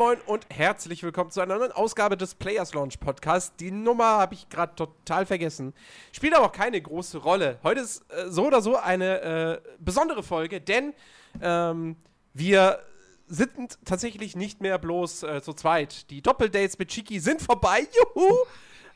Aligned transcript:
Moin, 0.00 0.18
und 0.24 0.46
herzlich 0.48 1.02
willkommen 1.02 1.30
zu 1.30 1.42
einer 1.42 1.58
neuen 1.58 1.72
Ausgabe 1.72 2.16
des 2.16 2.34
Players 2.34 2.72
Launch 2.72 2.98
Podcast. 3.00 3.52
Die 3.60 3.70
Nummer 3.70 4.06
habe 4.06 4.32
ich 4.32 4.48
gerade 4.48 4.74
total 4.74 5.26
vergessen. 5.26 5.74
Spielt 6.10 6.34
aber 6.34 6.46
auch 6.46 6.52
keine 6.52 6.80
große 6.80 7.18
Rolle. 7.18 7.58
Heute 7.62 7.82
ist 7.82 8.10
äh, 8.10 8.30
so 8.30 8.46
oder 8.46 8.62
so 8.62 8.76
eine 8.78 9.20
äh, 9.20 9.60
besondere 9.78 10.22
Folge, 10.22 10.62
denn 10.62 10.94
ähm, 11.42 11.96
wir 12.32 12.78
sind 13.26 13.78
tatsächlich 13.84 14.36
nicht 14.36 14.62
mehr 14.62 14.78
bloß 14.78 15.22
äh, 15.22 15.42
zu 15.42 15.52
zweit. 15.52 16.08
Die 16.08 16.22
Doppeldates 16.22 16.78
mit 16.78 16.88
Chiki 16.88 17.20
sind 17.20 17.42
vorbei. 17.42 17.80
Juhu! 17.80 18.34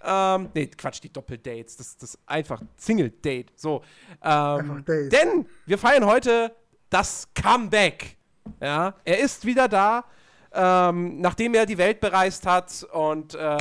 Ähm, 0.06 0.50
nee, 0.52 0.66
Quatsch, 0.66 1.02
die 1.02 1.10
Doppeldates. 1.10 1.78
Das, 1.78 1.96
das 1.96 2.10
ist 2.10 2.18
einfach 2.26 2.60
Single-Date. 2.76 3.52
So. 3.56 3.82
Ähm, 4.22 4.84
denn 4.86 5.46
wir 5.64 5.78
feiern 5.78 6.04
heute 6.04 6.54
das 6.90 7.26
Comeback. 7.34 8.18
Ja, 8.60 8.94
er 9.06 9.18
ist 9.20 9.46
wieder 9.46 9.66
da. 9.66 10.04
Ähm, 10.54 11.20
nachdem 11.20 11.54
er 11.54 11.66
die 11.66 11.78
Welt 11.78 12.00
bereist 12.00 12.46
hat 12.46 12.86
und 12.92 13.34
äh, 13.34 13.56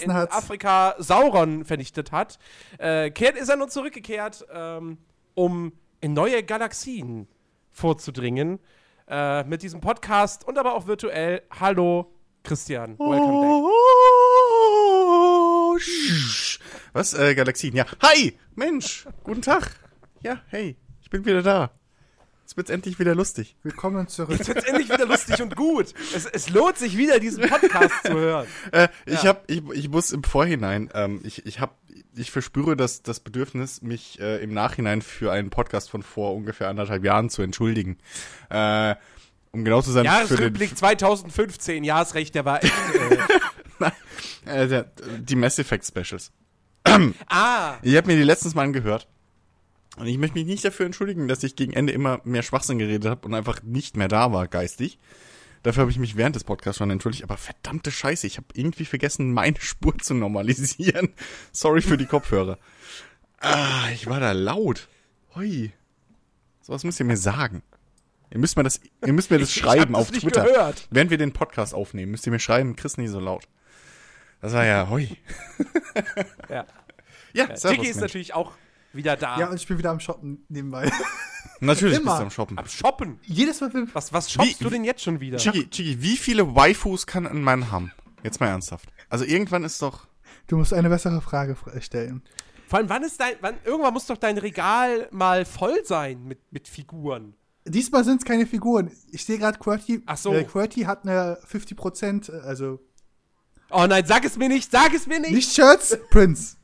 in 0.00 0.14
hat. 0.14 0.32
Afrika 0.32 0.94
Sauron 0.98 1.64
vernichtet 1.64 2.12
hat, 2.12 2.38
äh, 2.78 3.10
kehrt, 3.10 3.36
ist 3.36 3.50
er 3.50 3.56
nun 3.56 3.68
zurückgekehrt, 3.68 4.46
ähm, 4.52 4.98
um 5.34 5.72
in 6.00 6.14
neue 6.14 6.42
Galaxien 6.42 7.28
vorzudringen. 7.70 8.58
Äh, 9.10 9.42
mit 9.44 9.62
diesem 9.62 9.80
Podcast 9.80 10.46
und 10.46 10.56
aber 10.56 10.74
auch 10.74 10.86
virtuell. 10.86 11.42
Hallo, 11.58 12.12
Christian. 12.44 12.96
Welcome 12.98 13.40
back. 13.40 13.70
Was? 16.92 17.14
Äh, 17.14 17.34
Galaxien, 17.34 17.74
ja. 17.74 17.86
Hi! 18.02 18.38
Mensch! 18.54 19.08
Guten 19.24 19.42
Tag! 19.42 19.80
Ja, 20.22 20.40
hey, 20.46 20.76
ich 21.02 21.10
bin 21.10 21.24
wieder 21.24 21.42
da. 21.42 21.70
Jetzt 22.50 22.56
wird's 22.56 22.70
endlich 22.70 22.98
wieder 22.98 23.14
lustig. 23.14 23.54
Willkommen 23.62 24.08
zurück. 24.08 24.36
Jetzt 24.36 24.48
wird's 24.48 24.64
endlich 24.64 24.90
wieder 24.90 25.06
lustig 25.06 25.40
und 25.40 25.54
gut. 25.54 25.94
Es, 26.12 26.26
es 26.26 26.50
lohnt 26.50 26.76
sich 26.78 26.96
wieder, 26.96 27.20
diesen 27.20 27.48
Podcast 27.48 27.94
zu 28.04 28.12
hören. 28.12 28.48
Äh, 28.72 28.88
ich 29.06 29.22
ja. 29.22 29.28
hab, 29.28 29.48
ich, 29.48 29.62
ich 29.72 29.88
muss 29.88 30.10
im 30.10 30.24
Vorhinein, 30.24 30.90
ähm, 30.92 31.20
ich, 31.22 31.46
ich 31.46 31.60
hab, 31.60 31.78
ich 32.16 32.32
verspüre 32.32 32.76
das, 32.76 33.02
das 33.02 33.20
Bedürfnis, 33.20 33.82
mich 33.82 34.18
äh, 34.18 34.42
im 34.42 34.52
Nachhinein 34.52 35.00
für 35.00 35.30
einen 35.30 35.50
Podcast 35.50 35.90
von 35.90 36.02
vor 36.02 36.34
ungefähr 36.34 36.68
anderthalb 36.68 37.04
Jahren 37.04 37.30
zu 37.30 37.42
entschuldigen. 37.42 37.98
Äh, 38.48 38.96
um 39.52 39.64
genau 39.64 39.80
zu 39.80 39.92
sein. 39.92 40.04
Jahresrückblick 40.04 40.76
2015, 40.76 41.84
Jahresrecht, 41.84 42.34
der 42.34 42.44
war 42.44 42.64
echt. 42.64 42.74
Äh, 44.46 44.66
der, 44.68 44.90
die 45.18 45.36
Mass 45.36 45.58
Effect 45.58 45.86
Specials. 45.86 46.32
ah. 47.28 47.74
Ich 47.82 47.94
habe 47.96 48.06
mir 48.08 48.16
die 48.16 48.24
letztens 48.24 48.54
mal 48.54 48.62
angehört. 48.62 49.06
Und 50.00 50.06
ich 50.06 50.16
möchte 50.16 50.38
mich 50.38 50.46
nicht 50.46 50.64
dafür 50.64 50.86
entschuldigen, 50.86 51.28
dass 51.28 51.42
ich 51.42 51.56
gegen 51.56 51.74
Ende 51.74 51.92
immer 51.92 52.22
mehr 52.24 52.42
Schwachsinn 52.42 52.78
geredet 52.78 53.10
habe 53.10 53.26
und 53.26 53.34
einfach 53.34 53.62
nicht 53.62 53.98
mehr 53.98 54.08
da 54.08 54.32
war, 54.32 54.48
geistig. 54.48 54.98
Dafür 55.62 55.82
habe 55.82 55.90
ich 55.90 55.98
mich 55.98 56.16
während 56.16 56.36
des 56.36 56.44
Podcasts 56.44 56.78
schon 56.78 56.88
entschuldigt. 56.88 57.22
Aber 57.22 57.36
verdammte 57.36 57.90
Scheiße, 57.90 58.26
ich 58.26 58.38
habe 58.38 58.46
irgendwie 58.54 58.86
vergessen, 58.86 59.34
meine 59.34 59.56
Spur 59.60 59.98
zu 59.98 60.14
normalisieren. 60.14 61.10
Sorry 61.52 61.82
für 61.82 61.98
die 61.98 62.06
Kopfhörer. 62.06 62.58
Ah, 63.40 63.90
ich 63.92 64.06
war 64.06 64.20
da 64.20 64.32
laut. 64.32 64.88
Hui. 65.34 65.70
was 66.66 66.82
müsst 66.82 66.98
ihr 66.98 67.06
mir 67.06 67.18
sagen. 67.18 67.62
Ihr 68.30 68.38
müsst 68.38 68.56
mir 68.56 68.62
das, 68.62 68.80
ihr 69.04 69.12
müsst 69.12 69.30
mir 69.30 69.38
das 69.38 69.50
ich, 69.50 69.56
schreiben 69.56 69.92
ich 69.92 70.00
auf 70.00 70.10
Twitter. 70.10 70.44
Gehört. 70.44 70.88
Während 70.90 71.10
wir 71.10 71.18
den 71.18 71.32
Podcast 71.32 71.74
aufnehmen, 71.74 72.12
müsst 72.12 72.26
ihr 72.26 72.32
mir 72.32 72.38
schreiben, 72.38 72.74
Chris 72.74 72.96
nicht 72.96 73.10
so 73.10 73.20
laut. 73.20 73.46
Das 74.40 74.54
war 74.54 74.64
ja 74.64 74.88
hui. 74.88 75.18
ja. 76.48 76.64
Ja, 77.34 77.48
ja 77.48 77.54
Tiki 77.54 77.86
ist 77.86 78.00
natürlich 78.00 78.32
auch 78.32 78.52
wieder 78.92 79.16
da. 79.16 79.38
Ja, 79.38 79.48
und 79.48 79.56
ich 79.56 79.66
bin 79.66 79.78
wieder 79.78 79.90
am 79.90 80.00
Shoppen 80.00 80.44
nebenbei. 80.48 80.90
Natürlich 81.60 81.98
Immer. 81.98 82.12
bist 82.12 82.20
du 82.20 82.24
am 82.24 82.30
Shoppen. 82.30 82.58
Am 82.58 82.66
Shoppen? 82.66 83.20
Jedes 83.22 83.60
Mal. 83.60 83.70
Was, 83.92 84.12
was 84.12 84.30
shoppst 84.30 84.60
wie, 84.60 84.64
du 84.64 84.70
denn 84.70 84.84
jetzt 84.84 85.02
schon 85.02 85.20
wieder? 85.20 85.38
Chigi, 85.38 85.68
Chigi, 85.68 86.02
wie 86.02 86.16
viele 86.16 86.54
Waifus 86.54 87.06
kann 87.06 87.26
ein 87.26 87.42
Mann 87.42 87.70
haben? 87.70 87.92
Jetzt 88.22 88.40
mal 88.40 88.48
ernsthaft. 88.48 88.88
Also 89.08 89.24
irgendwann 89.24 89.64
ist 89.64 89.80
doch. 89.82 90.06
Du 90.46 90.56
musst 90.56 90.72
eine 90.72 90.88
bessere 90.88 91.20
Frage 91.20 91.56
stellen. 91.80 92.22
Vor 92.66 92.78
allem, 92.78 92.88
wann 92.88 93.02
ist 93.02 93.20
dein, 93.20 93.34
wann, 93.40 93.56
irgendwann 93.64 93.92
muss 93.92 94.06
doch 94.06 94.16
dein 94.16 94.38
Regal 94.38 95.08
mal 95.10 95.44
voll 95.44 95.84
sein 95.84 96.24
mit, 96.24 96.38
mit 96.52 96.68
Figuren. 96.68 97.34
Diesmal 97.66 98.04
sind 98.04 98.20
es 98.20 98.24
keine 98.24 98.46
Figuren. 98.46 98.90
Ich 99.10 99.24
sehe 99.24 99.38
gerade, 99.38 99.58
QWERTY, 99.58 100.02
Ach 100.06 100.16
so. 100.16 100.32
äh, 100.32 100.44
QWERTY 100.44 100.82
hat 100.82 101.02
eine 101.04 101.38
50%, 101.50 102.32
äh, 102.32 102.40
also. 102.42 102.80
Oh 103.70 103.86
nein, 103.88 104.04
sag 104.06 104.24
es 104.24 104.36
mir 104.36 104.48
nicht, 104.48 104.70
sag 104.70 104.94
es 104.94 105.06
mir 105.06 105.20
nicht! 105.20 105.32
Nicht 105.32 105.52
Shirts, 105.52 105.98
Prince. 106.10 106.56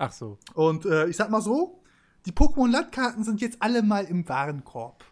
Ach 0.00 0.12
so. 0.12 0.38
Und 0.54 0.86
äh, 0.86 1.08
ich 1.08 1.16
sag 1.18 1.28
mal 1.28 1.42
so, 1.42 1.82
die 2.24 2.32
Pokémon-Landkarten 2.32 3.22
sind 3.22 3.42
jetzt 3.42 3.60
alle 3.60 3.82
mal 3.82 4.06
im 4.06 4.26
Warenkorb. 4.28 5.04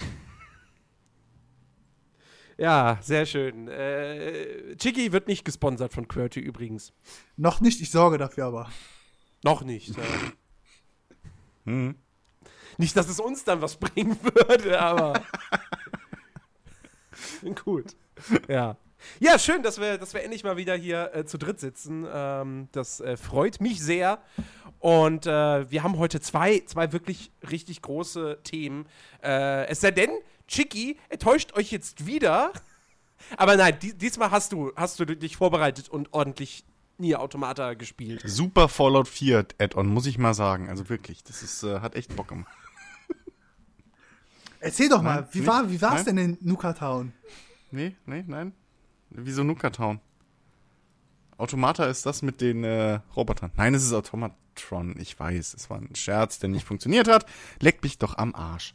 Ja, 2.58 2.98
sehr 3.02 3.26
schön. 3.26 3.68
Äh, 3.68 4.76
Chiki 4.76 5.12
wird 5.12 5.28
nicht 5.28 5.44
gesponsert 5.44 5.92
von 5.92 6.08
QWERTY 6.08 6.40
übrigens. 6.40 6.94
Noch 7.36 7.60
nicht, 7.60 7.82
ich 7.82 7.90
sorge 7.90 8.16
dafür 8.16 8.46
aber. 8.46 8.70
Noch 9.44 9.62
nicht. 9.62 9.94
Ja. 9.94 10.02
hm. 11.66 11.96
Nicht, 12.78 12.96
dass 12.96 13.10
es 13.10 13.20
uns 13.20 13.44
dann 13.44 13.60
was 13.60 13.76
bringen 13.76 14.18
würde, 14.22 14.80
aber. 14.80 15.22
gut. 17.62 17.94
Ja. 18.48 18.78
Ja, 19.20 19.38
schön, 19.38 19.62
dass 19.62 19.80
wir, 19.80 19.98
dass 19.98 20.14
wir 20.14 20.22
endlich 20.22 20.44
mal 20.44 20.56
wieder 20.56 20.74
hier 20.74 21.10
äh, 21.14 21.24
zu 21.24 21.38
dritt 21.38 21.60
sitzen. 21.60 22.06
Ähm, 22.12 22.68
das 22.72 23.00
äh, 23.00 23.16
freut 23.16 23.60
mich 23.60 23.80
sehr. 23.80 24.18
Und 24.78 25.26
äh, 25.26 25.70
wir 25.70 25.82
haben 25.82 25.98
heute 25.98 26.20
zwei, 26.20 26.60
zwei 26.66 26.92
wirklich 26.92 27.30
richtig 27.50 27.82
große 27.82 28.38
Themen. 28.44 28.86
Äh, 29.22 29.66
es 29.66 29.80
sei 29.80 29.90
denn, 29.90 30.10
Chicky 30.48 30.98
enttäuscht 31.08 31.54
euch 31.54 31.70
jetzt 31.70 32.06
wieder. 32.06 32.52
Aber 33.36 33.56
nein, 33.56 33.78
die, 33.80 33.94
diesmal 33.94 34.30
hast 34.30 34.52
du, 34.52 34.72
hast 34.76 35.00
du 35.00 35.04
dich 35.04 35.36
vorbereitet 35.36 35.88
und 35.88 36.12
ordentlich 36.12 36.64
Nier 36.98 37.20
Automata 37.20 37.74
gespielt. 37.74 38.22
Super 38.24 38.68
Fallout 38.68 39.08
4 39.08 39.46
Add-on, 39.58 39.86
muss 39.86 40.06
ich 40.06 40.16
mal 40.18 40.34
sagen. 40.34 40.70
Also 40.70 40.88
wirklich, 40.88 41.22
das 41.24 41.42
ist, 41.42 41.62
äh, 41.62 41.80
hat 41.80 41.94
echt 41.94 42.16
Bock 42.16 42.28
gemacht. 42.28 42.52
Erzähl 44.60 44.88
doch 44.88 45.02
mal, 45.02 45.20
nein, 45.20 45.28
wie, 45.32 45.46
war, 45.46 45.70
wie 45.70 45.80
war 45.80 45.96
es 45.96 46.04
denn 46.04 46.16
in 46.16 46.38
Nuka 46.40 46.72
Town? 46.72 47.12
Nee, 47.70 47.94
nee, 48.06 48.24
nein. 48.26 48.54
Wieso 49.18 49.44
Nuka 49.44 49.70
Town? 49.70 50.00
Automata 51.38 51.86
ist 51.86 52.04
das 52.04 52.22
mit 52.22 52.40
den 52.40 52.64
äh, 52.64 53.00
Robotern. 53.14 53.50
Nein, 53.56 53.74
es 53.74 53.82
ist 53.82 53.92
Automatron. 53.92 54.94
Ich 54.98 55.18
weiß, 55.18 55.54
es 55.54 55.70
war 55.70 55.78
ein 55.78 55.94
Scherz, 55.94 56.38
der 56.38 56.50
nicht 56.50 56.66
funktioniert 56.66 57.08
hat. 57.08 57.26
Leck 57.60 57.82
mich 57.82 57.98
doch 57.98 58.16
am 58.18 58.34
Arsch. 58.34 58.74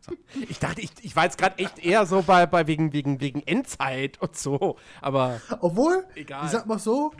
So. 0.00 0.12
Ich 0.48 0.58
dachte, 0.58 0.80
ich, 0.82 0.90
ich 1.00 1.16
war 1.16 1.24
jetzt 1.24 1.38
gerade 1.38 1.58
echt 1.58 1.78
eher 1.78 2.04
so 2.06 2.22
bei, 2.22 2.46
bei 2.46 2.66
wegen, 2.66 2.92
wegen, 2.92 3.20
wegen 3.20 3.42
Endzeit 3.42 4.20
und 4.20 4.36
so, 4.36 4.76
aber. 5.00 5.40
Obwohl, 5.60 6.06
egal. 6.14 6.44
ich 6.44 6.50
sag 6.50 6.66
mal 6.66 6.78
so. 6.78 7.12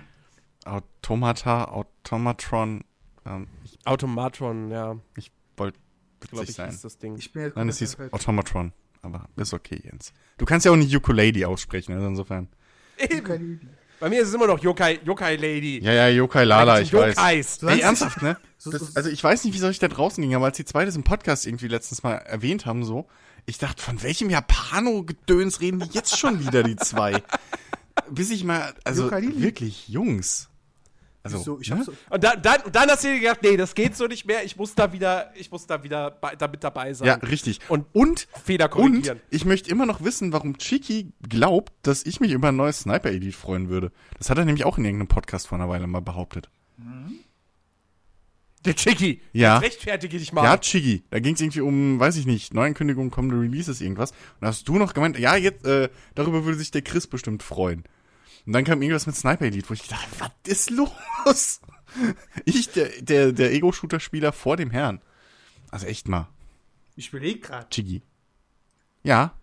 Automata, 0.64 1.64
Automatron. 1.64 2.84
Ähm, 3.24 3.48
ich, 3.64 3.78
Automatron, 3.86 4.70
ja. 4.70 4.96
Ich 5.16 5.32
wollte 5.56 5.78
witzig 6.20 6.56
sein. 6.56 6.78
das 6.82 6.98
Ding. 6.98 7.18
Nein, 7.54 7.68
es 7.68 7.78
hieß 7.78 7.96
Automatron 8.12 8.72
aber 9.02 9.28
ist 9.36 9.54
okay, 9.54 9.80
Jens. 9.82 10.12
Du 10.36 10.44
kannst 10.44 10.66
ja 10.66 10.72
auch 10.72 10.76
nicht 10.76 10.94
Ukulele 10.94 11.46
aussprechen, 11.48 11.94
also 11.94 12.06
insofern. 12.06 12.48
Eben. 12.98 13.60
Bei 14.00 14.08
mir 14.08 14.22
ist 14.22 14.28
es 14.28 14.34
immer 14.34 14.46
noch 14.46 14.62
Yokai, 14.62 15.00
Yokai 15.04 15.36
Lady. 15.36 15.80
Ja, 15.82 15.92
ja, 15.92 16.08
Yokai 16.08 16.44
Lala, 16.44 16.80
ich 16.80 16.90
Yokais. 16.90 17.16
weiß. 17.16 17.62
Ey, 17.64 17.80
ernsthaft, 17.80 18.22
ne? 18.22 18.36
Das, 18.64 18.96
also 18.96 19.08
ich 19.08 19.22
weiß 19.22 19.44
nicht, 19.44 19.54
wie 19.54 19.58
soll 19.58 19.70
ich 19.70 19.78
da 19.78 19.86
draußen 19.86 20.20
ging, 20.20 20.34
aber 20.34 20.46
als 20.46 20.56
die 20.56 20.64
zwei 20.64 20.84
das 20.84 20.96
im 20.96 21.04
Podcast 21.04 21.46
irgendwie 21.46 21.68
letztens 21.68 22.02
mal 22.02 22.16
erwähnt 22.16 22.66
haben, 22.66 22.84
so, 22.84 23.06
ich 23.46 23.56
dachte, 23.56 23.80
von 23.80 24.02
welchem 24.02 24.30
Japano-Gedöns 24.30 25.60
reden 25.60 25.78
die 25.78 25.88
jetzt 25.92 26.18
schon 26.18 26.40
wieder, 26.44 26.64
die 26.64 26.74
zwei? 26.74 27.22
Bis 28.10 28.30
ich 28.30 28.42
mal, 28.42 28.74
also 28.82 29.10
wirklich, 29.10 29.88
Jungs. 29.88 30.48
Also, 31.34 31.56
so, 31.56 31.60
ich 31.60 31.70
ne? 31.70 31.82
so 31.84 31.92
und 32.10 32.24
dann, 32.24 32.40
dann, 32.42 32.60
dann 32.72 32.88
hast 32.88 33.04
du 33.04 33.08
dir 33.08 33.20
gedacht, 33.20 33.42
nee, 33.42 33.56
das 33.56 33.74
geht 33.74 33.96
so 33.96 34.06
nicht 34.06 34.26
mehr, 34.26 34.44
ich 34.44 34.56
muss 34.56 34.74
da 34.74 34.92
wieder, 34.92 35.32
ich 35.36 35.50
muss 35.50 35.66
da 35.66 35.82
wieder 35.82 36.10
bei, 36.10 36.36
damit 36.36 36.64
dabei 36.64 36.92
sein. 36.92 37.06
Ja, 37.06 37.14
richtig. 37.14 37.60
Und, 37.68 37.86
und 37.92 38.28
Fehler 38.44 38.68
korrigieren. 38.68 39.18
Und 39.18 39.22
ich 39.30 39.44
möchte 39.44 39.70
immer 39.70 39.86
noch 39.86 40.02
wissen, 40.02 40.32
warum 40.32 40.58
Chiki 40.58 41.12
glaubt, 41.28 41.72
dass 41.82 42.04
ich 42.04 42.20
mich 42.20 42.32
über 42.32 42.48
ein 42.48 42.56
neues 42.56 42.80
Sniper 42.80 43.10
Elite 43.10 43.36
freuen 43.36 43.68
würde. 43.68 43.92
Das 44.18 44.30
hat 44.30 44.38
er 44.38 44.44
nämlich 44.44 44.64
auch 44.64 44.78
in 44.78 44.84
irgendeinem 44.84 45.08
Podcast 45.08 45.48
vor 45.48 45.58
einer 45.58 45.68
Weile 45.68 45.86
mal 45.86 46.00
behauptet. 46.00 46.48
Mhm. 46.76 47.20
Der 48.64 48.74
Chiki. 48.74 49.20
Ja. 49.32 49.58
rechtfertige 49.58 50.18
dich 50.18 50.32
mal. 50.32 50.44
Ja, 50.44 50.58
Chiki. 50.58 51.04
Da 51.10 51.20
ging 51.20 51.34
es 51.34 51.40
irgendwie 51.40 51.60
um, 51.60 52.00
weiß 52.00 52.16
ich 52.16 52.26
nicht, 52.26 52.54
Neuankündigungen, 52.54 53.10
kommende 53.10 53.40
Releases, 53.40 53.80
irgendwas. 53.80 54.10
Und 54.10 54.42
da 54.42 54.48
hast 54.48 54.68
du 54.68 54.78
noch 54.78 54.94
gemeint, 54.94 55.18
ja, 55.18 55.36
jetzt, 55.36 55.64
äh, 55.64 55.88
darüber 56.14 56.44
würde 56.44 56.58
sich 56.58 56.70
der 56.70 56.82
Chris 56.82 57.06
bestimmt 57.06 57.42
freuen. 57.42 57.84
Und 58.48 58.54
dann 58.54 58.64
kam 58.64 58.80
irgendwas 58.80 59.06
mit 59.06 59.14
Sniper 59.14 59.44
Elite, 59.44 59.68
wo 59.68 59.74
ich 59.74 59.86
dachte, 59.86 60.08
was 60.20 60.30
ist 60.46 60.70
los? 60.70 61.60
Ich, 62.46 62.70
der, 62.70 62.88
der, 63.02 63.32
der 63.32 63.52
Ego-Shooter-Spieler 63.52 64.32
vor 64.32 64.56
dem 64.56 64.70
Herrn. 64.70 65.02
Also 65.70 65.84
echt 65.84 66.08
mal. 66.08 66.28
Ich 66.96 67.10
überlege 67.10 67.40
gerade. 67.40 67.68
Chigi. 67.68 68.00
Ja. 69.02 69.34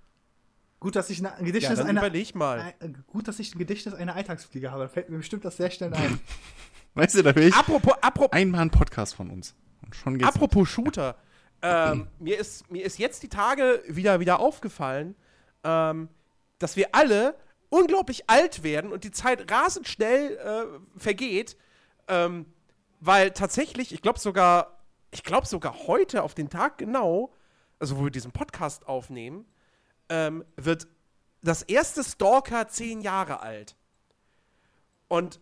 Gut, 0.80 0.96
dass 0.96 1.12
ich 1.12 1.24
ein 1.24 1.46
Gedächtnis 1.46 1.78
ja, 1.78 1.86
einer. 1.86 2.02
mal. 2.34 2.74
Ein, 2.80 2.96
äh, 2.96 2.98
gut, 3.06 3.28
dass 3.28 3.38
ich 3.38 3.54
ein 3.54 3.60
Gedächtnis 3.60 3.94
einer 3.94 4.16
Alltagsfliege 4.16 4.72
habe. 4.72 4.86
Da 4.86 4.90
fällt 4.90 5.12
mir 5.12 5.18
bestimmt 5.18 5.46
das 5.46 5.58
sehr 5.58 5.70
schnell 5.70 5.94
ein. 5.94 6.20
weißt 6.96 7.14
du, 7.14 7.22
da 7.22 7.36
will 7.36 7.50
ich 7.50 7.54
apropos, 7.54 7.94
apropos, 8.02 8.32
einmal 8.32 8.62
ein 8.62 8.72
Podcast 8.72 9.14
von 9.14 9.30
uns. 9.30 9.54
Und 9.86 9.96
schon 9.96 10.18
geht's 10.18 10.34
apropos 10.34 10.62
mit. 10.62 10.70
Shooter. 10.70 11.16
ähm, 11.62 12.08
mir, 12.20 12.40
ist, 12.40 12.72
mir 12.72 12.84
ist 12.84 12.98
jetzt 12.98 13.22
die 13.22 13.30
Tage 13.30 13.84
wieder, 13.88 14.20
wieder 14.20 14.40
aufgefallen, 14.40 15.14
ähm, 15.64 16.10
dass 16.58 16.76
wir 16.76 16.96
alle 16.96 17.36
unglaublich 17.76 18.30
alt 18.30 18.64
werden 18.64 18.94
und 18.94 19.04
die 19.04 19.12
Zeit 19.12 19.52
rasend 19.52 19.88
schnell 19.88 20.38
äh, 20.38 21.00
vergeht. 21.00 21.58
Ähm, 22.08 22.46
weil 23.02 23.32
tatsächlich, 23.32 23.94
ich 23.94 24.02
glaube 24.02 24.20
sogar, 24.20 24.80
ich 25.12 25.24
glaube 25.24 25.46
sogar 25.46 25.88
heute 25.88 26.24
auf 26.24 26.34
den 26.34 26.50
Tag 26.50 26.78
genau, 26.78 27.34
also 27.78 27.98
wo 27.98 28.06
wir 28.06 28.12
diesen 28.12 28.32
Podcast 28.32 28.88
aufnehmen, 28.88 29.46
ähm, 30.08 30.46
wird 30.56 30.88
das 31.42 31.64
erste 31.64 32.04
Stalker 32.04 32.70
zehn 32.70 33.02
Jahre 33.02 33.42
alt. 33.42 33.76
Und 35.10 35.42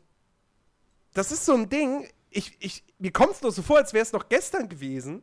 das 1.14 1.32
ist 1.32 1.46
so 1.46 1.54
ein 1.54 1.70
Ding, 1.70 2.10
ich, 2.32 2.58
ich, 2.60 2.84
mir 2.98 3.12
kommt 3.12 3.34
es 3.34 3.42
nur 3.42 3.52
so 3.52 3.62
vor, 3.62 3.78
als 3.78 3.94
wäre 3.94 4.04
es 4.04 4.12
noch 4.12 4.28
gestern 4.28 4.68
gewesen, 4.68 5.22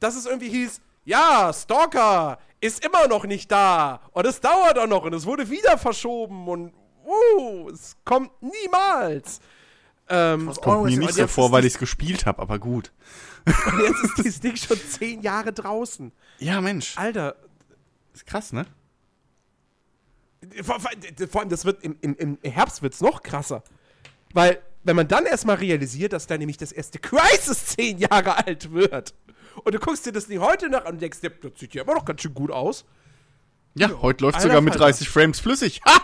dass 0.00 0.16
es 0.16 0.24
irgendwie 0.24 0.48
hieß, 0.48 0.80
ja, 1.04 1.52
Stalker 1.52 2.38
ist 2.64 2.82
immer 2.84 3.06
noch 3.08 3.24
nicht 3.24 3.52
da 3.52 4.00
und 4.12 4.26
es 4.26 4.40
dauert 4.40 4.78
auch 4.78 4.86
noch 4.86 5.04
und 5.04 5.12
es 5.12 5.26
wurde 5.26 5.50
wieder 5.50 5.76
verschoben 5.76 6.48
und 6.48 6.72
uh, 7.04 7.68
es 7.68 7.96
kommt 8.04 8.30
niemals. 8.40 9.40
Ähm, 10.08 10.46
das 10.46 10.60
kommt 10.60 10.84
mir 10.84 10.98
nicht 10.98 11.12
so 11.12 11.26
vor, 11.26 11.52
weil 11.52 11.66
ich 11.66 11.74
es 11.74 11.78
gespielt 11.78 12.24
habe, 12.24 12.40
aber 12.40 12.58
gut. 12.58 12.92
Und 13.44 13.80
jetzt 13.80 14.04
ist 14.04 14.18
dieses 14.18 14.40
Ding 14.40 14.56
schon 14.56 14.78
zehn 14.78 15.20
Jahre 15.20 15.52
draußen. 15.52 16.10
Ja, 16.38 16.62
Mensch. 16.62 16.96
Alter. 16.96 17.36
Ist 18.14 18.24
krass, 18.26 18.52
ne? 18.52 18.64
Vor, 20.62 20.78
vor 20.80 21.40
allem, 21.40 21.50
das 21.50 21.66
wird 21.66 21.82
im, 21.84 21.96
im, 22.00 22.16
im 22.16 22.38
Herbst 22.42 22.80
wird 22.80 22.94
es 22.94 23.00
noch 23.02 23.22
krasser. 23.22 23.62
Weil, 24.32 24.62
wenn 24.84 24.96
man 24.96 25.08
dann 25.08 25.26
erstmal 25.26 25.56
realisiert, 25.56 26.14
dass 26.14 26.26
da 26.26 26.38
nämlich 26.38 26.56
das 26.56 26.72
erste 26.72 26.98
Crisis 26.98 27.66
zehn 27.66 27.98
Jahre 27.98 28.46
alt 28.46 28.72
wird. 28.72 29.14
Und 29.62 29.74
du 29.74 29.78
guckst 29.78 30.04
dir 30.06 30.12
das 30.12 30.26
Ding 30.26 30.40
heute 30.40 30.68
nach 30.68 30.84
und 30.86 31.00
denkst, 31.00 31.18
das 31.20 31.32
sieht 31.56 31.74
ja 31.74 31.82
immer 31.82 31.94
noch 31.94 32.04
ganz 32.04 32.22
schön 32.22 32.34
gut 32.34 32.50
aus. 32.50 32.84
Ja, 33.74 33.88
ja 33.88 34.02
heute 34.02 34.24
läuft 34.24 34.40
sogar 34.40 34.60
mit 34.60 34.74
30 34.74 35.08
Frames 35.08 35.40
flüssig. 35.40 35.80
Ha! 35.86 36.00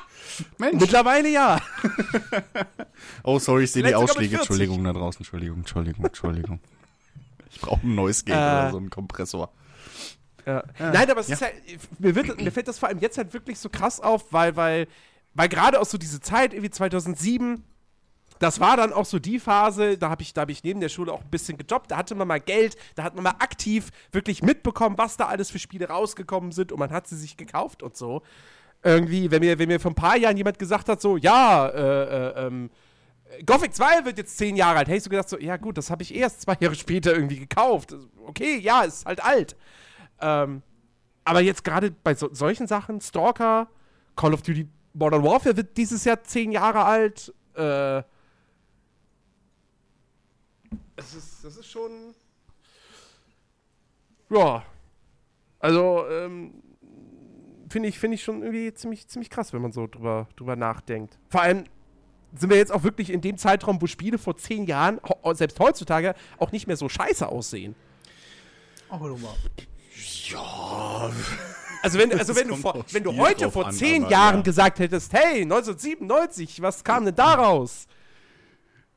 Mensch. 0.58 0.80
Mittlerweile 0.80 1.28
ja. 1.28 1.60
oh, 3.24 3.38
sorry, 3.38 3.64
ich 3.64 3.72
sehe 3.72 3.82
die 3.82 3.94
Ausschläge. 3.94 4.36
Entschuldigung 4.36 4.82
da 4.84 4.92
draußen. 4.92 5.20
Entschuldigung, 5.20 5.58
Entschuldigung, 5.58 6.04
Entschuldigung. 6.04 6.60
ich 7.50 7.60
brauche 7.60 7.86
ein 7.86 7.94
neues 7.94 8.24
Game 8.24 8.36
äh, 8.36 8.38
oder 8.38 8.70
so 8.70 8.76
einen 8.76 8.90
Kompressor. 8.90 9.52
Ja. 10.46 10.64
Ja. 10.78 10.92
Nein, 10.92 11.10
aber 11.10 11.20
es 11.20 11.28
ist 11.28 11.42
halt, 11.42 11.54
mir, 11.98 12.14
wird, 12.14 12.40
mir 12.40 12.52
fällt 12.52 12.68
das 12.68 12.78
vor 12.78 12.88
allem 12.88 12.98
jetzt 12.98 13.18
halt 13.18 13.32
wirklich 13.32 13.58
so 13.58 13.68
krass 13.68 14.00
auf, 14.00 14.32
weil, 14.32 14.56
weil, 14.56 14.88
weil 15.34 15.48
gerade 15.48 15.80
auch 15.80 15.86
so 15.86 15.98
diese 15.98 16.20
Zeit, 16.20 16.52
irgendwie 16.54 16.70
2007, 16.70 17.62
das 18.40 18.58
war 18.58 18.76
dann 18.78 18.92
auch 18.92 19.04
so 19.04 19.18
die 19.18 19.38
Phase, 19.38 19.98
da 19.98 20.08
habe 20.08 20.22
ich, 20.22 20.32
hab 20.34 20.48
ich 20.48 20.64
neben 20.64 20.80
der 20.80 20.88
Schule 20.88 21.12
auch 21.12 21.20
ein 21.20 21.30
bisschen 21.30 21.58
gejobbt, 21.58 21.90
da 21.90 21.98
hatte 21.98 22.14
man 22.14 22.26
mal 22.26 22.40
Geld, 22.40 22.74
da 22.94 23.04
hat 23.04 23.14
man 23.14 23.22
mal 23.22 23.34
aktiv 23.38 23.90
wirklich 24.12 24.42
mitbekommen, 24.42 24.96
was 24.98 25.18
da 25.18 25.26
alles 25.26 25.50
für 25.50 25.58
Spiele 25.58 25.88
rausgekommen 25.88 26.50
sind 26.50 26.72
und 26.72 26.78
man 26.78 26.90
hat 26.90 27.06
sie 27.06 27.16
sich 27.16 27.36
gekauft 27.36 27.82
und 27.82 27.96
so. 27.96 28.22
Irgendwie, 28.82 29.30
wenn 29.30 29.40
mir, 29.40 29.58
wenn 29.58 29.68
mir 29.68 29.78
vor 29.78 29.90
ein 29.90 29.94
paar 29.94 30.16
Jahren 30.16 30.38
jemand 30.38 30.58
gesagt 30.58 30.88
hat, 30.88 31.02
so, 31.02 31.18
ja, 31.18 31.68
äh, 31.68 32.38
äh, 32.38 32.46
ähm, 32.46 32.70
Gothic 33.44 33.74
2 33.74 34.06
wird 34.06 34.16
jetzt 34.16 34.38
zehn 34.38 34.56
Jahre 34.56 34.78
alt, 34.78 34.88
hätte 34.88 34.96
ich 34.96 35.04
so 35.04 35.10
gedacht, 35.10 35.28
so, 35.28 35.38
ja 35.38 35.58
gut, 35.58 35.76
das 35.76 35.90
habe 35.90 36.02
ich 36.02 36.14
erst 36.14 36.40
zwei 36.40 36.56
Jahre 36.60 36.74
später 36.74 37.12
irgendwie 37.12 37.38
gekauft. 37.38 37.94
Okay, 38.24 38.58
ja, 38.58 38.82
ist 38.82 39.04
halt 39.04 39.22
alt. 39.22 39.54
Ähm, 40.18 40.62
aber 41.24 41.42
jetzt 41.42 41.62
gerade 41.62 41.90
bei 41.90 42.14
so, 42.14 42.32
solchen 42.32 42.66
Sachen, 42.66 43.02
Stalker, 43.02 43.68
Call 44.16 44.32
of 44.32 44.40
Duty 44.40 44.66
Modern 44.94 45.22
Warfare 45.22 45.58
wird 45.58 45.76
dieses 45.76 46.06
Jahr 46.06 46.22
zehn 46.24 46.52
Jahre 46.52 46.84
alt. 46.84 47.34
Äh, 47.54 48.02
das 51.00 51.14
ist, 51.14 51.44
das 51.44 51.56
ist 51.56 51.70
schon. 51.70 52.14
Ja. 54.28 54.62
Also, 55.58 56.06
ähm, 56.10 56.62
finde 57.70 57.88
ich, 57.88 57.98
find 57.98 58.14
ich 58.14 58.22
schon 58.22 58.42
irgendwie 58.42 58.72
ziemlich, 58.74 59.08
ziemlich 59.08 59.30
krass, 59.30 59.52
wenn 59.52 59.62
man 59.62 59.72
so 59.72 59.86
drüber, 59.86 60.28
drüber 60.36 60.56
nachdenkt. 60.56 61.18
Vor 61.28 61.42
allem 61.42 61.64
sind 62.34 62.50
wir 62.50 62.56
jetzt 62.56 62.70
auch 62.70 62.82
wirklich 62.82 63.10
in 63.10 63.20
dem 63.20 63.38
Zeitraum, 63.38 63.80
wo 63.80 63.86
Spiele 63.86 64.18
vor 64.18 64.36
zehn 64.36 64.66
Jahren, 64.66 65.00
selbst 65.32 65.58
heutzutage, 65.58 66.14
auch 66.38 66.52
nicht 66.52 66.66
mehr 66.66 66.76
so 66.76 66.88
scheiße 66.88 67.26
aussehen. 67.26 67.74
Aber 68.88 69.08
du 69.08 69.16
mal. 69.16 69.34
Ja. 70.28 71.10
Also 71.82 71.98
wenn, 71.98 72.12
also 72.12 72.36
wenn 72.36 72.48
du, 72.48 72.56
vor, 72.56 72.84
wenn 72.92 73.02
du 73.02 73.16
heute 73.16 73.50
vor 73.50 73.70
zehn 73.70 74.04
an, 74.04 74.10
Jahren 74.10 74.36
ja. 74.36 74.42
gesagt 74.42 74.78
hättest, 74.78 75.12
hey, 75.12 75.42
1997, 75.42 76.60
was 76.60 76.84
kam 76.84 77.06
denn 77.06 77.14
daraus? 77.14 77.86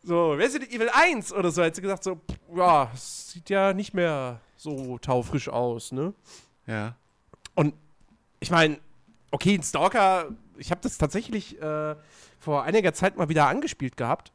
So, 0.04 0.34
Resident 0.34 0.72
Evil 0.72 0.90
1 0.90 1.32
oder 1.32 1.50
so, 1.50 1.64
hättest 1.64 1.78
du 1.78 1.82
gesagt, 1.82 2.04
so, 2.04 2.20
ja, 2.54 2.92
sieht 2.94 3.50
ja 3.50 3.74
nicht 3.74 3.94
mehr 3.94 4.42
so 4.58 4.98
taufrisch 4.98 5.48
aus, 5.48 5.94
ne? 5.94 6.14
Ja. 6.68 6.96
Und 7.56 7.74
ich 8.42 8.52
meine, 8.52 8.80
okay, 9.32 9.56
ein 9.56 9.64
Stalker, 9.64 10.30
ich 10.58 10.72
habe 10.72 10.82
das 10.82 10.98
tatsächlich 10.98 11.62
äh, 11.62 11.96
vor 12.40 12.64
einiger 12.64 12.94
Zeit 12.94 13.18
mal 13.18 13.30
wieder 13.30 13.48
angespielt 13.48 13.96
gehabt. 13.96 14.34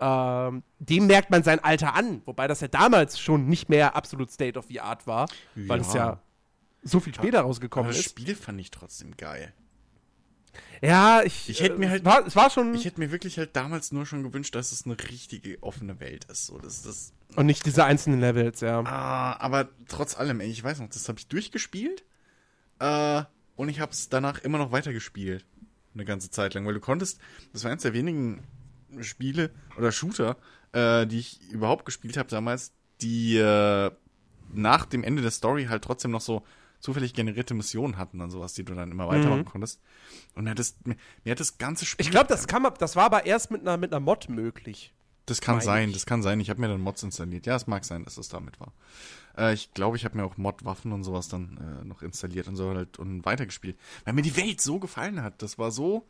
Ähm, 0.00 0.62
dem 0.78 1.08
merkt 1.08 1.30
man 1.30 1.42
sein 1.42 1.62
Alter 1.62 1.94
an, 1.94 2.22
wobei 2.24 2.46
das 2.46 2.60
ja 2.60 2.68
damals 2.68 3.18
schon 3.18 3.48
nicht 3.48 3.68
mehr 3.68 3.96
absolut 3.96 4.30
State 4.30 4.56
of 4.56 4.66
the 4.66 4.80
Art 4.80 5.08
war, 5.08 5.28
ja. 5.56 5.68
weil 5.68 5.80
es 5.80 5.92
ja 5.92 6.20
so 6.84 7.00
viel 7.00 7.14
später 7.14 7.40
rausgekommen 7.40 7.90
ist. 7.90 7.98
Das 7.98 8.04
Spiel 8.04 8.36
fand 8.36 8.60
ich 8.60 8.70
trotzdem 8.70 9.16
geil. 9.16 9.52
Ja, 10.82 11.22
ich. 11.22 11.48
Ich 11.48 11.60
hätte 11.60 11.78
mir 11.78 11.86
äh, 11.86 11.90
halt. 11.90 12.04
War, 12.04 12.26
es 12.26 12.36
war 12.36 12.50
schon. 12.50 12.74
Ich 12.74 12.84
hätte 12.84 13.00
mir 13.00 13.10
wirklich 13.10 13.38
halt 13.38 13.56
damals 13.56 13.92
nur 13.92 14.06
schon 14.06 14.22
gewünscht, 14.22 14.54
dass 14.54 14.72
es 14.72 14.84
eine 14.86 14.96
richtige 14.98 15.62
offene 15.62 16.00
Welt 16.00 16.24
ist. 16.26 16.46
So, 16.46 16.58
das, 16.58 16.82
das, 16.82 17.12
Und 17.36 17.46
nicht 17.46 17.66
diese 17.66 17.84
einzelnen 17.84 18.20
Levels, 18.20 18.60
ja. 18.60 18.80
Ah, 18.80 19.36
aber 19.40 19.68
trotz 19.88 20.16
allem, 20.16 20.40
ey, 20.40 20.48
ich 20.48 20.62
weiß 20.62 20.80
noch, 20.80 20.88
das 20.88 21.08
habe 21.08 21.18
ich 21.18 21.28
durchgespielt. 21.28 22.04
Äh, 22.78 23.22
und 23.56 23.68
ich 23.68 23.80
habe 23.80 23.92
es 23.92 24.08
danach 24.08 24.38
immer 24.40 24.58
noch 24.58 24.72
weitergespielt. 24.72 25.44
Eine 25.94 26.04
ganze 26.04 26.30
Zeit 26.30 26.54
lang, 26.54 26.66
weil 26.66 26.74
du 26.74 26.80
konntest. 26.80 27.18
Das 27.52 27.64
war 27.64 27.72
eins 27.72 27.82
der 27.82 27.92
wenigen 27.92 28.44
Spiele 29.00 29.50
oder 29.76 29.90
Shooter, 29.92 30.36
äh, 30.72 31.06
die 31.06 31.18
ich 31.18 31.40
überhaupt 31.50 31.84
gespielt 31.84 32.16
habe 32.16 32.28
damals, 32.28 32.72
die 33.00 33.36
äh, 33.36 33.90
nach 34.52 34.86
dem 34.86 35.04
Ende 35.04 35.22
der 35.22 35.30
Story 35.30 35.66
halt 35.66 35.82
trotzdem 35.82 36.10
noch 36.10 36.20
so 36.20 36.44
zufällig 36.80 37.14
generierte 37.14 37.54
Missionen 37.54 37.96
hatten 37.96 38.20
und 38.20 38.30
sowas, 38.30 38.54
die 38.54 38.64
du 38.64 38.74
dann 38.74 38.90
immer 38.90 39.08
weitermachen 39.08 39.40
mhm. 39.40 39.46
konntest. 39.46 39.80
Und 40.34 40.44
mir 40.44 40.50
hat 40.50 40.58
das, 40.58 40.76
mir, 40.84 40.96
mir 41.24 41.32
hat 41.32 41.40
das 41.40 41.58
ganze 41.58 41.84
Spiel. 41.86 42.04
Ich 42.04 42.10
glaube, 42.10 42.28
das 42.28 42.46
kam 42.46 42.66
das 42.78 42.96
war 42.96 43.06
aber 43.06 43.26
erst 43.26 43.50
mit 43.50 43.62
einer, 43.62 43.76
mit 43.76 43.92
einer 43.92 44.00
Mod 44.00 44.28
möglich. 44.28 44.94
Das 45.28 45.42
kann 45.42 45.60
sein, 45.60 45.90
ich. 45.90 45.94
das 45.94 46.06
kann 46.06 46.22
sein. 46.22 46.40
Ich 46.40 46.48
habe 46.48 46.60
mir 46.60 46.68
dann 46.68 46.80
Mods 46.80 47.02
installiert. 47.02 47.44
Ja, 47.44 47.54
es 47.54 47.66
mag 47.66 47.84
sein, 47.84 48.02
dass 48.04 48.14
das 48.14 48.28
damit 48.28 48.58
war. 48.60 48.72
Äh, 49.36 49.52
ich 49.52 49.74
glaube, 49.74 49.98
ich 49.98 50.06
habe 50.06 50.16
mir 50.16 50.24
auch 50.24 50.38
Mod-Waffen 50.38 50.90
und 50.92 51.04
sowas 51.04 51.28
dann 51.28 51.80
äh, 51.82 51.84
noch 51.84 52.00
installiert 52.00 52.48
und 52.48 52.56
so 52.56 52.74
halt 52.74 52.98
und 52.98 53.26
weitergespielt. 53.26 53.78
Weil 54.04 54.14
mir 54.14 54.22
die 54.22 54.36
Welt 54.36 54.62
so 54.62 54.78
gefallen 54.78 55.22
hat. 55.22 55.42
Das 55.42 55.58
war 55.58 55.70
so 55.70 56.06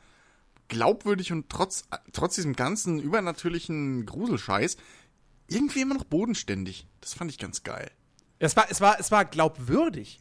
glaubwürdig 0.68 1.32
und 1.32 1.48
trotz, 1.48 1.88
trotz 2.12 2.36
diesem 2.36 2.54
ganzen 2.54 3.00
übernatürlichen 3.00 4.06
Gruselscheiß 4.06 4.76
irgendwie 5.48 5.80
immer 5.80 5.94
noch 5.94 6.04
bodenständig. 6.04 6.86
Das 7.00 7.14
fand 7.14 7.30
ich 7.32 7.38
ganz 7.38 7.64
geil. 7.64 7.90
Es 8.38 8.56
war, 8.56 8.70
es 8.70 8.80
war, 8.80 9.00
es 9.00 9.10
war 9.10 9.24
glaubwürdig. 9.24 10.20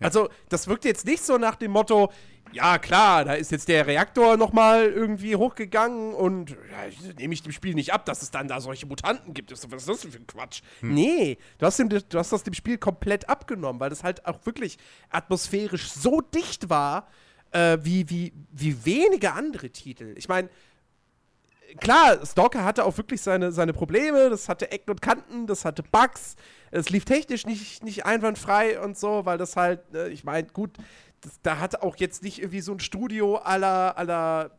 Ja. 0.00 0.06
Also, 0.06 0.28
das 0.48 0.66
wirkte 0.66 0.88
jetzt 0.88 1.06
nicht 1.06 1.24
so 1.24 1.38
nach 1.38 1.56
dem 1.56 1.70
Motto, 1.70 2.10
ja 2.52 2.78
klar, 2.78 3.24
da 3.24 3.34
ist 3.34 3.50
jetzt 3.50 3.68
der 3.68 3.86
Reaktor 3.86 4.36
nochmal 4.36 4.84
irgendwie 4.84 5.34
hochgegangen 5.34 6.14
und 6.14 6.50
ja, 6.50 7.12
nehme 7.16 7.34
ich 7.34 7.42
dem 7.42 7.52
Spiel 7.52 7.74
nicht 7.74 7.92
ab, 7.92 8.04
dass 8.04 8.22
es 8.22 8.30
dann 8.30 8.48
da 8.48 8.60
solche 8.60 8.86
Mutanten 8.86 9.34
gibt. 9.34 9.50
Was 9.50 9.62
ist 9.64 9.88
das 9.88 10.00
denn 10.00 10.12
für 10.12 10.18
ein 10.18 10.26
Quatsch? 10.26 10.62
Hm. 10.80 10.94
Nee, 10.94 11.38
du 11.58 11.66
hast, 11.66 11.78
dem, 11.78 11.88
du 11.88 12.18
hast 12.18 12.32
das 12.32 12.44
dem 12.44 12.54
Spiel 12.54 12.78
komplett 12.78 13.28
abgenommen, 13.28 13.80
weil 13.80 13.90
das 13.90 14.04
halt 14.04 14.24
auch 14.26 14.44
wirklich 14.44 14.78
atmosphärisch 15.10 15.90
so 15.90 16.20
dicht 16.20 16.70
war, 16.70 17.08
äh, 17.50 17.78
wie, 17.82 18.08
wie, 18.08 18.32
wie 18.52 18.84
wenige 18.84 19.32
andere 19.32 19.70
Titel. 19.70 20.14
Ich 20.16 20.28
meine, 20.28 20.48
klar, 21.80 22.24
Stalker 22.24 22.64
hatte 22.64 22.84
auch 22.84 22.96
wirklich 22.96 23.22
seine, 23.22 23.52
seine 23.52 23.72
Probleme, 23.72 24.30
das 24.30 24.48
hatte 24.48 24.70
Ecken 24.70 24.90
und 24.90 25.02
Kanten, 25.02 25.46
das 25.46 25.64
hatte 25.64 25.82
Bugs, 25.82 26.36
es 26.70 26.90
lief 26.90 27.04
technisch 27.04 27.46
nicht, 27.46 27.82
nicht 27.82 28.06
einwandfrei 28.06 28.80
und 28.80 28.98
so, 28.98 29.24
weil 29.24 29.38
das 29.38 29.56
halt, 29.56 29.80
äh, 29.94 30.08
ich 30.08 30.24
meine, 30.24 30.48
gut, 30.48 30.76
das, 31.20 31.40
da 31.42 31.58
hat 31.58 31.82
auch 31.82 31.96
jetzt 31.96 32.22
nicht 32.22 32.38
irgendwie 32.38 32.60
so 32.60 32.72
ein 32.72 32.80
Studio 32.80 33.36
aller 33.36 33.96
aller 33.96 34.50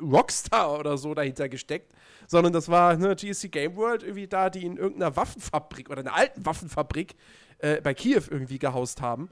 Rockstar 0.00 0.78
oder 0.78 0.96
so 0.96 1.14
dahinter 1.14 1.48
gesteckt, 1.48 1.92
sondern 2.26 2.52
das 2.52 2.68
war 2.68 2.96
ne, 2.96 3.14
GSC 3.14 3.48
Game 3.48 3.76
World 3.76 4.02
irgendwie 4.02 4.26
da, 4.26 4.50
die 4.50 4.64
in 4.64 4.76
irgendeiner 4.76 5.16
Waffenfabrik 5.16 5.90
oder 5.90 6.00
einer 6.00 6.14
alten 6.14 6.46
Waffenfabrik 6.46 7.14
äh, 7.58 7.80
bei 7.80 7.94
Kiew 7.94 8.22
irgendwie 8.30 8.58
gehaust 8.58 9.00
haben. 9.02 9.28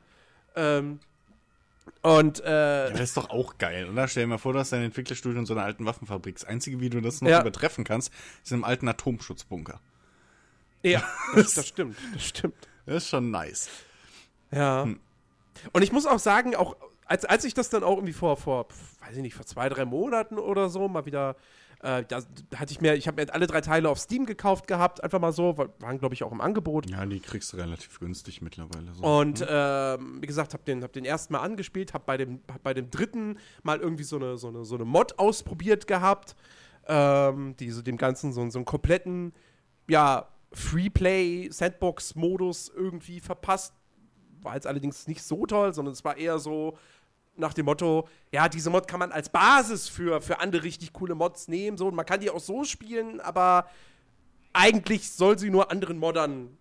Ähm, 0.56 1.00
und, 2.02 2.40
äh. 2.40 2.84
Ja, 2.86 2.90
das 2.90 3.00
ist 3.00 3.16
doch 3.16 3.30
auch 3.30 3.58
geil, 3.58 3.88
oder? 3.88 4.08
Stell 4.08 4.24
dir 4.24 4.28
mal 4.28 4.38
vor, 4.38 4.52
du 4.52 4.58
hast 4.58 4.72
dein 4.72 4.82
Entwicklerstudio 4.82 5.38
in 5.38 5.46
so 5.46 5.54
einer 5.54 5.64
alten 5.64 5.84
Waffenfabrik. 5.84 6.36
Das 6.36 6.44
einzige, 6.44 6.80
wie 6.80 6.90
du 6.90 7.00
das 7.00 7.20
noch 7.20 7.30
ja. 7.30 7.40
übertreffen 7.40 7.84
kannst, 7.84 8.12
ist 8.42 8.50
in 8.50 8.56
einem 8.56 8.64
alten 8.64 8.88
Atomschutzbunker. 8.88 9.80
Ja, 10.82 11.02
das, 11.34 11.54
das 11.54 11.68
stimmt, 11.68 11.96
das 12.14 12.24
stimmt. 12.24 12.68
Das 12.86 12.96
ist 12.96 13.08
schon 13.08 13.30
nice. 13.30 13.68
Ja. 14.50 14.84
Hm. 14.84 15.00
Und 15.72 15.82
ich 15.82 15.92
muss 15.92 16.06
auch 16.06 16.18
sagen, 16.18 16.56
auch 16.56 16.76
als, 17.04 17.24
als 17.24 17.44
ich 17.44 17.54
das 17.54 17.68
dann 17.68 17.82
auch 17.82 17.96
irgendwie 17.96 18.12
vor, 18.12 18.36
vor, 18.36 18.68
weiß 19.00 19.16
ich 19.16 19.22
nicht, 19.22 19.34
vor 19.34 19.44
zwei, 19.44 19.68
drei 19.68 19.84
Monaten 19.84 20.38
oder 20.38 20.70
so 20.70 20.88
mal 20.88 21.06
wieder 21.06 21.36
Äh, 21.82 22.04
da 22.06 22.20
hatte 22.56 22.72
ich 22.72 22.82
mir, 22.82 22.94
ich 22.94 23.08
habe 23.08 23.24
mir 23.24 23.32
alle 23.32 23.46
drei 23.46 23.62
Teile 23.62 23.88
auf 23.88 23.98
Steam 23.98 24.26
gekauft 24.26 24.66
gehabt, 24.66 25.02
einfach 25.02 25.18
mal 25.18 25.32
so, 25.32 25.56
waren 25.56 25.98
glaube 25.98 26.14
ich 26.14 26.22
auch 26.22 26.32
im 26.32 26.42
Angebot. 26.42 26.90
Ja, 26.90 27.06
die 27.06 27.20
kriegst 27.20 27.50
du 27.52 27.56
relativ 27.56 27.98
günstig 28.00 28.42
mittlerweile. 28.42 28.92
So. 28.92 29.02
Und 29.02 29.42
ähm, 29.48 30.20
wie 30.20 30.26
gesagt, 30.26 30.52
habe 30.52 30.62
den, 30.64 30.82
hab 30.82 30.92
den 30.92 31.06
ersten 31.06 31.32
Mal 31.32 31.40
angespielt, 31.40 31.94
habe 31.94 32.04
bei 32.04 32.18
dem, 32.18 32.42
hab 32.52 32.62
bei 32.62 32.74
dem 32.74 32.90
dritten 32.90 33.38
mal 33.62 33.80
irgendwie 33.80 34.04
so 34.04 34.16
eine, 34.16 34.36
so 34.36 34.48
eine, 34.48 34.64
so 34.64 34.74
eine 34.74 34.84
Mod 34.84 35.18
ausprobiert 35.18 35.86
gehabt, 35.86 36.36
ähm, 36.86 37.56
die 37.58 37.70
so 37.70 37.80
dem 37.80 37.96
Ganzen 37.96 38.34
so, 38.34 38.46
so 38.50 38.58
einen 38.58 38.66
kompletten, 38.66 39.32
ja, 39.88 40.28
Freeplay-Sandbox-Modus 40.52 42.70
irgendwie 42.74 43.20
verpasst. 43.20 43.72
War 44.42 44.54
jetzt 44.54 44.66
allerdings 44.66 45.06
nicht 45.06 45.22
so 45.22 45.46
toll, 45.46 45.72
sondern 45.72 45.92
es 45.92 46.04
war 46.04 46.18
eher 46.18 46.38
so 46.38 46.76
nach 47.36 47.54
dem 47.54 47.66
Motto, 47.66 48.08
ja, 48.32 48.48
diese 48.48 48.70
Mod 48.70 48.86
kann 48.86 49.00
man 49.00 49.12
als 49.12 49.28
Basis 49.28 49.88
für, 49.88 50.20
für 50.20 50.40
andere 50.40 50.64
richtig 50.64 50.92
coole 50.92 51.14
Mods 51.14 51.48
nehmen, 51.48 51.76
so, 51.76 51.90
man 51.90 52.06
kann 52.06 52.20
die 52.20 52.30
auch 52.30 52.40
so 52.40 52.64
spielen, 52.64 53.20
aber 53.20 53.66
eigentlich 54.52 55.10
soll 55.10 55.38
sie 55.38 55.50
nur 55.50 55.70
anderen 55.70 55.98
Moddern 55.98 56.56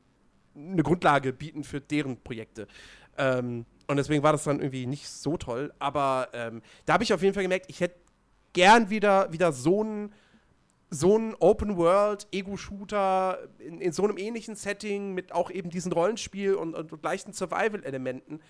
eine 0.55 0.83
Grundlage 0.83 1.33
bieten 1.33 1.63
für 1.63 1.81
deren 1.81 2.21
Projekte. 2.21 2.67
Ähm, 3.17 3.65
und 3.88 3.97
deswegen 3.97 4.23
war 4.23 4.31
das 4.31 4.43
dann 4.43 4.59
irgendwie 4.59 4.85
nicht 4.85 5.09
so 5.09 5.38
toll. 5.38 5.73
Aber 5.79 6.29
ähm, 6.33 6.61
da 6.85 6.93
habe 6.93 7.03
ich 7.03 7.13
auf 7.13 7.23
jeden 7.23 7.33
Fall 7.33 7.43
gemerkt, 7.43 7.65
ich 7.69 7.81
hätte 7.81 7.95
gern 8.53 8.89
wieder, 8.89 9.31
wieder 9.33 9.51
so 9.51 9.81
einen 9.81 10.13
so 10.91 11.15
einen 11.15 11.35
Open-World-Ego-Shooter 11.35 13.38
in, 13.59 13.79
in 13.79 13.91
so 13.91 14.03
einem 14.03 14.17
ähnlichen 14.17 14.55
Setting 14.55 15.13
mit 15.13 15.33
auch 15.33 15.51
eben 15.51 15.69
diesen 15.69 15.91
Rollenspiel 15.91 16.55
und, 16.55 16.73
und, 16.73 16.91
und 16.91 17.03
leichten 17.03 17.31
Survival-Elementen. 17.31 18.41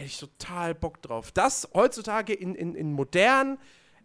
Hätte 0.00 0.06
ich 0.06 0.18
total 0.18 0.74
Bock 0.74 1.02
drauf. 1.02 1.30
Das 1.30 1.68
heutzutage 1.74 2.32
in, 2.32 2.54
in, 2.54 2.74
in 2.74 2.90
modern, 2.94 3.58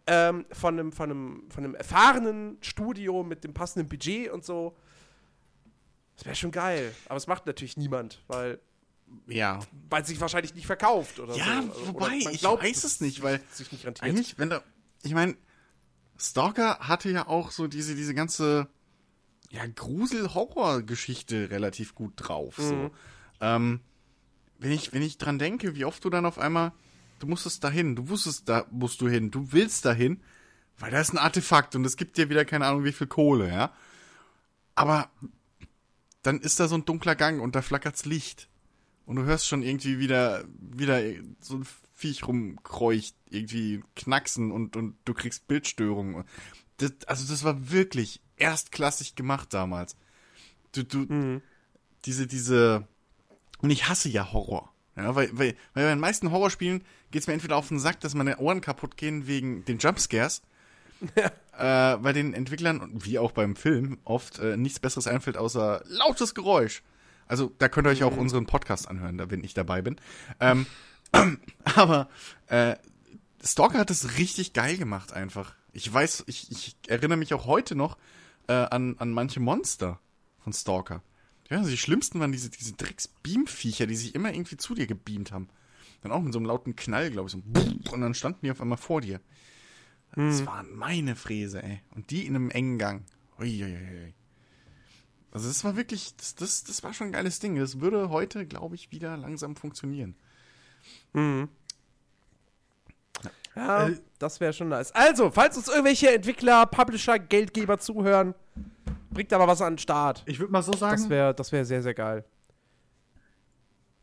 ähm, 0.07 0.45
von, 0.51 0.77
einem, 0.77 0.91
von, 0.91 1.09
einem, 1.09 1.49
von 1.49 1.63
einem 1.63 1.73
erfahrenen 1.73 2.57
Studio 2.59 3.23
mit 3.23 3.45
dem 3.45 3.53
passenden 3.53 3.87
Budget 3.87 4.29
und 4.29 4.43
so. 4.43 4.75
Das 6.17 6.25
wäre 6.25 6.35
schon 6.35 6.51
geil. 6.51 6.93
Aber 7.07 7.15
es 7.15 7.27
macht 7.27 7.45
natürlich 7.45 7.77
niemand, 7.77 8.21
weil 8.27 8.59
ja. 9.27 9.61
weil 9.89 10.01
es 10.01 10.09
sich 10.09 10.19
wahrscheinlich 10.19 10.53
nicht 10.53 10.67
verkauft 10.67 11.17
oder 11.21 11.33
Ja, 11.33 11.61
so. 11.61 11.71
Also, 11.71 11.87
wobei, 11.93 12.17
ich 12.17 12.39
glaubt, 12.39 12.61
weiß 12.61 12.83
es 12.83 12.99
nicht, 12.99 13.23
weil 13.23 13.41
sich 13.53 13.71
nicht 13.71 13.85
rentiert. 13.85 14.03
Eigentlich, 14.03 14.37
wenn 14.37 14.49
da, 14.49 14.63
ich 15.03 15.13
meine, 15.13 15.37
Stalker 16.17 16.79
hatte 16.79 17.09
ja 17.09 17.25
auch 17.25 17.51
so 17.51 17.67
diese, 17.67 17.95
diese 17.95 18.13
ganze, 18.13 18.67
ja, 19.49 19.65
Grusel-Horror-Geschichte 19.65 21.51
relativ 21.51 21.95
gut 21.95 22.15
drauf, 22.17 22.55
so. 22.57 22.91
Ähm, 23.39 23.79
wenn 24.59 24.71
ich, 24.71 24.93
wenn 24.93 25.01
ich 25.01 25.17
dran 25.17 25.39
denke, 25.39 25.75
wie 25.75 25.85
oft 25.85 26.03
du 26.03 26.09
dann 26.09 26.25
auf 26.25 26.39
einmal, 26.39 26.71
du 27.19 27.27
musstest 27.27 27.63
dahin, 27.63 27.95
du 27.95 28.09
wusstest, 28.09 28.49
da 28.49 28.65
musst 28.71 29.01
du 29.01 29.07
hin, 29.07 29.31
du 29.31 29.51
willst 29.51 29.85
dahin, 29.85 30.21
weil 30.79 30.91
da 30.91 30.99
ist 30.99 31.13
ein 31.13 31.17
Artefakt 31.17 31.75
und 31.75 31.85
es 31.85 31.97
gibt 31.97 32.17
dir 32.17 32.29
wieder 32.29 32.45
keine 32.45 32.65
Ahnung 32.65 32.83
wie 32.83 32.91
viel 32.91 33.07
Kohle, 33.07 33.49
ja. 33.49 33.73
Aber 34.75 35.09
dann 36.21 36.39
ist 36.39 36.59
da 36.59 36.67
so 36.67 36.75
ein 36.75 36.85
dunkler 36.85 37.15
Gang 37.15 37.41
und 37.41 37.55
da 37.55 37.61
flackert's 37.61 38.05
Licht. 38.05 38.49
Und 39.05 39.17
du 39.17 39.23
hörst 39.23 39.47
schon 39.47 39.61
irgendwie 39.61 39.99
wieder, 39.99 40.43
wieder 40.59 40.99
so 41.39 41.57
ein 41.57 41.67
Viech 41.93 42.27
rumkreucht, 42.27 43.15
irgendwie 43.29 43.83
knacksen 43.95 44.51
und, 44.51 44.75
und 44.75 44.97
du 45.05 45.13
kriegst 45.13 45.47
Bildstörungen. 45.47 46.25
Das, 46.77 46.91
also 47.05 47.31
das 47.31 47.43
war 47.43 47.71
wirklich 47.71 48.21
erstklassig 48.35 49.15
gemacht 49.15 49.53
damals. 49.53 49.95
Du, 50.71 50.83
du, 50.83 51.41
diese, 52.03 52.27
diese, 52.27 52.87
und 53.65 53.71
ich 53.71 53.89
hasse 53.89 54.09
ja 54.09 54.31
Horror. 54.31 54.71
Ja, 54.95 55.15
weil, 55.15 55.27
weil, 55.33 55.55
weil 55.73 55.85
bei 55.85 55.89
den 55.89 55.99
meisten 55.99 56.29
Horrorspielen 56.29 56.83
geht's 57.09 57.25
mir 57.25 57.33
entweder 57.33 57.57
auf 57.57 57.67
den 57.67 57.79
Sack, 57.79 57.99
dass 57.99 58.13
meine 58.13 58.37
Ohren 58.37 58.61
kaputt 58.61 58.95
gehen 58.95 59.25
wegen 59.25 59.65
den 59.65 59.79
Jumpscares, 59.79 60.43
äh, 61.15 61.97
bei 61.97 62.13
den 62.13 62.35
Entwicklern, 62.35 62.91
wie 62.93 63.17
auch 63.17 63.31
beim 63.31 63.55
Film, 63.55 63.97
oft 64.03 64.37
äh, 64.37 64.55
nichts 64.55 64.79
Besseres 64.79 65.07
einfällt 65.07 65.35
außer 65.35 65.83
lautes 65.87 66.35
Geräusch. 66.35 66.83
Also 67.27 67.51
da 67.57 67.67
könnt 67.67 67.87
ihr 67.87 67.89
euch 67.89 68.03
auch 68.03 68.15
unseren 68.15 68.45
Podcast 68.45 68.87
anhören, 68.87 69.17
da 69.17 69.31
wenn 69.31 69.43
ich 69.43 69.55
dabei 69.55 69.81
bin. 69.81 69.95
Ähm, 70.39 70.67
aber 71.63 72.07
äh, 72.45 72.75
Stalker 73.43 73.79
hat 73.79 73.89
es 73.89 74.19
richtig 74.19 74.53
geil 74.53 74.77
gemacht 74.77 75.11
einfach. 75.11 75.55
Ich 75.73 75.91
weiß, 75.91 76.25
ich, 76.27 76.51
ich 76.51 76.75
erinnere 76.87 77.17
mich 77.17 77.33
auch 77.33 77.47
heute 77.47 77.73
noch 77.73 77.97
äh, 78.47 78.53
an, 78.53 78.95
an 78.99 79.09
manche 79.09 79.39
Monster 79.39 79.99
von 80.43 80.53
Stalker. 80.53 81.01
Ja, 81.49 81.57
also 81.57 81.69
die 81.69 81.77
schlimmsten 81.77 82.19
waren 82.19 82.31
diese, 82.31 82.49
diese 82.49 82.73
Drecks-Beamviecher, 82.73 83.85
die 83.87 83.95
sich 83.95 84.15
immer 84.15 84.33
irgendwie 84.33 84.57
zu 84.57 84.73
dir 84.73 84.87
gebeamt 84.87 85.31
haben. 85.31 85.47
Dann 86.01 86.11
auch 86.11 86.21
mit 86.21 86.33
so 86.33 86.39
einem 86.39 86.47
lauten 86.47 86.75
Knall, 86.75 87.11
glaube 87.11 87.27
ich, 87.27 87.33
so 87.33 87.91
und 87.91 88.01
dann 88.01 88.13
standen 88.13 88.39
die 88.43 88.51
auf 88.51 88.61
einmal 88.61 88.77
vor 88.77 89.01
dir. 89.01 89.19
Das 90.15 90.45
waren 90.45 90.73
meine 90.75 91.15
Fräse, 91.15 91.61
ey. 91.61 91.81
Und 91.93 92.09
die 92.09 92.25
in 92.25 92.35
einem 92.35 92.49
engen 92.49 92.77
Gang. 92.77 93.03
Uiuiui. 93.37 94.13
Also 95.31 95.49
das 95.49 95.63
war 95.65 95.75
wirklich, 95.75 96.15
das, 96.15 96.35
das, 96.35 96.63
das 96.63 96.83
war 96.83 96.93
schon 96.93 97.07
ein 97.07 97.13
geiles 97.13 97.39
Ding. 97.39 97.57
Das 97.57 97.81
würde 97.81 98.09
heute, 98.09 98.45
glaube 98.45 98.75
ich, 98.75 98.91
wieder 98.91 99.17
langsam 99.17 99.57
funktionieren. 99.57 100.15
Ja, 103.55 103.87
Äh, 103.87 103.97
das 104.19 104.39
wäre 104.39 104.53
schon 104.53 104.69
nice. 104.69 104.91
Also, 104.93 105.31
falls 105.31 105.57
uns 105.57 105.67
irgendwelche 105.67 106.13
Entwickler, 106.13 106.65
Publisher, 106.65 107.19
Geldgeber 107.19 107.77
zuhören, 107.79 108.35
bringt 109.15 109.33
aber 109.33 109.47
was 109.47 109.61
an 109.61 109.73
den 109.73 109.79
Start. 109.79 110.21
Ich 110.27 110.39
würde 110.39 110.51
mal 110.51 110.61
so 110.61 110.71
Das 110.71 110.79
sagen, 110.81 111.09
wäre 111.09 111.33
das 111.33 111.51
wär 111.51 111.65
sehr, 111.65 111.81
sehr 111.81 111.95
geil. 111.95 112.23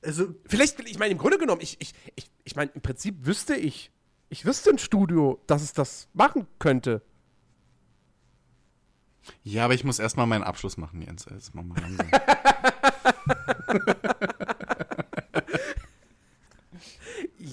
also 0.04 0.34
Vielleicht, 0.46 0.80
ich 0.80 0.98
meine, 0.98 1.12
im 1.12 1.18
Grunde 1.18 1.38
genommen, 1.38 1.60
ich, 1.60 1.76
ich, 1.80 1.94
ich, 2.16 2.28
ich 2.42 2.56
meine, 2.56 2.72
im 2.72 2.80
Prinzip 2.80 3.24
wüsste 3.24 3.54
ich, 3.54 3.92
ich 4.28 4.44
wüsste 4.44 4.70
ein 4.70 4.78
Studio, 4.78 5.40
dass 5.46 5.62
es 5.62 5.72
das 5.72 6.08
machen 6.14 6.48
könnte. 6.58 7.02
Ja, 9.44 9.66
aber 9.66 9.74
ich 9.74 9.84
muss 9.84 10.00
erstmal 10.00 10.26
meinen 10.26 10.42
Abschluss 10.42 10.76
machen, 10.76 11.00
Jens. 11.02 11.26
Jetzt 11.30 11.54
machen 11.54 11.72
wir 11.76 11.80
langsam. 11.80 12.08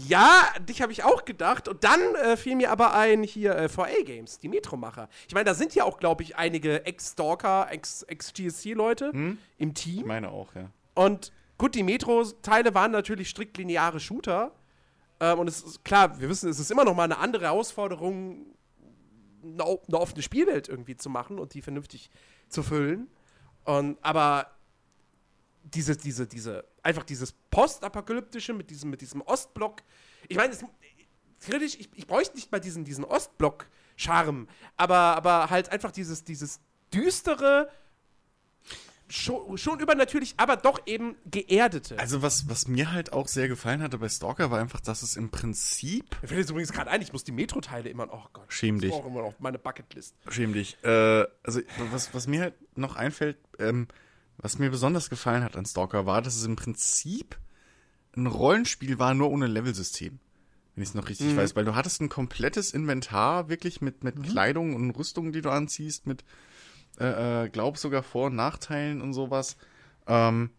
Ja, 0.10 0.48
dich 0.68 0.82
habe 0.82 0.92
ich 0.92 1.04
auch 1.04 1.24
gedacht. 1.24 1.68
Und 1.68 1.84
dann 1.84 2.00
äh, 2.16 2.36
fiel 2.36 2.56
mir 2.56 2.72
aber 2.72 2.96
ein, 2.96 3.22
hier 3.22 3.56
äh, 3.56 3.70
VA 3.76 4.02
Games, 4.04 4.40
die 4.40 4.50
Metro-Macher. 4.50 5.08
Ich 5.28 5.36
meine, 5.36 5.46
da 5.46 5.54
sind 5.54 5.76
ja 5.76 5.84
auch, 5.84 6.00
glaube 6.00 6.24
ich, 6.24 6.36
einige 6.36 6.84
Ex-Stalker, 6.86 7.68
Ex-GSC-Leute 7.72 9.12
im 9.58 9.74
Team. 9.76 10.00
Ich 10.00 10.06
meine 10.06 10.30
auch, 10.32 10.56
ja. 10.56 10.72
Und 10.96 11.32
gut, 11.60 11.76
die 11.76 11.84
Metro-Teile 11.84 12.74
waren 12.74 12.92
natürlich 12.92 13.30
strikt 13.30 13.58
lineare 13.58 14.00
Shooter. 14.00 14.52
Ähm, 15.20 15.40
und 15.40 15.48
es 15.48 15.62
ist 15.62 15.86
klar, 15.86 16.20
wir 16.20 16.28
wissen, 16.28 16.50
es 16.50 16.60
ist 16.60 16.72
immer 16.72 16.86
noch 16.86 16.96
mal 16.96 17.04
eine 17.04 17.20
andere 17.20 17.46
Herausforderung, 17.46 18.48
eine, 19.44 19.64
eine 19.64 20.00
offene 20.00 20.24
Spielwelt 20.24 20.68
irgendwie 20.68 20.98
zu 20.98 21.12
machen 21.12 21.38
und 21.38 21.54
die 21.54 21.62
vernünftig 21.62 22.10
zu 22.48 22.64
füllen. 22.64 23.08
Und, 23.64 23.98
aber 24.02 24.48
diese, 25.64 25.96
diese, 25.98 26.28
diese, 26.28 26.66
einfach 26.84 27.04
dieses 27.04 27.34
Postapokalyptische 27.52 28.54
mit 28.54 28.70
diesem, 28.70 28.90
mit 28.90 29.02
diesem 29.02 29.22
Ostblock. 29.22 29.82
Ich 30.28 30.38
meine, 30.38 30.54
es- 30.54 30.64
theoretisch, 31.40 31.76
ich, 31.80 31.90
ich 31.96 32.08
bräuchte 32.08 32.36
nicht 32.36 32.52
mal 32.52 32.60
diesen, 32.60 32.86
diesen 32.86 33.04
Ostblock-Charme, 33.06 34.48
aber, 34.78 34.96
aber 34.96 35.50
halt 35.50 35.72
einfach 35.72 35.92
dieses, 35.92 36.24
dieses 36.24 36.60
düstere, 36.94 37.70
schon, 39.12 39.58
schon 39.58 39.80
übernatürlich, 39.80 40.36
aber 40.38 40.56
doch 40.58 40.82
eben 40.86 41.16
geerdete. 41.26 41.98
Also 41.98 42.22
was, 42.22 42.48
was 42.48 42.68
mir 42.68 42.92
halt 42.92 43.12
auch 43.14 43.28
sehr 43.28 43.48
gefallen 43.48 43.82
hatte 43.82 43.98
bei 43.98 44.08
Stalker 44.10 44.52
war 44.52 44.60
einfach, 44.60 44.82
dass 44.82 45.02
es 45.02 45.16
im 45.16 45.32
Prinzip 45.32 46.16
Mir 46.22 46.28
fällt 46.28 46.40
jetzt 46.42 46.50
übrigens 46.52 46.72
gerade 46.72 46.92
ein, 46.92 47.02
ich 47.02 47.12
muss 47.12 47.24
die 47.24 47.32
Metro-Teile 47.32 47.90
immer, 47.90 48.08
oh 48.12 48.24
Gott, 48.34 48.52
Schäm 48.54 48.76
das 48.76 48.82
dich. 48.82 48.92
ist 48.92 48.96
auch 48.98 49.06
immer 49.08 49.22
noch 49.22 49.40
meine 49.40 49.58
Bucketlist. 49.58 50.16
Schäm 50.30 50.54
dich. 50.54 50.78
Äh, 50.84 51.26
also, 51.44 51.62
was, 51.92 52.14
was 52.14 52.28
mir 52.28 52.42
halt 52.42 52.78
noch 52.78 52.96
einfällt, 52.96 53.38
ähm, 53.58 53.88
was 54.40 54.58
mir 54.58 54.70
besonders 54.70 55.10
gefallen 55.10 55.44
hat 55.44 55.56
an 55.56 55.66
Stalker, 55.66 56.06
war, 56.06 56.22
dass 56.22 56.36
es 56.36 56.46
im 56.46 56.56
Prinzip 56.56 57.38
ein 58.16 58.26
Rollenspiel 58.26 58.98
war, 58.98 59.14
nur 59.14 59.30
ohne 59.30 59.48
Levelsystem. 59.48 60.20
Wenn 60.76 60.84
ich 60.84 60.90
es 60.90 60.96
noch 60.96 61.10
richtig 61.10 61.36
weiß. 61.36 61.56
Weil 61.56 61.66
du 61.66 61.76
hattest 61.76 62.02
ein 62.02 62.10
komplettes 62.10 62.72
Inventar, 62.72 63.50
wirklich 63.50 63.82
mit, 63.82 64.04
mit 64.04 64.24
Kleidung 64.24 64.76
und 64.76 64.92
Rüstungen, 64.92 65.34
die 65.34 65.42
du 65.42 65.50
anziehst, 65.50 66.08
mit, 66.08 66.24
äh, 67.00 67.46
äh, 67.46 67.50
glaub 67.50 67.78
sogar 67.78 68.02
Vor- 68.02 68.28
und 68.28 68.36
Nachteilen 68.36 69.02
und 69.02 69.14
sowas. 69.14 69.58
Ähm, 70.08 70.52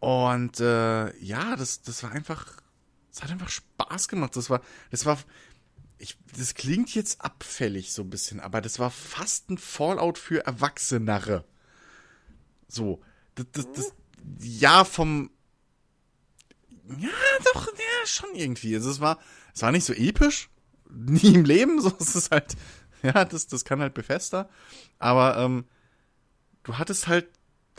und 0.00 0.60
äh, 0.60 1.16
ja, 1.18 1.54
das, 1.56 1.82
das 1.82 2.02
war 2.02 2.10
einfach, 2.10 2.60
es 3.12 3.22
hat 3.22 3.30
einfach 3.30 3.48
Spaß 3.48 4.08
gemacht. 4.08 4.34
Das 4.34 4.50
war, 4.50 4.60
das 4.90 5.06
war, 5.06 5.18
ich, 5.98 6.18
das 6.36 6.54
klingt 6.54 6.94
jetzt 6.94 7.20
abfällig 7.20 7.92
so 7.92 8.02
ein 8.02 8.10
bisschen, 8.10 8.40
aber 8.40 8.60
das 8.60 8.80
war 8.80 8.90
fast 8.90 9.48
ein 9.48 9.58
Fallout 9.58 10.18
für 10.18 10.44
Erwachsenere. 10.44 11.44
So, 12.68 13.00
das, 13.34 13.46
das, 13.52 13.72
das 13.72 13.94
ja 14.40 14.84
vom, 14.84 15.30
ja 16.98 17.08
doch, 17.52 17.66
ja 17.66 18.06
schon 18.06 18.34
irgendwie. 18.34 18.74
Also 18.74 18.90
es 18.90 19.00
war, 19.00 19.18
es 19.54 19.62
war 19.62 19.72
nicht 19.72 19.84
so 19.84 19.92
episch, 19.92 20.50
nie 20.90 21.34
im 21.34 21.44
Leben. 21.44 21.80
So 21.80 21.92
es 21.98 22.14
ist 22.14 22.30
halt, 22.30 22.56
ja, 23.02 23.24
das, 23.24 23.46
das 23.46 23.64
kann 23.64 23.80
halt 23.80 23.94
Bethesda. 23.94 24.48
Aber 24.98 25.36
ähm, 25.38 25.64
du 26.62 26.78
hattest 26.78 27.08
halt 27.08 27.28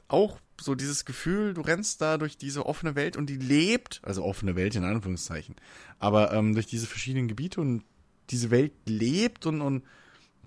auch 0.07 0.39
so 0.59 0.75
dieses 0.75 1.05
Gefühl, 1.05 1.53
du 1.53 1.61
rennst 1.61 2.01
da 2.01 2.17
durch 2.17 2.37
diese 2.37 2.65
offene 2.65 2.95
Welt 2.95 3.15
und 3.17 3.29
die 3.29 3.37
lebt, 3.37 4.01
also 4.03 4.23
offene 4.23 4.55
Welt 4.55 4.75
in 4.75 4.83
Anführungszeichen, 4.83 5.55
aber 5.99 6.33
ähm, 6.33 6.53
durch 6.53 6.65
diese 6.65 6.87
verschiedenen 6.87 7.27
Gebiete 7.27 7.61
und 7.61 7.83
diese 8.29 8.49
Welt 8.49 8.73
lebt 8.85 9.45
und, 9.45 9.61
und 9.61 9.83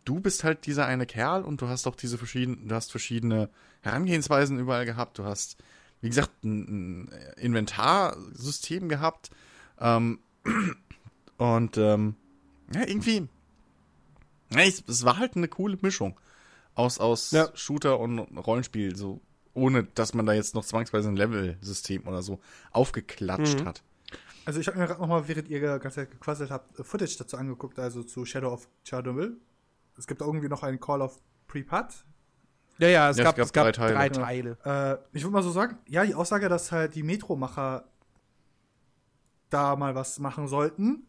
du 0.05 0.21
bist 0.21 0.45
halt 0.45 0.67
dieser 0.67 0.87
eine 0.87 1.07
Kerl 1.07 1.43
und 1.43 1.61
du 1.61 1.69
hast 1.69 1.87
auch 1.87 1.97
diese 1.97 2.19
verschiedenen, 2.19 2.69
du 2.69 2.75
hast 2.75 2.91
verschiedene 2.91 3.49
Herangehensweisen 3.83 4.59
überall 4.59 4.85
gehabt. 4.87 5.19
Du 5.19 5.25
hast, 5.25 5.57
wie 6.01 6.09
gesagt, 6.09 6.45
ein, 6.45 7.05
ein 7.05 7.13
Inventarsystem 7.37 8.89
gehabt. 8.89 9.31
Ähm, 9.79 10.21
und 11.39 11.77
ähm, 11.79 12.17
ja, 12.75 12.87
irgendwie. 12.87 13.29
Ja, 14.53 14.61
ich, 14.61 14.83
es 14.89 15.05
war 15.05 15.19
halt 15.19 15.37
eine 15.37 15.49
coole 15.49 15.79
Mischung 15.81 16.19
aus, 16.75 16.99
aus 16.99 17.31
Ja. 17.31 17.49
Shooter 17.55 17.99
und 18.01 18.19
Rollenspiel, 18.19 18.97
so 18.97 19.21
ohne 19.55 19.85
dass 19.85 20.15
man 20.15 20.27
da 20.27 20.33
jetzt 20.33 20.55
noch 20.55 20.65
zwangsweise 20.65 21.09
ein 21.09 21.17
Level-System 21.17 22.07
oder 22.07 22.23
so 22.23 22.41
aufgeklatscht 22.73 23.61
Mhm. 23.61 23.65
hat. 23.67 23.83
Also 24.45 24.59
ich 24.59 24.67
habe 24.69 24.79
mir 24.79 24.87
gerade 24.87 25.01
nochmal, 25.01 25.29
während 25.29 25.49
ihr 25.49 25.61
die 25.61 25.67
ganze 25.67 25.97
Zeit 25.97 26.11
gequasselt 26.11 26.51
habt, 26.51 26.79
äh, 26.79 26.85
Footage 26.85 27.17
dazu 27.19 27.37
angeguckt, 27.37 27.79
also 27.79 28.03
zu 28.03 28.25
Shadow 28.25 28.53
of 28.53 28.69
Chernobyl. 28.85 29.37
Es 30.01 30.07
gibt 30.07 30.23
irgendwie 30.23 30.49
noch 30.49 30.63
einen 30.63 30.81
Call 30.81 31.03
of 31.03 31.21
Prepat. 31.47 32.07
Ja, 32.79 32.89
ja, 32.89 33.11
es, 33.11 33.19
Ja, 33.19 33.25
es 33.25 33.27
gab, 33.37 33.39
es 33.39 33.53
gab 33.53 33.65
drei 33.67 33.73
Teile. 33.73 33.95
drei 33.95 34.09
Genau. 34.09 34.21
Teile. 34.25 34.59
Äh, 35.13 35.17
ich 35.17 35.23
würde 35.23 35.33
mal 35.35 35.43
so 35.43 35.51
sagen, 35.51 35.79
ja, 35.87 36.07
die 36.07 36.15
Aussage, 36.15 36.49
dass 36.49 36.73
halt 36.73 36.95
die 36.95 37.03
Metro-Macher 37.03 37.85
da 39.51 39.77
mal 39.77 39.95
was 39.95 40.19
machen 40.19 40.49
sollten, 40.49 41.07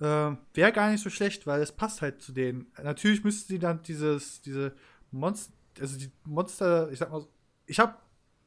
äh, 0.00 0.30
wäre 0.54 0.72
gar 0.72 0.90
nicht 0.90 1.02
so 1.02 1.10
schlecht, 1.10 1.46
weil 1.46 1.60
es 1.60 1.72
passt 1.72 2.00
halt 2.00 2.22
zu 2.22 2.32
denen. 2.32 2.66
Natürlich 2.82 3.22
müssten 3.24 3.48
sie 3.52 3.58
dann 3.58 3.82
dieses, 3.82 4.40
diese 4.40 4.74
Monster, 5.10 5.52
also 5.78 5.98
die 5.98 6.10
Monster, 6.24 6.90
ich 6.90 6.98
sag 6.98 7.10
mal, 7.10 7.20
so- 7.20 7.28
ich 7.66 7.78
habe 7.78 7.96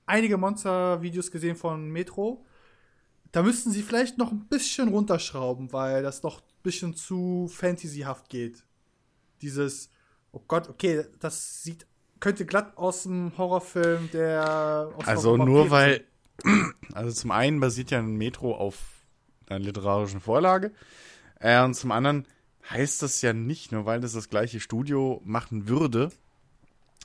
einige 0.08 0.38
Monster-Videos 0.38 1.30
gesehen 1.30 1.56
von 1.56 1.90
Metro. 1.92 2.44
Da 3.32 3.44
müssten 3.44 3.70
sie 3.72 3.84
vielleicht 3.84 4.18
noch 4.18 4.32
ein 4.32 4.48
bisschen 4.48 4.88
runterschrauben, 4.88 5.72
weil 5.74 6.02
das 6.02 6.24
noch 6.24 6.40
ein 6.40 6.64
bisschen 6.64 6.96
zu 6.96 7.48
fantasyhaft 7.54 8.30
geht. 8.30 8.64
Dieses, 9.42 9.90
oh 10.32 10.42
Gott, 10.48 10.70
okay, 10.70 11.06
das 11.20 11.64
sieht, 11.64 11.86
könnte 12.20 12.46
glatt 12.46 12.78
aus 12.78 13.04
dem 13.04 13.38
Horrorfilm 13.38 14.10
der. 14.12 14.92
aus 14.96 15.08
Also 15.08 15.38
nur 15.38 15.70
weil, 15.72 16.04
also 16.94 17.12
zum 17.12 17.32
einen 17.32 17.60
basiert 17.60 17.92
ja 17.92 18.00
ein 18.00 18.16
Metro 18.16 18.56
auf 18.56 18.78
einer 19.50 19.60
literarischen 19.60 20.20
Vorlage. 20.20 20.72
Äh, 21.40 21.64
und 21.64 21.76
zum 21.76 21.92
anderen 21.92 22.26
heißt 22.70 23.02
das 23.02 23.22
ja 23.22 23.34
nicht, 23.34 23.72
nur 23.72 23.86
weil 23.86 24.02
das 24.02 24.14
das 24.14 24.30
gleiche 24.30 24.60
Studio 24.60 25.22
machen 25.24 25.68
würde, 25.68 26.12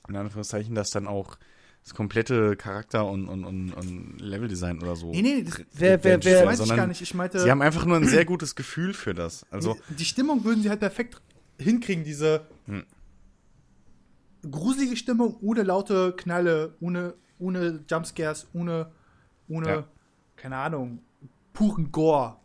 in 0.08 0.16
Anführungszeichen, 0.16 0.74
dass 0.74 0.90
dann 0.90 1.06
auch 1.06 1.38
das 1.84 1.94
komplette 1.94 2.56
Charakter- 2.56 3.06
und, 3.06 3.28
und, 3.28 3.44
und, 3.44 3.72
und 3.72 4.18
Leveldesign 4.20 4.80
oder 4.80 4.94
so. 4.96 5.10
Nee, 5.10 5.22
nee, 5.22 5.42
das, 5.42 5.60
Wer- 5.72 6.02
wer- 6.04 6.24
wer- 6.24 6.44
meinte 6.44 6.62
ich 6.62 6.76
gar 6.76 6.86
nicht. 6.86 7.02
Ich 7.02 7.14
meinte, 7.14 7.40
Sie 7.40 7.50
haben 7.50 7.62
einfach 7.62 7.84
nur 7.84 7.96
ein 7.96 8.06
sehr 8.06 8.24
gutes 8.24 8.54
Gefühl 8.54 8.94
für 8.94 9.14
das. 9.14 9.44
Also, 9.50 9.76
die 9.88 10.04
Stimmung 10.04 10.44
würden 10.44 10.62
sie 10.62 10.70
halt 10.70 10.80
perfekt 10.80 11.20
hinkriegen, 11.58 12.04
diese 12.04 12.46
Hm. 12.66 12.84
gruselige 14.50 14.96
Stimmung 14.96 15.36
ohne 15.40 15.62
laute 15.62 16.12
Knalle, 16.16 16.74
ohne, 16.80 17.14
ohne 17.38 17.84
Jumpscares, 17.88 18.46
ohne, 18.52 18.90
ohne, 19.48 19.68
Ja. 19.68 19.86
keine 20.36 20.56
Ahnung, 20.56 21.00
puren 21.52 21.92
Gore. 21.92 22.36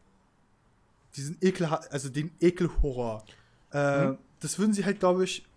Diesen 1.16 1.38
Ekel, 1.42 1.66
also 1.66 2.10
den 2.10 2.32
Ekelhorror. 2.40 3.24
Äh, 3.72 4.02
Hm. 4.10 4.18
Das 4.40 4.60
würden 4.60 4.74
sie 4.74 4.86
halt, 4.86 5.00
glaube 5.00 5.24
ich, 5.24 5.48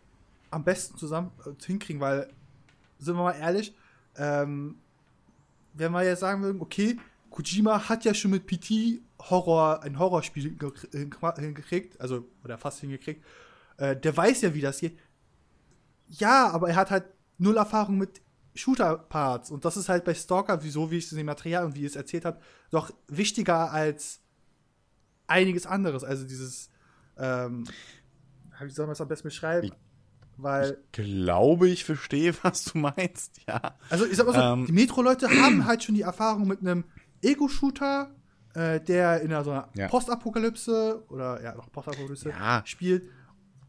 am 0.51 0.65
besten 0.65 0.97
zusammen 0.97 1.31
äh, 1.45 1.51
hinkriegen, 1.65 2.01
weil, 2.01 2.31
sind 2.99 3.15
wir 3.17 3.23
mal 3.23 3.33
ehrlich, 3.33 3.75
ähm, 4.17 4.77
wenn 5.75 5.93
wir 5.93 6.03
jetzt 6.03 6.21
sagen 6.21 6.43
würden, 6.43 6.61
okay, 6.63 6.99
Kojima 7.31 7.89
hat 7.89 8.05
ja 8.05 8.15
schon 8.15 8.31
mit 8.33 8.47
PT 8.47 9.01
Horror, 9.29 9.83
ein 9.83 9.99
Horrorspiel 9.99 10.57
hingekriegt, 11.37 12.01
also, 12.01 12.27
oder 12.45 12.57
fast 12.59 12.81
hingekriegt, 12.81 13.25
äh, 13.77 13.97
der 13.97 14.17
weiß 14.17 14.41
ja, 14.43 14.55
wie 14.55 14.61
das 14.61 14.79
geht. 14.81 14.99
Ja, 16.09 16.49
aber 16.51 16.69
er 16.71 16.77
hat 16.77 16.91
halt 16.91 17.05
null 17.39 17.57
Erfahrung 17.57 17.99
mit 17.99 18.21
Shooter-Parts 18.55 19.51
und 19.51 19.65
das 19.65 19.77
ist 19.77 19.89
halt 19.89 20.05
bei 20.05 20.15
Stalker, 20.15 20.63
wieso, 20.65 20.91
wie 20.91 20.97
ich 20.99 21.05
es 21.07 21.13
in 21.13 21.19
dem 21.19 21.27
Material 21.27 21.65
und 21.65 21.75
wie 21.77 21.81
ich 21.81 21.87
es 21.93 21.97
erzählt 21.97 22.25
habe, 22.25 22.41
doch 22.71 22.91
wichtiger 23.09 23.71
als 23.73 24.21
einiges 25.27 25.67
anderes. 25.67 26.03
Also 26.03 26.27
dieses, 26.27 26.69
ähm, 27.17 27.65
wie 28.61 28.71
soll 28.71 28.87
man 28.87 28.95
es 28.95 29.01
am 29.01 29.09
besten 29.09 29.29
beschreiben? 29.29 29.67
Ich- 29.69 29.73
Weil 30.37 30.79
glaube 30.93 31.69
ich 31.69 31.85
verstehe, 31.85 32.35
was 32.43 32.65
du 32.65 32.79
meinst, 32.79 33.41
ja. 33.47 33.77
Also 33.89 34.05
ich 34.07 34.17
sag 34.17 34.27
mal 34.27 34.35
so, 34.35 34.41
Ähm. 34.41 34.67
die 34.67 34.73
Metro-Leute 34.73 35.29
haben 35.29 35.65
halt 35.67 35.85
schon 35.85 35.95
die 35.95 36.03
Erfahrung 36.03 36.49
mit 36.49 36.61
einem 36.61 36.85
Ego-Shooter, 37.23 38.11
äh, 38.55 38.81
der 38.81 39.21
in 39.21 39.33
einer 39.33 39.45
so 39.45 39.51
einer 39.53 39.69
Ja. 39.75 39.89
Postapokalypse 39.89 41.05
oder 41.09 41.43
ja, 41.43 41.53
doch 41.55 41.71
Postapokalypse 41.71 42.31
Ja. 42.31 42.63
spielt. 42.67 43.09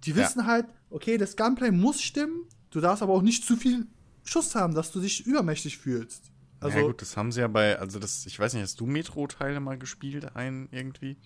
Die 0.06 0.16
wissen 0.16 0.48
halt, 0.48 0.66
okay, 0.90 1.18
das 1.18 1.36
Gunplay 1.38 1.70
muss 1.72 2.02
stimmen, 2.02 2.46
du 2.72 2.82
darfst 2.82 3.04
aber 3.04 3.14
auch 3.14 3.22
nicht 3.22 3.46
zu 3.46 3.56
viel 3.56 3.86
Schuss 4.24 4.56
haben, 4.56 4.74
dass 4.74 4.92
du 4.92 5.00
dich 5.00 5.26
übermächtig 5.26 5.78
fühlst. 5.78 6.32
Also 6.60 6.78
ja 6.78 6.84
gut, 6.86 7.02
das 7.02 7.18
haben 7.18 7.32
sie 7.32 7.40
ja 7.42 7.48
bei, 7.48 7.78
also 7.80 7.98
das, 8.00 8.26
ich 8.28 8.40
weiß 8.40 8.54
nicht, 8.54 8.64
hast 8.64 8.80
du 8.80 8.86
Metro-Teile 8.86 9.60
mal 9.60 9.78
gespielt, 9.80 10.36
einen 10.36 10.70
irgendwie? 10.72 11.18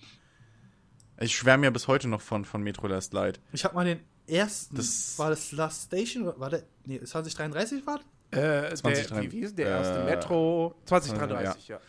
Ich 1.18 1.36
schwärme 1.36 1.64
ja 1.64 1.70
bis 1.70 1.88
heute 1.88 2.08
noch 2.08 2.20
von, 2.20 2.44
von 2.44 2.62
Metro 2.62 2.86
Last 2.86 3.12
Light. 3.14 3.40
ich 3.52 3.64
habe 3.64 3.74
mal 3.74 3.84
den 3.84 4.00
ersten, 4.26 4.76
Das- 4.76 5.18
war 5.18 5.30
das 5.30 5.52
Last 5.52 5.84
Station, 5.86 6.32
war 6.38 6.50
der, 6.50 6.62
nee, 6.84 7.00
2033 7.02 7.86
war 7.86 8.00
das? 8.30 8.38
Äh, 8.38 8.74
20, 8.74 9.06
der, 9.08 9.22
wie, 9.22 9.32
wie 9.32 9.40
ist 9.40 9.56
der 9.56 9.66
erste? 9.68 10.00
äh, 10.00 10.04
Metro 10.04 10.74
2033, 10.84 11.68
ja. 11.68 11.80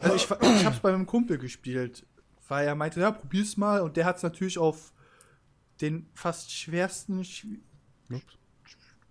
Also 0.00 0.14
ich, 0.16 0.24
ich 0.30 0.64
hab's 0.64 0.80
bei 0.80 0.92
meinem 0.92 1.06
Kumpel 1.06 1.38
gespielt, 1.38 2.06
weil 2.48 2.66
er 2.66 2.74
meinte, 2.74 3.00
ja, 3.00 3.10
probier's 3.10 3.56
mal. 3.56 3.80
Und 3.80 3.96
der 3.96 4.04
hat's 4.04 4.22
natürlich 4.22 4.58
auf 4.58 4.92
den 5.80 6.06
fast 6.14 6.52
schwersten 6.52 7.22
Schwi- 7.22 7.60
Ups. 8.10 8.38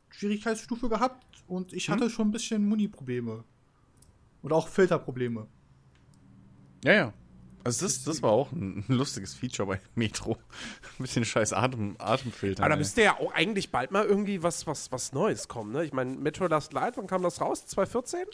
Schwierigkeitsstufe 0.09 0.89
gehabt. 0.89 1.25
Und 1.47 1.71
Hm? 1.71 1.77
ich 1.77 1.89
hatte 1.89 2.09
schon 2.09 2.29
ein 2.29 2.31
bisschen 2.31 2.67
Muni-Probleme. 2.67 3.43
Und 4.41 4.53
auch 4.53 4.67
Filterprobleme. 4.67 5.47
Ja, 6.83 6.93
ja. 6.93 7.13
Also 7.63 7.85
das, 7.85 8.03
das 8.05 8.21
war 8.21 8.31
auch 8.31 8.51
ein 8.53 8.85
lustiges 8.87 9.33
Feature 9.33 9.67
bei 9.67 9.81
Metro. 9.95 10.33
Ein 10.99 11.01
bisschen 11.03 11.25
scheiß 11.25 11.51
Atem, 11.51 11.95
Atemfilter. 11.99 12.63
Aber 12.63 12.69
da 12.69 12.77
müsste 12.77 13.01
ja 13.01 13.17
auch 13.19 13.33
eigentlich 13.33 13.71
bald 13.71 13.91
mal 13.91 14.05
irgendwie 14.05 14.41
was, 14.41 14.65
was, 14.67 14.89
was 14.91 15.11
Neues 15.11 15.49
kommen, 15.49 15.73
ne? 15.73 15.83
Ich 15.83 15.91
meine, 15.91 16.15
Metro 16.15 16.47
Last 16.47 16.71
Light, 16.71 16.95
wann 16.95 17.07
kam 17.07 17.23
das 17.23 17.41
raus? 17.41 17.65
2014? 17.67 18.25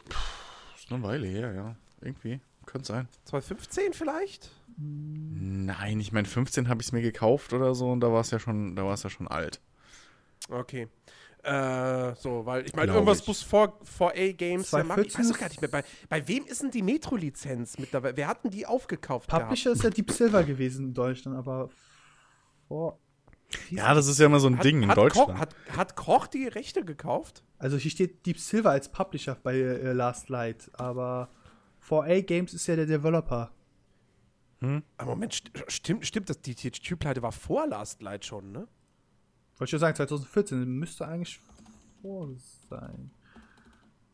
ist 0.77 0.91
eine 0.91 1.01
Weile 1.01 1.25
her, 1.25 1.53
ja. 1.53 1.75
Irgendwie. 2.03 2.39
Könnte 2.65 2.87
sein. 2.87 3.07
2015 3.25 3.93
vielleicht? 3.93 4.51
Nein, 4.77 5.99
ich 5.99 6.11
meine, 6.11 6.27
15 6.27 6.69
habe 6.69 6.81
ich 6.81 6.87
es 6.87 6.91
mir 6.91 7.01
gekauft 7.01 7.53
oder 7.53 7.75
so 7.75 7.91
und 7.91 7.99
da 7.99 8.11
war 8.11 8.21
es 8.21 8.31
ja 8.31 8.39
schon, 8.39 8.75
da 8.75 8.83
war 8.83 8.93
es 8.93 9.03
ja 9.03 9.09
schon 9.09 9.27
alt. 9.27 9.59
Okay. 10.49 10.87
Äh, 11.43 12.15
so, 12.15 12.45
weil 12.45 12.65
ich 12.65 12.73
meine, 12.73 12.93
irgendwas 12.93 13.19
ich. 13.19 13.27
muss 13.27 13.41
vor, 13.43 13.77
vor 13.83 14.11
A-Games 14.11 14.71
ja 14.71 14.83
machen. 14.83 15.03
Ich 15.03 15.11
2014 15.11 15.19
weiß 15.19 15.31
doch 15.31 15.39
gar 15.39 15.49
nicht 15.49 15.61
mehr, 15.61 15.69
bei, 15.69 15.83
bei 16.07 16.27
wem 16.27 16.45
ist 16.45 16.61
denn 16.61 16.71
die 16.71 16.81
Metro-Lizenz 16.81 17.77
mittlerweile? 17.77 18.15
Wer 18.15 18.27
hat 18.27 18.45
denn 18.45 18.51
die 18.51 18.65
aufgekauft 18.65 19.29
Publisher 19.29 19.71
ist 19.71 19.83
ja 19.83 19.89
Deep 19.89 20.09
Silver 20.09 20.43
gewesen 20.43 20.87
in 20.87 20.93
Deutschland, 20.93 21.37
aber 21.37 21.69
vor. 22.69 22.97
Ja, 23.69 23.93
das 23.93 24.07
ist 24.07 24.19
ja 24.19 24.25
immer 24.25 24.39
so 24.39 24.47
ein 24.47 24.53
gehabt? 24.53 24.65
Ding 24.65 24.83
in 24.83 24.89
hat 24.89 24.97
Deutschland. 24.97 25.31
Koch, 25.31 25.37
hat, 25.37 25.55
hat 25.75 25.95
Koch 25.97 26.27
die 26.27 26.47
Rechte 26.47 26.85
gekauft? 26.85 27.43
Also 27.59 27.75
hier 27.75 27.91
steht 27.91 28.25
Deep 28.25 28.39
Silver 28.39 28.71
als 28.71 28.89
Publisher 28.89 29.37
bei 29.43 29.55
äh, 29.55 29.91
Last 29.91 30.29
Light, 30.29 30.71
aber 30.73 31.29
4A 31.89 32.21
Games 32.21 32.53
ist 32.53 32.67
ja 32.67 32.75
der 32.75 32.85
Developer. 32.85 33.51
Aber 34.97 35.11
Moment, 35.11 35.33
st 35.33 35.51
stimmt, 35.67 36.05
stimmt, 36.05 36.29
das, 36.29 36.39
die, 36.39 36.55
Tube-Pleite 36.55 37.21
war 37.21 37.33
vor 37.33 37.67
Last 37.67 38.01
Light 38.01 38.25
schon, 38.25 38.51
ne? 38.51 38.67
Wollte 39.57 39.65
ich 39.65 39.69
schon 39.71 39.79
sagen, 39.79 39.95
2014 39.95 40.63
müsste 40.65 41.07
eigentlich 41.07 41.39
vor 42.01 42.29
sein. 42.69 43.11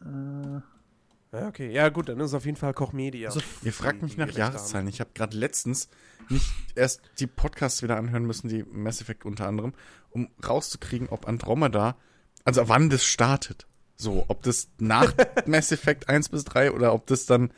Äh, 0.01 1.37
Ja, 1.37 1.47
okay. 1.47 1.71
Ja, 1.71 1.89
gut, 1.89 2.09
dann 2.09 2.19
ist 2.19 2.27
es 2.27 2.33
auf 2.33 2.45
jeden 2.45 2.57
Fall 2.57 2.73
Koch 2.73 2.93
Media. 2.93 3.29
Also, 3.29 3.41
Ihr 3.61 3.73
fragt 3.73 4.01
mich 4.01 4.17
nach 4.17 4.31
Jahreszahlen. 4.31 4.87
Ich 4.87 4.99
habe 4.99 5.11
gerade 5.13 5.37
letztens 5.37 5.89
nicht 6.29 6.51
erst 6.75 7.01
die 7.19 7.27
Podcasts 7.27 7.83
wieder 7.83 7.97
anhören 7.97 8.25
müssen, 8.25 8.49
die 8.49 8.63
Mass 8.63 9.01
Effect 9.01 9.25
unter 9.25 9.47
anderem, 9.47 9.73
um 10.09 10.29
rauszukriegen, 10.45 11.09
ob 11.09 11.27
Andromeda, 11.27 11.95
also 12.43 12.67
wann 12.67 12.89
das 12.89 13.05
startet. 13.05 13.67
So, 14.01 14.23
ob 14.29 14.43
das 14.43 14.69
nach 14.77 15.13
Mass 15.45 15.73
Effect 15.73 16.07
1 16.07 16.29
bis 16.29 16.45
3 16.45 16.71
oder 16.71 16.93
ob 16.93 17.05
das 17.07 17.25
dann, 17.25 17.51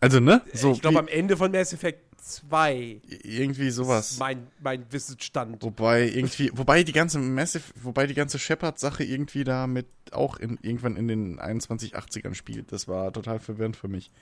also 0.00 0.20
ne, 0.20 0.40
so 0.54 0.72
ich 0.72 0.80
glaube, 0.80 1.00
am 1.00 1.08
Ende 1.08 1.36
von 1.36 1.50
Mass 1.50 1.72
Effect 1.72 2.04
2 2.22 3.00
irgendwie 3.24 3.70
sowas. 3.70 4.16
mein, 4.18 4.46
mein 4.60 4.86
Wissensstand. 4.90 5.60
Wobei 5.64 6.08
irgendwie, 6.08 6.52
wobei 6.54 6.84
die 6.84 6.92
ganze 6.92 7.18
Massive, 7.18 7.64
wobei 7.82 8.06
die 8.06 8.14
ganze 8.14 8.38
Shepard-Sache 8.38 9.02
irgendwie 9.02 9.42
da 9.42 9.66
mit 9.66 9.86
auch 10.12 10.36
in, 10.36 10.56
irgendwann 10.62 10.96
in 10.96 11.08
den 11.08 11.40
2180ern 11.40 12.34
spielt. 12.34 12.70
Das 12.70 12.86
war 12.86 13.12
total 13.12 13.40
verwirrend 13.40 13.76
für 13.76 13.88
mich. 13.88 14.12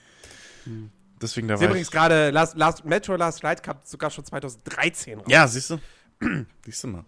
Deswegen 1.21 1.47
da 1.47 1.59
war 1.59 1.67
übrigens 1.67 1.91
gerade 1.91 2.31
Last, 2.31 2.57
Last, 2.57 2.85
Metro 2.85 3.15
Last 3.15 3.43
Light 3.43 3.61
kam 3.61 3.77
sogar 3.83 4.09
schon 4.09 4.25
2013 4.25 5.19
raus. 5.19 5.27
Ja, 5.29 5.47
siehst 5.47 5.69
du? 5.69 5.79
siehst 6.65 6.83
du 6.83 6.87
mal. 6.87 7.05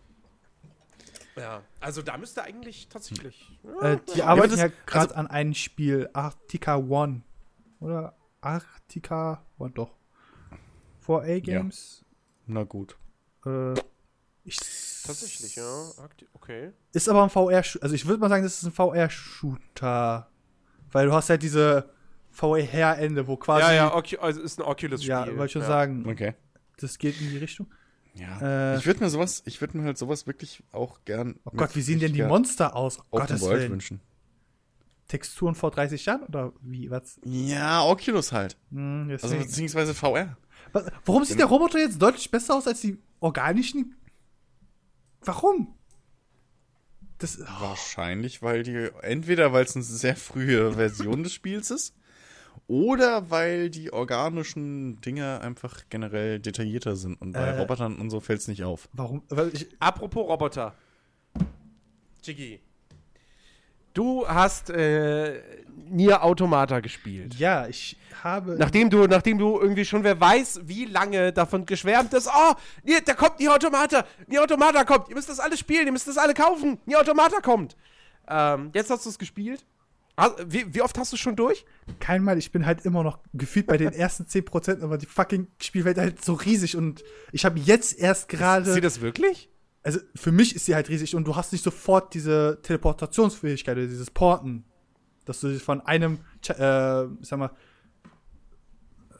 Ja, 1.37 1.61
also 1.79 2.01
da 2.01 2.17
müsste 2.17 2.43
eigentlich 2.43 2.87
tatsächlich. 2.89 3.57
äh, 3.81 3.97
die 4.13 4.19
Ja, 4.19 4.25
arbeiten 4.25 4.57
ja 4.57 4.67
gerade 4.85 5.09
also- 5.09 5.15
an 5.15 5.27
einem 5.27 5.53
Spiel, 5.53 6.09
Arctica 6.13 6.77
One. 6.77 7.21
Oder 7.79 8.15
Arctica 8.41 9.43
One, 9.57 9.71
doch. 9.71 9.95
4A 11.05 11.39
Games. 11.41 12.03
Na 12.47 12.63
gut. 12.63 12.97
Äh, 13.45 13.73
ich 14.43 14.57
Tatsächlich, 15.05 15.55
ja. 15.55 15.83
Okay. 16.33 16.73
Ist 16.91 17.07
aber 17.07 17.23
ein 17.23 17.29
VR, 17.29 17.57
also 17.81 17.95
ich 17.95 18.05
würde 18.05 18.19
mal 18.19 18.29
sagen, 18.29 18.43
das 18.43 18.61
ist 18.61 18.63
ein 18.63 18.73
VR-Shooter. 18.73 20.29
Weil 20.91 21.05
du 21.07 21.13
hast 21.13 21.29
halt 21.29 21.43
diese 21.43 21.89
VR-Ende, 22.31 23.27
wo 23.27 23.37
quasi. 23.37 23.61
Ja, 23.61 23.73
ja, 23.73 23.95
Ocu 23.95 24.17
also 24.19 24.41
ist 24.41 24.59
ein 24.59 24.63
Oculus-Spiel. 24.63 25.09
Ja, 25.09 25.27
wollte 25.27 25.45
ich 25.45 25.51
schon 25.53 25.61
ja. 25.61 25.67
sagen, 25.67 26.07
Okay. 26.09 26.33
das 26.77 26.97
geht 26.97 27.19
in 27.21 27.29
die 27.29 27.37
Richtung. 27.37 27.67
Ja. 28.19 28.73
Äh, 28.73 28.77
ich 28.77 28.85
würde 28.85 29.01
mir 29.03 29.09
sowas, 29.09 29.43
ich 29.45 29.61
würde 29.61 29.77
mir 29.77 29.83
halt 29.83 29.97
sowas 29.97 30.27
wirklich 30.27 30.63
auch 30.71 30.99
gern. 31.05 31.39
Oh 31.45 31.51
Gott, 31.55 31.75
wie 31.75 31.81
sehen 31.81 31.99
denn 31.99 32.13
die 32.13 32.23
Monster 32.23 32.75
aus? 32.75 32.99
Oh, 33.11 33.19
Gottes 33.19 33.41
World 33.41 33.59
Willen. 33.61 33.71
wünschen? 33.73 33.99
Texturen 35.07 35.55
vor 35.55 35.71
30 35.71 36.05
Jahren 36.05 36.23
oder 36.23 36.51
wie? 36.61 36.89
Was? 36.91 37.19
Ja, 37.23 37.83
Oculus 37.83 38.31
halt. 38.33 38.57
Hm, 38.71 39.09
Also 39.21 39.37
beziehungsweise 39.37 39.93
VR. 39.93 40.35
Was- 40.73 40.91
Warum 41.05 41.23
sieht 41.23 41.39
der 41.39 41.45
Roboter 41.45 41.79
jetzt 41.79 42.01
deutlich 42.01 42.29
besser 42.29 42.55
aus 42.55 42.67
als 42.67 42.81
die 42.81 42.97
organischen? 43.19 43.95
Warum? 45.21 45.73
Das, 47.19 47.39
Wahrscheinlich, 47.39 48.41
weil 48.41 48.63
die, 48.63 48.89
entweder 49.01 49.51
weil 49.53 49.63
es 49.65 49.75
eine 49.75 49.83
sehr 49.83 50.15
frühe 50.15 50.73
Version 50.73 51.23
des 51.23 51.33
Spiels 51.33 51.71
ist, 51.71 51.95
oder 52.67 53.29
weil 53.29 53.69
die 53.69 53.93
organischen 53.93 54.99
Dinge 55.01 55.41
einfach 55.41 55.83
generell 55.89 56.39
detaillierter 56.39 56.95
sind. 56.95 57.21
Und 57.21 57.33
bei 57.33 57.39
Äh. 57.39 57.59
Robotern 57.59 57.97
und 57.97 58.09
so 58.09 58.19
fällt 58.19 58.39
es 58.41 58.47
nicht 58.47 58.63
auf. 58.63 58.89
warum? 58.93 59.21
Weil 59.29 59.49
ich, 59.53 59.67
Apropos 59.79 60.27
Roboter. 60.27 60.73
Jiggy. 62.23 62.59
Du 63.93 64.27
hast 64.27 64.69
äh, 64.69 65.41
Nier 65.89 66.23
Automata 66.23 66.81
gespielt. 66.81 67.33
ja, 67.35 67.67
ich 67.67 67.97
habe. 68.23 68.55
Nachdem 68.59 68.89
du, 68.91 69.07
nachdem 69.07 69.37
du 69.39 69.59
irgendwie 69.59 69.85
schon 69.85 70.03
wer 70.03 70.19
weiß, 70.19 70.61
wie 70.65 70.85
lange 70.85 71.31
davon 71.33 71.65
geschwärmt 71.65 72.13
ist, 72.13 72.27
oh, 72.27 72.53
Nier, 72.83 73.01
da 73.01 73.13
kommt 73.13 73.39
Nier 73.39 73.53
Automata, 73.53 74.05
Nier 74.27 74.43
Automata 74.43 74.83
kommt, 74.83 75.09
ihr 75.09 75.15
müsst 75.15 75.29
das 75.29 75.39
alles 75.39 75.59
spielen, 75.59 75.87
ihr 75.87 75.91
müsst 75.91 76.07
das 76.07 76.17
alle 76.17 76.33
kaufen, 76.35 76.77
Nier 76.85 76.99
Automata 76.99 77.39
kommt. 77.41 77.75
Ähm, 78.27 78.69
jetzt 78.73 78.89
hast 78.91 79.05
du 79.05 79.09
es 79.09 79.17
gespielt. 79.17 79.65
Ah, 80.19 80.31
Wie, 80.47 80.73
wie 80.73 80.81
oft 80.81 80.97
hast 80.97 81.13
du 81.13 81.17
schon 81.17 81.35
durch? 81.35 81.63
kein 81.99 82.23
Mal, 82.23 82.39
ich 82.39 82.51
bin 82.51 82.65
halt 82.65 82.83
immer 82.85 83.03
noch 83.03 83.19
gefühlt 83.33 83.67
bei 83.67 83.77
den 83.77 83.93
ersten 83.93 84.23
10%, 84.23 84.81
aber 84.81 84.97
die 84.97 85.05
fucking 85.05 85.47
Spielwelt 85.61 85.97
halt 85.99 86.25
so 86.25 86.33
riesig 86.33 86.75
und 86.75 87.03
ich 87.31 87.45
habe 87.45 87.59
jetzt 87.59 87.97
erst 87.97 88.27
gerade. 88.27 88.73
Sieht 88.73 88.83
das 88.83 88.99
wirklich? 88.99 89.49
Also 89.83 89.99
für 90.15 90.31
mich 90.31 90.55
ist 90.55 90.65
sie 90.65 90.73
halt 90.75 90.89
riesig 90.89 91.15
und 91.15 91.25
du 91.27 91.35
hast 91.35 91.53
nicht 91.53 91.63
sofort 91.63 92.13
diese 92.15 92.59
Teleportationsfähigkeit 92.63 93.77
oder 93.77 93.85
dieses 93.85 94.09
Porten, 94.11 94.65
dass 95.25 95.39
du 95.39 95.49
dich 95.49 95.61
von 95.61 95.81
einem, 95.81 96.19
äh, 96.47 97.05
sag 97.21 97.37
mal, 97.37 97.51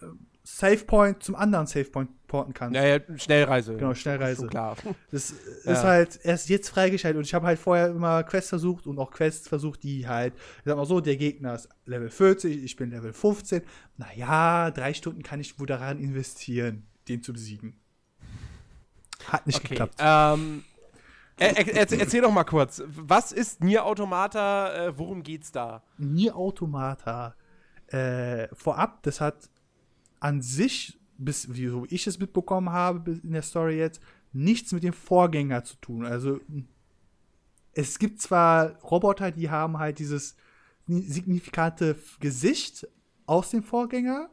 äh, 0.02 0.06
Save 0.44 0.84
Point 0.84 1.22
zum 1.24 1.36
anderen 1.36 1.68
Save 1.68 1.86
Point 1.86 2.10
porten 2.28 2.54
kannst. 2.54 2.74
Naja, 2.74 3.00
Schnellreise. 3.16 3.76
Genau, 3.76 3.94
Schnellreise. 3.94 4.48
Klar. 4.48 4.76
Das 5.12 5.34
Ja. 5.64 5.72
ist 5.74 5.84
halt 5.84 6.20
erst 6.24 6.50
jetzt 6.50 6.70
freigeschaltet 6.70 7.18
und 7.18 7.26
ich 7.26 7.34
habe 7.34 7.48
halt 7.48 7.58
vorher 7.60 7.88
immer 7.88 8.24
Quests 8.24 8.50
versucht 8.50 8.86
und 8.88 9.00
auch 9.00 9.12
Quests 9.12 9.48
versucht, 9.48 9.84
die 9.84 10.08
halt, 10.08 10.34
ich 10.36 10.64
sag 10.66 10.76
mal 10.78 10.86
so, 10.86 11.00
der 11.00 11.16
Gegner 11.18 11.56
ist 11.56 11.70
Level 11.86 12.10
40, 12.10 12.64
ich 12.64 12.76
bin 12.76 12.92
Level 12.92 13.14
15. 13.14 13.62
Naja, 13.98 14.72
drei 14.72 14.94
Stunden 14.94 15.24
kann 15.24 15.40
ich 15.40 15.60
wohl 15.60 15.68
daran 15.68 16.00
investieren, 16.00 16.86
den 17.08 17.24
zu 17.24 17.34
besiegen. 17.34 17.80
Hat 19.26 19.48
nicht 19.48 19.58
Okay. 19.60 19.70
geklappt. 19.70 19.96
Ähm, 20.00 20.64
er, 21.40 21.58
er, 21.58 21.76
erzähl, 21.76 22.00
erzähl 22.00 22.22
doch 22.22 22.32
mal 22.32 22.44
kurz, 22.44 22.82
was 22.88 23.32
ist 23.32 23.64
Nier 23.64 23.86
Automata, 23.86 24.88
äh, 24.88 24.98
worum 24.98 25.24
geht's 25.24 25.52
da? 25.52 25.84
Nier 25.98 26.36
Automata 26.36 27.36
äh, 27.88 28.48
vorab, 28.54 29.02
das 29.04 29.22
hat 29.22 29.50
an 30.20 30.42
sich, 30.42 30.98
bis 31.18 31.54
wie 31.54 31.68
so 31.68 31.86
ich 31.90 32.08
es 32.08 32.20
mitbekommen 32.20 32.70
habe 32.70 33.20
in 33.24 33.32
der 33.32 33.42
Story 33.42 33.78
jetzt, 33.78 34.02
nichts 34.34 34.72
mit 34.72 34.84
dem 34.84 34.94
Vorgänger 34.94 35.64
zu 35.64 35.76
tun. 35.78 36.06
Also 36.06 36.40
es 37.74 38.00
gibt 38.00 38.22
zwar 38.22 38.76
Roboter, 38.82 39.32
die 39.32 39.50
haben 39.50 39.78
halt 39.78 40.00
dieses 40.00 40.36
signifikante 40.88 41.98
Gesicht 42.20 42.88
aus 43.26 43.52
dem 43.52 43.64
Vorgänger. 43.64 44.30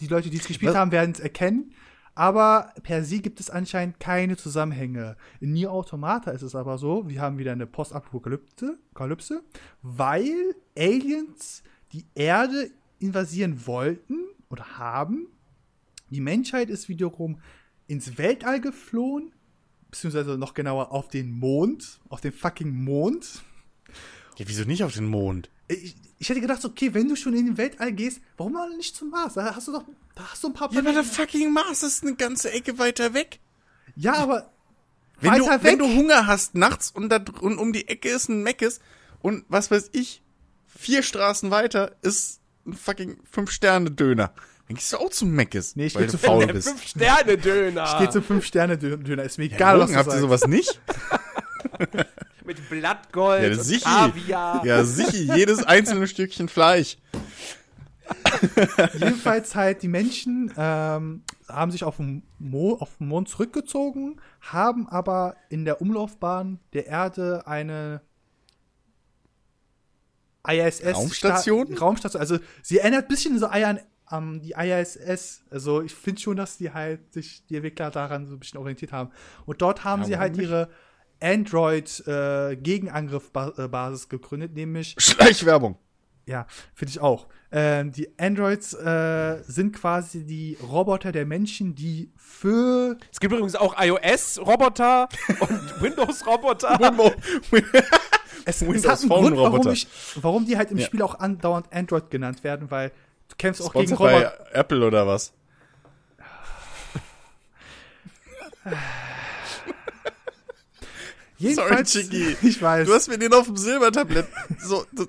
Die 0.00 0.08
Leute, 0.08 0.30
die 0.30 0.38
es 0.38 0.46
gespielt 0.46 0.72
Was? 0.72 0.78
haben, 0.78 0.90
werden 0.90 1.12
es 1.12 1.20
erkennen. 1.20 1.72
Aber 2.14 2.72
per 2.82 3.04
se 3.04 3.20
gibt 3.20 3.40
es 3.40 3.48
anscheinend 3.48 3.98
keine 3.98 4.36
Zusammenhänge. 4.36 5.16
In 5.40 5.52
Nier 5.52 5.72
Automata 5.72 6.30
ist 6.30 6.42
es 6.42 6.54
aber 6.54 6.76
so, 6.76 7.08
wir 7.08 7.20
haben 7.20 7.38
wieder 7.38 7.52
eine 7.52 7.66
Postapokalypse, 7.66 8.78
Kalypse, 8.94 9.42
weil 9.80 10.54
Aliens 10.76 11.62
die 11.92 12.04
Erde 12.14 12.70
invasieren 12.98 13.66
wollten 13.66 14.18
oder 14.50 14.78
haben. 14.78 15.28
Die 16.12 16.20
Menschheit 16.20 16.68
ist 16.68 16.88
wiederum 16.88 17.40
ins 17.86 18.18
Weltall 18.18 18.60
geflohen, 18.60 19.32
beziehungsweise 19.90 20.36
noch 20.38 20.54
genauer 20.54 20.92
auf 20.92 21.08
den 21.08 21.30
Mond, 21.32 22.00
auf 22.08 22.20
den 22.20 22.32
fucking 22.32 22.70
Mond. 22.84 23.42
Ja, 24.36 24.46
wieso 24.46 24.64
nicht 24.64 24.84
auf 24.84 24.92
den 24.94 25.06
Mond? 25.06 25.50
Ich, 25.68 25.96
ich 26.18 26.28
hätte 26.28 26.40
gedacht, 26.40 26.64
okay, 26.64 26.92
wenn 26.94 27.08
du 27.08 27.16
schon 27.16 27.34
in 27.34 27.46
den 27.46 27.56
Weltall 27.56 27.92
gehst, 27.92 28.20
warum 28.36 28.52
mal 28.52 28.68
nicht 28.76 28.94
zum 28.94 29.10
Mars? 29.10 29.34
Da 29.34 29.54
hast 29.56 29.68
du 29.68 29.72
doch, 29.72 29.84
da 30.14 30.24
hast 30.30 30.44
du 30.44 30.48
ein 30.48 30.52
paar 30.54 30.70
Ja, 30.72 30.80
aber 30.80 30.92
der 30.92 31.00
Planeten. 31.02 31.14
fucking 31.14 31.52
Mars 31.52 31.82
ist 31.82 32.02
eine 32.02 32.14
ganze 32.14 32.50
Ecke 32.52 32.78
weiter 32.78 33.14
weg. 33.14 33.40
Ja, 33.96 34.14
aber 34.14 34.52
Wenn 35.20 35.34
du, 35.38 35.46
weiter 35.46 35.62
wenn 35.64 35.78
weg. 35.78 35.86
du 35.88 35.94
Hunger 35.96 36.26
hast 36.26 36.54
nachts 36.54 36.90
und, 36.90 37.08
da, 37.08 37.24
und 37.40 37.56
um 37.58 37.72
die 37.72 37.88
Ecke 37.88 38.08
ist 38.10 38.28
ein 38.28 38.42
Meckes 38.42 38.80
und 39.20 39.44
was 39.48 39.70
weiß 39.70 39.90
ich, 39.92 40.22
vier 40.66 41.02
Straßen 41.02 41.50
weiter 41.50 41.96
ist 42.02 42.40
ein 42.66 42.74
fucking 42.74 43.16
Fünf-Sterne-Döner. 43.30 44.32
Dann 44.72 44.76
gehst 44.78 44.92
du 44.92 44.96
auch 44.98 45.10
zum 45.10 45.30
Meckes, 45.30 45.76
Nee, 45.76 45.86
ich 45.86 45.94
weil 45.94 46.02
geh 46.02 46.06
du 46.06 46.12
zu 46.12 46.18
faul 46.18 46.46
bist. 46.46 46.68
Fünf-Sterne-Döner. 46.68 47.84
ich 47.84 47.98
gehe 47.98 48.10
zum 48.10 48.22
Fünf-Sterne-Döner. 48.22 49.22
Ist 49.22 49.38
mir 49.38 49.46
Ja, 49.46 49.54
egal, 49.56 49.78
was 49.80 49.90
Logan, 49.90 49.92
du 50.04 50.10
habt 50.10 50.16
ihr 50.16 50.20
sowas 50.20 50.46
nicht? 50.46 50.80
Mit 52.44 52.68
Blattgold, 52.68 53.42
Ja, 53.42 53.48
und 53.58 53.62
sicher. 53.64 53.84
Kaviar. 53.88 54.64
Ja, 54.66 54.84
sicher, 54.84 55.36
jedes 55.36 55.62
einzelne 55.64 56.06
Stückchen 56.08 56.48
Fleisch. 56.48 56.98
Jedenfalls 58.94 59.54
halt, 59.54 59.82
die 59.82 59.88
Menschen 59.88 60.52
ähm, 60.56 61.22
haben 61.48 61.70
sich 61.70 61.84
auf 61.84 61.96
den, 61.96 62.24
Mo 62.38 62.74
auf 62.80 62.96
den 62.98 63.06
Mond 63.08 63.28
zurückgezogen, 63.28 64.20
haben 64.40 64.88
aber 64.88 65.36
in 65.50 65.64
der 65.64 65.80
Umlaufbahn 65.80 66.58
der 66.72 66.86
Erde 66.88 67.46
eine 67.46 68.02
ISS 70.46 70.82
Raumstation? 70.94 71.66
Sta- 71.68 71.78
Raumstation. 71.84 72.20
Also 72.20 72.38
sie 72.62 72.78
erinnert 72.78 73.04
ein 73.04 73.08
bisschen 73.08 73.38
so 73.38 73.46
an 73.46 73.80
ähm, 74.12 74.40
die 74.42 74.52
ISS. 74.52 75.42
Also 75.50 75.82
ich 75.82 75.94
finde 75.94 76.20
schon, 76.20 76.36
dass 76.36 76.58
die 76.58 76.70
halt 76.72 77.12
sich 77.12 77.44
die 77.46 77.56
Entwickler 77.56 77.90
daran 77.90 78.26
so 78.26 78.34
ein 78.34 78.38
bisschen 78.38 78.58
orientiert 78.60 78.92
haben. 78.92 79.10
Und 79.46 79.60
dort 79.62 79.82
haben 79.84 80.02
Ja, 80.02 80.06
sie 80.08 80.16
halt 80.18 80.36
nicht? 80.36 80.48
ihre 80.48 80.68
Android-Gegenangriff-Basis 81.20 84.08
gegründet, 84.08 84.54
nämlich 84.54 84.94
Schleichwerbung. 84.98 85.76
ja, 86.26 86.46
finde 86.74 86.90
ich 86.90 87.00
auch. 87.00 87.26
Ähm, 87.52 87.92
die 87.92 88.08
Androids 88.18 88.72
äh, 88.74 89.42
sind 89.46 89.74
quasi 89.76 90.24
die 90.24 90.56
Roboter 90.62 91.12
der 91.12 91.26
Menschen, 91.26 91.74
die 91.74 92.10
für. 92.16 92.96
Es 93.12 93.20
gibt 93.20 93.32
übrigens 93.32 93.56
auch 93.56 93.74
iOS-Roboter 93.78 95.08
und 95.40 95.82
Windows-Roboter. 95.82 96.78
Es, 98.44 98.60
es 98.60 98.68
Windows 98.68 98.88
hat 98.88 98.98
einen 99.02 99.08
Grund, 99.08 99.36
warum, 99.36 99.68
ich, 99.72 99.86
warum 100.20 100.44
die 100.46 100.56
halt 100.56 100.72
im 100.72 100.78
Ja. 100.78 100.86
Spiel 100.86 101.00
auch 101.02 101.20
andauernd 101.20 101.72
Android 101.72 102.10
genannt 102.10 102.42
werden, 102.42 102.72
weil 102.72 102.90
du 103.28 103.36
kämpfst 103.36 103.62
auch 103.62 103.72
gegen 103.72 103.86
Sponsored 103.88 104.12
bei 104.12 104.26
Roboter. 104.28 104.54
Apple 104.54 104.86
oder 104.86 105.06
was? 105.06 105.32
Jedenfalls, 111.38 111.92
Sorry, 111.92 112.04
Chicky. 112.08 112.36
ich 112.46 112.62
weiß. 112.62 112.86
Du 112.86 112.94
hast 112.94 113.08
mir 113.08 113.18
den 113.18 113.32
auf 113.32 113.46
dem 113.46 113.56
Silbertablett. 113.56 114.28
So, 114.60 114.86
so 114.94 115.06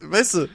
weißt 0.00 0.34
du, 0.34 0.48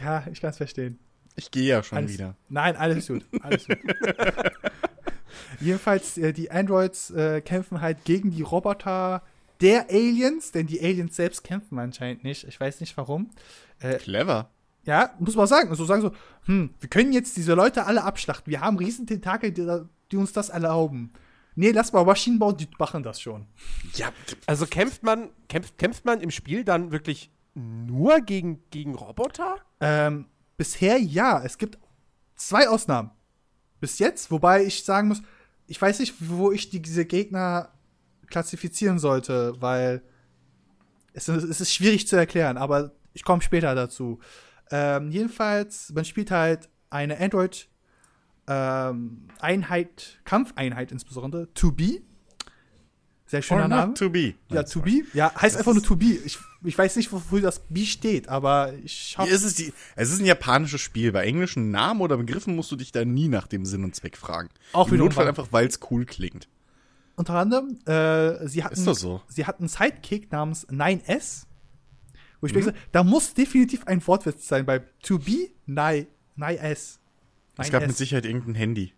ja, 0.00 0.24
ich 0.30 0.40
kann 0.40 0.50
es 0.50 0.56
verstehen. 0.58 0.98
ich 1.34 1.50
gehe 1.50 1.64
ja 1.64 1.82
schon 1.82 1.98
Alles, 1.98 2.12
wieder. 2.12 2.36
Nein, 2.48 2.76
alles 2.76 3.08
gut. 3.08 3.24
Alles 3.40 3.66
gut. 3.66 3.78
Jedenfalls, 5.60 6.18
äh, 6.18 6.32
die 6.32 6.50
Androids 6.50 7.10
äh, 7.10 7.40
kämpfen 7.40 7.80
halt 7.80 8.04
gegen 8.04 8.30
die 8.30 8.42
Roboter 8.42 9.22
der 9.60 9.88
Aliens, 9.90 10.52
denn 10.52 10.66
die 10.66 10.80
Aliens 10.80 11.16
selbst 11.16 11.42
kämpfen 11.44 11.78
anscheinend 11.78 12.24
nicht. 12.24 12.44
Ich 12.44 12.60
weiß 12.60 12.80
nicht 12.80 12.96
warum. 12.96 13.30
Clever. 13.80 14.50
Ja, 14.86 15.10
muss 15.18 15.34
man 15.34 15.46
sagen. 15.46 15.68
Also 15.68 15.84
sagen 15.84 16.00
so, 16.02 16.12
hm, 16.44 16.70
wir 16.78 16.88
können 16.88 17.12
jetzt 17.12 17.36
diese 17.36 17.54
Leute 17.54 17.86
alle 17.86 18.04
abschlachten. 18.04 18.50
Wir 18.50 18.60
haben 18.60 18.78
riesen 18.78 19.06
Tentakel, 19.06 19.50
die, 19.50 19.66
die 20.10 20.16
uns 20.16 20.32
das 20.32 20.48
erlauben. 20.48 21.12
Nee, 21.56 21.72
lass 21.72 21.92
mal 21.92 22.04
Maschinen 22.04 22.38
bauen, 22.38 22.56
die 22.56 22.68
machen 22.78 23.02
das 23.02 23.20
schon. 23.20 23.46
Ja, 23.94 24.12
Also 24.46 24.66
kämpft 24.66 25.02
man, 25.02 25.30
kämpft, 25.48 25.76
kämpft 25.78 26.04
man 26.04 26.20
im 26.20 26.30
Spiel 26.30 26.64
dann 26.64 26.92
wirklich 26.92 27.30
nur 27.54 28.20
gegen, 28.20 28.62
gegen 28.70 28.94
Roboter? 28.94 29.56
Ähm, 29.80 30.26
bisher 30.56 30.98
ja. 30.98 31.42
Es 31.42 31.58
gibt 31.58 31.78
zwei 32.36 32.68
Ausnahmen. 32.68 33.10
Bis 33.80 33.98
jetzt, 33.98 34.30
wobei 34.30 34.64
ich 34.64 34.84
sagen 34.84 35.08
muss, 35.08 35.22
ich 35.66 35.80
weiß 35.80 35.98
nicht, 35.98 36.14
wo 36.20 36.52
ich 36.52 36.70
die, 36.70 36.80
diese 36.80 37.04
Gegner 37.04 37.70
klassifizieren 38.28 38.98
sollte, 38.98 39.60
weil 39.60 40.02
es, 41.12 41.28
es 41.28 41.60
ist 41.60 41.72
schwierig 41.72 42.06
zu 42.06 42.16
erklären, 42.16 42.56
aber 42.56 42.92
ich 43.14 43.24
komme 43.24 43.42
später 43.42 43.74
dazu. 43.74 44.20
Ähm, 44.70 45.10
jedenfalls, 45.10 45.92
man 45.94 46.04
spielt 46.04 46.30
halt 46.30 46.68
eine 46.90 47.18
Android 47.20 47.68
ähm, 48.48 49.28
Einheit, 49.40 50.18
Kampfeinheit 50.24 50.92
insbesondere, 50.92 51.48
2B. 51.56 52.02
Sehr 53.28 53.42
schöner 53.42 53.62
Or 53.62 53.68
Name. 53.68 53.94
to 53.94 54.08
be. 54.08 54.34
Ja, 54.52 54.62
to 54.62 54.80
be. 54.82 55.02
Ja, 55.12 55.32
heißt 55.34 55.56
einfach 55.56 55.72
nur 55.74 55.82
to 55.82 55.96
be. 55.96 56.16
Ich, 56.24 56.38
ich 56.62 56.78
weiß 56.78 56.94
nicht, 56.94 57.10
wofür 57.12 57.40
das 57.40 57.58
B 57.68 57.84
steht, 57.84 58.28
aber 58.28 58.72
ich 58.84 59.16
hab, 59.18 59.26
Es 59.28 59.42
ist, 59.42 59.58
die, 59.58 59.72
es 59.96 60.12
ist 60.12 60.20
ein 60.20 60.26
japanisches 60.26 60.80
Spiel. 60.80 61.10
Bei 61.10 61.24
englischen 61.24 61.72
Namen 61.72 62.02
oder 62.02 62.16
Begriffen 62.18 62.54
musst 62.54 62.70
du 62.70 62.76
dich 62.76 62.92
da 62.92 63.04
nie 63.04 63.26
nach 63.26 63.48
dem 63.48 63.64
Sinn 63.64 63.82
und 63.82 63.96
Zweck 63.96 64.16
fragen. 64.16 64.48
Auch 64.72 64.88
Im 64.92 64.98
Notfall 64.98 65.26
einfach, 65.26 65.48
weil 65.50 65.66
es 65.66 65.80
cool 65.90 66.06
klingt. 66.06 66.48
unter 67.16 67.34
anderem, 67.34 67.80
äh, 67.86 68.46
sie 68.46 68.62
hatten, 68.62 68.84
das 68.84 69.00
so? 69.00 69.20
sie 69.26 69.44
hatten 69.44 69.64
einen 69.64 69.68
Sidekick 69.70 70.30
namens 70.30 70.68
9S. 70.68 71.45
Wo 72.40 72.46
ich 72.46 72.52
Mhm. 72.52 72.58
mir 72.60 72.64
gesagt 72.66 72.88
da 72.92 73.02
muss 73.02 73.34
definitiv 73.34 73.86
ein 73.86 74.04
Wortwitz 74.06 74.46
sein 74.48 74.66
bei 74.66 74.80
to 75.02 75.18
be, 75.18 75.50
9, 75.66 76.06
9S. 76.36 76.98
Es 77.58 77.70
gab 77.70 77.82
mit 77.82 77.90
9S. 77.92 77.96
Sicherheit 77.98 78.26
irgendein 78.26 78.54
Handy. 78.54 78.92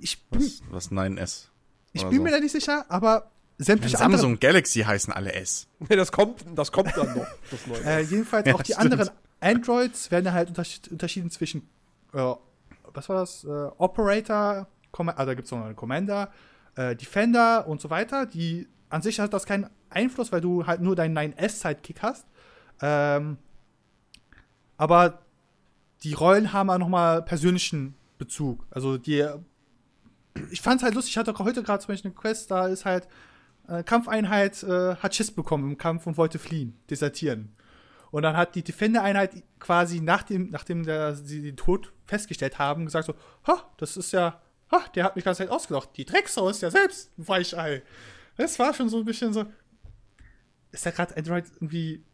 Ich 0.00 0.24
bin, 0.28 0.40
Was, 0.40 0.62
was 0.70 0.90
9S. 0.90 1.48
ich 1.92 2.02
bin 2.04 2.16
so. 2.18 2.22
mir 2.22 2.30
da 2.30 2.40
nicht 2.40 2.52
sicher, 2.52 2.86
aber 2.88 3.30
sämtliche 3.58 3.98
Samsung 3.98 4.32
andere, 4.32 4.38
Galaxy 4.52 4.80
heißen 4.80 5.12
alle 5.12 5.32
S. 5.34 5.66
Nee, 5.88 5.96
das 5.96 6.10
kommt, 6.10 6.44
das 6.54 6.72
kommt 6.72 6.96
dann 6.96 7.14
noch. 7.16 7.26
Das 7.50 7.66
Neue. 7.66 7.84
äh, 7.84 8.00
jedenfalls 8.00 8.46
Ja, 8.48 8.54
auch 8.54 8.62
die 8.62 8.72
stimmt. 8.72 8.92
anderen 8.92 9.10
Androids 9.40 10.10
werden 10.10 10.32
halt 10.32 10.48
unterschied, 10.48 10.88
unterschieden 10.88 11.30
zwischen, 11.30 11.68
äh, 12.14 12.34
was 12.94 13.08
war 13.10 13.16
das, 13.20 13.44
äh, 13.44 13.48
Operator, 13.78 14.68
Com 14.90 15.08
ah, 15.08 15.24
da 15.24 15.34
gibt 15.34 15.46
es 15.46 15.50
noch 15.50 15.64
einen 15.64 15.76
Commander, 15.76 16.32
äh, 16.76 16.94
Defender 16.96 17.66
und 17.66 17.80
so 17.80 17.90
weiter. 17.90 18.26
Die 18.26 18.68
an 18.88 19.02
sich 19.02 19.18
hat 19.20 19.32
das 19.34 19.44
keinen 19.44 19.68
Einfluss, 19.90 20.30
weil 20.32 20.40
du 20.40 20.66
halt 20.66 20.80
nur 20.80 20.94
deinen 20.96 21.12
9S-Sidekick 21.18 22.00
hast. 22.00 22.24
Ähm, 22.80 23.38
aber 24.76 25.22
die 26.02 26.12
Rollen 26.12 26.52
haben 26.52 26.70
auch 26.70 26.78
nochmal 26.78 27.22
persönlichen 27.22 27.94
Bezug. 28.18 28.66
Also 28.70 28.98
die, 28.98 29.26
ich 30.50 30.60
fand 30.60 30.80
es 30.80 30.84
halt 30.84 30.94
lustig, 30.94 31.12
ich 31.12 31.18
hatte 31.18 31.36
heute 31.38 31.62
gerade 31.62 31.82
zum 31.82 31.88
Beispiel 31.88 32.10
eine 32.10 32.20
Quest, 32.20 32.50
da 32.50 32.66
ist 32.66 32.84
halt 32.84 33.08
äh, 33.68 33.82
Kampfeinheit, 33.82 34.62
äh, 34.62 34.96
hat 34.96 35.14
Schiss 35.14 35.30
bekommen 35.30 35.70
im 35.70 35.78
Kampf 35.78 36.06
und 36.06 36.16
wollte 36.16 36.38
fliehen, 36.38 36.76
desertieren. 36.90 37.54
Und 38.10 38.22
dann 38.22 38.36
hat 38.36 38.54
die 38.54 38.62
Defender-Einheit 38.62 39.42
quasi 39.58 40.00
nachdem, 40.00 40.50
nachdem 40.50 40.84
der, 40.84 41.16
sie 41.16 41.42
den 41.42 41.56
Tod 41.56 41.92
festgestellt 42.06 42.58
haben, 42.58 42.84
gesagt 42.84 43.06
so, 43.06 43.14
ha, 43.46 43.64
das 43.78 43.96
ist 43.96 44.12
ja, 44.12 44.40
ha, 44.70 44.84
der 44.94 45.04
hat 45.04 45.16
mich 45.16 45.24
ganz 45.24 45.38
Zeit 45.38 45.50
ausgedacht. 45.50 45.90
Die 45.96 46.04
Drecksau 46.04 46.48
ist 46.48 46.62
ja 46.62 46.70
selbst 46.70 47.10
ein 47.18 47.26
Weichei. 47.26 47.82
Das 48.36 48.58
war 48.58 48.72
schon 48.74 48.88
so 48.88 48.98
ein 48.98 49.04
bisschen 49.04 49.32
so, 49.32 49.46
ist 50.70 50.84
ja 50.84 50.90
gerade 50.90 51.16
Android 51.16 51.44
irgendwie 51.56 52.04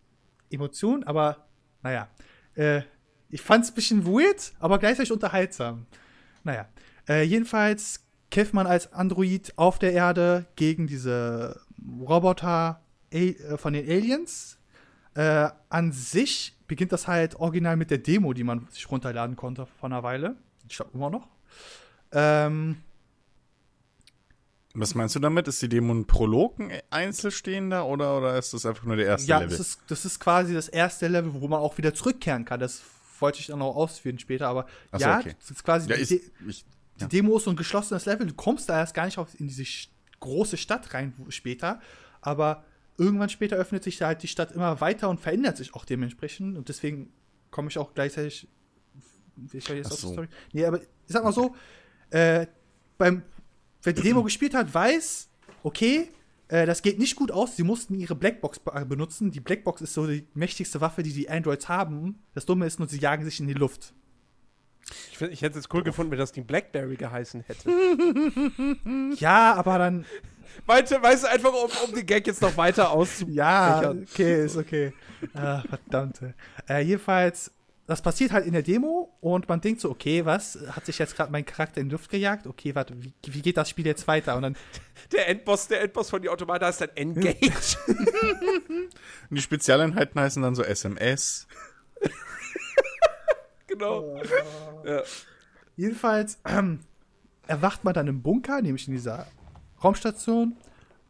Emotion, 0.51 1.05
aber 1.05 1.49
naja. 1.83 2.09
Äh, 2.55 2.83
ich 3.29 3.43
fand 3.43 3.65
es 3.65 3.71
ein 3.71 3.75
bisschen 3.75 4.07
weird, 4.07 4.53
aber 4.59 4.79
gleichzeitig 4.79 5.13
unterhaltsam. 5.13 5.87
Naja. 6.43 6.69
Äh, 7.09 7.23
jedenfalls 7.23 8.05
kämpft 8.31 8.55
man 8.55 8.67
als 8.67 8.93
Android 8.93 9.53
auf 9.57 9.79
der 9.79 9.93
Erde 9.93 10.47
gegen 10.57 10.87
diese 10.87 11.61
Roboter 12.01 12.83
äh, 13.11 13.35
von 13.57 13.73
den 13.73 13.89
Aliens. 13.89 14.59
Äh, 15.15 15.49
an 15.69 15.93
sich 15.93 16.57
beginnt 16.67 16.93
das 16.93 17.09
halt 17.09 17.37
original 17.37 17.77
mit 17.77 17.91
der 17.91 17.99
Demo, 17.99 18.33
die 18.33 18.45
man 18.45 18.69
sich 18.71 18.91
runterladen 18.91 19.37
konnte 19.37 19.67
vor 19.67 19.89
einer 19.89 20.03
Weile. 20.03 20.37
Ich 20.69 20.77
glaube 20.77 20.93
immer 20.95 21.11
noch. 21.11 21.29
Ähm, 22.13 22.77
Was 24.75 24.95
meinst 24.95 25.17
du 25.17 25.19
damit? 25.19 25.49
Ist 25.49 25.61
die 25.63 25.69
Demo 25.69 25.93
ein 25.93 26.07
Prolog, 26.07 26.61
ein 26.61 26.73
Einzelstehender 26.91 27.87
oder, 27.87 28.19
oder 28.19 28.39
ist 28.39 28.55
das 28.55 28.65
einfach 28.65 28.85
nur 28.85 28.97
der 28.97 29.07
erste 29.07 29.29
ja, 29.29 29.39
Level? 29.39 29.57
das 29.57 29.67
ist, 29.67 29.81
das 29.89 30.05
ist 30.05 30.21
quasi 30.21 30.55
das 30.55 30.69
erste 30.69 31.09
Level, 31.09 31.33
wo 31.35 31.49
man 31.49 31.59
auch 31.59 31.77
wieder 31.77 31.93
zurückkehren 31.93 32.45
kann. 32.45 32.61
Das 32.61 32.83
wollte 33.19 33.41
ich 33.41 33.49
dann 33.49 33.59
noch 33.59 33.75
ausführen 33.75 34.19
später, 34.19 34.47
aber 34.49 34.67
so, 34.93 34.99
ja, 34.99 35.19
okay. 35.19 35.35
das 35.39 35.51
ist 35.51 35.65
quasi 35.65 35.91
ja, 35.91 35.97
die, 35.97 36.03
ich, 36.03 36.65
die 36.97 37.03
ja. 37.03 37.09
Demo 37.09 37.37
ist 37.37 37.45
so 37.45 37.51
ein 37.51 37.57
geschlossenes 37.57 38.07
Level. 38.07 38.29
Du 38.29 38.35
kommst 38.35 38.69
da 38.69 38.79
erst 38.79 38.95
gar 38.95 39.07
nicht 39.07 39.19
auf, 39.19 39.39
in 39.39 39.49
diese 39.49 39.65
große 40.21 40.57
Stadt 40.57 40.95
rein 40.95 41.15
später, 41.31 41.81
aber 42.21 42.65
irgendwann 42.97 43.29
später 43.29 43.57
öffnet 43.57 43.83
sich 43.83 43.99
da 43.99 44.07
halt 44.07 44.23
die 44.23 44.29
Stadt 44.29 44.53
immer 44.53 44.81
weiter 44.81 45.09
und 45.09 45.21
verändert 45.21 45.57
sich 45.57 45.75
auch 45.75 45.85
dementsprechend 45.85 46.57
und 46.57 46.69
deswegen 46.69 47.13
komme 47.51 47.69
ich 47.69 47.79
auch 47.79 47.95
gleichzeitig. 47.95 48.47
Ich 49.53 49.69
jetzt 49.69 49.87
Ach 49.87 49.93
auf 49.93 50.01
die 50.01 50.07
so. 50.07 50.13
Story. 50.13 50.29
Nee, 50.53 50.65
aber 50.67 50.81
ich 50.81 50.89
sag 51.07 51.25
mal 51.25 51.33
so, 51.33 51.57
äh, 52.11 52.47
beim, 52.99 53.23
wer 53.83 53.93
die 53.93 54.03
Demo 54.03 54.23
gespielt 54.23 54.55
hat, 54.55 54.73
weiß, 54.73 55.29
okay, 55.63 56.09
äh, 56.49 56.67
das 56.67 56.83
geht 56.83 56.99
nicht 56.99 57.17
gut 57.17 57.31
aus. 57.31 57.57
Sie 57.57 57.63
mussten 57.63 57.95
ihre 57.95 58.15
Blackbox 58.15 58.59
be- 58.61 58.85
benutzen. 58.87 59.31
Die 59.31 59.41
Blackbox 59.41 59.81
ist 59.83 59.95
so 59.95 60.07
die 60.07 60.27
mächtigste 60.35 60.81
Waffe, 60.81 61.03
die 61.03 61.13
die 61.13 61.29
Androids 61.31 61.69
haben. 61.69 62.23
Das 62.35 62.47
Dumme 62.47 62.67
ist 62.67 62.79
nur, 62.79 62.89
sie 62.89 62.99
jagen 62.99 63.25
sich 63.25 63.41
in 63.41 63.47
die 63.47 63.55
Luft. 63.55 63.93
Ich, 65.13 65.19
find, 65.19 65.33
ich 65.33 65.43
hätte 65.43 65.59
es 65.59 65.67
cool 65.73 65.83
gefunden, 65.85 66.11
wenn 66.11 66.19
das 66.19 66.33
Ding 66.33 66.47
Blackberry 66.47 66.97
geheißen 66.97 67.45
hätte. 67.47 67.71
Ja, 69.19 69.55
aber 69.55 69.79
dann 69.79 70.05
Weite, 70.67 71.01
weißt 71.01 71.25
du, 71.25 71.29
einfach 71.31 71.53
um, 71.53 71.71
um 71.89 71.95
den 71.95 72.05
Gag 72.05 72.27
jetzt 72.27 72.43
noch 72.43 72.57
weiter 72.57 72.91
auszubauen. 72.91 73.35
Ja, 73.37 73.91
okay, 73.93 74.45
ist 74.45 74.57
okay. 74.57 74.93
ah, 75.35 75.63
verdammte. 75.69 76.35
Äh, 76.69 76.81
jedenfalls, 76.83 77.53
das 77.91 78.03
passiert 78.03 78.31
halt 78.31 78.47
in 78.47 78.53
der 78.53 78.63
Demo 78.63 79.17
und 79.21 79.49
man 79.49 79.61
denkt 79.61 79.81
so, 79.81 79.91
okay, 79.91 80.25
was? 80.25 80.57
Hat 80.69 80.87
sich 80.87 80.99
jetzt 80.99 81.17
gerade 81.17 81.33
mein 81.33 81.45
Charakter 81.45 81.81
in 81.81 81.89
die 81.89 81.93
Luft 81.93 82.09
gejagt? 82.09 82.47
Okay, 82.47 82.77
warte, 82.77 82.95
wie, 83.03 83.13
wie 83.27 83.43
geht 83.43 83.57
das 83.57 83.69
Spiel 83.69 83.85
jetzt 83.85 84.07
weiter? 84.07 84.37
Und 84.37 84.43
dann, 84.43 84.57
Der 85.13 85.29
Endboss, 85.29 85.67
der 85.67 85.81
Endboss 85.81 86.09
von 86.09 86.23
die 86.23 86.29
Automata 86.29 86.67
heißt 86.67 86.83
dann 86.83 86.91
Engage. 86.95 87.79
Und 87.89 89.37
die 89.37 89.41
Spezialeinheiten 89.43 90.21
heißen 90.21 90.41
dann 90.41 90.55
so 90.55 90.63
SMS. 90.63 91.49
genau. 93.67 94.23
Ja. 94.85 95.03
jedenfalls 95.75 96.39
ähm, 96.47 96.81
erwacht 97.49 97.83
man 97.83 97.93
dann 97.93 98.07
im 98.07 98.23
Bunker, 98.23 98.63
nämlich 98.63 98.87
in 98.87 98.95
dieser 98.95 99.27
Raumstation 99.83 100.57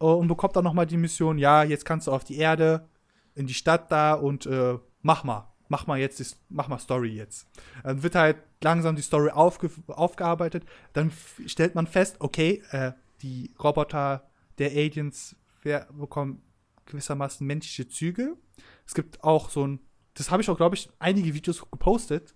äh, 0.00 0.04
und 0.04 0.28
bekommt 0.28 0.56
dann 0.56 0.64
nochmal 0.64 0.86
die 0.86 0.96
Mission, 0.96 1.36
ja, 1.36 1.62
jetzt 1.62 1.84
kannst 1.84 2.06
du 2.06 2.12
auf 2.12 2.24
die 2.24 2.38
Erde, 2.38 2.88
in 3.34 3.46
die 3.46 3.54
Stadt 3.54 3.92
da 3.92 4.14
und 4.14 4.46
äh, 4.46 4.78
mach 5.02 5.24
mal. 5.24 5.49
Mach 5.70 5.86
mal 5.86 6.00
jetzt, 6.00 6.18
die, 6.18 6.26
mach 6.48 6.66
mal 6.66 6.80
Story 6.80 7.10
jetzt. 7.14 7.46
Dann 7.84 8.02
wird 8.02 8.16
halt 8.16 8.38
langsam 8.60 8.96
die 8.96 9.02
Story 9.02 9.30
aufge, 9.30 9.70
aufgearbeitet. 9.86 10.64
Dann 10.94 11.12
stellt 11.46 11.76
man 11.76 11.86
fest, 11.86 12.16
okay, 12.18 12.60
äh, 12.72 12.90
die 13.22 13.54
Roboter 13.62 14.28
der 14.58 14.72
Aliens 14.72 15.36
bekommen 15.62 16.42
gewissermaßen 16.86 17.46
menschliche 17.46 17.88
Züge. 17.88 18.36
Es 18.84 18.94
gibt 18.94 19.22
auch 19.22 19.48
so 19.48 19.64
ein, 19.64 19.78
das 20.14 20.32
habe 20.32 20.42
ich 20.42 20.50
auch, 20.50 20.56
glaube 20.56 20.74
ich, 20.74 20.90
einige 20.98 21.34
Videos 21.34 21.60
gepostet. 21.70 22.34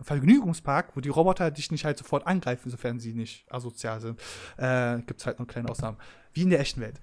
Vergnügungspark, 0.00 0.96
wo 0.96 1.00
die 1.00 1.08
Roboter 1.08 1.50
dich 1.50 1.72
nicht 1.72 1.84
halt 1.84 1.98
sofort 1.98 2.24
angreifen, 2.24 2.70
sofern 2.70 3.00
sie 3.00 3.14
nicht 3.14 3.50
asozial 3.52 4.00
sind. 4.00 4.20
Äh, 4.56 5.00
gibt 5.02 5.18
es 5.20 5.26
halt 5.26 5.40
noch 5.40 5.46
kleine 5.48 5.68
Ausnahmen. 5.68 5.98
Wie 6.32 6.42
in 6.42 6.50
der 6.50 6.60
echten 6.60 6.80
Welt. 6.80 7.00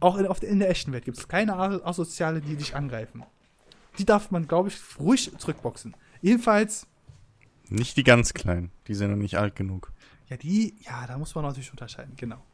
Auch 0.00 0.18
in, 0.18 0.26
in 0.26 0.58
der 0.58 0.68
echten 0.68 0.92
Welt 0.92 1.06
gibt 1.06 1.16
es 1.16 1.26
keine 1.26 1.56
As- 1.56 1.82
Asoziale, 1.82 2.42
die 2.42 2.56
dich 2.56 2.76
angreifen. 2.76 3.24
Die 3.96 4.04
darf 4.04 4.30
man, 4.30 4.46
glaube 4.46 4.68
ich, 4.68 4.76
ruhig 4.98 5.32
zurückboxen. 5.38 5.96
Jedenfalls, 6.20 6.86
Nicht 7.68 7.96
die 7.96 8.04
ganz 8.04 8.34
kleinen. 8.34 8.70
Die 8.86 8.94
sind 8.94 9.10
noch 9.10 9.16
nicht 9.16 9.36
alt 9.38 9.56
genug. 9.56 9.92
ja, 10.28 10.36
die, 10.36 10.74
ja, 10.80 11.06
da 11.06 11.16
muss 11.18 11.34
man 11.34 11.44
natürlich 11.44 11.70
unterscheiden, 11.70 12.14
genau. 12.16 12.44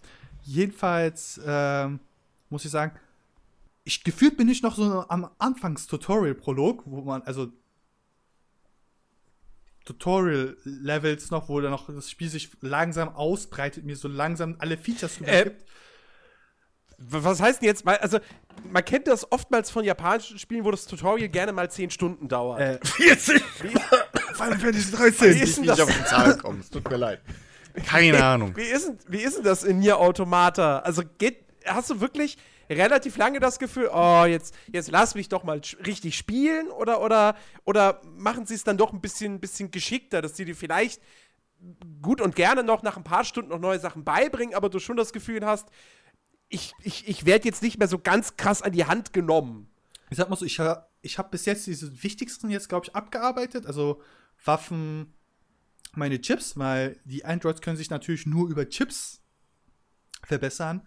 Jedenfalls, 0.42 1.40
ähm, 1.44 2.00
muss 2.50 2.64
ich 2.64 2.70
sagen, 2.70 2.92
ich 3.84 4.04
gefühlt 4.04 4.36
bin 4.36 4.48
ich 4.48 4.62
noch 4.62 4.76
so 4.76 5.06
am 5.08 5.28
Anfangs-Tutorial-Prolog, 5.38 6.82
wo 6.86 7.02
man, 7.02 7.22
also 7.22 7.52
Tutorial-Levels 9.84 11.30
noch, 11.30 11.48
wo 11.48 11.60
dann 11.60 11.70
noch 11.70 11.86
das 11.88 12.10
Spiel 12.10 12.28
sich 12.28 12.50
langsam 12.60 13.10
ausbreitet, 13.10 13.84
mir 13.84 13.96
so 13.96 14.08
langsam 14.08 14.56
alle 14.58 14.78
Features 14.78 15.20
Äh, 15.20 15.40
übergibt. 15.42 15.60
W- 15.60 15.64
Was 17.08 17.40
heißt 17.40 17.60
denn 17.60 17.68
jetzt 17.68 17.86
also 17.86 18.18
man 18.70 18.84
kennt 18.84 19.06
das 19.06 19.30
oftmals 19.30 19.70
von 19.70 19.84
japanischen 19.84 20.38
Spielen, 20.38 20.64
wo 20.64 20.70
das 20.70 20.86
Tutorial 20.86 21.28
gerne 21.28 21.52
mal 21.52 21.70
10 21.70 21.90
Stunden 21.90 22.28
dauert. 22.28 22.60
Äh, 22.60 22.78
40! 22.82 23.42
Final 24.34 24.58
Fantasy 24.58 24.92
Wie 24.92 24.96
13. 24.96 25.32
ist 25.36 25.56
denn 25.56 25.64
Nicht 25.64 25.78
das? 25.78 25.80
auf 25.80 25.96
die 25.96 26.04
Zahl 26.04 26.36
kommen. 26.38 26.60
Es 26.60 26.70
tut 26.70 26.88
mir 26.88 26.96
leid. 26.96 27.20
Keine 27.86 28.22
Ahnung. 28.22 28.56
Wie 28.56 28.62
ist, 28.62 28.86
denn, 28.86 28.98
wie 29.08 29.22
ist 29.22 29.36
denn 29.36 29.44
das 29.44 29.64
in 29.64 29.80
Nier 29.80 29.98
Automata? 29.98 30.78
Also 30.80 31.02
geht, 31.18 31.44
hast 31.66 31.90
du 31.90 32.00
wirklich 32.00 32.36
relativ 32.70 33.16
lange 33.16 33.40
das 33.40 33.58
Gefühl, 33.58 33.90
oh, 33.92 34.24
jetzt, 34.24 34.54
jetzt 34.72 34.90
lass 34.90 35.14
mich 35.14 35.28
doch 35.28 35.44
mal 35.44 35.60
richtig 35.84 36.16
spielen? 36.16 36.68
Oder, 36.68 37.00
oder, 37.00 37.36
oder 37.64 38.00
machen 38.16 38.46
sie 38.46 38.54
es 38.54 38.64
dann 38.64 38.76
doch 38.76 38.92
ein 38.92 39.00
bisschen, 39.00 39.40
bisschen 39.40 39.70
geschickter, 39.70 40.22
dass 40.22 40.36
sie 40.36 40.44
dir 40.44 40.56
vielleicht 40.56 41.00
gut 42.02 42.20
und 42.20 42.36
gerne 42.36 42.62
noch 42.62 42.82
nach 42.82 42.96
ein 42.96 43.04
paar 43.04 43.24
Stunden 43.24 43.50
noch 43.50 43.58
neue 43.58 43.78
Sachen 43.78 44.04
beibringen, 44.04 44.54
aber 44.54 44.68
du 44.68 44.78
schon 44.78 44.96
das 44.96 45.12
Gefühl 45.12 45.44
hast, 45.44 45.68
ich, 46.54 46.72
ich, 46.82 47.08
ich 47.08 47.26
werde 47.26 47.46
jetzt 47.46 47.62
nicht 47.62 47.78
mehr 47.78 47.88
so 47.88 47.98
ganz 47.98 48.36
krass 48.36 48.62
an 48.62 48.72
die 48.72 48.86
Hand 48.86 49.12
genommen. 49.12 49.68
Ich 50.08 50.18
sag 50.18 50.30
mal 50.30 50.36
so, 50.36 50.44
ich, 50.44 50.60
ich 51.02 51.18
habe 51.18 51.28
bis 51.30 51.46
jetzt 51.46 51.66
diese 51.66 52.02
wichtigsten 52.02 52.48
jetzt, 52.48 52.68
glaube 52.68 52.86
ich, 52.86 52.94
abgearbeitet. 52.94 53.66
Also 53.66 54.00
Waffen, 54.44 55.12
meine 55.94 56.20
Chips, 56.20 56.56
weil 56.56 57.00
die 57.04 57.24
Androids 57.24 57.60
können 57.60 57.76
sich 57.76 57.90
natürlich 57.90 58.24
nur 58.24 58.48
über 58.48 58.68
Chips 58.68 59.20
verbessern. 60.22 60.86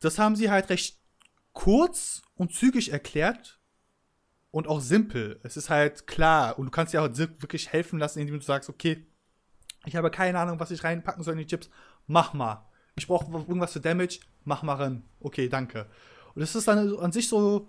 Das 0.00 0.18
haben 0.18 0.36
sie 0.36 0.50
halt 0.50 0.70
recht 0.70 0.98
kurz 1.52 2.22
und 2.34 2.54
zügig 2.54 2.92
erklärt 2.92 3.60
und 4.50 4.66
auch 4.68 4.80
simpel. 4.80 5.38
Es 5.42 5.58
ist 5.58 5.68
halt 5.68 6.06
klar 6.06 6.58
und 6.58 6.66
du 6.66 6.70
kannst 6.70 6.94
dir 6.94 7.02
auch 7.02 7.18
wirklich 7.18 7.70
helfen 7.72 7.98
lassen, 7.98 8.20
indem 8.20 8.40
du 8.40 8.44
sagst, 8.44 8.70
okay, 8.70 9.06
ich 9.84 9.96
habe 9.96 10.10
keine 10.10 10.38
Ahnung, 10.38 10.58
was 10.60 10.70
ich 10.70 10.82
reinpacken 10.82 11.22
soll 11.22 11.34
in 11.34 11.40
die 11.40 11.46
Chips, 11.46 11.68
mach 12.06 12.32
mal. 12.32 12.66
Ich 12.94 13.06
brauche 13.06 13.30
irgendwas 13.30 13.74
für 13.74 13.80
Damage, 13.80 14.20
mach 14.44 14.62
mal 14.62 14.74
rein. 14.74 15.02
Okay, 15.20 15.48
danke. 15.48 15.86
Und 16.34 16.40
das 16.40 16.54
ist 16.54 16.68
dann 16.68 16.96
an 16.96 17.12
sich 17.12 17.28
so 17.28 17.68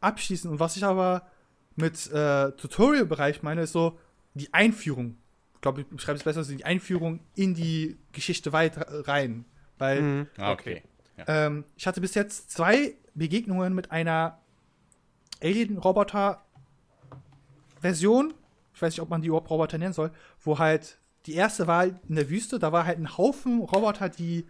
abschließend. 0.00 0.52
Und 0.52 0.60
was 0.60 0.76
ich 0.76 0.84
aber 0.84 1.26
mit 1.76 2.10
äh, 2.12 2.52
Tutorial-Bereich 2.52 3.42
meine, 3.42 3.62
ist 3.62 3.72
so 3.72 3.98
die 4.34 4.52
Einführung. 4.54 5.16
Ich 5.54 5.60
glaube, 5.60 5.84
ich 5.92 6.00
schreibe 6.00 6.18
es 6.18 6.24
besser, 6.24 6.38
also 6.38 6.54
die 6.54 6.64
Einführung 6.64 7.20
in 7.34 7.54
die 7.54 7.98
Geschichte 8.12 8.52
weiter 8.52 9.06
rein. 9.08 9.44
Weil 9.78 10.02
Mhm. 10.02 10.26
Ah, 10.38 10.52
okay. 10.52 10.82
ähm, 11.26 11.64
ich 11.76 11.86
hatte 11.86 12.00
bis 12.00 12.14
jetzt 12.14 12.50
zwei 12.50 12.94
Begegnungen 13.14 13.74
mit 13.74 13.90
einer 13.90 14.38
Alien-Roboter-Version. 15.42 18.34
Ich 18.74 18.82
weiß 18.82 18.92
nicht, 18.92 19.00
ob 19.00 19.10
man 19.10 19.22
die 19.22 19.28
überhaupt 19.28 19.50
Roboter 19.50 19.78
nennen 19.78 19.92
soll, 19.92 20.10
wo 20.40 20.58
halt 20.58 20.98
die 21.26 21.34
erste 21.34 21.66
war 21.66 21.84
in 21.84 22.14
der 22.14 22.30
Wüste, 22.30 22.58
da 22.58 22.72
war 22.72 22.86
halt 22.86 22.98
ein 22.98 23.18
Haufen 23.18 23.60
Roboter, 23.60 24.08
die 24.08 24.46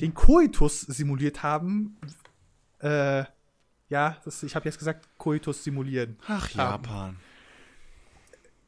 den 0.00 0.14
Koitus 0.14 0.82
simuliert 0.82 1.42
haben. 1.42 1.96
Äh, 2.80 3.24
ja, 3.88 4.16
das, 4.24 4.42
ich 4.42 4.54
habe 4.54 4.64
jetzt 4.66 4.78
gesagt, 4.78 5.08
Koitus 5.18 5.64
simulieren. 5.64 6.18
Ach, 6.26 6.54
haben. 6.54 6.84
Japan. 6.84 7.16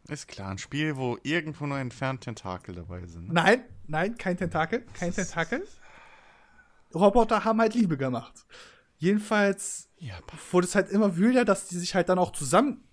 Ist 0.08 0.28
klar, 0.28 0.50
ein 0.50 0.58
Spiel, 0.58 0.96
wo 0.96 1.18
irgendwo 1.24 1.66
nur 1.66 1.78
entfernt 1.78 2.20
Tentakel 2.20 2.76
dabei 2.76 3.04
sind. 3.06 3.28
ne? 3.28 3.34
Nein, 3.34 3.64
nein, 3.88 4.16
kein 4.16 4.36
Tentakel, 4.36 4.86
kein 4.94 5.12
Tentakel. 5.12 5.66
Roboter 6.94 7.44
haben 7.44 7.60
halt 7.60 7.74
Liebe 7.74 7.96
gemacht. 7.96 8.46
Jedenfalls 8.98 9.88
Japan. 9.98 10.38
wurde 10.52 10.66
es 10.66 10.74
halt 10.74 10.90
immer 10.90 11.16
wüder, 11.16 11.44
dass 11.44 11.66
die 11.66 11.76
sich 11.76 11.94
halt 11.94 12.08
dann 12.08 12.18
auch 12.18 12.30
zusammen, 12.32 12.84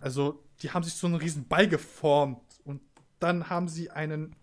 also 0.00 0.42
die 0.62 0.70
haben 0.70 0.82
sich 0.82 0.94
so 0.94 1.06
einen 1.06 1.16
riesen 1.16 1.46
Ball 1.46 1.68
geformt 1.68 2.42
und 2.64 2.80
dann 3.18 3.50
haben 3.50 3.68
sie 3.68 3.90
einen 3.90 4.34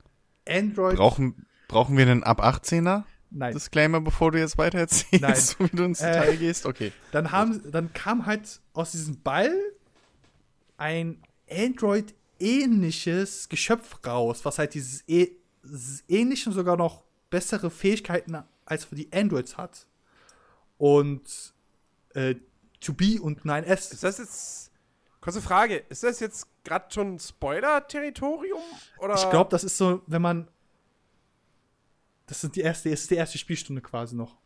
Android. 0.47 0.97
Brauchen, 0.97 1.45
brauchen 1.67 1.97
wir 1.97 2.05
einen 2.05 2.23
ab 2.23 2.41
18er? 2.43 3.03
Nein. 3.31 3.53
Disclaimer, 3.53 4.01
bevor 4.01 4.31
du 4.31 4.39
jetzt 4.39 4.57
weiter 4.57 4.79
erzählst, 4.79 5.21
Nein. 5.21 5.35
so 5.39 5.59
wie 5.59 5.75
du 5.75 5.83
ins 5.83 6.01
Äh, 6.01 6.11
Detail 6.11 6.37
gehst? 6.37 6.65
Okay. 6.65 6.91
Dann 7.11 7.31
haben, 7.31 7.71
dann 7.71 7.93
kam 7.93 8.25
halt 8.25 8.59
aus 8.73 8.91
diesem 8.91 9.21
Ball 9.21 9.53
ein 10.77 11.21
Android-ähnliches 11.49 13.49
Geschöpf 13.49 13.99
raus, 14.05 14.41
was 14.43 14.59
halt 14.59 14.73
dieses, 14.73 15.01
äh, 15.07 15.31
dieses 15.63 16.03
ähnliche 16.07 16.49
und 16.49 16.55
sogar 16.55 16.77
noch 16.77 17.03
bessere 17.29 17.69
Fähigkeiten 17.69 18.37
als 18.65 18.85
für 18.85 18.95
die 18.95 19.11
Androids 19.13 19.57
hat. 19.57 19.85
Und 20.77 21.53
äh, 22.13 22.35
2B 22.81 23.19
und 23.19 23.41
9S. 23.43 23.93
Ist 23.93 24.03
das 24.03 24.17
jetzt. 24.17 24.65
Kurze 25.21 25.41
Frage, 25.41 25.75
ist 25.89 26.03
das 26.03 26.21
jetzt 26.21 26.47
gerade 26.63 26.85
schon 26.93 27.19
Spoiler-Territorium? 27.19 28.61
Ich 29.15 29.29
glaube, 29.29 29.49
das 29.49 29.65
ist 29.65 29.77
so, 29.77 30.01
wenn 30.07 30.21
man. 30.21 30.47
Das 32.29 32.39
sind 32.39 32.55
die 32.55 32.61
erste, 32.61 32.89
das 32.89 33.01
ist 33.01 33.11
die 33.11 33.15
erste 33.15 33.37
Spielstunde 33.37 33.81
quasi 33.81 34.15
noch. 34.15 34.37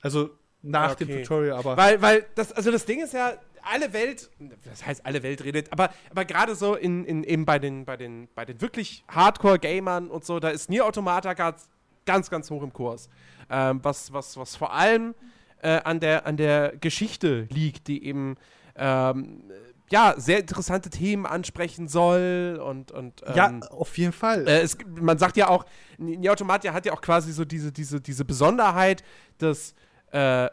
Also 0.00 0.30
nach 0.60 0.94
dem 0.96 1.08
Okay. 1.08 1.22
Tutorial, 1.22 1.56
aber. 1.56 1.76
Weil, 1.76 2.02
weil 2.02 2.26
das, 2.34 2.52
also 2.52 2.70
das 2.70 2.84
Ding 2.84 3.00
ist 3.00 3.14
ja, 3.14 3.38
alle 3.62 3.92
Welt, 3.92 4.30
das 4.64 4.84
heißt 4.84 5.04
alle 5.04 5.22
Welt 5.22 5.44
redet, 5.44 5.72
aber, 5.72 5.90
aber 6.10 6.24
gerade 6.24 6.54
so 6.54 6.74
in, 6.74 7.04
in, 7.04 7.24
eben 7.24 7.44
bei 7.44 7.58
den, 7.58 7.84
bei 7.84 7.96
den, 7.96 8.28
bei 8.34 8.44
den 8.44 8.60
wirklich 8.60 9.04
Hardcore-Gamern 9.08 10.10
und 10.10 10.24
so, 10.24 10.40
da 10.40 10.48
ist 10.48 10.70
Nier 10.70 10.86
Automata 10.86 11.34
ganz, 11.34 11.68
ganz, 12.06 12.30
ganz 12.30 12.50
hoch 12.50 12.62
im 12.62 12.72
Kurs. 12.72 13.08
Ähm, 13.50 13.80
was, 13.82 14.12
was, 14.12 14.36
was 14.36 14.56
vor 14.56 14.72
allem 14.72 15.14
äh, 15.62 15.80
an, 15.82 16.00
der, 16.00 16.26
an 16.26 16.36
der 16.36 16.76
Geschichte 16.80 17.46
liegt, 17.50 17.88
die 17.88 18.04
eben 18.04 18.36
ähm, 18.76 19.42
ja, 19.90 20.14
sehr 20.16 20.40
interessante 20.40 20.90
Themen 20.90 21.26
ansprechen 21.26 21.88
soll 21.88 22.60
und, 22.64 22.90
und 22.92 23.22
ähm, 23.26 23.34
ja, 23.34 23.60
auf 23.70 23.96
jeden 23.96 24.12
Fall. 24.12 24.46
äh, 24.46 24.60
es, 24.60 24.76
man 24.86 25.18
sagt 25.18 25.36
ja 25.36 25.48
auch, 25.48 25.64
Nier 25.96 26.32
Automata 26.32 26.72
hat 26.72 26.86
ja 26.86 26.92
auch 26.92 27.00
quasi 27.00 27.32
so 27.32 27.44
diese, 27.44 27.72
diese, 27.72 28.00
diese 28.00 28.24
Besonderheit, 28.24 29.02
dass 29.38 29.74
äh, 30.12 30.48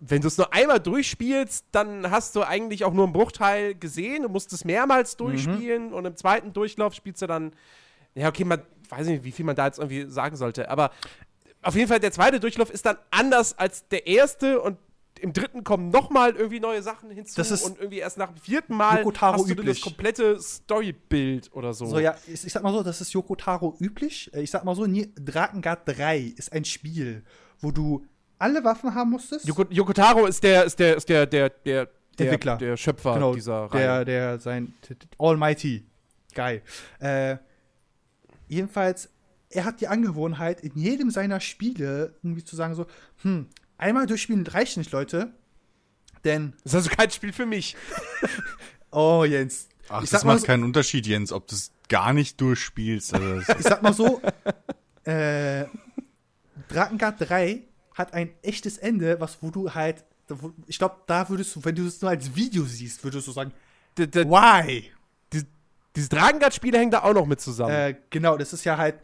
wenn 0.00 0.20
du 0.20 0.28
es 0.28 0.36
nur 0.36 0.52
einmal 0.52 0.80
durchspielst, 0.80 1.66
dann 1.72 2.10
hast 2.10 2.36
du 2.36 2.42
eigentlich 2.42 2.84
auch 2.84 2.92
nur 2.92 3.04
einen 3.04 3.12
Bruchteil 3.12 3.74
gesehen. 3.74 4.24
Du 4.24 4.28
musst 4.28 4.52
es 4.52 4.64
mehrmals 4.64 5.16
durchspielen 5.16 5.92
und 5.94 6.04
im 6.04 6.16
zweiten 6.16 6.52
Durchlauf 6.52 6.94
spielst 6.94 7.22
du 7.22 7.26
dann. 7.26 7.52
Ja, 8.14 8.28
okay, 8.28 8.44
man 8.44 8.62
weiß 8.90 9.06
nicht, 9.06 9.24
wie 9.24 9.32
viel 9.32 9.44
man 9.44 9.56
da 9.56 9.66
jetzt 9.66 9.78
irgendwie 9.78 10.10
sagen 10.10 10.36
sollte, 10.36 10.68
aber 10.70 10.90
auf 11.62 11.74
jeden 11.74 11.88
Fall 11.88 12.00
der 12.00 12.12
zweite 12.12 12.38
Durchlauf 12.38 12.70
ist 12.70 12.84
dann 12.84 12.96
anders 13.10 13.58
als 13.58 13.88
der 13.88 14.06
erste 14.06 14.60
und 14.60 14.76
im 15.20 15.32
dritten 15.32 15.64
kommen 15.64 15.90
nochmal 15.90 16.34
irgendwie 16.34 16.60
neue 16.60 16.82
Sachen 16.82 17.10
hinzu 17.10 17.34
Das 17.36 17.50
ist 17.50 17.62
und 17.62 17.78
irgendwie 17.78 17.98
erst 17.98 18.18
nach 18.18 18.28
dem 18.32 18.36
vierten 18.38 18.74
Mal 18.76 18.98
Yoko 18.98 19.12
Taro 19.12 19.34
hast 19.38 19.48
du 19.50 19.54
dann 19.54 19.66
das 19.66 19.76
üblich. 19.78 19.82
komplette 19.82 20.40
Storybild 20.40 21.50
oder 21.54 21.72
so. 21.72 21.86
So, 21.86 21.98
ja, 21.98 22.16
ich, 22.26 22.44
ich 22.44 22.52
sag 22.52 22.62
mal 22.62 22.72
so, 22.72 22.82
das 22.82 23.00
ist 23.00 23.12
Yoko 23.12 23.34
Taro 23.36 23.76
üblich. 23.80 24.30
Äh, 24.34 24.42
Ich 24.42 24.50
sag 24.50 24.64
mal 24.64 24.74
so, 24.74 24.86
Drakengard 25.16 25.82
3 25.86 26.18
ist 26.36 26.52
ein 26.52 26.64
Spiel, 26.64 27.22
wo 27.60 27.70
du 27.70 28.04
alle 28.38 28.62
Waffen 28.64 28.94
haben 28.94 29.10
musstest. 29.10 29.46
Yoko, 29.46 29.64
Yoko 29.70 29.92
Taro 29.92 30.26
ist 30.26 30.42
der, 30.42 30.64
ist 30.64 30.78
der, 30.78 30.96
ist 30.96 31.08
der, 31.08 31.26
der, 31.26 31.48
der, 31.50 31.88
der, 32.18 32.26
Entwickler. 32.26 32.56
der 32.56 32.76
Schöpfer 32.76 33.14
genau, 33.14 33.34
dieser 33.34 33.68
der, 33.68 33.90
Reihe. 33.98 34.04
der, 34.04 34.38
sein 34.40 34.74
t- 34.82 34.94
t- 34.96 35.06
Almighty 35.18 35.86
Guy. 36.34 36.60
Äh, 36.98 37.36
jedenfalls, 38.48 39.08
er 39.50 39.64
hat 39.64 39.80
die 39.80 39.88
Angewohnheit, 39.88 40.60
in 40.60 40.72
jedem 40.76 41.10
seiner 41.10 41.40
Spiele 41.40 42.14
irgendwie 42.22 42.44
zu 42.44 42.56
sagen 42.56 42.74
so, 42.74 42.86
hm, 43.22 43.46
einmal 43.78 44.06
durchspielen 44.06 44.46
reicht 44.46 44.76
nicht, 44.76 44.92
Leute. 44.92 45.32
Denn, 46.24 46.54
Das 46.64 46.72
ist 46.72 46.74
also 46.76 46.90
kein 46.90 47.10
Spiel 47.10 47.32
für 47.32 47.46
mich. 47.46 47.76
oh 48.90 49.24
Jens, 49.24 49.68
Ach, 49.88 50.02
ich 50.02 50.10
das 50.10 50.24
macht 50.24 50.40
so- 50.40 50.46
keinen 50.46 50.64
Unterschied, 50.64 51.06
Jens, 51.06 51.32
ob 51.32 51.46
du 51.48 51.54
es 51.54 51.70
gar 51.88 52.12
nicht 52.12 52.40
durchspielst. 52.40 53.14
Also 53.14 53.52
ich 53.52 53.62
sag 53.62 53.82
mal 53.82 53.92
so, 53.92 54.22
äh, 55.04 55.66
Drakengard 56.68 57.16
3 57.28 57.62
hat 57.94 58.14
ein 58.14 58.30
echtes 58.42 58.78
Ende, 58.78 59.20
was 59.20 59.38
wo 59.42 59.50
du 59.50 59.74
halt, 59.74 60.04
ich 60.66 60.78
glaube, 60.78 60.96
da 61.06 61.28
würdest 61.28 61.54
du, 61.54 61.64
wenn 61.64 61.74
du 61.74 61.86
es 61.86 62.00
nur 62.00 62.10
als 62.10 62.34
Video 62.34 62.64
siehst, 62.64 63.04
würdest 63.04 63.28
du 63.28 63.32
sagen, 63.32 63.52
D 63.98 64.06
why? 64.24 64.90
die, 65.32 65.42
diese 65.94 66.08
Dragengard-Spiele 66.08 66.78
hängen 66.78 66.90
da 66.90 67.02
auch 67.02 67.12
noch 67.12 67.26
mit 67.26 67.40
zusammen. 67.40 67.72
Äh, 67.74 67.96
genau, 68.10 68.36
das 68.38 68.52
ist 68.52 68.64
ja 68.64 68.78
halt, 68.78 68.96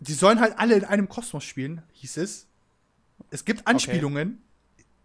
die 0.00 0.12
sollen 0.12 0.40
halt 0.40 0.58
alle 0.58 0.74
in 0.74 0.84
einem 0.84 1.08
Kosmos 1.08 1.44
spielen, 1.44 1.82
hieß 1.92 2.16
es. 2.18 2.48
Es 3.30 3.44
gibt 3.44 3.66
Anspielungen. 3.66 4.42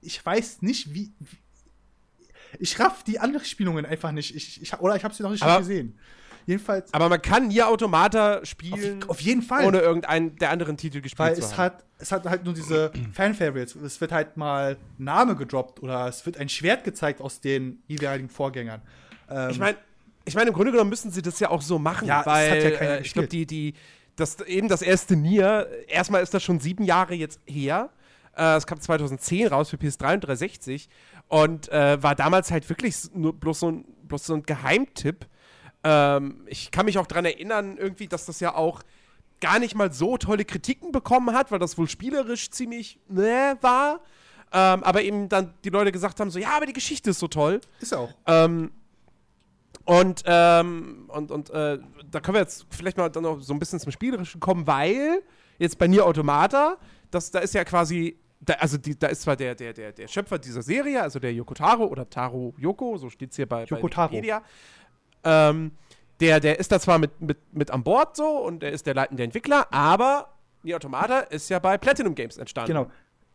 Ich 0.01 0.23
weiß 0.25 0.61
nicht, 0.61 0.93
wie, 0.93 1.11
wie 1.19 1.37
ich 2.59 2.79
raff 2.79 3.03
die 3.03 3.19
Anspielungen 3.19 3.85
einfach 3.85 4.11
nicht. 4.11 4.35
Ich, 4.35 4.61
ich, 4.61 4.73
oder 4.79 4.95
ich 4.95 5.03
habe 5.03 5.13
sie 5.13 5.23
noch 5.23 5.31
nicht 5.31 5.43
Aber- 5.43 5.59
gesehen. 5.59 5.97
Jedenfalls, 6.45 6.91
Aber 6.95 7.09
man 7.09 7.21
kann 7.21 7.49
Nier 7.49 7.67
Automata 7.67 8.43
spielen, 8.43 9.03
auf, 9.03 9.09
auf 9.09 9.21
jeden 9.21 9.43
Fall. 9.43 9.65
ohne 9.67 9.81
irgendeinen 9.81 10.35
der 10.37 10.49
anderen 10.49 10.77
Titel 10.77 10.99
gespielt 10.99 11.19
Weil 11.19 11.35
zu 11.35 11.41
es 11.41 11.51
haben. 11.51 11.57
hat, 11.75 11.85
es 11.99 12.11
hat 12.11 12.25
halt 12.25 12.43
nur 12.43 12.55
diese 12.55 12.91
Fan-Favorites. 13.13 13.75
Es 13.75 14.01
wird 14.01 14.11
halt 14.11 14.35
mal 14.35 14.75
ein 14.97 15.03
Name 15.03 15.35
gedroppt 15.35 15.83
oder 15.83 16.07
es 16.07 16.25
wird 16.25 16.37
ein 16.37 16.49
Schwert 16.49 16.83
gezeigt 16.83 17.21
aus 17.21 17.39
den 17.39 17.83
jeweiligen 17.87 18.29
Vorgängern. 18.29 18.81
Ähm, 19.29 19.49
Ich 19.51 19.59
meine, 19.59 19.77
ich 20.25 20.33
mein, 20.33 20.47
im 20.47 20.53
Grunde 20.55 20.71
genommen 20.71 20.89
müssen 20.89 21.11
sie 21.11 21.21
das 21.21 21.39
ja 21.39 21.51
auch 21.51 21.61
so 21.61 21.77
machen, 21.77 22.07
Ja, 22.07 22.21
es 22.21 22.25
weil 22.25 22.49
hat 22.51 22.57
ja 22.63 22.69
äh, 22.95 23.01
ich 23.01 23.13
glaube, 23.13 23.27
die, 23.27 23.45
die, 23.45 23.75
das, 24.15 24.39
eben 24.41 24.69
das 24.69 24.81
erste 24.81 25.15
Nier, 25.15 25.67
erstmal 25.87 26.23
ist 26.23 26.33
das 26.33 26.41
schon 26.41 26.59
sieben 26.59 26.83
Jahre 26.83 27.13
jetzt 27.13 27.39
her. 27.45 27.91
Äh, 28.39 28.55
es 28.55 28.65
kam 28.65 28.79
2010 28.79 29.47
raus 29.47 29.69
für 29.69 29.75
PS3 29.75 30.13
und 30.15 30.21
360 30.21 30.89
und 31.27 31.69
äh, 31.69 32.01
war 32.01 32.15
damals 32.15 32.51
halt 32.51 32.67
wirklich 32.69 32.95
nur 33.13 33.33
bloß 33.33 33.59
so 33.59 33.71
ein, 33.71 33.85
bloß 34.03 34.25
so 34.25 34.33
ein 34.33 34.43
Geheimtipp. 34.43 35.27
Ähm, 35.83 36.43
ich 36.47 36.71
kann 36.71 36.85
mich 36.85 36.97
auch 36.97 37.07
daran 37.07 37.25
erinnern, 37.25 37.77
irgendwie, 37.77 38.07
dass 38.07 38.25
das 38.25 38.39
ja 38.39 38.55
auch 38.55 38.81
gar 39.41 39.59
nicht 39.59 39.75
mal 39.75 39.91
so 39.91 40.17
tolle 40.17 40.45
Kritiken 40.45 40.91
bekommen 40.91 41.35
hat, 41.35 41.51
weil 41.51 41.59
das 41.59 41.77
wohl 41.77 41.89
spielerisch 41.89 42.49
ziemlich 42.49 42.99
ne 43.07 43.57
war. 43.61 44.01
Ähm, 44.51 44.83
aber 44.83 45.03
eben 45.03 45.29
dann 45.29 45.53
die 45.63 45.69
Leute 45.69 45.91
gesagt 45.91 46.19
haben: 46.19 46.31
so, 46.31 46.39
ja, 46.39 46.55
aber 46.55 46.65
die 46.65 46.73
Geschichte 46.73 47.11
ist 47.11 47.19
so 47.19 47.27
toll. 47.27 47.61
ist 47.79 47.93
auch. 47.93 48.09
Ähm, 48.25 48.71
und, 49.85 50.23
ähm, 50.25 51.05
und, 51.07 51.31
und 51.31 51.49
äh, 51.49 51.79
da 52.11 52.19
können 52.19 52.35
wir 52.35 52.41
jetzt 52.41 52.65
vielleicht 52.69 52.97
mal 52.97 53.09
dann 53.09 53.23
noch 53.23 53.41
so 53.41 53.53
ein 53.53 53.59
bisschen 53.59 53.79
zum 53.79 53.91
Spielerischen 53.91 54.39
kommen, 54.39 54.67
weil 54.67 55.23
jetzt 55.57 55.77
bei 55.77 55.87
Nier 55.87 56.05
Automata, 56.05 56.77
das, 57.11 57.31
da 57.31 57.39
ist 57.39 57.53
ja 57.53 57.63
quasi, 57.63 58.17
da, 58.49 58.55
also 58.55 58.77
die, 58.77 58.97
da 58.97 59.07
ist 59.07 59.21
zwar 59.21 59.35
der, 59.35 59.55
der, 59.55 59.73
der, 59.73 59.91
der 59.91 60.07
Schöpfer 60.07 60.39
dieser 60.39 60.61
Serie, 60.61 61.01
also 61.01 61.19
der 61.19 61.33
Yoko 61.33 61.53
Taro 61.53 61.85
oder 61.85 62.09
Taro 62.09 62.53
Yoko, 62.57 62.97
so 62.97 63.09
steht 63.09 63.31
es 63.31 63.35
hier 63.35 63.47
bei, 63.47 63.63
Yoko 63.65 63.83
bei 63.83 63.89
Taro. 63.89 64.11
Wikipedia. 64.11 64.41
Ähm, 65.23 65.71
der, 66.19 66.39
der 66.39 66.59
ist 66.59 66.71
da 66.71 66.79
zwar 66.79 66.99
mit, 66.99 67.21
mit, 67.21 67.37
mit 67.53 67.71
an 67.71 67.83
Bord 67.83 68.15
so 68.15 68.27
und 68.27 68.63
er 68.63 68.71
ist 68.71 68.85
der 68.85 68.93
leitende 68.93 69.23
Entwickler, 69.23 69.67
aber 69.71 70.33
Nier 70.63 70.75
Automata 70.75 71.19
ist 71.19 71.49
ja 71.49 71.59
bei 71.59 71.77
Platinum 71.77 72.15
Games 72.15 72.37
entstanden 72.37 72.67
Genau. 72.73 72.87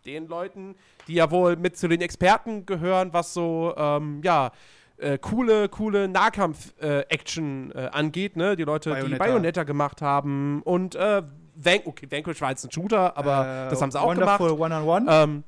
den 0.05 0.27
Leuten, 0.27 0.75
die 1.09 1.15
ja 1.15 1.31
wohl 1.31 1.57
mit 1.57 1.77
zu 1.79 1.89
den 1.89 2.03
Experten 2.03 2.67
gehören, 2.67 3.13
was 3.13 3.33
so, 3.33 3.75
ähm, 3.77 4.21
ja, 4.23 4.51
äh, 4.99 5.19
coole, 5.19 5.69
coole 5.69 6.09
Nahkampf-Action 6.09 7.73
äh, 7.73 7.89
angeht, 7.93 8.37
ne? 8.37 8.57
Die 8.57 8.63
Leute, 8.63 8.91
die 8.91 8.95
Bayonetta. 8.95 9.25
Bayonetta 9.25 9.63
gemacht 9.65 10.03
haben 10.03 10.63
und 10.63 10.95
äh, 10.95 11.23
Van 11.57 11.81
okay, 11.85 12.07
Vanquish 12.11 12.41
war 12.41 12.51
jetzt 12.51 12.65
ein 12.65 12.71
Shooter, 12.73 13.17
aber 13.17 13.67
Äh, 13.67 13.71
das 13.71 13.81
haben 13.81 13.91
sie 13.91 14.01
auch 14.01 14.07
Wonderful 14.09 14.55
gemacht. 14.57 14.61
One-on-One. 14.73 15.07
Ähm, 15.11 15.45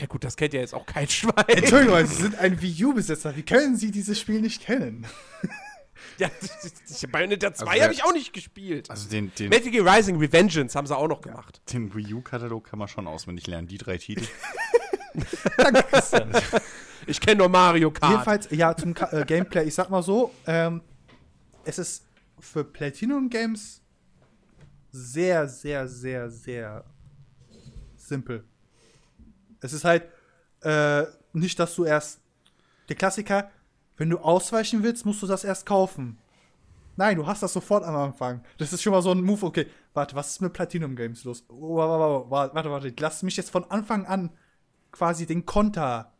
ja 0.00 0.06
gut, 0.06 0.24
das 0.24 0.36
kennt 0.36 0.54
ja 0.54 0.60
jetzt 0.60 0.74
auch 0.74 0.86
kein 0.86 1.08
Schwein. 1.08 1.44
Entschuldigung, 1.48 2.04
Sie 2.06 2.14
sind 2.22 2.38
ein 2.38 2.60
Wii 2.60 2.84
U-Besitzer. 2.86 3.36
Wie 3.36 3.42
können 3.42 3.76
Sie 3.76 3.90
dieses 3.90 4.18
Spiel 4.18 4.40
nicht 4.40 4.62
kennen? 4.62 5.06
Ja, 6.18 6.28
Bayonetta 7.10 7.54
2 7.54 7.74
wer- 7.74 7.82
habe 7.84 7.94
ich 7.94 8.04
auch 8.04 8.12
nicht 8.12 8.32
gespielt. 8.34 8.90
Also 8.90 9.08
den, 9.08 9.32
den, 9.38 9.48
Metal 9.48 9.70
Gear 9.70 9.96
Rising 9.96 10.18
Revengeance 10.18 10.76
haben 10.76 10.86
sie 10.86 10.94
auch 10.96 11.08
noch 11.08 11.22
gemacht. 11.22 11.62
den 11.72 11.94
Wii 11.94 12.14
U-Katalog 12.14 12.64
kann 12.64 12.78
man 12.78 12.86
schon 12.88 13.06
auswendig 13.06 13.46
lernen. 13.46 13.66
Die 13.66 13.78
drei 13.78 13.96
Titel. 13.96 14.26
Danke, 15.56 15.82
Christian. 15.84 16.32
Ich 17.06 17.18
kenne 17.20 17.36
nur 17.38 17.48
Mario 17.48 17.90
Kart. 17.90 18.10
Jedenfalls, 18.12 18.48
ja, 18.50 18.76
zum 18.76 18.92
Ka 18.94 19.10
äh, 19.10 19.24
Gameplay, 19.24 19.64
ich 19.64 19.74
sag 19.74 19.88
mal 19.90 20.02
so, 20.02 20.32
ähm, 20.46 20.82
es 21.64 21.78
ist 21.78 22.04
für 22.40 22.62
Platinum 22.64 23.30
Games 23.30 23.80
sehr, 24.92 25.48
sehr, 25.48 25.88
sehr, 25.88 26.30
sehr 26.30 26.84
simpel. 27.96 28.44
Es 29.60 29.72
ist 29.72 29.84
halt 29.84 30.04
äh, 30.60 31.04
nicht, 31.32 31.58
dass 31.58 31.74
du 31.74 31.84
erst 31.84 32.20
der 32.88 32.96
Klassiker, 32.96 33.50
wenn 33.96 34.10
du 34.10 34.18
ausweichen 34.18 34.82
willst, 34.82 35.06
musst 35.06 35.22
du 35.22 35.26
das 35.26 35.44
erst 35.44 35.66
kaufen. 35.66 36.18
Nein, 36.96 37.16
du 37.16 37.26
hast 37.26 37.42
das 37.42 37.54
sofort 37.54 37.84
am 37.84 37.96
Anfang. 37.96 38.44
Das 38.58 38.72
ist 38.72 38.82
schon 38.82 38.92
mal 38.92 39.02
so 39.02 39.12
ein 39.12 39.22
Move, 39.22 39.46
okay, 39.46 39.66
warte, 39.94 40.14
was 40.14 40.32
ist 40.32 40.40
mit 40.42 40.52
Platinum 40.52 40.94
Games 40.94 41.24
los? 41.24 41.44
Warte, 41.48 42.30
warte, 42.30 42.54
warte, 42.54 42.70
warte, 42.70 42.94
lass 42.98 43.22
mich 43.22 43.36
jetzt 43.36 43.50
von 43.50 43.64
Anfang 43.70 44.04
an 44.06 44.30
quasi 44.90 45.24
den 45.24 45.46
Konter 45.46 46.12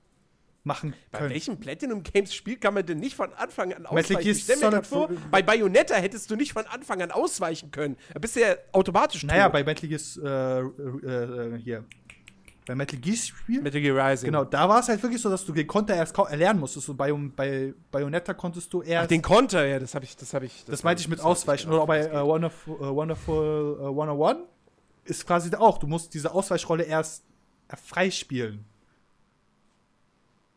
machen 0.64 0.94
Bei 1.10 1.18
können. 1.18 1.30
welchem 1.30 1.58
Platinum 1.58 2.02
Games 2.02 2.34
Spiel 2.34 2.56
kann 2.56 2.74
man 2.74 2.86
denn 2.86 2.98
nicht 2.98 3.16
von 3.16 3.32
Anfang 3.34 3.72
an 3.72 3.86
ausweichen? 3.86 4.28
Ich 4.28 4.42
stell 4.44 4.58
mir 4.58 4.82
vor, 4.82 5.10
bei 5.30 5.42
Bayonetta 5.42 5.94
hättest 5.96 6.30
du 6.30 6.36
nicht 6.36 6.52
von 6.52 6.66
Anfang 6.66 7.02
an 7.02 7.10
ausweichen 7.10 7.70
können. 7.70 7.96
Da 8.12 8.18
bist 8.20 8.36
du 8.36 8.40
ja 8.40 8.54
automatisch 8.72 9.24
Naja, 9.24 9.44
tot. 9.44 9.52
bei 9.52 9.64
Metal 9.64 9.88
Gear 9.88 10.00
äh, 10.24 11.54
äh, 11.54 11.58
hier. 11.58 11.84
Bei 12.66 12.76
Metal 12.76 12.98
Gear 12.98 13.16
Spiel. 13.16 13.60
Metal 13.60 13.80
Gear 13.80 14.10
Rising. 14.10 14.26
Genau, 14.26 14.44
da 14.44 14.68
war 14.68 14.80
es 14.80 14.88
halt 14.88 15.02
wirklich 15.02 15.20
so, 15.20 15.28
dass 15.28 15.44
du 15.44 15.52
den 15.52 15.66
Konter 15.66 15.96
erst 15.96 16.16
erlernen 16.16 16.60
musstest. 16.60 16.88
Und 16.88 16.96
bei, 16.96 17.12
bei 17.12 17.74
Bayonetta 17.90 18.34
konntest 18.34 18.72
du 18.72 18.82
erst. 18.82 19.04
Ach, 19.04 19.08
den 19.08 19.22
Konter, 19.22 19.66
ja, 19.66 19.80
das 19.80 19.94
habe 19.96 20.04
ich, 20.04 20.16
das 20.16 20.32
habe 20.32 20.46
ich. 20.46 20.64
das 20.64 20.84
meinte 20.84 21.00
ich 21.00 21.08
mit 21.08 21.18
das 21.18 21.26
Ausweichen. 21.26 21.70
genau 21.70 21.82
Oder 21.82 21.82
auch 21.82 21.86
bei 21.88 22.06
äh, 22.06 22.24
Wonderful, 22.24 22.76
äh, 22.76 22.94
Wonderful 22.94 23.78
äh, 23.80 23.86
101 23.88 24.38
ist 25.04 25.26
quasi 25.26 25.52
auch. 25.56 25.78
Du 25.78 25.88
musst 25.88 26.14
diese 26.14 26.32
Ausweichrolle 26.32 26.84
erst 26.84 27.24
äh, 27.68 27.76
freispielen. 27.76 28.64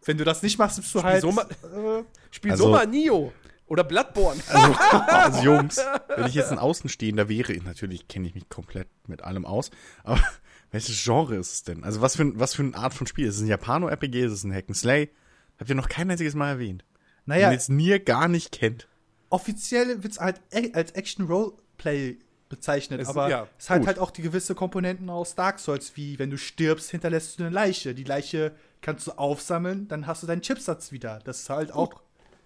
Wenn 0.06 0.18
du 0.18 0.24
das 0.24 0.42
nicht 0.44 0.58
machst, 0.58 0.78
bist 0.78 0.94
du 0.94 1.00
Spiel 1.00 1.10
halt. 1.12 1.22
so 1.22 1.32
mal- 1.32 1.48
äh, 1.50 2.04
Spiel 2.32 2.52
Also- 2.52 2.66
so 2.66 2.70
mal 2.72 2.86
Nio. 2.88 3.34
Oder 3.68 3.84
Bloodborne. 3.84 4.40
Also, 4.48 4.74
also 5.08 5.42
Jungs, 5.42 5.78
wenn 6.16 6.28
ich 6.28 6.36
jetzt 6.36 6.52
ein 6.52 6.60
Außenstehender 6.60 7.28
wäre, 7.30 7.54
natürlich 7.64 8.08
kenne 8.08 8.28
ich 8.28 8.36
mich 8.36 8.48
komplett 8.48 8.88
mit 9.08 9.24
allem 9.24 9.44
aus, 9.46 9.72
aber 10.04 10.20
welches 10.72 11.04
Genre 11.04 11.36
ist 11.38 11.52
es 11.52 11.64
denn? 11.64 11.84
Also 11.84 12.00
was 12.02 12.16
für, 12.16 12.24
ein- 12.26 12.40
was 12.40 12.54
für 12.54 12.62
eine 12.62 12.76
Art 12.76 12.94
von 12.94 13.08
Spiel? 13.08 13.26
Ist 13.28 13.38
es 13.38 13.42
ein 13.42 13.48
Japano-RPG? 13.48 14.24
Ist 14.26 14.34
es 14.34 14.44
ein 14.44 14.54
Hack'n'Slay? 14.54 15.10
Habt 15.58 15.70
ihr 15.70 15.76
noch 15.76 15.90
kein 15.90 16.12
einziges 16.12 16.36
Mal 16.36 16.50
erwähnt. 16.50 16.86
Wenn 17.26 17.38
naja, 17.38 17.48
ihr 17.50 17.54
jetzt 17.54 17.70
Nier 17.70 18.00
gar 18.00 18.28
nicht 18.28 18.52
kennt. 18.52 18.88
offiziell 19.30 20.04
wird 20.04 20.14
es 20.14 20.20
halt 20.20 20.42
e- 20.54 20.72
als 20.74 20.92
Action-Roleplay 20.92 22.18
bezeichnet, 22.50 23.02
Es- 23.02 23.08
aber 23.08 23.30
ja, 23.30 23.48
es 23.58 23.70
hat 23.72 23.80
gut. 23.80 23.88
halt 23.88 24.00
auch 24.00 24.12
die 24.12 24.22
gewisse 24.22 24.54
Komponenten 24.54 25.10
aus 25.10 25.34
Dark 25.34 25.58
Souls, 25.60 25.94
wie 25.96 26.20
wenn 26.20 26.30
du 26.30 26.38
stirbst, 26.38 26.92
hinterlässt 26.92 27.40
du 27.40 27.44
eine 27.46 27.52
Leiche. 27.54 27.96
Die 27.96 28.04
Leiche 28.04 28.52
kannst 28.82 29.08
du 29.08 29.12
aufsammeln, 29.14 29.88
dann 29.88 30.08
hast 30.08 30.24
du 30.24 30.28
deinen 30.28 30.42
Chipsatz 30.42 30.92
wieder. 30.92 31.20
Das 31.24 31.42
ist 31.42 31.50
halt 31.50 31.72
auch 31.72 32.02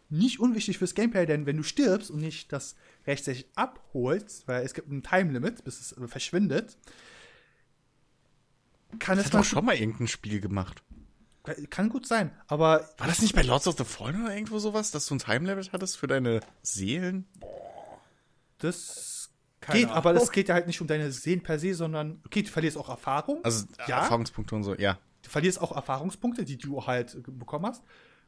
nicht 0.10 0.40
unwichtig 0.40 0.78
fürs 0.80 0.96
Gameplay, 0.96 1.26
denn 1.26 1.46
wenn 1.46 1.58
du 1.58 1.64
stirbst 1.64 2.10
und 2.10 2.20
nicht 2.20 2.52
das 2.52 2.76
rechtzeitig 3.06 3.48
abholst, 3.56 4.48
weil 4.48 4.64
es 4.66 4.74
gibt 4.74 4.90
ein 4.92 5.04
Time-Limit, 5.04 5.64
bis 5.64 5.80
es 5.80 5.92
äh, 5.98 6.08
verschwindet, 6.08 6.78
kann 8.98 9.18
Das 9.18 9.28
es 9.28 9.34
mal 9.34 9.40
doch 9.40 9.46
schon 9.46 9.66
mal 9.66 9.76
irgendein 9.76 10.08
Spiel 10.08 10.42
gemacht. 10.42 10.82
kann 11.70 11.90
gut 11.90 12.08
sein, 12.08 12.32
aber 12.48 12.90
War 12.98 13.08
das 13.08 13.22
nicht 13.22 13.36
bei 13.36 13.44
Lords 13.44 13.68
of 13.68 13.78
the 13.78 13.84
Fallen 13.84 14.24
oder 14.24 14.34
irgendwo 14.34 14.58
sowas, 14.60 14.90
dass 14.92 15.06
du 15.06 15.16
ein 15.16 15.20
Time-Limit 15.20 15.72
hattest 15.74 15.98
für 15.98 16.08
deine 16.08 16.40
Seelen? 16.64 17.28
das 18.58 19.30
Keine 19.62 19.80
geht, 19.82 19.90
aber 19.90 20.10
Ahnung. 20.10 20.22
das 20.22 20.32
geht 20.32 20.50
ja 20.50 20.56
halt 20.56 20.68
nicht 20.68 20.82
um 20.82 20.88
deine 20.88 21.12
Seelen 21.12 21.42
per 21.44 21.60
se, 21.60 21.74
sondern 21.76 22.22
okay, 22.26 22.42
du 22.44 22.50
verlierst 22.50 22.78
auch 22.78 22.90
Erfahrung. 22.90 23.44
Also 23.44 23.66
Ja. 23.88 24.00
Erfahrungspunkte 24.00 24.56
und 24.56 24.64
so, 24.64 24.76
ja. 24.76 24.98
Du 25.30 25.32
verlierst 25.32 25.62
auch 25.62 25.76
Erfahrungspunkte, 25.76 26.44
die 26.44 26.58
du 26.58 26.86
halt 26.86 27.16
äh, 27.16 27.20
bekommen 27.32 27.66
hast. 27.68 27.84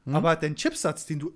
Mhm. 0.06 0.16
Aber 0.16 0.36
den 0.36 0.56
Chipsatz, 0.56 1.06
den 1.06 1.20
du 1.20 1.34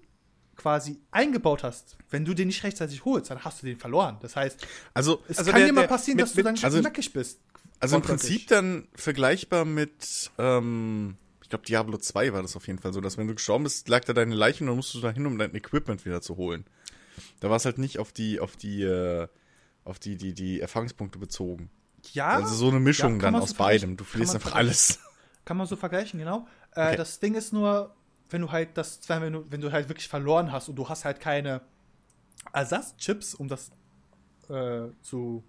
quasi 0.56 1.00
eingebaut 1.12 1.64
hast, 1.64 1.98
wenn 2.10 2.24
du 2.24 2.34
den 2.34 2.48
nicht 2.48 2.64
rechtzeitig 2.64 3.04
holst, 3.04 3.30
dann 3.30 3.44
hast 3.44 3.62
du 3.62 3.66
den 3.66 3.78
verloren. 3.78 4.18
Das 4.22 4.36
heißt, 4.36 4.66
Also, 4.94 5.22
es 5.28 5.40
Also 5.40 5.52
kann 5.52 5.60
der- 5.60 5.68
dir 5.68 5.74
mal 5.74 5.82
der- 5.82 5.88
passieren, 5.90 6.16
mit- 6.18 6.24
dass 6.26 6.34
du 6.34 6.38
mit- 6.38 6.46
dann 6.46 6.64
also- 6.64 6.82
nackig 6.82 7.12
bist. 7.12 7.42
also 7.80 7.98
im. 7.98 8.02
Prinzip 8.04 8.48
dann 8.48 8.88
vergleichbar 8.96 9.66
mit, 9.66 10.32
ähm, 10.38 11.18
ich 11.42 11.50
glaube 11.50 11.66
Diablo 11.66 11.98
2 11.98 12.32
war 12.32 12.42
das 12.42 12.56
auf 12.56 12.68
jeden 12.68 12.80
Fall 12.80 12.94
so, 12.94 13.02
dass 13.02 13.18
wenn 13.18 13.28
du 13.28 13.36
gestorben 13.36 13.66
bist, 13.66 13.90
lag 13.90 14.06
da 14.06 14.14
deine 14.14 14.34
Leiche 14.34 14.64
und 14.64 14.68
dann 14.68 14.78
musst 14.78 14.94
du 14.94 15.02
da 15.02 15.12
hin, 15.12 15.26
um 15.26 15.38
dein 15.38 15.54
Equipment 15.54 16.06
wieder 16.06 16.22
zu 16.22 16.38
holen. 16.38 16.64
Da 17.42 17.50
war 17.50 17.58
es 17.58 17.66
halt 17.66 17.78
nicht 17.78 18.00
auf 18.00 18.12
die, 18.14 18.40
auf 18.40 18.56
die, 18.56 18.82
äh, 18.84 19.28
auf 19.84 20.00
die, 20.00 20.16
die, 20.16 20.34
die 20.34 20.62
Erfahrungspunkte 20.62 21.20
bezogen. 21.20 21.70
Ja, 22.14 22.30
Also 22.30 22.56
so 22.56 22.70
eine 22.70 22.80
Mischung 22.80 23.16
Ja, 23.16 23.24
dann 23.32 23.36
aus 23.36 23.54
beidem. 23.56 23.98
Du 23.98 24.04
verlierst 24.06 24.36
einfach 24.36 24.56
alles. 24.56 25.00
Kann 25.46 25.58
man 25.58 25.68
so 25.68 25.76
vergleichen, 25.76 26.20
genau. 26.20 26.48
Äh, 26.76 26.88
Okay. 26.88 26.96
Das 26.98 27.20
Ding 27.20 27.36
ist 27.36 27.54
nur, 27.54 27.96
wenn 28.30 28.42
du 28.42 28.52
halt 28.52 28.78
das, 28.78 29.00
wenn 29.08 29.34
du, 29.34 29.46
wenn 29.52 29.62
du 29.62 29.72
halt 29.72 29.88
wirklich 29.90 30.08
verloren 30.08 30.52
hast 30.52 30.68
und 30.70 30.76
du 30.76 30.90
hast 30.90 31.06
halt 31.06 31.20
keine 31.20 31.62
Ersatzchips, 32.54 33.36
um 33.36 33.48
das 33.48 33.72
äh, 34.50 34.88
zu, 35.02 35.44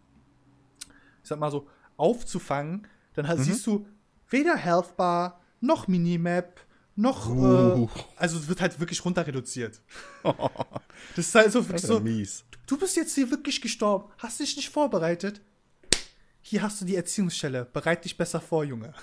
ich 1.23 1.29
sag 1.29 1.39
mal 1.39 1.51
so, 1.51 1.69
aufzufangen, 1.97 2.87
dann 3.15 3.25
Mhm. 3.25 3.29
halt 3.29 3.41
siehst 3.41 3.67
du 3.67 3.87
weder 4.29 4.57
Health 4.57 4.97
Bar, 4.97 5.41
noch 5.61 5.89
Minimap, 5.89 6.61
noch, 6.95 7.29
Uh. 7.29 7.85
äh, 7.85 7.89
also 8.17 8.39
es 8.39 8.49
wird 8.49 8.61
halt 8.61 8.79
wirklich 8.81 9.05
runter 9.05 9.27
reduziert. 9.27 9.81
das 11.17 11.27
ist 11.29 11.35
halt 11.35 11.53
so, 11.53 11.67
wirklich 11.69 11.83
so 11.83 12.01
mies. 12.01 12.45
du 12.67 12.79
bist 12.79 12.97
jetzt 12.97 13.15
hier 13.15 13.31
wirklich 13.31 13.61
gestorben, 13.61 14.11
hast 14.19 14.41
dich 14.41 14.57
nicht 14.57 14.71
vorbereitet. 14.71 15.41
Hier 16.41 16.63
hast 16.63 16.81
du 16.81 16.85
die 16.85 16.95
Erziehungsstelle, 16.97 17.65
bereit 17.67 18.05
dich 18.05 18.17
besser 18.17 18.41
vor, 18.41 18.65
Junge. 18.65 18.95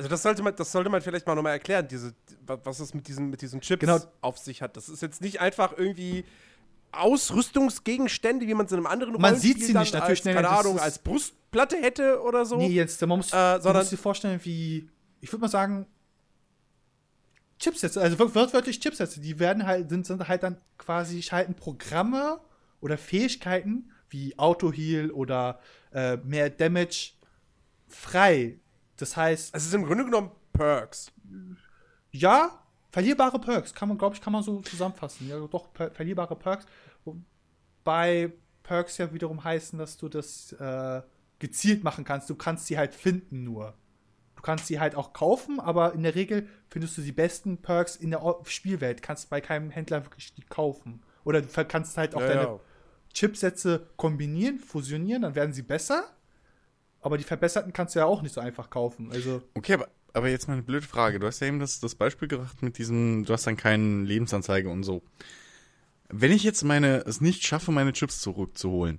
Also 0.00 0.08
das 0.08 0.22
sollte 0.22 0.42
man, 0.42 0.56
das 0.56 0.72
sollte 0.72 0.88
man 0.88 1.02
vielleicht 1.02 1.26
mal 1.26 1.34
nochmal 1.34 1.52
erklären, 1.52 1.86
diese, 1.86 2.14
wa- 2.46 2.58
was 2.64 2.80
es 2.80 2.94
mit 2.94 3.06
diesen, 3.06 3.28
mit 3.28 3.42
diesen 3.42 3.60
Chips 3.60 3.80
Genau. 3.80 3.98
auf 4.22 4.38
sich 4.38 4.62
hat. 4.62 4.74
Das 4.74 4.88
ist 4.88 5.02
jetzt 5.02 5.20
nicht 5.20 5.40
einfach 5.42 5.76
irgendwie 5.76 6.24
Ausrüstungsgegenstände, 6.92 8.46
wie 8.46 8.54
man 8.54 8.64
es 8.64 8.72
in 8.72 8.78
einem 8.78 8.86
anderen 8.86 9.12
Man 9.12 9.22
Rollenspiel 9.24 9.52
sieht 9.58 9.66
sie 9.66 9.74
nicht, 9.78 9.92
natürlich, 9.92 10.20
als, 10.20 10.24
nee, 10.24 10.32
keine 10.32 10.48
Ahnung, 10.48 10.78
als 10.78 10.98
Brustplatte 11.00 11.76
hätte 11.76 12.22
oder 12.22 12.46
so. 12.46 12.56
Nee, 12.56 12.68
jetzt, 12.68 12.98
man 13.02 13.18
muss, 13.18 13.30
Äh, 13.30 13.36
man 13.36 13.60
sondern- 13.62 13.82
muss 13.82 13.90
dir 13.90 13.98
vorstellen, 13.98 14.40
wie, 14.42 14.88
ich 15.20 15.30
würde 15.30 15.42
mal 15.42 15.48
sagen, 15.48 15.86
Chipsätze, 17.58 18.00
also 18.00 18.16
wör- 18.18 18.52
wörtlich 18.54 18.80
Chipsätze, 18.80 19.20
die 19.20 19.38
werden 19.38 19.66
halt, 19.66 19.90
sind, 19.90 20.06
sind 20.06 20.26
halt 20.26 20.42
dann 20.42 20.56
quasi, 20.78 21.22
schalten 21.22 21.54
Programme 21.54 22.40
oder 22.80 22.96
Fähigkeiten 22.96 23.90
wie 24.08 24.38
Auto-Heal 24.38 25.10
oder 25.10 25.60
äh, 25.92 26.16
mehr 26.18 26.48
Damage 26.48 27.12
frei. 27.86 28.58
Das 29.00 29.16
heißt, 29.16 29.54
Es 29.54 29.66
ist 29.66 29.74
im 29.74 29.84
Grunde 29.84 30.04
genommen 30.04 30.30
Perks. 30.52 31.12
ja, 32.12 32.58
verlierbare 32.90 33.38
Perks, 33.38 33.74
kann 33.74 33.88
man, 33.88 33.98
glaube 33.98 34.14
ich, 34.16 34.20
kann 34.20 34.32
man 34.32 34.42
so 34.42 34.60
zusammenfassen. 34.60 35.28
Ja, 35.28 35.38
doch, 35.46 35.72
per 35.72 35.90
verlierbare 35.90 36.36
Perks. 36.36 36.66
Wobei 37.04 38.32
Perks 38.62 38.98
ja 38.98 39.12
wiederum 39.12 39.42
heißen, 39.42 39.78
dass 39.78 39.96
du 39.96 40.08
das 40.08 40.52
äh, 40.52 41.02
gezielt 41.38 41.84
machen 41.84 42.04
kannst. 42.04 42.28
Du 42.30 42.34
kannst 42.34 42.66
sie 42.66 42.78
halt 42.78 42.94
finden 42.94 43.44
nur. 43.44 43.74
Du 44.36 44.42
kannst 44.42 44.66
sie 44.66 44.80
halt 44.80 44.94
auch 44.94 45.12
kaufen, 45.12 45.60
aber 45.60 45.92
in 45.92 46.02
der 46.02 46.14
Regel 46.14 46.48
findest 46.68 46.96
du 46.96 47.02
die 47.02 47.12
besten 47.12 47.58
Perks 47.58 47.96
in 47.96 48.10
der 48.10 48.24
O- 48.24 48.42
Spielwelt. 48.46 49.02
Kannst 49.02 49.28
bei 49.30 49.40
keinem 49.40 49.70
Händler 49.70 50.04
wirklich 50.04 50.34
die 50.34 50.42
kaufen. 50.42 51.02
Oder 51.24 51.42
du 51.42 51.64
kannst 51.66 51.96
halt 51.98 52.14
auch 52.14 52.20
Ja, 52.22 52.28
deine 52.28 52.42
ja. 52.42 52.60
Chipsätze 53.12 53.88
kombinieren, 53.96 54.58
fusionieren, 54.58 55.22
dann 55.22 55.34
werden 55.34 55.52
sie 55.52 55.62
besser. 55.62 56.04
Aber 57.00 57.16
die 57.18 57.24
verbesserten 57.24 57.72
kannst 57.72 57.94
du 57.94 58.00
ja 58.00 58.06
auch 58.06 58.22
nicht 58.22 58.34
so 58.34 58.40
einfach 58.40 58.70
kaufen. 58.70 59.10
Also, 59.12 59.42
Okay, 59.54 59.74
aber, 59.74 59.88
aber 60.12 60.28
jetzt 60.28 60.48
mal 60.48 60.54
eine 60.54 60.62
blöde 60.62 60.86
Frage. 60.86 61.18
Du 61.18 61.26
hast 61.26 61.40
ja 61.40 61.46
eben 61.46 61.58
das, 61.58 61.80
das 61.80 61.94
Beispiel 61.94 62.28
gebracht 62.28 62.62
mit 62.62 62.78
diesem, 62.78 63.24
du 63.24 63.32
hast 63.32 63.46
dann 63.46 63.56
keine 63.56 64.02
Lebensanzeige 64.02 64.68
und 64.68 64.82
so. 64.82 65.02
Wenn 66.08 66.32
ich 66.32 66.42
jetzt 66.42 66.62
meine, 66.64 66.98
es 67.06 67.20
nicht 67.20 67.44
schaffe, 67.44 67.70
meine 67.70 67.92
Chips 67.92 68.20
zurückzuholen, 68.20 68.98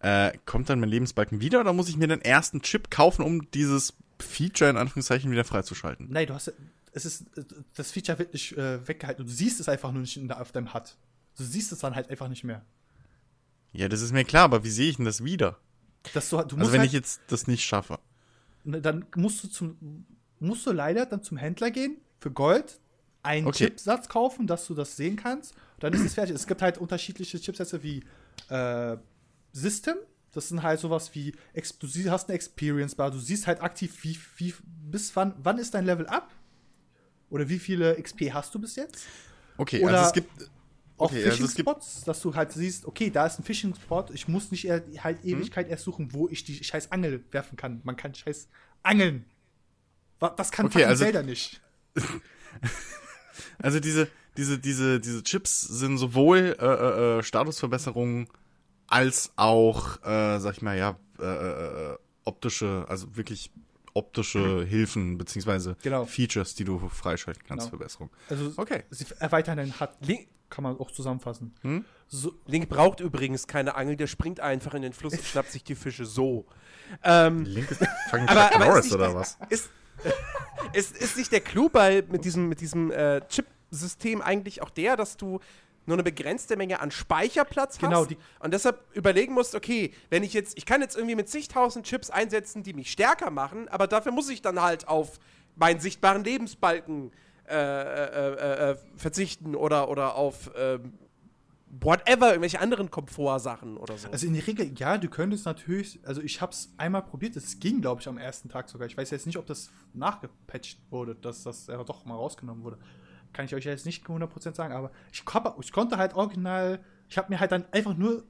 äh, 0.00 0.32
kommt 0.46 0.68
dann 0.68 0.80
mein 0.80 0.88
Lebensbalken 0.88 1.40
wieder 1.40 1.60
oder 1.60 1.72
muss 1.72 1.88
ich 1.88 1.96
mir 1.96 2.08
den 2.08 2.22
ersten 2.22 2.62
Chip 2.62 2.90
kaufen, 2.90 3.22
um 3.22 3.50
dieses 3.50 3.94
Feature 4.18 4.70
in 4.70 4.76
Anführungszeichen 4.76 5.30
wieder 5.30 5.44
freizuschalten? 5.44 6.08
Nein, 6.10 6.26
du 6.26 6.34
hast 6.34 6.52
es 6.92 7.04
ist 7.04 7.26
das 7.74 7.90
Feature 7.90 8.18
wird 8.18 8.32
nicht 8.32 8.56
äh, 8.56 8.86
weggehalten. 8.88 9.26
Du 9.26 9.30
siehst 9.30 9.60
es 9.60 9.68
einfach 9.68 9.92
nur 9.92 10.00
nicht 10.00 10.16
in 10.16 10.32
auf 10.32 10.52
deinem 10.52 10.72
HUD. 10.72 10.96
Du 11.36 11.44
siehst 11.44 11.70
es 11.70 11.80
dann 11.80 11.94
halt 11.94 12.08
einfach 12.08 12.28
nicht 12.28 12.42
mehr. 12.42 12.64
Ja, 13.72 13.88
das 13.88 14.00
ist 14.00 14.12
mir 14.12 14.24
klar, 14.24 14.44
aber 14.44 14.64
wie 14.64 14.70
sehe 14.70 14.88
ich 14.88 14.96
denn 14.96 15.04
das 15.04 15.22
wieder? 15.22 15.58
Dass 16.14 16.28
du, 16.30 16.36
du 16.42 16.56
Also 16.56 16.72
wenn 16.72 16.80
halt, 16.80 16.88
ich 16.88 16.92
jetzt 16.92 17.20
das 17.28 17.46
nicht 17.46 17.64
schaffe. 17.64 17.98
dann 18.64 19.04
musst 19.14 19.42
du 19.44 19.48
zum 19.48 20.06
musst 20.38 20.66
du 20.66 20.72
leider 20.72 21.06
dann 21.06 21.22
zum 21.22 21.38
Händler 21.38 21.70
gehen 21.70 21.96
für 22.20 22.30
Gold, 22.30 22.78
einen 23.22 23.46
Okay. 23.46 23.66
Chipsatz 23.68 24.08
kaufen, 24.08 24.46
dass 24.46 24.66
du 24.66 24.74
das 24.74 24.96
sehen 24.96 25.16
kannst. 25.16 25.54
Dann 25.80 25.92
ist 25.94 26.02
es 26.04 26.14
fertig. 26.14 26.34
Es 26.34 26.46
gibt 26.46 26.60
halt 26.62 26.76
unterschiedliche 26.78 27.40
Chipsätze 27.40 27.82
wie 27.82 28.04
äh, 28.50 28.96
System. 29.52 29.96
Das 30.32 30.48
sind 30.48 30.62
halt 30.62 30.78
sowas 30.80 31.14
wie, 31.14 31.32
du 31.54 32.10
hast 32.10 32.28
eine 32.28 32.34
Experience 32.34 32.94
Bar, 32.94 33.10
du 33.10 33.18
siehst 33.18 33.46
halt 33.46 33.62
aktiv, 33.62 33.96
wie, 34.02 34.18
wie, 34.36 34.54
bis 34.66 35.16
wann, 35.16 35.34
wann 35.38 35.56
ist 35.58 35.72
dein 35.72 35.86
Level 35.86 36.06
up? 36.08 36.28
Oder 37.30 37.48
wie 37.48 37.58
viele 37.58 38.00
XP 38.00 38.32
hast 38.34 38.54
du 38.54 38.58
bis 38.58 38.76
jetzt? 38.76 39.06
Okay, 39.56 39.82
Oder- 39.82 39.94
also 40.00 40.06
es 40.08 40.12
gibt, 40.12 40.50
Auch 40.98 41.10
Okay, 41.10 41.24
also 41.24 41.44
es 41.44 41.54
gibt- 41.54 41.68
Fishing-Spots, 41.68 42.04
dass 42.04 42.20
du 42.22 42.34
halt 42.34 42.52
siehst, 42.52 42.86
okay, 42.86 43.10
da 43.10 43.26
ist 43.26 43.38
ein 43.38 43.44
Fishing-Spot, 43.44 44.06
ich 44.12 44.28
muss 44.28 44.50
nicht 44.50 44.64
eher, 44.66 44.82
halt 45.04 45.22
Mhm. 45.24 45.30
Ewigkeit 45.30 45.68
erst 45.68 45.84
suchen, 45.84 46.12
wo 46.12 46.28
ich 46.28 46.44
die 46.44 46.62
scheiß 46.64 46.90
Angel 46.92 47.22
werfen 47.32 47.56
kann. 47.56 47.80
Man 47.84 47.96
kann 47.96 48.14
scheiß 48.14 48.48
angeln. 48.82 49.24
Das 50.36 50.50
kann 50.50 50.66
Okay, 50.66 50.84
also- 50.84 51.04
Zelda 51.04 51.22
nicht. 51.22 51.60
Also 53.58 53.80
diese, 53.80 54.08
diese, 54.36 54.58
diese, 54.58 55.00
diese 55.00 55.22
Chips 55.22 55.60
sind 55.62 55.98
sowohl 55.98 56.56
äh, 56.58 56.64
äh, 56.64 57.18
äh, 57.18 57.22
Statusverbesserungen 57.22 58.28
als 58.86 59.32
auch, 59.36 59.96
äh, 60.04 60.38
sag 60.38 60.54
ich 60.56 60.62
mal, 60.62 60.76
ja, 60.76 60.98
äh, 61.18 61.24
äh, 61.24 61.92
äh, 61.92 61.98
optische, 62.24 62.84
also 62.88 63.16
wirklich 63.16 63.50
optische 63.94 64.64
Hilfen 64.68 65.18
beziehungsweise 65.18 65.76
Genau. 65.82 66.04
Features, 66.06 66.54
die 66.54 66.64
du 66.64 66.78
freischalten 66.88 67.42
kannst, 67.46 67.66
Genau. 67.66 67.78
Verbesserung. 67.78 68.10
Also 68.28 68.52
Okay. 68.56 68.84
sie 68.90 69.06
erweitern 69.18 69.58
den 69.58 69.78
HUD, 69.80 69.90
Link, 70.00 70.28
kann 70.50 70.64
man 70.64 70.78
auch 70.78 70.90
zusammenfassen. 70.90 71.54
Hm? 71.62 71.84
So, 72.08 72.34
Link 72.46 72.68
braucht 72.68 73.00
übrigens 73.00 73.46
keine 73.46 73.74
Angel, 73.74 73.96
der 73.96 74.06
springt 74.06 74.40
einfach 74.40 74.74
in 74.74 74.82
den 74.82 74.92
Fluss 74.92 75.14
und 75.14 75.24
schnappt 75.24 75.50
sich 75.50 75.64
die 75.64 75.74
Fische 75.74 76.06
so. 76.06 76.46
Ähm, 77.02 77.44
Link 77.44 77.70
ist 77.70 77.84
fucking 78.10 78.28
aber, 78.28 78.54
aber 78.54 78.64
Norris 78.64 78.86
ist, 78.86 78.92
nicht, 78.92 78.94
oder 78.94 79.14
was? 79.14 79.38
Ist, 79.48 79.70
ist, 80.72 80.96
ist 80.96 81.16
nicht 81.16 81.32
der 81.32 81.40
Clou 81.40 81.68
bei 81.68 82.04
mit 82.08 82.24
diesem, 82.24 82.48
mit 82.48 82.60
diesem 82.60 82.90
äh, 82.90 83.22
Chip-System 83.28 84.22
eigentlich 84.22 84.62
auch 84.62 84.70
der, 84.70 84.96
dass 84.96 85.16
du 85.16 85.40
nur 85.86 85.96
eine 85.96 86.02
begrenzte 86.02 86.56
Menge 86.56 86.80
an 86.80 86.90
Speicherplatz 86.90 87.78
Genau, 87.78 88.00
hast 88.00 88.10
die- 88.10 88.18
und 88.40 88.52
deshalb 88.52 88.84
überlegen 88.94 89.34
musst, 89.34 89.54
okay, 89.54 89.92
wenn 90.10 90.24
ich 90.24 90.32
jetzt, 90.32 90.58
ich 90.58 90.66
kann 90.66 90.80
jetzt 90.80 90.96
irgendwie 90.96 91.14
mit 91.14 91.28
zigtausend 91.28 91.86
Chips 91.86 92.10
einsetzen, 92.10 92.62
die 92.62 92.72
mich 92.72 92.90
stärker 92.90 93.30
machen, 93.30 93.68
aber 93.68 93.86
dafür 93.86 94.12
muss 94.12 94.28
ich 94.28 94.42
dann 94.42 94.60
halt 94.60 94.88
auf 94.88 95.18
meinen 95.54 95.80
sichtbaren 95.80 96.24
Lebensbalken 96.24 97.10
äh, 97.10 97.25
äh, 97.48 97.54
äh, 97.54 98.70
äh, 98.70 98.76
verzichten 98.96 99.54
oder, 99.54 99.88
oder 99.88 100.14
auf 100.16 100.50
ähm, 100.56 100.94
whatever, 101.68 102.28
irgendwelche 102.28 102.60
anderen 102.60 102.90
Komfortsachen 102.90 103.76
oder 103.76 103.96
so. 103.98 104.08
Also 104.08 104.26
in 104.26 104.34
der 104.34 104.46
Regel, 104.46 104.72
ja, 104.76 104.98
du 104.98 105.08
könntest 105.08 105.46
natürlich, 105.46 106.00
also 106.04 106.22
ich 106.22 106.40
habe 106.40 106.52
es 106.52 106.72
einmal 106.76 107.02
probiert, 107.02 107.36
es 107.36 107.58
ging, 107.58 107.80
glaube 107.80 108.00
ich, 108.00 108.08
am 108.08 108.18
ersten 108.18 108.48
Tag 108.48 108.68
sogar. 108.68 108.86
Ich 108.86 108.96
weiß 108.96 109.10
jetzt 109.10 109.26
nicht, 109.26 109.36
ob 109.36 109.46
das 109.46 109.70
nachgepatcht 109.92 110.78
wurde, 110.90 111.14
dass 111.14 111.42
das 111.42 111.68
äh, 111.68 111.84
doch 111.84 112.04
mal 112.04 112.14
rausgenommen 112.14 112.64
wurde. 112.64 112.78
Kann 113.32 113.44
ich 113.44 113.54
euch 113.54 113.64
jetzt 113.64 113.86
nicht 113.86 114.06
100% 114.06 114.54
sagen, 114.54 114.72
aber 114.72 114.90
ich, 115.12 115.24
ich 115.60 115.72
konnte 115.72 115.98
halt 115.98 116.14
original, 116.14 116.80
ich 117.08 117.18
habe 117.18 117.28
mir 117.30 117.40
halt 117.40 117.52
dann 117.52 117.64
einfach 117.72 117.96
nur 117.96 118.24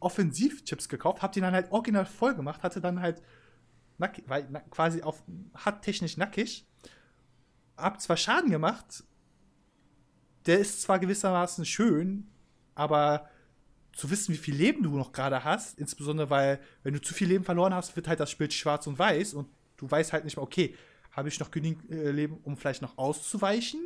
Offensivchips 0.00 0.88
gekauft, 0.88 1.22
habe 1.22 1.32
die 1.32 1.40
dann 1.40 1.54
halt 1.54 1.70
original 1.70 2.04
voll 2.04 2.34
gemacht, 2.34 2.62
hatte 2.62 2.80
dann 2.80 3.00
halt 3.00 3.22
nackig, 3.98 4.24
weil, 4.26 4.46
na, 4.50 4.60
quasi 4.60 5.02
auf, 5.02 5.22
hat 5.54 5.82
technisch 5.82 6.16
nackig, 6.16 6.66
hab 7.76 8.00
zwar 8.00 8.16
Schaden 8.16 8.50
gemacht, 8.50 9.04
der 10.46 10.58
ist 10.58 10.82
zwar 10.82 10.98
gewissermaßen 10.98 11.64
schön, 11.64 12.28
aber 12.74 13.28
zu 13.92 14.10
wissen, 14.10 14.32
wie 14.32 14.38
viel 14.38 14.54
Leben 14.54 14.82
du 14.82 14.96
noch 14.96 15.12
gerade 15.12 15.44
hast, 15.44 15.78
insbesondere 15.78 16.30
weil, 16.30 16.60
wenn 16.82 16.94
du 16.94 17.00
zu 17.00 17.14
viel 17.14 17.28
Leben 17.28 17.44
verloren 17.44 17.74
hast, 17.74 17.94
wird 17.94 18.08
halt 18.08 18.20
das 18.20 18.34
Bild 18.34 18.52
schwarz 18.52 18.86
und 18.86 18.98
weiß 18.98 19.34
und 19.34 19.48
du 19.76 19.90
weißt 19.90 20.12
halt 20.12 20.24
nicht 20.24 20.36
mehr, 20.36 20.42
okay, 20.42 20.74
habe 21.10 21.28
ich 21.28 21.38
noch 21.38 21.50
genügend 21.50 21.90
äh, 21.90 22.10
Leben, 22.10 22.38
um 22.42 22.56
vielleicht 22.56 22.82
noch 22.82 22.96
auszuweichen? 22.96 23.80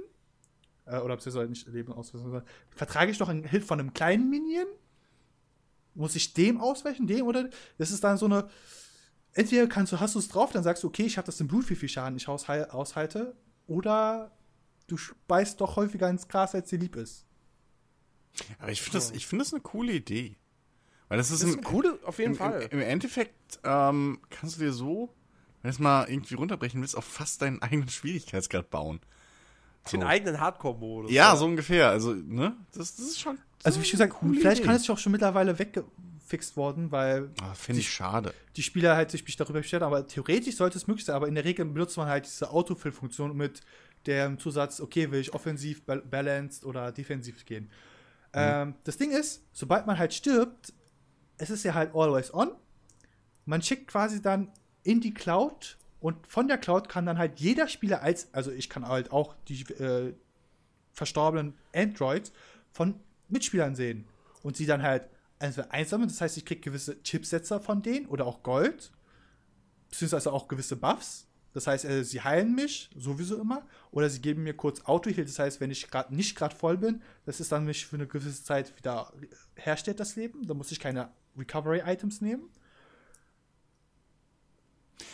Äh, 0.85 0.99
oder 0.99 1.17
beziehungsweise 1.17 1.51
nicht 1.51 1.67
Leben 1.67 1.93
ausweichen, 1.93 2.23
sondern 2.23 2.45
vertrage 2.71 3.11
ich 3.11 3.19
noch 3.19 3.29
einen 3.29 3.45
Hit 3.45 3.65
von 3.65 3.81
einem 3.81 3.93
kleinen 3.93 4.31
Minion? 4.31 4.67
Muss 5.95 6.15
ich 6.15 6.35
dem 6.35 6.61
ausweichen, 6.61 7.07
dem 7.07 7.27
oder? 7.27 7.49
Das 7.79 7.91
ist 7.91 8.05
dann 8.05 8.17
so 8.17 8.27
eine. 8.27 8.49
Entweder 9.33 9.67
kannst 9.67 9.93
du, 9.93 10.01
hast 10.01 10.15
du 10.15 10.19
es 10.19 10.29
drauf, 10.29 10.53
dann 10.53 10.63
sagst 10.63 10.83
du, 10.83 10.87
okay, 10.87 11.05
ich 11.05 11.19
habe 11.19 11.27
das 11.27 11.41
im 11.41 11.49
Blut, 11.49 11.69
wie 11.69 11.75
viel 11.75 11.89
Schaden 11.89 12.17
ich 12.17 12.27
aushal- 12.27 12.69
aushalte, 12.69 13.35
oder 13.67 14.33
du 14.87 14.97
beißt 15.29 15.61
doch 15.61 15.77
häufiger 15.77 16.09
ins 16.09 16.29
Gras, 16.29 16.55
als 16.55 16.71
dir 16.71 16.79
lieb 16.79 16.97
ist. 16.97 17.25
Aber 18.59 18.71
ich 18.71 18.83
finde 18.83 18.99
das, 18.99 19.11
ich 19.13 19.27
finde 19.27 19.45
das 19.45 19.53
eine 19.53 19.63
coole 19.63 19.93
Idee. 19.93 20.37
Weil 21.09 21.19
das 21.19 21.31
ist, 21.31 21.43
das 21.43 21.51
ist 21.51 21.55
im, 21.55 21.61
ein 21.61 21.65
coole, 21.65 21.99
auf 22.05 22.19
jeden 22.19 22.33
im, 22.33 22.39
Fall. 22.39 22.63
Im, 22.63 22.81
Im 22.81 22.81
Endeffekt 22.81 23.61
ähm, 23.65 24.21
kannst 24.29 24.57
du 24.57 24.61
dir 24.61 24.73
so, 24.73 25.15
wenn 25.63 25.71
du 25.71 25.75
es 25.75 25.79
mal 25.79 26.09
irgendwie 26.09 26.35
runterbrechen 26.35 26.81
willst, 26.81 26.97
auch 26.97 27.05
fast 27.05 27.43
deinen 27.43 27.63
eigenen 27.63 27.89
Schwierigkeitsgrad 27.89 28.71
bauen. 28.71 29.01
Den 29.93 30.03
eigenen 30.03 30.41
Hardcore-Modus. 30.41 31.13
Ja, 31.13 31.37
so 31.37 31.45
ungefähr. 31.45 31.91
Also, 31.91 32.13
ne? 32.13 32.57
Das, 32.73 32.97
das 32.97 33.07
ist 33.07 33.21
schon. 33.21 33.39
Also, 33.63 33.81
wie 33.81 33.89
gesagt, 33.89 34.15
coole 34.15 34.39
vielleicht 34.39 34.59
Idee. 34.59 34.67
kann 34.67 34.77
es 34.77 34.87
ja 34.87 34.95
auch 34.95 34.99
schon 34.99 35.13
mittlerweile 35.13 35.61
weggefixt 36.27 36.57
worden, 36.57 36.91
weil 36.93 37.31
Ah, 37.41 37.55
Finde 37.55 37.81
ich 37.81 37.91
schade. 37.91 38.35
die 38.57 38.63
Spieler 38.63 38.97
halt 38.97 39.11
sich 39.11 39.25
darüber 39.37 39.61
beschweren, 39.61 39.85
aber 39.85 40.07
theoretisch 40.07 40.57
sollte 40.57 40.79
es 40.79 40.87
möglich 40.87 41.05
sein, 41.07 41.17
aber 41.17 41.29
in 41.29 41.35
der 41.35 41.45
Regel 41.45 41.65
benutzt 41.65 41.97
man 41.97 42.09
halt 42.09 42.27
diese 42.27 42.51
Autofill-Funktion 42.51 43.37
mit 43.37 43.61
dem 44.07 44.39
Zusatz, 44.39 44.81
okay, 44.81 45.11
will 45.11 45.21
ich 45.21 45.35
offensiv, 45.35 45.85
bal- 45.85 46.03
balanced 46.03 46.65
oder 46.65 46.93
defensiv 46.93 47.45
gehen. 47.45 47.71
Ähm, 48.33 48.75
das 48.85 48.97
Ding 48.99 49.11
ist, 49.11 49.43
sobald 49.53 49.87
man 49.87 49.99
halt 49.99 50.13
stirbt, 50.15 50.73
es 51.39 51.51
ist 51.51 51.65
ja 51.65 51.75
halt 51.75 51.95
always 51.95 52.33
on. 52.33 52.51
Man 53.47 53.63
schickt 53.63 53.89
quasi 53.89 54.21
dann 54.21 54.51
in 54.83 55.01
die 55.01 55.15
Cloud 55.15 55.77
und 56.01 56.27
von 56.27 56.47
der 56.49 56.59
Cloud 56.59 56.89
kann 56.89 57.07
dann 57.07 57.19
halt 57.19 57.41
jeder 57.41 57.69
Spieler 57.69 58.03
als, 58.03 58.33
also 58.33 58.51
ich 58.53 58.69
kann 58.69 58.87
halt 58.87 59.11
auch 59.11 59.35
die 59.49 59.63
äh, 59.75 60.13
verstorbenen 60.93 61.55
Androids 61.75 62.33
von 62.73 63.01
Mitspielern 63.29 63.75
sehen 63.75 64.07
und 64.43 64.57
sie 64.57 64.67
dann 64.67 64.83
halt 64.83 65.09
entweder 65.39 65.71
einsammeln, 65.71 66.09
das 66.09 66.21
heißt, 66.21 66.37
ich 66.37 66.45
kriege 66.45 66.61
gewisse 66.61 67.03
Chipsetzer 67.03 67.61
von 67.61 67.83
denen 67.83 68.07
oder 68.07 68.27
auch 68.27 68.43
Gold, 68.43 68.93
beziehungsweise 69.91 70.33
auch 70.33 70.49
gewisse 70.49 70.77
Buffs. 70.77 71.27
Das 71.53 71.67
heißt, 71.67 71.87
äh, 71.87 72.05
sie 72.05 72.21
heilen 72.21 72.55
mich 72.55 72.91
sowieso 72.95 73.41
immer 73.41 73.67
oder 73.91 74.11
sie 74.11 74.21
geben 74.21 74.43
mir 74.43 74.55
kurz 74.55 74.83
Auto-Heal. 74.85 75.25
Das 75.25 75.39
heißt, 75.39 75.61
wenn 75.61 75.71
ich 75.71 75.91
gerade 75.91 76.15
nicht 76.15 76.37
gerade 76.37 76.55
voll 76.55 76.77
bin, 76.77 77.01
das 77.25 77.41
ist 77.41 77.51
dann 77.51 77.65
mich 77.65 77.87
für 77.87 77.97
eine 77.97 78.07
gewisse 78.07 78.45
Zeit 78.45 78.77
wieder 78.77 79.13
herstellt 79.55 79.99
das 79.99 80.17
Leben. 80.17 80.47
Da 80.47 80.53
muss 80.53 80.71
ich 80.71 80.81
keine 80.81 81.11
Recovery-Items 81.39 82.21
nehmen. 82.21 82.51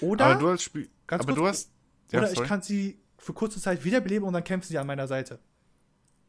Oder, 0.00 0.26
aber 0.26 0.40
du 0.40 0.48
als 0.48 0.64
Spiel. 0.64 0.88
Aber 1.06 1.24
kurz, 1.24 1.36
du 1.36 1.46
hast. 1.46 1.70
Ja, 2.10 2.18
oder 2.18 2.28
ich 2.28 2.34
sorry. 2.34 2.48
kann 2.48 2.62
sie 2.62 2.98
für 3.18 3.32
kurze 3.32 3.60
Zeit 3.60 3.84
wiederbeleben 3.84 4.26
und 4.26 4.34
dann 4.34 4.44
kämpfen 4.44 4.68
sie 4.68 4.78
an 4.78 4.86
meiner 4.86 5.06
Seite. 5.06 5.38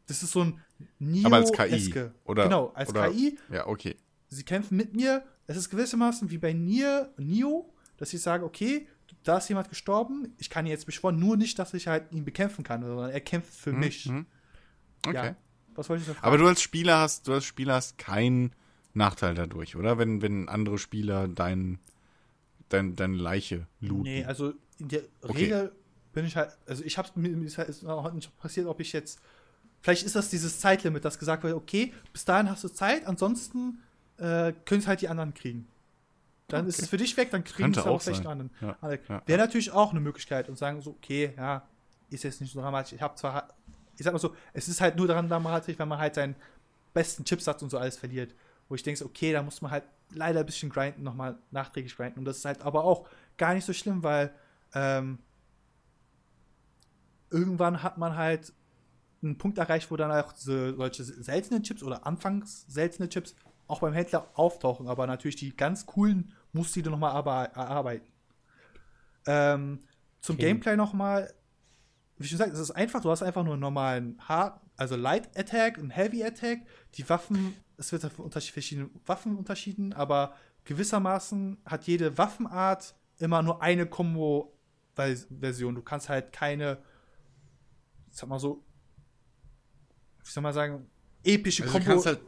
Das 0.07 0.21
ist 0.23 0.31
so 0.31 0.41
ein 0.41 0.61
Neo 0.99 1.27
aber 1.27 1.37
als 1.37 1.51
KI. 1.51 2.09
Oder, 2.25 2.43
Genau, 2.43 2.71
als 2.73 2.89
oder, 2.89 3.09
KI. 3.09 3.37
Ja, 3.51 3.67
okay. 3.67 3.95
Sie 4.29 4.43
kämpfen 4.43 4.77
mit 4.77 4.95
mir. 4.95 5.23
Es 5.47 5.57
ist 5.57 5.69
gewissermaßen 5.69 6.29
wie 6.31 6.37
bei 6.37 6.53
Nier, 6.53 7.13
Neo, 7.17 7.73
dass 7.97 8.13
ich 8.13 8.21
sage, 8.21 8.43
okay, 8.45 8.87
da 9.23 9.37
ist 9.37 9.49
jemand 9.49 9.69
gestorben, 9.69 10.33
ich 10.37 10.49
kann 10.49 10.65
ihn 10.65 10.71
jetzt 10.71 10.85
beschworen, 10.85 11.19
nur 11.19 11.37
nicht, 11.37 11.57
dass 11.59 11.73
ich 11.73 11.87
halt 11.87 12.11
ihn 12.11 12.25
bekämpfen 12.25 12.63
kann, 12.63 12.83
sondern 12.83 13.09
er 13.09 13.21
kämpft 13.21 13.53
für 13.53 13.71
mich. 13.73 14.07
Mhm. 14.07 14.25
Okay. 15.05 15.15
Ja. 15.15 15.35
Was 15.75 15.89
wollte 15.89 16.03
ich 16.03 16.07
noch 16.07 16.15
fragen? 16.15 16.27
Aber 16.27 16.37
du 16.37 16.47
als 16.47 16.61
Spieler 16.61 16.99
hast, 16.99 17.27
du 17.27 17.33
als 17.33 17.45
Spieler 17.45 17.75
hast 17.75 17.97
keinen 17.97 18.53
Nachteil 18.93 19.33
dadurch, 19.33 19.75
oder? 19.75 19.97
Wenn, 19.97 20.21
wenn 20.21 20.49
andere 20.49 20.77
Spieler 20.77 21.27
dein, 21.27 21.79
dein, 22.69 22.95
deine 22.95 23.17
Leiche 23.17 23.67
looten. 23.79 24.03
Nee, 24.03 24.25
also 24.25 24.53
in 24.79 24.89
der 24.89 25.01
Okay. 25.21 25.43
Regel 25.43 25.71
bin 26.13 26.25
ich 26.25 26.35
halt, 26.35 26.57
also 26.67 26.83
ich 26.83 26.97
hab's 26.97 27.15
mir 27.15 27.29
mir 27.29 27.45
ist 27.45 27.57
halt 27.57 27.83
noch 27.83 28.13
nicht 28.13 28.37
passiert, 28.37 28.67
ob 28.67 28.79
ich 28.79 28.93
jetzt, 28.93 29.19
vielleicht 29.84 30.03
ist 30.03 30.15
das 30.15 30.29
dieses 30.29 30.59
Zeitlimit, 30.59 31.05
das 31.05 31.19
gesagt 31.19 31.43
wird, 31.43 31.53
okay, 31.53 31.93
bis 32.11 32.25
dahin 32.25 32.49
hast 32.49 32.63
du 32.63 32.69
Zeit, 32.69 33.05
ansonsten 33.05 33.84
äh, 34.17 34.53
können 34.65 34.79
es 34.81 34.88
halt 34.88 35.01
die 35.01 35.09
anderen 35.09 35.36
kriegen. 35.36 35.67
Dann 36.47 36.65
ist 36.67 36.75
Okay. 36.77 36.84
es 36.84 36.89
für 36.89 36.97
dich 36.97 37.15
weg, 37.17 37.29
dann 37.31 37.43
kriegen 37.43 37.63
Könnte 37.73 37.81
es 37.81 37.86
auch 37.86 38.01
vielleicht 38.01 38.25
einen 38.27 38.41
anderen. 38.41 38.77
Ja, 38.81 38.93
ja, 39.09 39.21
Wäre 39.27 39.39
natürlich 39.39 39.71
auch 39.71 39.91
eine 39.91 39.99
Möglichkeit 39.99 40.49
und 40.49 40.57
sagen 40.57 40.81
so, 40.81 40.91
okay, 40.91 41.34
ja, 41.38 41.67
ist 42.09 42.23
jetzt 42.23 42.41
nicht 42.41 42.53
so 42.53 42.59
dramatisch. 42.61 42.93
Ich 42.93 43.01
habe 43.01 43.15
zwar, 43.15 43.49
ich 43.97 44.03
sag 44.03 44.13
mal 44.13 44.19
so, 44.19 44.36
es 44.53 44.67
ist 44.67 44.81
halt 44.81 44.95
nur 44.95 45.07
daran 45.07 45.27
dramatisch, 45.29 45.77
wenn 45.77 45.88
man 45.88 45.99
halt 45.99 46.15
seinen 46.15 46.36
besten 46.93 47.25
Chipsatz 47.25 47.61
und 47.61 47.69
so 47.69 47.77
alles 47.77 47.97
verliert. 47.97 48.34
Wo 48.69 48.75
ich 48.75 48.84
denke, 48.84 49.03
okay, 49.05 49.31
da 49.34 49.41
muss 49.43 49.61
man 49.61 49.71
halt 49.71 49.84
leider 50.11 50.41
ein 50.41 50.45
bisschen 50.45 50.69
grinden, 50.69 51.03
nochmal 51.03 51.38
nachträglich 51.51 51.95
grinden. 51.95 52.19
Und 52.19 52.25
das 52.25 52.38
ist 52.38 52.45
halt 52.45 52.61
aber 52.61 52.84
auch 52.84 53.07
gar 53.38 53.53
nicht 53.55 53.65
so 53.65 53.73
schlimm, 53.73 54.03
weil 54.03 54.31
ähm, 54.75 55.17
irgendwann 57.29 57.81
hat 57.81 57.97
man 57.97 58.15
halt 58.15 58.53
einen 59.24 59.38
Punkt 59.38 59.57
erreicht, 59.57 59.89
wo 59.91 59.97
dann 59.97 60.11
auch 60.11 60.34
diese, 60.34 60.76
solche 60.76 61.03
seltenen 61.03 61.63
Chips 61.63 61.84
oder 61.84 62.05
anfangs 62.05 62.65
seltene 62.67 63.09
Chips 63.09 63.36
auch 63.67 63.80
beim 63.80 63.93
Händler 63.93 64.30
auftauchen, 64.34 64.88
aber 64.88 65.07
natürlich 65.07 65.38
die 65.38 65.55
ganz 65.55 65.86
coolen 65.86 66.34
musst 66.51 66.76
du 66.76 66.82
dir 66.82 66.89
nochmal 66.89 67.15
erarbeiten. 67.15 68.11
Ähm, 69.26 69.80
zum 70.21 70.36
Okay. 70.36 70.47
Gameplay 70.47 70.76
nochmal, 70.76 71.34
wie 72.17 72.28
schon 72.28 72.38
gesagt, 72.38 72.53
es 72.53 72.59
ist 72.59 72.71
einfach, 72.71 73.01
du 73.01 73.09
hast 73.09 73.24
einfach 73.24 73.43
nur 73.43 73.53
einen 73.53 73.61
normalen 73.61 74.17
Hard, 74.28 74.59
also 74.78 74.95
Light 74.95 75.38
Attack 75.38 75.78
und 75.78 75.89
Heavy 75.91 76.24
Attack. 76.24 76.59
Die 76.95 77.07
Waffen, 77.09 77.55
es 77.78 77.91
wird 77.91 78.09
verschiedene 78.30 78.89
Waffen 79.05 79.38
unterschieden, 79.38 79.93
aber 79.93 80.36
gewissermaßen 80.65 81.57
hat 81.65 81.86
jede 81.86 82.17
Waffenart 82.17 82.95
immer 83.19 83.41
nur 83.43 83.61
eine 83.61 83.86
Combo-Version. 83.86 85.76
Du 85.76 85.82
kannst 85.82 86.09
halt 86.09 86.32
keine, 86.32 86.80
ich 88.11 88.17
sag 88.17 88.30
mal 88.30 88.39
so, 88.39 88.63
wie 90.34 90.36
soll 90.36 90.41
man 90.43 90.53
sagen, 90.53 90.88
epische 91.23 91.63
Also 91.63 91.79
kannst 91.79 92.07
halt, 92.07 92.19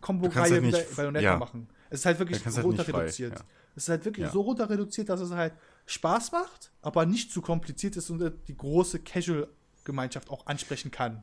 Combo-Reihe 0.00 0.32
kannst 0.32 0.52
halt 0.52 0.88
mit 0.88 0.96
Bayonetta 0.96 1.22
ja. 1.22 1.36
machen. 1.36 1.68
Es 1.90 2.00
ist 2.00 2.06
halt 2.06 2.18
wirklich 2.18 2.42
halt 2.42 2.64
runter 2.64 2.88
reduziert. 2.88 3.38
ja. 3.38 3.44
Es 3.76 3.82
ist 3.84 3.88
halt 3.90 4.06
wirklich 4.06 4.24
Ja. 4.24 4.32
so 4.32 4.40
runter 4.40 4.70
reduziert, 4.70 5.10
dass 5.10 5.20
es 5.20 5.32
halt 5.32 5.52
Spaß 5.84 6.32
macht, 6.32 6.72
aber 6.80 7.04
nicht 7.04 7.30
zu 7.30 7.42
kompliziert 7.42 7.96
ist 7.96 8.08
und 8.08 8.32
die 8.48 8.56
große 8.56 9.00
Casual-Gemeinschaft 9.00 10.30
auch 10.30 10.46
ansprechen 10.46 10.90
kann. 10.90 11.22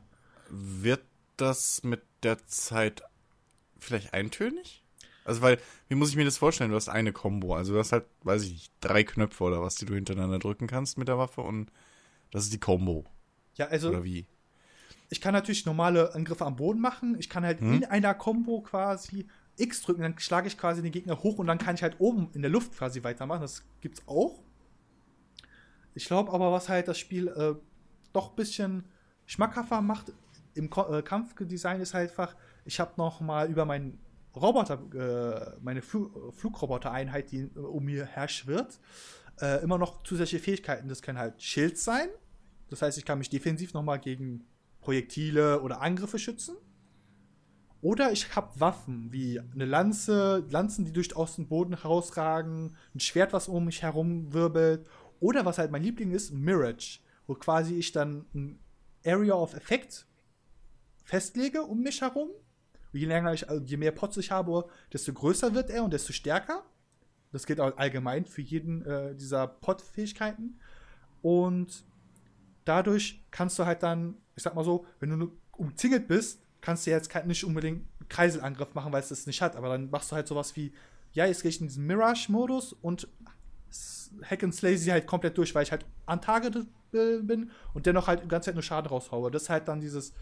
wird 0.50 1.02
das 1.36 1.82
mit 1.82 2.02
der 2.22 2.46
Zeit 2.46 3.02
vielleicht 3.80 4.14
eintönig? 4.14 4.84
Also, 5.24 5.42
weil, 5.42 5.58
wie 5.88 5.96
muss 5.96 6.10
ich 6.10 6.16
mir 6.16 6.24
das 6.24 6.38
vorstellen? 6.38 6.70
Du 6.70 6.76
hast 6.76 6.88
eine 6.88 7.12
Combo. 7.12 7.56
Also, 7.56 7.72
du 7.72 7.80
hast 7.80 7.90
halt, 7.90 8.04
weiß 8.22 8.42
ich 8.44 8.52
nicht, 8.52 8.72
drei 8.80 9.02
Knöpfe 9.02 9.42
oder 9.42 9.62
was, 9.62 9.74
die 9.74 9.84
du 9.84 9.94
hintereinander 9.94 10.38
drücken 10.38 10.68
kannst 10.68 10.96
mit 10.96 11.08
der 11.08 11.18
Waffe 11.18 11.40
und 11.40 11.72
das 12.30 12.44
ist 12.44 12.52
die 12.52 12.60
Combo. 12.60 13.04
Ja, 13.56 13.66
also 13.66 13.88
Oder 13.88 14.04
wie? 14.04 14.26
Ich 15.10 15.20
kann 15.20 15.34
natürlich 15.34 15.66
normale 15.66 16.14
Angriffe 16.14 16.46
am 16.46 16.56
Boden 16.56 16.80
machen. 16.80 17.16
Ich 17.18 17.28
kann 17.28 17.44
halt 17.44 17.60
Hm. 17.60 17.74
in 17.74 17.84
einer 17.84 18.14
Combo 18.14 18.62
quasi 18.62 19.26
X 19.56 19.82
drücken, 19.82 20.02
dann 20.02 20.18
schlage 20.18 20.46
ich 20.46 20.56
quasi 20.56 20.80
den 20.82 20.92
Gegner 20.92 21.22
hoch 21.22 21.38
und 21.38 21.46
dann 21.46 21.58
kann 21.58 21.74
ich 21.74 21.82
halt 21.82 21.96
oben 21.98 22.30
in 22.32 22.42
der 22.42 22.50
Luft 22.50 22.72
quasi 22.72 23.02
weitermachen. 23.02 23.42
Das 23.42 23.64
gibt's 23.80 24.02
auch. 24.06 24.40
Ich 25.94 26.06
glaube 26.06 26.32
aber, 26.32 26.52
was 26.52 26.68
halt 26.68 26.88
das 26.88 26.98
Spiel 26.98 27.28
äh, 27.28 27.54
doch 28.12 28.30
ein 28.30 28.36
bisschen 28.36 28.84
schmackhafter 29.26 29.82
macht 29.82 30.12
im 30.54 30.70
Ko 30.70 30.92
äh, 30.92 31.02
Kampfdesign 31.02 31.80
ist 31.80 31.94
halt 31.94 32.10
einfach, 32.10 32.34
ich 32.64 32.80
habe 32.80 32.92
noch 32.96 33.20
mal 33.20 33.50
über 33.50 33.64
meinen 33.64 33.98
Roboter, 34.34 34.80
äh, 34.94 35.56
meine 35.60 35.82
Flu 35.82 36.30
Flugroboter-Einheit, 36.32 37.32
die 37.32 37.42
äh, 37.54 37.58
um 37.58 37.84
mir 37.84 38.06
her 38.06 38.28
schwirrt, 38.28 38.78
äh, 39.40 39.62
immer 39.62 39.78
noch 39.78 40.02
zusätzliche 40.04 40.42
Fähigkeiten. 40.42 40.88
Das 40.88 41.02
können 41.02 41.18
halt 41.18 41.42
Schild 41.42 41.78
sein. 41.78 42.08
Das 42.68 42.82
heißt, 42.82 42.98
ich 42.98 43.04
kann 43.04 43.18
mich 43.18 43.30
defensiv 43.30 43.74
noch 43.74 43.82
mal 43.82 43.96
gegen 43.98 44.44
Projektile 44.90 45.60
oder 45.60 45.82
Angriffe 45.82 46.18
schützen. 46.18 46.56
Oder 47.80 48.10
ich 48.10 48.34
habe 48.34 48.58
Waffen 48.58 49.12
wie 49.12 49.38
eine 49.38 49.64
Lanze, 49.64 50.44
Lanzen, 50.50 50.84
die 50.84 50.92
durch 50.92 51.14
aus 51.14 51.36
dem 51.36 51.46
Boden 51.46 51.76
herausragen, 51.76 52.76
ein 52.92 52.98
Schwert, 52.98 53.32
was 53.32 53.46
um 53.46 53.66
mich 53.66 53.82
herum 53.82 54.32
wirbelt. 54.32 54.84
Oder 55.20 55.46
was 55.46 55.58
halt 55.58 55.70
mein 55.70 55.84
Liebling 55.84 56.10
ist, 56.10 56.32
Mirage, 56.32 56.98
wo 57.28 57.36
quasi 57.36 57.76
ich 57.76 57.92
dann 57.92 58.26
ein 58.34 58.58
Area 59.06 59.34
of 59.34 59.54
Effect 59.54 60.06
festlege 61.04 61.62
um 61.62 61.82
mich 61.82 62.00
herum. 62.00 62.30
Je 62.92 63.06
länger 63.06 63.32
ich, 63.32 63.48
also 63.48 63.64
je 63.64 63.76
mehr 63.76 63.92
Pots 63.92 64.16
ich 64.16 64.32
habe, 64.32 64.66
desto 64.92 65.12
größer 65.12 65.54
wird 65.54 65.70
er 65.70 65.84
und 65.84 65.92
desto 65.92 66.12
stärker. 66.12 66.64
Das 67.30 67.46
gilt 67.46 67.60
auch 67.60 67.76
allgemein 67.78 68.24
für 68.24 68.42
jeden 68.42 68.84
äh, 68.84 69.14
dieser 69.14 69.46
Pot-Fähigkeiten. 69.46 70.58
Und 71.22 71.84
dadurch 72.64 73.24
kannst 73.30 73.56
du 73.60 73.66
halt 73.66 73.84
dann, 73.84 74.16
ich 74.40 74.44
sag 74.44 74.54
mal 74.54 74.64
so, 74.64 74.86
wenn 75.00 75.10
du 75.10 75.30
umzingelt 75.52 76.08
bist, 76.08 76.40
kannst 76.62 76.86
du 76.86 76.90
jetzt 76.90 77.14
nicht 77.26 77.44
unbedingt 77.44 77.84
einen 77.98 78.08
Kreiselangriff 78.08 78.72
machen, 78.72 78.90
weil 78.90 79.02
es 79.02 79.10
das 79.10 79.26
nicht 79.26 79.42
hat. 79.42 79.54
Aber 79.54 79.68
dann 79.68 79.90
machst 79.90 80.10
du 80.10 80.16
halt 80.16 80.26
sowas 80.26 80.56
wie, 80.56 80.72
ja, 81.12 81.26
jetzt 81.26 81.42
gehe 81.42 81.50
ich 81.50 81.60
in 81.60 81.66
diesen 81.66 81.86
Mirage-Modus 81.86 82.72
und 82.72 83.06
Hack 84.24 84.42
and 84.42 84.54
Slay 84.54 84.78
sie 84.78 84.92
halt 84.92 85.06
komplett 85.06 85.36
durch, 85.36 85.54
weil 85.54 85.64
ich 85.64 85.72
halt 85.72 85.84
an 86.06 86.22
Tage 86.22 86.50
bin 86.90 87.50
und 87.74 87.84
dennoch 87.84 88.06
halt 88.06 88.24
die 88.24 88.28
ganze 88.28 88.46
Zeit 88.46 88.54
nur 88.54 88.62
Schaden 88.62 88.88
raushaue. 88.88 89.30
Das 89.30 89.42
ist 89.42 89.50
halt 89.50 89.68
dann 89.68 89.82
dieses 89.82 90.14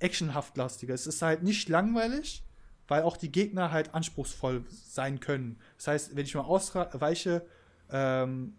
actionhaft-lastige. 0.00 0.92
Es 0.92 1.06
ist 1.06 1.22
halt 1.22 1.42
nicht 1.42 1.70
langweilig, 1.70 2.44
weil 2.88 3.04
auch 3.04 3.16
die 3.16 3.32
Gegner 3.32 3.72
halt 3.72 3.94
anspruchsvoll 3.94 4.66
sein 4.68 5.18
können. 5.18 5.58
Das 5.78 5.86
heißt, 5.86 6.14
wenn 6.14 6.26
ich 6.26 6.34
mal 6.34 6.42
ausweiche, 6.42 7.46
ähm, 7.90 8.58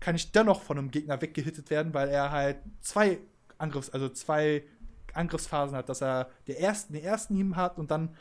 kann 0.00 0.16
ich 0.16 0.32
dennoch 0.32 0.62
von 0.62 0.78
einem 0.78 0.90
Gegner 0.90 1.20
weggehittet 1.20 1.68
werden, 1.68 1.92
weil 1.92 2.08
er 2.08 2.30
halt 2.30 2.56
zwei 2.80 3.18
Angriffs, 3.64 3.90
also 3.90 4.08
zwei 4.08 4.64
Angriffsphasen 5.14 5.76
hat, 5.76 5.88
dass 5.88 6.00
er 6.02 6.28
der 6.46 6.60
ersten, 6.60 6.92
den 6.92 7.04
ersten 7.04 7.34
Hieb 7.36 7.56
hat 7.56 7.78
und 7.78 7.90
dann 7.90 8.14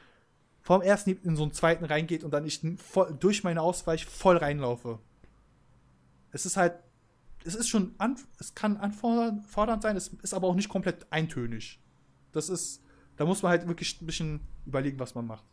vom 0.62 0.82
ersten 0.82 1.12
Hieb 1.12 1.26
in 1.26 1.36
so 1.36 1.44
einen 1.44 1.52
zweiten 1.52 1.86
reingeht 1.86 2.24
und 2.24 2.32
dann 2.32 2.46
ich 2.46 2.62
voll, 2.78 3.16
durch 3.20 3.44
meine 3.44 3.62
Ausweich 3.62 4.06
voll 4.06 4.38
reinlaufe. 4.38 5.00
Es 6.32 6.46
ist 6.46 6.58
halt, 6.58 6.76
es 7.44 7.56
ist 7.56 7.68
schon, 7.68 7.94
an, 7.98 8.16
es 8.40 8.56
kann 8.56 8.78
anfordernd 8.78 9.46
fordernd 9.46 9.84
sein, 9.84 9.98
es 9.98 10.08
ist 10.08 10.34
aber 10.34 10.48
auch 10.48 10.56
nicht 10.56 10.70
komplett 10.70 11.06
eintönig. 11.12 11.80
Das 12.32 12.50
ist, 12.50 12.82
da 13.18 13.26
muss 13.26 13.44
man 13.44 13.52
halt 13.52 13.68
wirklich 13.68 14.02
ein 14.02 14.06
bisschen 14.06 14.40
überlegen, 14.66 15.00
was 15.00 15.14
man 15.16 15.28
macht. 15.28 15.46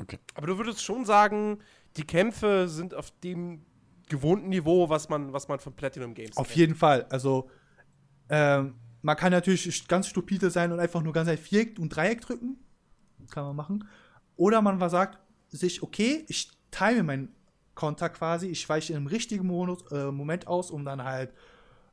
Okay. 0.00 0.18
Aber 0.34 0.46
du 0.46 0.56
würdest 0.56 0.82
schon 0.82 1.04
sagen, 1.04 1.58
die 1.96 2.04
Kämpfe 2.04 2.68
sind 2.68 2.94
auf 2.94 3.10
dem 3.20 3.66
gewohnten 4.08 4.48
Niveau, 4.48 4.88
was 4.88 5.08
man, 5.08 5.32
was 5.32 5.48
man 5.48 5.58
von 5.58 5.74
Platinum 5.74 6.14
Games 6.14 6.36
Auf 6.36 6.46
kennt. 6.48 6.56
jeden 6.56 6.74
Fall. 6.74 7.06
Also, 7.10 7.50
ähm, 8.28 8.74
man 9.02 9.16
kann 9.16 9.32
natürlich 9.32 9.88
ganz 9.88 10.08
stupide 10.08 10.50
sein 10.50 10.72
und 10.72 10.80
einfach 10.80 11.02
nur 11.02 11.12
ganz 11.12 11.28
einfach 11.28 11.44
Viereck 11.44 11.78
und 11.78 11.94
Dreieck 11.94 12.20
drücken. 12.20 12.58
Kann 13.30 13.44
man 13.44 13.56
machen. 13.56 13.88
Oder 14.36 14.62
man 14.62 14.78
sagt 14.90 15.18
sich, 15.48 15.82
okay, 15.82 16.24
ich 16.28 16.50
time 16.70 17.02
meinen 17.02 17.34
Konter 17.74 18.08
quasi, 18.10 18.48
ich 18.48 18.68
weiche 18.68 18.92
im 18.94 19.06
richtigen 19.06 19.46
Modus, 19.46 19.90
äh, 19.90 20.10
Moment 20.10 20.46
aus, 20.46 20.70
um 20.70 20.84
dann 20.84 21.04
halt 21.04 21.30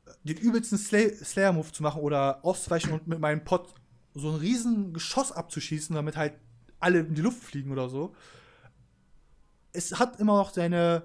äh, 0.06 0.10
den 0.24 0.36
übelsten 0.36 0.78
Slay 0.78 1.14
Slayer-Move 1.14 1.72
zu 1.72 1.82
machen 1.82 2.02
oder 2.02 2.44
auszuweichen 2.44 2.92
und 2.92 3.06
mit 3.06 3.20
meinem 3.20 3.44
Pot 3.44 3.74
so 4.14 4.30
ein 4.30 4.36
riesen 4.36 4.92
Geschoss 4.92 5.32
abzuschießen, 5.32 5.94
damit 5.94 6.16
halt 6.16 6.34
alle 6.80 7.00
in 7.00 7.14
die 7.14 7.22
Luft 7.22 7.42
fliegen 7.42 7.72
oder 7.72 7.88
so. 7.88 8.14
Es 9.72 9.98
hat 9.98 10.20
immer 10.20 10.36
noch 10.36 10.52
seine 10.52 11.02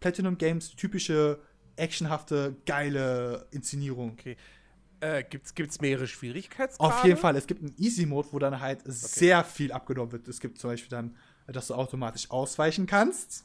Platinum 0.00 0.38
Games 0.38 0.74
typische 0.76 1.40
actionhafte, 1.76 2.56
geile 2.66 3.46
Inszenierung. 3.50 4.12
Okay. 4.12 4.36
Äh, 5.02 5.24
gibt's, 5.24 5.52
gibt's 5.54 5.80
mehrere 5.80 6.06
Schwierigkeitsgrade? 6.06 6.94
Auf 6.94 7.04
jeden 7.04 7.18
Fall. 7.18 7.34
Es 7.36 7.46
gibt 7.48 7.60
einen 7.60 7.74
Easy-Mode, 7.76 8.28
wo 8.30 8.38
dann 8.38 8.60
halt 8.60 8.82
sehr 8.84 9.42
viel 9.42 9.72
abgenommen 9.72 10.12
wird. 10.12 10.28
Es 10.28 10.38
gibt 10.38 10.58
zum 10.58 10.70
Beispiel 10.70 10.90
dann, 10.90 11.16
dass 11.48 11.66
du 11.66 11.74
automatisch 11.74 12.30
ausweichen 12.30 12.86
kannst. 12.86 13.44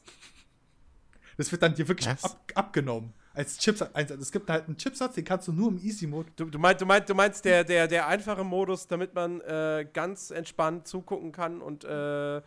Das 1.36 1.50
wird 1.50 1.62
dann 1.62 1.74
dir 1.74 1.88
wirklich 1.88 2.08
ab, 2.08 2.40
abgenommen. 2.54 3.12
Als 3.34 3.58
Chipsatz. 3.58 3.90
Es 3.94 4.30
gibt 4.30 4.48
halt 4.50 4.66
einen 4.66 4.76
Chipsatz, 4.76 5.14
den 5.14 5.24
kannst 5.24 5.48
du 5.48 5.52
nur 5.52 5.68
im 5.68 5.78
Easy-Mode. 5.78 6.30
Du, 6.36 6.44
du, 6.46 6.58
meinst, 6.60 6.80
du, 6.80 6.86
meinst, 6.86 7.08
du 7.08 7.14
meinst 7.14 7.44
der, 7.44 7.64
der, 7.64 7.88
der 7.88 8.06
einfache 8.06 8.44
Modus, 8.44 8.86
damit 8.86 9.14
man 9.14 9.40
äh, 9.40 9.84
ganz 9.92 10.30
entspannt 10.30 10.86
zugucken 10.86 11.32
kann 11.32 11.60
und 11.60 11.82
äh, 11.84 12.40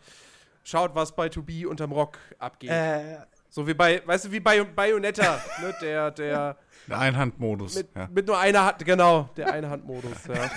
schaut, 0.64 0.94
was 0.94 1.14
bei 1.14 1.28
To 1.28 1.42
Be 1.42 1.68
unterm 1.68 1.92
Rock 1.92 2.18
abgeht. 2.38 2.70
Äh, 2.70 3.18
So 3.50 3.66
wie 3.66 3.74
bei, 3.74 4.02
weißt 4.06 4.26
du, 4.26 4.32
wie 4.32 4.40
bei 4.40 4.64
Bayonetta, 4.64 5.38
ne? 5.60 5.74
Der, 5.82 6.10
der 6.10 6.56
Der 6.88 6.98
Einhandmodus. 6.98 7.76
mit, 7.76 7.88
ja. 7.94 8.08
mit 8.12 8.26
nur 8.26 8.38
einer 8.38 8.64
Hand, 8.64 8.84
genau, 8.84 9.30
der 9.36 9.52
Einhandmodus, 9.52 10.26
ja. 10.28 10.50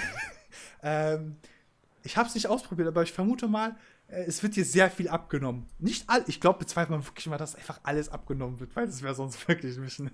ähm, 1.14 1.38
ich 2.04 2.18
habe 2.18 2.28
es 2.28 2.36
nicht 2.36 2.48
ausprobiert, 2.48 2.88
aber 2.88 3.04
ich 3.04 3.12
vermute 3.12 3.48
mal, 3.48 3.76
äh, 4.08 4.24
es 4.24 4.42
wird 4.44 4.54
hier 4.54 4.66
sehr 4.66 4.90
viel 4.90 5.10
abgenommen. 5.10 5.68
Nicht 5.80 6.10
all, 6.10 6.24
ich 6.28 6.40
glaube, 6.40 6.60
bezweifelt 6.60 6.92
man 6.92 7.06
wirklich 7.06 7.28
mal, 7.28 7.38
dass 7.38 7.56
einfach 7.56 7.80
alles 7.84 8.10
abgenommen 8.10 8.60
wird, 8.60 8.76
weil 8.76 8.86
das 8.86 9.02
wäre 9.02 9.16
sonst 9.16 9.48
wirklich 9.48 9.76
ein 9.78 9.84
bisschen. 9.84 10.12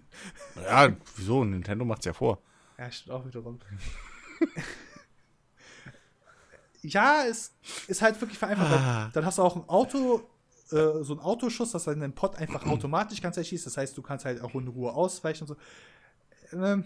ja, 0.55 0.95
wieso? 1.15 1.43
Nintendo 1.43 1.85
macht's 1.85 2.05
ja 2.05 2.13
vor. 2.13 2.41
Ja, 2.77 2.91
stimmt 2.91 3.15
auch 3.15 3.25
wiederum. 3.25 3.59
ja, 6.81 7.25
es 7.25 7.53
ist 7.87 8.01
halt 8.01 8.19
wirklich 8.19 8.39
vereinfacht. 8.39 8.71
Ah. 8.71 9.09
Dann 9.13 9.25
hast 9.25 9.37
du 9.37 9.43
auch 9.43 9.55
ein 9.55 9.67
Auto, 9.67 10.27
äh, 10.71 11.03
so 11.03 11.13
ein 11.13 11.19
Autoschuss, 11.19 11.71
das 11.71 11.87
halt 11.87 12.01
den 12.01 12.15
Pot 12.15 12.35
einfach 12.37 12.65
automatisch 12.67 13.21
kannst 13.21 13.37
erschießen. 13.37 13.65
Das 13.65 13.77
heißt, 13.77 13.97
du 13.97 14.01
kannst 14.01 14.25
halt 14.25 14.41
auch 14.41 14.53
in 14.55 14.67
Ruhe 14.67 14.93
ausweichen 14.93 15.43
und 15.43 15.47
so. 15.49 15.57
Ähm, 16.53 16.85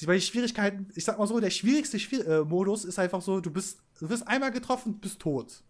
die 0.00 0.20
Schwierigkeiten, 0.20 0.90
ich 0.94 1.04
sag 1.04 1.18
mal 1.18 1.26
so, 1.26 1.40
der 1.40 1.50
schwierigste 1.50 1.98
Schwier 1.98 2.26
äh, 2.26 2.44
Modus 2.44 2.84
ist 2.84 2.98
einfach 2.98 3.20
so, 3.20 3.40
du 3.40 3.50
bist, 3.50 3.80
du 3.98 4.08
wirst 4.08 4.26
einmal 4.26 4.50
getroffen, 4.50 4.98
bist 4.98 5.20
tot. 5.20 5.62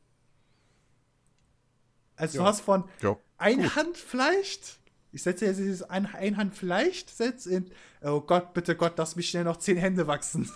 Also 2.17 2.39
Ja. 2.39 2.45
du 2.45 2.49
hast 2.49 2.61
von 2.61 2.85
Ja. 3.03 3.17
ein 3.39 3.75
Hand 3.75 3.97
vielleicht. 3.97 4.79
Ich 5.13 5.23
setze 5.25 5.47
jetzt 5.47 5.59
dieses 5.59 5.83
ein, 5.83 6.07
ein 6.07 6.37
Hand 6.37 6.55
vielleicht 6.55 7.11
setz 7.11 7.47
in. 7.47 7.71
Oh 8.03 8.21
Gott, 8.21 8.55
bitte 8.55 8.77
Gott, 8.77 8.95
lass 8.97 9.17
mich 9.17 9.29
schnell 9.31 9.45
noch 9.45 9.57
zehn 9.57 9.77
Hände 9.77 10.07
wachsen. 10.07 10.49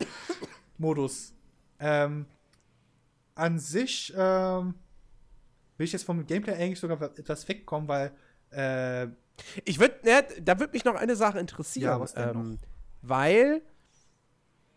Modus. 0.78 1.32
Ähm, 1.78 2.26
an 3.36 3.58
sich 3.58 4.12
ähm, 4.16 4.74
will 5.76 5.84
ich 5.84 5.92
jetzt 5.92 6.04
vom 6.04 6.26
Gameplay 6.26 6.54
eigentlich 6.54 6.80
sogar 6.80 7.00
etwas 7.02 7.46
wegkommen, 7.48 7.88
weil 7.88 8.12
äh, 8.50 9.08
Ich 9.64 9.78
würde, 9.78 9.96
ne, 10.04 10.24
da 10.42 10.58
würde 10.58 10.72
mich 10.72 10.84
noch 10.84 10.94
eine 10.94 11.16
Sache 11.16 11.38
interessieren. 11.38 12.06
Ja, 12.14 12.30
ähm, 12.30 12.58
Weil, 13.02 13.62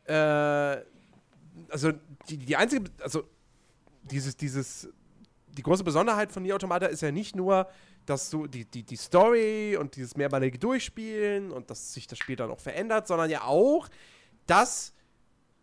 äh, 0.05 0.83
also 1.69 1.91
die, 2.29 2.37
die 2.37 2.55
einzige, 2.55 2.89
also 3.01 3.23
dieses, 4.03 4.37
dieses, 4.37 4.89
die 5.49 5.63
große 5.63 5.83
Besonderheit 5.83 6.31
von 6.31 6.43
Nier 6.43 6.55
Automata 6.55 6.87
ist 6.87 7.01
ja 7.01 7.11
nicht 7.11 7.35
nur, 7.35 7.67
dass 8.05 8.29
du 8.29 8.47
die, 8.47 8.65
die, 8.65 8.83
die 8.83 8.95
Story 8.95 9.77
und 9.77 9.95
dieses 9.95 10.15
mehrmalige 10.15 10.57
Durchspielen 10.57 11.51
und 11.51 11.69
dass 11.69 11.93
sich 11.93 12.07
das 12.07 12.17
Spiel 12.17 12.35
dann 12.35 12.49
auch 12.51 12.59
verändert, 12.59 13.07
sondern 13.07 13.29
ja 13.29 13.43
auch, 13.43 13.89
dass 14.45 14.93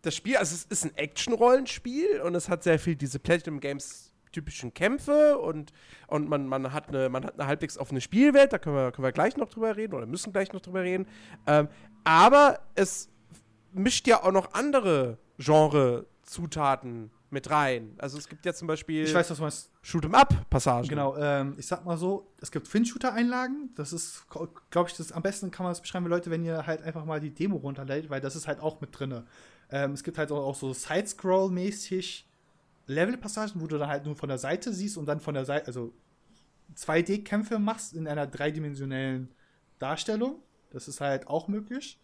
das 0.03 0.15
Spiel, 0.15 0.37
also 0.37 0.53
es 0.53 0.65
ist 0.65 0.85
ein 0.85 0.95
Action-Rollenspiel 0.95 2.21
und 2.21 2.35
es 2.35 2.47
hat 2.47 2.63
sehr 2.63 2.77
viel 2.77 2.95
diese 2.95 3.17
Platinum 3.17 3.59
Games 3.59 4.11
typischen 4.35 4.73
Kämpfe 4.73 5.37
und, 5.37 5.71
und 6.07 6.29
man, 6.29 6.47
man, 6.47 6.73
hat 6.73 6.89
eine, 6.89 7.09
man 7.09 7.25
hat 7.25 7.39
eine 7.39 7.47
halbwegs 7.47 7.77
offene 7.77 8.01
Spielwelt, 8.01 8.51
da 8.53 8.59
können 8.59 8.75
wir, 8.75 8.91
können 8.91 9.05
wir 9.05 9.11
gleich 9.11 9.37
noch 9.37 9.49
drüber 9.49 9.75
reden 9.75 9.93
oder 9.93 10.05
müssen 10.05 10.33
gleich 10.33 10.51
noch 10.51 10.61
drüber 10.61 10.83
reden. 10.83 11.07
Ähm, 11.47 11.69
aber 12.03 12.59
es 12.75 13.09
mischt 13.71 14.07
ja 14.07 14.23
auch 14.23 14.31
noch 14.31 14.53
andere 14.53 15.17
Genre-Zutaten 15.37 17.11
mit 17.29 17.49
rein. 17.49 17.95
Also 17.97 18.17
es 18.17 18.29
gibt 18.29 18.45
ja 18.45 18.53
zum 18.53 18.67
Beispiel 18.67 19.03
ich 19.03 19.13
weiß, 19.13 19.29
was 19.29 19.37
du 19.37 19.43
meinst. 19.43 19.71
Shoot'em-up-Passagen. 19.83 20.87
Genau, 20.87 21.17
ähm, 21.17 21.55
ich 21.57 21.67
sag 21.67 21.85
mal 21.85 21.97
so, 21.97 22.31
es 22.41 22.51
gibt 22.51 22.67
Fin-Shooter-Einlagen. 22.67 23.71
Das 23.75 23.93
ist, 23.93 24.25
glaube 24.29 24.89
ich, 24.89 24.95
das 24.95 25.11
am 25.11 25.21
besten 25.21 25.51
kann 25.51 25.63
man 25.63 25.71
das 25.71 25.81
beschreiben, 25.81 26.07
Leute, 26.07 26.29
wenn 26.29 26.43
ihr 26.43 26.65
halt 26.67 26.81
einfach 26.83 27.05
mal 27.05 27.19
die 27.19 27.33
Demo 27.33 27.57
runterlädt, 27.57 28.09
weil 28.09 28.21
das 28.21 28.35
ist 28.35 28.47
halt 28.47 28.59
auch 28.59 28.79
mit 28.81 28.97
drinne. 28.97 29.25
Ähm, 29.69 29.91
es 29.91 30.03
gibt 30.03 30.17
halt 30.17 30.31
auch, 30.31 30.45
auch 30.45 30.55
so 30.55 30.73
Side-Scroll-mäßig 30.73 32.25
Level-Passagen, 32.87 33.61
wo 33.61 33.67
du 33.67 33.77
dann 33.77 33.89
halt 33.89 34.05
nur 34.05 34.15
von 34.15 34.29
der 34.29 34.37
Seite 34.37 34.73
siehst 34.73 34.97
und 34.97 35.05
dann 35.05 35.19
von 35.19 35.33
der 35.33 35.45
Seite, 35.45 35.67
also 35.67 35.93
2D-Kämpfe 36.75 37.59
machst 37.59 37.93
in 37.93 38.07
einer 38.07 38.27
dreidimensionellen 38.27 39.33
Darstellung. 39.79 40.41
Das 40.71 40.87
ist 40.87 41.01
halt 41.01 41.27
auch 41.27 41.47
möglich. 41.47 41.99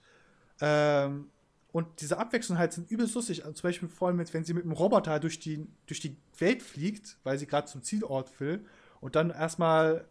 Ähm, 0.60 1.30
und 1.72 2.02
diese 2.02 2.18
Abwechslung 2.18 2.58
halt 2.58 2.74
sind 2.74 2.90
übelst 2.92 3.16
lustig. 3.16 3.44
Also 3.44 3.54
zum 3.54 3.68
Beispiel 3.68 3.90
vor 3.90 4.10
allem, 4.10 4.20
wenn 4.20 4.44
sie 4.44 4.54
mit 4.54 4.64
dem 4.64 4.72
Roboter 4.72 5.20
durch 5.20 5.40
die, 5.40 5.68
durch 5.86 6.00
die 6.00 6.18
Welt 6.38 6.62
fliegt, 6.62 7.18
weil 7.24 7.38
sie 7.38 7.48
gerade 7.48 7.68
zum 7.68 7.82
Zielort 7.82 8.40
will 8.40 8.66
und 9.00 9.16
dann 9.16 9.30
erstmal 9.30 10.06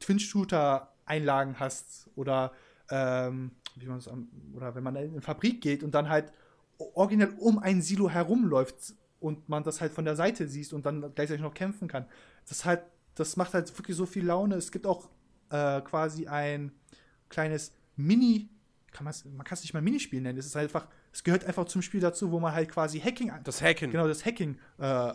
Twin-Shooter-Einlagen 0.00 1.58
hast 1.58 2.10
oder 2.14 2.52
ähm, 2.90 3.52
wie 3.76 3.86
man 3.86 3.98
es 3.98 4.08
oder 4.54 4.74
wenn 4.74 4.82
man 4.82 4.96
in 4.96 5.12
eine 5.12 5.20
Fabrik 5.20 5.60
geht 5.60 5.82
und 5.82 5.94
dann 5.94 6.08
halt 6.08 6.32
originell 6.78 7.34
um 7.38 7.58
ein 7.58 7.82
Silo 7.82 8.08
herumläuft 8.08 8.94
und 9.20 9.48
man 9.48 9.62
das 9.64 9.80
halt 9.80 9.92
von 9.92 10.04
der 10.04 10.16
Seite 10.16 10.46
sieht 10.48 10.72
und 10.72 10.86
dann 10.86 11.00
gleichzeitig 11.14 11.42
noch 11.42 11.54
kämpfen 11.54 11.88
kann. 11.88 12.06
Das 12.48 12.64
halt, 12.64 12.82
das 13.14 13.36
macht 13.36 13.54
halt 13.54 13.76
wirklich 13.76 13.96
so 13.96 14.06
viel 14.06 14.24
Laune. 14.26 14.54
Es 14.56 14.70
gibt 14.70 14.86
auch 14.86 15.08
äh, 15.50 15.80
quasi 15.82 16.26
ein 16.26 16.72
kleines 17.28 17.72
Mini, 17.96 18.48
kann 18.92 19.04
man 19.04 19.14
kann 19.44 19.54
es 19.54 19.62
nicht 19.62 19.74
mal 19.74 19.82
Minispiel 19.82 20.20
nennen. 20.20 20.38
Es 20.38 20.46
ist 20.46 20.54
halt 20.54 20.68
einfach, 20.74 20.86
es 21.12 21.24
gehört 21.24 21.44
einfach 21.44 21.64
zum 21.66 21.82
Spiel 21.82 22.00
dazu, 22.00 22.30
wo 22.30 22.38
man 22.40 22.52
halt 22.52 22.70
quasi 22.70 23.00
Hacking, 23.00 23.32
Das 23.44 23.60
Hacken. 23.60 23.90
genau 23.90 24.06
das 24.06 24.24
Hacking 24.24 24.58
äh, 24.78 25.12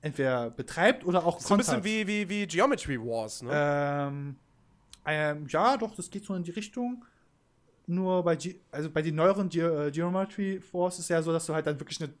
entweder 0.00 0.50
betreibt 0.50 1.04
oder 1.04 1.24
auch 1.24 1.40
So 1.40 1.54
ein 1.54 1.58
bisschen 1.58 1.84
wie, 1.84 2.06
wie, 2.06 2.28
wie 2.28 2.46
Geometry 2.46 2.98
Wars, 2.98 3.42
ne? 3.42 3.50
Ähm, 3.52 4.36
ähm, 5.04 5.46
ja, 5.48 5.76
doch, 5.76 5.94
das 5.94 6.10
geht 6.10 6.24
so 6.24 6.34
in 6.34 6.42
die 6.42 6.52
Richtung. 6.52 7.04
Nur 7.86 8.22
bei, 8.22 8.36
Ge 8.36 8.56
also 8.70 8.90
bei 8.90 9.02
den 9.02 9.16
neueren 9.16 9.48
Ge 9.48 9.88
äh, 9.88 9.90
Geometry 9.90 10.60
Force 10.60 11.00
ist 11.00 11.10
ja 11.10 11.20
so, 11.22 11.32
dass 11.32 11.46
du 11.46 11.54
halt 11.54 11.66
dann 11.66 11.78
wirklich 11.80 12.00
eine 12.00 12.12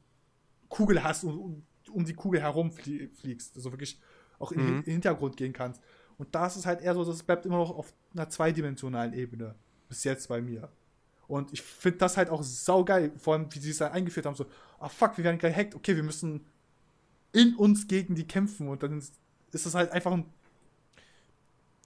Kugel 0.72 1.04
hast 1.04 1.22
und 1.24 1.38
um, 1.38 1.62
um 1.92 2.04
die 2.04 2.14
Kugel 2.14 2.40
herum 2.40 2.72
flie 2.72 3.08
fliegst. 3.08 3.54
Also 3.56 3.70
wirklich 3.72 4.00
auch 4.38 4.52
in 4.52 4.60
Mhm. 4.60 4.68
in 4.68 4.82
den 4.84 4.92
Hintergrund 4.94 5.36
gehen 5.36 5.52
kannst. 5.52 5.82
Und 6.16 6.34
da 6.34 6.46
ist 6.46 6.56
es 6.56 6.64
halt 6.64 6.80
eher 6.80 6.94
so, 6.94 7.04
das 7.04 7.22
bleibt 7.22 7.44
immer 7.44 7.58
noch 7.58 7.70
auf 7.70 7.92
einer 8.14 8.28
zweidimensionalen 8.30 9.12
Ebene. 9.12 9.54
Bis 9.88 10.04
jetzt 10.04 10.28
bei 10.28 10.40
mir. 10.40 10.70
Und 11.28 11.52
ich 11.52 11.60
finde 11.62 11.98
das 11.98 12.16
halt 12.16 12.30
auch 12.30 12.42
saugeil, 12.42 13.12
vor 13.18 13.34
allem 13.34 13.46
wie 13.54 13.58
sie 13.58 13.70
es 13.70 13.78
dann 13.78 13.92
eingeführt 13.92 14.24
haben, 14.26 14.34
so, 14.34 14.46
ah 14.78 14.88
fuck, 14.88 15.16
wir 15.18 15.24
werden 15.24 15.38
gehackt, 15.38 15.74
okay, 15.74 15.94
wir 15.94 16.02
müssen 16.02 16.46
in 17.32 17.54
uns 17.56 17.86
gegen 17.88 18.14
die 18.14 18.26
kämpfen 18.26 18.68
und 18.68 18.82
dann 18.82 18.98
ist 18.98 19.66
es 19.66 19.74
halt 19.74 19.92
einfach 19.92 20.12
ein 20.12 20.24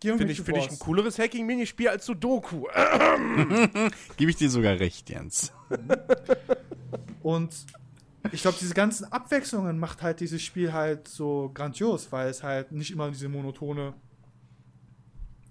Finde 0.00 0.30
ich, 0.30 0.42
find 0.42 0.58
ich 0.58 0.70
ein 0.70 0.78
cooleres 0.78 1.18
Hacking-Minispiel 1.18 1.88
als 1.88 2.04
Sudoku. 2.06 2.66
Gebe 4.16 4.30
ich 4.30 4.36
dir 4.36 4.50
sogar 4.50 4.78
recht, 4.78 5.08
Jens. 5.10 5.52
Und 7.22 7.54
ich 8.32 8.42
glaube, 8.42 8.56
diese 8.60 8.74
ganzen 8.74 9.10
Abwechslungen 9.12 9.78
macht 9.78 10.02
halt 10.02 10.20
dieses 10.20 10.42
Spiel 10.42 10.72
halt 10.72 11.08
so 11.08 11.50
grandios, 11.52 12.10
weil 12.12 12.28
es 12.28 12.42
halt 12.42 12.72
nicht 12.72 12.90
immer 12.90 13.10
diese 13.10 13.28
monotone 13.28 13.94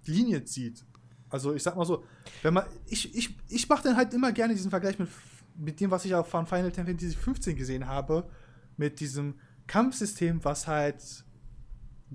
Linie 0.06 0.44
zieht. 0.44 0.86
Also 1.30 1.54
ich 1.54 1.64
sag 1.64 1.76
mal 1.76 1.86
so, 1.86 2.04
wenn 2.44 2.54
man, 2.54 2.66
ich, 2.86 3.14
ich, 3.16 3.36
ich 3.50 3.68
mache 3.68 3.84
dann 3.84 3.98
halt 3.98 4.14
immer 4.14 4.32
gerne 4.32 4.54
diesen 4.54 4.70
Vergleich 4.70 4.98
mit, 5.00 5.10
mit 5.58 5.80
dem, 5.80 5.92
was 5.92 6.06
ich 6.06 6.16
auch 6.16 6.26
von 6.26 6.46
Final 6.48 6.72
Fantasy 6.72 7.16
15 7.16 7.56
gesehen 7.56 7.88
habe, 7.88 8.30
mit 8.78 9.00
diesem 9.00 9.36
Kampfsystem, 9.68 10.44
was 10.44 10.68
halt 10.68 11.26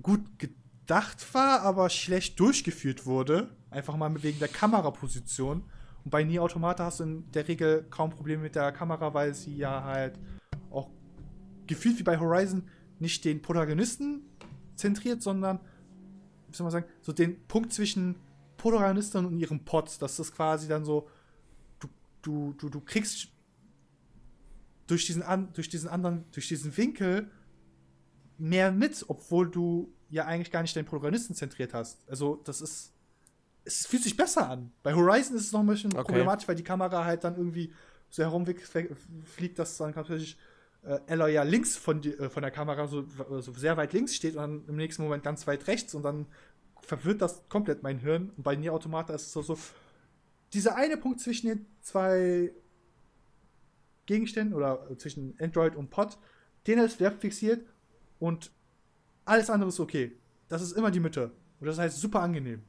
gut 0.01 0.21
gedacht 0.39 1.33
war, 1.33 1.61
aber 1.61 1.89
schlecht 1.89 2.39
durchgeführt 2.39 3.05
wurde. 3.05 3.55
Einfach 3.69 3.95
mal 3.95 4.23
wegen 4.23 4.39
der 4.39 4.47
Kameraposition. 4.47 5.63
Und 6.03 6.11
bei 6.11 6.23
Nier 6.23 6.41
Automata 6.43 6.85
hast 6.85 6.99
du 6.99 7.03
in 7.03 7.31
der 7.31 7.47
Regel 7.47 7.85
kaum 7.89 8.09
Probleme 8.09 8.43
mit 8.43 8.55
der 8.55 8.71
Kamera, 8.71 9.13
weil 9.13 9.33
sie 9.33 9.55
ja 9.55 9.83
halt 9.83 10.17
gefühlt 11.71 11.97
wie 11.99 12.03
bei 12.03 12.19
Horizon 12.19 12.63
nicht 12.99 13.23
den 13.25 13.41
Protagonisten 13.41 14.23
zentriert, 14.75 15.21
sondern, 15.21 15.59
wie 16.49 16.55
soll 16.55 16.65
man 16.65 16.71
sagen, 16.71 16.85
so 17.01 17.11
den 17.13 17.47
Punkt 17.47 17.73
zwischen 17.73 18.15
Protagonistin 18.57 19.25
und 19.25 19.39
ihrem 19.39 19.63
Pot. 19.63 20.01
Das 20.01 20.19
ist 20.19 20.35
quasi 20.35 20.67
dann 20.67 20.83
so, 20.85 21.07
du, 21.79 21.87
du, 22.21 22.53
du, 22.57 22.69
du 22.69 22.81
kriegst 22.81 23.29
durch 24.87 25.05
diesen, 25.05 25.23
an, 25.23 25.51
durch 25.53 25.69
diesen 25.69 25.89
anderen, 25.89 26.25
durch 26.31 26.47
diesen 26.47 26.75
Winkel 26.75 27.31
mehr 28.37 28.71
mit, 28.71 29.05
obwohl 29.07 29.49
du 29.49 29.93
ja 30.09 30.25
eigentlich 30.25 30.51
gar 30.51 30.61
nicht 30.61 30.75
deinen 30.75 30.85
Protagonisten 30.85 31.33
zentriert 31.35 31.73
hast. 31.73 32.07
Also, 32.09 32.41
das 32.43 32.61
ist. 32.61 32.93
Es 33.63 33.85
fühlt 33.85 34.01
sich 34.01 34.17
besser 34.17 34.49
an. 34.49 34.71
Bei 34.81 34.93
Horizon 34.95 35.37
ist 35.37 35.45
es 35.45 35.51
noch 35.51 35.59
ein 35.59 35.67
bisschen 35.67 35.93
Okay. 35.93 36.03
problematisch, 36.03 36.47
weil 36.47 36.55
die 36.55 36.63
Kamera 36.63 37.05
halt 37.05 37.23
dann 37.23 37.37
irgendwie 37.37 37.71
so 38.09 38.23
herumfliegt, 38.23 39.59
dass 39.59 39.77
dann 39.77 39.91
natürlich 39.91 40.35
äh, 40.83 40.99
Aloy 41.07 41.33
ja 41.33 41.43
links 41.43 41.77
von, 41.77 42.01
die, 42.01 42.13
äh, 42.13 42.29
von 42.29 42.41
der 42.41 42.51
Kamera 42.51 42.87
so, 42.87 43.05
so 43.39 43.53
sehr 43.53 43.77
weit 43.77 43.93
links 43.93 44.15
steht 44.15 44.35
und 44.35 44.41
dann 44.41 44.63
im 44.67 44.75
nächsten 44.75 45.03
Moment 45.03 45.23
ganz 45.23 45.45
weit 45.47 45.67
rechts 45.67 45.93
und 45.93 46.03
dann 46.03 46.25
verwirrt 46.81 47.21
das 47.21 47.47
komplett 47.49 47.83
mein 47.83 47.99
Hirn. 47.99 48.31
Und 48.35 48.43
bei 48.43 48.55
Nier 48.55 48.73
Automata 48.73 49.13
ist 49.13 49.27
es 49.27 49.31
so, 49.31 49.41
so 49.41 49.57
dieser 50.53 50.75
eine 50.75 50.97
Punkt 50.97 51.19
zwischen 51.19 51.47
den 51.47 51.65
zwei 51.81 52.51
Gegenständen 54.05 54.55
oder 54.55 54.87
äh, 54.89 54.97
zwischen 54.97 55.35
Android 55.39 55.75
und 55.75 55.89
Pod, 55.89 56.17
den 56.67 56.79
ist 56.79 56.99
der 56.99 57.11
fixiert 57.11 57.65
und 58.19 58.51
alles 59.25 59.49
andere 59.49 59.69
ist 59.69 59.79
okay. 59.79 60.11
Das 60.47 60.61
ist 60.61 60.73
immer 60.73 60.91
die 60.91 60.99
Mitte. 60.99 61.31
Und 61.59 61.67
das 61.67 61.77
heißt 61.77 61.99
super 61.99 62.21
angenehm. 62.21 62.63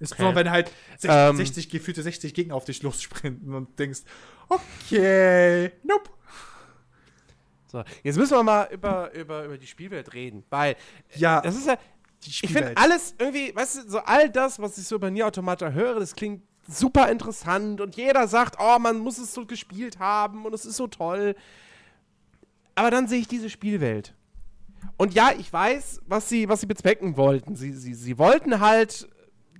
Insbesondere 0.00 0.44
wenn 0.44 0.50
halt 0.50 0.72
60, 0.98 1.10
Ähm. 1.10 1.36
60, 1.36 1.70
gefühlte 1.70 2.02
60 2.02 2.34
Gegner 2.34 2.56
auf 2.56 2.64
dich 2.64 2.82
lossprinten 2.82 3.54
und 3.54 3.78
denkst, 3.78 4.00
okay, 4.48 5.70
nope. 5.84 6.10
So, 7.72 7.82
jetzt 8.02 8.18
müssen 8.18 8.36
wir 8.36 8.42
mal 8.42 8.68
über, 8.70 9.14
über, 9.14 9.44
über 9.46 9.56
die 9.56 9.66
Spielwelt 9.66 10.12
reden, 10.12 10.44
weil 10.50 10.76
Ja, 11.16 11.40
das 11.40 11.56
ist 11.56 11.66
ja, 11.66 11.78
ich 12.22 12.40
finde 12.40 12.76
alles 12.76 13.14
irgendwie, 13.18 13.56
weißt 13.56 13.76
du, 13.76 13.90
so 13.90 13.98
all 14.00 14.28
das, 14.28 14.58
was 14.60 14.76
ich 14.76 14.86
so 14.86 14.96
über 14.96 15.10
Nier 15.10 15.26
Automata 15.26 15.70
höre, 15.70 15.98
das 15.98 16.14
klingt 16.14 16.42
super 16.68 17.10
interessant 17.10 17.80
und 17.80 17.96
jeder 17.96 18.28
sagt, 18.28 18.56
oh, 18.60 18.78
man 18.78 18.98
muss 18.98 19.16
es 19.16 19.32
so 19.32 19.46
gespielt 19.46 19.98
haben 19.98 20.44
und 20.44 20.54
es 20.54 20.66
ist 20.66 20.76
so 20.76 20.86
toll. 20.86 21.34
Aber 22.74 22.90
dann 22.90 23.08
sehe 23.08 23.20
ich 23.20 23.28
diese 23.28 23.48
Spielwelt. 23.48 24.14
Und 24.98 25.14
ja, 25.14 25.32
ich 25.36 25.50
weiß, 25.50 26.02
was 26.06 26.28
sie, 26.28 26.50
was 26.50 26.60
sie 26.60 26.66
bezwecken 26.66 27.16
wollten. 27.16 27.56
Sie, 27.56 27.72
sie, 27.72 27.94
sie 27.94 28.18
wollten 28.18 28.60
halt 28.60 29.08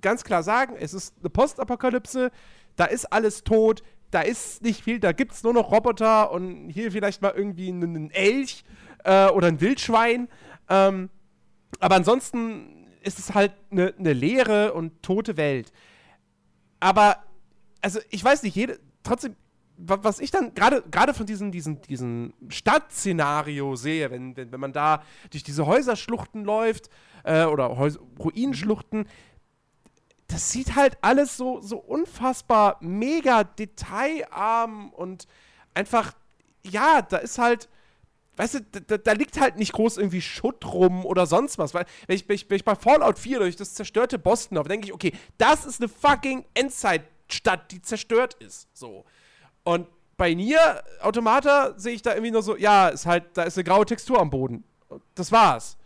ganz 0.01 0.23
klar 0.23 0.43
sagen, 0.43 0.75
es 0.79 0.93
ist 0.93 1.15
eine 1.19 1.31
Postapokalypse, 1.31 2.29
da 2.75 2.85
ist 2.85 3.11
alles 3.11 3.43
tot, 3.43 3.81
da 4.13 4.21
ist 4.21 4.61
nicht 4.61 4.83
viel, 4.83 4.99
da 4.99 5.11
gibt 5.11 5.31
es 5.33 5.43
nur 5.43 5.53
noch 5.53 5.71
Roboter 5.71 6.31
und 6.31 6.69
hier 6.69 6.91
vielleicht 6.91 7.21
mal 7.21 7.33
irgendwie 7.35 7.69
einen, 7.69 8.11
Elch 8.11 8.63
äh, 9.03 9.27
oder 9.29 9.47
ein 9.47 9.59
Wildschwein. 9.61 10.27
Ähm, 10.69 11.09
aber 11.79 11.95
ansonsten 11.95 12.87
ist 13.01 13.19
es 13.19 13.33
halt 13.33 13.51
eine 13.71 13.93
ne 13.97 14.13
leere 14.13 14.73
und 14.73 15.01
tote 15.01 15.35
Welt. 15.37 15.71
Aber, 16.79 17.17
also 17.81 17.99
ich 18.09 18.23
weiß 18.23 18.43
nicht, 18.43 18.55
jede, 18.55 18.79
trotzdem, 19.03 19.35
wa- 19.77 19.99
was 20.01 20.19
ich 20.19 20.31
dann 20.31 20.53
gerade 20.53 21.13
von 21.13 21.25
diesem 21.25 21.51
diesen, 21.51 21.81
diesen 21.81 22.33
Stadtszenario 22.49 23.75
sehe, 23.75 24.11
wenn, 24.11 24.37
wenn, 24.37 24.51
wenn 24.51 24.59
man 24.59 24.73
da 24.73 25.03
durch 25.31 25.43
diese 25.43 25.65
Häuserschluchten 25.65 26.43
läuft 26.43 26.89
äh, 27.23 27.45
oder 27.45 27.77
Häus 27.77 27.99
Ruinenschluchten, 28.19 29.05
das 30.27 30.51
sieht 30.51 30.75
halt 30.75 30.97
alles 31.01 31.37
so, 31.37 31.61
so 31.61 31.77
unfassbar 31.77 32.77
mega 32.81 33.43
detailarm 33.43 34.91
und 34.91 35.27
einfach, 35.73 36.13
ja, 36.63 37.01
da 37.01 37.17
ist 37.17 37.37
halt, 37.37 37.69
weißt 38.37 38.55
du, 38.55 38.61
da- 38.61 38.97
da, 38.97 39.11
liegt 39.11 39.39
halt 39.39 39.57
nicht 39.57 39.73
groß 39.73 39.97
irgendwie 39.97 40.21
Schutt 40.21 40.65
rum 40.65 41.05
oder 41.05 41.25
sonst 41.25 41.57
was. 41.57 41.73
Weil, 41.73 41.85
wenn 42.07 42.15
ich, 42.15 42.27
wenn 42.27 42.35
ich, 42.35 42.49
wenn 42.49 42.55
ich 42.57 42.65
bei 42.65 42.75
Fallout 42.75 43.19
4 43.19 43.39
durch 43.39 43.55
das 43.55 43.73
zerstörte 43.73 44.17
Boston 44.17 44.55
laufe, 44.55 44.69
denke 44.69 44.87
ich, 44.87 44.93
okay, 44.93 45.11
das 45.37 45.65
ist 45.65 45.81
eine 45.81 45.89
fucking 45.89 46.45
Endzeit-Stadt, 46.53 47.71
die 47.71 47.81
zerstört 47.81 48.35
ist. 48.35 48.67
So. 48.73 49.05
Und 49.63 49.87
bei 50.17 50.33
Nier 50.33 50.83
Automata 51.01 51.77
sehe 51.77 51.93
ich 51.93 52.01
da 52.01 52.11
irgendwie 52.11 52.31
nur 52.31 52.43
so, 52.43 52.55
ja, 52.55 52.89
ist 52.89 53.05
halt, 53.05 53.25
da 53.35 53.43
ist 53.43 53.57
eine 53.57 53.63
graue 53.65 53.85
Textur 53.85 54.19
am 54.19 54.29
Boden. 54.29 54.63
Das 55.15 55.31
war's. 55.31 55.77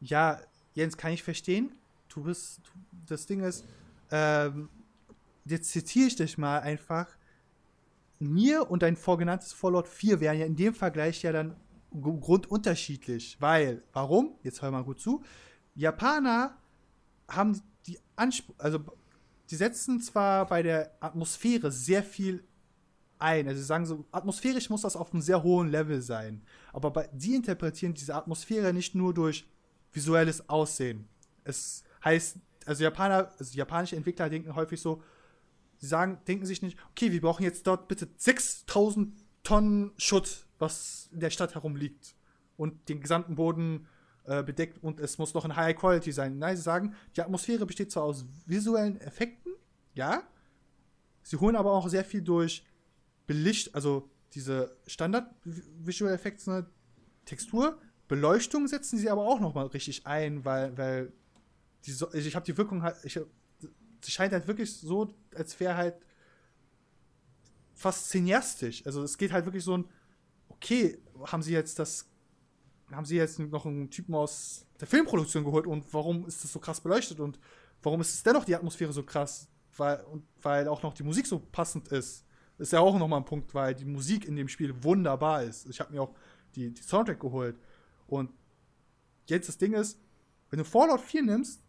Ja, 0.00 0.40
Jens, 0.74 0.96
kann 0.96 1.12
ich 1.12 1.22
verstehen. 1.22 1.72
Du 2.08 2.22
bist, 2.22 2.60
das 3.10 3.26
Ding 3.26 3.40
ist, 3.40 3.64
ähm, 4.10 4.68
jetzt 5.44 5.70
zitiere 5.70 6.06
ich 6.06 6.16
dich 6.16 6.38
mal 6.38 6.60
einfach. 6.60 7.08
Mir 8.18 8.70
und 8.70 8.82
dein 8.82 8.96
vorgenanntes 8.96 9.52
Fallout 9.52 9.88
4 9.88 10.20
wären 10.20 10.38
ja 10.38 10.46
in 10.46 10.56
dem 10.56 10.74
Vergleich 10.74 11.22
ja 11.22 11.32
dann 11.32 11.56
grundunterschiedlich. 11.90 13.36
Weil, 13.40 13.82
warum? 13.92 14.34
Jetzt 14.42 14.62
hör 14.62 14.70
mal 14.70 14.84
gut 14.84 15.00
zu. 15.00 15.22
Japaner 15.74 16.56
haben 17.28 17.60
die 17.86 17.98
Anspruch, 18.16 18.54
also 18.58 18.80
die 19.50 19.56
setzen 19.56 20.00
zwar 20.00 20.46
bei 20.46 20.62
der 20.62 20.96
Atmosphäre 21.00 21.72
sehr 21.72 22.02
viel 22.02 22.44
ein. 23.18 23.48
Also 23.48 23.60
sie 23.60 23.66
sagen 23.66 23.86
so, 23.86 24.04
atmosphärisch 24.12 24.70
muss 24.70 24.82
das 24.82 24.96
auf 24.96 25.12
einem 25.12 25.22
sehr 25.22 25.42
hohen 25.42 25.68
Level 25.68 26.00
sein. 26.02 26.42
Aber 26.72 27.08
die 27.12 27.34
interpretieren 27.34 27.94
diese 27.94 28.14
Atmosphäre 28.14 28.72
nicht 28.72 28.94
nur 28.94 29.14
durch 29.14 29.46
visuelles 29.92 30.48
Aussehen. 30.48 31.08
Es 31.44 31.84
heißt, 32.04 32.38
also 32.66 32.84
Japaner, 32.84 33.32
also 33.38 33.56
japanische 33.56 33.96
Entwickler 33.96 34.28
denken 34.28 34.54
häufig 34.54 34.80
so, 34.80 35.02
Sie 35.80 35.86
sagen, 35.86 36.18
denken 36.28 36.44
sich 36.44 36.60
nicht, 36.60 36.78
okay, 36.90 37.10
wir 37.10 37.22
brauchen 37.22 37.42
jetzt 37.42 37.66
dort 37.66 37.88
bitte 37.88 38.06
6000 38.14 39.14
Tonnen 39.42 39.92
Schutt, 39.96 40.46
was 40.58 41.08
in 41.10 41.20
der 41.20 41.30
Stadt 41.30 41.54
herumliegt 41.54 42.14
und 42.58 42.90
den 42.90 43.00
gesamten 43.00 43.34
Boden 43.34 43.88
äh, 44.24 44.42
bedeckt 44.42 44.82
und 44.84 45.00
es 45.00 45.16
muss 45.16 45.32
noch 45.32 45.46
in 45.46 45.56
High 45.56 45.74
Quality 45.74 46.12
sein. 46.12 46.38
Nein, 46.38 46.56
sie 46.56 46.62
sagen, 46.62 46.94
die 47.16 47.22
Atmosphäre 47.22 47.64
besteht 47.64 47.90
zwar 47.90 48.02
aus 48.02 48.26
visuellen 48.44 49.00
Effekten, 49.00 49.52
ja, 49.94 50.22
sie 51.22 51.38
holen 51.38 51.56
aber 51.56 51.72
auch 51.72 51.88
sehr 51.88 52.04
viel 52.04 52.20
durch 52.20 52.66
Belicht, 53.26 53.74
also 53.74 54.10
diese 54.34 54.76
Standard 54.86 55.34
Visual 55.44 56.12
Effects, 56.12 56.46
ne, 56.46 56.66
Textur, 57.24 57.78
Beleuchtung 58.06 58.68
setzen 58.68 58.98
sie 58.98 59.08
aber 59.08 59.22
auch 59.22 59.40
noch 59.40 59.54
mal 59.54 59.66
richtig 59.66 60.06
ein, 60.06 60.44
weil, 60.44 60.76
weil 60.76 61.12
die 61.86 62.18
ich 62.18 62.34
habe 62.34 62.44
die 62.44 62.56
Wirkung 62.56 62.82
halt, 62.82 62.96
ich, 63.04 63.18
sie 64.02 64.10
scheint 64.10 64.32
halt 64.32 64.46
wirklich 64.46 64.76
so, 64.76 65.14
als 65.34 65.58
wäre 65.60 65.76
halt 65.76 65.96
fast 67.74 68.10
cineastisch. 68.10 68.84
Also 68.84 69.02
es 69.02 69.16
geht 69.16 69.32
halt 69.32 69.44
wirklich 69.44 69.64
so 69.64 69.76
ein, 69.78 69.88
okay, 70.48 70.98
haben 71.26 71.42
sie 71.42 71.52
jetzt 71.52 71.78
das, 71.78 72.08
haben 72.90 73.06
sie 73.06 73.16
jetzt 73.16 73.38
noch 73.38 73.66
einen 73.66 73.90
Typen 73.90 74.14
aus 74.14 74.66
der 74.78 74.86
Filmproduktion 74.86 75.44
geholt 75.44 75.66
und 75.66 75.92
warum 75.92 76.26
ist 76.26 76.44
das 76.44 76.52
so 76.52 76.58
krass 76.58 76.80
beleuchtet 76.80 77.20
und 77.20 77.38
warum 77.82 78.00
ist 78.00 78.12
es 78.12 78.22
dennoch 78.22 78.44
die 78.44 78.54
Atmosphäre 78.54 78.92
so 78.92 79.02
krass? 79.02 79.48
Weil, 79.76 80.00
und 80.04 80.24
weil 80.42 80.68
auch 80.68 80.82
noch 80.82 80.92
die 80.92 81.02
Musik 81.02 81.26
so 81.26 81.38
passend 81.38 81.88
ist. 81.88 82.24
Ist 82.58 82.72
ja 82.72 82.80
auch 82.80 82.98
nochmal 82.98 83.20
ein 83.20 83.24
Punkt, 83.24 83.54
weil 83.54 83.74
die 83.74 83.86
Musik 83.86 84.26
in 84.26 84.36
dem 84.36 84.48
Spiel 84.48 84.74
wunderbar 84.82 85.42
ist. 85.44 85.66
Ich 85.70 85.80
habe 85.80 85.92
mir 85.92 86.02
auch 86.02 86.14
die, 86.54 86.74
die 86.74 86.82
Soundtrack 86.82 87.18
geholt. 87.18 87.58
Und 88.06 88.30
jetzt 89.26 89.48
das 89.48 89.56
Ding 89.56 89.72
ist, 89.72 89.98
wenn 90.50 90.58
du 90.58 90.64
Fallout 90.64 91.00
4 91.00 91.22
nimmst 91.22 91.62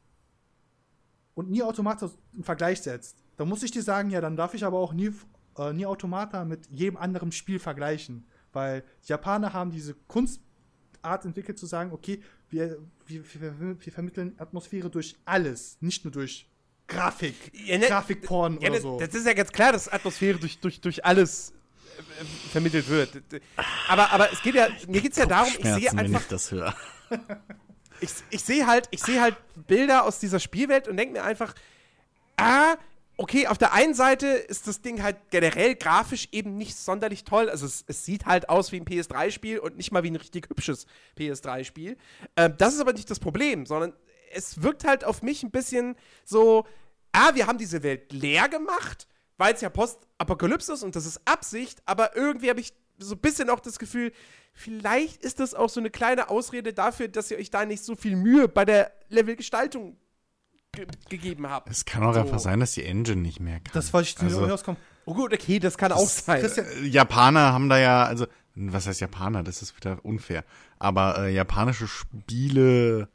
und 1.35 1.49
nie 1.49 1.63
Automata 1.63 2.09
im 2.35 2.43
Vergleich 2.43 2.81
setzt, 2.81 3.17
dann 3.37 3.47
muss 3.49 3.63
ich 3.63 3.71
dir 3.71 3.83
sagen, 3.83 4.09
ja, 4.09 4.21
dann 4.21 4.35
darf 4.35 4.53
ich 4.53 4.63
aber 4.65 4.77
auch 4.79 4.93
nie, 4.93 5.11
äh, 5.57 5.73
nie 5.73 5.85
Automata 5.85 6.45
mit 6.45 6.67
jedem 6.69 6.97
anderen 6.97 7.31
Spiel 7.31 7.59
vergleichen. 7.59 8.25
Weil 8.53 8.83
die 9.05 9.09
Japaner 9.09 9.53
haben 9.53 9.71
diese 9.71 9.93
Kunstart 10.07 11.25
entwickelt 11.25 11.57
zu 11.57 11.65
sagen, 11.65 11.91
okay, 11.93 12.21
wir, 12.49 12.77
wir, 13.05 13.23
wir, 13.59 13.79
wir 13.79 13.91
vermitteln 13.93 14.35
Atmosphäre 14.37 14.89
durch 14.89 15.15
alles, 15.25 15.77
nicht 15.79 16.03
nur 16.03 16.11
durch 16.11 16.47
Grafik, 16.87 17.35
Ja, 17.53 17.77
ne- 17.77 17.87
Grafikporn 17.87 18.55
Ja, 18.59 18.67
oder 18.67 18.71
das, 18.71 18.81
so. 18.81 18.99
das 18.99 19.15
ist 19.15 19.25
ja 19.25 19.33
ganz 19.33 19.51
klar, 19.53 19.71
dass 19.71 19.87
Atmosphäre 19.87 20.37
durch, 20.37 20.59
durch, 20.59 20.81
durch 20.81 21.05
alles 21.05 21.53
äh, 21.97 22.25
vermittelt 22.51 22.89
wird. 22.89 23.23
Aber, 23.87 24.11
aber 24.11 24.33
es 24.33 24.41
geht 24.41 24.55
ja, 24.55 24.67
mir 24.89 24.99
geht 24.99 25.13
es 25.13 25.17
ja 25.17 25.25
darum, 25.25 25.47
ich 25.47 25.63
sehe 25.63 25.79
Schmerzen, 25.79 25.97
wenn 25.97 26.05
einfach 26.07 26.21
ich 26.23 26.27
das 26.27 26.51
höre. 26.51 26.75
ich, 28.01 28.11
ich 28.29 28.43
sehe 28.43 28.67
halt, 28.67 28.87
ich 28.91 29.03
halt 29.03 29.35
Bilder 29.67 30.05
aus 30.05 30.19
dieser 30.19 30.39
Spielwelt 30.39 30.87
und 30.87 30.97
denke 30.97 31.13
mir 31.13 31.23
einfach, 31.23 31.53
ah, 32.37 32.75
okay, 33.17 33.47
auf 33.47 33.57
der 33.57 33.73
einen 33.73 33.93
Seite 33.93 34.27
ist 34.27 34.67
das 34.67 34.81
Ding 34.81 35.03
halt 35.03 35.17
generell 35.29 35.75
grafisch 35.75 36.27
eben 36.31 36.57
nicht 36.57 36.75
sonderlich 36.75 37.23
toll. 37.23 37.49
Also 37.49 37.65
es, 37.65 37.85
es 37.87 38.03
sieht 38.03 38.25
halt 38.25 38.49
aus 38.49 38.71
wie 38.71 38.77
ein 38.77 38.85
PS3-Spiel 38.85 39.59
und 39.59 39.77
nicht 39.77 39.91
mal 39.91 40.03
wie 40.03 40.09
ein 40.09 40.15
richtig 40.15 40.49
hübsches 40.49 40.87
PS3-Spiel. 41.17 41.97
Ähm, 42.35 42.55
das 42.57 42.73
ist 42.73 42.81
aber 42.81 42.93
nicht 42.93 43.09
das 43.09 43.19
Problem, 43.19 43.65
sondern 43.65 43.93
es 44.33 44.63
wirkt 44.63 44.85
halt 44.85 45.03
auf 45.03 45.21
mich 45.21 45.43
ein 45.43 45.51
bisschen 45.51 45.95
so, 46.25 46.65
ah, 47.11 47.35
wir 47.35 47.45
haben 47.45 47.59
diese 47.59 47.83
Welt 47.83 48.11
leer 48.11 48.49
gemacht, 48.49 49.07
weil 49.37 49.53
es 49.53 49.61
ja 49.61 49.69
Postapokalypse 49.69 50.73
ist 50.73 50.83
und 50.83 50.95
das 50.95 51.05
ist 51.05 51.21
Absicht, 51.25 51.81
aber 51.85 52.15
irgendwie 52.15 52.49
habe 52.49 52.59
ich 52.61 52.73
so 53.01 53.15
ein 53.15 53.19
bisschen 53.19 53.49
auch 53.49 53.59
das 53.59 53.79
Gefühl, 53.79 54.11
vielleicht 54.53 55.23
ist 55.23 55.39
das 55.39 55.53
auch 55.53 55.69
so 55.69 55.79
eine 55.79 55.89
kleine 55.89 56.29
Ausrede 56.29 56.73
dafür, 56.73 57.07
dass 57.07 57.31
ihr 57.31 57.37
euch 57.37 57.49
da 57.49 57.65
nicht 57.65 57.83
so 57.83 57.95
viel 57.95 58.15
Mühe 58.15 58.47
bei 58.47 58.65
der 58.65 58.91
Levelgestaltung 59.09 59.97
ge 60.71 60.87
gegeben 61.09 61.49
habt. 61.49 61.69
Es 61.69 61.85
kann 61.85 62.03
auch 62.03 62.13
So. 62.13 62.21
einfach 62.21 62.39
sein, 62.39 62.59
dass 62.59 62.73
die 62.73 62.83
Engine 62.85 63.21
nicht 63.21 63.39
mehr 63.39 63.59
kann. 63.59 63.73
das 63.73 63.91
wollte 63.93 64.09
ich 64.09 64.19
also, 64.21 64.45
rauskommen. 64.45 64.79
Oh 65.05 65.13
gut, 65.13 65.33
okay, 65.33 65.59
das 65.59 65.77
kann 65.77 65.91
auch 65.91 66.07
sein. 66.07 66.41
Christian, 66.41 66.67
äh, 66.67 66.85
Japaner 66.87 67.51
haben 67.53 67.69
da 67.69 67.77
ja, 67.77 68.03
also, 68.03 68.27
was 68.55 68.87
heißt 68.87 69.01
Japaner? 69.01 69.43
Das 69.43 69.61
ist 69.61 69.75
wieder 69.75 70.03
unfair. 70.05 70.43
Aber 70.79 71.19
äh, 71.19 71.33
japanische 71.33 71.87
Spiele 71.87 73.09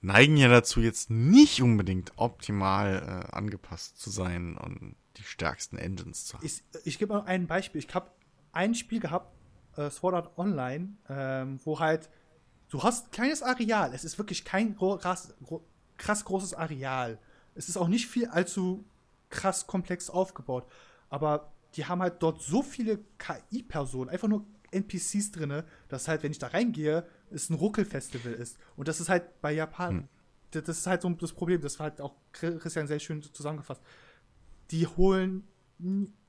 neigen 0.00 0.36
ja 0.36 0.48
dazu, 0.48 0.80
jetzt 0.80 1.10
nicht 1.10 1.60
unbedingt 1.60 2.12
optimal 2.16 3.26
äh, 3.30 3.34
angepasst 3.34 3.98
zu 4.00 4.10
sein 4.10 4.56
und 4.56 4.94
die 5.16 5.24
stärksten 5.24 5.76
Engines 5.76 6.26
zu 6.26 6.36
haben. 6.36 6.46
ich, 6.46 6.62
ich 6.84 6.98
gebe 6.98 7.12
mal 7.14 7.24
ein 7.24 7.46
Beispiel. 7.48 7.82
Ich 7.84 7.92
habe 7.94 8.08
ein 8.58 8.74
Spiel 8.74 9.00
gehabt, 9.00 9.32
äh, 9.76 9.90
Sword 9.90 10.14
Art 10.14 10.38
Online, 10.38 10.90
ähm, 11.08 11.60
wo 11.64 11.78
halt 11.78 12.10
du 12.68 12.82
hast 12.82 13.06
ein 13.06 13.10
kleines 13.10 13.42
Areal. 13.42 13.94
Es 13.94 14.04
ist 14.04 14.18
wirklich 14.18 14.44
kein 14.44 14.76
krass, 14.76 15.34
krass 15.96 16.24
großes 16.24 16.54
Areal. 16.54 17.18
Es 17.54 17.68
ist 17.68 17.76
auch 17.76 17.88
nicht 17.88 18.06
viel 18.08 18.26
allzu 18.26 18.84
krass 19.30 19.66
komplex 19.66 20.10
aufgebaut. 20.10 20.66
Aber 21.08 21.52
die 21.74 21.86
haben 21.86 22.02
halt 22.02 22.22
dort 22.22 22.42
so 22.42 22.62
viele 22.62 22.98
KI-Personen, 23.18 24.10
einfach 24.10 24.28
nur 24.28 24.44
NPCs 24.70 25.30
drinne, 25.30 25.64
dass 25.88 26.08
halt, 26.08 26.22
wenn 26.22 26.32
ich 26.32 26.38
da 26.38 26.48
reingehe, 26.48 27.06
es 27.30 27.48
ein 27.48 27.54
Ruckelfestival 27.54 28.32
ist. 28.32 28.58
Und 28.76 28.88
das 28.88 29.00
ist 29.00 29.08
halt 29.08 29.40
bei 29.40 29.52
Japan. 29.52 30.08
Das 30.50 30.64
das 30.64 30.78
ist 30.78 30.86
halt 30.86 31.02
so 31.02 31.10
das 31.10 31.32
Problem. 31.32 31.60
Das 31.60 31.78
war 31.78 31.84
halt 31.90 32.00
auch 32.00 32.14
Christian 32.32 32.86
sehr 32.86 32.98
schön 32.98 33.22
zusammengefasst 33.22 33.82
die 34.70 34.86
holen, 34.86 35.44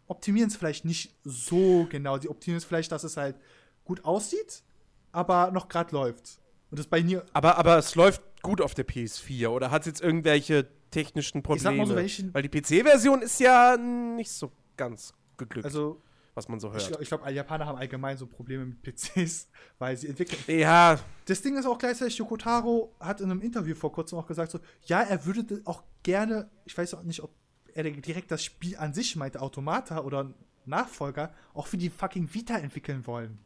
optimieren 0.10 0.49
es 0.49 0.55
vielleicht 0.57 0.84
nicht 0.86 1.16
so 1.24 1.88
genau. 1.89 2.18
Die 2.18 2.28
optimieren 2.30 2.57
es 2.57 2.66
vielleicht, 2.66 2.91
dass 2.91 3.03
es 3.05 3.16
halt 3.16 3.38
gut 3.86 4.03
aussieht, 4.03 4.64
aber 5.12 5.51
noch 5.51 5.70
gerade 5.70 5.95
läuft. 5.95 6.39
Und 6.70 6.78
das 6.80 6.88
bei 6.88 7.01
mir, 7.01 7.26
Aber, 7.34 7.57
aber 7.57 7.78
es 7.78 7.95
läuft 7.95 8.22
gut 8.41 8.62
auf 8.62 8.74
der 8.76 8.86
PS4 8.88 9.47
oder 9.49 9.72
hat 9.72 9.84
es 9.84 9.88
jetzt 9.88 10.01
irgendwelche 10.01 10.68
technischen 10.91 11.39
Ich 11.39 11.62
sag 11.62 11.74
Probleme? 11.76 11.78
mal 11.95 12.07
so, 12.10 12.34
Weil 12.34 12.43
die 12.43 12.49
PC-Version 12.49 13.22
ist 13.22 13.39
ja 13.39 13.78
nicht 13.78 14.32
so 14.32 14.51
ganz 14.78 15.14
geglückt, 15.38 15.66
also 15.66 16.01
was 16.36 16.47
man 16.47 16.60
so 16.60 16.72
hört. 16.72 16.88
glaub- 16.88 17.01
ich 17.01 17.07
glaube, 17.10 17.30
Japaner 17.32 17.66
haben 17.66 17.78
allgemein 17.78 18.16
so 18.18 18.26
Probleme 18.28 18.66
mit 18.66 18.82
PCs, 18.84 19.49
weil 19.80 19.97
sie 19.97 20.07
entwickeln. 20.07 20.39
ja, 20.60 20.99
Das 21.26 21.41
Ding 21.41 21.57
ist 21.57 21.66
auch 21.66 21.78
gleichzeitig, 21.78 22.18
Yoko 22.18 22.38
Taro 22.38 22.95
hat 22.99 23.20
in 23.22 23.30
einem 23.32 23.41
Interview 23.41 23.76
vor 23.76 23.91
kurzem 23.91 24.18
auch 24.20 24.28
gesagt, 24.28 24.51
so, 24.51 24.60
ja, 24.86 25.01
er 25.01 25.26
würde 25.26 25.62
auch 25.66 25.84
gerne, 26.03 26.49
ich 26.66 26.78
weiß 26.78 26.93
auch 26.93 27.03
nicht, 27.03 27.22
ob 27.22 27.32
er 27.76 27.84
direkt 27.84 28.32
das 28.32 28.43
Spiel 28.43 28.78
an 28.78 28.93
sich 28.93 29.15
meinte, 29.15 29.41
Automata 29.41 30.01
oder 30.01 30.34
Nachfolger, 30.65 31.34
auch 31.53 31.67
für 31.67 31.78
die 31.78 31.89
fucking 31.89 32.34
Vita 32.34 32.57
entwickeln 32.57 33.05
wollen. 33.07 33.39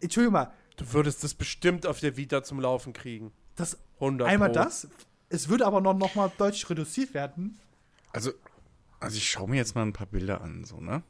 Entschuldigung 0.00 0.32
mal, 0.32 0.52
du 0.76 0.92
würdest 0.92 1.24
das 1.24 1.34
bestimmt 1.34 1.86
auf 1.86 2.00
der 2.00 2.16
Vita 2.16 2.42
zum 2.42 2.60
Laufen 2.60 2.92
kriegen. 2.92 3.32
das 3.56 3.78
100 3.94 4.28
Einmal 4.28 4.50
Pro. 4.50 4.54
das. 4.54 4.88
Es 5.28 5.48
würde 5.48 5.66
aber 5.66 5.80
noch, 5.80 5.94
noch 5.94 6.14
mal 6.14 6.30
deutlich 6.38 6.68
reduziert 6.70 7.14
werden. 7.14 7.58
Also, 8.12 8.32
also 9.00 9.16
ich 9.16 9.28
schaue 9.28 9.48
mir 9.48 9.56
jetzt 9.56 9.74
mal 9.74 9.82
ein 9.82 9.92
paar 9.92 10.06
Bilder 10.06 10.40
an, 10.40 10.64
so, 10.64 10.80
ne? 10.80 11.02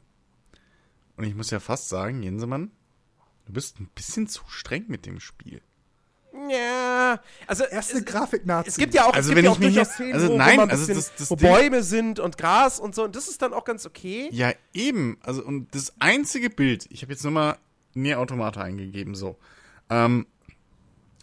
Und 1.15 1.25
ich 1.25 1.35
muss 1.35 1.51
ja 1.51 1.59
fast 1.59 1.89
sagen, 1.89 2.23
Jensemann, 2.23 2.71
du 3.45 3.53
bist 3.53 3.79
ein 3.79 3.89
bisschen 3.93 4.27
zu 4.27 4.43
streng 4.47 4.85
mit 4.87 5.05
dem 5.05 5.19
Spiel. 5.19 5.61
Ja, 6.49 7.19
also 7.47 7.63
Erste 7.63 7.97
es, 7.97 8.05
Grafik-Nazi. 8.05 8.69
es 8.69 8.77
gibt 8.77 8.93
ja 8.93 9.05
auch, 9.05 9.13
Also 9.13 9.31
es 9.31 9.35
gibt 9.35 9.37
wenn 9.37 9.45
ja 9.45 9.51
ich 9.51 9.57
auch 9.57 9.61
durchaus 9.61 9.93
Szenen, 9.95 10.13
also 10.13 10.29
wo, 10.29 10.37
nein, 10.37 10.57
wo, 10.57 10.61
also 10.63 10.77
bisschen, 10.85 10.95
das- 10.95 11.15
das 11.15 11.31
wo 11.31 11.35
Ding- 11.35 11.49
Bäume 11.51 11.83
sind 11.83 12.19
und 12.19 12.37
Gras 12.37 12.79
und 12.79 12.93
so 12.95 13.03
und 13.05 13.15
das 13.15 13.27
ist 13.27 13.41
dann 13.41 13.53
auch 13.53 13.63
ganz 13.65 13.85
okay. 13.85 14.29
Ja, 14.31 14.51
eben. 14.73 15.17
Also, 15.23 15.43
und 15.43 15.73
das 15.73 15.93
einzige 15.99 16.49
Bild, 16.49 16.85
ich 16.91 17.01
habe 17.01 17.11
jetzt 17.13 17.23
nur 17.23 17.31
mal 17.31 17.57
Nier 17.93 18.19
Automata 18.19 18.61
eingegeben, 18.61 19.15
so. 19.15 19.37
Ähm, 19.89 20.27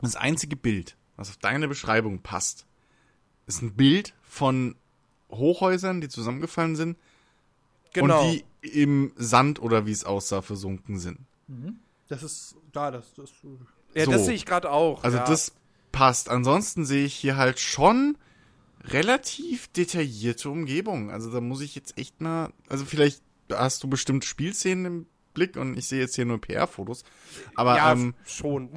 das 0.02 0.16
einzige 0.16 0.57
Bild, 0.57 0.96
was 1.16 1.28
auf 1.30 1.36
deine 1.36 1.68
Beschreibung 1.68 2.20
passt, 2.20 2.66
ist 3.46 3.62
ein 3.62 3.74
Bild 3.74 4.14
von 4.22 4.74
Hochhäusern, 5.30 6.00
die 6.00 6.09
zusammengefallen 6.09 6.74
sind 6.76 6.98
Genau. 7.92 8.24
und 8.24 8.42
die 8.62 8.80
im 8.82 9.12
Sand 9.16 9.61
oder 9.62 9.86
wie 9.86 9.92
es 9.92 10.05
aussah 10.05 10.42
versunken 10.42 10.98
sind. 10.98 11.18
Das 12.09 12.22
ist, 12.24 12.57
da, 12.72 12.90
das, 12.90 13.14
das. 13.14 13.30
Ja, 13.95 14.05
so. 14.05 14.12
das 14.12 14.26
sehe 14.26 14.34
ich 14.34 14.47
gerade 14.47 14.70
auch. 14.70 15.05
Also 15.05 15.18
ja. 15.18 15.24
das 15.24 15.53
passt. 15.92 16.28
Ansonsten 16.28 16.84
sehe 16.84 17.05
ich 17.05 17.14
hier 17.14 17.36
halt 17.36 17.61
schon 17.61 18.18
relativ 18.84 19.68
detaillierte 19.68 20.51
Umgebung. 20.51 21.11
Also 21.11 21.30
da 21.30 21.40
muss 21.40 21.61
ich 21.61 21.74
jetzt 21.74 21.97
echt 21.99 22.20
mal, 22.20 22.53
also 22.68 22.84
vielleicht 22.84 23.22
hast 23.51 23.82
du 23.82 23.88
bestimmt 23.88 24.24
Spielszenen 24.24 24.84
im 24.84 25.07
Blick 25.32 25.57
und 25.57 25.76
ich 25.76 25.86
sehe 25.86 26.01
jetzt 26.01 26.14
hier 26.14 26.24
nur 26.24 26.40
PR-Fotos. 26.40 27.05
Aber 27.55 27.76
ja, 27.76 27.92
ähm, 27.92 28.14
schon. 28.24 28.70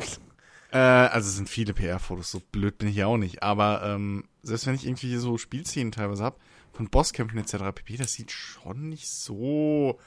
äh, 0.72 0.78
also 0.78 1.30
es 1.30 1.36
sind 1.36 1.50
viele 1.50 1.74
PR-Fotos, 1.74 2.32
so 2.32 2.42
blöd 2.52 2.78
bin 2.78 2.90
ich 2.90 2.96
ja 2.96 3.08
auch 3.08 3.18
nicht. 3.18 3.44
Aber 3.44 3.84
ähm, 3.84 4.26
selbst 4.44 4.66
wenn 4.66 4.76
ich 4.76 4.86
irgendwie 4.86 5.10
hier 5.10 5.20
so 5.20 5.38
Spielszenen 5.38 5.92
teilweise 5.92 6.24
habe, 6.24 6.38
von 6.74 6.90
Bosskämpfen 6.90 7.40
etc. 7.40 7.56
pp, 7.74 7.98
das 7.98 8.14
sieht 8.14 8.32
schon 8.32 8.90
nicht 8.90 9.10
so 9.10 10.00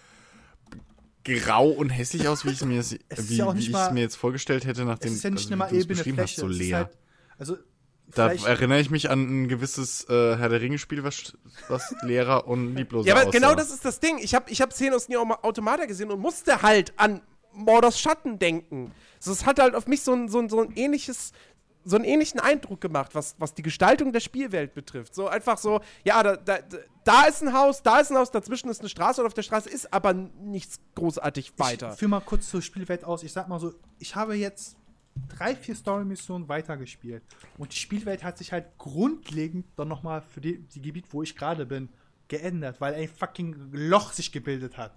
grau 1.25 1.69
und 1.69 1.91
hässlich 1.91 2.29
aus, 2.29 2.45
wie 2.45 2.51
ich 2.51 2.61
es 2.61 2.65
mir, 2.65 2.79
Es 2.81 3.29
wie, 3.29 3.37
ja 3.37 3.57
wie 3.57 3.69
mal- 3.71 3.87
es 3.89 3.93
mir 3.93 4.01
jetzt 4.01 4.17
vorgestellt 4.17 4.65
hätte, 4.65 4.83
Es 4.83 4.87
nachdem 4.87 5.13
ist 5.13 5.25
ja 5.25 5.31
nicht 5.31 5.51
also, 5.51 5.51
wie 5.51 5.59
du 5.59 5.65
es 5.65 5.73
ebene 5.85 5.87
beschrieben 5.97 6.17
Fläche. 6.17 6.33
hast, 6.33 6.41
so 6.41 6.49
es 6.49 6.57
leer. 6.59 6.77
halt, 6.79 6.99
also, 7.39 7.57
Da 8.15 8.33
erinnere 8.33 8.81
ich 8.81 8.91
mich 8.91 9.11
an 9.11 9.45
ein 9.45 9.49
gewisses 9.49 10.05
äh, 10.09 10.37
Herr 10.37 10.49
der 10.49 10.61
Ringe-Spiel, 10.61 11.05
was, 11.05 11.37
was 11.69 11.95
leerer 12.03 12.47
und 12.49 12.75
liebloser 12.75 13.09
Ja, 13.09 13.15
aber 13.15 13.29
aussah. 13.29 13.39
genau 13.39 13.55
das 13.55 13.71
ist 13.71 13.85
das 13.85 14.01
Ding. 14.01 14.19
Ich 14.19 14.35
habe 14.35 14.51
ich 14.51 14.61
hab 14.61 14.73
Szenen 14.73 14.95
aus 14.95 15.09
Nier 15.09 15.21
Automata 15.21 15.85
gesehen 15.87 16.11
und 16.11 16.21
musste 16.21 16.63
halt 16.63 16.93
an 16.97 17.21
Mordors 17.53 18.01
Schatten 18.01 18.39
denken. 18.39 18.93
So, 19.19 19.33
es 19.33 19.45
hat 19.45 19.59
halt 19.59 19.75
auf 19.75 19.87
mich 19.87 20.03
so 20.03 20.13
ein, 20.13 20.29
so 20.29 20.39
ein, 20.39 20.49
so 20.49 20.61
ein 20.61 20.73
ähnliches 20.77 21.33
so 21.85 21.97
einen 21.97 22.05
ähnlichen 22.05 22.41
Eindruck 22.41 22.81
gemacht, 22.81 23.15
was, 23.15 23.37
was 23.39 23.55
die 23.55 23.63
Gestaltung 23.63 24.13
der 24.13 24.21
Spielwelt 24.21 24.75
betrifft. 24.75 25.15
So 25.15 25.29
einfach 25.29 25.59
so, 25.59 25.81
ja, 26.05 26.23
da, 26.23 26.37
da, 26.37 26.59
da 27.05 27.25
ist 27.25 27.43
ein 27.43 27.53
Haus, 27.53 27.83
da 27.83 28.01
ist 28.01 28.11
ein 28.11 28.19
Haus, 28.19 28.31
dazwischen 28.31 28.69
ist 28.69 28.81
eine 28.81 28.89
Straße 28.89 29.21
und 29.21 29.27
auf 29.27 29.35
der 29.35 29.43
Straße 29.43 29.69
ist 29.71 29.93
aber 29.93 30.13
nichts 30.13 30.81
großartig 30.95 31.59
weiter. 31.59 31.93
Ich 31.93 31.99
führe 31.99 32.11
mal 32.11 32.21
kurz 32.21 32.51
zur 32.51 32.63
Spielwelt 32.63 33.05
aus. 33.05 33.23
Ich 33.23 33.33
sag 33.33 33.49
mal 33.49 33.59
so, 33.59 33.73
ich 33.99 34.15
habe 34.15 34.35
jetzt 34.35 34.77
drei, 35.29 35.57
vier 35.57 35.75
Story-Missionen 35.75 36.49
weitergespielt. 36.49 37.23
Und 37.59 37.73
die 37.73 37.79
Spielwelt 37.79 38.25
hat 38.25 38.39
sich 38.39 38.53
halt 38.53 38.67
grundlegend 38.79 39.67
dann 39.77 39.89
nochmal 39.89 40.23
für 40.23 40.41
die, 40.41 40.59
die 40.59 40.83
Gebiet, 40.83 41.07
wo 41.11 41.23
ich 41.23 41.37
gerade 41.37 41.67
bin, 41.67 41.89
geändert, 42.29 42.81
weil 42.81 42.95
ein 42.95 43.09
fucking 43.09 43.71
Loch 43.73 44.13
sich 44.13 44.33
gebildet 44.33 44.77
hat. 44.77 44.95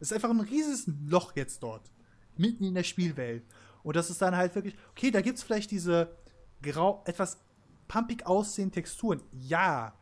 Es 0.00 0.10
ist 0.10 0.12
einfach 0.12 0.30
ein 0.30 0.40
riesiges 0.40 0.88
Loch 1.06 1.34
jetzt 1.34 1.62
dort. 1.62 1.90
Mitten 2.36 2.64
in 2.64 2.74
der 2.74 2.84
Spielwelt. 2.84 3.44
Und 3.82 3.96
das 3.96 4.10
ist 4.10 4.20
dann 4.22 4.36
halt 4.36 4.54
wirklich, 4.54 4.76
okay, 4.90 5.10
da 5.10 5.20
gibt 5.20 5.38
es 5.38 5.44
vielleicht 5.44 5.70
diese 5.70 6.14
grau, 6.62 7.02
etwas 7.06 7.38
pumpig 7.86 8.26
aussehenden 8.26 8.72
Texturen. 8.74 9.22
Ja. 9.32 9.94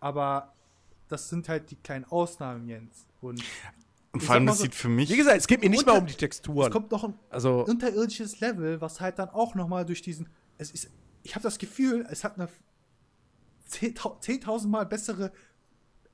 Aber 0.00 0.54
das 1.08 1.28
sind 1.28 1.48
halt 1.48 1.70
die 1.70 1.76
kleinen 1.76 2.04
Ausnahmen, 2.04 2.68
Jens. 2.68 3.06
Und 3.20 3.42
Und 4.12 4.22
vor 4.22 4.34
allem, 4.34 4.46
das 4.46 4.58
so- 4.58 4.64
sieht 4.64 4.74
für 4.74 4.88
mich. 4.88 5.10
Wie 5.10 5.16
gesagt, 5.16 5.36
es 5.38 5.46
geht 5.46 5.60
mir 5.62 5.70
nicht 5.70 5.86
mal 5.86 5.98
um 5.98 6.06
die 6.06 6.12
es 6.12 6.18
Texturen. 6.18 6.70
kommt 6.70 6.90
noch 6.92 7.04
ein 7.04 7.14
Also, 7.30 7.64
unterirdisches 7.64 8.40
Level, 8.40 8.80
was 8.80 9.00
halt 9.00 9.18
dann 9.18 9.28
auch 9.30 9.54
noch 9.54 9.68
mal 9.68 9.84
durch 9.84 10.02
diesen. 10.02 10.28
Es 10.58 10.70
ist, 10.70 10.90
ich 11.22 11.34
habe 11.34 11.42
das 11.42 11.58
Gefühl, 11.58 12.06
es 12.10 12.22
hat 12.24 12.38
eine 12.38 12.48
10.000 13.70 14.20
10.000 14.44 14.68
Mal 14.68 14.86
bessere 14.86 15.32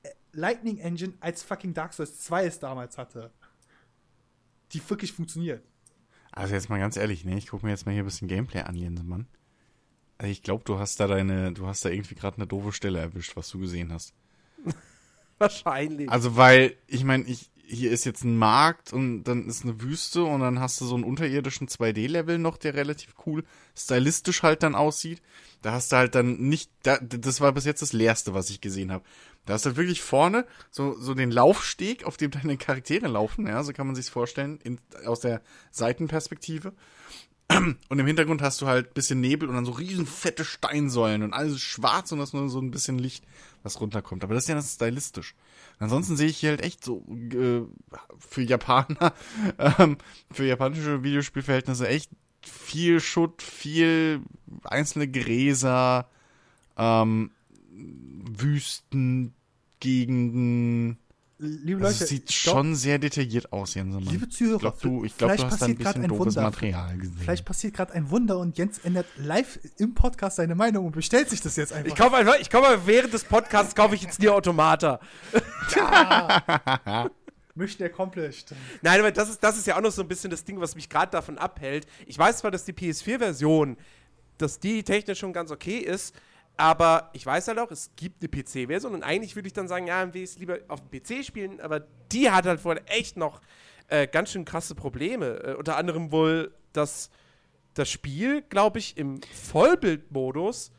äh, 0.01 0.09
Lightning 0.31 0.79
Engine 0.79 1.13
als 1.19 1.43
fucking 1.43 1.73
Dark 1.73 1.93
Souls 1.93 2.19
2 2.21 2.45
es 2.45 2.59
damals 2.59 2.97
hatte. 2.97 3.31
Die 4.71 4.89
wirklich 4.89 5.13
funktioniert. 5.13 5.63
Also 6.35 6.55
jetzt 6.55 6.69
mal 6.69 6.79
ganz 6.79 6.97
ehrlich, 6.97 7.25
ne, 7.25 7.37
ich 7.37 7.47
gucke 7.47 7.65
mir 7.65 7.71
jetzt 7.71 7.85
mal 7.85 7.91
hier 7.91 8.03
ein 8.03 8.05
bisschen 8.05 8.27
Gameplay 8.27 8.61
an, 8.61 8.75
Jensemann. 8.75 9.27
Also 10.17 10.31
ich 10.31 10.41
glaube, 10.41 10.63
du 10.65 10.79
hast 10.79 10.99
da 10.99 11.07
deine, 11.07 11.53
du 11.53 11.67
hast 11.67 11.85
da 11.85 11.89
irgendwie 11.89 12.15
gerade 12.15 12.37
eine 12.37 12.47
doofe 12.47 12.71
Stelle 12.71 12.99
erwischt, 12.99 13.35
was 13.35 13.49
du 13.49 13.59
gesehen 13.59 13.91
hast. 13.93 14.13
wahrscheinlich. 15.37 16.09
Also 16.09 16.35
weil, 16.35 16.75
ich 16.87 17.03
meine, 17.03 17.25
ich, 17.25 17.51
hier 17.65 17.91
ist 17.91 18.05
jetzt 18.05 18.23
ein 18.23 18.37
Markt 18.37 18.93
und 18.93 19.23
dann 19.23 19.47
ist 19.47 19.63
eine 19.63 19.81
Wüste 19.81 20.23
und 20.23 20.41
dann 20.41 20.59
hast 20.59 20.81
du 20.81 20.85
so 20.85 20.95
einen 20.95 21.03
unterirdischen 21.03 21.67
2D-Level 21.67 22.37
noch, 22.37 22.57
der 22.57 22.73
relativ 22.73 23.13
cool 23.25 23.43
stylistisch 23.75 24.43
halt 24.43 24.63
dann 24.63 24.75
aussieht. 24.75 25.21
Da 25.61 25.71
hast 25.71 25.91
du 25.91 25.95
halt 25.97 26.15
dann 26.15 26.37
nicht, 26.37 26.71
da, 26.83 26.97
das 26.97 27.41
war 27.41 27.51
bis 27.53 27.65
jetzt 27.65 27.81
das 27.81 27.93
leerste, 27.93 28.33
was 28.33 28.49
ich 28.49 28.59
gesehen 28.59 28.91
habe. 28.91 29.03
Da 29.45 29.53
hast 29.53 29.65
du 29.65 29.69
halt 29.69 29.77
wirklich 29.77 30.01
vorne 30.01 30.45
so, 30.71 30.95
so 30.99 31.13
den 31.13 31.31
Laufsteg, 31.31 32.05
auf 32.05 32.17
dem 32.17 32.31
deine 32.31 32.57
Charaktere 32.57 33.07
laufen, 33.07 33.47
ja, 33.47 33.63
so 33.63 33.73
kann 33.73 33.87
man 33.87 33.95
sich's 33.95 34.09
vorstellen, 34.09 34.59
in, 34.63 34.79
aus 35.05 35.19
der 35.19 35.41
Seitenperspektive. 35.71 36.73
Und 37.89 37.99
im 37.99 38.07
Hintergrund 38.07 38.41
hast 38.41 38.61
du 38.61 38.67
halt 38.67 38.93
bisschen 38.93 39.19
Nebel 39.19 39.49
und 39.49 39.55
dann 39.55 39.65
so 39.65 39.73
riesen 39.73 40.05
fette 40.05 40.45
Steinsäulen 40.45 41.23
und 41.23 41.33
alles 41.33 41.61
schwarz 41.61 42.11
und 42.11 42.19
das 42.19 42.33
nur 42.33 42.49
so 42.49 42.59
ein 42.59 42.71
bisschen 42.71 42.97
Licht, 42.97 43.25
was 43.63 43.79
runterkommt. 43.79 44.23
Aber 44.23 44.33
das 44.33 44.43
ist 44.43 44.49
ja 44.49 44.55
das 44.55 44.73
stylistisch. 44.73 45.35
Ansonsten 45.79 46.15
sehe 46.15 46.29
ich 46.29 46.37
hier 46.37 46.51
halt 46.51 46.61
echt 46.61 46.83
so 46.83 47.05
äh, 47.09 47.61
für 48.17 48.41
Japaner, 48.41 49.13
ähm, 49.79 49.97
für 50.31 50.45
japanische 50.45 51.03
Videospielverhältnisse 51.03 51.87
echt 51.87 52.09
viel 52.41 52.99
Schutt, 52.99 53.41
viel 53.41 54.21
einzelne 54.63 55.09
Gräser, 55.09 56.09
ähm, 56.77 57.31
Wüsten, 57.75 59.33
Gegenden. 59.79 60.97
Liebe 61.39 61.81
Das 61.81 61.99
Leute, 61.99 62.07
sieht 62.07 62.29
ich 62.29 62.43
glaub, 62.43 62.57
schon 62.57 62.75
sehr 62.75 62.99
detailliert 62.99 63.51
aus, 63.51 63.73
Jensemann. 63.73 64.05
liebe 64.13 64.29
Zuhörer, 64.29 64.55
ich 64.55 64.61
glaube, 64.61 64.77
du, 64.81 65.03
ich 65.03 65.17
glaub, 65.17 65.31
vielleicht 65.31 65.43
du 65.43 65.51
hast 65.51 65.61
da 65.61 65.65
ein 65.65 65.75
bisschen 65.75 66.03
ein 66.03 66.09
doofes 66.09 66.35
Wunder. 66.35 66.41
Material 66.43 66.97
gesehen. 66.97 67.17
Vielleicht 67.17 67.45
passiert 67.45 67.73
gerade 67.73 67.93
ein 67.93 68.09
Wunder 68.11 68.37
und 68.37 68.57
Jens 68.57 68.79
ändert 68.79 69.07
live 69.17 69.59
im 69.77 69.93
Podcast 69.93 70.37
seine 70.37 70.55
Meinung 70.55 70.85
und 70.85 70.93
bestellt 70.93 71.29
sich 71.29 71.41
das 71.41 71.57
jetzt 71.57 71.73
einfach. 71.73 71.89
ich 71.89 71.95
kaufe 71.95 72.15
einfach, 72.15 72.39
ich 72.39 72.49
kaufe 72.49 72.81
während 72.85 73.13
des 73.13 73.25
Podcasts 73.25 73.75
kaufe 73.75 73.95
ich 73.95 74.03
jetzt 74.03 74.19
Nier 74.19 74.33
Automata. 74.35 75.01
Mission 77.55 77.85
accomplished. 77.85 78.53
Nein, 78.81 78.99
aber 78.99 79.11
das 79.11 79.29
ist, 79.29 79.43
das 79.43 79.57
ist 79.57 79.67
ja 79.67 79.77
auch 79.77 79.81
noch 79.81 79.91
so 79.91 80.01
ein 80.01 80.07
bisschen 80.07 80.31
das 80.31 80.43
Ding, 80.43 80.59
was 80.59 80.75
mich 80.75 80.89
gerade 80.89 81.11
davon 81.11 81.37
abhält. 81.37 81.85
Ich 82.05 82.17
weiß 82.17 82.37
zwar, 82.37 82.51
dass 82.51 82.65
die 82.65 82.73
PS4-Version, 82.73 83.77
dass 84.37 84.59
die 84.59 84.83
technisch 84.83 85.19
schon 85.19 85.33
ganz 85.33 85.51
okay 85.51 85.77
ist, 85.77 86.15
aber 86.55 87.09
ich 87.13 87.25
weiß 87.25 87.47
halt 87.47 87.59
auch, 87.59 87.71
es 87.71 87.91
gibt 87.95 88.21
eine 88.21 88.29
PC-Version 88.29 88.93
und 88.93 89.03
eigentlich 89.03 89.35
würde 89.35 89.47
ich 89.47 89.53
dann 89.53 89.67
sagen, 89.67 89.87
ja, 89.87 90.13
will 90.13 90.23
ich 90.23 90.31
es 90.31 90.37
lieber 90.39 90.59
auf 90.67 90.81
dem 90.81 90.89
PC 91.01 91.25
spielen, 91.25 91.59
aber 91.59 91.81
die 92.11 92.29
hat 92.29 92.45
halt 92.45 92.63
wohl 92.63 92.79
echt 92.85 93.17
noch 93.17 93.41
äh, 93.87 94.07
ganz 94.07 94.31
schön 94.31 94.45
krasse 94.45 94.75
Probleme. 94.75 95.43
Äh, 95.43 95.53
unter 95.55 95.77
anderem 95.77 96.11
wohl, 96.11 96.53
dass 96.71 97.09
das 97.73 97.89
Spiel, 97.89 98.41
glaube 98.43 98.79
ich, 98.79 98.97
im 98.97 99.21
Vollbildmodus 99.21 100.71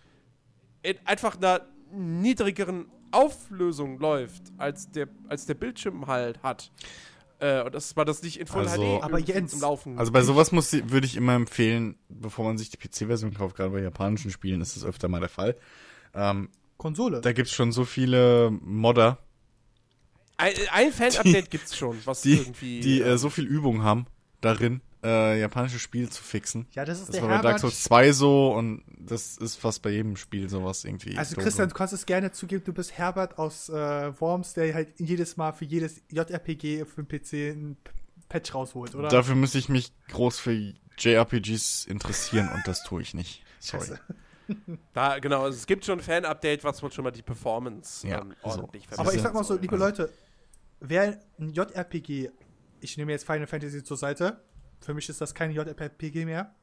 in 0.82 0.96
einfach 1.04 1.36
einer 1.36 1.66
niedrigeren 1.90 2.90
Auflösung 3.10 3.98
läuft, 3.98 4.42
als 4.58 4.90
der, 4.90 5.08
als 5.28 5.46
der 5.46 5.54
Bildschirm 5.54 6.06
halt 6.06 6.42
hat. 6.42 6.70
Äh, 7.44 7.62
und 7.62 7.74
das 7.74 7.94
war 7.96 8.04
das 8.06 8.22
nicht 8.22 8.40
in 8.40 8.46
Full 8.46 8.66
Also- 8.66 8.98
HD 9.00 9.02
Aber 9.04 9.18
Jens, 9.18 9.50
zum 9.52 9.60
Laufen. 9.60 9.98
Also 9.98 10.12
bei 10.12 10.22
sowas 10.22 10.50
muss, 10.50 10.72
würde 10.72 11.06
ich 11.06 11.14
immer 11.16 11.34
empfehlen, 11.34 11.96
bevor 12.08 12.46
man 12.46 12.56
sich 12.56 12.70
die 12.70 12.78
PC-Version 12.78 13.34
kauft, 13.34 13.56
gerade 13.56 13.70
bei 13.70 13.82
japanischen 13.82 14.30
Spielen 14.30 14.60
ist 14.62 14.76
das 14.76 14.84
öfter 14.84 15.08
mal 15.08 15.20
der 15.20 15.28
Fall. 15.28 15.56
Ähm, 16.14 16.48
Konsole. 16.78 17.20
da 17.20 17.32
gibt's 17.32 17.52
schon 17.52 17.70
so 17.72 17.84
viele 17.84 18.50
Modder, 18.50 19.18
ein, 20.36 20.52
ein 20.72 20.92
Fan-Update 20.92 21.50
gibt's 21.50 21.76
schon, 21.76 21.96
was 22.04 22.22
die, 22.22 22.38
irgendwie. 22.38 22.80
die 22.80 23.00
äh, 23.00 23.12
äh, 23.12 23.18
so 23.18 23.30
viel 23.30 23.44
Übung 23.44 23.82
haben 23.82 24.06
darin, 24.40 24.80
äh, 25.04 25.40
japanische 25.40 25.78
Spiele 25.78 26.08
zu 26.08 26.22
fixen. 26.22 26.66
ja, 26.72 26.84
das 26.84 26.98
ist 27.00 27.08
Das 27.08 27.14
der 27.16 27.22
war 27.22 27.28
bei 27.28 27.34
Dark 27.34 27.44
Herbert. 27.44 27.60
Souls 27.60 27.82
2 27.84 28.12
so 28.12 28.52
und 28.54 28.82
das 28.98 29.36
ist 29.36 29.56
fast 29.56 29.82
bei 29.82 29.90
jedem 29.90 30.16
Spiel 30.16 30.48
sowas 30.48 30.84
irgendwie. 30.84 31.16
Also. 31.16 31.36
Christian, 31.36 31.68
du 31.68 31.74
kannst 31.74 31.92
es 31.92 32.06
gerne 32.06 32.32
zugeben, 32.32 32.64
du 32.64 32.72
bist 32.72 32.96
Herbert 32.96 33.38
aus 33.38 33.68
äh, 33.68 34.20
Worms, 34.20 34.54
der 34.54 34.74
halt 34.74 34.88
jedes 34.98 35.36
Mal 35.36 35.52
für 35.52 35.66
jedes 35.66 36.02
JRPG 36.10 36.84
für 36.86 37.04
den 37.04 37.08
PC 37.08 37.32
ein 37.56 37.76
Patch 38.28 38.54
rausholt, 38.54 38.94
oder? 38.94 39.08
Dafür 39.08 39.34
müsste 39.34 39.58
ich 39.58 39.68
mich 39.68 39.92
groß 40.08 40.38
für 40.40 40.72
JRPGs 40.98 41.84
interessieren 41.86 42.50
und 42.54 42.66
das 42.66 42.82
tue 42.84 43.02
ich 43.02 43.14
nicht. 43.14 43.42
Sorry. 43.60 43.86
Scheiße. 43.86 44.00
da, 44.92 45.18
genau, 45.18 45.44
also 45.44 45.56
es 45.56 45.66
gibt 45.66 45.84
schon 45.84 45.98
ein 45.98 46.02
Fan-Update, 46.02 46.64
was 46.64 46.82
wohl 46.82 46.92
schon 46.92 47.04
mal 47.04 47.10
die 47.10 47.22
Performance 47.22 48.06
Ja, 48.06 48.20
ähm, 48.20 48.34
so. 48.42 48.60
ordentlich 48.60 48.86
Aber 48.96 49.14
ich 49.14 49.22
sag 49.22 49.32
mal 49.34 49.44
so, 49.44 49.54
so, 49.54 49.60
liebe 49.60 49.76
Leute, 49.76 50.10
wer 50.80 51.18
ein 51.38 51.52
JRPG, 51.52 52.30
ich 52.80 52.96
nehme 52.96 53.12
jetzt 53.12 53.24
Final 53.24 53.46
Fantasy 53.46 53.82
zur 53.82 53.96
Seite, 53.96 54.40
für 54.84 54.94
mich 54.94 55.08
ist 55.08 55.20
das 55.20 55.34
kein 55.34 55.50
JRPG 55.50 56.24
mehr. 56.24 56.54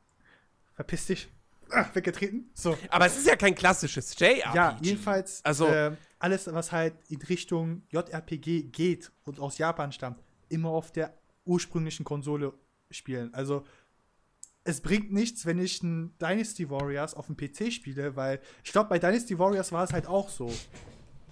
Verpiss 0.74 1.06
dich. 1.08 1.28
Ah, 1.70 1.86
weggetreten. 1.94 2.50
So. 2.54 2.78
Aber 2.90 3.06
es 3.06 3.18
ist 3.18 3.28
ja 3.28 3.36
kein 3.36 3.56
klassisches 3.56 4.18
JRPG. 4.20 4.56
Ja, 4.56 4.78
jedenfalls 4.82 5.44
Also- 5.46 5.68
ähm, 5.68 5.98
alles, 6.20 6.48
was 6.54 6.72
halt 6.72 6.94
in 7.10 7.22
Richtung 7.22 7.82
JRPG 7.90 8.64
geht 8.72 9.12
und 9.26 9.40
aus 9.40 9.58
Japan 9.58 9.92
stammt, 9.92 10.22
immer 10.50 10.70
auf 10.70 10.92
der 10.92 11.14
ursprünglichen 11.46 12.04
Konsole 12.04 12.54
spielen. 12.92 13.34
Also 13.34 13.66
es 14.64 14.82
bringt 14.82 15.12
nichts, 15.12 15.46
wenn 15.48 15.58
ich 15.58 15.82
ein 15.82 16.14
Dynasty 16.20 16.70
Warriors 16.70 17.16
auf 17.16 17.26
dem 17.28 17.36
PC 17.38 17.72
spiele, 17.74 18.16
weil 18.16 18.40
ich 18.64 18.72
glaube, 18.72 18.90
bei 18.90 19.00
Dynasty 19.00 19.40
Warriors 19.40 19.72
war 19.72 19.84
es 19.86 19.94
halt 19.94 20.06
auch 20.06 20.30
so. 20.30 20.54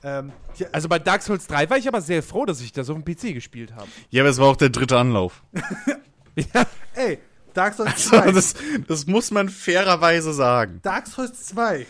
Ähm, 0.02 0.32
die, 0.58 0.66
Also 0.74 0.88
bei 0.88 0.98
Dark 0.98 1.22
Souls 1.22 1.46
3 1.46 1.70
war 1.70 1.78
ich 1.78 1.88
aber 1.88 2.02
sehr 2.02 2.24
froh, 2.24 2.46
dass 2.46 2.62
ich 2.62 2.72
das 2.72 2.90
auf 2.90 2.96
dem 3.00 3.04
PC 3.04 3.34
gespielt 3.34 3.76
habe. 3.76 3.90
Ja, 4.10 4.24
aber 4.24 4.30
es 4.30 4.38
war 4.40 4.48
auch 4.48 4.56
der 4.56 4.70
dritte 4.70 4.98
Anlauf. 4.98 5.44
ja. 6.54 6.66
ey, 6.96 7.20
Dark 7.54 7.74
Souls 7.76 8.04
So, 8.04 8.12
2. 8.12 8.32
das, 8.32 8.54
das 8.88 9.06
muss 9.08 9.32
man 9.32 9.50
fairerweise 9.50 10.34
sagen. 10.34 10.80
Dark 10.84 11.08
Souls 11.08 11.46
2. 11.48 11.86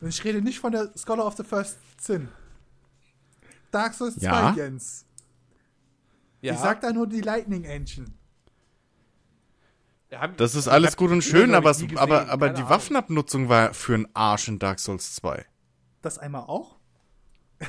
Und 0.00 0.08
ich 0.08 0.22
rede 0.24 0.42
nicht 0.42 0.58
von 0.60 0.72
der 0.72 0.90
Scholar 0.96 1.26
of 1.26 1.36
the 1.36 1.44
First 1.44 1.78
Sin. 2.00 2.28
Dark 3.70 3.94
Souls 3.94 4.14
2, 4.16 4.24
Ja? 4.26 4.52
Jens. 4.54 5.04
ja. 6.40 6.54
Ich 6.54 6.58
sag 6.60 6.80
da 6.80 6.92
nur 6.92 7.06
die 7.06 7.20
Lightning 7.20 7.64
Engine. 7.64 8.06
Das 10.36 10.54
ist 10.54 10.68
alles 10.68 10.96
gut 10.96 11.10
und 11.10 11.22
schön, 11.22 11.54
aber, 11.54 11.70
es, 11.70 11.84
aber, 11.96 12.28
aber 12.30 12.48
die 12.50 12.58
Ahnung. 12.60 12.70
Waffenabnutzung 12.70 13.48
war 13.48 13.74
für 13.74 13.94
einen 13.94 14.08
Arsch 14.14 14.48
in 14.48 14.58
Dark 14.58 14.78
Souls 14.80 15.14
2. 15.16 15.44
Das 16.00 16.18
einmal 16.18 16.42
auch. 16.42 16.76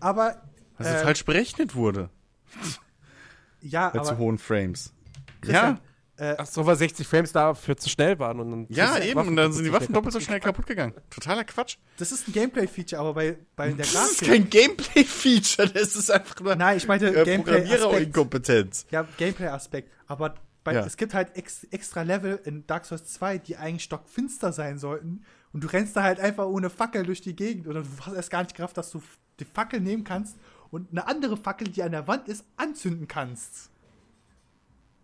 aber, 0.00 0.42
Weil 0.76 0.86
sie 0.86 0.92
Äh, 0.92 1.02
falsch 1.02 1.24
berechnet 1.24 1.74
wurde. 1.74 2.10
ja, 3.60 3.88
Bei 3.90 4.00
zu 4.00 4.10
aber. 4.10 4.18
hohen 4.18 4.38
Frames. 4.38 4.92
Christian, 5.40 5.80
äh, 6.16 6.34
Ach 6.36 6.46
so, 6.46 6.66
weil 6.66 6.76
60 6.76 7.06
Frames 7.08 7.32
dafür 7.32 7.76
zu 7.78 7.88
schnell 7.88 8.18
waren. 8.18 8.40
Und 8.40 8.50
dann 8.50 8.66
Ja, 8.68 8.88
sind 8.88 8.94
ja, 8.96 9.00
die 9.04 9.08
eben. 9.10 9.28
Und 9.28 9.36
dann 9.36 9.52
sind 9.52 9.64
die 9.64 9.72
Waffen 9.72 9.94
doppelt 9.94 10.12
so 10.12 10.20
schnell 10.20 10.38
kaputt 10.40 10.66
gegangen. 10.66 10.92
Totaler 11.08 11.44
Quatsch. 11.44 11.76
das 11.96 12.12
ist 12.12 12.28
ein 12.28 12.32
Gameplay-Feature, 12.32 13.00
aber 13.00 13.14
bei, 13.14 13.38
bei 13.56 13.68
der 13.68 13.76
Das 13.78 13.88
ist 14.10 14.20
Grafik. 14.20 14.28
kein 14.28 14.50
Gameplay-Feature, 14.50 15.68
das 15.70 15.96
ist 15.96 16.10
einfach 16.10 16.38
nur 16.40 16.56
Nein, 16.56 16.76
ich 16.76 16.86
meinte 16.86 17.08
äh, 17.08 17.24
Gameplay-Aspekt. 17.24 17.80
Programmierer-Inkompetenz. 17.80 18.86
Ja, 18.90 19.06
Gameplay-Aspekt. 19.16 19.90
Aber 20.06 20.34
bei, 20.62 20.74
Ja. 20.74 20.84
es 20.84 20.96
gibt 20.98 21.14
halt 21.14 21.36
ex, 21.36 21.64
extra 21.64 22.02
Level 22.02 22.38
in 22.44 22.66
Dark 22.66 22.84
Souls 22.84 23.06
2, 23.14 23.38
die 23.38 23.56
eigentlich 23.56 23.84
stockfinster 23.84 24.52
sein 24.52 24.78
sollten. 24.78 25.24
Und 25.52 25.64
du 25.64 25.68
rennst 25.68 25.96
da 25.96 26.02
halt 26.02 26.20
einfach 26.20 26.44
ohne 26.46 26.68
Fackel 26.70 27.02
durch 27.04 27.22
die 27.22 27.34
Gegend. 27.34 27.66
Und 27.66 27.74
du 27.76 27.84
hast 28.04 28.12
erst 28.14 28.30
gar 28.30 28.42
nicht 28.42 28.54
Kraft, 28.54 28.76
dass 28.76 28.90
du 28.90 29.02
die 29.40 29.46
Fackel 29.46 29.80
nehmen 29.80 30.04
kannst 30.04 30.36
und 30.70 30.90
eine 30.90 31.06
andere 31.08 31.38
Fackel, 31.38 31.68
die 31.68 31.82
an 31.82 31.92
der 31.92 32.06
Wand 32.06 32.28
ist, 32.28 32.44
anzünden 32.58 33.08
kannst. 33.08 33.70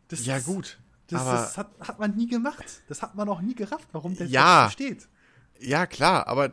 Das 0.08 0.24
Ja, 0.26 0.38
gut. 0.38 0.78
Das, 1.08 1.20
Aber- 1.22 1.32
das 1.32 1.56
hat, 1.58 1.70
hat 1.80 1.98
man 1.98 2.16
nie 2.16 2.26
gemacht. 2.26 2.82
Das 2.88 3.02
hat 3.02 3.14
man 3.14 3.28
auch 3.28 3.40
nie 3.40 3.54
gerafft, 3.54 3.88
warum 3.92 4.16
der 4.16 4.26
Ja. 4.26 4.66
so 4.68 4.72
steht. 4.72 5.08
Ja, 5.60 5.86
klar, 5.86 6.26
aber 6.26 6.50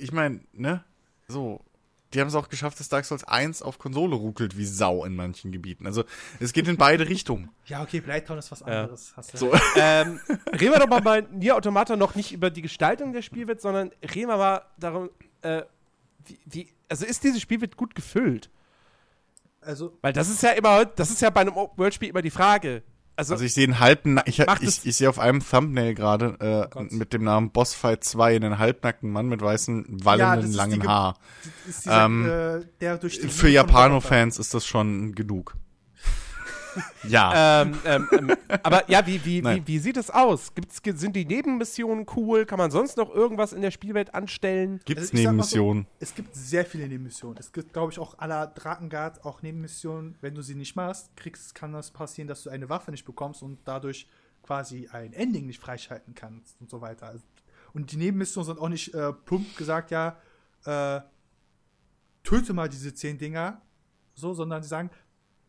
ich 0.00 0.12
meine, 0.12 0.40
ne? 0.52 0.84
So. 1.28 1.60
Die 2.14 2.20
haben 2.20 2.28
es 2.28 2.34
auch 2.36 2.48
geschafft, 2.48 2.78
dass 2.80 2.88
Dark 2.88 3.04
Souls 3.04 3.24
1 3.24 3.62
auf 3.62 3.78
Konsole 3.78 4.14
ruckelt 4.14 4.56
wie 4.56 4.64
Sau 4.64 5.04
in 5.04 5.16
manchen 5.16 5.50
Gebieten. 5.52 5.86
Also, 5.86 6.04
es 6.38 6.52
geht 6.52 6.66
in 6.68 6.76
beide 6.76 7.08
Richtungen. 7.08 7.50
Ja, 7.66 7.82
okay, 7.82 8.00
Blighttown 8.00 8.38
ist 8.38 8.50
was 8.52 8.62
anderes. 8.62 9.12
Hast 9.16 9.34
du 9.34 9.38
So. 9.38 9.52
ähm, 9.76 10.20
reden 10.52 10.72
wir 10.72 10.78
doch 10.78 10.86
mal 10.88 11.02
bei 11.02 11.22
Nier 11.32 11.56
Automata 11.56 11.96
noch 11.96 12.14
nicht 12.14 12.32
über 12.32 12.48
die 12.50 12.62
Gestaltung 12.62 13.12
der 13.12 13.22
Spielwelt, 13.22 13.60
sondern 13.60 13.90
reden 14.02 14.28
wir 14.28 14.36
mal 14.36 14.62
darum, 14.78 15.10
äh, 15.42 15.62
wie, 16.24 16.38
wie, 16.46 16.68
also 16.88 17.04
ist 17.04 17.24
diese 17.24 17.40
Spielwelt 17.40 17.76
gut 17.76 17.94
gefüllt? 17.94 18.50
Also, 19.66 19.98
Weil 20.02 20.12
das 20.12 20.28
ist 20.30 20.42
ja 20.42 20.50
immer, 20.52 20.84
das 20.84 21.10
ist 21.10 21.20
ja 21.20 21.30
bei 21.30 21.40
einem 21.40 21.54
Open-World-Spiel 21.54 22.08
immer 22.10 22.22
die 22.22 22.30
Frage. 22.30 22.82
Also, 23.18 23.32
Also 23.34 23.44
ich 23.44 23.54
sehe 23.54 23.64
einen 23.64 23.80
halben, 23.80 24.20
ich, 24.26 24.40
ich, 24.60 24.86
ich 24.86 24.96
sehe 24.96 25.08
auf 25.08 25.18
einem 25.18 25.42
Thumbnail 25.44 25.94
gerade 25.94 26.36
äh, 26.38 26.68
Gott. 26.70 26.92
mit 26.92 27.12
dem 27.14 27.24
Namen 27.24 27.50
Bossfight 27.50 28.04
2 28.04 28.36
einen 28.36 28.58
halbnackten 28.58 29.10
Mann 29.10 29.26
mit 29.28 29.40
weißen, 29.40 29.86
Ja, 30.00 30.04
wallenden, 30.04 30.50
ist 30.50 30.54
langen 30.56 30.80
die 30.80 30.86
Haar. 30.86 31.16
ist 31.66 31.86
dieser, 31.86 32.04
Ähm, 32.04 32.26
äh, 32.26 32.60
der 32.80 32.98
durch 32.98 33.18
die 33.18 33.28
Für 33.28 33.48
Japano-Fans 33.48 34.38
ist 34.38 34.52
das 34.52 34.66
schon 34.66 35.14
genug. 35.14 35.56
ja. 37.08 37.62
ähm, 37.62 37.78
ähm, 37.84 38.08
ähm, 38.12 38.36
aber 38.62 38.88
ja, 38.90 39.06
wie, 39.06 39.24
wie, 39.24 39.44
wie, 39.44 39.66
wie 39.66 39.78
sieht 39.78 39.96
es 39.96 40.10
aus? 40.10 40.54
Gibt's, 40.54 40.80
sind 41.00 41.16
die 41.16 41.24
Nebenmissionen 41.24 42.06
cool? 42.16 42.46
Kann 42.46 42.58
man 42.58 42.70
sonst 42.70 42.96
noch 42.96 43.14
irgendwas 43.14 43.52
in 43.52 43.62
der 43.62 43.70
Spielwelt 43.70 44.14
anstellen? 44.14 44.80
Gibt's 44.84 45.10
also 45.12 45.16
ich 45.16 45.22
sag 45.24 45.34
mal 45.34 45.42
so, 45.42 45.56
Nebenmissionen? 45.56 45.86
Es 46.00 46.14
gibt 46.14 46.34
sehr 46.34 46.64
viele 46.64 46.88
Nebenmissionen. 46.88 47.38
Es 47.38 47.52
gibt, 47.52 47.72
glaube 47.72 47.92
ich, 47.92 47.98
auch 47.98 48.18
à 48.18 48.26
la 48.26 48.46
Drakengard 48.46 49.24
auch 49.24 49.42
Nebenmissionen. 49.42 50.16
Wenn 50.20 50.34
du 50.34 50.42
sie 50.42 50.54
nicht 50.54 50.76
machst, 50.76 51.16
kriegst, 51.16 51.54
kann 51.54 51.72
das 51.72 51.90
passieren, 51.90 52.28
dass 52.28 52.42
du 52.42 52.50
eine 52.50 52.68
Waffe 52.68 52.90
nicht 52.90 53.04
bekommst 53.04 53.42
und 53.42 53.58
dadurch 53.64 54.08
quasi 54.42 54.88
ein 54.92 55.12
Ending 55.12 55.46
nicht 55.46 55.60
freischalten 55.60 56.14
kannst 56.14 56.60
und 56.60 56.70
so 56.70 56.80
weiter. 56.80 57.06
Also- 57.06 57.24
Und 57.72 57.92
die 57.92 57.96
Nebenmissionen 57.96 58.46
sind 58.46 58.60
auch 58.60 58.68
nicht 58.68 58.94
äh, 58.94 59.12
plump 59.12 59.56
gesagt, 59.56 59.90
ja, 59.90 60.16
äh, 60.64 61.00
töte 62.22 62.52
mal 62.52 62.68
diese 62.68 62.92
zehn 62.94 63.18
Dinger, 63.18 63.60
so, 64.14 64.34
sondern 64.34 64.62
sie 64.62 64.68
sagen, 64.68 64.90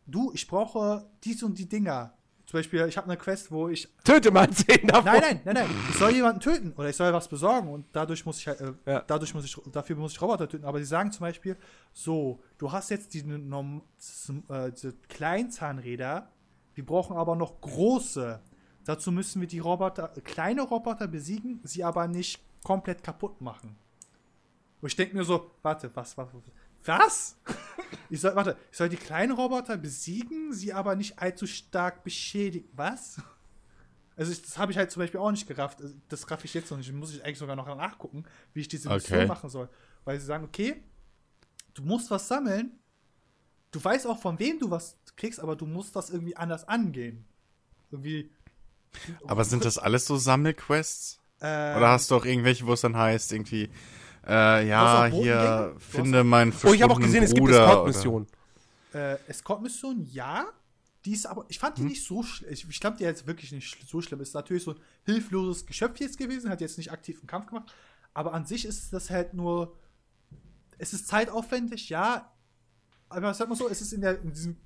du, 0.08 0.32
ich 0.34 0.46
brauche 0.48 1.06
dies 1.24 1.42
und 1.42 1.58
die 1.58 1.68
Dinger. 1.68 2.14
Zum 2.46 2.58
Beispiel, 2.60 2.86
ich 2.88 2.96
habe 2.96 3.06
eine 3.06 3.18
Quest, 3.18 3.50
wo 3.52 3.68
ich 3.68 3.86
Töte 4.04 4.30
mal 4.30 4.48
zehn 4.50 4.86
davon. 4.86 5.04
Nein, 5.04 5.20
nein, 5.20 5.40
nein, 5.44 5.54
nein. 5.54 5.70
Ich 5.90 5.96
soll 5.96 6.12
jemanden 6.12 6.40
töten 6.40 6.72
oder 6.72 6.88
ich 6.88 6.96
soll 6.96 7.12
was 7.12 7.28
besorgen 7.28 7.68
und 7.68 7.84
dadurch 7.92 8.24
muss 8.24 8.38
ich 8.38 8.48
halt, 8.48 8.60
äh, 8.62 8.72
Ja. 8.86 9.00
dadurch 9.06 9.34
muss 9.34 9.44
ich, 9.44 9.54
dafür 9.70 9.96
muss 9.96 10.12
ich 10.12 10.22
Roboter 10.22 10.48
töten. 10.48 10.64
Aber 10.64 10.78
sie 10.78 10.86
sagen 10.86 11.12
zum 11.12 11.20
Beispiel, 11.20 11.58
so, 11.92 12.40
du 12.56 12.72
hast 12.72 12.88
jetzt 12.88 13.12
zum- 13.12 14.44
äh, 14.48 14.72
diese 14.72 14.94
kleinen 15.08 15.50
Zahnräder, 15.50 16.30
wir 16.74 16.86
brauchen 16.86 17.16
aber 17.18 17.36
noch 17.36 17.60
große. 17.60 18.40
Dazu 18.86 19.12
müssen 19.12 19.42
wir 19.42 19.48
die 19.48 19.58
Roboter, 19.58 20.08
kleine 20.24 20.62
Roboter 20.62 21.06
besiegen, 21.06 21.60
sie 21.64 21.84
aber 21.84 22.08
nicht 22.08 22.40
komplett 22.64 23.02
kaputt 23.04 23.42
machen. 23.42 23.76
Und 24.80 24.88
ich 24.88 24.96
denke 24.96 25.14
mir 25.16 25.24
so, 25.24 25.50
warte, 25.62 25.90
was, 25.94 26.16
was, 26.16 26.28
was? 26.32 26.42
Was? 26.88 27.36
Ich 28.10 28.20
soll, 28.22 28.34
warte, 28.36 28.56
ich 28.70 28.76
soll 28.76 28.88
die 28.88 28.96
kleinen 28.96 29.32
Roboter 29.32 29.76
besiegen, 29.76 30.52
sie 30.52 30.72
aber 30.72 30.94
nicht 30.96 31.18
allzu 31.18 31.46
stark 31.46 32.04
beschädigen. 32.04 32.68
Was? 32.72 33.20
Also 34.16 34.32
ich, 34.32 34.42
das 34.42 34.56
habe 34.58 34.72
ich 34.72 34.78
halt 34.78 34.90
zum 34.90 35.00
Beispiel 35.00 35.20
auch 35.20 35.30
nicht 35.30 35.46
gerafft. 35.46 35.80
Also 35.82 35.94
Das 36.08 36.30
raff 36.30 36.44
ich 36.44 36.54
jetzt 36.54 36.70
noch 36.70 36.78
nicht. 36.78 36.90
Muss 36.92 37.14
ich 37.14 37.22
eigentlich 37.24 37.38
sogar 37.38 37.54
noch 37.54 37.66
nachgucken, 37.66 38.24
wie 38.52 38.60
ich 38.60 38.68
diese 38.68 38.88
Mission 38.88 39.18
Okay. 39.18 39.26
machen 39.26 39.48
soll. 39.50 39.68
Weil 40.04 40.18
sie 40.18 40.26
sagen, 40.26 40.44
okay, 40.44 40.82
du 41.74 41.82
musst 41.82 42.10
was 42.10 42.28
sammeln. 42.28 42.78
Du 43.70 43.82
weißt 43.84 44.06
auch, 44.06 44.18
von 44.20 44.38
wem 44.38 44.58
du 44.58 44.70
was 44.70 44.96
kriegst, 45.16 45.38
aber 45.40 45.54
du 45.54 45.66
musst 45.66 45.94
das 45.94 46.08
irgendwie 46.10 46.36
anders 46.36 46.66
angehen. 46.66 47.26
Irgendwie. 47.90 48.30
Aber 49.26 49.44
sind 49.44 49.64
das 49.64 49.78
alles 49.78 50.06
so 50.06 50.16
Sammelquests? 50.16 51.20
Äh, 51.40 51.76
Oder 51.76 51.90
hast 51.90 52.10
du 52.10 52.16
auch 52.16 52.24
irgendwelche, 52.24 52.66
wo 52.66 52.72
es 52.72 52.80
dann 52.80 52.96
heißt, 52.96 53.32
irgendwie, 53.32 53.70
äh, 54.28 54.68
ja, 54.68 55.06
hier, 55.06 55.74
finde 55.78 56.22
meinen 56.22 56.52
Oh, 56.62 56.72
ich 56.72 56.82
habe 56.82 56.92
auch 56.92 57.00
gesehen, 57.00 57.24
es 57.24 57.34
gibt 57.34 57.48
Escort-Missionen. 57.48 58.26
Äh, 58.92 59.16
Escort-Mission, 59.26 60.06
ja. 60.12 60.46
Die 61.04 61.12
ist 61.12 61.26
aber, 61.26 61.46
ich 61.48 61.58
fand 61.58 61.78
die 61.78 61.82
nicht 61.82 62.04
so 62.04 62.22
schlimm. 62.22 62.52
Ich, 62.52 62.68
ich 62.68 62.80
glaube, 62.80 62.96
die 62.98 63.04
jetzt 63.04 63.26
wirklich 63.26 63.52
nicht 63.52 63.88
so 63.88 64.02
schlimm. 64.02 64.20
Ist 64.20 64.34
natürlich 64.34 64.64
so 64.64 64.72
ein 64.72 64.80
hilfloses 65.06 65.64
Geschöpf 65.64 65.98
jetzt 66.00 66.18
gewesen, 66.18 66.50
hat 66.50 66.60
jetzt 66.60 66.76
nicht 66.76 66.92
aktiv 66.92 67.18
einen 67.20 67.26
Kampf 67.28 67.46
gemacht. 67.46 67.72
Aber 68.12 68.34
an 68.34 68.44
sich 68.44 68.64
ist 68.66 68.92
das 68.92 69.08
halt 69.08 69.32
nur. 69.32 69.76
Es 70.76 70.92
ist 70.92 71.08
zeitaufwendig, 71.08 71.88
ja. 71.88 72.30
Aber 73.08 73.32
sag 73.32 73.48
mal 73.48 73.54
so, 73.54 73.68
es 73.68 73.80
ist 73.80 73.92
in, 73.92 74.02
der, 74.02 74.20
in 74.20 74.32
diesem. 74.32 74.56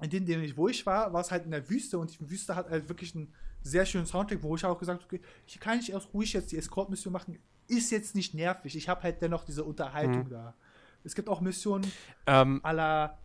In 0.00 0.08
dem, 0.08 0.24
dem 0.24 0.42
ich, 0.42 0.56
wo 0.56 0.68
ich 0.68 0.86
war, 0.86 1.12
war 1.12 1.20
es 1.20 1.30
halt 1.30 1.44
in 1.44 1.50
der 1.50 1.68
Wüste 1.68 1.98
und 1.98 2.18
die 2.18 2.30
Wüste 2.30 2.56
hat 2.56 2.70
halt 2.70 2.88
wirklich 2.88 3.14
einen 3.14 3.34
sehr 3.62 3.84
schönen 3.84 4.06
Soundtrack, 4.06 4.42
wo 4.42 4.56
ich 4.56 4.64
auch 4.64 4.78
gesagt 4.78 5.02
habe, 5.02 5.14
okay, 5.14 5.22
hier 5.44 5.60
kann 5.60 5.78
ich 5.78 5.92
erst 5.92 6.14
ruhig 6.14 6.32
jetzt 6.32 6.52
die 6.52 6.56
Escort-Mission 6.56 7.12
machen. 7.12 7.38
Ist 7.70 7.90
jetzt 7.90 8.14
nicht 8.14 8.34
nervig. 8.34 8.76
Ich 8.76 8.88
habe 8.88 9.02
halt 9.02 9.22
dennoch 9.22 9.44
diese 9.44 9.64
Unterhaltung 9.64 10.24
Mhm. 10.24 10.30
da. 10.30 10.54
Es 11.04 11.14
gibt 11.14 11.28
auch 11.28 11.40
Missionen, 11.40 11.90
Ähm, 12.26 12.60
la, 12.64 13.18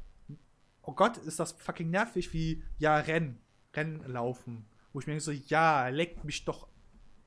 oh 0.82 0.94
Gott, 0.94 1.18
ist 1.18 1.40
das 1.40 1.52
fucking 1.54 1.90
nervig, 1.90 2.32
wie, 2.34 2.64
ja, 2.78 2.98
Rennen, 2.98 3.40
Rennen 3.74 4.02
laufen. 4.08 4.66
Wo 4.94 5.00
ich 5.00 5.08
mir 5.08 5.14
denke 5.14 5.24
so, 5.26 5.32
ja, 5.32 5.88
leckt 5.90 6.24
mich 6.24 6.46
doch 6.46 6.68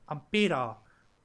am 0.07 0.21
Peter. 0.31 0.81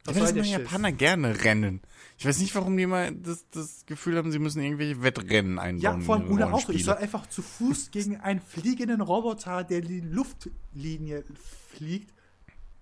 Was 0.07 0.19
Das 0.19 0.29
soll? 0.31 0.45
Japaner 0.45 0.93
gerne 0.93 1.43
rennen. 1.45 1.81
Ich 2.19 2.27
weiß 2.27 2.39
nicht, 2.39 2.55
warum 2.55 2.77
die 2.77 2.85
mal 2.85 3.15
das, 3.15 3.49
das 3.49 3.87
Gefühl 3.87 4.19
haben, 4.19 4.31
sie 4.31 4.39
müssen 4.39 4.63
irgendwelche 4.63 5.03
Wettrennen 5.03 5.59
einbauen. 5.59 6.01
Ja, 6.01 6.05
vor 6.05 6.17
allem 6.17 6.31
ihre 6.31 6.53
Auto. 6.53 6.73
Ich 6.73 6.85
soll 6.85 6.97
einfach 6.97 7.27
zu 7.29 7.41
Fuß 7.41 7.91
gegen 7.91 8.21
einen 8.21 8.41
fliegenden 8.43 9.01
Roboter, 9.01 9.65
der 9.65 9.81
die 9.81 10.01
Luftlinie 10.01 11.25
fliegt, 11.71 12.13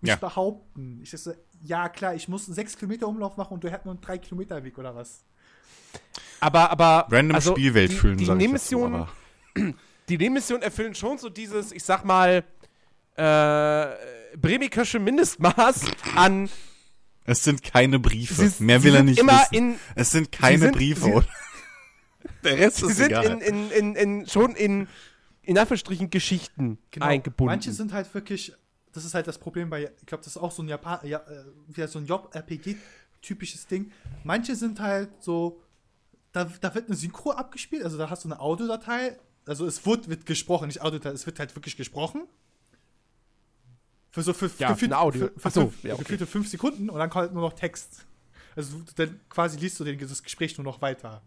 mich 0.03 0.11
Ja. 0.11 0.17
behaupten. 0.17 1.01
Ich 1.03 1.11
so, 1.11 1.33
ja, 1.63 1.89
klar, 1.89 2.15
ich 2.15 2.29
muss 2.29 2.47
einen 2.47 2.55
6 2.55 2.77
Kilometer 2.77 3.09
Umlauf 3.09 3.37
machen 3.37 3.55
und 3.55 3.65
du 3.65 3.69
hättest 3.71 3.87
nur 3.87 3.95
einen 3.95 4.01
3 4.03 4.19
Kilometer 4.19 4.63
Weg 4.63 4.77
oder 4.79 4.95
was? 4.95 5.25
aber, 6.41 6.71
aber. 6.71 7.07
Random 7.11 7.35
also, 7.35 7.53
Spielwelt 7.53 7.91
die, 7.93 7.97
füllen, 7.97 8.17
die 8.19 8.25
sag 8.25 8.41
ich 8.41 8.51
dazu, 8.51 9.07
die 10.09 10.19
Nebenmissionen 10.19 10.63
erfüllen 10.63 10.95
schon 10.95 11.19
so 11.19 11.29
dieses, 11.29 11.73
ich 11.73 11.85
sag 11.85 12.05
mal, 12.05 12.45
äh, 13.17 14.37
Bremikische 14.37 14.99
Mindestmaß 14.99 15.85
an. 16.17 16.49
Es 17.25 17.45
sind 17.45 17.63
keine 17.63 17.99
Briefe. 18.01 18.49
Sie- 18.49 18.65
Mehr 18.65 18.83
will 18.83 18.93
er 18.95 18.99
sind 18.99 19.07
nicht 19.07 19.21
immer 19.21 19.43
wissen. 19.51 19.55
in- 19.55 19.77
es 19.95 20.11
sind 20.11 20.33
keine 20.33 20.59
sind- 20.59 20.73
Briefe. 20.77 21.05
sie- 21.05 21.13
oder? 21.13 21.27
Der 22.43 22.59
Rest 22.59 22.79
Sie 22.79 22.87
ist 22.87 22.97
sind 22.97 23.07
egal. 23.07 23.25
in, 23.27 23.41
in, 23.41 23.71
in, 23.71 23.95
in, 24.23 24.27
schon 24.29 24.57
in, 24.57 24.89
in 25.43 25.59
Anführungsstrichen, 25.59 26.11
Geschichten 26.11 26.79
eingebunden. 26.99 27.37
Genau. 27.37 27.47
Manche 27.51 27.73
sind 27.73 27.93
halt 27.93 28.13
wirklich, 28.15 28.53
das 28.93 29.05
ist 29.05 29.15
halt 29.15 29.27
das 29.27 29.39
Problem 29.39 29.71
bei, 29.71 29.91
ich 30.01 30.07
glaube, 30.07 30.23
das 30.25 30.29
ist 30.35 30.37
auch 30.37 30.53
so 30.53 30.63
ein 30.63 30.69
Japan, 30.69 31.01
ja, 31.07 31.19
äh, 31.19 31.45
wieder 31.69 31.89
so 31.89 31.99
ein 31.99 32.07
JRPG-typisches 32.07 33.67
Ding. 33.67 33.91
Manche 34.25 34.55
sind 34.57 34.81
halt 34.81 35.11
so, 35.23 35.61
da, 36.33 36.45
da 36.45 36.75
wird 36.75 36.87
eine 36.89 36.97
Synchro 36.97 37.31
abgespielt, 37.33 37.85
also 37.85 37.99
da 37.99 38.11
hast 38.11 38.25
du 38.25 38.29
eine 38.29 38.41
Audiodatei, 38.41 39.19
also 39.47 39.67
es 39.67 39.85
wird, 39.87 40.09
wird 40.09 40.27
gesprochen, 40.27 40.67
nicht 40.69 40.83
Audiodatei, 40.83 41.11
es 41.15 41.27
wird 41.27 41.39
halt 41.39 41.55
wirklich 41.57 41.77
gesprochen. 41.77 42.23
Für 44.11 44.23
so 44.23 44.33
für, 44.35 44.51
Ja, 44.59 44.73
gefühlt- 44.73 44.93
eine 44.93 45.01
Audio. 45.01 45.29
für, 45.29 45.41
für, 45.41 45.51
so, 45.51 45.61
fünf, 45.63 45.85
ja, 45.85 45.95
okay. 45.95 46.03
gefühlte 46.03 46.27
fünf 46.27 46.49
Sekunden 46.49 46.91
und 46.91 46.99
dann 46.99 47.09
kommt 47.09 47.23
halt 47.23 47.33
nur 47.33 47.43
noch 47.43 47.55
Text. 47.55 48.05
Also 48.55 48.83
dann 48.97 49.19
quasi 49.31 49.57
liest 49.59 49.81
du 49.81 49.85
den, 49.85 49.99
das 49.99 50.23
Gespräch 50.23 50.59
nur 50.59 50.65
noch 50.65 50.83
weiter. 50.83 51.23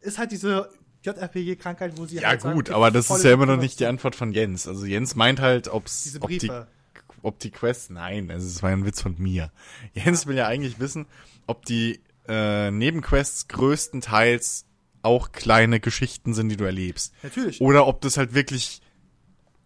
Ist 0.00 0.16
halt 0.18 0.32
diese 0.32 0.70
JRPG-Krankheit, 1.04 1.98
wo 1.98 2.06
sie 2.06 2.16
ja 2.16 2.28
halt 2.28 2.42
sagen, 2.42 2.54
gut, 2.54 2.68
okay, 2.68 2.76
aber 2.76 2.90
das 2.90 3.10
ist 3.10 3.24
ja 3.24 3.32
immer 3.32 3.46
noch 3.46 3.58
nicht 3.58 3.78
die 3.80 3.86
Antwort 3.86 4.16
von 4.16 4.32
Jens. 4.32 4.66
Also 4.66 4.86
Jens 4.86 5.14
meint 5.14 5.40
halt, 5.40 5.68
ob's, 5.68 6.04
Diese 6.04 6.22
ob 6.22 6.28
die, 6.30 6.50
ob 7.22 7.38
die 7.38 7.50
Quest, 7.50 7.90
nein, 7.90 8.30
also 8.30 8.46
es 8.46 8.62
war 8.62 8.70
ja 8.70 8.76
ein 8.76 8.86
Witz 8.86 9.02
von 9.02 9.16
mir. 9.18 9.52
Jens 9.92 10.26
will 10.26 10.36
ja 10.36 10.46
eigentlich 10.46 10.78
wissen, 10.78 11.06
ob 11.46 11.64
die 11.66 12.00
äh, 12.26 12.70
Nebenquests 12.70 13.48
größtenteils 13.48 14.66
auch 15.02 15.32
kleine 15.32 15.80
Geschichten 15.80 16.32
sind, 16.32 16.48
die 16.48 16.56
du 16.56 16.64
erlebst. 16.64 17.12
Natürlich. 17.22 17.60
Oder 17.60 17.86
ob 17.86 18.00
das 18.00 18.16
halt 18.16 18.34
wirklich 18.34 18.80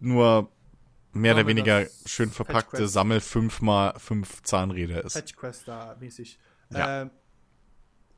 nur 0.01 0.51
mehr 1.12 1.35
oder 1.35 1.47
weniger 1.47 1.86
schön 2.06 2.31
verpackte 2.31 2.77
Fetch-Quest. 2.77 2.93
Sammel 2.93 3.20
fünf 3.20 3.60
mal 3.60 3.94
fünf 3.98 4.43
Zahnräder 4.43 5.05
ist. 5.05 5.15
Fetch 5.15 5.36
Quest 5.36 5.69
da 5.69 5.97
mäßig. 6.01 6.39
Ja. 6.70 7.02
Ähm, 7.02 7.10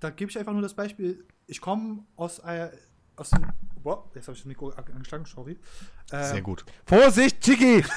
da 0.00 0.10
gebe 0.10 0.30
ich 0.30 0.38
einfach 0.38 0.52
nur 0.52 0.62
das 0.62 0.74
Beispiel. 0.74 1.24
Ich 1.46 1.60
komme 1.60 2.04
aus, 2.16 2.38
äh, 2.40 2.70
aus 3.20 3.30
dem. 3.30 3.46
Boah, 3.82 4.10
jetzt 4.14 4.26
habe 4.26 4.34
ich 4.34 4.40
das 4.42 4.46
Mikro 4.46 4.70
an- 4.70 4.84
angeschlagen, 4.92 5.24
sorry. 5.26 5.58
Ähm, 6.12 6.24
Sehr 6.24 6.42
gut. 6.42 6.64
Vorsicht, 6.84 7.40
Chiki! 7.40 7.84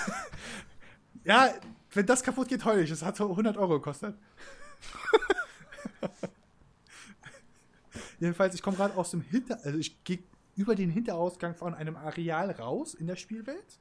Ja, 1.25 1.53
wenn 1.93 2.05
das 2.05 2.21
kaputt 2.21 2.49
geht, 2.49 2.65
heul 2.65 2.79
ich. 2.81 2.91
Es 2.91 3.01
hat 3.01 3.15
so 3.15 3.29
100 3.29 3.55
Euro 3.55 3.75
gekostet. 3.79 4.17
Jedenfalls, 8.19 8.55
ich 8.55 8.61
komme 8.61 8.75
gerade 8.75 8.97
aus 8.97 9.11
dem 9.11 9.21
Hinter... 9.21 9.57
Also 9.63 9.77
ich 9.77 10.03
gehe 10.03 10.19
über 10.57 10.75
den 10.75 10.89
Hinterausgang 10.89 11.55
von 11.55 11.73
einem 11.73 11.95
Areal 11.95 12.51
raus 12.51 12.93
in 12.93 13.07
der 13.07 13.15
Spielwelt 13.15 13.79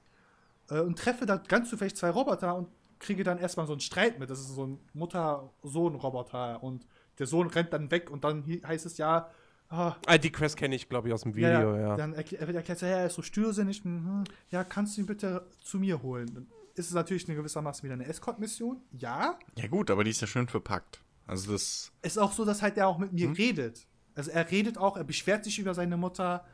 äh, 0.71 0.79
und 0.81 0.99
treffe 1.01 1.27
da 1.27 1.37
ganz 1.37 1.69
zufällig 1.69 1.97
zwei 1.97 2.11
Roboter 2.11 2.55
und 2.55 2.69
kriege 3.01 3.25
dann 3.25 3.39
erstmal 3.39 3.67
so 3.67 3.73
einen 3.73 3.81
Streit 3.81 4.21
mit. 4.21 4.31
Das 4.31 4.39
ist 4.39 4.55
so 4.55 4.65
ein 4.67 4.79
Mutter-Sohn-Roboter 4.95 6.63
und 6.63 6.87
der 7.19 7.27
Sohn 7.27 7.49
rennt 7.49 7.73
dann 7.73 7.91
weg 7.91 8.09
und 8.09 8.23
dann 8.25 8.45
heißt 8.65 8.87
es 8.87 8.99
ja, 8.99 9.29
ah, 9.73 9.97
Ah, 10.07 10.19
die 10.19 10.31
Quest 10.31 10.57
kenne 10.57 10.75
ich, 10.75 10.89
glaube 10.89 11.09
ich, 11.09 11.15
aus 11.15 11.23
dem 11.23 11.35
Video, 11.35 11.75
ja, 11.75 11.79
ja. 11.79 11.97
Dann 11.97 12.15
erkl 12.15 12.37
er 12.37 12.55
erklärt, 12.55 12.79
so, 12.79 12.87
ja, 12.87 12.99
er 12.99 13.07
ist 13.07 13.15
so 13.15 13.23
stürsinnig. 13.23 13.85
Mhm. 13.85 14.25
Ja, 14.51 14.65
kannst 14.65 14.97
du 14.97 15.01
ihn 15.01 15.07
bitte 15.07 15.47
zu 15.63 15.79
mir 15.79 16.03
holen? 16.03 16.31
Dann 16.35 16.47
ist 16.75 16.87
es 16.87 16.95
natürlich 16.95 17.29
eine 17.29 17.37
gewissermaßen 17.37 17.83
wieder 17.83 17.95
eine 17.95 18.07
Escort-Mission. 18.07 18.81
Ja. 18.93 19.39
Ja 19.59 19.67
gut, 19.69 19.91
aber 19.91 20.05
die 20.05 20.11
ist 20.11 20.21
ja 20.21 20.27
schön 20.27 20.49
verpackt. 20.49 21.03
Also 21.27 21.53
das. 21.53 21.93
Es 22.03 22.13
ist 22.13 22.19
auch 22.19 22.33
so, 22.33 22.45
dass 22.45 22.63
halt 22.63 22.77
er 22.77 22.89
auch 22.89 22.99
mit 22.99 23.13
mir 23.13 23.37
redet. 23.37 23.87
Also 24.15 24.31
er 24.31 24.51
redet 24.51 24.79
auch, 24.79 24.97
er 24.97 25.05
beschwert 25.05 25.45
sich 25.45 25.59
über 25.59 25.75
seine 25.75 25.97
Mutter 25.97 26.45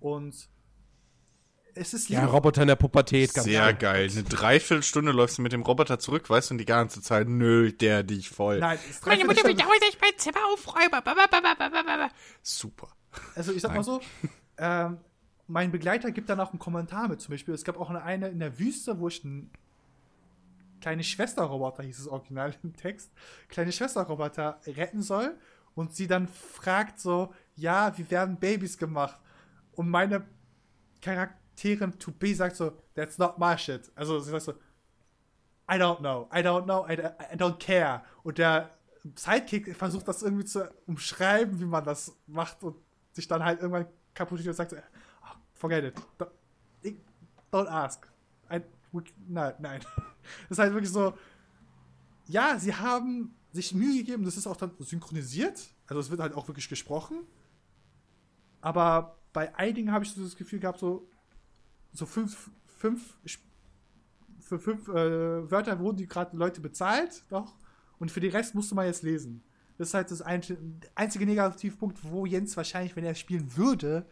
und 0.00 0.48
es 1.74 1.94
ist 1.94 2.08
Ja, 2.08 2.22
lieb. 2.22 2.32
Roboter 2.32 2.62
in 2.62 2.68
der 2.68 2.76
Pubertät, 2.76 3.34
ganz 3.34 3.44
Sehr 3.46 3.60
klar. 3.60 3.72
geil. 3.74 4.08
Eine 4.10 4.22
Dreiviertelstunde 4.22 5.12
läufst 5.12 5.38
du 5.38 5.42
mit 5.42 5.52
dem 5.52 5.62
Roboter 5.62 5.98
zurück, 5.98 6.28
weißt 6.30 6.50
du, 6.50 6.54
und 6.54 6.58
die 6.58 6.64
ganze 6.64 7.02
Zeit, 7.02 7.28
nö, 7.28 7.72
der 7.72 8.02
dich 8.02 8.28
voll. 8.30 8.60
Nein, 8.60 8.78
es 8.84 8.96
ist 8.96 9.06
Meine 9.06 9.24
Mutter 9.24 9.42
bedauert, 9.42 9.80
dass 9.80 9.88
ich 9.90 10.00
mein 10.00 10.12
Zimmer 10.16 10.40
aufräume. 10.52 11.02
Super. 12.42 12.88
Also 13.34 13.52
ich 13.52 13.62
sag 13.62 13.70
mal 13.70 13.76
Nein. 13.76 13.84
so, 13.84 14.00
ähm, 14.58 14.98
mein 15.46 15.70
Begleiter 15.70 16.10
gibt 16.10 16.28
dann 16.28 16.40
auch 16.40 16.50
einen 16.50 16.58
Kommentar 16.58 17.08
mit. 17.08 17.20
Zum 17.20 17.32
Beispiel, 17.32 17.54
es 17.54 17.64
gab 17.64 17.78
auch 17.78 17.90
eine, 17.90 18.02
eine 18.02 18.28
in 18.28 18.38
der 18.38 18.58
Wüste, 18.58 18.98
wo 18.98 19.08
ich 19.08 19.24
einen 19.24 19.50
kleine 20.80 21.04
Schwesterroboter, 21.04 21.82
hieß 21.82 21.98
es 21.98 22.08
original 22.08 22.54
im 22.62 22.74
Text, 22.76 23.10
kleine 23.48 23.72
Schwesterroboter 23.72 24.60
retten 24.66 25.02
soll 25.02 25.36
und 25.74 25.94
sie 25.94 26.06
dann 26.06 26.28
fragt 26.28 27.00
so, 27.00 27.32
ja, 27.56 27.96
wie 27.96 28.10
werden 28.10 28.36
Babys 28.36 28.78
gemacht? 28.78 29.18
Und 29.72 29.88
meine 29.88 30.26
Charakterin 31.56 31.98
to 31.98 32.10
be 32.10 32.34
sagt 32.34 32.56
so, 32.56 32.72
that's 32.94 33.18
not 33.18 33.38
my 33.38 33.56
shit. 33.56 33.90
Also 33.94 34.20
sie 34.20 34.30
sagt 34.30 34.42
so, 34.42 34.52
I 35.70 35.76
don't 35.78 36.00
know, 36.00 36.28
I 36.32 36.40
don't 36.42 36.64
know, 36.64 36.86
I, 36.86 36.94
I 37.32 37.36
don't 37.36 37.58
care. 37.58 38.02
Und 38.22 38.38
der 38.38 38.70
Sidekick 39.14 39.74
versucht 39.76 40.06
das 40.08 40.22
irgendwie 40.22 40.44
zu 40.44 40.70
umschreiben, 40.86 41.58
wie 41.60 41.64
man 41.64 41.84
das 41.84 42.16
macht 42.26 42.62
und 42.62 42.76
sich 43.12 43.28
dann 43.28 43.44
halt 43.44 43.60
irgendwann 43.60 43.86
kaputt 44.14 44.46
und 44.46 44.54
sagt 44.54 44.70
so, 44.70 44.76
"Ah, 45.22 45.36
forget 45.54 45.84
it, 45.84 45.94
don't, 46.18 46.96
don't 47.52 47.68
ask. 47.68 48.06
I, 48.50 48.60
nein, 49.28 49.54
nein. 49.58 49.80
Das 50.48 50.52
ist 50.52 50.58
halt 50.58 50.72
wirklich 50.72 50.90
so, 50.90 51.12
ja, 52.28 52.58
sie 52.58 52.74
haben 52.74 53.34
sich 53.52 53.74
Mühe 53.74 53.98
gegeben, 53.98 54.24
das 54.24 54.38
ist 54.38 54.46
auch 54.46 54.56
dann 54.56 54.70
synchronisiert, 54.78 55.68
also 55.86 56.00
es 56.00 56.10
wird 56.10 56.20
halt 56.20 56.32
auch 56.34 56.48
wirklich 56.48 56.66
gesprochen, 56.66 57.18
aber 58.62 59.18
bei 59.34 59.54
einigen 59.54 59.92
habe 59.92 60.02
ich 60.02 60.12
so 60.12 60.22
das 60.22 60.34
Gefühl 60.34 60.60
gehabt, 60.60 60.78
so, 60.78 61.06
so 61.94 62.06
fünf, 62.06 62.50
fünf, 62.78 63.16
für 64.40 64.58
fünf 64.58 64.88
äh, 64.88 65.50
Wörter 65.50 65.78
wurden 65.78 65.96
die 65.96 66.06
gerade 66.06 66.36
Leute 66.36 66.60
bezahlt, 66.60 67.24
doch, 67.30 67.54
und 67.98 68.10
für 68.10 68.20
den 68.20 68.32
Rest 68.32 68.54
musste 68.54 68.74
man 68.74 68.86
jetzt 68.86 69.02
lesen. 69.02 69.42
Das 69.78 69.88
ist 69.88 69.94
halt 69.94 70.10
das 70.10 70.20
ein, 70.20 70.42
einzige 70.94 71.26
Negativpunkt, 71.26 71.98
wo 72.02 72.26
Jens 72.26 72.56
wahrscheinlich, 72.56 72.94
wenn 72.96 73.04
er 73.04 73.14
spielen 73.14 73.56
würde, 73.56 74.06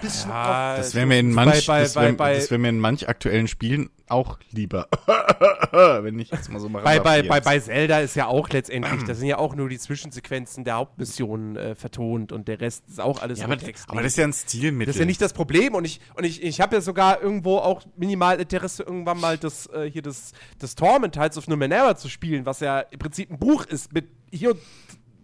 bisschen 0.00 0.30
Ja, 0.30 0.76
Das 0.76 0.94
wäre 0.94 1.06
mir 1.06 1.18
in 1.18 1.32
manch, 1.32 1.66
bei- 1.66 1.94
wär, 1.94 2.12
bei- 2.12 2.58
mir 2.58 2.68
in 2.68 2.78
manch 2.78 3.08
aktuellen 3.08 3.48
Spielen 3.48 3.90
auch 4.08 4.38
lieber. 4.50 4.88
Wenn 5.72 6.18
ich 6.18 6.30
jetzt 6.30 6.48
mal 6.50 6.58
so 6.58 6.68
mal 6.68 6.82
Bei, 6.82 6.98
bei, 6.98 7.22
bei, 7.22 7.40
bei 7.40 7.60
Zelda 7.60 8.00
ist 8.00 8.16
ja 8.16 8.26
auch 8.26 8.48
letztendlich, 8.48 9.04
da 9.04 9.14
sind 9.14 9.28
ja 9.28 9.38
auch 9.38 9.54
nur 9.54 9.68
die 9.68 9.78
Zwischensequenzen 9.78 10.64
der 10.64 10.74
Hauptmissionen 10.76 11.56
äh, 11.56 11.74
vertont 11.74 12.32
und 12.32 12.48
der 12.48 12.60
Rest 12.60 12.88
ist 12.88 13.00
auch 13.00 13.22
alles 13.22 13.38
ja, 13.38 13.44
aber, 13.44 13.56
Text. 13.58 13.88
aber 13.88 14.02
das 14.02 14.12
ist 14.12 14.18
ja 14.18 14.24
ein 14.24 14.32
Stilmittel. 14.32 14.86
Das 14.86 14.96
ist 14.96 15.00
ja 15.00 15.06
nicht 15.06 15.20
das 15.22 15.32
Problem 15.32 15.74
und 15.74 15.84
ich 15.84 16.00
und 16.14 16.24
ich, 16.24 16.42
ich 16.42 16.60
habe 16.60 16.74
ja 16.76 16.80
sogar 16.80 17.22
irgendwo 17.22 17.58
auch 17.58 17.82
minimal 17.96 18.40
Interesse 18.40 18.82
irgendwann 18.82 19.20
mal 19.20 19.38
das 19.38 19.66
äh, 19.68 19.88
hier 19.90 20.02
das 20.02 20.32
das 20.58 20.74
Torment 20.74 21.14
Tides 21.14 21.38
of 21.38 21.46
Numenera 21.46 21.96
zu 21.96 22.08
spielen, 22.08 22.46
was 22.46 22.60
ja 22.60 22.80
im 22.80 22.98
Prinzip 22.98 23.30
ein 23.30 23.38
Buch 23.38 23.64
ist 23.66 23.92
mit 23.92 24.08
hier 24.32 24.50
und 24.52 24.60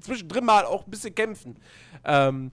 zwischendrin 0.01 0.45
mal 0.45 0.65
auch 0.65 0.85
ein 0.87 0.91
bisschen 0.91 1.15
kämpfen. 1.15 1.57
Ähm, 2.05 2.53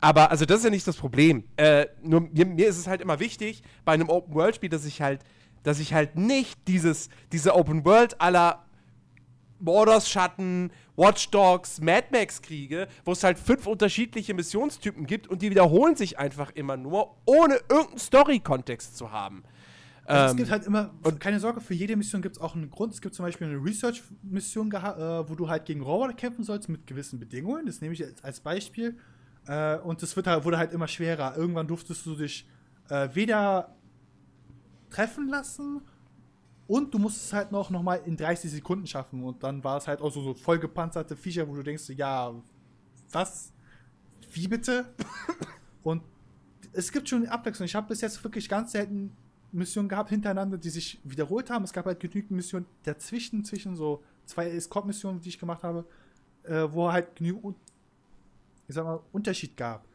aber 0.00 0.30
also 0.30 0.44
das 0.44 0.58
ist 0.58 0.64
ja 0.64 0.70
nicht 0.70 0.86
das 0.86 0.96
Problem. 0.96 1.44
Äh, 1.56 1.86
nur 2.02 2.22
mir, 2.22 2.46
mir 2.46 2.68
ist 2.68 2.78
es 2.78 2.86
halt 2.86 3.00
immer 3.00 3.20
wichtig 3.20 3.62
bei 3.84 3.92
einem 3.92 4.08
Open 4.08 4.34
World 4.34 4.56
Spiel, 4.56 4.70
dass 4.70 4.84
ich 4.84 5.00
halt 5.02 5.20
dass 5.62 5.80
ich 5.80 5.94
halt 5.94 6.16
nicht 6.16 6.58
dieses 6.68 7.08
diese 7.32 7.54
Open 7.54 7.84
World 7.84 8.20
aller 8.20 8.64
Borders 9.60 10.10
Schatten, 10.10 10.70
Watch 10.96 11.30
Dogs, 11.30 11.80
Mad 11.80 12.08
Max 12.10 12.42
kriege, 12.42 12.86
wo 13.04 13.12
es 13.12 13.24
halt 13.24 13.38
fünf 13.38 13.66
unterschiedliche 13.66 14.34
Missionstypen 14.34 15.06
gibt 15.06 15.26
und 15.26 15.40
die 15.40 15.50
wiederholen 15.50 15.96
sich 15.96 16.18
einfach 16.18 16.50
immer 16.50 16.76
nur, 16.76 17.16
ohne 17.24 17.54
irgendeinen 17.70 17.98
Story-Kontext 17.98 18.96
zu 18.98 19.10
haben. 19.10 19.42
Also 20.06 20.26
es 20.26 20.30
Ähm, 20.32 20.36
gibt 20.36 20.50
halt 20.50 20.66
immer, 20.66 20.92
keine 21.18 21.40
Sorge, 21.40 21.62
für 21.62 21.72
jede 21.72 21.96
Mission 21.96 22.20
gibt 22.20 22.36
es 22.36 22.42
auch 22.42 22.54
einen 22.54 22.68
Grund. 22.68 22.92
Es 22.92 23.00
gibt 23.00 23.14
zum 23.14 23.24
Beispiel 23.24 23.46
eine 23.46 23.56
Research-Mission, 23.56 24.70
äh, 24.70 25.28
wo 25.28 25.34
du 25.34 25.48
halt 25.48 25.64
gegen 25.64 25.80
Roboter 25.80 26.12
kämpfen 26.12 26.44
sollst 26.44 26.68
mit 26.68 26.86
gewissen 26.86 27.18
Bedingungen. 27.18 27.64
Das 27.64 27.80
nehme 27.80 27.94
ich 27.94 28.00
jetzt 28.00 28.22
als 28.22 28.40
Beispiel. 28.40 28.98
Äh, 29.46 29.78
und 29.78 30.00
wird 30.16 30.26
halt, 30.26 30.44
wurde 30.44 30.58
halt 30.58 30.72
immer 30.72 30.88
schwerer. 30.88 31.36
Irgendwann 31.36 31.66
durftest 31.66 32.04
du 32.06 32.14
dich 32.14 32.48
äh, 32.88 33.08
weder 33.12 33.74
treffen 34.90 35.28
lassen 35.28 35.82
und 36.66 36.94
du 36.94 36.98
musst 36.98 37.16
es 37.16 37.32
halt 37.32 37.52
noch, 37.52 37.70
noch 37.70 37.82
mal 37.82 37.96
in 38.06 38.16
30 38.16 38.50
Sekunden 38.50 38.86
schaffen. 38.86 39.22
Und 39.22 39.42
dann 39.42 39.62
war 39.62 39.76
es 39.76 39.86
halt 39.86 40.00
auch 40.00 40.12
so, 40.12 40.22
so 40.22 40.34
vollgepanzerte 40.34 41.16
Viecher, 41.16 41.46
wo 41.48 41.54
du 41.54 41.62
denkst, 41.62 41.90
ja, 41.90 42.32
was? 43.10 43.52
Wie 44.32 44.48
bitte? 44.48 44.86
und 45.82 46.02
es 46.72 46.90
gibt 46.90 47.08
schon 47.08 47.26
Abwechslung. 47.26 47.66
Ich 47.66 47.74
habe 47.74 47.88
bis 47.88 48.00
jetzt 48.00 48.22
wirklich 48.24 48.48
ganz 48.48 48.72
selten 48.72 49.14
Missionen 49.52 49.88
gehabt 49.88 50.08
hintereinander, 50.08 50.58
die 50.58 50.70
sich 50.70 51.00
wiederholt 51.04 51.50
haben. 51.50 51.64
Es 51.64 51.72
gab 51.72 51.86
halt 51.86 52.00
genügend 52.00 52.32
Missionen 52.32 52.66
dazwischen, 52.82 53.44
zwischen 53.44 53.76
so 53.76 54.02
zwei 54.24 54.50
Escort-Missionen, 54.50 55.20
die 55.20 55.28
ich 55.28 55.38
gemacht 55.38 55.62
habe, 55.62 55.86
äh, 56.44 56.66
wo 56.70 56.90
halt 56.90 57.14
genügend, 57.14 57.56
ich 58.68 58.74
sag 58.74 58.84
mal, 58.84 59.00
Unterschied 59.12 59.56
gab. 59.56 59.86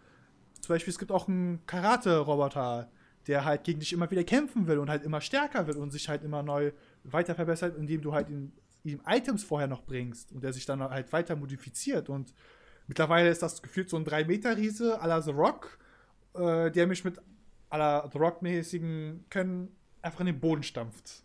Zum 0.62 0.76
Beispiel, 0.76 0.91
es 0.91 1.00
gibt 1.00 1.12
auch 1.12 1.28
einen 1.28 1.66
Karate-Roboter, 1.66 2.90
der 3.28 3.46
halt 3.46 3.64
gegen 3.64 3.80
dich 3.80 3.94
immer 3.94 4.10
wieder 4.12 4.24
kämpfen 4.24 4.68
will 4.68 4.80
und 4.80 4.90
halt 4.90 5.04
immer 5.04 5.22
stärker 5.22 5.68
wird 5.68 5.78
und 5.78 5.91
sich 5.91 6.10
halt 6.10 6.24
immer 6.24 6.44
neu 6.44 6.72
weiter 7.04 7.36
verbessert, 7.36 7.78
indem 7.78 8.02
du 8.02 8.14
halt 8.14 8.30
ihm, 8.30 8.52
ihm 8.84 9.02
Items 9.06 9.44
vorher 9.44 9.68
noch 9.68 9.84
bringst 9.84 10.32
und 10.32 10.44
der 10.44 10.54
sich 10.54 10.66
dann 10.66 10.82
halt 10.82 11.12
weiter 11.14 11.36
modifiziert. 11.36 12.10
Und 12.10 12.34
mittlerweile 12.88 13.30
ist 13.30 13.41
das 13.41 13.62
gefühlt 13.62 13.90
so 13.90 13.98
ein 13.98 14.06
3-Meter-Riese 14.06 15.02
à 15.02 15.08
la 15.08 15.22
The 15.22 15.32
Rock, 15.32 15.78
äh, 16.34 16.72
der 16.72 16.88
mich 16.88 17.04
mit 17.04 17.20
à 17.70 17.78
la 17.78 18.10
The 18.12 18.18
Rock-mäßigen 18.18 19.26
Können 19.30 19.76
einfach 20.02 20.22
in 20.22 20.28
den 20.28 20.40
Boden 20.40 20.64
stampft. 20.64 21.24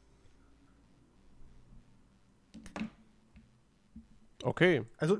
Okay. 4.45 4.85
Also, 4.99 5.19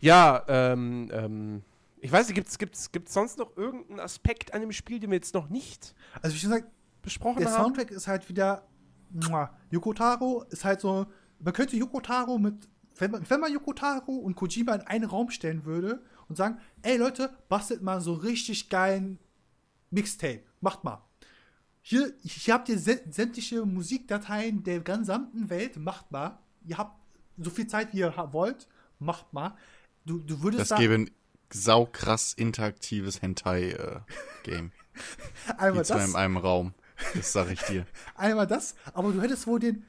Ja, 0.00 0.42
ähm, 0.48 1.08
ähm, 1.12 1.62
ich 2.00 2.10
weiß 2.10 2.26
nicht, 2.28 2.34
gibt's, 2.34 2.58
gibt's, 2.58 2.90
gibt's 2.90 3.12
sonst 3.12 3.38
noch 3.38 3.56
irgendeinen 3.56 4.00
Aspekt 4.00 4.54
an 4.54 4.60
dem 4.60 4.72
Spiel, 4.72 4.98
den 4.98 5.10
wir 5.10 5.16
jetzt 5.16 5.34
noch 5.34 5.48
nicht 5.48 5.94
also 6.20 6.34
wie 6.34 6.40
schon 6.40 6.50
gesagt, 6.50 6.68
besprochen 7.02 7.38
der 7.40 7.50
haben? 7.52 7.64
Soundtrack 7.64 7.90
ist 7.90 8.06
halt 8.08 8.28
wieder. 8.28 8.66
Muah. 9.10 9.50
Yoko 9.70 9.92
Taro 9.92 10.44
ist 10.50 10.64
halt 10.64 10.80
so. 10.80 11.06
Man 11.38 11.52
könnte 11.52 11.76
Yoko 11.76 12.00
Taro 12.00 12.38
mit. 12.38 12.68
Wenn 12.96 13.10
man, 13.10 13.28
wenn 13.28 13.40
man 13.40 13.52
Yoko 13.52 13.72
Taro 13.72 14.12
und 14.12 14.34
Kojima 14.36 14.74
in 14.74 14.80
einen 14.82 15.04
Raum 15.04 15.30
stellen 15.30 15.64
würde 15.64 16.02
und 16.28 16.36
sagen: 16.36 16.58
Ey 16.82 16.96
Leute, 16.96 17.30
bastelt 17.48 17.82
mal 17.82 18.00
so 18.00 18.14
richtig 18.14 18.68
geilen 18.70 19.18
Mixtape. 19.90 20.42
Macht 20.60 20.84
mal. 20.84 21.02
Hier, 21.82 22.12
hier 22.22 22.54
habt 22.54 22.68
ihr 22.68 22.78
sä- 22.78 23.02
sämtliche 23.12 23.66
Musikdateien 23.66 24.62
der 24.62 24.80
gesamten 24.80 25.50
Welt. 25.50 25.76
Macht 25.76 26.10
mal. 26.12 26.38
Ihr 26.64 26.78
habt 26.78 26.96
so 27.38 27.50
viel 27.50 27.66
Zeit, 27.66 27.92
wie 27.92 27.98
ihr 27.98 28.14
wollt. 28.32 28.68
Macht 28.98 29.32
mal. 29.32 29.56
Du, 30.04 30.18
du 30.18 30.42
würdest 30.42 30.60
Das 30.60 30.68
da 30.70 30.76
gäbe 30.76 30.94
ein 30.94 31.10
saukrass 31.50 32.32
interaktives 32.32 33.22
Hentai-Game. 33.22 34.72
einmal 35.58 35.82
Die 35.82 35.88
zwei 35.88 35.98
das, 35.98 36.10
in 36.10 36.16
einem 36.16 36.36
Raum. 36.36 36.74
Das 37.14 37.32
sag 37.32 37.50
ich 37.50 37.62
dir. 37.62 37.86
einmal 38.14 38.46
das, 38.46 38.74
aber 38.94 39.12
du 39.12 39.20
hättest 39.20 39.46
wohl 39.46 39.58
den 39.58 39.84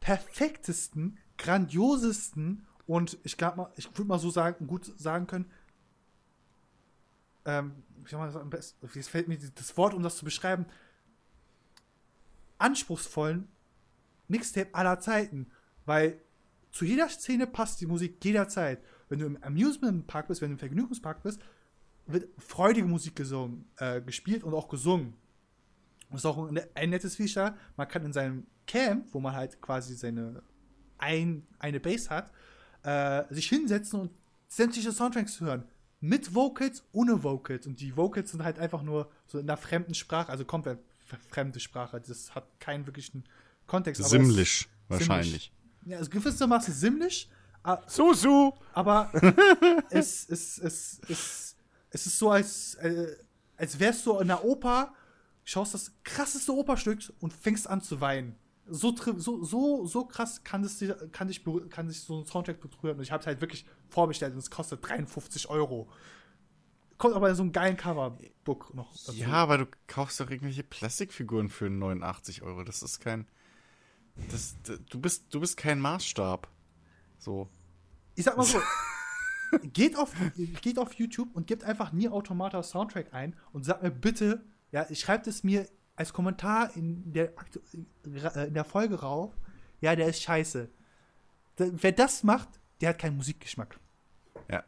perfektesten, 0.00 1.18
grandiosesten 1.38 2.66
und 2.86 3.18
ich 3.22 3.36
glaube 3.36 3.56
mal, 3.56 3.72
ich 3.76 3.88
würde 3.96 4.08
mal 4.08 4.18
so 4.18 4.30
sagen, 4.30 4.66
gut 4.66 4.92
sagen 4.98 5.26
können, 5.26 5.50
ähm, 7.44 7.82
wie 8.02 8.10
soll 8.10 8.18
man 8.18 8.32
das 8.32 8.40
am 8.40 8.50
besten, 8.50 8.88
jetzt 8.94 9.08
fällt 9.08 9.28
mir 9.28 9.38
das 9.38 9.76
Wort, 9.76 9.94
um 9.94 10.02
das 10.02 10.16
zu 10.16 10.24
beschreiben, 10.24 10.66
anspruchsvollen 12.58 13.48
Mixtape 14.28 14.74
aller 14.74 15.00
Zeiten, 15.00 15.50
weil 15.84 16.20
zu 16.70 16.84
jeder 16.84 17.08
Szene 17.08 17.46
passt 17.46 17.80
die 17.80 17.86
Musik 17.86 18.24
jederzeit. 18.24 18.82
Wenn 19.08 19.18
du 19.18 19.26
im 19.26 19.42
Amusement 19.42 20.06
Park 20.06 20.28
bist, 20.28 20.40
wenn 20.40 20.48
du 20.48 20.54
im 20.54 20.58
Vergnügungspark 20.58 21.22
bist, 21.22 21.40
wird 22.06 22.28
freudige 22.38 22.86
Musik 22.86 23.16
gesungen, 23.16 23.70
äh, 23.76 24.00
gespielt 24.00 24.42
und 24.42 24.54
auch 24.54 24.68
gesungen. 24.68 25.14
Das 26.10 26.20
ist 26.20 26.26
auch 26.26 26.48
ein, 26.48 26.60
ein 26.74 26.90
nettes 26.90 27.16
Feature. 27.16 27.56
Man 27.76 27.88
kann 27.88 28.04
in 28.04 28.12
seinem 28.12 28.46
Camp, 28.66 29.06
wo 29.12 29.20
man 29.20 29.34
halt 29.34 29.60
quasi 29.60 29.94
seine 29.94 30.42
ein, 30.98 31.46
eine 31.58 31.80
Base 31.80 32.10
hat, 32.10 32.32
äh, 32.84 33.24
sich 33.34 33.48
hinsetzen 33.48 34.00
und 34.00 34.10
sämtliche 34.48 34.92
Soundtracks 34.92 35.40
hören. 35.40 35.64
Mit 36.00 36.34
Vocals, 36.34 36.84
ohne 36.92 37.22
Vocals. 37.22 37.66
Und 37.66 37.80
die 37.80 37.96
Vocals 37.96 38.30
sind 38.30 38.42
halt 38.42 38.58
einfach 38.58 38.82
nur 38.82 39.10
so 39.26 39.38
in 39.38 39.48
einer 39.48 39.56
fremden 39.56 39.94
Sprache, 39.94 40.30
also 40.30 40.44
komplett 40.44 40.80
fremde 41.28 41.60
Sprache. 41.60 42.00
Das 42.00 42.34
hat 42.34 42.60
keinen 42.60 42.86
wirklichen 42.86 43.24
Kontext. 43.66 44.02
Simlisch, 44.04 44.68
wahrscheinlich. 44.88 45.52
Ja, 45.86 45.98
also 45.98 46.10
gewissermaßen 46.10 46.72
simlisch, 46.72 47.28
Susu! 47.86 48.52
Aber 48.72 49.10
es, 49.90 50.28
es, 50.28 50.58
es, 50.58 51.00
es, 51.08 51.56
es 51.90 52.06
ist 52.06 52.18
so, 52.18 52.30
als, 52.30 52.74
äh, 52.76 53.16
als 53.56 53.78
wärst 53.78 54.06
du 54.06 54.18
in 54.18 54.28
der 54.28 54.44
Oper, 54.44 54.92
schaust 55.44 55.74
das 55.74 55.92
krasseste 56.02 56.52
Operstück 56.52 57.00
und 57.20 57.32
fängst 57.32 57.68
an 57.68 57.80
zu 57.80 58.00
weinen. 58.00 58.36
So, 58.66 58.94
so, 59.16 59.44
so, 59.44 59.86
so 59.86 60.04
krass 60.04 60.44
kann, 60.44 60.62
dich, 60.62 60.92
kann, 61.10 61.28
dich, 61.28 61.44
kann 61.70 61.88
sich 61.88 62.00
so 62.00 62.20
ein 62.20 62.26
Soundtrack 62.26 62.60
berühren. 62.60 62.96
Und 62.96 63.02
ich 63.02 63.12
habe 63.12 63.20
es 63.20 63.26
halt 63.26 63.40
wirklich 63.40 63.66
vorbestellt 63.88 64.32
und 64.32 64.38
es 64.38 64.50
kostet 64.50 64.86
53 64.86 65.48
Euro. 65.50 65.88
Kommt 66.96 67.16
aber 67.16 67.28
in 67.30 67.34
so 67.34 67.42
einem 67.42 67.52
geilen 67.52 67.76
Coverbook 67.76 68.72
noch 68.74 68.92
dazu. 68.92 69.12
Ja, 69.12 69.32
aber 69.32 69.58
du 69.58 69.66
kaufst 69.88 70.20
doch 70.20 70.30
irgendwelche 70.30 70.62
Plastikfiguren 70.62 71.48
für 71.48 71.68
89 71.68 72.42
Euro. 72.42 72.62
Das 72.62 72.82
ist 72.82 73.00
kein. 73.00 73.26
Das, 74.30 74.56
du, 74.90 75.00
bist, 75.00 75.24
du 75.30 75.40
bist 75.40 75.56
kein 75.56 75.80
Maßstab. 75.80 76.48
So. 77.18 77.48
Ich 78.14 78.24
sag 78.24 78.36
mal 78.36 78.44
so, 78.44 78.60
geht, 79.72 79.96
auf, 79.96 80.12
geht 80.60 80.78
auf 80.78 80.94
YouTube 80.94 81.34
und 81.34 81.46
gebt 81.46 81.64
einfach 81.64 81.92
Nier 81.92 82.12
Automata 82.12 82.62
Soundtrack 82.62 83.12
ein 83.14 83.36
und 83.52 83.64
sagt 83.64 83.82
mir 83.82 83.90
bitte, 83.90 84.44
ja, 84.70 84.86
schreibt 84.94 85.26
es 85.26 85.44
mir 85.44 85.66
als 85.96 86.12
Kommentar 86.12 86.74
in 86.76 87.12
der, 87.12 87.32
äh, 88.04 88.46
in 88.46 88.54
der 88.54 88.64
Folge 88.64 89.00
rauf, 89.00 89.32
ja, 89.80 89.94
der 89.96 90.08
ist 90.08 90.22
scheiße. 90.22 90.68
Wer 91.56 91.92
das 91.92 92.22
macht, 92.22 92.48
der 92.80 92.90
hat 92.90 92.98
keinen 92.98 93.16
Musikgeschmack. 93.16 93.78
Ja. 94.50 94.64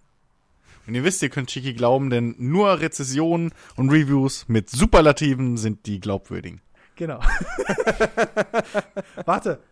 Und 0.87 0.95
ihr 0.95 1.05
wisst, 1.05 1.23
ihr 1.23 1.31
könnt 1.31 1.49
Chiki 1.49 1.73
glauben, 1.73 2.11
denn 2.11 2.35
nur 2.39 2.81
Rezessionen 2.81 3.53
und 3.77 3.91
Reviews 3.91 4.49
mit 4.49 4.69
Superlativen 4.69 5.57
sind 5.57 5.87
die 5.87 5.99
glaubwürdigen. 5.99 6.61
Genau. 6.97 7.21
Warte. 9.25 9.63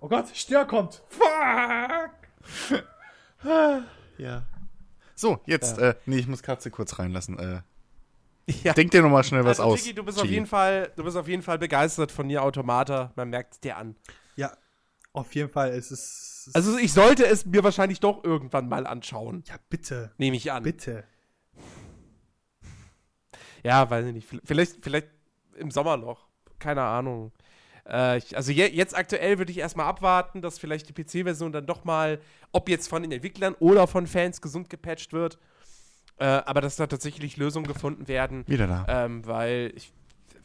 Oh 0.00 0.08
Gott, 0.08 0.28
Stör 0.34 0.64
kommt. 0.64 1.02
Fuck! 1.08 2.10
Ja. 4.18 4.42
So, 5.14 5.40
jetzt, 5.46 5.78
äh, 5.78 5.94
nee, 6.06 6.18
ich 6.18 6.26
muss 6.26 6.42
Katze 6.42 6.70
kurz 6.70 6.98
reinlassen. 6.98 7.38
Äh, 7.38 7.60
Ja. 8.64 8.72
denk 8.72 8.90
dir 8.90 9.02
noch 9.02 9.10
mal 9.10 9.22
schnell 9.22 9.44
was 9.44 9.60
also, 9.60 9.72
aus. 9.72 9.80
Chiki, 9.80 9.94
du 9.94 10.02
bist 10.02 10.20
auf 10.20 10.26
jeden 10.26 10.46
Fall, 10.46 10.90
du 10.96 11.04
bist 11.04 11.16
auf 11.16 11.28
jeden 11.28 11.42
Fall 11.42 11.58
begeistert 11.58 12.10
von 12.10 12.26
Nier 12.26 12.42
Automata. 12.42 13.12
Man 13.14 13.30
merkt 13.30 13.54
es 13.54 13.60
dir 13.60 13.76
an. 13.76 13.94
Ja, 14.34 14.56
auf 15.12 15.32
jeden 15.34 15.50
Fall. 15.50 15.70
Es 15.70 15.92
ist. 15.92 16.50
Also 16.54 16.76
ich 16.78 16.92
sollte 16.92 17.24
es 17.24 17.46
mir 17.46 17.62
wahrscheinlich 17.62 18.00
doch 18.00 18.24
irgendwann 18.24 18.68
mal 18.68 18.86
anschauen. 18.86 19.44
ja, 19.46 19.54
bitte. 19.68 20.12
Nehme 20.18 20.36
ich 20.36 20.50
an. 20.50 20.64
Bitte. 20.64 21.04
Ja, 23.62 23.88
weiß 23.88 24.06
ich 24.06 24.14
nicht. 24.14 24.28
Vielleicht, 24.44 24.82
vielleicht 24.82 25.08
im 25.54 25.70
Sommer 25.70 25.96
noch. 25.96 26.26
Keine 26.62 26.82
Ahnung. 26.82 27.32
Äh, 27.88 28.18
ich, 28.18 28.36
also 28.36 28.52
je, 28.52 28.66
jetzt 28.68 28.96
aktuell 28.96 29.38
würde 29.38 29.50
ich 29.50 29.58
erstmal 29.58 29.86
abwarten, 29.86 30.40
dass 30.40 30.58
vielleicht 30.58 30.88
die 30.88 30.92
PC-Version 30.92 31.50
dann 31.52 31.66
doch 31.66 31.84
mal, 31.84 32.20
ob 32.52 32.68
jetzt 32.68 32.88
von 32.88 33.02
den 33.02 33.10
Entwicklern 33.10 33.54
oder 33.58 33.86
von 33.88 34.06
Fans 34.06 34.40
gesund 34.40 34.70
gepatcht 34.70 35.12
wird. 35.12 35.38
Äh, 36.18 36.24
aber 36.24 36.60
dass 36.60 36.76
da 36.76 36.86
tatsächlich 36.86 37.36
Lösungen 37.36 37.66
gefunden 37.66 38.06
werden. 38.06 38.44
Wieder 38.46 38.66
da. 38.68 38.86
Ähm, 38.88 39.26
weil 39.26 39.72
ich, 39.74 39.92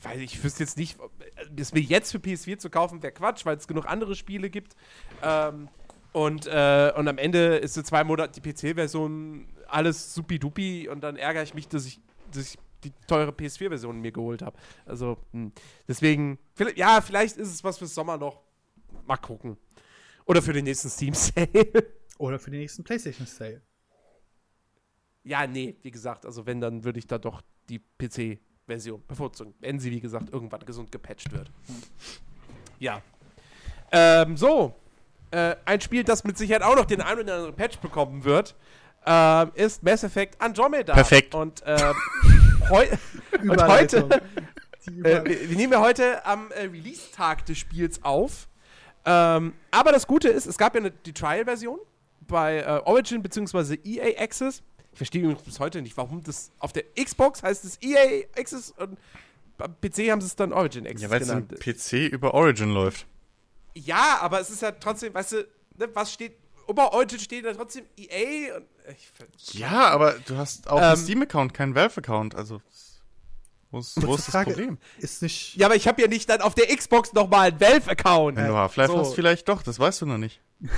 weil 0.01 0.21
ich 0.21 0.43
wüsste 0.43 0.63
jetzt 0.63 0.77
nicht, 0.77 0.99
ob- 0.99 1.11
es 1.55 1.73
mir 1.73 1.81
jetzt 1.81 2.11
für 2.11 2.17
PS4 2.17 2.57
zu 2.57 2.69
kaufen, 2.71 3.03
wäre 3.03 3.13
Quatsch, 3.13 3.45
weil 3.45 3.57
es 3.57 3.67
genug 3.67 3.85
andere 3.87 4.15
Spiele 4.15 4.49
gibt. 4.49 4.75
Ähm, 5.21 5.67
und, 6.13 6.47
äh, 6.47 6.91
und 6.95 7.07
am 7.07 7.19
Ende 7.19 7.57
ist 7.57 7.77
in 7.77 7.85
zwei 7.85 8.03
Monaten 8.03 8.33
die 8.33 8.41
PC-Version 8.51 9.47
alles 9.67 10.15
supi-dupi 10.15 10.87
und 10.89 11.01
dann 11.01 11.15
ärgere 11.17 11.43
ich 11.43 11.53
mich, 11.53 11.67
dass 11.67 11.85
ich, 11.85 11.99
dass 12.31 12.53
ich 12.53 12.57
die 12.83 12.91
teure 13.07 13.31
PS4-Version 13.31 13.99
mir 13.99 14.11
geholt 14.11 14.41
habe. 14.41 14.57
Also, 14.85 15.17
hm. 15.31 15.51
deswegen, 15.87 16.39
vielleicht, 16.53 16.77
ja, 16.77 17.01
vielleicht 17.01 17.37
ist 17.37 17.53
es 17.53 17.63
was 17.63 17.77
fürs 17.77 17.93
Sommer 17.93 18.17
noch. 18.17 18.41
Mal 19.05 19.17
gucken. 19.17 19.57
Oder 20.25 20.41
für 20.41 20.53
den 20.53 20.65
nächsten 20.65 20.89
Steam-Sale. 20.89 21.47
Oder 22.17 22.39
für 22.39 22.51
den 22.51 22.59
nächsten 22.61 22.83
PlayStation 22.83 23.27
Sale. 23.27 23.61
ja, 25.23 25.45
nee, 25.45 25.75
wie 25.81 25.91
gesagt, 25.91 26.25
also 26.25 26.45
wenn, 26.45 26.59
dann 26.59 26.83
würde 26.83 26.99
ich 26.99 27.07
da 27.07 27.17
doch 27.17 27.41
die 27.69 27.79
PC-Version 27.79 29.03
bevorzugen. 29.07 29.53
Wenn 29.59 29.79
sie, 29.79 29.91
wie 29.91 29.99
gesagt, 29.99 30.31
irgendwann 30.31 30.61
gesund 30.65 30.91
gepatcht 30.91 31.31
wird. 31.31 31.51
Ja. 32.79 33.01
Ähm, 33.91 34.37
so. 34.37 34.75
Äh, 35.31 35.55
ein 35.65 35.81
Spiel, 35.81 36.03
das 36.03 36.23
mit 36.23 36.37
Sicherheit 36.37 36.61
auch 36.61 36.75
noch 36.75 36.85
den 36.85 37.01
einen 37.01 37.21
oder 37.21 37.33
anderen 37.33 37.55
Patch 37.55 37.79
bekommen 37.79 38.23
wird, 38.23 38.55
ähm, 39.03 39.51
ist 39.55 39.81
Mass 39.81 40.03
Effect 40.03 40.39
Andromeda. 40.39 40.93
Perfekt. 40.93 41.33
Und, 41.33 41.63
ähm, 41.65 41.95
heu 42.69 42.85
und 43.41 43.63
heute, 43.67 44.21
Die 44.87 44.99
äh, 45.01 45.23
wir, 45.25 45.49
wir 45.49 45.57
nehmen 45.57 45.73
ja 45.73 45.81
heute 45.81 46.25
am 46.25 46.51
äh, 46.51 46.61
Release-Tag 46.63 47.45
des 47.45 47.57
Spiels 47.57 48.03
auf. 48.03 48.47
Ähm, 49.05 49.53
aber 49.71 49.91
das 49.91 50.07
Gute 50.07 50.29
ist, 50.29 50.45
es 50.45 50.57
gab 50.57 50.73
ja 50.75 50.81
eine, 50.81 50.91
die 50.91 51.13
Trial-Version 51.13 51.79
bei 52.27 52.59
äh, 52.59 52.81
Origin 52.85 53.21
bzw. 53.21 53.77
EA 53.83 54.21
Access. 54.21 54.61
Ich 54.91 54.97
verstehe 54.97 55.21
übrigens 55.21 55.43
bis 55.43 55.59
heute 55.59 55.81
nicht, 55.81 55.95
warum 55.95 56.23
das 56.23 56.51
auf 56.59 56.73
der 56.73 56.83
Xbox 57.01 57.43
heißt 57.43 57.63
es 57.65 57.77
EA 57.81 58.23
Access 58.37 58.71
und 58.71 58.97
beim 59.57 59.75
PC 59.81 60.09
haben 60.11 60.21
sie 60.21 60.27
es 60.27 60.35
dann 60.35 60.51
Origin 60.53 60.85
Access 60.85 61.01
Ja, 61.03 61.09
weil 61.09 61.21
es 61.21 61.29
im 61.29 61.47
genannt. 61.47 61.59
PC 61.59 62.11
über 62.11 62.33
Origin 62.33 62.69
läuft. 62.73 63.05
Ja, 63.75 64.17
aber 64.21 64.39
es 64.39 64.49
ist 64.49 64.61
ja 64.61 64.71
trotzdem, 64.71 65.13
weißt 65.13 65.31
du, 65.33 65.47
ne, 65.77 65.87
was 65.93 66.11
steht, 66.13 66.33
über 66.67 66.93
Origin 66.93 67.19
steht 67.19 67.45
da 67.45 67.53
trotzdem 67.53 67.85
EA 67.97 68.55
und 68.57 68.65
ich, 68.97 69.09
ver- 69.13 69.25
Ja, 69.57 69.89
aber 69.89 70.13
du 70.25 70.37
hast 70.37 70.69
auch 70.69 70.77
Ähm, 70.77 70.83
einen 70.83 70.97
Steam-Account, 70.97 71.53
keinen 71.53 71.75
Valve-Account. 71.75 72.35
Also, 72.35 72.61
wo 73.71 73.79
ist, 73.79 74.01
wo 74.01 74.15
ist 74.15 74.27
das 74.27 74.31
Frage. 74.33 74.51
Problem? 74.51 74.77
ist 74.99 75.21
nicht. 75.21 75.55
Ja, 75.57 75.67
aber 75.67 75.75
ich 75.75 75.87
habe 75.87 76.01
ja 76.01 76.07
nicht 76.07 76.29
dann 76.29 76.41
auf 76.41 76.55
der 76.55 76.67
Xbox 76.75 77.11
nochmal 77.13 77.49
einen 77.49 77.59
Valve-Account. 77.59 78.37
Wenn 78.37 78.47
du 78.47 78.53
Half-Life 78.55 78.91
so. 78.91 78.99
hast, 78.99 79.13
vielleicht 79.15 79.47
doch, 79.49 79.61
das 79.63 79.79
weißt 79.79 80.01
du 80.01 80.05
noch 80.05 80.17
nicht. 80.17 80.41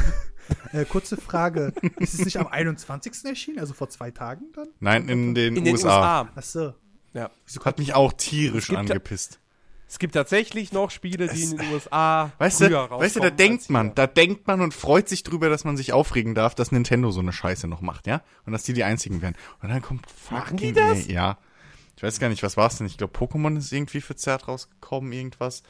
Äh, 0.74 0.84
kurze 0.86 1.16
Frage. 1.16 1.74
ist 1.98 2.16
es 2.16 2.26
nicht 2.26 2.38
am 2.38 2.48
21. 2.48 3.24
erschienen? 3.26 3.60
Also 3.60 3.76
vor 3.76 3.88
zwei 3.90 4.10
Tagen 4.10 4.46
dann? 4.56 4.68
Nein, 4.80 5.08
in 5.08 5.36
den, 5.36 5.56
In 5.58 5.64
den 5.64 5.76
USA. 5.76 6.22
USA. 6.24 6.30
Achso. 6.36 6.74
Ja. 7.14 7.30
Hat 7.64 7.78
mich 7.78 7.94
auch 7.94 8.14
tierisch 8.14 8.72
angepisst. 8.72 9.40
Es 9.92 9.98
gibt 9.98 10.14
tatsächlich 10.14 10.72
noch 10.72 10.92
Spiele, 10.92 11.28
die 11.28 11.44
in 11.44 11.58
den 11.58 11.74
USA 11.74 12.32
Weißt 12.38 12.60
früher 12.60 12.70
du, 12.70 12.76
rauskommen. 12.76 13.02
weißt 13.06 13.16
du, 13.16 13.20
da 13.22 13.30
denkt 13.32 13.70
man, 13.72 13.96
da 13.96 14.06
denkt 14.06 14.46
man 14.46 14.62
und 14.62 14.74
freut 14.76 15.10
sich 15.10 15.24
drüber, 15.24 15.50
dass 15.50 15.64
man 15.64 15.78
sich 15.78 15.94
aufregen 15.94 16.36
darf, 16.36 16.54
dass 16.54 16.72
Nintendo 16.72 17.10
so 17.10 17.22
eine 17.22 17.34
Scheiße 17.34 17.68
noch 17.68 17.82
macht, 17.82 18.06
ja? 18.06 18.22
Und 18.46 18.54
dass 18.54 18.62
die 18.62 18.74
die 18.74 18.84
einzigen 18.84 19.24
werden. 19.24 19.36
Und 19.64 19.70
dann 19.70 19.82
kommt 19.82 20.06
Machen 20.30 20.58
die 20.58 20.68
fucking 20.74 20.88
das? 20.96 21.08
Ja. 21.08 21.40
Ich 21.98 22.04
weiß 22.04 22.20
gar 22.20 22.30
nicht, 22.30 22.44
was 22.44 22.56
war's 22.56 22.78
denn? 22.78 22.86
Ich 22.86 22.98
glaube, 23.00 23.18
Pokémon 23.18 23.58
ist 23.58 23.74
irgendwie 23.74 24.00
verzerrt 24.00 24.48
rausgekommen, 24.48 25.12
irgendwas. 25.12 25.64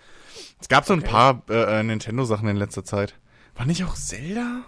Es 0.59 0.67
gab 0.67 0.85
so 0.85 0.93
ein 0.93 1.01
paar 1.01 1.41
äh, 1.49 1.79
äh, 1.79 1.83
Nintendo-Sachen 1.83 2.47
in 2.49 2.57
letzter 2.57 2.83
Zeit. 2.83 3.15
War 3.55 3.65
nicht 3.65 3.83
auch 3.85 3.95
Zelda? 3.95 4.63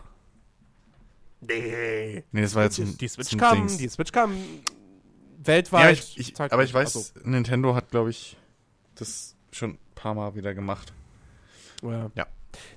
Nee. 1.41 2.23
Nee, 2.31 2.41
das 2.41 2.55
war 2.55 2.63
jetzt 2.63 2.79
ein, 2.79 2.97
Die 2.97 3.07
Switch 3.07 3.35
kam, 3.37 3.57
Dings. 3.57 3.77
die 3.77 3.89
Switch 3.89 4.11
kam 4.11 4.33
weltweit. 5.43 5.83
Ja, 5.83 5.91
ich, 5.91 6.17
ich, 6.19 6.39
aber 6.39 6.63
ich 6.63 6.73
weiß, 6.73 6.95
Also, 6.95 7.11
Nintendo 7.29 7.75
hat, 7.75 7.89
glaube 7.89 8.11
ich, 8.11 8.37
das 8.95 9.35
schon 9.51 9.71
ein 9.71 9.79
paar 9.95 10.13
Mal 10.13 10.35
wieder 10.35 10.53
gemacht. 10.53 10.93
ja. 11.83 12.09
Ja. 12.15 12.27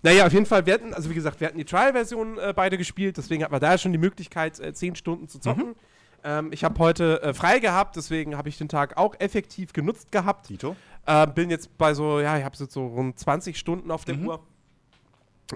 Naja, 0.05 0.25
auf 0.27 0.33
jeden 0.33 0.47
Fall, 0.47 0.67
wir 0.67 0.75
hatten, 0.75 0.95
also 0.95 1.11
wie 1.11 1.15
gesagt, 1.15 1.41
wir 1.41 1.49
hatten 1.49 1.59
die 1.59 1.65
Trial-Version 1.65 2.39
äh, 2.39 2.53
beide 2.55 2.79
gespielt, 2.79 3.17
deswegen 3.17 3.43
hatten 3.43 3.53
wir 3.53 3.59
da 3.59 3.77
schon 3.77 3.91
die 3.91 3.99
Möglichkeit, 3.99 4.61
äh, 4.61 4.73
10 4.73 4.95
Stunden 4.95 5.29
zu 5.29 5.41
zocken. 5.41 5.71
Mhm. 5.71 5.75
Ähm, 6.23 6.53
ich 6.53 6.63
habe 6.63 6.79
heute 6.79 7.21
äh, 7.23 7.35
frei 7.35 7.59
gehabt, 7.59 7.97
deswegen 7.97 8.37
habe 8.37 8.49
ich 8.49 8.57
den 8.57 8.69
Tag 8.69 8.97
auch 8.97 9.17
effektiv 9.19 9.73
genutzt 9.73 10.13
gehabt. 10.13 10.47
Tito? 10.47 10.77
Äh, 11.07 11.27
bin 11.27 11.51
jetzt 11.51 11.77
bei 11.77 11.93
so, 11.93 12.21
ja, 12.21 12.39
ich 12.39 12.45
habe 12.45 12.57
jetzt 12.57 12.73
so 12.73 12.87
rund 12.87 13.19
20 13.19 13.59
Stunden 13.59 13.91
auf 13.91 14.05
der 14.05 14.15
Mhm. 14.15 14.29
Uhr. 14.29 14.41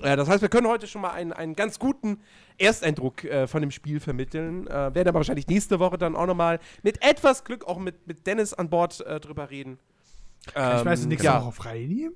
Äh, 0.03 0.17
das 0.17 0.29
heißt, 0.29 0.43
wir 0.43 0.49
können 0.49 0.67
heute 0.67 0.87
schon 0.89 1.01
mal 1.03 1.13
einen, 1.13 1.33
einen 1.33 1.55
ganz 1.55 1.79
guten 1.79 2.21
Ersteindruck 2.59 3.23
äh, 3.25 3.47
von 3.47 3.61
dem 3.61 3.71
Spiel 3.71 4.01
vermitteln. 4.01 4.67
Äh, 4.67 4.71
werden 4.73 5.09
aber 5.09 5.21
wahrscheinlich 5.21 5.47
nächste 5.47 5.79
Woche 5.79 5.97
dann 5.97 6.17
auch 6.17 6.27
nochmal 6.27 6.59
mit 6.83 7.03
etwas 7.03 7.45
Glück 7.45 7.67
auch 7.67 7.79
mit, 7.79 8.07
mit 8.09 8.27
Dennis 8.27 8.53
an 8.53 8.69
Bord 8.69 8.99
drüber 9.23 9.49
reden. 9.51 9.79
Kann 10.55 10.81
ich 10.81 10.87
also 10.87 11.03
Ähm, 11.03 11.09
nächste 11.09 11.27
ja. 11.27 11.43
Woche 11.45 11.53
frei 11.53 11.81
nehmen? 11.87 12.15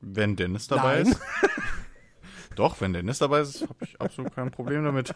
Wenn 0.00 0.36
Dennis 0.36 0.68
dabei 0.68 1.02
Nein. 1.02 1.12
ist. 1.12 1.20
Doch, 2.56 2.80
wenn 2.80 2.92
Dennis 2.92 3.18
dabei 3.18 3.40
ist, 3.40 3.62
habe 3.62 3.84
ich 3.84 4.00
absolut 4.00 4.34
kein 4.34 4.50
Problem 4.50 4.84
damit, 4.84 5.14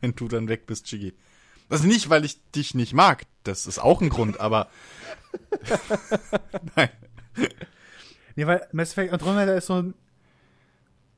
wenn 0.00 0.14
du 0.14 0.28
dann 0.28 0.48
weg 0.48 0.66
bist, 0.66 0.86
Chigi. 0.86 1.14
Also 1.68 1.86
nicht, 1.86 2.08
weil 2.08 2.24
ich 2.24 2.40
dich 2.52 2.74
nicht 2.74 2.94
mag, 2.94 3.26
das 3.42 3.66
ist 3.66 3.78
auch 3.78 4.00
ein 4.00 4.08
Grund, 4.08 4.40
aber 4.40 4.68
nein. 6.76 6.88
Nee, 8.36 8.46
weil 8.46 8.66
Mass 8.72 8.92
Effect 8.92 9.12
Andromeda 9.12 9.54
ist 9.54 9.66
so 9.66 9.82
ein. 9.82 9.94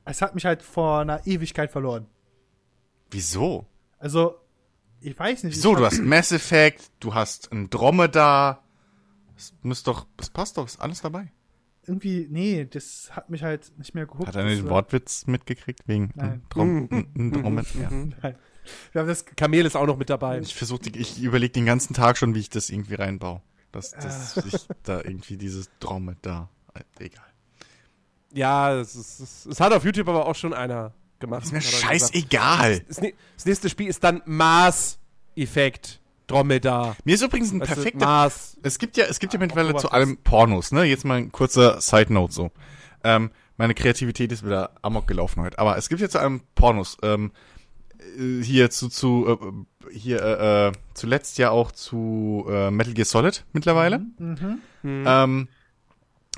Es 0.03 0.21
hat 0.21 0.35
mich 0.35 0.45
halt 0.45 0.61
vor 0.63 0.99
einer 1.01 1.25
Ewigkeit 1.25 1.71
verloren. 1.71 2.07
Wieso? 3.11 3.67
Also, 3.99 4.39
ich 4.99 5.17
weiß 5.17 5.43
nicht. 5.43 5.55
Wieso? 5.55 5.75
Du 5.75 5.85
hast 5.85 5.99
Mass 5.99 6.31
Effect, 6.31 6.91
du 6.99 7.13
hast 7.13 7.51
ein 7.51 7.69
Das 9.49 9.53
muss 9.63 9.83
doch, 9.83 10.05
das 10.17 10.29
passt 10.29 10.57
doch, 10.57 10.65
ist 10.65 10.79
alles 10.79 11.01
dabei. 11.01 11.31
Irgendwie, 11.87 12.27
nee, 12.29 12.65
das 12.65 13.09
hat 13.15 13.29
mich 13.31 13.41
halt 13.41 13.71
nicht 13.79 13.95
mehr 13.95 14.05
gehuckt. 14.05 14.27
Hat 14.27 14.35
er 14.35 14.43
Das 14.43 14.53
den 14.55 14.69
Wortwitz 14.69 15.25
mitgekriegt 15.25 15.87
wegen 15.87 16.11
ein, 16.17 16.43
ein 16.53 17.31
Dromedar? 17.31 17.65
Ja. 17.81 17.89
Nein. 17.89 18.35
Wir 18.91 19.01
haben 19.01 19.07
das. 19.07 19.25
Kamel 19.25 19.65
ist 19.65 19.75
auch 19.75 19.87
noch 19.87 19.97
mit 19.97 20.11
dabei. 20.11 20.39
Ich 20.39 20.53
versuche, 20.53 20.81
ich 20.93 21.21
überlege 21.23 21.53
den 21.53 21.65
ganzen 21.65 21.95
Tag 21.95 22.17
schon, 22.19 22.35
wie 22.35 22.39
ich 22.39 22.49
das 22.51 22.69
irgendwie 22.69 22.93
reinbaue. 22.93 23.41
Dass, 23.71 23.91
dass 23.91 24.37
Ah. 24.37 24.43
ich 24.45 24.67
da 24.83 24.97
irgendwie 24.99 25.37
dieses 25.37 25.69
Dromedar, 25.79 26.49
äh, 26.75 27.05
egal. 27.05 27.25
Ja, 28.33 28.75
es, 28.79 28.95
ist, 28.95 29.19
es, 29.19 29.45
es 29.47 29.59
hat 29.59 29.73
auf 29.73 29.83
YouTube 29.83 30.07
aber 30.09 30.25
auch 30.27 30.35
schon 30.35 30.53
einer 30.53 30.93
gemacht. 31.19 31.43
Ist 31.43 31.51
mir 31.53 31.61
scheißegal. 31.61 32.81
Das, 32.81 33.01
nä- 33.01 33.13
das 33.35 33.45
nächste 33.45 33.69
Spiel 33.69 33.87
ist 33.87 34.03
dann 34.03 34.21
Mars 34.25 34.99
Effect 35.35 36.00
Dromedar. 36.31 36.95
Mir 37.03 37.15
ist 37.15 37.21
übrigens 37.21 37.51
ein 37.51 37.59
perfekter 37.59 38.05
Mars. 38.05 38.57
Es 38.63 38.79
gibt 38.79 38.97
ja, 38.97 39.05
es 39.05 39.19
gibt 39.19 39.33
ja 39.33 39.39
mittlerweile 39.39 39.75
zu 39.75 39.91
allem 39.91 40.17
Pornos, 40.17 40.71
ne? 40.71 40.83
Jetzt 40.83 41.05
mal 41.05 41.17
ein 41.17 41.31
kurzer 41.31 41.81
Side 41.81 42.13
Note 42.13 42.33
so. 42.33 42.51
Ähm, 43.03 43.31
meine 43.57 43.73
Kreativität 43.73 44.31
ist 44.31 44.45
wieder 44.45 44.71
amok 44.81 45.07
gelaufen 45.07 45.41
heute. 45.41 45.59
Aber 45.59 45.77
es 45.77 45.89
gibt 45.89 46.01
ja 46.01 46.09
zu 46.09 46.19
allem 46.19 46.41
Pornos. 46.55 46.97
Ähm, 47.03 47.31
äh, 48.17 48.43
hier 48.43 48.69
zu, 48.69 48.89
zu 48.89 49.65
äh, 49.89 49.91
hier 49.91 50.21
äh, 50.21 50.67
äh, 50.67 50.71
zuletzt 50.93 51.37
ja 51.37 51.51
auch 51.51 51.71
zu 51.71 52.45
äh, 52.49 52.71
Metal 52.71 52.93
Gear 52.93 53.05
Solid 53.05 53.45
mittlerweile. 53.53 53.99
Mhm. 54.17 54.61
Ähm, 54.83 55.47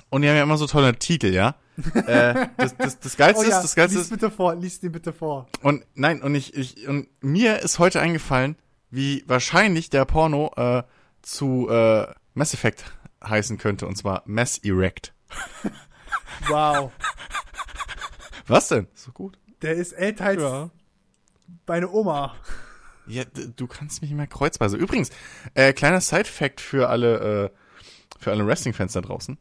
und 0.10 0.22
die 0.22 0.30
haben 0.30 0.36
ja 0.36 0.44
immer 0.44 0.58
so 0.58 0.68
tolle 0.68 0.98
Titel, 0.98 1.34
ja. 1.34 1.56
äh, 2.06 2.48
das, 2.58 2.78
das, 2.78 3.00
das 3.00 3.18
Geilste 3.18 3.46
Oh 3.46 3.50
ja, 3.50 3.58
ist, 3.58 3.64
das 3.64 3.76
Geilste 3.76 3.98
lies 3.98 4.06
ist, 4.06 4.12
bitte 4.12 4.30
vor, 4.30 4.56
lies 4.56 4.80
den 4.80 4.92
bitte 4.92 5.12
vor. 5.12 5.48
und 5.64 5.84
nein, 5.96 6.22
und 6.22 6.36
ich, 6.36 6.54
ich 6.56 6.88
und 6.88 7.08
mir 7.22 7.60
ist 7.60 7.80
heute 7.80 8.00
eingefallen, 8.00 8.56
wie 8.94 9.24
wahrscheinlich 9.28 9.90
der 9.90 10.06
Porno 10.06 10.52
äh, 10.56 10.84
zu 11.24 11.68
äh, 11.70 12.06
Mass 12.36 12.54
Effect 12.54 12.86
heißen 13.24 13.58
könnte, 13.58 13.88
und 13.88 13.96
zwar 13.98 14.22
Mass 14.26 14.58
Erect. 14.60 15.14
Wow. 16.48 16.92
Was 18.48 18.68
denn? 18.70 18.88
So 18.96 19.12
gut. 19.12 19.38
Der 19.62 19.74
ist 19.76 19.94
älter 19.94 20.26
als 20.26 20.42
Ja. 20.42 20.70
meine 21.68 21.90
Oma. 21.92 22.36
Ja, 23.06 23.24
du 23.24 23.68
kannst 23.68 24.02
mich 24.02 24.10
nicht 24.10 24.18
mehr 24.18 24.28
kreuzweise. 24.28 24.76
Übrigens, 24.78 25.10
äh, 25.54 25.74
kleiner 25.74 26.02
Side-Fact 26.02 26.60
für 26.60 26.90
alle, 26.90 27.52
äh, 27.54 28.20
für 28.20 28.32
alle 28.32 28.46
Wrestling-Fans 28.48 28.94
da 28.94 29.02
draußen. 29.02 29.38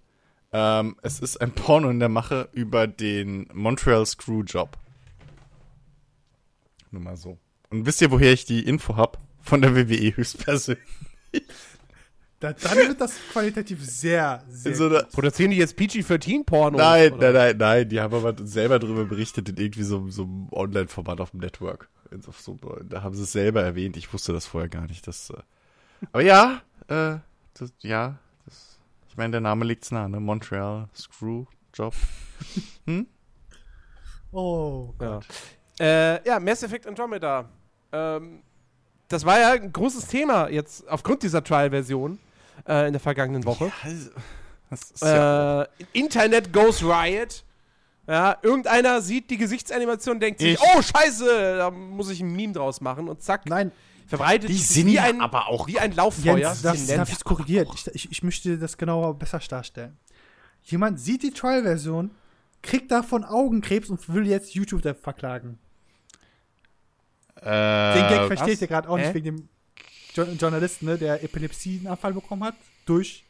Ähm, 0.53 0.97
es 1.03 1.19
ist 1.21 1.41
ein 1.41 1.53
Porno 1.53 1.89
in 1.89 1.99
der 1.99 2.09
Mache 2.11 2.49
über 2.53 2.87
den 2.87 3.49
Montreal 3.53 4.05
Screwjob. 4.05 4.77
Nur 6.91 7.03
mal 7.03 7.17
so. 7.17 7.39
Und 7.71 7.87
wisst 7.87 8.03
ihr, 8.03 8.11
woher 8.11 8.33
ich 8.33 8.45
die 8.45 8.65
Info 8.67 8.97
hab? 8.97 9.19
Von 9.43 9.61
der 9.63 9.75
WWE 9.75 10.17
höchstpersönlich. 10.17 10.83
Da, 12.41 12.53
dann 12.55 12.77
wird 12.77 13.01
das 13.01 13.15
qualitativ 13.33 13.85
sehr, 13.85 14.43
sehr 14.49 14.75
so 14.75 14.87
einer, 14.87 15.05
Produzieren 15.05 15.53
die 15.53 15.59
jetzt 15.59 15.77
PG-13-Pornos? 15.77 16.77
Nein, 16.81 17.13
oder? 17.13 17.33
nein, 17.33 17.35
nein, 17.51 17.57
nein, 17.59 17.89
die 17.89 18.01
haben 18.01 18.15
aber 18.15 18.35
selber 18.45 18.81
drüber 18.81 19.05
berichtet 19.05 19.49
in 19.49 19.57
irgendwie 19.57 19.85
so, 19.85 20.09
so 20.11 20.25
einem 20.25 20.49
Online-Format 20.51 21.21
auf 21.21 21.31
dem 21.31 21.41
Network. 21.41 21.89
In 22.11 22.21
so- 22.21 22.33
so- 22.37 22.59
Da 22.89 23.03
haben 23.03 23.15
sie 23.15 23.23
es 23.23 23.33
selber 23.33 23.63
erwähnt. 23.63 23.97
Ich 23.97 24.13
wusste 24.13 24.33
das 24.33 24.47
vorher 24.47 24.69
gar 24.69 24.87
nicht. 24.89 25.07
Das, 25.07 25.31
äh, 25.31 25.37
aber 26.11 26.23
ja, 26.23 26.61
äh, 26.89 27.19
das, 27.55 27.73
ja, 27.81 28.19
das, 28.45 28.79
ich 29.09 29.17
meine, 29.17 29.31
der 29.31 29.41
Name 29.41 29.65
liegt's 29.65 29.93
nah, 29.93 30.09
ne? 30.09 30.19
Montreal 30.19 30.89
Screw 30.97 31.45
Job. 31.75 31.95
Oh. 34.33 34.95
Ja. 35.01 35.21
Äh, 35.79 36.27
ja, 36.27 36.41
Mass 36.41 36.63
Effect 36.63 36.87
Andromeda. 36.87 37.49
Ähm, 37.93 38.43
das 39.13 39.25
war 39.27 39.39
ja 39.39 39.53
ein 39.53 39.73
großes 39.73 40.07
Thema 40.07 40.49
jetzt 40.49 40.89
aufgrund 40.89 41.23
dieser 41.23 41.45
Trial-Version 41.45 42.19
äh, 42.67 42.87
in 42.87 42.93
der 42.93 43.01
vergangenen 43.01 43.45
Woche. 43.45 43.71
Also, 43.83 44.11
das 44.71 44.91
ist 44.91 45.03
ja, 45.03 45.63
Äh, 45.63 45.67
Internet 45.93 46.53
goes 46.53 46.83
riot. 46.83 47.45
Ja, 48.09 48.37
irgendeiner 48.43 49.01
sieht 49.01 49.31
die 49.31 49.37
Gesichtsanimation, 49.37 50.19
denkt 50.19 50.41
sich, 50.41 50.55
Ich. 50.55 50.61
oh 50.61 50.83
Scheiße, 50.83 51.57
da 51.59 51.71
muss 51.71 52.11
ich 52.11 52.21
ein 52.21 52.33
Meme 52.33 52.53
draus 52.53 52.81
machen 52.81 53.09
und 53.09 53.23
zack, 53.23 53.49
Nein, 53.49 53.71
verbreitet 54.07 54.49
Die 54.49 54.55
sich 54.55 54.69
sind 54.69 54.87
wie 54.87 54.99
ein, 54.99 55.21
aber 55.21 55.49
auch 55.49 55.69
wie 55.69 55.79
ein 55.79 55.93
Lauffeuer. 55.93 56.39
Jens, 56.39 56.63
darf, 56.63 56.77
Sie 56.77 56.95
darf 56.95 57.13
ich 57.13 57.23
korrigiert? 57.23 57.69
Ich, 57.95 58.11
ich, 58.11 58.23
möchte 58.23 58.59
das 58.59 58.77
genauer 58.77 59.15
besser 59.19 59.39
darstellen. 59.39 59.97
Jemand 60.63 60.99
sieht 60.99 61.23
die 61.23 61.31
Trial-Version, 61.31 62.11
kriegt 62.63 62.91
davon 62.91 63.25
Augenkrebs 63.25 63.89
und 63.89 64.13
will 64.13 64.27
jetzt 64.27 64.55
YouTube 64.55 64.83
verklagen. 65.01 65.59
Äh, 67.43 67.95
Den 67.95 68.09
Gag 68.09 68.27
versteht 68.29 68.61
ihr 68.61 68.69
gerade 68.69 68.89
auch 68.89 68.97
nicht 68.97 69.15
wegen 69.15 69.25
dem 69.25 69.49
jo 70.15 70.25
Journalisten, 70.25 70.87
ne, 70.87 70.99
der 70.99 71.23
Epilepsieanfall 71.25 72.13
bekommen 72.15 72.45
hat 72.45 72.55
durch, 72.87 73.25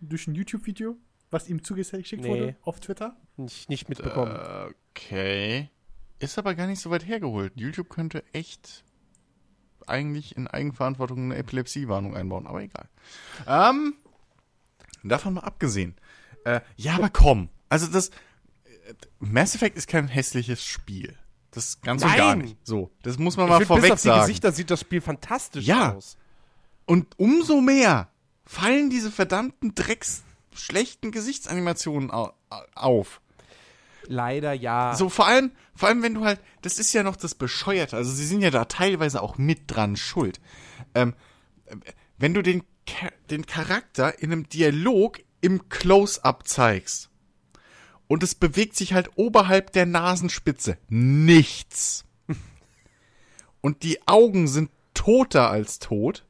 durch 0.00 0.26
ein 0.26 0.34
YouTube-Video, 0.34 0.96
was 1.30 1.48
ihm 1.48 1.62
zugeschickt 1.64 2.22
Nee. 2.22 2.28
wurde 2.28 2.56
auf 2.62 2.80
Twitter. 2.80 3.16
nicht, 3.36 3.68
nicht 3.68 3.88
mitbekommen. 3.88 4.34
Äh, 4.34 4.72
Okay. 5.00 5.70
Ist 6.18 6.36
aber 6.38 6.56
gar 6.56 6.66
nicht 6.66 6.80
so 6.80 6.90
weit 6.90 7.06
hergeholt. 7.06 7.52
YouTube 7.54 7.88
könnte 7.88 8.24
echt 8.32 8.82
eigentlich 9.86 10.36
in 10.36 10.48
Eigenverantwortung 10.48 11.26
eine 11.26 11.36
Epilepsiewarnung 11.36 12.16
einbauen, 12.16 12.48
aber 12.48 12.62
egal. 12.62 12.88
Ähm, 13.46 13.94
davon 15.04 15.34
mal 15.34 15.42
abgesehen. 15.42 15.94
Äh, 16.44 16.60
ja, 16.76 16.96
aber 16.96 17.10
komm. 17.10 17.48
Also 17.68 17.86
das 17.86 18.08
äh, 18.08 18.94
Mass 19.20 19.54
Effect 19.54 19.76
ist 19.76 19.86
kein 19.88 20.08
hässliches 20.08 20.64
Spiel. 20.64 21.16
Das 21.50 21.80
ganz 21.80 22.02
und 22.02 22.14
gar 22.14 22.36
Nein. 22.36 22.38
nicht. 22.40 22.56
So, 22.66 22.90
das 23.02 23.18
muss 23.18 23.36
man 23.36 23.46
Ich 23.46 23.50
mal 23.50 23.56
find, 23.58 23.68
vorweg 23.68 23.82
bis 23.84 23.92
auf 23.92 24.02
die 24.02 24.08
sagen. 24.08 24.20
Gesichter 24.20 24.52
sieht 24.52 24.70
das 24.70 24.80
Spiel 24.80 25.00
fantastisch 25.00 25.64
Ja. 25.64 25.94
aus. 25.94 26.16
Und 26.84 27.18
umso 27.18 27.60
mehr 27.60 28.08
fallen 28.44 28.90
diese 28.90 29.10
verdammten 29.10 29.74
Drecks 29.74 30.22
schlechten 30.54 31.10
Gesichtsanimationen 31.10 32.10
au 32.10 32.32
auf. 32.74 33.20
Leider 34.06 34.52
ja. 34.54 34.94
So, 34.96 35.08
vor 35.10 35.26
allem, 35.26 35.52
vor 35.74 35.88
allem, 35.88 36.02
wenn 36.02 36.14
du 36.14 36.24
halt, 36.24 36.40
das 36.62 36.78
ist 36.78 36.92
ja 36.94 37.02
noch 37.02 37.16
das 37.16 37.34
Bescheuerte, 37.34 37.96
also 37.96 38.10
sie 38.10 38.26
sind 38.26 38.40
ja 38.40 38.50
da 38.50 38.64
teilweise 38.64 39.22
auch 39.22 39.36
mit 39.36 39.62
dran 39.66 39.96
schuld. 39.96 40.40
Ähm, 40.94 41.14
äh, 41.66 41.76
wenn 42.16 42.32
du 42.34 42.42
den, 42.42 42.62
den 43.30 43.44
Charakter 43.46 44.18
in 44.22 44.32
einem 44.32 44.48
Dialog 44.48 45.20
im 45.40 45.68
Close-Up 45.68 46.48
zeigst 46.48 47.07
und 48.08 48.22
es 48.22 48.34
bewegt 48.34 48.74
sich 48.76 48.94
halt 48.94 49.10
oberhalb 49.16 49.72
der 49.72 49.86
Nasenspitze 49.86 50.78
nichts 50.88 52.04
und 53.60 53.82
die 53.82 54.06
Augen 54.08 54.48
sind 54.48 54.70
toter 54.94 55.50
als 55.50 55.78
tot, 55.78 56.24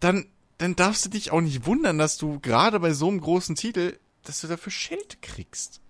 dann, 0.00 0.26
dann 0.58 0.74
darfst 0.74 1.04
du 1.04 1.10
dich 1.10 1.30
auch 1.30 1.40
nicht 1.40 1.66
wundern, 1.66 1.98
dass 1.98 2.16
du 2.18 2.40
gerade 2.40 2.80
bei 2.80 2.92
so 2.92 3.08
einem 3.08 3.20
großen 3.20 3.54
Titel, 3.54 3.98
dass 4.24 4.40
du 4.40 4.48
dafür 4.48 4.72
Schelte 4.72 5.16
kriegst. 5.20 5.80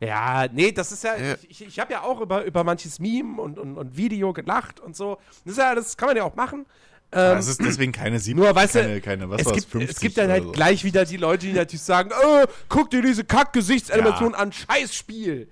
Ja, 0.00 0.48
nee, 0.48 0.72
das 0.72 0.92
ist 0.92 1.04
ja, 1.04 1.16
Ja. 1.16 1.36
ich, 1.48 1.62
ich 1.62 1.78
habe 1.78 1.92
ja 1.92 2.02
auch 2.02 2.20
über, 2.20 2.44
über 2.44 2.64
manches 2.64 2.98
Meme 2.98 3.40
und, 3.40 3.58
und, 3.58 3.76
und 3.76 3.96
Video 3.96 4.32
gelacht 4.32 4.80
und 4.80 4.96
so. 4.96 5.18
Das 5.44 5.52
ist 5.52 5.58
ja, 5.58 5.74
das 5.74 5.96
kann 5.96 6.08
man 6.08 6.16
ja 6.16 6.24
auch 6.24 6.34
machen. 6.36 6.66
Ähm, 7.10 7.36
Das 7.36 7.48
ist 7.48 7.60
deswegen 7.62 7.92
keine 7.92 8.18
70, 8.18 8.34
nur, 8.36 8.54
weißt 8.54 8.74
keine, 8.74 8.94
du, 8.94 9.00
keine, 9.00 9.30
was 9.30 9.42
es, 9.42 9.52
gibt, 9.52 9.70
50 9.70 9.90
es 9.90 10.00
gibt 10.00 10.18
dann 10.18 10.30
halt 10.30 10.44
so. 10.44 10.52
gleich 10.52 10.84
wieder 10.84 11.04
die 11.04 11.16
Leute, 11.16 11.46
die 11.46 11.52
natürlich 11.52 11.82
sagen, 11.82 12.10
oh, 12.12 12.44
guck 12.68 12.90
dir 12.90 13.02
diese 13.02 13.24
Kack-Gesichtsanimation 13.24 14.34
an, 14.34 14.52
Scheißspiel. 14.52 15.48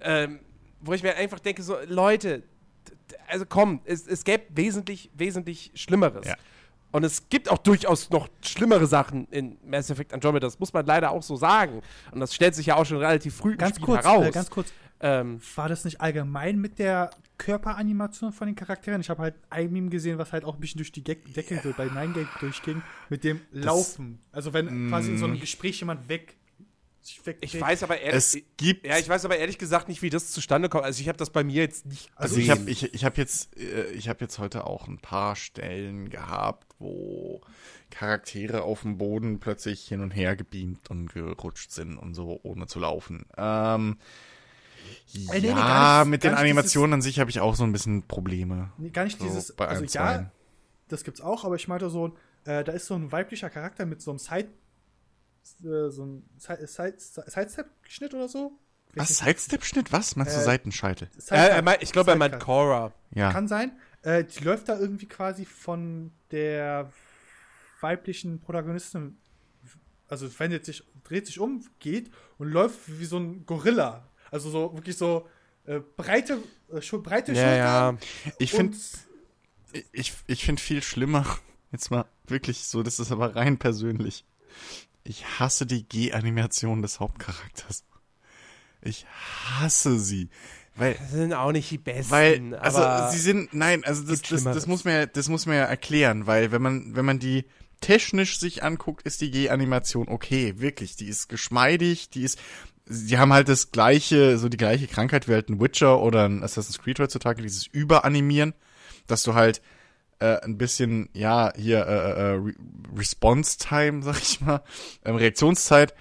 Ähm, 0.00 0.40
wo 0.80 0.92
ich 0.92 1.02
mir 1.02 1.16
einfach 1.16 1.40
denke, 1.40 1.62
so, 1.62 1.76
Leute, 1.86 2.42
also 3.26 3.44
komm, 3.48 3.80
es, 3.84 4.06
es 4.06 4.24
gäbe 4.24 4.44
wesentlich, 4.50 5.10
wesentlich 5.14 5.72
Schlimmeres. 5.74 6.26
Ja. 6.26 6.36
Und 6.90 7.04
es 7.04 7.28
gibt 7.28 7.50
auch 7.50 7.58
durchaus 7.58 8.08
noch 8.10 8.28
schlimmere 8.42 8.86
Sachen 8.86 9.26
in 9.30 9.58
Mass 9.64 9.90
Effect 9.90 10.14
Andromeda, 10.14 10.46
das 10.46 10.58
muss 10.58 10.72
man 10.72 10.86
leider 10.86 11.10
auch 11.10 11.22
so 11.22 11.36
sagen. 11.36 11.82
Und 12.12 12.20
das 12.20 12.34
stellt 12.34 12.54
sich 12.54 12.66
ja 12.66 12.76
auch 12.76 12.86
schon 12.86 12.98
relativ 12.98 13.34
früh 13.36 13.52
im 13.52 13.58
Ganz 13.58 13.76
Spiel 13.76 13.86
kurz, 13.86 14.04
heraus. 14.04 14.26
äh, 14.26 14.30
ganz 14.30 14.50
kurz. 14.50 14.72
Ähm, 15.00 15.40
War 15.54 15.68
das 15.68 15.84
nicht 15.84 16.00
allgemein 16.00 16.58
mit 16.58 16.78
der 16.78 17.10
Körperanimation 17.38 18.32
von 18.32 18.46
den 18.46 18.56
Charakteren? 18.56 19.00
Ich 19.00 19.10
habe 19.10 19.22
halt 19.22 19.34
ein 19.50 19.72
Meme 19.72 19.90
gesehen, 19.90 20.18
was 20.18 20.32
halt 20.32 20.44
auch 20.44 20.54
ein 20.54 20.60
bisschen 20.60 20.78
durch 20.78 20.92
die 20.92 21.04
Decke 21.04 21.60
so 21.62 21.72
bei 21.76 21.86
Nine 21.86 22.12
Gag 22.12 22.26
durchging, 22.40 22.82
mit 23.08 23.24
dem 23.24 23.40
Laufen. 23.52 24.18
Also 24.32 24.52
wenn 24.52 24.88
quasi 24.88 25.12
in 25.12 25.18
so 25.18 25.26
einem 25.26 25.40
Gespräch 25.40 25.80
jemand 25.80 26.08
weg 26.08 26.38
sich 27.08 27.24
weg 27.26 27.38
ich 27.40 27.60
weiß 27.60 27.82
aber 27.82 27.98
ehrlich, 28.00 28.16
Es 28.16 28.38
gibt, 28.56 28.86
ja, 28.86 28.98
ich 28.98 29.08
weiß 29.08 29.24
aber 29.24 29.36
ehrlich 29.36 29.58
gesagt 29.58 29.88
nicht, 29.88 30.02
wie 30.02 30.10
das 30.10 30.30
zustande 30.30 30.68
kommt. 30.68 30.84
Also 30.84 31.00
ich 31.00 31.08
habe 31.08 31.18
das 31.18 31.30
bei 31.30 31.42
mir 31.42 31.62
jetzt 31.62 31.86
nicht 31.86 32.10
also 32.14 32.36
gesehen. 32.36 32.44
ich 32.44 32.50
habe 32.50 32.70
ich, 32.70 32.94
ich 32.94 33.04
hab 33.04 33.18
jetzt, 33.18 33.56
äh, 33.56 33.90
ich 33.92 34.08
habe 34.08 34.20
jetzt 34.20 34.38
heute 34.38 34.66
auch 34.66 34.86
ein 34.88 34.98
paar 34.98 35.36
Stellen 35.36 36.10
gehabt, 36.10 36.74
wo 36.78 37.40
Charaktere 37.90 38.62
auf 38.62 38.82
dem 38.82 38.98
Boden 38.98 39.40
plötzlich 39.40 39.86
hin 39.86 40.00
und 40.00 40.10
her 40.10 40.36
gebeamt 40.36 40.90
und 40.90 41.12
gerutscht 41.12 41.70
sind 41.70 41.96
und 41.96 42.14
so, 42.14 42.40
ohne 42.42 42.66
zu 42.66 42.78
laufen. 42.78 43.26
Ähm, 43.36 43.96
Äh, 45.14 45.18
nee, 45.32 45.40
nee, 45.40 45.48
ja, 45.48 46.00
nicht- 46.00 46.10
mit 46.10 46.24
den 46.24 46.34
Animationen 46.34 46.94
an 46.94 47.02
sich 47.02 47.18
habe 47.20 47.30
ich 47.30 47.40
auch 47.40 47.54
so 47.54 47.64
ein 47.64 47.72
bisschen 47.72 48.06
Probleme. 48.06 48.72
Nee, 48.78 48.90
gar 48.90 49.04
nicht 49.04 49.18
So, 49.18 49.24
dieses, 49.26 49.52
bei 49.54 49.66
also 49.68 49.84
ja, 49.84 50.30
das 50.88 51.04
gibt's 51.04 51.20
auch, 51.20 51.44
aber 51.44 51.56
ich 51.56 51.68
meinte 51.68 51.90
so, 51.90 52.16
äh, 52.44 52.64
da 52.64 52.72
ist 52.72 52.86
so 52.86 52.94
ein 52.94 53.10
weiblicher 53.12 53.50
Charakter 53.50 53.84
mit 53.86 54.00
so 54.00 54.10
einem 54.10 54.18
Side, 54.18 54.48
äh, 55.64 55.90
so 55.90 56.02
einem 56.02 56.22
Side, 56.38 56.66
Side, 56.66 56.94
Sidestep-Schnitt 56.98 58.14
oder 58.14 58.28
so. 58.28 58.52
Was? 58.94 59.18
Sidestep-Schnitt? 59.18 59.92
Was? 59.92 60.16
Meinst 60.16 60.34
du 60.34 60.40
Äh, 60.40 60.44
Seitenscheitel? 60.44 61.08
äh, 61.30 61.34
er 61.34 61.62
meint, 61.62 61.82
ich 61.82 61.92
glaube, 61.92 62.10
er 62.12 62.16
meint. 62.16 62.40
Cora. 62.40 62.92
Ja. 63.14 63.30
Kann 63.32 63.46
sein. 63.48 63.72
Äh, 64.02 64.24
die 64.24 64.42
läuft 64.44 64.68
da 64.68 64.78
irgendwie 64.78 65.06
quasi 65.06 65.44
von 65.44 66.10
der 66.30 66.90
weiblichen 67.80 68.40
Protagonistin, 68.40 69.18
also 70.08 70.26
wendet 70.40 70.64
sich, 70.64 70.82
dreht 71.04 71.26
sich 71.26 71.38
um, 71.38 71.64
geht 71.80 72.10
und 72.38 72.50
läuft 72.50 72.78
wie 72.98 73.04
so 73.04 73.18
ein 73.18 73.44
Gorilla. 73.46 74.08
Also 74.30 74.50
so 74.50 74.74
wirklich 74.74 74.96
so 74.96 75.26
äh, 75.64 75.80
breite, 75.96 76.42
äh, 76.72 76.96
breite 76.98 77.32
Ja, 77.32 77.54
ja. 77.54 77.98
Ich 78.38 78.52
finde 78.52 78.76
ich, 79.92 80.14
ich 80.26 80.44
finde 80.44 80.62
viel 80.62 80.82
schlimmer, 80.82 81.24
jetzt 81.72 81.90
mal 81.90 82.06
wirklich 82.26 82.64
so, 82.64 82.82
das 82.82 82.98
ist 82.98 83.12
aber 83.12 83.36
rein 83.36 83.58
persönlich. 83.58 84.24
Ich 85.04 85.24
hasse 85.38 85.66
die 85.66 85.86
G-Animation 85.88 86.82
des 86.82 87.00
Hauptcharakters. 87.00 87.84
Ich 88.82 89.06
hasse 89.06 89.98
sie. 89.98 90.28
Weil, 90.74 90.94
Das 90.94 91.10
sind 91.10 91.32
auch 91.32 91.50
nicht 91.50 91.70
die 91.70 91.78
besten. 91.78 92.10
weil, 92.10 92.54
also 92.54 92.78
aber 92.78 93.10
sie 93.10 93.18
sind, 93.18 93.52
nein, 93.52 93.84
also 93.84 94.02
das, 94.02 94.22
das, 94.22 94.44
das 94.44 94.66
muss 94.66 94.84
man 94.84 94.94
ja, 94.94 95.06
das 95.06 95.28
muss 95.28 95.46
man 95.46 95.56
ja 95.56 95.64
erklären, 95.64 96.26
weil 96.26 96.52
wenn 96.52 96.62
man, 96.62 96.94
wenn 96.94 97.04
man 97.04 97.18
die 97.18 97.46
technisch 97.80 98.38
sich 98.38 98.62
anguckt, 98.62 99.02
ist 99.02 99.20
die 99.20 99.30
G-Animation 99.30 100.08
okay, 100.08 100.54
wirklich, 100.58 100.96
die 100.96 101.06
ist 101.06 101.28
geschmeidig, 101.28 102.10
die 102.10 102.22
ist, 102.22 102.38
sie 102.88 103.18
haben 103.18 103.32
halt 103.32 103.48
das 103.48 103.70
gleiche, 103.70 104.38
so 104.38 104.48
die 104.48 104.56
gleiche 104.56 104.86
Krankheit 104.86 105.28
wie 105.28 105.32
halt 105.32 105.48
ein 105.48 105.60
Witcher 105.60 106.00
oder 106.00 106.24
ein 106.28 106.42
Assassin's 106.42 106.78
Creed 106.78 106.98
heutzutage, 106.98 107.42
dieses 107.42 107.66
Überanimieren, 107.66 108.54
dass 109.06 109.22
du 109.22 109.34
halt 109.34 109.60
äh, 110.20 110.40
ein 110.42 110.58
bisschen, 110.58 111.08
ja, 111.12 111.52
hier, 111.56 111.86
äh, 111.86 111.90
äh, 111.92 112.22
Re 112.34 112.52
Response 112.96 113.58
Time, 113.58 114.02
sag 114.04 114.20
ich 114.20 114.40
mal, 114.40 114.62
ähm, 115.04 115.16
Reaktionszeit 115.16 115.94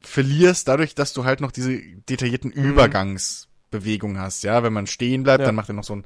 verlierst, 0.00 0.68
dadurch, 0.68 0.94
dass 0.94 1.12
du 1.12 1.24
halt 1.24 1.40
noch 1.40 1.50
diese 1.50 1.78
detaillierten 2.08 2.52
Übergangsbewegungen 2.52 4.18
hast, 4.20 4.44
ja, 4.44 4.62
wenn 4.62 4.72
man 4.72 4.86
stehen 4.86 5.22
bleibt, 5.24 5.40
Ja. 5.40 5.46
dann 5.46 5.54
macht 5.56 5.68
er 5.70 5.74
noch 5.74 5.84
so 5.84 5.96
ein 5.96 6.04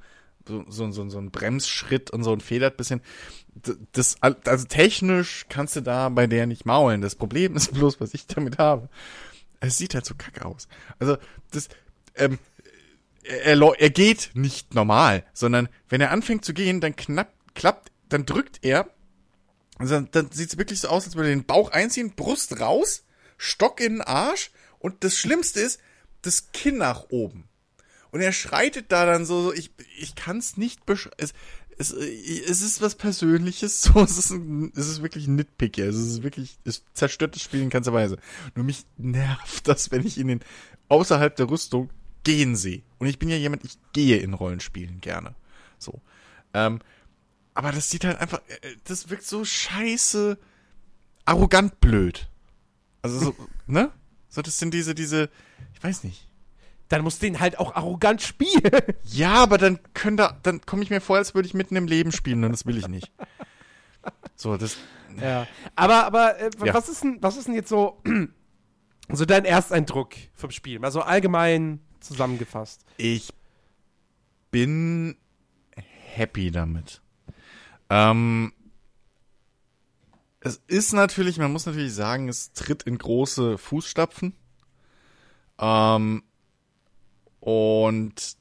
so, 0.49 0.65
so, 0.69 0.91
so, 0.91 1.09
so 1.09 1.19
ein 1.19 1.31
Bremsschritt 1.31 2.11
und 2.11 2.25
so 2.25 2.33
ein 2.33 2.41
federt 2.41 2.77
bisschen. 2.77 3.01
Das, 3.93 4.17
also 4.21 4.67
technisch 4.67 5.47
kannst 5.49 5.77
du 5.77 5.83
da 5.83 6.09
bei 6.09 6.27
der 6.27 6.47
nicht 6.47 6.67
maulen. 6.67 7.01
Das 7.01 7.15
Problem 7.15 7.55
ist 7.55 7.73
bloß, 7.73 8.01
was 8.01 8.13
ich 8.13 8.27
damit 8.27 8.59
habe. 8.59 8.89
Es 9.69 9.79
sieht 9.79 9.95
halt 9.95 10.05
so 10.05 10.15
kacke 10.15 10.45
aus. 10.45 10.69
Also, 10.99 11.17
das, 11.51 11.69
ähm, 12.17 12.39
er, 13.23 13.61
er, 13.79 13.91
geht 13.91 14.31
nicht 14.35 14.75
normal, 14.75 15.25
sondern 15.33 15.69
wenn 15.89 16.01
er 16.01 16.11
anfängt 16.11 16.45
zu 16.45 16.55
gehen, 16.55 16.81
dann 16.81 16.97
knapp, 16.97 17.33
klappt, 17.55 17.93
dann 18.09 18.27
drückt 18.27 18.59
er, 18.63 18.91
also 19.79 19.95
dann, 19.95 20.09
dann 20.11 20.31
sieht 20.33 20.51
es 20.51 20.59
wirklich 20.59 20.81
so 20.81 20.89
aus, 20.89 21.05
als 21.05 21.15
würde 21.15 21.31
er 21.31 21.37
den 21.37 21.45
Bauch 21.45 21.71
einziehen, 21.71 22.15
Brust 22.15 22.61
raus, 22.61 23.05
Stock 23.37 23.81
in 23.81 23.95
den 23.95 24.01
Arsch 24.03 24.51
und 24.79 25.05
das 25.05 25.17
Schlimmste 25.17 25.61
ist, 25.61 25.81
das 26.23 26.53
Kinn 26.53 26.79
nach 26.79 27.11
oben. 27.11 27.49
Und 28.11 28.21
er 28.21 28.33
schreitet 28.33 28.93
da 28.93 29.07
dann 29.07 29.25
so, 29.25 29.43
so 29.43 29.53
ich, 29.53 29.71
ich 29.97 30.15
kann 30.15 30.39
es 30.39 30.57
nicht 30.57 30.85
beschreiben. 30.85 31.17
Es, 31.79 31.91
es, 31.91 31.91
es 31.91 32.63
ist 32.63 32.81
was 32.81 32.95
Persönliches, 32.95 33.83
so, 33.83 34.01
es 34.03 34.19
ist, 34.19 34.31
ein, 34.31 34.73
es 34.77 34.89
ist 34.89 35.03
wirklich 35.03 35.27
ein 35.27 35.37
Nitpick, 35.37 35.79
ja. 35.79 35.87
Es 35.87 35.97
ist 35.97 36.23
wirklich, 36.23 36.59
es 36.65 36.85
zerstört 36.95 37.35
das 37.35 37.43
Spiel 37.43 37.63
in 37.63 37.71
ganzer 37.71 37.93
Weise. 37.93 38.19
Nur 38.55 38.65
mich 38.65 38.85
nervt 38.97 39.67
das, 39.69 39.91
wenn 39.91 40.07
ich 40.07 40.19
in 40.19 40.29
den, 40.29 40.41
außerhalb 40.89 41.35
der 41.37 41.51
Rüstung 41.51 41.91
gehen 42.25 42.57
sehe. 42.57 42.83
Und 42.99 43.07
ich 43.07 43.19
bin 43.19 43.29
ja 43.29 43.37
jemand, 43.37 43.65
ich 43.65 43.79
gehe 43.93 44.19
in 44.19 44.35
Rollenspielen 44.35 45.01
gerne. 45.01 45.35
So. 45.79 46.01
Ähm, 46.55 46.81
aber 47.55 47.73
das 47.73 47.91
sieht 47.91 48.05
halt 48.05 48.19
einfach, 48.19 48.41
äh, 48.49 48.77
das 48.85 49.11
wirkt 49.11 49.25
so 49.25 49.45
scheiße, 49.45 50.39
arrogant 51.25 51.81
blöd. 51.81 52.29
Also 53.03 53.19
so, 53.19 53.37
ne? 53.67 53.91
So, 54.29 54.41
das 54.41 54.59
sind 54.59 54.73
diese, 54.73 54.95
diese, 54.95 55.29
ich 55.75 55.83
weiß 55.83 56.05
nicht. 56.05 56.27
Dann 56.93 57.03
musst 57.03 57.23
du 57.23 57.27
den 57.27 57.41
halt 57.41 57.59
auch 57.59 57.75
arrogant 57.75 58.21
spielen. 58.23 58.61
Ja, 59.05 59.35
aber 59.43 59.57
dann 59.59 59.79
können 59.95 60.17
da, 60.17 60.39
dann 60.43 60.61
komme 60.61 60.83
ich 60.83 60.91
mir 60.91 61.01
vor, 61.01 61.17
als 61.17 61.35
würde 61.35 61.47
ich 61.47 61.55
mitten 61.55 61.75
im 61.77 61.87
Leben 61.87 62.13
spielen 62.13 62.45
und 62.45 62.53
das 62.53 62.67
will 62.67 62.77
ich 62.77 62.89
nicht. 62.89 63.11
So, 64.37 64.57
das, 64.57 64.77
Ja. 65.21 65.47
Aber, 65.75 66.05
aber 66.05 66.39
äh, 66.39 66.51
Ja. 66.65 66.75
was, 66.75 66.89
ist 66.89 67.03
denn, 67.03 67.19
was 67.21 67.37
ist 67.37 67.47
denn 67.49 67.55
jetzt 67.55 67.69
so, 67.69 68.03
so 69.11 69.25
dein 69.25 69.45
Ersteindruck 69.45 70.15
vom 70.35 70.51
Spiel? 70.51 70.79
Mal 70.79 70.91
so 70.93 71.01
allgemein 71.01 71.81
zusammengefasst. 72.01 72.85
ich 72.97 73.33
bin 74.51 75.17
happy 76.15 76.51
damit. 76.51 77.01
Ähm, 77.89 78.53
es 80.41 80.61
ist 80.67 80.93
natürlich, 80.93 81.39
man 81.39 81.53
muss 81.53 81.65
natürlich 81.67 81.95
sagen, 81.95 82.29
es 82.29 82.53
tritt 82.53 82.83
in 82.83 82.99
große 82.99 83.57
Fußstapfen. 83.57 84.35
Ähm, 85.59 86.23
und 87.43 88.37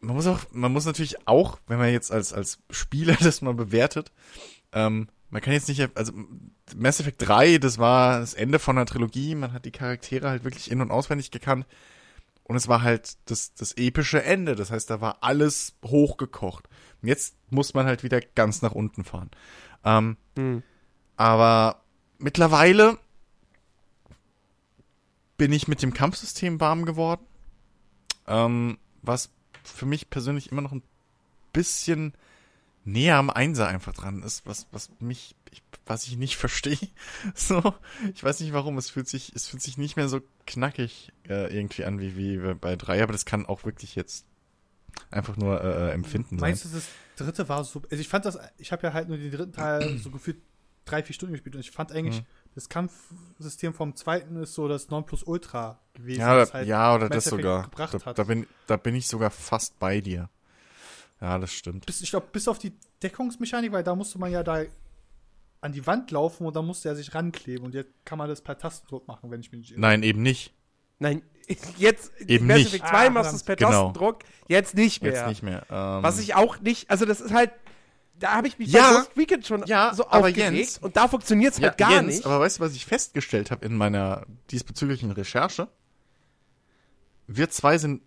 man 0.00 0.14
muss 0.14 0.26
auch, 0.28 0.40
man 0.52 0.72
muss 0.72 0.86
natürlich 0.86 1.26
auch, 1.26 1.58
wenn 1.66 1.78
man 1.78 1.90
jetzt 1.90 2.12
als, 2.12 2.32
als 2.32 2.60
Spieler 2.70 3.16
das 3.20 3.42
mal 3.42 3.54
bewertet, 3.54 4.12
ähm, 4.72 5.08
man 5.30 5.42
kann 5.42 5.52
jetzt 5.52 5.68
nicht, 5.68 5.96
also 5.96 6.12
Mass 6.76 7.00
Effect 7.00 7.26
3, 7.26 7.58
das 7.58 7.78
war 7.78 8.20
das 8.20 8.34
Ende 8.34 8.58
von 8.58 8.78
einer 8.78 8.86
Trilogie, 8.86 9.34
man 9.34 9.52
hat 9.52 9.64
die 9.64 9.72
Charaktere 9.72 10.28
halt 10.30 10.44
wirklich 10.44 10.70
in- 10.70 10.80
und 10.80 10.90
auswendig 10.90 11.30
gekannt. 11.30 11.66
Und 12.44 12.56
es 12.56 12.68
war 12.68 12.82
halt 12.82 13.18
das, 13.26 13.52
das 13.54 13.72
epische 13.76 14.22
Ende. 14.22 14.54
Das 14.54 14.70
heißt, 14.70 14.88
da 14.88 15.02
war 15.02 15.18
alles 15.22 15.74
hochgekocht. 15.84 16.66
Und 17.02 17.08
jetzt 17.08 17.36
muss 17.50 17.74
man 17.74 17.84
halt 17.84 18.02
wieder 18.04 18.22
ganz 18.22 18.62
nach 18.62 18.72
unten 18.72 19.04
fahren. 19.04 19.30
Ähm, 19.84 20.16
Hm. 20.38 20.62
aber 21.16 21.82
mittlerweile 22.16 22.96
bin 25.38 25.52
ich 25.52 25.68
mit 25.68 25.80
dem 25.82 25.94
Kampfsystem 25.94 26.60
warm 26.60 26.84
geworden. 26.84 27.24
Ähm, 28.26 28.78
was 29.00 29.30
für 29.64 29.86
mich 29.86 30.10
persönlich 30.10 30.52
immer 30.52 30.60
noch 30.60 30.72
ein 30.72 30.82
bisschen 31.52 32.12
näher 32.84 33.16
am 33.16 33.30
Einser 33.30 33.68
einfach 33.68 33.94
dran 33.94 34.22
ist, 34.22 34.46
was, 34.46 34.66
was 34.72 34.90
mich, 34.98 35.34
ich, 35.50 35.62
was 35.86 36.06
ich 36.06 36.16
nicht 36.16 36.36
verstehe. 36.44 36.78
So, 37.34 37.74
ich 38.14 38.22
weiß 38.22 38.40
nicht 38.40 38.52
warum, 38.52 38.76
es 38.78 38.90
fühlt 38.90 39.08
sich, 39.08 39.32
es 39.34 39.46
fühlt 39.46 39.62
sich 39.62 39.78
nicht 39.78 39.96
mehr 39.96 40.08
so 40.08 40.20
knackig 40.46 41.12
äh, 41.28 41.54
irgendwie 41.54 41.84
an 41.84 42.00
wie, 42.00 42.16
wie 42.16 42.54
bei 42.54 42.76
drei, 42.76 43.02
aber 43.02 43.12
das 43.12 43.24
kann 43.24 43.46
auch 43.46 43.64
wirklich 43.64 43.94
jetzt 43.94 44.26
einfach 45.10 45.36
nur 45.36 45.62
äh, 45.62 45.88
äh, 45.88 45.92
empfinden 45.92 46.38
sein. 46.38 46.50
Meinst 46.50 46.64
du, 46.64 46.68
das 46.70 46.88
dritte 47.16 47.48
war 47.48 47.62
so. 47.64 47.82
Also 47.90 48.00
ich 48.00 48.08
fand 48.08 48.24
das, 48.24 48.38
ich 48.58 48.72
habe 48.72 48.86
ja 48.86 48.92
halt 48.92 49.08
nur 49.08 49.18
den 49.18 49.30
dritten 49.30 49.52
Teil 49.52 49.98
so 49.98 50.10
gefühlt 50.10 50.38
drei, 50.84 51.02
vier 51.02 51.14
Stunden 51.14 51.34
gespielt 51.34 51.54
und 51.54 51.60
ich 51.60 51.70
fand 51.70 51.92
eigentlich, 51.92 52.20
Mhm. 52.20 52.26
Das 52.58 52.68
Kampfsystem 52.68 53.72
vom 53.72 53.94
zweiten 53.94 54.36
ist 54.42 54.54
so 54.54 54.66
das 54.66 54.88
Nonplusultra 54.88 55.78
gewesen. 55.94 56.20
Ja, 56.20 56.44
halt 56.52 56.66
ja, 56.66 56.92
oder 56.94 57.08
das 57.08 57.24
sogar. 57.26 57.62
gebracht 57.64 57.94
Da, 57.94 58.04
hat. 58.04 58.18
da, 58.18 58.24
bin, 58.24 58.46
da 58.66 58.76
bin 58.76 58.96
ich 58.96 59.06
sogar 59.06 59.30
fast 59.30 59.78
bei 59.78 60.00
dir. 60.00 60.28
Ja, 61.20 61.38
das 61.38 61.52
stimmt. 61.52 61.86
bis, 61.86 62.00
ich 62.00 62.10
glaube, 62.10 62.26
bis 62.32 62.48
auf 62.48 62.58
die 62.58 62.72
Deckungsmechanik, 63.02 63.70
weil 63.70 63.84
da 63.84 63.94
musste 63.94 64.18
man 64.18 64.32
ja 64.32 64.42
da 64.42 64.64
an 65.60 65.72
die 65.72 65.86
Wand 65.86 66.10
laufen 66.10 66.46
und 66.46 66.56
dann 66.56 66.66
musste 66.66 66.88
er 66.88 66.96
sich 66.96 67.14
rankleben 67.14 67.64
und 67.64 67.74
jetzt 67.74 67.90
kann 68.04 68.18
man 68.18 68.28
das 68.28 68.40
per 68.42 68.58
Tastendruck 68.58 69.06
machen, 69.06 69.30
wenn 69.30 69.40
ich 69.40 69.52
mich 69.52 69.60
nicht 69.60 69.70
irre. 69.72 69.80
Nein, 69.80 70.02
eben 70.02 70.22
nicht. 70.22 70.52
Nein, 70.98 71.22
jetzt 71.78 72.10
Eben 72.20 72.48
nicht. 72.48 72.66
Effect 72.74 72.88
2 72.88 73.06
Ah, 73.06 73.10
machst 73.10 73.30
du 73.32 73.36
es 73.36 73.44
per 73.44 73.54
Genau. 73.54 73.70
Tastendruck, 73.70 74.24
jetzt 74.48 74.74
nicht 74.74 75.00
mehr. 75.02 75.12
Jetzt 75.12 75.28
nicht 75.28 75.42
mehr. 75.44 75.64
Ähm, 75.70 76.02
Was 76.02 76.18
ich 76.18 76.34
auch 76.34 76.58
nicht, 76.60 76.90
also 76.90 77.04
das 77.04 77.20
ist 77.20 77.32
halt, 77.32 77.52
da 78.18 78.34
habe 78.34 78.48
ich 78.48 78.58
mich 78.58 78.68
Ja. 78.70 78.90
bei 78.90 78.96
Ghost 78.98 79.10
Recon 79.16 79.42
schon 79.42 79.66
Ja, 79.66 79.94
so 79.94 80.06
aber 80.06 80.28
aufgeregt 80.28 80.38
Jens- 80.56 80.78
und 80.78 80.96
da 80.96 81.08
funktioniert 81.08 81.54
es 81.54 81.58
ja, 81.60 81.68
halt 81.68 81.78
gar 81.78 81.90
Jens, 81.92 82.06
nicht. 82.06 82.26
Aber 82.26 82.40
weißt 82.40 82.58
du, 82.58 82.64
was 82.64 82.74
ich 82.74 82.84
festgestellt 82.86 83.50
habe 83.50 83.64
in 83.64 83.76
meiner 83.76 84.26
diesbezüglichen 84.50 85.10
Recherche? 85.10 85.68
Wir 87.26 87.50
zwei 87.50 87.78
sind 87.78 88.02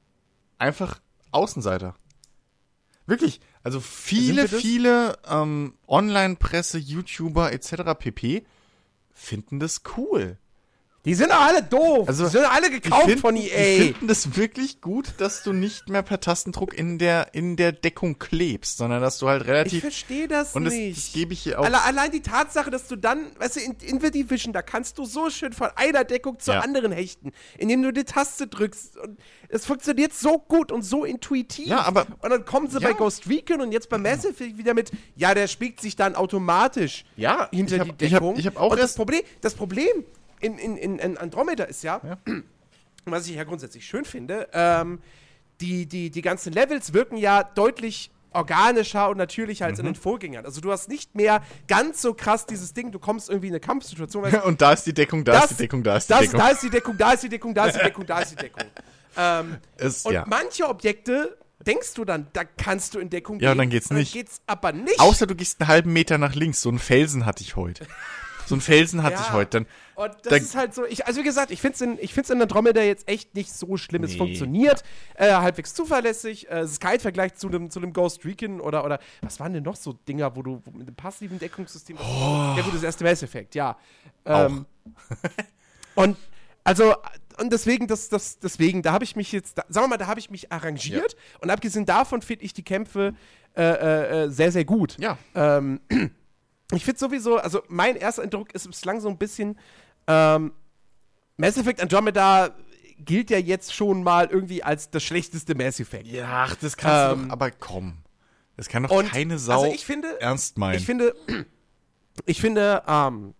einfach 0.58 1.00
Außenseiter. 1.32 1.96
Wirklich. 3.06 3.40
Also 3.64 3.80
viele, 3.80 4.48
viele 4.48 5.18
ähm, 5.28 5.76
Online-Presse, 5.88 6.78
YouTuber 6.78 7.52
etc. 7.52 7.94
pp. 7.98 8.46
finden 9.14 9.60
das 9.60 9.82
cool. 9.98 10.38
Die 11.04 11.16
sind 11.16 11.32
doch 11.32 11.42
alle 11.42 11.64
doof. 11.64 12.08
Also, 12.08 12.26
die 12.26 12.30
sind 12.32 12.46
alle 12.46 12.70
gekauft 12.70 13.06
find- 13.08 13.20
von 13.22 13.34
Die 13.34 13.50
EA. 13.50 13.86
finden 13.86 14.08
das 14.08 14.36
wirklich 14.38 14.82
gut, 14.82 15.14
dass 15.18 15.42
du 15.42 15.52
nicht 15.52 15.90
mehr 15.90 16.04
per 16.04 16.20
Tastendruck 16.20 16.76
in 16.76 17.00
der, 17.00 17.34
in 17.34 17.56
der 17.56 17.72
Deckung 17.72 18.20
klebst, 18.20 18.78
sondern 18.78 19.02
dass 19.02 19.18
du 19.18 19.28
halt 19.28 19.42
Ich 19.42 19.48
relativ. 19.50 19.82
verstehe 19.82 20.28
das 20.28 20.54
und 20.56 20.66
das, 20.66 20.74
nicht. 20.76 20.98
das 20.98 21.12
gebe 21.14 21.34
ich 21.34 21.42
hier 21.42 21.60
auch. 21.60 21.66
Alle, 21.66 21.82
allein 21.84 22.12
die 22.12 22.22
Tatsache, 22.22 22.70
dass 22.70 22.88
du 22.88 22.96
dann, 22.98 23.32
weißt 23.40 23.56
du, 23.56 23.60
in, 23.62 23.76
in 23.82 24.00
The 24.00 24.12
Division, 24.12 24.54
da 24.54 24.62
kannst 24.62 25.00
du 25.00 25.06
so 25.06 25.32
schön 25.32 25.54
von 25.54 25.70
einer 25.76 26.04
Deckung 26.04 26.38
zur 26.40 26.54
Ja. 26.54 26.60
anderen 26.60 26.92
hechten, 26.92 27.32
indem 27.58 27.82
du 27.82 27.92
die 27.92 28.04
Taste 28.04 28.46
drückst. 28.46 28.98
Und 28.98 29.18
es 29.50 29.66
funktioniert 29.66 30.14
so 30.14 30.38
gut 30.38 30.72
und 30.72 30.84
so 30.84 31.04
intuitiv. 31.04 31.66
Ja, 31.66 31.82
aber- 31.82 32.06
Und 32.22 32.30
dann 32.30 32.46
kommen 32.46 32.68
sie 32.70 32.78
Ja. 32.80 32.90
bei 32.90 32.94
Ghost 32.94 33.28
Recon 33.28 33.60
und 33.62 33.72
jetzt 33.72 33.90
bei 33.90 33.98
Mass 33.98 34.24
Effect 34.24 34.60
wieder 34.60 34.76
mit, 34.76 34.92
ja, 35.16 35.34
der 35.34 35.48
spiegt 35.48 35.82
sich 35.82 35.96
dann 35.96 36.14
automatisch 36.14 37.06
Ja, 37.16 37.50
hinter 37.52 37.78
ich 37.78 37.82
die 37.84 37.90
hab- 37.90 38.02
ich 38.04 38.14
hab- 38.14 38.20
Deckung. 38.22 38.38
ich 38.38 38.46
hab 38.46 38.58
auch 38.58 38.72
und 38.74 38.80
das 38.80 38.94
Problem, 38.94 39.22
das 39.42 39.56
Problem 39.56 39.88
in, 40.42 40.58
in, 40.58 40.78
in, 40.78 41.00
in 41.00 41.18
Andromeda 41.18 41.64
ist 41.66 41.84
ja, 41.84 42.02
Ja. 42.04 42.18
was 43.06 43.28
ich 43.28 43.36
ja 43.36 43.44
grundsätzlich 43.44 43.86
schön 43.86 44.06
finde, 44.06 44.48
ähm, 44.54 45.00
die, 45.60 45.86
die, 45.86 46.10
die 46.10 46.22
ganzen 46.22 46.54
Levels 46.54 46.94
wirken 46.94 47.18
ja 47.18 47.44
deutlich 47.44 48.12
organischer 48.34 49.10
und 49.10 49.18
natürlicher 49.18 49.66
als 49.66 49.78
in 49.80 49.86
Mhm. 49.86 49.90
den 49.90 49.96
Vorgängern. 49.96 50.46
Also 50.46 50.62
du 50.62 50.72
hast 50.72 50.88
nicht 50.88 51.16
mehr 51.16 51.44
ganz 51.68 52.02
so 52.02 52.14
krass 52.14 52.46
dieses 52.46 52.74
Ding, 52.74 52.92
du 52.92 52.98
kommst 53.00 53.30
irgendwie 53.30 53.48
in 53.48 53.54
eine 53.54 53.60
Kampfsituation, 53.60 54.24
weißt, 54.24 54.44
und 54.46 54.62
da 54.62 54.72
ist 54.74 54.84
die 54.86 54.94
Deckung, 54.94 55.26
da 55.26 55.40
ist 55.44 55.52
die 55.52 55.56
Deckung, 55.56 55.84
da 55.84 55.98
ist 55.98 56.10
die 56.10 56.14
das, 56.14 56.22
Deckung. 56.22 56.40
Da 56.40 56.48
ist 56.50 56.64
die 56.64 56.70
Deckung, 56.70 56.98
da 56.98 57.12
ist 57.12 57.24
die 57.24 57.30
Deckung, 57.30 57.54
da 57.54 57.66
ist 57.66 57.76
die 57.76 57.84
Deckung, 57.84 58.06
da 58.06 58.20
ist 58.22 58.32
die 58.32 58.36
Deckung. 58.38 58.64
Ähm, 59.18 59.58
Es- 59.78 60.06
und 60.06 60.14
ja. 60.14 60.24
manche 60.28 60.68
Objekte 60.70 61.38
denkst 61.68 61.94
du 61.94 62.06
dann, 62.06 62.28
da 62.34 62.44
kannst 62.46 62.96
du 62.96 63.00
in 63.00 63.10
Deckung 63.10 63.36
Ja, 63.40 63.50
gehen. 63.50 63.52
und 63.52 63.58
dann 63.60 63.70
geht's 63.70 63.92
nicht. 63.92 64.16
Dann 64.16 64.22
geht's 64.22 64.42
aber 64.48 64.72
nicht. 64.72 65.00
Außer 65.00 65.28
du 65.28 65.36
gehst 65.36 65.60
einen 65.62 65.68
halben 65.68 65.92
Meter 65.94 66.18
nach 66.18 66.34
links. 66.34 66.62
So 66.62 66.70
einen 66.70 66.80
Felsen 66.80 67.26
hatte 67.26 67.44
ich 67.44 67.56
heute. 67.58 67.86
So 68.48 68.56
einen 68.56 68.62
Felsen 68.62 69.04
hatte 69.04 69.16
Ja. 69.18 69.22
ich 69.24 69.32
heute. 69.34 69.60
Dann, 69.60 69.68
Und 70.04 70.14
das 70.24 70.30
Da- 70.30 70.36
ist 70.38 70.56
halt 70.56 70.74
so, 70.74 70.86
ich, 70.86 71.06
also 71.06 71.20
wie 71.20 71.24
gesagt, 71.24 71.52
ich 71.52 71.62
finde 71.62 71.76
es 71.76 71.82
in, 71.82 71.98
ich 72.02 72.14
find's 72.14 72.30
in 72.30 72.42
Andromeda 72.42 72.82
jetzt 72.82 73.08
echt 73.08 73.36
nicht 73.36 73.52
so 73.54 73.78
schlimm. 73.78 74.04
Es 74.04 74.12
Nee. 74.14 74.18
funktioniert, 74.18 74.84
äh, 75.16 75.32
halbwegs 75.34 75.74
zuverlässig. 75.74 76.50
Äh, 76.50 76.60
es 76.62 76.72
ist 76.72 76.80
kein 76.82 77.00
Vergleich 77.00 77.36
zu 77.36 77.48
einem 77.48 77.70
zu 77.70 77.80
Ghost 77.82 78.26
Recon 78.26 78.60
oder, 78.62 78.84
oder 78.86 79.00
was 79.22 79.40
waren 79.40 79.54
denn 79.54 79.64
noch 79.64 79.76
so 79.76 79.94
Dinger, 79.94 80.36
wo 80.36 80.42
du 80.42 80.62
wo 80.66 80.72
mit 80.72 80.88
einem 80.88 80.96
passiven 80.96 81.38
Deckungssystem. 81.40 81.98
Ja, 81.98 82.62
gut, 82.64 82.74
das 82.74 82.84
erste 82.84 83.04
Mass 83.04 83.22
Effect, 83.24 83.56
ja. 83.56 83.78
Ähm, 84.26 84.66
und 85.96 86.18
also, 86.64 86.96
und 87.40 87.52
deswegen, 87.52 87.88
das, 87.88 88.10
das, 88.10 88.38
deswegen, 88.38 88.84
da 88.84 88.92
habe 88.92 89.04
ich 89.04 89.16
mich 89.16 89.32
jetzt, 89.32 89.58
da, 89.58 89.66
sagen 89.68 89.86
wir 89.86 89.90
mal, 89.90 89.98
da 89.98 90.06
habe 90.08 90.20
ich 90.20 90.30
mich 90.30 90.52
arrangiert. 90.52 91.16
Und 91.40 91.50
abgesehen 91.50 91.86
davon 91.88 92.22
finde 92.22 92.46
ich 92.46 92.54
die 92.54 92.64
Kämpfe 92.64 93.14
äh, 93.56 93.64
äh, 93.64 94.24
äh, 94.26 94.30
sehr, 94.30 94.52
sehr 94.52 94.64
gut. 94.64 94.96
Ja. 95.00 95.18
Ähm, 95.34 95.80
ich 96.72 96.86
finde 96.86 97.00
sowieso, 97.00 97.38
also 97.38 97.64
mein 97.68 97.96
erster 97.96 98.22
Eindruck 98.22 98.54
ist 98.54 98.68
bislang 98.68 99.02
so 99.02 99.10
ein 99.10 99.18
bisschen, 99.18 99.58
ähm, 100.08 100.52
Mass 101.38 101.58
Effect 101.58 101.82
Andromeda 101.82 102.52
gilt 103.00 103.30
ja 103.32 103.38
jetzt 103.40 103.74
schon 103.74 104.04
mal 104.04 104.28
irgendwie 104.28 104.64
als 104.64 104.90
das 104.92 105.02
schlechteste 105.04 105.56
Mass 105.56 105.80
Effect. 105.80 106.08
Ja, 106.08 106.46
ach, 106.48 106.56
das 106.56 106.78
kannst 106.78 107.18
du 107.18 107.22
Ähm, 107.22 107.28
doch, 107.30 107.34
aber 107.34 107.52
komm. 107.52 107.98
Das 108.58 108.68
kann 108.70 108.84
doch 108.84 108.92
und- 108.92 109.10
keine 109.12 109.40
Sau 109.40 109.64
also 109.64 109.74
ich 109.74 109.86
finde- 109.86 110.20
ernst 110.22 110.58
meinen. 110.58 110.78
Ich 110.78 110.86
finde, 110.86 111.16
ich 112.26 112.40
finde, 112.42 112.84
ähm, 112.88 113.34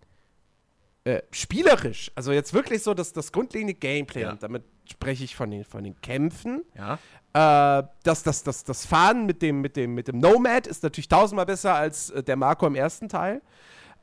äh, 1.04 1.22
spielerisch, 1.32 2.12
also 2.16 2.32
jetzt 2.32 2.54
wirklich 2.54 2.82
so 2.84 2.94
das, 2.94 3.14
das 3.14 3.32
grundlegende 3.32 3.74
Gameplay, 3.74 4.22
Ja. 4.22 4.32
und 4.32 4.42
damit 4.44 4.64
spreche 4.90 5.24
ich 5.24 5.36
von 5.36 5.50
den, 5.52 5.64
von 5.64 5.84
den 5.84 6.00
Kämpfen, 6.02 6.64
ja. 6.76 7.80
äh, 7.80 7.84
das, 8.04 8.24
das, 8.24 8.44
das, 8.44 8.64
das 8.64 8.86
Fahren 8.86 9.26
mit 9.26 9.42
dem, 9.42 9.62
mit, 9.62 9.76
dem, 9.76 9.94
mit 9.96 10.08
dem 10.08 10.20
Nomad 10.20 10.68
ist 10.68 10.84
natürlich 10.84 11.08
tausendmal 11.08 11.46
besser 11.46 11.76
als 11.76 12.10
äh, 12.12 12.24
der 12.24 12.36
Marco 12.36 12.66
im 12.68 12.76
ersten 12.76 13.10
Teil. 13.10 13.42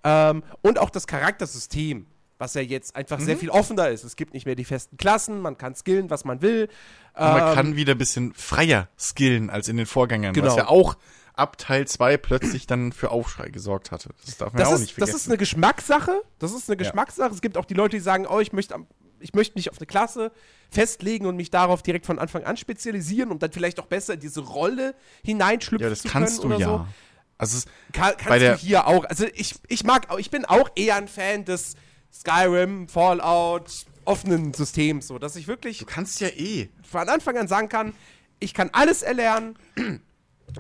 Ähm, 0.04 0.42
und 0.62 0.78
auch 0.78 0.90
das 0.90 1.06
Charaktersystem, 1.06 2.06
was 2.38 2.54
ja 2.54 2.60
jetzt 2.60 2.94
einfach 2.96 3.18
Mhm. 3.18 3.24
sehr 3.24 3.36
viel 3.36 3.50
offener 3.50 3.88
ist. 3.88 4.04
Es 4.04 4.16
gibt 4.16 4.32
nicht 4.34 4.46
mehr 4.46 4.54
die 4.54 4.64
festen 4.64 4.96
Klassen, 4.96 5.40
man 5.40 5.58
kann 5.58 5.74
skillen, 5.74 6.08
was 6.10 6.24
man 6.24 6.40
will. 6.40 6.68
Und 7.14 7.20
man 7.24 7.48
Ähm, 7.48 7.54
kann 7.54 7.76
wieder 7.76 7.92
ein 7.94 7.98
bisschen 7.98 8.32
freier 8.34 8.88
skillen 8.98 9.50
als 9.50 9.68
in 9.68 9.76
den 9.76 9.86
Vorgängern, 9.86 10.34
was 10.36 10.42
Genau. 10.42 10.56
ja 10.56 10.68
auch 10.68 10.96
ab 11.34 11.56
Teil 11.58 11.86
2 11.86 12.16
plötzlich 12.16 12.66
dann 12.66 12.92
für 12.92 13.10
Aufschrei 13.10 13.48
gesorgt 13.50 13.90
hatte. 13.92 14.10
Das 14.24 14.36
darf 14.38 14.52
man 14.52 14.58
das, 14.60 14.68
ja 14.68 14.74
auch 14.74 14.74
ist, 14.74 14.80
nicht 14.82 14.90
das 14.92 14.96
vergessen. 15.10 15.16
ist 15.16 15.28
eine 15.28 15.38
Geschmackssache. 15.38 16.22
Das 16.38 16.52
ist 16.52 16.68
eine 16.68 16.76
Geschmackssache. 16.76 17.32
Es 17.32 17.40
gibt 17.40 17.56
auch 17.56 17.64
die 17.64 17.74
Leute, 17.74 17.96
die 17.96 18.02
sagen, 18.02 18.26
oh, 18.28 18.40
ich 18.40 18.52
möchte, 18.52 18.74
ich 19.20 19.34
möchte 19.34 19.56
mich 19.56 19.70
auf 19.70 19.78
eine 19.78 19.86
Klasse 19.86 20.32
festlegen 20.70 21.26
und 21.26 21.36
mich 21.36 21.50
darauf 21.50 21.82
direkt 21.82 22.06
von 22.06 22.18
Anfang 22.18 22.44
an 22.44 22.56
spezialisieren, 22.56 23.30
um 23.30 23.38
dann 23.38 23.52
vielleicht 23.52 23.78
auch 23.80 23.86
besser 23.86 24.14
in 24.14 24.20
diese 24.20 24.40
Rolle 24.40 24.94
hineinschlüpfen 25.24 25.84
ja, 25.84 25.90
das 25.90 26.02
zu 26.02 26.08
kannst 26.08 26.38
du 26.38 26.48
können 26.48 26.60
ja. 26.60 26.66
so. 26.68 26.86
Also 27.40 27.68
Kann, 27.92 28.14
kannst 28.18 28.42
du 28.44 28.54
hier 28.56 28.86
auch. 28.88 29.04
Also 29.04 29.24
ich, 29.34 29.54
ich 29.68 29.84
mag, 29.84 30.08
ich 30.18 30.30
bin 30.30 30.44
auch 30.44 30.68
eher 30.74 30.96
ein 30.96 31.06
Fan 31.06 31.44
des 31.44 31.74
Skyrim, 32.12 32.88
Fallout, 32.88 33.86
offenen 34.04 34.54
Systems, 34.54 35.06
so 35.06 35.18
dass 35.18 35.36
ich 35.36 35.46
wirklich 35.48 35.78
du 35.78 35.84
kannst 35.84 36.20
ja 36.20 36.28
eh. 36.28 36.68
von 36.82 37.08
Anfang 37.08 37.36
an 37.36 37.48
sagen 37.48 37.68
kann, 37.68 37.92
ich 38.40 38.54
kann 38.54 38.70
alles 38.72 39.02
erlernen 39.02 39.56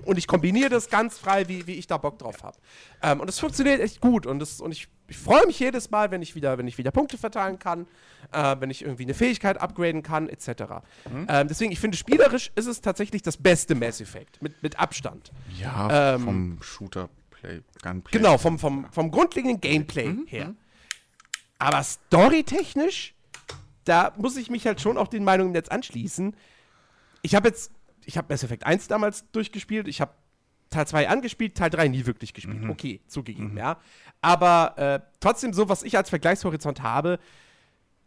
und 0.04 0.18
ich 0.18 0.26
kombiniere 0.26 0.68
das 0.68 0.90
ganz 0.90 1.18
frei, 1.18 1.48
wie, 1.48 1.66
wie 1.66 1.74
ich 1.74 1.86
da 1.86 1.96
Bock 1.96 2.18
drauf 2.18 2.42
habe. 2.42 2.58
Ähm, 3.02 3.20
und 3.20 3.28
es 3.28 3.38
funktioniert 3.38 3.80
echt 3.80 4.00
gut 4.00 4.26
und, 4.26 4.38
das, 4.38 4.60
und 4.60 4.72
ich, 4.72 4.88
ich 5.08 5.16
freue 5.16 5.46
mich 5.46 5.58
jedes 5.58 5.90
Mal, 5.90 6.10
wenn 6.10 6.20
ich 6.20 6.34
wieder, 6.34 6.58
wenn 6.58 6.68
ich 6.68 6.76
wieder 6.76 6.90
Punkte 6.90 7.16
verteilen 7.16 7.58
kann, 7.58 7.86
äh, 8.32 8.56
wenn 8.58 8.68
ich 8.70 8.82
irgendwie 8.82 9.04
eine 9.04 9.14
Fähigkeit 9.14 9.60
upgraden 9.60 10.02
kann, 10.02 10.28
etc. 10.28 10.48
Ähm, 11.28 11.48
deswegen, 11.48 11.72
ich 11.72 11.80
finde, 11.80 11.96
spielerisch 11.96 12.50
ist 12.54 12.66
es 12.66 12.80
tatsächlich 12.82 13.22
das 13.22 13.38
beste 13.38 13.74
Mass 13.74 14.00
Effect, 14.00 14.42
mit, 14.42 14.62
mit 14.62 14.78
Abstand. 14.78 15.32
Ja, 15.58 16.14
Ähm, 16.14 16.20
vom 16.20 16.58
Shooter-Play, 16.62 17.62
Gunplay. 17.82 18.18
Genau, 18.18 18.36
vom, 18.36 18.58
vom, 18.58 18.86
vom 18.92 19.10
grundlegenden 19.10 19.60
Gameplay 19.60 20.14
her. 20.26 20.54
Aber 21.58 21.82
storytechnisch, 21.82 23.14
da 23.84 24.12
muss 24.16 24.36
ich 24.36 24.50
mich 24.50 24.66
halt 24.66 24.80
schon 24.80 24.96
auch 24.96 25.08
den 25.08 25.24
Meinungen 25.24 25.54
jetzt 25.54 25.72
anschließen. 25.72 26.36
Ich 27.22 27.34
habe 27.34 27.48
jetzt, 27.48 27.72
ich 28.04 28.16
habe 28.16 28.32
Mass 28.32 28.44
Effect 28.44 28.64
1 28.64 28.88
damals 28.88 29.24
durchgespielt, 29.32 29.88
ich 29.88 30.00
habe 30.00 30.12
Teil 30.70 30.86
2 30.86 31.08
angespielt, 31.08 31.56
Teil 31.56 31.70
3 31.70 31.88
nie 31.88 32.06
wirklich 32.06 32.34
gespielt. 32.34 32.68
Okay, 32.68 33.00
zugegeben, 33.08 33.56
ja. 33.56 33.78
Aber 34.20 34.74
äh, 34.76 35.00
trotzdem, 35.20 35.52
so 35.52 35.68
was 35.68 35.82
ich 35.82 35.96
als 35.96 36.10
Vergleichshorizont 36.10 36.82
habe, 36.82 37.18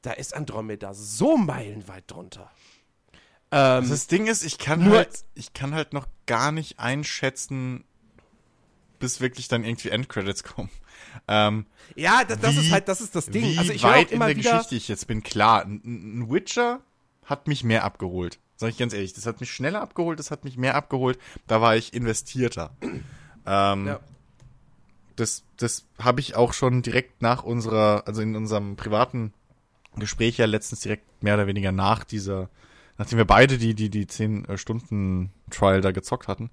da 0.01 0.11
ist 0.11 0.35
Andromeda 0.35 0.93
so 0.93 1.37
meilenweit 1.37 2.03
drunter. 2.07 2.51
Ähm, 3.51 3.89
Das 3.89 4.07
Ding 4.07 4.27
ist, 4.27 4.43
ich 4.43 4.57
kann 4.57 4.89
halt, 4.89 5.25
ich 5.33 5.53
kann 5.53 5.73
halt 5.73 5.93
noch 5.93 6.07
gar 6.25 6.51
nicht 6.51 6.79
einschätzen, 6.79 7.83
bis 8.99 9.19
wirklich 9.21 9.47
dann 9.47 9.63
irgendwie 9.63 9.89
Endcredits 9.89 10.43
kommen. 10.43 10.69
Ähm, 11.27 11.65
ja, 11.95 12.23
das, 12.23 12.39
das 12.39 12.55
wie- 12.55 12.59
ist 12.59 12.71
halt, 12.71 12.87
das 12.87 13.01
ist 13.01 13.15
das 13.15 13.25
Ding. 13.27 13.43
Wie 13.45 13.57
also 13.57 13.71
ich 13.73 13.83
weit 13.83 14.11
in 14.11 14.19
der 14.19 14.29
wieder, 14.29 14.51
Geschichte 14.51 14.75
ich 14.75 14.87
jetzt 14.87 15.07
bin, 15.07 15.23
klar, 15.23 15.65
ein, 15.65 15.81
ein 15.83 16.31
Witcher 16.31 16.81
hat 17.25 17.47
mich 17.47 17.63
mehr 17.63 17.83
abgeholt. 17.83 18.39
Sag 18.57 18.69
ich 18.69 18.77
ganz 18.77 18.93
ehrlich, 18.93 19.13
das 19.13 19.25
hat 19.25 19.39
mich 19.39 19.51
schneller 19.51 19.81
abgeholt, 19.81 20.19
das 20.19 20.29
hat 20.31 20.43
mich 20.43 20.55
mehr 20.57 20.75
abgeholt, 20.75 21.17
da 21.47 21.61
war 21.61 21.75
ich 21.75 21.93
investierter. 21.93 22.71
Ähm, 23.45 23.87
Ja. 23.87 23.99
Das, 25.15 25.43
das 25.57 25.85
habe 25.99 26.19
ich 26.21 26.35
auch 26.35 26.53
schon 26.53 26.81
direkt 26.81 27.21
nach 27.21 27.43
unserer, 27.43 28.03
also 28.07 28.21
in 28.21 28.35
unserem 28.35 28.75
privaten 28.75 29.33
Gespräch 29.97 30.37
ja 30.37 30.45
letztens 30.45 30.79
direkt 30.81 31.21
mehr 31.21 31.35
oder 31.35 31.47
weniger 31.47 31.71
nach 31.71 32.03
dieser, 32.05 32.49
nachdem 32.97 33.17
wir 33.17 33.25
beide 33.25 33.57
die, 33.57 33.75
die, 33.75 33.89
die 33.89 34.07
10 34.07 34.45
äh, 34.45 35.81
da 35.81 35.91
gezockt 35.91 36.27
hatten, 36.27 36.49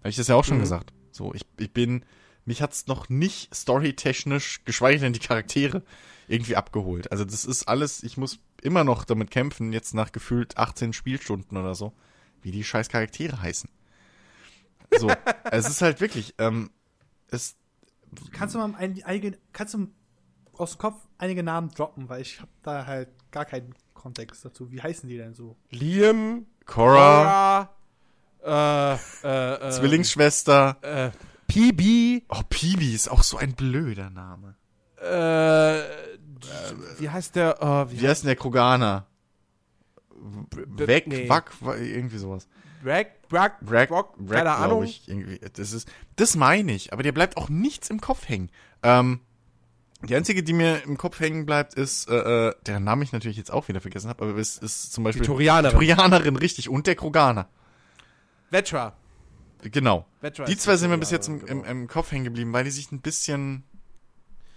habe 0.00 0.08
ich 0.08 0.16
das 0.16 0.28
ja 0.28 0.34
auch 0.34 0.44
schon 0.44 0.56
Mhm. 0.56 0.62
gesagt. 0.62 0.92
So, 1.12 1.32
ich, 1.34 1.46
ich 1.56 1.72
bin, 1.72 2.04
mich 2.44 2.62
hat's 2.62 2.86
noch 2.86 3.08
nicht 3.08 3.54
storytechnisch, 3.54 4.64
geschweige 4.64 5.00
denn 5.00 5.12
die 5.12 5.20
Charaktere, 5.20 5.82
irgendwie 6.28 6.56
abgeholt. 6.56 7.10
Also 7.10 7.24
das 7.24 7.44
ist 7.44 7.68
alles, 7.68 8.02
ich 8.02 8.16
muss 8.16 8.38
immer 8.62 8.84
noch 8.84 9.04
damit 9.04 9.30
kämpfen, 9.30 9.72
jetzt 9.72 9.94
nach 9.94 10.12
gefühlt 10.12 10.56
18 10.56 10.92
Spielstunden 10.92 11.56
oder 11.56 11.74
so, 11.74 11.92
wie 12.42 12.52
die 12.52 12.64
scheiß 12.64 12.88
Charaktere 12.88 13.40
heißen. 13.40 13.68
So, 14.98 15.10
es 15.50 15.68
ist 15.68 15.82
halt 15.82 16.00
wirklich, 16.00 16.34
ähm, 16.38 16.70
es, 17.28 17.56
Kannst 18.32 18.54
du 18.54 18.58
mal 18.58 18.74
ein, 18.76 19.02
einige, 19.04 19.38
kannst 19.52 19.74
du 19.74 19.88
aus 20.54 20.72
dem 20.72 20.78
Kopf 20.78 21.06
einige 21.18 21.42
Namen 21.42 21.70
droppen, 21.70 22.08
weil 22.08 22.22
ich 22.22 22.40
habe 22.40 22.50
da 22.62 22.86
halt 22.86 23.08
gar 23.30 23.44
keinen 23.44 23.74
Kontext 23.94 24.44
dazu. 24.44 24.70
Wie 24.72 24.82
heißen 24.82 25.08
die 25.08 25.16
denn 25.16 25.34
so? 25.34 25.56
Liam, 25.70 26.46
Cora, 26.66 27.70
Cora, 28.42 28.98
äh, 29.22 29.26
äh, 29.26 29.68
äh, 29.68 29.70
Zwillingsschwester, 29.70 30.76
äh, 30.82 31.10
PB, 31.52 32.24
oh, 32.28 32.42
Pibi 32.48 32.94
ist 32.94 33.10
auch 33.10 33.22
so 33.22 33.36
ein 33.36 33.54
blöder 33.54 34.10
Name. 34.10 34.54
äh, 35.00 35.82
wie 36.98 37.08
heißt 37.10 37.36
der? 37.36 37.58
Oh, 37.60 37.90
wie 37.90 38.00
Wie 38.00 38.08
heißt 38.08 38.22
denn 38.22 38.28
der 38.28 38.36
Kroganer? 38.36 39.06
Weg, 40.76 41.06
nee. 41.06 41.28
Wack, 41.28 41.52
wa- 41.60 41.76
irgendwie 41.76 42.18
sowas. 42.18 42.46
Brack, 42.82 43.28
Brack, 43.28 43.56
Rack, 43.66 43.88
Brock, 43.88 44.14
Rack, 44.26 44.30
keine 44.38 44.52
Ahnung. 44.52 44.84
Ich. 44.84 45.06
Das 45.54 45.72
ist, 45.72 45.88
das 46.16 46.36
meine 46.36 46.72
ich, 46.72 46.92
aber 46.92 47.02
dir 47.02 47.12
bleibt 47.12 47.36
auch 47.36 47.48
nichts 47.48 47.90
im 47.90 48.00
Kopf 48.00 48.28
hängen. 48.28 48.50
Ähm, 48.82 49.20
die 50.02 50.14
einzige, 50.16 50.42
die 50.42 50.54
mir 50.54 50.82
im 50.84 50.96
Kopf 50.96 51.20
hängen 51.20 51.44
bleibt, 51.44 51.74
ist, 51.74 52.08
äh, 52.08 52.48
äh, 52.48 52.54
deren 52.66 52.84
Namen 52.84 53.02
ich 53.02 53.12
natürlich 53.12 53.36
jetzt 53.36 53.52
auch 53.52 53.68
wieder 53.68 53.82
vergessen 53.82 54.08
habe, 54.08 54.24
aber 54.24 54.38
es 54.38 54.56
ist 54.56 54.92
zum 54.94 55.04
Beispiel 55.04 55.26
Turianerin. 55.26 55.74
Turianerin, 55.76 56.36
richtig, 56.36 56.70
und 56.70 56.86
der 56.86 56.94
Kroganer. 56.96 57.48
Vetra. 58.50 58.94
Genau. 59.62 60.06
Vetra 60.20 60.44
Die 60.44 60.56
zwei 60.56 60.76
sind 60.76 60.90
mir 60.90 60.98
bis 60.98 61.10
jetzt 61.10 61.28
im, 61.28 61.40
Turianerin, 61.40 61.58
im, 61.58 61.62
genau. 61.68 61.80
im 61.82 61.88
Kopf 61.88 62.12
hängen 62.12 62.24
geblieben, 62.24 62.52
weil 62.52 62.64
die 62.64 62.70
sich 62.70 62.90
ein 62.92 63.00
bisschen 63.00 63.64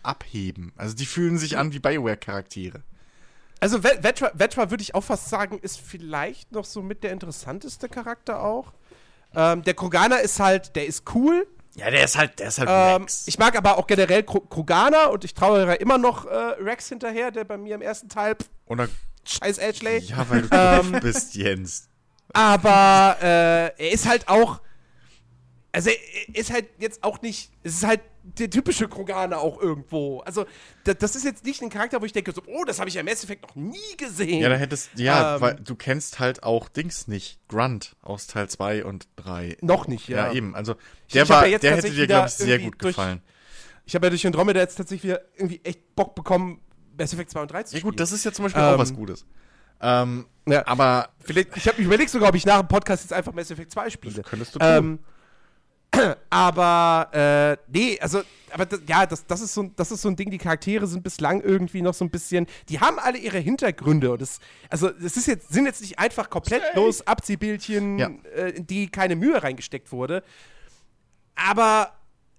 abheben. 0.02 0.74
Also 0.76 0.96
die 0.96 1.06
fühlen 1.06 1.38
sich 1.38 1.58
an 1.58 1.72
wie 1.74 1.80
Bioware-Charaktere. 1.80 2.82
Also 3.60 3.80
Ve- 3.84 4.00
Vetra, 4.04 4.32
Vetra 4.34 4.70
würde 4.72 4.82
ich 4.84 4.94
auch 4.96 5.04
fast 5.04 5.30
sagen, 5.30 5.58
ist 5.60 5.80
vielleicht 5.80 6.52
noch 6.52 6.66
so 6.66 6.82
mit 6.82 7.04
der 7.04 7.12
interessanteste 7.12 7.88
Charakter 7.88 8.44
auch. 8.44 8.74
Ähm, 9.36 9.64
der 9.64 9.74
Kroganer 9.74 10.20
ist 10.20 10.40
halt, 10.40 10.76
der 10.76 10.86
ist 10.86 11.04
cool. 11.16 11.48
Ja, 11.76 11.90
der 11.90 12.04
ist 12.04 12.18
halt, 12.18 12.40
der 12.40 12.50
ist 12.50 12.60
halt 12.60 12.70
Ähm, 12.72 13.08
ich 13.26 13.40
mag 13.40 13.58
aber 13.58 13.78
auch 13.78 13.88
generell 13.88 14.22
Kro 14.24 14.42
Kroganer 14.42 15.10
und 15.12 15.24
ich 15.24 15.34
traue 15.34 15.66
ja 15.66 15.74
immer 15.74 15.98
noch 15.98 16.26
äh, 16.26 16.36
Rex 16.60 16.90
hinterher, 16.90 17.32
der 17.32 17.46
bei 17.46 17.58
mir 17.58 17.76
im 17.76 17.82
ersten 17.82 18.10
Teil, 18.10 18.36
Oder, 18.68 18.90
scheiß 19.26 19.58
Ashley. 19.58 20.00
ja, 20.00 20.30
weil 20.30 20.42
du 20.44 20.50
Ähm, 20.52 20.92
bist, 21.02 21.34
Jens. 21.34 21.88
Aber 22.34 23.18
äh, 23.22 23.26
er 23.78 23.92
ist 23.92 24.08
halt 24.08 24.28
auch. 24.28 24.60
Also 25.76 25.90
ist 26.34 26.52
halt 26.54 26.68
jetzt 26.78 27.04
auch 27.04 27.22
nicht. 27.22 27.50
Es 27.64 27.74
ist 27.76 27.86
halt 27.88 28.00
der 28.22 28.50
typische 28.50 28.88
Kroganer 28.88 29.40
auch 29.40 29.60
irgendwo. 29.60 30.20
Also, 30.22 30.46
da, 30.86 30.94
das 30.94 31.16
ist 31.16 31.26
jetzt 31.26 31.44
nicht 31.46 31.62
ein 31.64 31.70
Charakter, 31.70 32.00
wo 32.00 32.06
ich 32.06 32.14
denke, 32.14 32.32
so, 32.32 32.42
oh, 32.48 32.64
das 32.64 32.80
habe 32.80 32.88
ich 32.88 32.94
ja 32.96 33.02
im 33.02 33.08
Mass 33.08 33.24
Effect 33.24 33.42
noch 33.42 33.56
nie 33.56 33.98
gesehen. 33.98 34.40
Ja, 34.42 34.50
da 34.50 34.56
hättest, 34.56 34.92
ja, 34.96 35.36
Ähm, 35.36 35.42
weil 35.42 35.56
du 35.56 35.76
kennst 35.76 36.20
halt 36.20 36.44
auch 36.44 36.70
Dings 36.70 37.08
nicht. 37.08 37.40
Grunt 37.50 37.96
aus 38.04 38.28
Teil 38.28 38.48
2 38.50 38.86
und 38.86 39.08
3. 39.18 39.58
noch 39.62 39.88
nicht, 39.88 40.08
Ja, 40.08 40.28
ja. 40.28 40.34
eben. 40.34 40.56
Also, 40.56 40.76
Ich- 41.08 41.14
der 41.14 41.24
ich 41.24 41.32
hab 41.32 41.42
war, 41.42 41.48
ja 41.48 41.58
der 41.58 41.76
hätte 41.76 41.90
dir, 41.92 42.06
glaube 42.08 42.28
ich, 42.28 42.34
sehr 42.34 42.60
gut 42.60 42.76
durch- 42.82 42.96
gefallen. 42.96 43.22
Ich 43.86 43.96
habe 43.96 44.06
ja 44.06 44.10
durch 44.12 44.26
Andromeda 44.26 44.60
jetzt 44.62 44.76
tatsächlich 44.76 45.04
wieder 45.12 45.22
irgendwie 45.36 45.60
echt 45.64 45.96
Bock 45.96 46.16
bekommen, 46.16 46.62
Mass 46.98 47.12
Effect 47.14 47.32
2 47.32 47.42
und 47.42 47.52
3 47.52 47.64
zu 47.64 47.76
Ja, 47.76 47.82
gut, 47.82 48.00
das 48.00 48.12
ist 48.14 48.24
ja 48.24 48.32
zum 48.32 48.44
Beispiel 48.44 48.62
Ähm, 48.62 48.70
auch 48.70 48.78
was 48.78 48.94
Gutes. 48.94 49.26
Ähm, 49.82 50.28
Ja. 50.48 50.66
aber 50.68 51.10
Vielleicht, 51.20 51.58
ich 51.58 51.68
habe 51.68 51.78
mich 51.80 51.88
überlegt 51.88 52.10
sogar, 52.12 52.30
ob 52.30 52.36
ich 52.36 52.46
nach 52.46 52.60
dem 52.60 52.68
Podcast 52.70 53.04
jetzt 53.04 53.12
einfach 53.12 53.34
Mass 53.34 53.52
Effect 53.52 53.72
2 53.72 53.90
spiele. 53.90 54.22
könntest 54.22 54.56
du 54.56 54.60
tun. 54.60 54.68
Ähm, 54.70 55.00
aber, 56.30 57.10
äh, 57.14 57.58
nee, 57.72 58.00
also, 58.00 58.22
aber 58.52 58.66
das, 58.66 58.80
ja, 58.88 59.06
das, 59.06 59.26
das, 59.26 59.42
ist 59.42 59.54
so, 59.54 59.62
ein- 59.64 59.74
das 59.76 59.92
ist 59.92 60.02
so 60.02 60.10
ein 60.10 60.16
Ding, 60.16 60.30
die 60.32 60.38
Charaktere 60.38 60.88
sind 60.88 61.04
bislang 61.04 61.42
irgendwie 61.42 61.82
noch 61.82 61.94
so 61.94 62.04
ein 62.06 62.10
bisschen, 62.10 62.48
die 62.70 62.80
haben 62.80 63.00
alle 63.00 63.18
ihre 63.18 63.38
Hintergründe 63.40 64.12
und 64.12 64.22
das, 64.22 64.40
also, 64.70 64.90
das 64.90 65.18
ist 65.18 65.28
jetzt, 65.28 65.50
sind 65.54 65.66
jetzt 65.66 65.82
nicht 65.82 66.00
einfach 66.00 66.30
komplett 66.30 66.64
los 66.76 67.06
Abziehbildchen, 67.06 68.00
Ja. 68.00 68.10
äh, 68.36 68.50
in 68.52 68.68
die 68.68 68.88
keine 68.90 69.16
Mühe 69.16 69.42
reingesteckt 69.42 69.92
wurde, 69.92 70.24
aber 71.36 71.94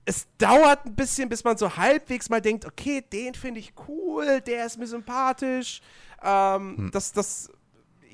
es 0.04 0.26
dauert 0.38 0.84
ein 0.84 0.94
bisschen, 0.94 1.28
bis 1.28 1.44
man 1.44 1.56
so 1.56 1.76
halbwegs 1.76 2.28
mal 2.28 2.40
denkt, 2.40 2.66
okay, 2.66 3.02
den 3.12 3.34
finde 3.34 3.60
ich 3.60 3.72
cool, 3.88 4.40
der 4.42 4.66
ist 4.66 4.78
mir 4.78 4.86
sympathisch. 4.86 5.80
Ähm, 6.22 6.90
Das, 6.92 7.12
das, 7.12 7.48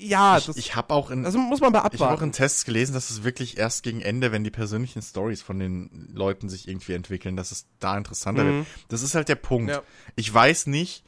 ja, 0.01 0.37
ich 0.37 0.45
das, 0.47 0.57
ich 0.57 0.75
habe 0.75 0.93
auch 0.93 1.11
in 1.11 1.25
also 1.25 1.37
muss 1.37 1.61
man 1.61 1.71
mal 1.71 1.87
ich 1.93 2.01
habe 2.01 2.13
auch 2.13 2.21
in 2.21 2.31
Tests 2.31 2.65
gelesen, 2.65 2.93
dass 2.93 3.09
es 3.09 3.23
wirklich 3.23 3.57
erst 3.57 3.83
gegen 3.83 4.01
Ende, 4.01 4.31
wenn 4.31 4.43
die 4.43 4.51
persönlichen 4.51 5.01
Stories 5.01 5.41
von 5.41 5.59
den 5.59 6.09
Leuten 6.13 6.49
sich 6.49 6.67
irgendwie 6.67 6.93
entwickeln, 6.93 7.35
dass 7.35 7.51
es 7.51 7.67
da 7.79 7.97
interessanter 7.97 8.43
Mhm. 8.43 8.57
wird. 8.59 8.67
Das 8.89 9.01
ist 9.03 9.15
halt 9.15 9.29
der 9.29 9.35
Punkt. 9.35 9.69
Ja. 9.71 9.81
Ich 10.15 10.33
weiß 10.33 10.67
nicht, 10.67 11.03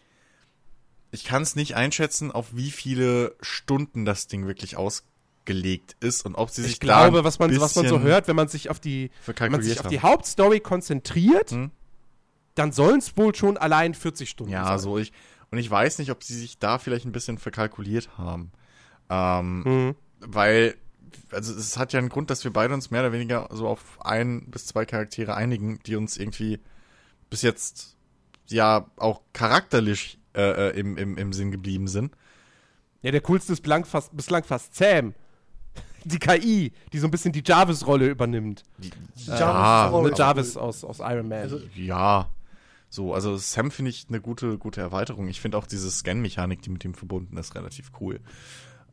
ich 1.12 1.24
kann 1.24 1.42
es 1.44 1.56
nicht 1.56 1.76
einschätzen, 1.76 2.32
auf 2.32 2.56
wie 2.56 2.72
viele 2.72 3.36
Stunden 3.42 4.06
das 4.06 4.28
Ding 4.28 4.48
wirklich 4.48 4.78
ausgelegt 4.78 5.96
ist 6.00 6.26
und 6.26 6.36
ob 6.36 6.50
sie 6.50 6.62
sich 6.64 6.74
Ich 6.74 6.80
glaube, 6.80 7.24
was 7.24 7.40
man, 7.40 7.60
was 7.60 7.76
man 7.76 7.88
so 7.88 8.00
hört, 8.00 8.28
wenn 8.28 8.36
man 8.36 8.48
sich 8.48 8.70
auf 8.70 8.80
die, 8.80 9.12
wenn 9.38 9.52
man 9.52 9.62
sich 9.62 9.80
auf 9.80 9.88
die. 9.88 10.00
Hauptstory 10.02 10.60
konzentriert, 10.60 11.52
Hm? 11.52 11.72
dann 12.56 12.72
sollen 12.72 13.00
es 13.00 13.18
wohl 13.18 13.34
schon 13.36 13.58
allein 13.58 13.94
40 13.94 14.30
Stunden 14.30 14.54
Ja, 14.54 14.66
sein. 14.66 14.80
so 14.80 14.98
ich. 14.98 15.12
Und 15.52 15.58
ich 15.60 15.70
weiß 15.70 16.00
nicht, 16.00 16.10
ob 16.12 16.24
sie 16.24 16.36
sich 16.38 16.58
da 16.58 16.80
vielleicht 16.80 17.06
ein 17.06 17.12
bisschen 17.12 17.38
verkalkuliert 17.38 18.18
haben. 18.18 18.52
Ähm, 19.10 19.60
Mhm. 19.64 19.96
weil, 20.20 20.76
also 21.32 21.54
es 21.54 21.78
hat 21.78 21.94
ja 21.94 22.00
einen 22.00 22.10
Grund, 22.10 22.30
dass 22.30 22.44
wir 22.44 22.52
beide 22.54 22.74
uns 22.74 22.92
mehr 22.92 23.02
oder 23.02 23.12
weniger 23.12 23.50
so 23.52 23.68
auf 23.68 24.00
ein 24.06 24.50
bis 24.50 24.66
zwei 24.68 24.86
Charaktere 24.86 25.36
einigen, 25.36 25.80
die 25.86 25.96
uns 25.96 26.18
irgendwie 26.18 26.60
bis 27.30 27.42
jetzt 27.42 27.96
ja 28.48 28.88
auch 28.98 29.22
charakterlich 29.34 30.20
äh, 30.36 30.70
äh, 30.70 30.80
im, 30.80 30.98
im, 30.98 31.18
im 31.18 31.34
Sinn 31.34 31.52
geblieben 31.52 31.88
sind. 31.88 32.16
Ja, 33.02 33.12
der 33.12 33.22
coolste 33.22 33.54
ist 33.54 33.62
bislang 33.62 33.86
fast, 33.86 34.16
bislang 34.16 34.44
fast 34.44 34.76
Sam. 34.76 35.14
Die 36.06 36.20
KI, 36.20 36.72
die 36.92 37.00
so 37.00 37.08
ein 37.08 37.12
bisschen 37.12 37.32
die 37.32 37.44
Jarvis-Rolle 37.46 38.10
übernimmt. 38.10 38.64
Die, 38.78 38.90
Jarvis 38.90 39.28
ja, 39.28 39.36
ist 39.36 39.42
auch- 39.42 40.00
Eine 40.00 40.08
aber- 40.10 40.16
Jarvis 40.18 40.58
aus, 40.58 40.84
aus 40.84 41.00
Iron 41.00 41.28
Man. 41.30 41.40
Also, 41.44 41.60
ja. 41.76 42.30
So, 42.90 43.14
also 43.14 43.38
Sam 43.38 43.72
finde 43.72 43.90
ich 43.90 44.06
eine 44.10 44.20
gute, 44.22 44.58
gute 44.58 44.82
Erweiterung. 44.82 45.28
Ich 45.28 45.40
finde 45.42 45.58
auch 45.58 45.66
diese 45.66 45.90
Scan-Mechanik, 45.90 46.62
die 46.62 46.70
mit 46.70 46.84
ihm 46.86 46.94
verbunden 46.94 47.38
ist, 47.38 47.56
relativ 47.56 47.92
cool. 48.02 48.20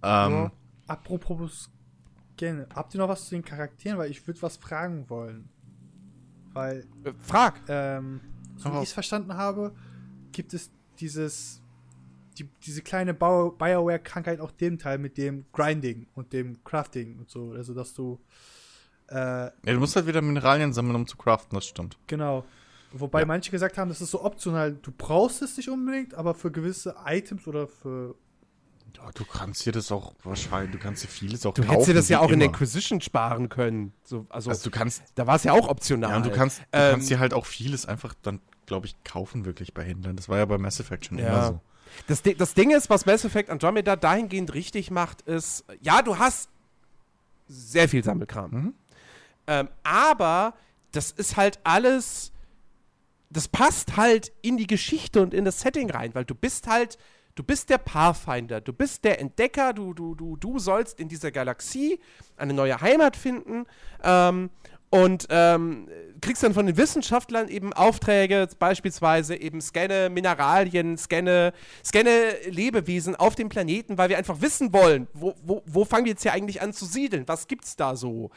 Ähm, 0.02 0.50
Apropos 0.86 1.70
gerne. 2.36 2.66
Habt 2.74 2.94
ihr 2.94 2.98
noch 2.98 3.08
was 3.08 3.24
zu 3.26 3.30
den 3.34 3.44
Charakteren? 3.44 3.98
Weil 3.98 4.10
ich 4.10 4.26
würde 4.26 4.42
was 4.42 4.56
fragen 4.56 5.08
wollen. 5.08 5.48
Weil, 6.52 6.86
Äh, 7.04 7.12
Frag. 7.20 7.60
ähm, 7.68 8.20
so 8.56 8.72
wie 8.72 8.78
ich 8.78 8.84
es 8.84 8.92
verstanden 8.92 9.34
habe, 9.34 9.72
gibt 10.32 10.52
es 10.52 10.70
dieses, 10.98 11.62
die, 12.38 12.48
diese 12.64 12.82
kleine 12.82 13.14
Bio- 13.14 13.52
Bioware-Krankheit 13.52 14.40
auch 14.40 14.50
dem 14.50 14.78
Teil 14.78 14.98
mit 14.98 15.16
dem 15.16 15.44
Grinding 15.52 16.08
und 16.14 16.32
dem 16.32 16.62
Crafting 16.64 17.18
und 17.18 17.30
so. 17.30 17.52
Also, 17.52 17.72
dass 17.72 17.94
du, 17.94 18.18
äh, 19.08 19.14
ja, 19.16 19.50
du 19.64 19.78
musst 19.78 19.94
halt 19.96 20.06
wieder 20.06 20.20
Mineralien 20.22 20.72
sammeln, 20.72 20.96
um 20.96 21.06
zu 21.06 21.16
craften, 21.16 21.54
das 21.56 21.66
stimmt. 21.66 21.98
genau. 22.06 22.44
Wobei 22.92 23.20
Ja. 23.20 23.26
manche 23.26 23.52
gesagt 23.52 23.78
haben, 23.78 23.88
das 23.88 24.00
ist 24.00 24.10
so 24.10 24.24
optional. 24.24 24.72
Du 24.74 24.90
brauchst 24.90 25.40
es 25.42 25.56
nicht 25.56 25.68
unbedingt, 25.68 26.14
aber 26.14 26.34
für 26.34 26.50
gewisse 26.50 26.96
Items 27.06 27.46
oder 27.46 27.68
für 27.68 28.16
Ja, 28.96 29.10
du 29.14 29.24
kannst 29.24 29.64
dir 29.66 29.72
das 29.72 29.90
auch 29.92 30.14
wahrscheinlich, 30.22 30.72
du 30.72 30.78
kannst 30.78 31.02
dir 31.04 31.08
vieles 31.08 31.44
auch 31.46 31.54
Du 31.54 31.62
kaufen. 31.62 31.70
hättest 31.72 31.88
dir 31.88 31.94
das 31.94 32.08
ja 32.08 32.20
auch 32.20 32.28
in 32.28 32.34
immer. 32.34 32.44
Inquisition 32.46 33.00
sparen 33.00 33.48
können. 33.48 33.92
So, 34.04 34.26
also, 34.30 34.50
Also 34.50 34.64
du 34.64 34.70
kannst, 34.70 35.02
da 35.14 35.26
war 35.26 35.36
es 35.36 35.44
ja 35.44 35.52
auch 35.52 35.68
optional. 35.68 36.10
ja, 36.10 36.16
und 36.16 36.26
du 36.26 36.30
kannst, 36.30 36.58
du 36.60 36.64
Ähm, 36.72 36.90
kannst 36.92 37.10
dir 37.10 37.18
halt 37.18 37.34
auch 37.34 37.46
vieles 37.46 37.86
einfach 37.86 38.14
dann, 38.22 38.40
glaube 38.66 38.86
ich, 38.86 39.02
kaufen 39.04 39.44
wirklich 39.44 39.74
bei 39.74 39.82
Händlern. 39.84 40.16
Das 40.16 40.28
war 40.28 40.38
ja 40.38 40.44
bei 40.44 40.58
Mass 40.58 40.80
Effect 40.80 41.06
schon 41.06 41.18
Ja. 41.18 41.28
immer 41.28 41.46
so. 41.46 41.60
Das, 42.06 42.22
das 42.22 42.54
Ding 42.54 42.70
ist, 42.70 42.88
was 42.88 43.04
Mass 43.06 43.24
Effect 43.24 43.50
Andromeda 43.50 43.96
dahingehend 43.96 44.54
richtig 44.54 44.90
macht, 44.92 45.22
ist, 45.22 45.64
ja, 45.80 46.02
du 46.02 46.18
hast 46.18 46.48
sehr 47.48 47.88
viel 47.88 48.04
Sammelkram. 48.04 48.50
Mhm. 48.50 48.74
Ähm, 49.48 49.68
aber 49.82 50.54
das 50.92 51.10
ist 51.10 51.36
halt 51.36 51.58
alles, 51.64 52.30
das 53.28 53.48
passt 53.48 53.96
halt 53.96 54.30
in 54.42 54.56
die 54.56 54.68
Geschichte 54.68 55.20
und 55.20 55.34
in 55.34 55.44
das 55.44 55.60
Setting 55.60 55.90
rein, 55.90 56.14
weil 56.14 56.24
du 56.24 56.34
bist 56.36 56.68
halt, 56.68 56.96
du 57.34 57.42
bist 57.42 57.70
der 57.70 57.78
Pathfinder, 57.78 58.60
du 58.60 58.72
bist 58.72 59.04
der 59.04 59.20
Entdecker, 59.20 59.72
du, 59.72 59.94
du, 59.94 60.14
du, 60.14 60.36
du 60.36 60.58
sollst 60.58 60.98
in 61.00 61.08
dieser 61.08 61.30
Galaxie 61.30 62.00
eine 62.36 62.52
neue 62.52 62.80
Heimat 62.80 63.16
finden. 63.16 63.66
Ähm, 64.02 64.50
und 64.92 65.28
ähm, 65.30 65.86
kriegst 66.20 66.42
dann 66.42 66.52
von 66.52 66.66
den 66.66 66.76
Wissenschaftlern 66.76 67.48
eben 67.48 67.72
Aufträge, 67.72 68.48
beispielsweise 68.58 69.36
eben 69.36 69.60
scanne 69.60 70.10
Mineralien, 70.10 70.98
scanne, 70.98 71.52
scanne 71.84 72.34
Lebewesen 72.48 73.14
auf 73.14 73.36
dem 73.36 73.48
Planeten, 73.48 73.98
weil 73.98 74.08
wir 74.08 74.18
einfach 74.18 74.40
wissen 74.40 74.72
wollen, 74.72 75.06
wo, 75.14 75.34
wo, 75.44 75.62
wo 75.64 75.84
fangen 75.84 76.06
wir 76.06 76.12
jetzt 76.12 76.22
hier 76.22 76.32
eigentlich 76.32 76.60
an 76.60 76.72
zu 76.72 76.86
siedeln? 76.86 77.22
Was 77.28 77.46
gibt's 77.46 77.76
da 77.76 77.94
so? 77.94 78.30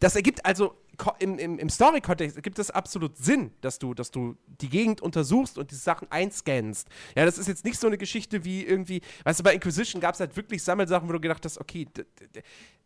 Das 0.00 0.16
ergibt 0.16 0.44
also 0.44 0.74
im, 1.18 1.38
im, 1.38 1.58
im 1.58 1.68
Story-Kontext 1.68 2.36
ergibt 2.36 2.58
es 2.58 2.70
absolut 2.70 3.16
Sinn, 3.16 3.52
dass 3.60 3.78
du, 3.78 3.94
dass 3.94 4.10
du 4.10 4.36
die 4.46 4.68
Gegend 4.68 5.00
untersuchst 5.00 5.58
und 5.58 5.70
die 5.70 5.74
Sachen 5.74 6.10
einscannst. 6.10 6.88
Ja, 7.16 7.24
das 7.24 7.38
ist 7.38 7.48
jetzt 7.48 7.64
nicht 7.64 7.80
so 7.80 7.86
eine 7.86 7.98
Geschichte 7.98 8.44
wie 8.44 8.64
irgendwie, 8.64 9.00
weißt 9.24 9.40
du, 9.40 9.44
bei 9.44 9.54
Inquisition 9.54 10.00
gab 10.00 10.14
es 10.14 10.20
halt 10.20 10.36
wirklich 10.36 10.62
Sammelsachen, 10.62 11.08
wo 11.08 11.12
du 11.12 11.20
gedacht 11.20 11.44
hast, 11.44 11.58
okay, 11.58 11.88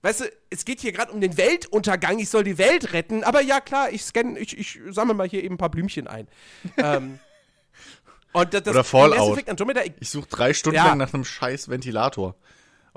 weißt 0.02 0.20
du, 0.20 0.24
es 0.50 0.64
geht 0.64 0.80
hier 0.80 0.92
gerade 0.92 1.12
um 1.12 1.20
den 1.20 1.36
Weltuntergang, 1.36 2.18
ich 2.18 2.30
soll 2.30 2.44
die 2.44 2.58
Welt 2.58 2.92
retten, 2.92 3.24
aber 3.24 3.42
ja 3.42 3.60
klar, 3.60 3.90
ich 3.90 4.04
scanne, 4.04 4.38
ich, 4.38 4.56
ich 4.56 4.80
sammle 4.90 5.14
mal 5.14 5.28
hier 5.28 5.44
eben 5.44 5.54
ein 5.54 5.58
paar 5.58 5.70
Blümchen 5.70 6.06
ein. 6.06 6.28
ähm, 6.78 7.18
und 8.32 8.54
das, 8.54 8.62
das 8.62 8.74
Oder 8.74 8.84
Fallout. 8.84 9.44
Ich 10.00 10.10
suche 10.10 10.28
drei 10.28 10.52
Stunden 10.52 10.76
Ja. 10.76 10.88
lang 10.88 10.98
nach 10.98 11.12
einem 11.12 11.24
scheiß 11.24 11.68
Ventilator. 11.68 12.36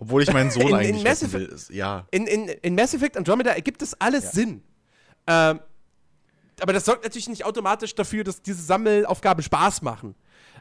Obwohl 0.02 0.24
ich 0.24 0.34
meinen 0.34 0.50
Sohn 0.50 0.64
In- 0.64 0.68
in 0.70 0.74
eigentlich 0.76 1.04
Mass 1.04 1.22
retten 1.22 1.34
will. 1.34 1.46
Ist- 1.46 1.70
Ja. 1.70 2.08
in, 2.10 2.26
in, 2.26 2.48
in 2.48 2.74
Mass 2.76 2.94
Effect 2.96 3.16
Andromeda 3.18 3.52
ergibt 3.52 3.82
es 3.84 3.94
alles 4.02 4.32
Sinn. 4.32 4.64
Ähm, 5.28 5.60
aber 6.60 6.74
das 6.74 6.86
sorgt 6.86 7.04
natürlich 7.04 7.30
nicht 7.30 7.46
automatisch 7.46 7.94
dafür, 7.94 8.24
dass 8.24 8.42
diese 8.42 8.64
Sammelaufgaben 8.64 9.44
Spaß 9.44 9.84
machen. 9.84 10.16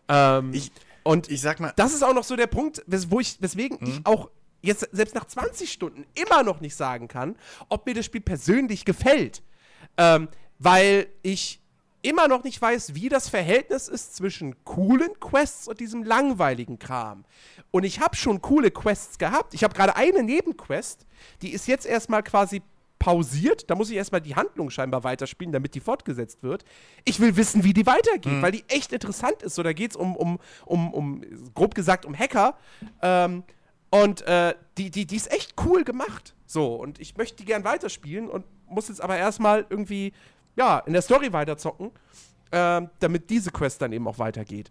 Ähm, 0.09 0.53
Ich- 0.53 0.71
und 1.05 1.31
Ich 1.31 1.41
sag 1.41 1.59
mal, 1.59 1.73
das 1.77 1.95
ist 1.95 2.03
auch 2.05 2.13
noch 2.13 2.25
so 2.25 2.37
der 2.37 2.49
Punkt, 2.49 2.83
wes 2.87 3.11
wo 3.11 3.19
ich, 3.21 3.41
weswegen 3.41 3.79
Mhm. 3.81 3.87
ich 3.87 4.01
auch 4.07 4.31
jetzt 4.61 4.87
selbst 4.93 5.15
nach 5.15 5.25
20 5.25 5.73
Stunden 5.73 6.05
immer 6.15 6.43
noch 6.43 6.61
nicht 6.61 6.77
sagen 6.77 7.09
kann, 7.09 7.35
ob 7.71 7.87
mir 7.87 7.95
das 7.95 8.05
Spiel 8.05 8.21
persönlich 8.21 8.85
gefällt. 8.85 9.43
Ähm, 9.97 10.29
weil 10.59 11.07
ich 11.23 11.60
immer 12.03 12.29
noch 12.29 12.45
nicht 12.45 12.61
weiß, 12.61 12.95
wie 12.95 13.09
das 13.09 13.29
Verhältnis 13.29 13.89
ist 13.89 14.17
zwischen 14.17 14.63
coolen 14.65 15.19
Quests 15.21 15.69
und 15.69 15.81
diesem 15.81 16.03
langweiligen 16.03 16.79
Kram. 16.79 17.25
Und 17.71 17.85
ich 17.85 18.01
habe 18.01 18.17
schon 18.17 18.41
coole 18.41 18.71
Quests 18.71 19.19
gehabt. 19.19 19.55
Ich 19.55 19.65
habe 19.65 19.75
gerade 19.75 19.97
eine 19.97 20.23
Nebenquest, 20.23 21.07
die 21.43 21.51
ist 21.51 21.67
jetzt 21.67 21.87
erstmal 21.87 22.23
quasi 22.23 22.63
pausiert. 22.99 23.69
Da 23.71 23.75
muss 23.75 23.91
ich 23.91 23.97
erstmal 23.97 24.21
die 24.21 24.37
Handlung 24.37 24.71
scheinbar 24.71 25.03
weiterspielen, 25.03 25.53
damit 25.53 25.75
die 25.75 25.81
fortgesetzt 25.81 26.43
wird. 26.43 26.65
Ich 27.05 27.19
will 27.19 27.37
wissen, 27.37 27.65
wie 27.65 27.73
die 27.73 27.87
weitergeht, 27.87 28.43
weil 28.43 28.53
die 28.53 28.65
echt 28.69 28.93
interessant 28.93 29.43
ist. 29.43 29.55
So, 29.57 29.63
da 29.63 29.73
geht 29.73 29.93
es 29.93 29.97
um, 29.97 30.15
um, 30.17 30.39
um, 30.67 30.93
um, 30.93 31.25
grob 31.55 31.75
gesagt, 31.75 32.05
um 32.05 32.17
Hacker. 32.17 32.57
Ähm, 33.03 33.43
und 33.91 34.23
äh, 34.23 34.55
die, 34.79 34.91
die, 34.91 35.07
die 35.07 35.17
ist 35.17 35.33
echt 35.33 35.55
cool 35.65 35.83
gemacht. 35.83 36.35
So, 36.47 36.75
und 36.75 37.01
ich 37.01 37.17
möchte 37.17 37.37
die 37.37 37.45
gern 37.45 37.65
weiterspielen 37.65 38.29
und 38.29 38.45
muss 38.69 38.89
jetzt 38.89 39.01
aber 39.01 39.17
erstmal 39.17 39.67
irgendwie, 39.69 40.13
ja, 40.57 40.79
in 40.81 40.93
der 40.93 41.03
Story 41.03 41.33
weiterzocken, 41.33 41.91
ähm, 42.53 42.91
damit 42.99 43.31
diese 43.31 43.51
Quest 43.51 43.83
dann 43.83 43.93
eben 43.93 44.07
auch 44.09 44.19
weitergeht. 44.19 44.71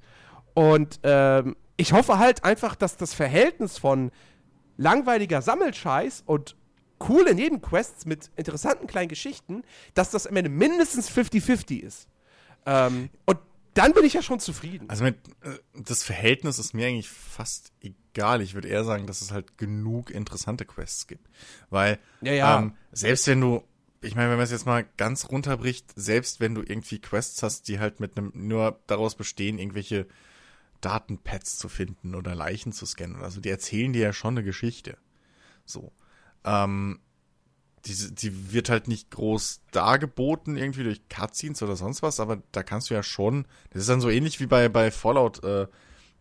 Und 0.54 1.00
ähm, 1.04 1.56
ich 1.78 1.94
hoffe 1.94 2.20
halt 2.20 2.44
einfach, 2.44 2.76
dass 2.76 2.98
das 2.98 3.14
Verhältnis 3.14 3.78
von 3.78 4.12
langweiliger 4.78 5.42
Sammelscheiß 5.42 6.24
und 6.26 6.56
coole 6.98 7.34
Nebenquests 7.34 8.06
mit 8.06 8.30
interessanten 8.36 8.88
kleinen 8.88 9.10
Geschichten, 9.10 9.64
dass 9.94 10.12
das 10.12 10.28
am 10.28 10.36
Ende 10.36 10.50
mindestens 10.50 11.10
50-50 11.10 11.80
ist. 11.80 12.08
Ähm, 12.66 13.10
und 13.26 13.40
dann 13.74 13.94
bin 13.94 14.04
ich 14.04 14.14
ja 14.14 14.22
schon 14.22 14.40
zufrieden. 14.40 14.90
also 14.90 15.06
mit, 15.06 15.16
äh, 15.42 15.58
das 15.74 16.04
Verhältnis 16.04 16.60
ist 16.60 16.74
mir 16.74 16.88
eigentlich 16.88 17.10
fast 17.10 17.72
egal. 17.82 18.42
Ich 18.42 18.54
würde 18.54 18.68
eher 18.68 18.84
sagen, 18.84 19.08
dass 19.08 19.22
es 19.22 19.32
halt 19.32 19.58
genug 19.58 20.12
interessante 20.12 20.66
Quests 20.66 21.08
gibt. 21.08 21.30
Weil, 21.70 22.00
Ja, 22.22 22.34
ja. 22.34 22.60
Ähm, 22.60 22.74
selbst 22.92 23.28
wenn 23.28 23.40
du, 23.40 23.64
ich 24.02 24.16
meine, 24.16 24.30
wenn 24.30 24.38
man 24.38 24.46
es 24.46 24.52
jetzt 24.52 24.66
mal 24.66 24.86
ganz 24.98 25.30
runterbricht, 25.30 25.92
selbst 25.96 26.40
wenn 26.40 26.56
du 26.56 26.62
irgendwie 26.62 27.00
Quests 27.00 27.44
hast, 27.44 27.68
die 27.68 27.80
halt 27.80 28.00
mit 28.00 28.18
einem, 28.18 28.32
nur 28.34 28.80
daraus 28.88 29.16
bestehen, 29.16 29.60
irgendwelche 29.60 30.08
Datenpads 30.82 31.58
zu 31.58 31.70
finden 31.70 32.16
oder 32.16 32.36
Leichen 32.36 32.72
zu 32.72 32.86
scannen 32.86 33.18
oder 33.18 33.32
so, 33.32 33.42
die 33.42 33.50
erzählen 33.50 33.94
dir 33.94 34.02
ja 34.02 34.14
schon 34.14 34.36
eine 34.36 34.44
Geschichte. 34.44 34.98
So. 35.66 35.92
Ähm, 36.46 37.00
die, 37.86 38.16
die 38.16 38.52
wird 38.54 38.70
halt 38.70 38.88
nicht 38.88 39.10
groß 39.12 39.62
dargeboten, 39.72 40.58
irgendwie 40.58 40.84
durch 40.84 41.08
Cutscenes 41.10 41.64
oder 41.64 41.76
sonst 41.76 42.02
was, 42.02 42.20
aber 42.20 42.42
da 42.52 42.64
kannst 42.64 42.90
du 42.90 42.94
ja 42.94 43.04
schon, 43.04 43.46
das 43.72 43.82
ist 43.82 43.90
dann 43.90 44.02
so 44.02 44.10
ähnlich 44.10 44.40
wie 44.40 44.48
bei, 44.48 44.68
bei 44.70 44.92
Fallout, 44.92 45.44
äh, 45.44 45.68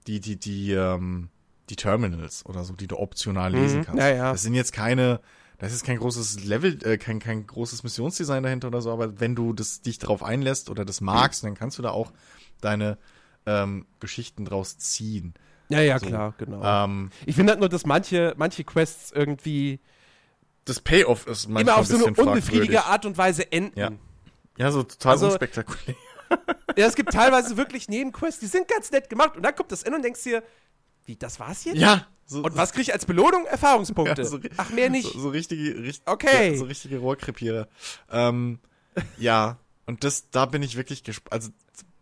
die, 0.07 0.21
die, 0.21 0.37
die, 0.37 0.73
ähm, 0.73 1.31
die 1.69 1.77
Terminals 1.77 2.47
oder 2.47 2.65
so, 2.65 2.75
die 2.75 2.87
du 2.87 2.97
optional 2.99 3.53
lesen 3.53 3.81
Mhm, 3.81 3.83
kannst. 3.83 3.99
ja, 3.99 4.09
ja. 4.09 4.33
Das 4.33 4.43
sind 4.43 4.55
jetzt 4.55 4.73
keine, 4.73 5.21
das 5.59 5.73
ist 5.73 5.85
kein 5.85 5.99
großes 5.99 6.45
Level, 6.45 6.79
äh, 6.85 6.99
kein, 6.99 7.19
kein 7.19 7.47
großes 7.47 7.83
Missionsdesign 7.83 8.43
dahinter 8.43 8.69
oder 8.69 8.81
so, 8.81 8.93
aber 8.93 9.21
wenn 9.21 9.35
du 9.35 9.53
das, 9.53 9.83
dich 9.83 9.99
darauf 9.99 10.23
einlässt 10.23 10.71
oder 10.71 10.85
das 10.85 11.01
magst, 11.01 11.45
dann 11.45 11.55
kannst 11.55 11.79
du 11.79 11.83
da 11.83 11.91
auch 11.91 12.13
deine 12.61 12.99
ähm, 13.47 13.87
Geschichten 14.01 14.45
draus 14.45 14.79
ziehen. 14.79 15.35
Ja, 15.69 15.81
ja, 15.81 15.99
so. 15.99 16.07
klar, 16.07 16.35
genau. 16.39 16.63
Ähm, 16.85 17.11
ich 17.27 17.35
finde 17.37 17.53
halt 17.53 17.61
nur, 17.61 17.69
dass 17.69 17.85
manche, 17.85 18.35
manche 18.37 18.65
Quests 18.65 19.13
irgendwie 19.13 19.81
das 20.65 20.81
Payoff 20.81 21.27
ist 21.27 21.49
manchmal 21.49 21.75
immer 21.75 21.81
auf 21.81 21.87
so 21.87 21.97
ein 21.97 22.05
eine 22.05 22.43
fragwürdig. 22.43 22.79
Art 22.81 23.07
und 23.07 23.17
Weise 23.19 23.51
enden. 23.51 23.79
Ja. 23.79 23.91
Ja, 24.59 24.71
so 24.71 24.83
total 24.83 25.13
Also- 25.13 25.27
unspektakulär. 25.27 25.97
Ja, 26.77 26.87
es 26.87 26.95
gibt 26.95 27.13
teilweise 27.13 27.57
wirklich 27.57 27.89
Nebenquests, 27.89 28.39
die 28.39 28.47
sind 28.47 28.69
ganz 28.69 28.91
nett 28.91 29.09
gemacht. 29.09 29.35
Und 29.35 29.43
dann 29.43 29.55
kommt 29.55 29.73
das 29.73 29.83
Ende 29.83 29.97
und 29.97 30.03
denkst 30.05 30.23
dir, 30.25 30.43
wie, 31.09 31.17
das 31.17 31.41
war's 31.41 31.65
jetzt? 31.65 31.79
Ja. 31.79 32.07
So, 32.27 32.43
Und 32.43 32.55
was 32.57 32.73
krieg 32.73 32.83
ich 32.83 32.93
als 32.93 33.07
Belohnung? 33.07 33.47
Erfahrungspunkte. 33.47 34.23
Ja, 34.23 34.29
so 34.29 34.39
Ach, 34.59 34.69
mehr 34.71 34.91
nicht. 34.91 35.11
So, 35.13 35.19
so 35.19 35.29
richtige, 35.31 35.83
richt, 35.83 36.03
Okay. 36.07 36.53
ja, 36.53 36.59
so 36.59 36.65
richtige 36.67 36.99
Rohrkrepierer. 36.99 37.67
Ähm, 38.11 38.59
ja, 39.19 39.57
und 39.87 40.05
das, 40.05 40.31
da 40.31 40.45
bin 40.47 40.63
ich 40.63 40.77
wirklich 40.77 41.03
gespannt. 41.05 41.33
Also, 41.33 41.51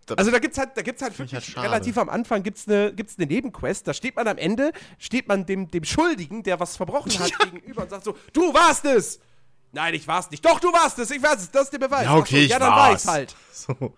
da, 0.06 0.14
Also 0.16 0.30
da 0.32 0.38
gibt's 0.40 0.58
halt, 0.58 0.70
da 0.76 0.82
gibt's 0.82 1.02
halt 1.02 1.18
wirklich 1.18 1.56
halt 1.56 1.64
relativ 1.64 1.96
am 1.98 2.08
Anfang 2.08 2.42
gibt's 2.42 2.66
eine, 2.68 2.92
gibt's 2.92 3.16
eine 3.18 3.26
Nebenquest. 3.26 3.86
Da 3.88 3.94
steht 3.94 4.16
man 4.16 4.26
am 4.28 4.36
Ende, 4.38 4.72
steht 4.98 5.28
man 5.28 5.46
dem, 5.46 5.70
dem 5.70 5.84
Schuldigen, 5.84 6.42
der 6.42 6.58
was 6.60 6.76
verbrochen 6.76 7.16
hat, 7.18 7.32
gegenüber 7.50 7.82
und 7.82 7.90
sagt 7.90 8.04
so, 8.04 8.16
du 8.32 8.52
warst 8.52 8.84
es! 8.84 9.20
Nein, 9.72 9.94
ich 9.94 10.06
war's 10.08 10.30
nicht. 10.30 10.44
Doch, 10.44 10.58
du 10.58 10.72
warst 10.72 10.98
es, 11.00 11.10
ich 11.10 11.22
weiß 11.22 11.40
es, 11.40 11.50
das 11.50 11.64
ist 11.64 11.72
der 11.72 11.78
Beweis. 11.78 12.04
ja, 12.04 12.10
Ach 12.10 12.14
so, 12.16 12.20
okay, 12.22 12.44
ich 12.44 12.50
Ja, 12.50 12.58
dann 12.58 12.70
war 12.70 12.90
war's. 12.90 13.02
ich's 13.04 13.12
halt. 13.12 13.36
So. 13.52 13.94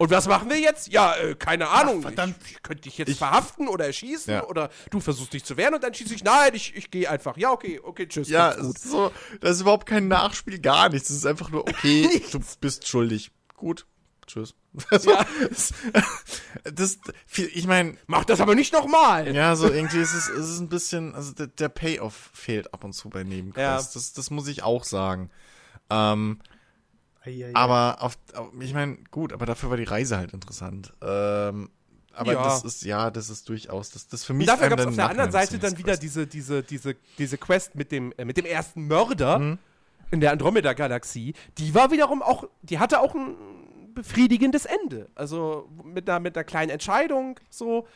Und 0.00 0.08
was 0.08 0.26
machen 0.26 0.48
wir 0.48 0.58
jetzt? 0.58 0.88
Ja, 0.88 1.14
äh, 1.16 1.34
keine 1.34 1.68
Ahnung. 1.68 2.00
verdammt. 2.00 2.34
Ich, 2.46 2.52
ich 2.52 2.62
könnte 2.62 2.84
dich 2.84 2.96
jetzt 2.96 3.18
verhaften 3.18 3.68
oder 3.68 3.84
erschießen 3.84 4.32
Ja. 4.32 4.44
oder 4.46 4.70
du 4.90 4.98
versuchst 4.98 5.34
dich 5.34 5.44
zu 5.44 5.58
wehren 5.58 5.74
und 5.74 5.84
dann 5.84 5.92
schieße 5.92 6.14
ich, 6.14 6.24
nein, 6.24 6.54
ich, 6.54 6.74
ich 6.74 6.90
gehe 6.90 7.10
einfach. 7.10 7.36
Ja, 7.36 7.50
okay, 7.50 7.78
okay, 7.82 8.08
tschüss. 8.08 8.30
Ja, 8.30 8.52
es 8.52 8.62
gut. 8.62 8.78
so, 8.78 9.12
das 9.42 9.56
ist 9.56 9.60
überhaupt 9.60 9.86
kein 9.86 10.08
Nachspiel, 10.08 10.58
gar 10.58 10.88
nichts. 10.88 11.10
Es 11.10 11.16
ist 11.16 11.26
einfach 11.26 11.50
nur, 11.50 11.68
okay, 11.68 12.22
du 12.32 12.40
bist 12.62 12.88
schuldig. 12.88 13.30
Gut, 13.58 13.84
tschüss. 14.26 14.54
Also, 14.90 15.10
Ja. 15.10 15.26
das, 15.50 15.74
das, 16.64 16.98
ich 17.52 17.66
meine, 17.66 17.98
Mach 18.06 18.24
das 18.24 18.40
aber 18.40 18.54
nicht 18.54 18.72
nochmal. 18.72 19.34
ja, 19.34 19.54
so 19.54 19.68
irgendwie 19.70 19.98
ist 19.98 20.14
es, 20.14 20.30
es 20.30 20.48
ist 20.48 20.60
ein 20.60 20.70
bisschen, 20.70 21.14
also 21.14 21.32
der, 21.32 21.48
der 21.48 21.68
Payoff 21.68 22.30
fehlt 22.32 22.72
ab 22.72 22.84
und 22.84 22.94
zu 22.94 23.10
bei 23.10 23.22
Nebenquests. 23.22 23.92
Ja. 23.94 24.00
Das, 24.00 24.14
das 24.14 24.30
muss 24.30 24.48
ich 24.48 24.62
auch 24.62 24.84
sagen. 24.84 25.28
Ähm, 25.90 26.40
Eieiei. 27.24 27.54
aber 27.54 27.98
auf, 28.00 28.16
ich 28.60 28.72
meine, 28.74 28.96
gut, 29.10 29.32
aber 29.32 29.46
dafür 29.46 29.70
war 29.70 29.76
die 29.76 29.84
Reise 29.84 30.16
halt 30.16 30.32
interessant. 30.32 30.92
Ähm, 31.02 31.70
aber 32.12 32.32
Ja. 32.32 32.42
das 32.44 32.64
ist, 32.64 32.82
ja, 32.84 33.10
das 33.10 33.30
ist 33.30 33.48
durchaus, 33.48 33.90
das, 33.90 34.08
das 34.08 34.24
für 34.24 34.32
mich 34.32 34.48
Und 34.48 34.54
dafür 34.54 34.68
gab 34.68 34.80
es 34.80 34.86
auf 34.86 34.94
der 34.96 35.08
anderen 35.10 35.30
Seite 35.30 35.58
dann 35.58 35.78
wieder 35.78 35.94
die 35.96 36.00
diese, 36.06 36.26
diese, 36.26 36.62
diese, 36.62 36.96
diese 37.18 37.38
Quest 37.38 37.74
mit 37.74 37.92
dem, 37.92 38.12
äh, 38.16 38.24
mit 38.24 38.36
dem 38.36 38.46
ersten 38.46 38.86
Mörder 38.88 39.38
Mhm. 39.38 39.58
in 40.10 40.20
der 40.20 40.32
Andromeda-Galaxie. 40.32 41.34
Die 41.58 41.74
war 41.74 41.90
wiederum 41.90 42.20
auch, 42.22 42.44
die 42.62 42.78
hatte 42.78 43.00
auch 43.00 43.14
ein 43.14 43.36
befriedigendes 43.94 44.64
Ende. 44.66 45.08
Also 45.14 45.68
mit 45.84 46.08
einer, 46.08 46.20
mit 46.20 46.36
einer 46.36 46.44
kleinen 46.44 46.70
Entscheidung 46.70 47.38
so. 47.48 47.86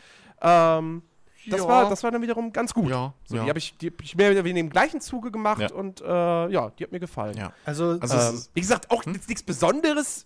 Ähm, 0.43 1.03
das, 1.51 1.61
Ja. 1.61 1.69
war, 1.69 1.89
das 1.91 2.03
war 2.03 2.11
dann 2.11 2.23
wiederum 2.23 2.53
ganz 2.53 2.73
gut. 2.75 2.91
Ja, 2.91 3.15
So, 3.25 3.37
ja. 3.37 3.43
Die 3.45 3.49
habe 3.49 3.59
ich, 3.59 3.77
die 3.79 3.89
hab 3.89 4.01
ich 4.03 4.17
mehr 4.17 4.31
oder 4.31 4.45
weniger 4.45 4.61
im 4.65 4.71
gleichen 4.71 5.01
Zuge 5.01 5.31
gemacht 5.31 5.61
Ja. 5.61 5.73
und 5.73 6.01
äh, 6.01 6.05
ja, 6.07 6.71
die 6.71 6.85
hat 6.85 6.93
mir 6.93 7.01
gefallen. 7.01 7.37
Ja. 7.37 7.53
Also, 7.65 7.99
Also 8.01 8.17
Ähm, 8.17 8.43
wie 8.55 8.61
gesagt, 8.61 8.91
auch 8.91 9.05
Hm? 9.05 9.15
jetzt 9.15 9.29
nichts 9.29 9.43
Besonderes. 9.43 10.25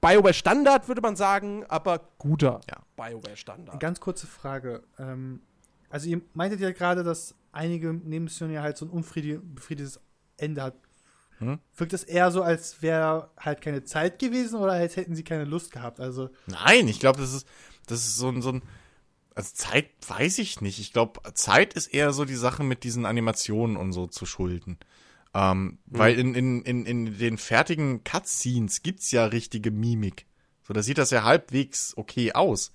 BioWare 0.00 0.34
Standard 0.34 0.86
würde 0.88 1.00
man 1.00 1.16
sagen, 1.16 1.64
aber 1.68 2.00
guter 2.18 2.60
Ja. 2.70 2.78
BioWare 2.96 3.36
Standard. 3.36 3.80
ganz 3.80 4.00
kurze 4.00 4.26
Frage. 4.26 4.82
Ähm, 4.98 5.40
also 5.90 6.08
ihr 6.08 6.20
meintet 6.34 6.60
ja 6.60 6.70
gerade, 6.72 7.02
dass 7.02 7.34
einige 7.52 7.92
Nebenmissionen 7.92 8.54
ja 8.54 8.62
halt 8.62 8.76
so 8.76 8.84
ein 8.86 8.90
unbefriedigendes 8.90 10.00
Ende 10.36 10.62
hat. 10.62 10.74
Hm? 11.38 11.58
Wirkt 11.76 11.92
es 11.92 12.04
eher 12.04 12.30
so, 12.30 12.42
als 12.42 12.82
wäre 12.82 13.30
halt 13.38 13.60
keine 13.60 13.84
Zeit 13.84 14.18
gewesen 14.18 14.58
oder 14.58 14.72
als 14.72 14.96
hätten 14.96 15.14
sie 15.14 15.22
keine 15.24 15.44
Lust 15.44 15.70
gehabt? 15.72 16.00
Also, 16.00 16.30
Nein, 16.46 16.88
ich 16.88 17.00
glaube, 17.00 17.20
das 17.20 17.32
ist, 17.32 17.46
das 17.86 18.00
ist 18.00 18.16
so 18.16 18.28
ein, 18.28 18.42
so 18.42 18.50
ein, 18.50 18.62
also 19.38 19.52
Zeit 19.54 19.86
weiß 20.08 20.38
ich 20.38 20.60
nicht. 20.60 20.80
Ich 20.80 20.92
glaube, 20.92 21.20
Zeit 21.34 21.74
ist 21.74 21.86
eher 21.86 22.12
so 22.12 22.24
die 22.24 22.34
Sache 22.34 22.64
mit 22.64 22.82
diesen 22.82 23.06
Animationen 23.06 23.76
und 23.76 23.92
so 23.92 24.08
zu 24.08 24.26
schulden. 24.26 24.78
Ähm, 25.32 25.78
Weil 25.86 26.18
in, 26.18 26.34
in, 26.34 26.62
in, 26.62 26.84
in 26.86 27.18
den 27.18 27.38
fertigen 27.38 28.02
Cutscenes 28.02 28.82
gibt's 28.82 29.12
ja 29.12 29.26
richtige 29.26 29.70
Mimik. 29.70 30.26
So, 30.66 30.74
da 30.74 30.82
sieht 30.82 30.98
das 30.98 31.10
ja 31.10 31.22
halbwegs 31.22 31.96
okay 31.96 32.32
aus. 32.32 32.72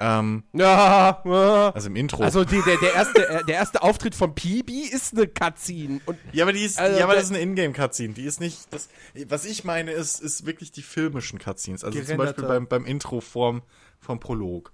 Ähm, 0.00 0.42
Ja, 0.52 1.22
ja. 1.24 1.70
also 1.70 1.86
im 1.86 1.94
Intro. 1.94 2.24
Also 2.24 2.44
die, 2.44 2.60
der, 2.62 2.78
der, 2.78 2.94
erste, 2.94 3.44
der 3.46 3.54
erste 3.54 3.80
Auftritt 3.80 4.16
von 4.16 4.34
Pibi 4.34 4.80
ist 4.80 5.16
eine 5.16 5.28
Cutscene. 5.28 6.00
Und 6.06 6.18
ja, 6.32 6.42
aber 6.42 6.52
die 6.52 6.64
ist, 6.64 6.80
Also 6.80 6.98
ja, 6.98 7.04
aber 7.04 7.14
das 7.14 7.26
ist 7.26 7.30
eine 7.30 7.40
Ingame-Cutscene. 7.40 8.14
Die 8.14 8.24
ist 8.24 8.40
nicht, 8.40 8.66
das, 8.72 8.88
was 9.28 9.44
ich 9.44 9.62
meine, 9.62 9.92
ist, 9.92 10.18
ist 10.20 10.44
wirklich 10.44 10.72
die 10.72 10.82
filmischen 10.82 11.38
Cutscenes. 11.38 11.84
Also 11.84 11.96
zum 11.96 12.04
Gerenderte. 12.04 12.42
Beispiel 12.42 12.48
beim, 12.48 12.66
beim 12.66 12.84
Intro 12.84 13.20
vorm, 13.20 13.62
vom 14.00 14.18
Prolog. 14.18 14.72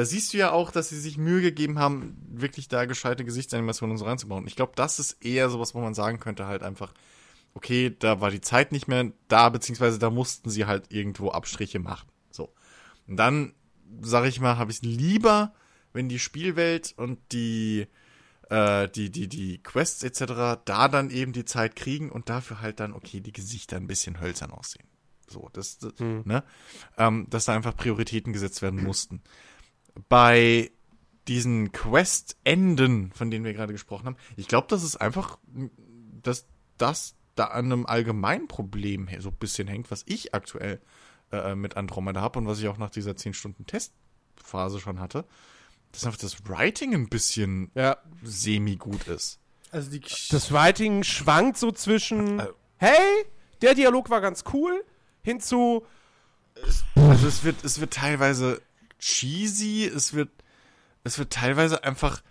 Da 0.00 0.06
siehst 0.06 0.32
du 0.32 0.38
ja 0.38 0.50
auch, 0.50 0.70
dass 0.70 0.88
sie 0.88 0.98
sich 0.98 1.18
Mühe 1.18 1.42
gegeben 1.42 1.78
haben, 1.78 2.16
wirklich 2.30 2.68
da 2.68 2.86
gescheite 2.86 3.22
Gesichtsanimationen 3.22 3.92
und 3.92 3.98
so 3.98 4.06
reinzubauen. 4.06 4.46
Ich 4.46 4.56
glaube, 4.56 4.72
das 4.74 4.98
ist 4.98 5.22
eher 5.22 5.50
sowas, 5.50 5.74
wo 5.74 5.80
man 5.82 5.92
sagen 5.92 6.18
könnte, 6.18 6.46
halt 6.46 6.62
einfach, 6.62 6.94
okay, 7.52 7.94
da 7.98 8.18
war 8.22 8.30
die 8.30 8.40
Zeit 8.40 8.72
nicht 8.72 8.88
mehr 8.88 9.12
da, 9.28 9.50
beziehungsweise 9.50 9.98
da 9.98 10.08
mussten 10.08 10.48
sie 10.48 10.64
halt 10.64 10.90
irgendwo 10.90 11.32
Abstriche 11.32 11.80
machen. 11.80 12.08
So. 12.30 12.50
Und 13.06 13.18
dann, 13.18 13.52
sag 14.00 14.24
ich 14.24 14.40
mal, 14.40 14.56
habe 14.56 14.72
ich 14.72 14.80
lieber, 14.80 15.52
wenn 15.92 16.08
die 16.08 16.18
Spielwelt 16.18 16.94
und 16.96 17.18
die, 17.32 17.86
äh, 18.48 18.88
die, 18.88 19.10
die, 19.10 19.28
die 19.28 19.62
Quests 19.62 20.02
etc. 20.02 20.62
da 20.64 20.88
dann 20.88 21.10
eben 21.10 21.34
die 21.34 21.44
Zeit 21.44 21.76
kriegen 21.76 22.10
und 22.10 22.30
dafür 22.30 22.62
halt 22.62 22.80
dann, 22.80 22.94
okay, 22.94 23.20
die 23.20 23.32
Gesichter 23.32 23.76
ein 23.76 23.86
bisschen 23.86 24.18
hölzern 24.18 24.50
aussehen. 24.50 24.88
So, 25.28 25.50
das, 25.52 25.76
das 25.76 25.92
ne? 25.98 26.42
Ähm, 26.96 27.26
dass 27.28 27.44
da 27.44 27.54
einfach 27.54 27.76
Prioritäten 27.76 28.32
gesetzt 28.32 28.62
werden 28.62 28.82
mussten. 28.82 29.20
Bei 30.08 30.70
diesen 31.28 31.72
Quest-Enden, 31.72 33.12
von 33.12 33.30
denen 33.30 33.44
wir 33.44 33.52
gerade 33.52 33.72
gesprochen 33.72 34.06
haben, 34.06 34.16
ich 34.36 34.48
glaube, 34.48 34.66
das 34.68 34.82
ist 34.82 34.96
einfach, 34.96 35.38
dass 36.22 36.46
das 36.78 37.14
da 37.34 37.44
an 37.46 37.66
einem 37.66 37.86
allgemeinen 37.86 38.48
Problem 38.48 39.06
her- 39.06 39.20
so 39.22 39.28
ein 39.30 39.36
bisschen 39.36 39.68
hängt, 39.68 39.90
was 39.90 40.02
ich 40.06 40.34
aktuell 40.34 40.80
äh, 41.32 41.54
mit 41.54 41.76
Andromeda 41.76 42.20
habe 42.20 42.38
und 42.40 42.46
was 42.46 42.58
ich 42.58 42.68
auch 42.68 42.78
nach 42.78 42.90
dieser 42.90 43.16
10 43.16 43.34
Stunden 43.34 43.66
Testphase 43.66 44.80
schon 44.80 44.98
hatte, 44.98 45.24
dass 45.92 46.04
einfach 46.04 46.18
das 46.18 46.48
Writing 46.48 46.94
ein 46.94 47.08
bisschen 47.08 47.70
ja, 47.74 47.96
semi-gut 48.22 49.06
ist. 49.08 49.38
also 49.70 49.90
die 49.90 50.00
das 50.30 50.50
Writing 50.52 51.02
schwankt 51.04 51.58
so 51.58 51.70
zwischen, 51.70 52.40
Äh. 52.40 52.46
hey, 52.78 53.24
der 53.62 53.74
Dialog 53.74 54.10
war 54.10 54.20
ganz 54.20 54.42
cool, 54.52 54.84
hinzu, 55.22 55.84
Also 56.96 57.26
es 57.28 57.44
wird, 57.44 57.62
es 57.64 57.80
wird 57.80 57.92
teilweise 57.94 58.60
cheesy, 59.00 59.84
es 59.84 60.14
wird, 60.14 60.30
es 61.04 61.18
wird 61.18 61.32
teilweise 61.32 61.82
einfach 61.84 62.22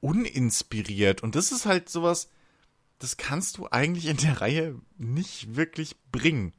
uninspiriert. 0.00 1.22
Und 1.22 1.34
das 1.34 1.50
ist 1.52 1.66
halt 1.66 1.88
sowas, 1.88 2.28
das 2.98 3.16
kannst 3.16 3.58
du 3.58 3.68
eigentlich 3.70 4.06
in 4.06 4.16
der 4.18 4.40
Reihe 4.40 4.76
nicht 4.96 5.56
wirklich 5.56 5.96
bringen. 6.12 6.52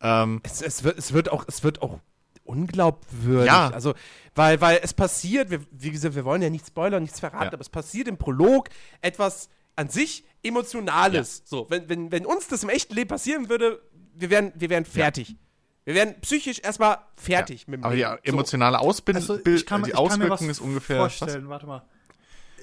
Ähm, 0.00 0.40
es, 0.44 0.62
es, 0.62 0.84
wird, 0.84 0.98
es 0.98 1.12
wird 1.12 1.30
auch, 1.30 1.44
es 1.48 1.62
wird 1.64 1.82
auch 1.82 2.00
unglaubwürdig. 2.44 3.46
Ja. 3.46 3.70
Also, 3.70 3.94
weil, 4.34 4.60
weil 4.60 4.80
es 4.82 4.94
passiert, 4.94 5.50
wir, 5.50 5.60
wie 5.70 5.90
gesagt, 5.90 6.14
wir 6.14 6.24
wollen 6.24 6.42
ja 6.42 6.50
nicht 6.50 6.66
spoilern, 6.66 7.02
nichts 7.02 7.20
verraten, 7.20 7.44
Ja. 7.44 7.52
aber 7.52 7.60
es 7.60 7.68
passiert 7.68 8.08
im 8.08 8.18
Prolog 8.18 8.68
etwas 9.00 9.48
an 9.76 9.88
sich 9.88 10.24
Emotionales. 10.42 11.42
So, 11.44 11.66
wenn, 11.70 11.88
wenn, 11.88 12.10
wenn 12.10 12.26
uns 12.26 12.48
das 12.48 12.64
im 12.64 12.68
echten 12.68 12.94
Leben 12.94 13.08
passieren 13.08 13.48
würde, 13.48 13.80
wir 14.14 14.28
wären, 14.28 14.52
wir 14.56 14.70
wären 14.70 14.84
fertig. 14.84 15.36
Wir 15.84 15.94
wären 15.94 16.20
psychisch 16.20 16.60
erstmal 16.60 16.98
fertig 17.16 17.66
mit 17.66 17.80
dem 17.80 17.84
aber 17.84 17.94
die 17.96 18.02
Leben. 18.02 18.18
emotionale 18.22 18.78
Ausbild 18.78 19.16
Also, 19.16 19.38
Bild- 19.38 19.60
ich 19.60 19.66
kann, 19.66 19.80
mir- 19.80 19.86
die 19.88 19.90
ich 19.92 19.96
kann 19.96 20.04
mir 20.04 20.10
was 20.26 20.32
Auswirkung 20.32 20.50
ist 20.50 20.60
ungefähr. 20.60 20.96
vorstellen. 20.98 21.48
Warte 21.48 21.66
mal. 21.66 21.82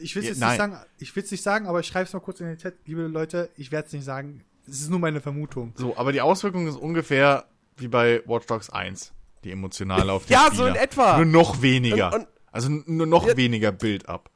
Ich 0.02 0.16
will 0.16 0.24
es 0.26 0.40
Ja, 0.40 0.48
nicht 0.48 0.58
sagen, 0.58 0.78
ich 1.00 1.14
will 1.16 1.24
es 1.24 1.32
nicht 1.32 1.44
sagen, 1.44 1.68
aber 1.68 1.82
ich 1.82 1.88
schreibe 1.88 2.06
es 2.06 2.14
mal 2.14 2.22
kurz 2.22 2.40
in 2.40 2.48
den 2.48 2.58
Chat. 2.58 2.76
Liebe 2.86 3.02
Leute, 3.08 3.50
ich 3.58 3.72
werde 3.74 3.88
es 3.88 3.94
nicht 3.94 4.06
sagen. 4.06 4.46
Es 4.66 4.80
ist 4.80 4.90
nur 4.90 5.00
meine 5.00 5.20
Vermutung. 5.20 5.74
So, 5.76 5.98
aber 5.98 6.14
die 6.14 6.22
Auswirkung 6.22 6.68
ist 6.68 6.76
ungefähr 6.78 7.46
wie 7.76 7.90
bei 7.90 8.22
Watch 8.26 8.46
Dogs 8.48 8.70
1. 8.70 9.12
Die 9.44 9.52
emotionale 9.52 10.12
auf 10.14 10.26
den 10.28 10.32
Ja, 10.34 10.46
Spieler. 10.48 10.56
so 10.56 10.66
in 10.68 10.76
etwa. 10.76 11.18
Nur 11.18 11.26
noch 11.26 11.62
weniger. 11.62 12.14
Und- 12.14 12.20
und- 12.22 12.28
also 12.52 12.70
nur 12.70 13.06
noch 13.08 13.28
Ja. 13.28 13.36
weniger 13.36 13.72
Build-up. 13.74 14.30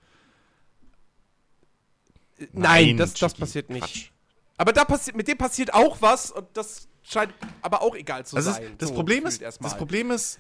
Nein, 2.38 2.49
Nein, 2.51 2.97
das, 2.97 3.14
das 3.14 3.34
passiert 3.34 3.69
nicht. 3.69 3.81
Quatsch. 3.84 4.10
Aber 4.57 4.73
da 4.73 4.84
passiert, 4.85 5.15
mit 5.15 5.27
dem 5.27 5.38
passiert 5.38 5.73
auch 5.73 6.01
was 6.01 6.30
und 6.31 6.45
das 6.53 6.88
scheint 7.03 7.34
aber 7.61 7.81
auch 7.81 7.95
egal 7.95 8.25
zu 8.25 8.35
Also 8.35 8.51
sein. 8.51 8.63
es, 8.63 8.77
das 8.80 8.89
so 8.89 8.95
Problem 8.95 9.25
ist, 9.25 9.41
das 9.41 9.57
Problem 9.77 10.11
ist, 10.11 10.39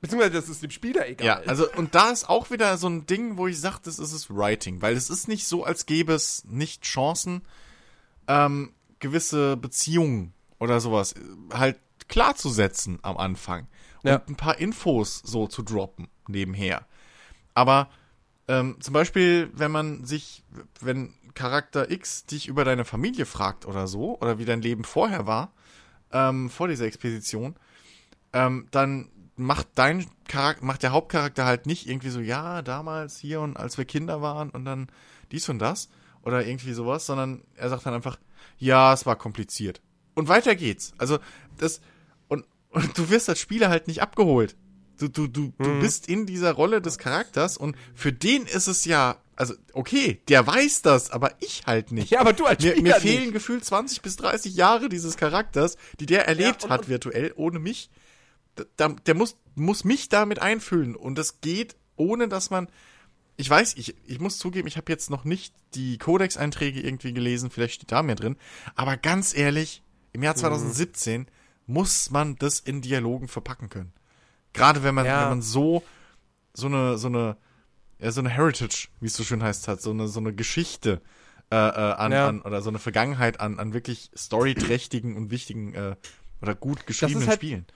Beziehungsweise 0.00 0.34
das 0.34 0.48
ist 0.48 0.62
dem 0.62 0.70
Spieler 0.70 1.08
egal. 1.08 1.26
Ja, 1.26 1.40
also 1.48 1.68
und 1.72 1.96
da 1.96 2.10
ist 2.10 2.28
auch 2.28 2.50
wieder 2.50 2.76
so 2.78 2.88
ein 2.88 3.06
Ding, 3.06 3.36
wo 3.38 3.48
ich 3.48 3.58
sage, 3.60 3.78
das 3.82 3.98
ist 3.98 4.12
es 4.12 4.30
Writing, 4.30 4.82
weil 4.82 4.96
es 4.96 5.10
ist 5.10 5.26
nicht 5.26 5.48
so, 5.48 5.64
als 5.64 5.86
gäbe 5.86 6.12
es 6.12 6.44
nicht 6.44 6.82
Chancen, 6.84 7.42
ähm, 8.28 8.72
gewisse 9.00 9.56
Beziehungen 9.56 10.32
oder 10.60 10.80
sowas 10.80 11.14
äh, 11.14 11.18
halt 11.54 11.80
klarzusetzen 12.08 13.00
am 13.02 13.16
Anfang 13.16 13.66
und 14.04 14.10
Ja. 14.10 14.22
ein 14.28 14.36
paar 14.36 14.58
Infos 14.58 15.20
so 15.24 15.48
zu 15.48 15.62
droppen 15.62 16.06
nebenher. 16.28 16.86
Aber 17.54 17.90
ähm, 18.46 18.76
zum 18.80 18.92
Beispiel, 18.94 19.50
wenn 19.54 19.72
man 19.72 20.04
sich, 20.04 20.44
wenn 20.80 21.14
Charakter 21.34 21.90
X 21.90 22.26
dich 22.26 22.46
über 22.46 22.64
deine 22.64 22.84
Familie 22.84 23.26
fragt 23.26 23.66
oder 23.66 23.88
so, 23.88 24.20
oder 24.20 24.38
wie 24.38 24.44
dein 24.44 24.62
Leben 24.62 24.84
vorher 24.84 25.26
war, 25.26 25.52
ähm, 26.14 26.48
vor 26.48 26.68
dieser 26.68 26.86
Expedition, 26.86 27.54
ähm, 28.32 28.66
dann 28.70 29.10
macht 29.36 29.68
dein 29.74 30.06
Charakter, 30.28 30.64
macht 30.64 30.82
der 30.82 30.92
Hauptcharakter 30.92 31.44
halt 31.44 31.66
nicht 31.66 31.86
irgendwie 31.88 32.08
so, 32.10 32.20
ja, 32.20 32.62
damals 32.62 33.18
hier 33.18 33.40
und 33.40 33.56
als 33.56 33.76
wir 33.76 33.84
Kinder 33.84 34.22
waren 34.22 34.48
und 34.50 34.64
dann 34.64 34.88
dies 35.32 35.48
und 35.48 35.58
das 35.58 35.88
oder 36.22 36.46
irgendwie 36.46 36.72
sowas, 36.72 37.04
sondern 37.04 37.42
er 37.56 37.68
sagt 37.68 37.84
dann 37.84 37.94
einfach, 37.94 38.18
ja, 38.58 38.92
es 38.92 39.04
war 39.04 39.16
kompliziert. 39.16 39.82
Und 40.14 40.28
weiter 40.28 40.54
geht's. 40.54 40.94
Also 40.96 41.18
das, 41.58 41.80
und, 42.28 42.46
und 42.70 42.96
du 42.96 43.10
wirst 43.10 43.28
als 43.28 43.40
Spieler 43.40 43.68
halt 43.68 43.88
nicht 43.88 44.00
abgeholt. 44.00 44.56
Du, 44.98 45.08
du, 45.08 45.26
du, 45.26 45.52
Mhm. 45.58 45.64
du 45.64 45.80
bist 45.80 46.08
in 46.08 46.24
dieser 46.26 46.52
Rolle 46.52 46.80
des 46.80 46.98
Charakters 46.98 47.56
und 47.56 47.76
für 47.94 48.12
den 48.12 48.46
ist 48.46 48.68
es 48.68 48.84
ja, 48.84 49.16
also, 49.36 49.54
okay, 49.72 50.20
der 50.28 50.46
weiß 50.46 50.82
das, 50.82 51.10
aber 51.10 51.32
ich 51.40 51.62
halt 51.66 51.92
nicht. 51.92 52.10
Ja, 52.10 52.20
aber 52.20 52.32
du 52.32 52.44
als 52.46 52.62
Mir, 52.62 52.72
Spieler 52.72 52.82
mir 52.82 52.94
nicht. 52.94 53.02
fehlen 53.02 53.32
gefühlt 53.32 53.64
20 53.64 54.02
bis 54.02 54.16
30 54.16 54.54
Jahre 54.54 54.88
dieses 54.88 55.16
Charakters, 55.16 55.76
die 56.00 56.06
der 56.06 56.26
erlebt 56.28 56.64
und- 56.64 56.70
hat 56.70 56.88
virtuell 56.88 57.32
ohne 57.36 57.58
mich. 57.58 57.90
Da- 58.76 58.88
der 58.88 59.14
muss, 59.14 59.36
muss 59.56 59.84
mich 59.84 60.08
damit 60.08 60.38
einfüllen 60.40 60.94
und 60.96 61.16
das 61.16 61.40
geht, 61.40 61.76
ohne 61.96 62.28
dass 62.28 62.50
man. 62.50 62.68
Ich 63.36 63.50
weiß, 63.50 63.74
ich, 63.78 63.96
ich 64.06 64.20
muss 64.20 64.38
zugeben, 64.38 64.68
ich 64.68 64.76
habe 64.76 64.92
jetzt 64.92 65.10
noch 65.10 65.24
nicht 65.24 65.52
die 65.74 65.98
Codex-Einträge 65.98 66.80
irgendwie 66.80 67.12
gelesen, 67.12 67.50
vielleicht 67.50 67.74
steht 67.74 67.90
da 67.90 68.04
mehr 68.04 68.14
drin. 68.14 68.36
Aber 68.76 68.96
ganz 68.96 69.34
ehrlich, 69.36 69.82
im 70.12 70.20
Mhm. 70.20 70.24
Jahr 70.24 70.36
2017 70.36 71.26
muss 71.66 72.10
man 72.10 72.36
das 72.36 72.60
in 72.60 72.80
Dialogen 72.80 73.26
verpacken 73.26 73.70
können. 73.70 73.92
Gerade 74.52 74.84
wenn 74.84 74.94
man, 74.94 75.04
Ja. 75.06 75.22
wenn 75.22 75.28
man 75.30 75.42
so, 75.42 75.82
so 76.52 76.68
eine, 76.68 76.96
so 76.96 77.08
eine, 77.08 77.36
ja, 77.98 78.10
so 78.10 78.20
eine 78.20 78.30
Heritage, 78.30 78.88
wie 79.00 79.06
es 79.06 79.14
so 79.14 79.24
schön 79.24 79.42
heißt, 79.42 79.68
hat, 79.68 79.80
so 79.80 79.90
eine, 79.90 80.08
so 80.08 80.20
eine 80.20 80.32
Geschichte 80.34 81.00
äh, 81.50 81.56
äh, 81.56 81.58
an, 81.58 82.12
Ja. 82.12 82.28
an, 82.28 82.42
oder 82.42 82.62
so 82.62 82.70
eine 82.70 82.78
Vergangenheit 82.78 83.40
an, 83.40 83.58
an 83.58 83.72
wirklich 83.74 84.10
storyträchtigen 84.16 85.16
und 85.16 85.30
wichtigen 85.30 85.74
äh, 85.74 85.96
oder 86.42 86.54
gut 86.54 86.86
geschriebenen 86.86 87.26
halt- 87.28 87.36
Spielen. 87.38 87.66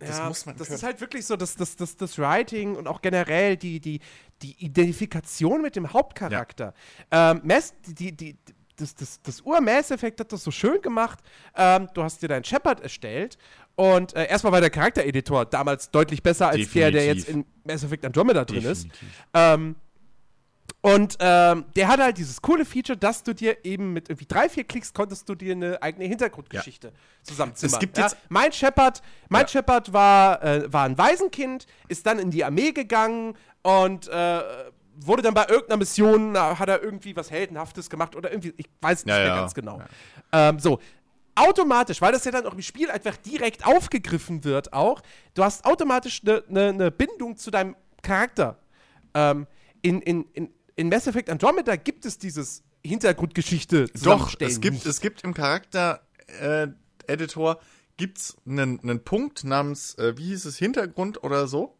Das 0.00 0.18
ja, 0.18 0.28
muss 0.28 0.46
man 0.46 0.56
das 0.56 0.68
können. 0.68 0.76
ist 0.76 0.82
halt 0.84 1.00
wirklich 1.00 1.26
so, 1.26 1.34
das, 1.36 1.56
das, 1.56 1.74
das, 1.74 1.96
das 1.96 2.18
Writing 2.18 2.76
und 2.76 2.86
auch 2.86 3.02
generell 3.02 3.56
die, 3.56 3.80
die, 3.80 3.98
die 4.42 4.52
Identifikation 4.64 5.60
mit 5.60 5.74
dem 5.74 5.92
Hauptcharakter. 5.92 6.72
Ähm, 7.10 7.40
Mass, 7.42 7.74
die, 7.84 8.12
die, 8.12 8.34
die, 8.34 8.36
das, 8.80 8.94
das, 8.94 9.20
das 9.22 9.40
Ur-Mass 9.42 9.90
Effect 9.90 10.20
hat 10.20 10.32
das 10.32 10.42
so 10.44 10.50
schön 10.50 10.80
gemacht. 10.82 11.18
Ähm, 11.56 11.88
du 11.94 12.02
hast 12.02 12.22
dir 12.22 12.28
deinen 12.28 12.44
Shepard 12.44 12.80
erstellt 12.80 13.36
und 13.76 14.14
äh, 14.14 14.26
erstmal 14.28 14.52
war 14.52 14.60
der 14.60 14.70
Charaktereditor 14.70 15.44
damals 15.44 15.90
deutlich 15.90 16.22
besser 16.22 16.48
als 16.48 16.70
der, 16.72 16.90
der 16.90 17.06
jetzt 17.06 17.28
Definitiv. 17.28 17.52
in 17.64 17.72
Mass 17.72 17.84
Effect 17.84 18.04
Andromeda 18.04 18.44
drin 18.44 18.64
ist. 18.64 18.84
Definitiv. 18.84 19.08
Ähm, 19.34 19.76
und 20.80 21.16
ähm, 21.18 21.64
der 21.74 21.88
hat 21.88 21.98
halt 21.98 22.18
dieses 22.18 22.40
coole 22.40 22.64
Feature, 22.64 22.96
dass 22.96 23.24
du 23.24 23.34
dir 23.34 23.64
eben 23.64 23.92
mit 23.92 24.10
irgendwie 24.10 24.26
drei, 24.26 24.48
vier 24.48 24.62
Klicks 24.64 24.92
konntest 24.92 25.28
du 25.28 25.34
dir 25.34 25.52
eine 25.52 25.82
eigene 25.82 26.04
Hintergrundgeschichte 26.06 26.92
zusammenzimmern. 27.24 27.74
Es 27.74 27.80
gibt 27.80 27.98
ja? 27.98 28.04
jetzt- 28.04 28.16
mein 28.28 28.52
Shepard, 28.52 29.02
mein 29.28 29.42
Ja. 29.42 29.48
Shepard 29.48 29.92
war, 29.92 30.42
äh, 30.42 30.72
war 30.72 30.84
ein 30.84 30.96
Waisenkind, 30.96 31.66
ist 31.88 32.06
dann 32.06 32.18
in 32.20 32.30
die 32.30 32.44
Armee 32.44 32.70
gegangen 32.72 33.34
und 33.62 34.06
äh, 34.08 34.40
wurde 35.00 35.22
dann 35.22 35.34
bei 35.34 35.46
irgendeiner 35.48 35.78
Mission, 35.78 36.34
äh, 36.34 36.38
hat 36.38 36.68
er 36.68 36.82
irgendwie 36.82 37.14
was 37.16 37.30
Heldenhaftes 37.30 37.88
gemacht 37.90 38.16
oder 38.16 38.30
irgendwie, 38.30 38.54
ich 38.56 38.66
weiß 38.80 39.04
nicht 39.04 39.14
Ja, 39.14 39.18
mehr 39.20 39.28
ja. 39.28 39.36
ganz 39.36 39.54
genau. 39.54 39.80
Ähm, 40.32 40.58
so. 40.58 40.80
Automatisch, 41.34 42.00
weil 42.02 42.10
das 42.10 42.24
ja 42.24 42.32
dann 42.32 42.46
auch 42.46 42.54
im 42.54 42.62
Spiel 42.62 42.90
einfach 42.90 43.16
direkt 43.16 43.64
aufgegriffen 43.64 44.42
wird, 44.42 44.72
auch, 44.72 45.00
du 45.34 45.44
hast 45.44 45.64
automatisch 45.64 46.22
eine 46.24 46.42
ne, 46.48 46.72
ne 46.72 46.90
Bindung 46.90 47.36
zu 47.36 47.52
deinem 47.52 47.76
Charakter. 48.02 48.58
Ähm, 49.14 49.46
in, 49.82 50.02
in, 50.02 50.24
in, 50.32 50.52
in 50.74 50.88
Mass 50.88 51.06
Effect 51.06 51.30
Andromeda 51.30 51.76
gibt 51.76 52.04
es 52.06 52.18
dieses 52.18 52.64
Hintergrundgeschichte 52.84 53.86
Doch, 54.02 54.34
es 54.40 54.60
gibt, 54.60 54.74
nicht. 54.74 54.86
es 54.86 55.00
gibt 55.00 55.22
im 55.22 55.32
Charakter-Editor 55.32 57.60
gibt's 57.96 58.36
einen, 58.46 58.80
einen 58.80 59.04
Punkt 59.04 59.44
namens, 59.44 59.94
äh, 59.98 60.16
wie 60.16 60.26
hieß 60.26 60.44
es, 60.44 60.58
Hintergrund 60.58 61.22
oder 61.22 61.46
so. 61.46 61.77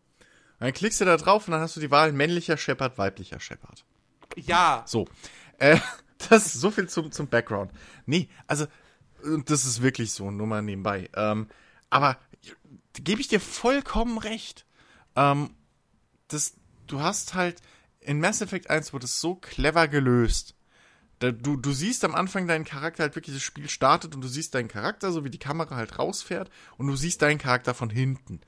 Dann 0.59 0.73
klickst 0.73 1.01
du 1.01 1.05
da 1.05 1.17
drauf 1.17 1.47
und 1.47 1.53
dann 1.53 1.61
hast 1.61 1.77
du 1.77 1.81
die 1.81 1.91
Wahl 1.91 2.13
männlicher 2.13 2.57
Shepard, 2.57 2.99
weiblicher 2.99 3.41
Shepard. 3.41 3.85
Ja, 4.37 4.85
So. 4.87 5.07
Äh, 5.59 5.79
das 6.29 6.47
ist 6.47 6.61
so 6.61 6.71
viel 6.71 6.89
zum, 6.89 7.13
zum 7.13 7.29
Background. 7.29 7.73
Nee, 8.07 8.29
also, 8.47 8.65
äh, 8.65 9.39
das 9.45 9.65
ist 9.65 9.83
wirklich 9.83 10.13
so, 10.13 10.31
nur 10.31 10.47
mal 10.47 10.63
nebenbei. 10.63 11.09
Ähm, 11.15 11.49
aber 11.91 12.19
gebe 12.95 13.21
ich 13.21 13.29
dir 13.29 13.41
vollkommen 13.41 14.19
recht. 14.19 14.67
Ähm, 15.17 15.55
das, 16.29 16.55
du 16.87 17.01
hast 17.01 17.35
halt, 17.35 17.61
in 18.01 18.21
Mass 18.21 18.41
Effect 18.41 18.71
1 18.71 18.93
wurde 18.93 19.07
es 19.07 19.21
so 19.21 19.35
clever 19.37 19.89
gelöst. 19.89 20.55
Da, 21.21 21.33
du, 21.33 21.57
du 21.57 21.73
siehst 21.73 22.05
am 22.05 22.15
Anfang 22.15 22.47
deinen 22.47 22.65
Charakter 22.65 23.03
halt 23.03 23.17
wirklich, 23.17 23.35
das 23.35 23.43
Spiel 23.43 23.69
startet 23.69 24.15
und 24.15 24.21
du 24.21 24.29
siehst 24.29 24.55
deinen 24.55 24.69
Charakter, 24.69 25.11
so 25.11 25.25
wie 25.25 25.31
die 25.31 25.39
Kamera 25.39 25.75
halt 25.75 25.99
rausfährt 25.99 26.51
und 26.77 26.87
du 26.87 26.97
siehst 26.97 27.23
deinen 27.23 27.39
Charakter 27.39 27.75
von 27.75 27.91
hinten. 27.91 28.41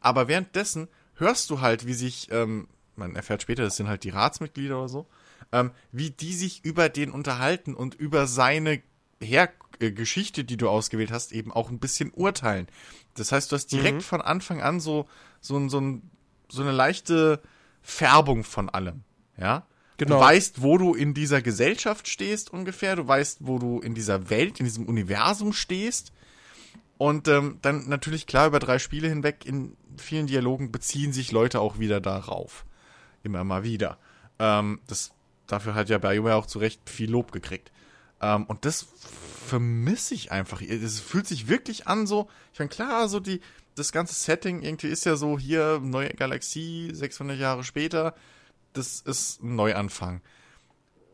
Aber 0.00 0.28
währenddessen 0.28 0.88
hörst 1.16 1.50
du 1.50 1.60
halt, 1.60 1.86
wie 1.86 1.94
sich, 1.94 2.28
ähm, 2.30 2.68
man 2.96 3.16
erfährt 3.16 3.42
später, 3.42 3.62
das 3.64 3.76
sind 3.76 3.88
halt 3.88 4.04
die 4.04 4.10
Ratsmitglieder 4.10 4.78
oder 4.78 4.88
so, 4.88 5.06
ähm, 5.52 5.70
wie 5.92 6.10
die 6.10 6.34
sich 6.34 6.64
über 6.64 6.88
den 6.88 7.10
unterhalten 7.10 7.74
und 7.74 7.94
über 7.94 8.26
seine 8.26 8.82
Her 9.20 9.50
äh, 9.80 9.92
Geschichte, 9.92 10.44
die 10.44 10.56
du 10.56 10.68
ausgewählt 10.68 11.10
hast, 11.12 11.32
eben 11.32 11.52
auch 11.52 11.70
ein 11.70 11.78
bisschen 11.78 12.10
urteilen. 12.12 12.66
Das 13.14 13.32
heißt, 13.32 13.52
du 13.52 13.56
hast 13.56 13.66
direkt 13.72 14.02
von 14.02 14.20
Anfang 14.20 14.60
an 14.62 14.80
so, 14.80 15.06
so, 15.40 15.56
ein- 15.56 15.68
so, 15.68 15.80
ein, 15.80 16.10
so 16.48 16.62
eine 16.62 16.72
leichte 16.72 17.40
Färbung 17.82 18.44
von 18.44 18.68
allem. 18.68 19.02
Ja? 19.38 19.66
Genau. 19.98 20.16
Du 20.16 20.20
weißt, 20.24 20.62
wo 20.62 20.78
du 20.78 20.94
in 20.94 21.14
dieser 21.14 21.42
Gesellschaft 21.42 22.08
stehst 22.08 22.50
ungefähr. 22.52 22.96
Du 22.96 23.06
weißt, 23.06 23.38
wo 23.42 23.58
du 23.58 23.80
in 23.80 23.94
dieser 23.94 24.30
Welt, 24.30 24.58
in 24.58 24.64
diesem 24.64 24.86
Universum 24.86 25.52
stehst. 25.52 26.12
Und 27.02 27.26
ähm, 27.26 27.58
dann 27.62 27.88
natürlich 27.88 28.28
klar 28.28 28.46
über 28.46 28.60
drei 28.60 28.78
Spiele 28.78 29.08
hinweg 29.08 29.44
in 29.44 29.76
vielen 29.96 30.28
Dialogen 30.28 30.70
beziehen 30.70 31.12
sich 31.12 31.32
Leute 31.32 31.58
auch 31.58 31.80
wieder 31.80 32.00
darauf. 32.00 32.64
Immer 33.24 33.42
mal 33.42 33.64
wieder. 33.64 33.98
Ähm, 34.38 34.78
das, 34.86 35.10
dafür 35.48 35.74
hat 35.74 35.88
ja 35.88 35.98
BioWare 35.98 36.36
auch 36.36 36.46
zu 36.46 36.60
Recht 36.60 36.88
viel 36.88 37.10
Lob 37.10 37.32
gekriegt. 37.32 37.72
Ähm, 38.20 38.44
und 38.44 38.64
das 38.64 38.86
vermisse 39.48 40.14
ich 40.14 40.30
einfach. 40.30 40.62
Es 40.62 41.00
fühlt 41.00 41.26
sich 41.26 41.48
wirklich 41.48 41.88
an 41.88 42.06
so, 42.06 42.28
ich 42.52 42.60
meine, 42.60 42.68
klar, 42.68 43.08
so 43.08 43.18
die, 43.18 43.40
das 43.74 43.90
ganze 43.90 44.14
Setting 44.14 44.62
irgendwie 44.62 44.86
ist 44.86 45.04
ja 45.04 45.16
so 45.16 45.40
hier, 45.40 45.80
neue 45.82 46.10
Galaxie, 46.10 46.90
600 46.94 47.36
Jahre 47.36 47.64
später. 47.64 48.14
Das 48.74 49.00
ist 49.00 49.42
ein 49.42 49.56
Neuanfang. 49.56 50.20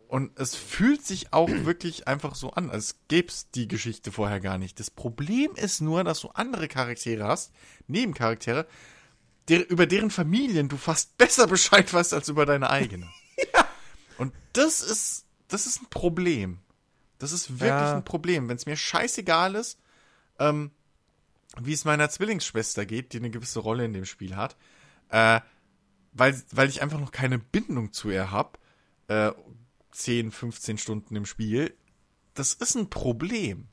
Und 0.09 0.39
es 0.39 0.55
fühlt 0.57 1.05
sich 1.05 1.35
auch 1.35 1.49
wirklich 1.51 2.09
einfach 2.09 2.35
so 2.35 2.51
an, 2.53 2.71
als 2.71 2.97
gäbe 3.09 3.29
es 3.29 3.51
die 3.51 3.69
Geschichte 3.69 4.11
vorher 4.11 4.41
gar 4.41 4.57
nicht. 4.57 4.81
Das 4.81 4.91
Problem 4.91 5.51
ist 5.55 5.83
nur, 5.83 6.03
dass 6.03 6.21
du 6.21 6.29
andere 6.31 6.67
Charaktere 6.67 7.25
hast, 7.25 7.53
Nebencharaktere, 7.89 8.67
der, 9.49 9.69
über 9.71 9.87
deren 9.87 10.11
Familien 10.11 10.69
du 10.71 10.79
fast 10.79 11.17
besser 11.19 11.47
Bescheid 11.47 11.93
weißt 11.93 12.15
als 12.15 12.29
über 12.31 12.47
deine 12.47 12.71
eigene. 12.71 13.07
Und 14.19 14.33
das 14.55 14.81
ist, 14.81 15.27
das 15.49 15.67
ist 15.67 15.83
ein 15.83 15.91
Problem. 15.91 16.59
Das 17.19 17.33
ist 17.33 17.51
wirklich 17.51 17.69
Ja. 17.71 17.97
ein 17.97 18.05
Problem. 18.05 18.49
Wenn 18.49 18.57
es 18.57 18.65
mir 18.67 18.77
scheißegal 18.77 19.57
ist, 19.57 19.79
ähm, 20.39 20.71
wie 21.61 21.73
es 21.75 21.85
meiner 21.85 22.09
Zwillingsschwester 22.09 22.87
geht, 22.87 23.13
die 23.13 23.19
eine 23.19 23.31
gewisse 23.31 23.61
Rolle 23.61 23.85
in 23.85 23.93
dem 23.93 24.05
Spiel 24.07 24.37
hat, 24.37 24.57
äh, 25.11 25.41
weil, 26.13 26.41
weil 26.51 26.69
ich 26.71 26.81
einfach 26.81 26.99
noch 26.99 27.13
keine 27.13 27.39
Bindung 27.39 27.93
zu 27.93 28.09
ihr 28.11 28.31
habe, 28.31 28.59
äh, 29.09 29.33
10, 29.93 30.31
15 30.31 30.79
Stunden 30.79 31.17
im 31.17 31.27
Spiel, 31.27 31.75
das 32.35 32.55
ist 32.55 32.75
ein 32.77 32.91
Problem. 32.91 33.69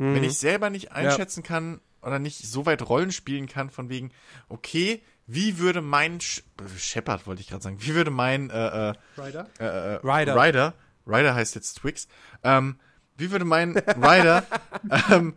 Wenn 0.00 0.22
ich 0.22 0.38
selber 0.38 0.70
nicht 0.70 0.92
einschätzen 0.92 1.42
kann 1.42 1.80
oder 2.02 2.20
nicht 2.20 2.46
so 2.46 2.66
weit 2.66 2.88
Rollen 2.88 3.10
spielen 3.10 3.48
kann, 3.48 3.68
von 3.68 3.88
wegen, 3.88 4.12
okay, 4.48 5.02
wie 5.26 5.58
würde 5.58 5.82
mein 5.82 6.20
Sh 6.20 6.42
Shepard, 6.76 7.26
wollte 7.26 7.40
ich 7.42 7.48
gerade 7.48 7.64
sagen, 7.64 7.78
wie 7.80 7.94
würde 7.94 8.12
mein 8.12 8.48
äh, 8.50 8.90
äh, 8.90 8.94
Ryder? 9.18 9.48
äh, 9.58 9.64
äh, 9.64 9.94
Ryder. 10.04 10.36
Ryder, 10.36 10.74
Ryder 11.04 11.34
heißt 11.34 11.56
jetzt 11.56 11.74
Twix, 11.74 12.06
ähm, 12.44 12.78
wie 13.16 13.32
würde 13.32 13.44
mein 13.44 13.76
Ryder 13.76 14.46
ähm, 15.10 15.36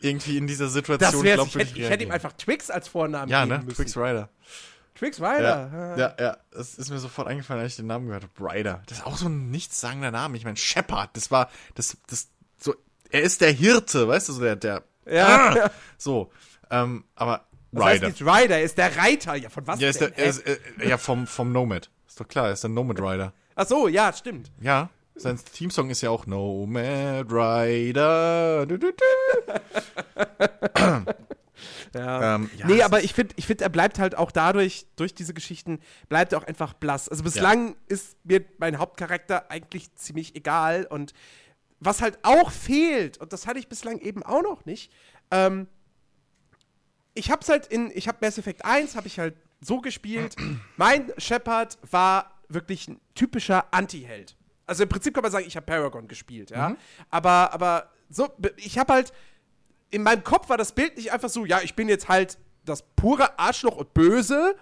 irgendwie 0.00 0.38
in 0.38 0.46
dieser 0.46 0.68
Situation 0.68 1.12
das 1.12 1.22
wäre 1.22 1.28
ich, 1.28 1.34
glaubwürdig 1.34 1.70
hätte, 1.72 1.80
ich 1.82 1.90
hätte 1.90 2.04
ihm 2.04 2.10
einfach 2.10 2.32
Twix 2.32 2.70
als 2.70 2.88
Vornamen 2.88 3.30
Ja, 3.30 3.44
geben 3.44 3.58
ne? 3.58 3.64
müssen. 3.64 3.76
Twix 3.76 3.96
Ryder. 3.98 4.30
Twix 4.40 4.69
Ja, 5.00 5.08
Ryder. 5.08 5.96
ja, 5.96 6.14
ja, 6.24 6.36
das 6.52 6.74
ist 6.74 6.90
mir 6.90 6.98
sofort 6.98 7.28
eingefallen, 7.28 7.62
als 7.62 7.72
ich 7.72 7.76
den 7.76 7.86
Namen 7.86 8.06
gehört 8.06 8.24
habe. 8.24 8.52
Ryder. 8.54 8.82
Das 8.86 8.98
ist 8.98 9.06
auch 9.06 9.16
so 9.16 9.28
ein 9.28 9.50
nichtssagender 9.50 10.10
Name. 10.10 10.36
Ich 10.36 10.44
meine, 10.44 10.56
Shepard, 10.56 11.10
das 11.16 11.30
war, 11.30 11.48
das, 11.74 11.96
das, 12.08 12.28
so, 12.58 12.74
er 13.10 13.22
ist 13.22 13.40
der 13.40 13.52
Hirte, 13.52 14.06
weißt 14.08 14.28
du, 14.28 14.32
so 14.34 14.40
der, 14.42 14.56
der, 14.56 14.82
Ja. 15.06 15.26
Ah, 15.66 15.70
so, 15.98 16.30
ähm, 16.70 17.04
aber 17.14 17.44
Das 17.72 17.84
heißt 17.84 18.02
Ryder. 18.02 18.08
nicht 18.08 18.22
Ryder, 18.22 18.56
er 18.58 18.62
ist 18.62 18.78
der 18.78 18.96
Reiter. 18.96 19.34
Ja, 19.36 19.48
von 19.48 19.66
was 19.66 19.80
Ja, 19.80 19.88
ist 19.88 20.00
denn? 20.00 20.10
der, 20.10 20.18
er 20.18 20.30
ist, 20.30 20.46
äh, 20.46 20.58
ja, 20.86 20.98
vom, 20.98 21.26
vom 21.26 21.50
Nomad. 21.52 21.90
Ist 22.06 22.20
doch 22.20 22.28
klar, 22.28 22.46
er 22.48 22.52
ist 22.52 22.62
der 22.64 22.70
Nomad 22.70 23.00
Rider. 23.00 23.32
Ach 23.54 23.66
so, 23.66 23.88
ja, 23.88 24.12
stimmt. 24.12 24.50
Ja, 24.60 24.88
sein 25.16 25.38
Teamsong 25.52 25.90
ist 25.90 26.00
ja 26.00 26.10
auch 26.10 26.26
Nomad 26.26 27.26
Rider. 27.30 28.66
Du, 28.66 28.78
du, 28.78 28.92
du. 28.92 29.04
Ja. 31.94 32.36
Ähm, 32.36 32.50
ja, 32.56 32.66
nee, 32.66 32.82
aber 32.82 33.02
ich 33.02 33.14
finde, 33.14 33.34
ich 33.36 33.46
find, 33.46 33.62
er 33.62 33.68
bleibt 33.68 33.98
halt 33.98 34.16
auch 34.16 34.30
dadurch, 34.30 34.86
durch 34.96 35.14
diese 35.14 35.34
Geschichten, 35.34 35.80
bleibt 36.08 36.32
er 36.32 36.38
auch 36.38 36.46
einfach 36.46 36.74
blass. 36.74 37.08
Also 37.08 37.22
bislang 37.22 37.76
ist 37.88 38.16
mir 38.24 38.44
mein 38.58 38.78
Hauptcharakter 38.78 39.50
eigentlich 39.50 39.94
ziemlich 39.96 40.36
egal. 40.36 40.86
Und 40.86 41.12
was 41.80 42.02
halt 42.02 42.18
auch 42.22 42.50
fehlt, 42.50 43.18
und 43.18 43.32
das 43.32 43.46
hatte 43.46 43.58
ich 43.58 43.68
bislang 43.68 43.98
eben 43.98 44.22
auch 44.22 44.42
noch 44.42 44.64
nicht, 44.66 44.92
ähm, 45.30 45.66
ich 47.14 47.30
hab's 47.30 47.48
halt 47.48 47.66
in, 47.66 47.90
ich 47.94 48.08
hab 48.08 48.22
Mass 48.22 48.38
Effect 48.38 48.64
1, 48.64 48.94
habe 48.96 49.06
ich 49.06 49.18
halt 49.18 49.34
so 49.60 49.80
gespielt. 49.80 50.36
mein 50.76 51.12
Shepard 51.18 51.78
war 51.90 52.38
wirklich 52.48 52.88
ein 52.88 53.00
typischer 53.14 53.66
Anti-Held. 53.72 54.36
Also 54.66 54.84
im 54.84 54.88
Prinzip 54.88 55.14
kann 55.14 55.22
man 55.22 55.32
sagen, 55.32 55.46
ich 55.46 55.56
habe 55.56 55.66
Paragon 55.66 56.06
gespielt, 56.06 56.50
ja. 56.50 56.76
Aber, 57.10 57.52
aber 57.52 57.90
so, 58.08 58.28
ich 58.56 58.78
habe 58.78 58.92
halt 58.92 59.12
in 59.90 60.02
meinem 60.02 60.22
Kopf 60.24 60.48
war 60.48 60.56
das 60.56 60.72
Bild 60.72 60.96
nicht 60.96 61.12
einfach 61.12 61.28
so, 61.28 61.44
ja, 61.44 61.60
ich 61.62 61.74
bin 61.74 61.88
jetzt 61.88 62.08
halt 62.08 62.38
das 62.64 62.82
pure 62.96 63.38
Arschloch 63.38 63.76
und 63.76 63.92
böse, 63.94 64.54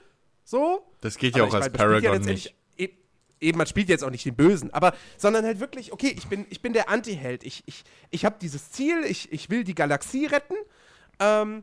so. 0.44 0.86
Das 1.00 1.16
geht 1.18 1.36
ja 1.36 1.42
Aber 1.42 1.50
auch 1.50 1.54
als 1.56 1.66
ja 1.66 1.72
Paragon 1.72 2.12
letztendlich- 2.12 2.44
nicht. 2.44 2.54
e- 2.92 2.94
Eben, 3.40 3.58
man 3.58 3.66
spielt 3.66 3.88
jetzt 3.88 4.02
auch 4.02 4.10
nicht 4.10 4.24
den 4.24 4.34
Bösen, 4.34 4.72
aber 4.72 4.94
sondern 5.16 5.44
halt 5.44 5.60
wirklich, 5.60 5.92
okay, 5.92 6.12
ich 6.16 6.26
bin, 6.26 6.46
ich 6.50 6.60
bin 6.62 6.72
der 6.72 6.88
Anti-Held. 6.88 7.44
Ich, 7.44 7.62
ich, 7.66 7.84
ich 8.10 8.24
habe 8.24 8.36
dieses 8.40 8.70
Ziel, 8.72 9.04
ich, 9.04 9.30
ich 9.32 9.48
will 9.50 9.62
die 9.64 9.74
Galaxie 9.76 10.26
retten. 10.26 10.54
Ähm, 11.20 11.62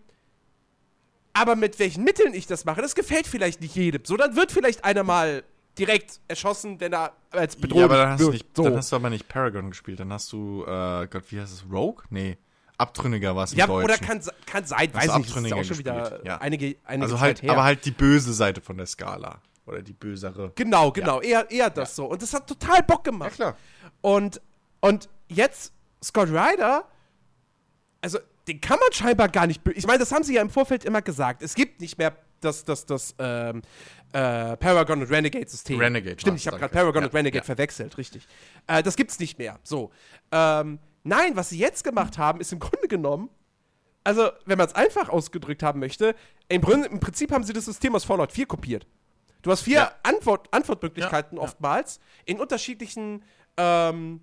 aber 1.34 1.56
mit 1.56 1.80
welchen 1.80 2.04
Mitteln 2.06 2.34
ich 2.34 2.48
das 2.48 2.64
mache, 2.66 2.82
das 2.82 2.96
gefällt 2.96 3.28
vielleicht 3.28 3.60
nicht 3.62 3.76
jedem. 3.76 4.06
So, 4.06 4.16
dann 4.16 4.36
wird 4.38 4.52
vielleicht 4.54 4.86
einer 4.86 5.04
mal 5.04 5.44
direkt 5.78 6.22
erschossen, 6.30 6.80
wenn 6.80 6.94
er 6.94 7.12
als 7.32 7.58
Bedrohung 7.58 7.80
Ja, 7.82 7.86
aber 7.88 7.98
dann 7.98 8.10
hast, 8.12 8.22
du 8.22 8.26
wird. 8.28 8.34
nicht, 8.36 8.56
so. 8.56 8.64
dann 8.64 8.78
hast 8.78 8.92
du 8.92 8.96
aber 8.96 9.10
nicht 9.10 9.28
Paragon 9.28 9.70
gespielt. 9.72 10.00
Dann 10.00 10.14
hast 10.14 10.32
du, 10.32 10.64
äh, 10.66 11.08
Gott, 11.08 11.24
wie 11.30 11.42
heißt 11.42 11.52
es? 11.52 11.66
Rogue? 11.70 12.04
Nee. 12.10 12.38
Abtrünniger 12.78 13.36
war 13.36 13.46
es 13.46 13.54
im 13.54 13.60
ja, 13.60 13.68
Deutschen. 13.68 13.86
oder 13.86 13.98
kann, 13.98 14.22
kann 14.46 14.66
sein, 14.66 14.94
weiß 14.94 15.18
nicht, 15.18 15.36
das 15.36 15.44
ist 15.44 15.54
auch 15.54 15.64
schon 15.64 15.78
wieder 15.78 16.26
ja. 16.26 16.38
einige, 16.38 16.76
einige 16.84 17.04
also 17.04 17.16
Zeit 17.16 17.22
halt, 17.22 17.42
her. 17.44 17.52
aber 17.52 17.64
halt 17.64 17.86
die 17.86 17.92
böse 17.92 18.34
Seite 18.34 18.62
von 18.62 18.78
der 18.78 18.86
Skala. 18.86 19.42
Oder 19.66 19.82
die 19.82 19.94
bösere. 19.94 20.52
Genau, 20.56 20.92
genau, 20.92 21.22
eher, 21.22 21.50
eher 21.50 21.72
das 21.72 21.96
so. 21.96 22.06
Und 22.06 22.22
das 22.22 22.34
hat 22.34 22.48
total 22.48 22.84
Bock 22.84 23.04
gemacht. 23.04 23.34
klar. 23.34 23.58
Und, 24.02 24.40
und 24.80 25.10
jetzt 25.28 25.74
Scott 26.04 26.30
Ryder, 26.30 26.86
also 28.02 28.20
den 28.48 28.62
kann 28.62 28.78
man 28.80 28.92
scheinbar 28.92 29.28
gar 29.30 29.48
nicht. 29.48 29.62
Ich 29.74 29.88
meine, 29.88 30.00
das 30.00 30.12
haben 30.12 30.24
sie 30.24 30.36
ja 30.36 30.42
im 30.44 30.52
Vorfeld 30.52 30.86
immer 30.86 31.02
gesagt. 31.02 31.42
Es 31.42 31.56
gibt 31.56 31.82
nicht 31.82 31.98
mehr 31.98 32.16
das, 32.42 32.64
das, 32.64 32.86
das 32.86 33.16
ähm, 33.18 33.64
äh, 34.14 34.56
Paragon 34.58 35.02
und 35.02 35.10
Renegade-System. 35.10 35.80
Renegade 35.80 36.20
Stimmt, 36.20 36.40
ich 36.40 36.48
habe 36.48 36.60
gerade. 36.60 36.72
Paragon 36.72 37.02
Ja, 37.02 37.08
und 37.08 37.14
Renegade 37.16 37.38
ja. 37.40 37.44
verwechselt, 37.44 37.98
richtig. 37.98 38.28
Äh, 38.68 38.84
das 38.84 38.96
gibt's 38.96 39.20
nicht 39.20 39.40
mehr. 39.40 39.60
So. 39.64 39.92
Ähm, 40.32 40.80
nein, 41.06 41.36
was 41.36 41.50
sie 41.50 41.58
jetzt 41.58 41.84
gemacht 41.84 42.18
haben, 42.18 42.42
ist 42.42 42.52
im 42.52 42.60
Grunde 42.60 42.88
genommen, 42.90 43.30
also, 44.04 44.30
wenn 44.46 44.58
man 44.58 44.68
es 44.68 44.76
einfach 44.76 45.10
ausgedrückt 45.10 45.64
haben 45.64 45.80
möchte, 45.80 46.16
im, 46.48 46.62
im 46.62 47.00
Prinzip 47.00 47.32
haben 47.32 47.44
sie 47.44 47.54
das 47.54 47.66
System 47.66 47.96
aus 47.96 48.04
Fallout 48.04 48.32
4 48.32 48.46
kopiert. 48.46 48.86
Du 49.42 49.52
hast 49.52 49.62
vier 49.62 49.78
Ja. 49.78 49.92
Antwort, 50.04 50.48
Antwortmöglichkeiten 50.52 51.38
Ja, 51.38 51.44
ja. 51.44 51.48
oftmals 51.48 52.00
in 52.26 52.40
unterschiedlichen, 52.40 53.24
ähm, 53.58 54.22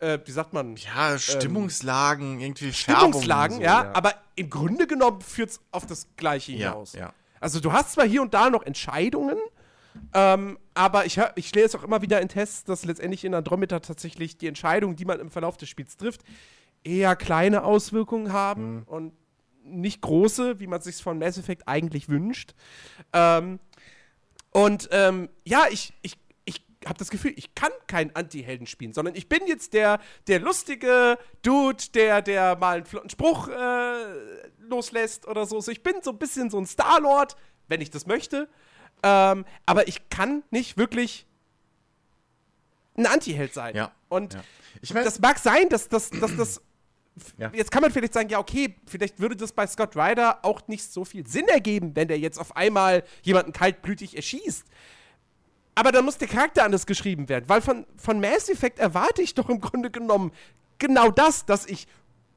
äh, 0.00 0.18
wie 0.24 0.30
sagt 0.30 0.52
man? 0.52 0.76
Ja, 0.76 1.18
Stimmungslagen, 1.18 2.40
irgendwie 2.40 2.72
Stimmungslagen, 2.72 3.58
Färbungen 3.58 3.62
ja, 3.62 3.92
so, 3.92 3.98
aber 3.98 4.14
im 4.34 4.50
Grunde 4.50 4.86
genommen 4.86 5.20
führt 5.22 5.50
es 5.50 5.60
auf 5.70 5.86
das 5.86 6.08
Gleiche 6.16 6.52
hinaus. 6.52 6.96
Also 7.40 7.60
du 7.60 7.72
hast 7.72 7.92
zwar 7.92 8.06
hier 8.06 8.22
und 8.22 8.34
da 8.34 8.50
noch 8.50 8.62
Entscheidungen, 8.64 9.38
ähm, 10.14 10.58
aber 10.74 11.06
ich, 11.06 11.18
hör- 11.18 11.32
ich 11.36 11.54
lese 11.54 11.78
auch 11.78 11.82
immer 11.84 12.02
wieder 12.02 12.20
in 12.20 12.28
Tests, 12.28 12.64
dass 12.64 12.84
letztendlich 12.84 13.24
in 13.24 13.34
Andromeda 13.34 13.80
tatsächlich 13.80 14.36
die 14.38 14.46
Entscheidungen, 14.46 14.96
die 14.96 15.04
man 15.04 15.20
im 15.20 15.30
Verlauf 15.30 15.56
des 15.56 15.68
Spiels 15.68 15.96
trifft, 15.96 16.22
eher 16.84 17.16
kleine 17.16 17.64
Auswirkungen 17.64 18.32
haben 18.32 18.76
Mhm. 18.76 18.82
und 18.86 19.12
nicht 19.64 20.00
große, 20.00 20.60
wie 20.60 20.68
man 20.68 20.80
sich 20.80 21.02
von 21.02 21.18
Mass 21.18 21.38
Effect 21.38 21.66
eigentlich 21.66 22.08
wünscht. 22.08 22.54
Ähm, 23.12 23.58
und 24.52 24.88
ähm, 24.92 25.28
ja, 25.44 25.64
ich, 25.70 25.92
ich, 26.02 26.16
ich 26.44 26.62
habe 26.86 26.98
das 26.98 27.10
Gefühl, 27.10 27.32
ich 27.36 27.54
kann 27.56 27.72
keinen 27.88 28.14
Anti-Helden 28.14 28.66
spielen, 28.68 28.92
sondern 28.92 29.16
ich 29.16 29.28
bin 29.28 29.40
jetzt 29.48 29.72
der, 29.74 29.98
der 30.28 30.38
lustige 30.38 31.18
Dude, 31.42 31.82
der, 31.94 32.22
der 32.22 32.56
mal 32.56 32.76
einen 32.76 32.86
flotten 32.86 33.10
Spruch 33.10 33.48
äh, 33.48 34.48
loslässt 34.60 35.26
oder 35.26 35.46
so. 35.46 35.60
so. 35.60 35.72
Ich 35.72 35.82
bin 35.82 35.94
so 36.02 36.10
ein 36.12 36.18
bisschen 36.18 36.48
so 36.48 36.58
ein 36.58 36.66
Star-Lord, 36.66 37.36
wenn 37.66 37.80
ich 37.80 37.90
das 37.90 38.06
möchte. 38.06 38.48
Ähm, 39.06 39.44
aber 39.66 39.86
ich 39.86 40.08
kann 40.08 40.42
nicht 40.50 40.76
wirklich 40.76 41.26
ein 42.96 43.06
Anti-Held 43.06 43.54
sein. 43.54 43.76
Ja. 43.76 43.92
Und 44.08 44.34
Ja. 44.34 44.40
Ich 44.82 44.92
meine, 44.92 45.04
das 45.04 45.20
mag 45.20 45.38
sein, 45.38 45.68
dass 45.68 45.88
das, 45.88 46.10
dass 46.10 46.36
das. 46.36 46.60
Ja. 47.38 47.50
Jetzt 47.54 47.70
kann 47.70 47.80
man 47.80 47.90
vielleicht 47.90 48.12
sagen, 48.12 48.28
ja, 48.28 48.38
okay, 48.38 48.76
vielleicht 48.86 49.20
würde 49.20 49.36
das 49.36 49.50
bei 49.50 49.66
Scott 49.66 49.96
Ryder 49.96 50.44
auch 50.44 50.68
nicht 50.68 50.92
so 50.92 51.02
viel 51.06 51.26
Sinn 51.26 51.48
ergeben, 51.48 51.96
wenn 51.96 52.08
der 52.08 52.18
jetzt 52.18 52.38
auf 52.38 52.54
einmal 52.54 53.04
jemanden 53.22 53.54
kaltblütig 53.54 54.16
erschießt. 54.16 54.66
Aber 55.74 55.92
dann 55.92 56.04
muss 56.04 56.18
der 56.18 56.28
Charakter 56.28 56.64
anders 56.64 56.84
geschrieben 56.84 57.30
werden, 57.30 57.46
weil 57.48 57.62
von, 57.62 57.86
von 57.96 58.20
Mass 58.20 58.50
Effect 58.50 58.78
erwarte 58.78 59.22
ich 59.22 59.34
doch 59.34 59.48
im 59.48 59.62
Grunde 59.62 59.90
genommen 59.90 60.30
genau 60.76 61.10
das, 61.10 61.46
dass 61.46 61.64
ich 61.64 61.86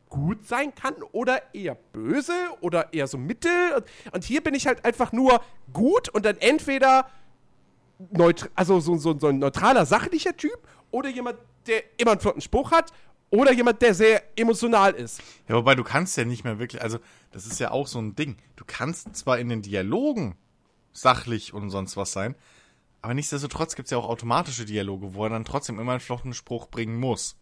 gut 0.09 0.45
sein 0.45 0.73
kann 0.75 0.95
oder 1.11 1.53
eher 1.53 1.75
böse 1.93 2.33
oder 2.61 2.93
eher 2.93 3.07
so 3.07 3.17
mittel. 3.17 3.83
Und, 4.11 4.23
hier 4.23 4.41
bin 4.41 4.55
ich 4.55 4.67
halt 4.67 4.83
einfach 4.83 5.11
nur 5.11 5.41
gut 5.71 6.09
und 6.09 6.25
dann 6.25 6.37
entweder 6.37 7.09
also 8.55 8.79
so, 8.79 8.95
so, 8.97 9.17
so 9.17 9.27
ein 9.27 9.39
neutraler, 9.39 9.85
sachlicher 9.85 10.35
Typ 10.35 10.57
oder 10.91 11.09
jemand, 11.09 11.37
der 11.67 11.83
immer 11.97 12.11
einen 12.11 12.21
flotten 12.21 12.41
Spruch 12.41 12.71
hat 12.71 12.91
oder 13.29 13.51
jemand, 13.51 13.81
der 13.81 13.93
sehr 13.93 14.23
emotional 14.37 14.93
ist. 14.93 15.21
Ja, 15.47 15.55
wobei 15.55 15.75
du 15.75 15.83
kannst 15.83 16.17
ja 16.17 16.25
nicht 16.25 16.43
mehr 16.43 16.59
wirklich, 16.59 16.81
also 16.81 16.99
das 17.31 17.45
ist 17.45 17.59
ja 17.59 17.71
auch 17.71 17.87
so 17.87 17.99
ein 17.99 18.15
Ding. 18.15 18.37
Du 18.55 18.63
kannst 18.65 19.15
zwar 19.15 19.37
in 19.37 19.49
den 19.49 19.61
Dialogen 19.61 20.35
sachlich 20.93 21.53
und 21.53 21.69
sonst 21.69 21.97
was 21.97 22.11
sein, 22.11 22.35
aber 23.01 23.13
nichtsdestotrotz 23.13 23.75
gibt 23.75 23.87
es 23.87 23.91
ja 23.91 23.97
auch 23.97 24.09
automatische 24.09 24.65
Dialoge, 24.65 25.13
wo 25.13 25.23
er 25.23 25.29
dann 25.29 25.45
trotzdem 25.45 25.79
immer 25.79 25.91
einen 25.91 26.01
flotten 26.01 26.33
Spruch 26.33 26.67
bringen 26.67 26.99
muss. 26.99 27.37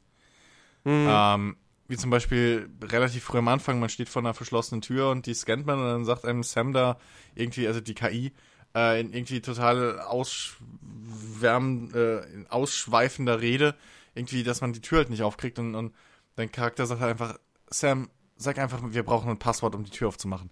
Ähm, 0.85 1.57
wie 1.87 1.97
zum 1.97 2.09
Beispiel 2.09 2.69
relativ 2.81 3.23
früh 3.23 3.37
am 3.37 3.47
Anfang, 3.47 3.79
man 3.79 3.89
steht 3.89 4.09
vor 4.09 4.21
einer 4.21 4.33
verschlossenen 4.33 4.81
Tür 4.81 5.09
und 5.09 5.25
die 5.25 5.33
scannt 5.33 5.65
man 5.65 5.79
und 5.79 5.85
dann 5.85 6.05
sagt 6.05 6.25
einem 6.25 6.43
Sam 6.43 6.73
da 6.73 6.97
irgendwie, 7.35 7.67
also 7.67 7.79
die 7.79 7.93
KI, 7.93 8.33
äh, 8.75 8.99
in 8.99 9.13
irgendwie 9.13 9.41
total 9.41 9.99
ausschwärmen, 10.01 11.93
äh, 11.93 12.45
ausschweifender 12.49 13.41
Rede, 13.41 13.75
irgendwie, 14.15 14.43
dass 14.43 14.61
man 14.61 14.73
die 14.73 14.81
Tür 14.81 14.99
halt 14.99 15.09
nicht 15.09 15.23
aufkriegt 15.23 15.59
und, 15.59 15.75
und 15.75 15.93
dein 16.35 16.51
Charakter 16.51 16.85
sagt 16.85 17.01
halt 17.01 17.11
einfach, 17.11 17.37
Sam, 17.69 18.09
sag 18.35 18.57
einfach, 18.59 18.81
wir 18.83 19.03
brauchen 19.03 19.29
ein 19.29 19.39
Passwort, 19.39 19.75
um 19.75 19.83
die 19.83 19.91
Tür 19.91 20.09
aufzumachen. 20.09 20.51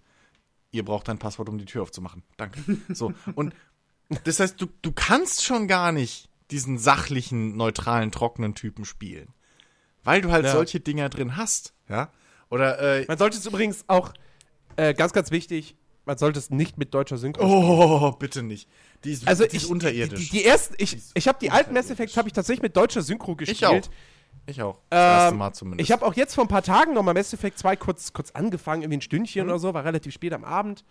Ihr 0.70 0.84
braucht 0.84 1.08
ein 1.08 1.18
Passwort, 1.18 1.48
um 1.48 1.58
die 1.58 1.64
Tür 1.64 1.82
aufzumachen. 1.82 2.22
Danke. 2.36 2.60
So. 2.94 3.12
Und 3.34 3.54
das 4.24 4.40
heißt, 4.40 4.60
du, 4.60 4.66
du 4.82 4.92
kannst 4.92 5.44
schon 5.44 5.68
gar 5.68 5.92
nicht 5.92 6.28
diesen 6.50 6.78
sachlichen, 6.78 7.56
neutralen, 7.56 8.12
trockenen 8.12 8.54
Typen 8.54 8.84
spielen. 8.84 9.28
Weil 10.06 10.22
du 10.22 10.30
halt 10.32 10.44
Ja. 10.46 10.52
solche 10.52 10.80
Dinger 10.80 11.08
drin 11.08 11.36
hast. 11.36 11.74
Ja. 11.88 12.10
Oder, 12.50 12.78
äh, 13.00 13.04
Man 13.08 13.18
sollte 13.18 13.36
es 13.36 13.44
übrigens 13.46 13.84
auch, 13.88 14.12
äh, 14.76 14.94
ganz, 14.94 15.12
ganz 15.12 15.30
wichtig, 15.30 15.76
man 16.04 16.16
sollte 16.16 16.38
es 16.38 16.50
nicht 16.50 16.78
mit 16.78 16.94
deutscher 16.94 17.18
Synchro 17.18 17.42
spielen. 17.46 17.64
oh, 17.64 18.12
bitte 18.12 18.42
nicht. 18.42 18.68
Die 19.04 19.12
ist, 19.12 19.26
Also 19.26 19.44
die 19.44 19.56
ist 19.56 19.64
ich, 19.64 19.70
unterirdisch. 19.70 20.20
Die, 20.30 20.38
die 20.38 20.44
ersten, 20.44 20.74
ich, 20.78 20.94
ist 20.96 21.10
ich 21.14 21.26
habe 21.28 21.38
die 21.40 21.50
alten 21.50 21.74
Mass. 21.74 21.90
Effects 21.90 22.16
habe 22.16 22.28
ich 22.28 22.32
tatsächlich 22.32 22.62
mit 22.62 22.76
deutscher 22.76 23.02
Synchro 23.02 23.34
gespielt. 23.36 23.58
ich 23.58 23.66
auch. 23.66 23.80
Ich 24.48 24.62
auch. 24.62 24.78
Das 24.90 25.00
erste 25.00 25.32
Ähm, 25.34 25.38
Mal 25.38 25.52
zumindest. 25.52 25.88
Ich 25.88 25.92
habe 25.92 26.06
auch 26.06 26.14
jetzt 26.14 26.34
vor 26.36 26.44
ein 26.44 26.48
paar 26.48 26.62
Tagen 26.62 26.94
nochmal 26.94 27.14
Mass 27.14 27.32
Effect 27.32 27.58
2 27.58 27.74
kurz, 27.76 28.12
kurz 28.12 28.30
angefangen, 28.30 28.82
irgendwie 28.82 28.98
ein 28.98 29.02
Stündchen 29.02 29.44
Mhm. 29.44 29.50
oder 29.50 29.58
so, 29.58 29.74
war 29.74 29.84
relativ 29.84 30.14
spät 30.14 30.32
am 30.32 30.44
Abend. 30.44 30.84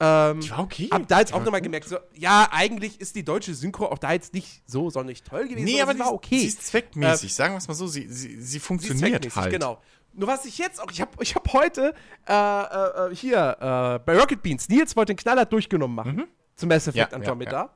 Ähm, 0.00 0.40
Die 0.40 0.50
war 0.50 0.58
okay. 0.60 0.88
Hab 0.90 1.06
da 1.06 1.20
jetzt 1.20 1.30
Die 1.30 1.34
auch 1.34 1.44
nochmal 1.44 1.60
gemerkt, 1.60 1.88
so, 1.88 1.98
ja, 2.14 2.48
eigentlich 2.50 3.00
ist 3.00 3.14
die 3.14 3.24
deutsche 3.24 3.54
Synchro 3.54 3.86
auch 3.86 3.98
da 3.98 4.12
jetzt 4.12 4.34
nicht 4.34 4.62
so 4.66 4.90
sonnig 4.90 5.22
toll 5.22 5.46
gewesen. 5.48 5.64
Nee, 5.64 5.80
aber 5.80 5.92
sie 5.92 5.98
war 6.00 6.12
okay. 6.12 6.38
sie 6.40 6.46
ist 6.48 6.66
zweckmäßig. 6.66 7.32
Sagen 7.34 7.54
wir 7.54 7.58
es 7.58 7.68
mal 7.68 7.74
so, 7.74 7.86
sie, 7.86 8.08
sie, 8.08 8.36
sie 8.36 8.42
Sie 8.42 8.58
funktioniert 8.58 9.22
zweckmäßig, 9.22 9.36
halt. 9.36 9.52
Genau. 9.52 9.80
Nur 10.12 10.28
was 10.28 10.44
ich 10.46 10.58
jetzt 10.58 10.80
auch, 10.82 10.90
ich 10.90 11.00
habe 11.00 11.10
ich 11.20 11.34
hab 11.34 11.52
heute 11.52 11.94
äh, 12.28 12.32
äh, 12.32 13.10
äh, 13.12 13.14
hier 13.14 13.56
äh, 13.60 13.98
bei 14.04 14.18
Rocket 14.18 14.42
Beans, 14.42 14.68
Nils 14.68 14.94
wollte 14.96 15.12
den 15.14 15.18
Knaller 15.18 15.44
durchgenommen 15.44 15.94
machen 15.94 16.24
zum 16.56 16.68
Mass 16.68 16.86
Effect 16.88 16.96
Ja, 16.96 17.08
ja, 17.10 17.14
Andromeda. 17.16 17.70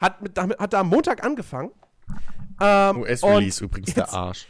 Hat, 0.00 0.22
mit, 0.22 0.36
damit- 0.36 0.58
hat 0.58 0.72
da 0.72 0.80
am 0.80 0.88
Montag 0.88 1.24
angefangen. 1.24 1.70
Ähm, 2.60 2.98
US-Release 3.02 3.62
übrigens, 3.64 3.88
jetzt- 3.88 3.96
der 3.96 4.12
Arsch. 4.12 4.46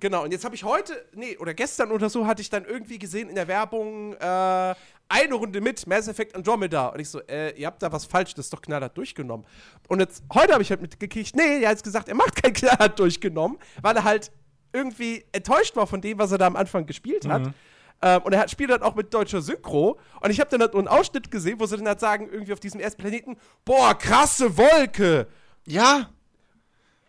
Genau, 0.00 0.24
und 0.24 0.32
jetzt 0.32 0.44
habe 0.44 0.54
ich 0.56 0.64
heute, 0.64 0.94
nee, 1.14 1.36
oder 1.38 1.54
gestern 1.54 1.92
oder 1.92 2.10
so, 2.10 2.26
hatte 2.26 2.42
ich 2.42 2.50
dann 2.50 2.64
irgendwie 2.64 2.98
gesehen 2.98 3.28
in 3.28 3.36
der 3.36 3.46
Werbung 3.46 4.14
äh, 4.14 4.74
eine 5.12 5.34
Runde 5.34 5.60
mit 5.60 5.86
Mass 5.86 6.08
Effect 6.08 6.34
Andromeda. 6.34 6.88
Und 6.88 7.00
ich 7.00 7.10
so, 7.10 7.20
äh, 7.20 7.50
ihr 7.58 7.66
habt 7.66 7.82
da 7.82 7.92
was 7.92 8.06
falsch, 8.06 8.34
das 8.34 8.46
ist 8.46 8.52
doch 8.52 8.62
knallhart 8.62 8.96
durchgenommen. 8.96 9.46
Und 9.88 10.00
jetzt, 10.00 10.24
heute 10.32 10.54
habe 10.54 10.62
ich 10.62 10.70
halt 10.70 10.80
mitgekriegt, 10.80 11.36
nee, 11.36 11.60
er 11.60 11.68
hat 11.68 11.76
jetzt 11.76 11.84
gesagt, 11.84 12.08
er 12.08 12.14
macht 12.14 12.42
kein 12.42 12.52
knallhart 12.54 12.98
durchgenommen, 12.98 13.58
weil 13.82 13.96
er 13.96 14.04
halt 14.04 14.32
irgendwie 14.72 15.24
enttäuscht 15.32 15.76
war 15.76 15.86
von 15.86 16.00
dem, 16.00 16.18
was 16.18 16.32
er 16.32 16.38
da 16.38 16.46
am 16.46 16.56
Anfang 16.56 16.86
gespielt 16.86 17.28
hat. 17.28 17.52
Ähm, 18.00 18.22
und 18.22 18.32
er 18.32 18.40
hat, 18.40 18.50
spielt 18.50 18.70
dann 18.70 18.82
auch 18.82 18.94
mit 18.94 19.12
deutscher 19.12 19.42
Synchro. 19.42 19.98
Und 20.20 20.30
ich 20.30 20.40
habe 20.40 20.50
dann 20.50 20.60
halt 20.60 20.72
nur 20.72 20.80
einen 20.80 20.88
Ausschnitt 20.88 21.30
gesehen, 21.30 21.60
wo 21.60 21.66
sie 21.66 21.76
dann 21.76 21.86
halt 21.86 22.00
sagen, 22.00 22.28
irgendwie 22.32 22.54
auf 22.54 22.60
diesem 22.60 22.80
ersten 22.80 23.00
Planeten, 23.00 23.36
boah, 23.64 23.94
krasse 23.94 24.56
Wolke. 24.56 25.28
Ja, 25.66 26.08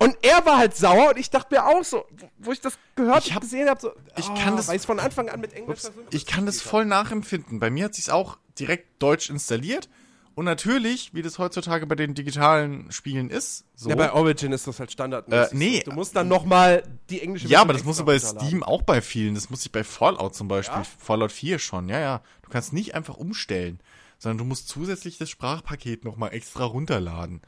Und 0.03 0.17
er 0.21 0.45
war 0.45 0.57
halt 0.57 0.75
sauer 0.75 1.09
und 1.11 1.17
ich 1.17 1.29
dachte 1.29 1.53
mir 1.55 1.65
auch 1.65 1.83
so, 1.83 2.05
wo 2.37 2.51
ich 2.51 2.61
das 2.61 2.77
gehört 2.95 3.25
Ich 3.25 3.33
hab- 3.33 3.41
gesehen 3.41 3.69
habe, 3.69 3.79
so, 3.79 3.91
ich 4.17 4.27
ah, 4.29 4.33
kann 4.35 4.57
das- 4.57 4.67
weil 4.67 4.75
ich 4.77 4.81
von 4.83 4.99
Anfang 4.99 5.29
an 5.29 5.39
mit 5.39 5.53
Englisch 5.53 5.85
Ups, 5.85 5.91
ich 6.11 6.25
kann 6.25 6.45
das 6.45 6.61
voll 6.61 6.85
nachempfinden. 6.85 7.59
Bei 7.59 7.69
mir 7.69 7.85
hat 7.85 7.95
sich's 7.95 8.09
auch 8.09 8.37
direkt 8.59 9.01
deutsch 9.01 9.29
installiert. 9.29 9.89
Und 10.35 10.45
natürlich, 10.45 11.13
wie 11.13 11.21
das 11.21 11.37
heutzutage 11.37 11.85
bei 11.85 11.93
den 11.93 12.15
digitalen 12.15 12.91
Spielen 12.91 13.29
ist, 13.29 13.65
so. 13.75 13.87
Ja, 13.89 13.95
bei 13.95 14.11
Origin 14.13 14.51
ist 14.51 14.65
das 14.65 14.79
halt 14.79 14.91
standardmäßig. 14.91 15.53
Äh, 15.53 15.55
nee. 15.55 15.83
Du 15.85 15.91
musst 15.91 16.15
dann 16.15 16.27
noch 16.27 16.43
mal 16.43 16.81
die 17.11 17.21
englische 17.21 17.45
Ja, 17.47 17.59
Version 17.59 17.61
aber 17.69 17.73
das 17.73 17.83
musst 17.83 17.99
du 17.99 18.05
bei. 18.05 18.17
Steam 18.17 18.63
auch 18.63 18.81
bei 18.81 19.01
vielen. 19.03 19.35
Das 19.35 19.51
muss 19.51 19.63
ich 19.63 19.71
bei 19.71 19.83
Fallout 19.83 20.33
zum 20.33 20.47
Beispiel. 20.47 20.79
Ja? 20.79 20.85
Fallout 20.97 21.31
4 21.31 21.59
schon, 21.59 21.87
ja, 21.87 21.99
ja. 21.99 22.21
Du 22.41 22.49
kannst 22.49 22.73
nicht 22.73 22.95
einfach 22.95 23.15
umstellen, 23.15 23.79
sondern 24.17 24.39
du 24.39 24.45
musst 24.45 24.69
zusätzlich 24.69 25.19
das 25.19 25.29
Sprachpaket 25.29 26.03
nochmal 26.03 26.33
extra 26.33 26.63
runterladen. 26.65 27.41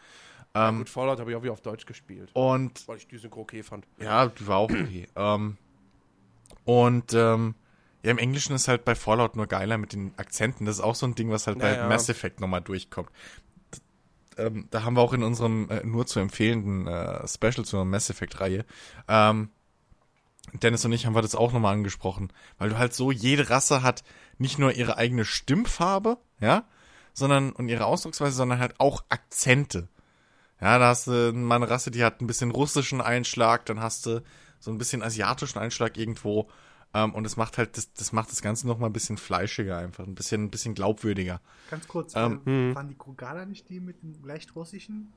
Gut, 0.78 0.90
Fallout 0.90 1.20
habe 1.20 1.32
ich 1.32 1.38
auch 1.38 1.44
wieder 1.44 1.54
auf 1.54 1.62
Deutsch 1.62 1.86
gespielt, 1.86 2.30
Und 2.34 2.88
weil 2.88 2.98
ich 2.98 3.08
die 3.08 3.18
Synchro 3.18 3.42
okay 3.42 3.62
fand. 3.64 3.86
Ja, 4.00 4.28
die 4.28 4.48
war 4.48 4.58
auch 4.58 4.70
okay. 4.72 5.08
ähm, 5.16 5.58
und 6.64 7.14
ähm, 7.14 7.56
Ja, 8.04 8.12
im 8.12 8.18
Englischen 8.18 8.56
ist 8.56 8.68
halt 8.68 8.86
bei 8.86 8.96
Fallout 8.96 9.36
nur 9.36 9.48
geiler 9.48 9.78
mit 9.78 9.94
den 9.94 10.14
Akzenten. 10.18 10.66
Das 10.66 10.76
ist 10.78 10.82
auch 10.82 10.96
so 10.96 11.06
ein 11.08 11.16
Ding, 11.16 11.30
was 11.30 11.48
halt 11.48 11.60
bei 11.60 11.72
Naja. 11.72 11.88
Mass 11.90 12.08
Effect 12.10 12.40
nochmal 12.40 12.62
durchkommt. 12.62 13.10
Ähm, 14.38 14.68
da 14.70 14.84
haben 14.84 14.96
wir 14.96 15.02
auch 15.02 15.14
in 15.14 15.24
unserem 15.24 15.70
äh, 15.70 15.84
nur 15.84 16.06
zu 16.06 16.20
empfehlenden 16.20 16.88
äh, 16.88 17.28
Special 17.28 17.64
zur 17.66 17.86
Mass 17.86 18.10
Effect-Reihe, 18.10 18.66
ähm, 19.08 19.50
Dennis 20.54 20.86
und 20.86 20.92
ich 20.92 21.06
haben 21.06 21.16
wir 21.16 21.22
das 21.22 21.36
auch 21.36 21.54
nochmal 21.54 21.74
angesprochen, 21.74 22.32
weil 22.58 22.70
du 22.70 22.78
halt 22.78 22.94
so, 22.94 23.12
jede 23.12 23.50
Rasse 23.50 23.82
hat 23.82 24.04
nicht 24.38 24.60
nur 24.60 24.74
ihre 24.74 24.98
eigene 24.98 25.26
Stimmfarbe, 25.26 26.18
ja, 26.40 26.66
sondern 27.14 27.52
und 27.54 27.70
ihre 27.70 27.86
Ausdrucksweise, 27.86 28.36
sondern 28.36 28.60
halt 28.60 28.80
auch 28.80 29.04
Akzente. 29.10 29.88
Ja, 30.62 30.80
da 30.80 30.88
hast 30.88 31.08
du 31.08 31.34
mal 31.34 31.58
eine 31.58 31.70
Rasse, 31.70 31.92
die 31.92 32.04
hat 32.04 32.22
ein 32.22 32.28
bisschen 32.28 32.52
russischen 32.52 33.02
Einschlag, 33.02 33.66
dann 33.66 33.82
hast 33.82 34.06
du 34.06 34.24
so 34.60 34.72
ein 34.72 34.78
bisschen 34.78 35.04
asiatischen 35.04 35.60
Einschlag 35.60 35.98
irgendwo. 35.98 36.48
Ähm, 36.94 37.14
und 37.14 37.24
das 37.26 37.36
macht 37.36 37.58
halt, 37.58 37.78
das, 37.78 37.92
das 37.94 38.14
macht 38.14 38.32
das 38.32 38.42
Ganze 38.42 38.68
noch 38.68 38.80
mal 38.80 38.88
ein 38.88 38.94
bisschen 38.94 39.18
fleischiger 39.18 39.78
einfach, 39.78 40.06
ein 40.08 40.16
bisschen, 40.16 40.46
ein 40.46 40.50
bisschen 40.50 40.76
glaubwürdiger. 40.76 41.42
Ganz 41.70 41.88
kurz, 41.88 42.16
Ähm, 42.16 42.42
äh, 42.46 42.74
waren 42.74 42.88
die 42.88 42.96
Krogana 42.96 43.46
nicht 43.46 43.70
die 43.70 43.82
mit 43.82 44.02
dem 44.02 44.16
leicht 44.24 44.56
russischen? 44.56 45.12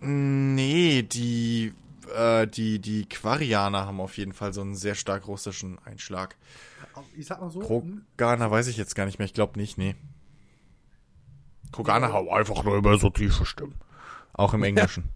Nee, 0.00 1.02
die, 1.02 1.72
äh, 2.14 2.46
die, 2.46 2.78
die 2.78 3.08
Quarianer 3.08 3.86
haben 3.86 4.00
auf 4.00 4.18
jeden 4.18 4.34
Fall 4.34 4.52
so 4.52 4.60
einen 4.60 4.76
sehr 4.76 4.94
stark 4.94 5.26
russischen 5.26 5.78
Einschlag. 5.84 6.36
Ich 7.16 7.26
sag 7.26 7.40
mal 7.40 7.50
so, 7.50 7.60
hm, 7.68 8.02
Kroganer 8.16 8.50
weiß 8.50 8.66
ich 8.68 8.76
jetzt 8.76 8.94
gar 8.94 9.06
nicht 9.06 9.18
mehr, 9.18 9.26
ich 9.26 9.34
glaube 9.34 9.58
nicht, 9.58 9.78
nee. 9.78 9.96
Kroganer 11.72 12.12
haben 12.12 12.28
einfach 12.28 12.64
nur 12.64 12.76
immer 12.78 12.98
so 12.98 13.10
tiefe 13.10 13.44
Stimmen. 13.46 13.74
Auch 14.38 14.54
im 14.54 14.62
Englischen. 14.64 15.10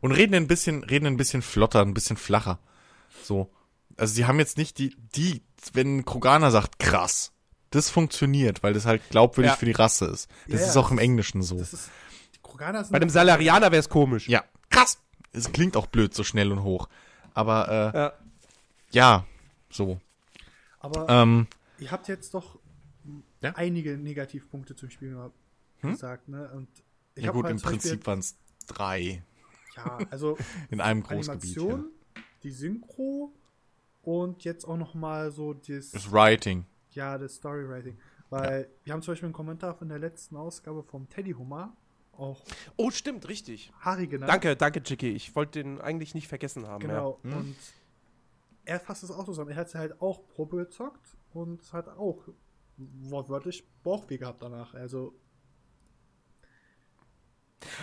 Und 0.00 0.10
reden 0.10 0.34
ein 0.34 0.48
bisschen, 0.48 0.82
reden 0.82 1.06
ein 1.06 1.16
bisschen 1.16 1.42
flotter, 1.42 1.80
ein 1.82 1.94
bisschen 1.94 2.16
flacher. 2.16 2.58
So. 3.22 3.48
Also 3.96 4.14
sie 4.14 4.24
haben 4.26 4.40
jetzt 4.40 4.56
nicht 4.58 4.78
die, 4.78 4.96
die, 5.14 5.42
wenn 5.74 6.04
Kroganer 6.04 6.50
sagt, 6.50 6.80
krass. 6.80 7.30
Das 7.70 7.88
funktioniert, 7.88 8.62
weil 8.62 8.72
das 8.74 8.84
halt 8.84 9.00
glaubwürdig 9.10 9.52
Ja. 9.52 9.56
für 9.56 9.64
die 9.66 9.72
Rasse 9.72 10.06
ist. 10.06 10.28
Das 10.48 10.60
Ja, 10.60 10.66
ist 10.66 10.76
auch 10.76 10.90
im 10.90 10.98
Englischen 10.98 11.42
so. 11.42 11.56
das 11.58 11.72
ist, 11.72 11.90
die 12.34 12.38
Krogana 12.42 12.82
sind 12.82 12.92
Bei 12.92 12.96
einem 13.00 13.08
Salarianer 13.10 13.70
wäre 13.70 13.80
es 13.80 13.88
komisch. 13.88 14.28
Ja, 14.28 14.44
krass. 14.70 14.98
Es 15.32 15.52
klingt 15.52 15.76
auch 15.76 15.86
blöd, 15.86 16.12
so 16.14 16.24
schnell 16.24 16.52
und 16.52 16.62
hoch. 16.64 16.88
Aber, 17.32 17.68
äh, 17.94 17.96
Ja. 17.98 18.12
ja, 18.90 19.26
so. 19.70 20.00
aber 20.80 21.08
Ähm, 21.08 21.46
ihr 21.78 21.90
habt 21.90 22.08
jetzt 22.08 22.34
doch 22.34 22.58
Ja? 23.40 23.52
einige 23.56 23.96
Negativpunkte 23.96 24.74
zum 24.76 24.90
Spiel 24.90 25.12
mal 25.12 25.30
Hm? 25.80 25.92
gesagt, 25.92 26.28
ne? 26.28 26.50
Und 26.54 26.68
ich 27.14 27.24
ja 27.24 27.32
gut, 27.32 27.44
halt 27.44 27.56
im 27.56 27.60
Prinzip 27.60 28.06
waren 28.06 28.18
es 28.20 28.36
drei 28.66 29.22
Ja, 29.76 29.98
also 30.10 30.36
in 30.70 30.80
einem 30.80 31.02
Großgebiet. 31.02 31.56
Ja. 31.56 31.62
Animation, 31.62 31.90
die 32.42 32.50
Synchro 32.50 33.32
und 34.02 34.44
jetzt 34.44 34.64
auch 34.66 34.76
noch 34.76 34.94
mal 34.94 35.30
so 35.30 35.54
das, 35.54 35.90
Das 35.92 36.10
Writing. 36.10 36.64
ja, 36.90 37.18
das 37.18 37.36
Storywriting. 37.36 37.98
Weil 38.30 38.68
wir 38.84 38.92
haben 38.94 39.02
zum 39.02 39.12
Beispiel 39.12 39.26
einen 39.26 39.34
Kommentar 39.34 39.74
von 39.74 39.88
der 39.88 39.98
letzten 39.98 40.36
Ausgabe 40.36 40.82
vom 40.82 41.08
Teddy 41.08 41.32
Hummer, 41.32 41.76
auch 42.12 42.42
Oh, 42.76 42.90
stimmt, 42.90 43.28
richtig. 43.28 43.72
Harry 43.80 44.06
genannt. 44.06 44.30
Danke, 44.30 44.56
danke, 44.56 44.82
Chicky. 44.82 45.10
Ich 45.10 45.34
wollte 45.36 45.62
den 45.62 45.80
eigentlich 45.80 46.14
nicht 46.14 46.28
vergessen 46.28 46.66
haben. 46.66 46.80
Genau. 46.80 47.18
Hm? 47.22 47.36
Und 47.36 47.56
er 48.64 48.80
fasst 48.80 49.02
es 49.02 49.10
auch 49.10 49.24
zusammen. 49.24 49.50
Er 49.50 49.56
hat 49.56 49.68
es 49.68 49.74
halt 49.74 50.00
auch 50.00 50.26
Probe 50.28 50.56
gezockt 50.58 51.16
und 51.32 51.72
hat 51.72 51.88
auch 51.88 52.28
wortwörtlich 52.76 53.64
Bauchweh 53.82 54.18
gehabt 54.18 54.42
danach. 54.42 54.74
Also, 54.74 55.14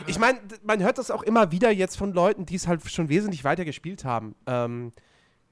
Ich 0.07 0.19
meine, 0.19 0.39
man 0.63 0.81
hört 0.83 0.97
das 0.97 1.11
auch 1.11 1.23
immer 1.23 1.51
wieder 1.51 1.71
jetzt 1.71 1.97
von 1.97 2.13
Leuten, 2.13 2.45
die 2.45 2.55
es 2.55 2.67
halt 2.67 2.89
schon 2.89 3.09
wesentlich 3.09 3.43
weiter 3.43 3.65
gespielt 3.65 4.05
haben. 4.05 4.35
Ähm, 4.45 4.91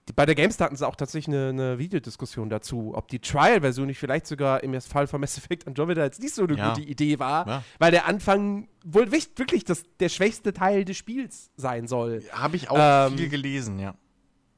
die, 0.10 0.14
bei 0.14 0.26
der 0.26 0.36
GameStar 0.36 0.66
hatten 0.68 0.78
sie 0.78 0.88
auch 0.88 0.96
tatsächlich 0.96 1.36
eine, 1.36 1.50
eine 1.50 1.80
Videodiskussion 1.80 2.50
dazu, 2.50 2.94
ob 2.96 3.10
die 3.10 3.20
Trial-Version 3.20 3.88
nicht 3.88 4.00
vielleicht 4.00 4.26
sogar 4.26 4.64
im 4.64 4.80
Fall 4.80 5.06
von 5.08 5.20
Mass 5.20 5.38
Effect 5.38 5.68
Andromeda 5.68 6.04
jetzt 6.04 6.22
nicht 6.22 6.34
so 6.34 6.44
eine 6.44 6.56
Ja. 6.58 6.70
gute 6.74 6.88
Idee 6.88 7.20
war, 7.20 7.46
Ja. 7.48 7.64
weil 7.80 7.92
der 7.92 8.06
Anfang 8.06 8.70
wohl 8.86 9.12
wirklich 9.12 9.66
das, 9.66 9.84
der 10.00 10.08
schwächste 10.10 10.54
Teil 10.54 10.86
des 10.86 10.96
Spiels 10.96 11.52
sein 11.58 11.88
soll. 11.88 12.24
Habe 12.32 12.56
ich 12.56 12.70
auch 12.70 12.78
Ähm, 13.10 13.18
viel 13.18 13.28
gelesen, 13.30 13.80
ja. 13.80 13.96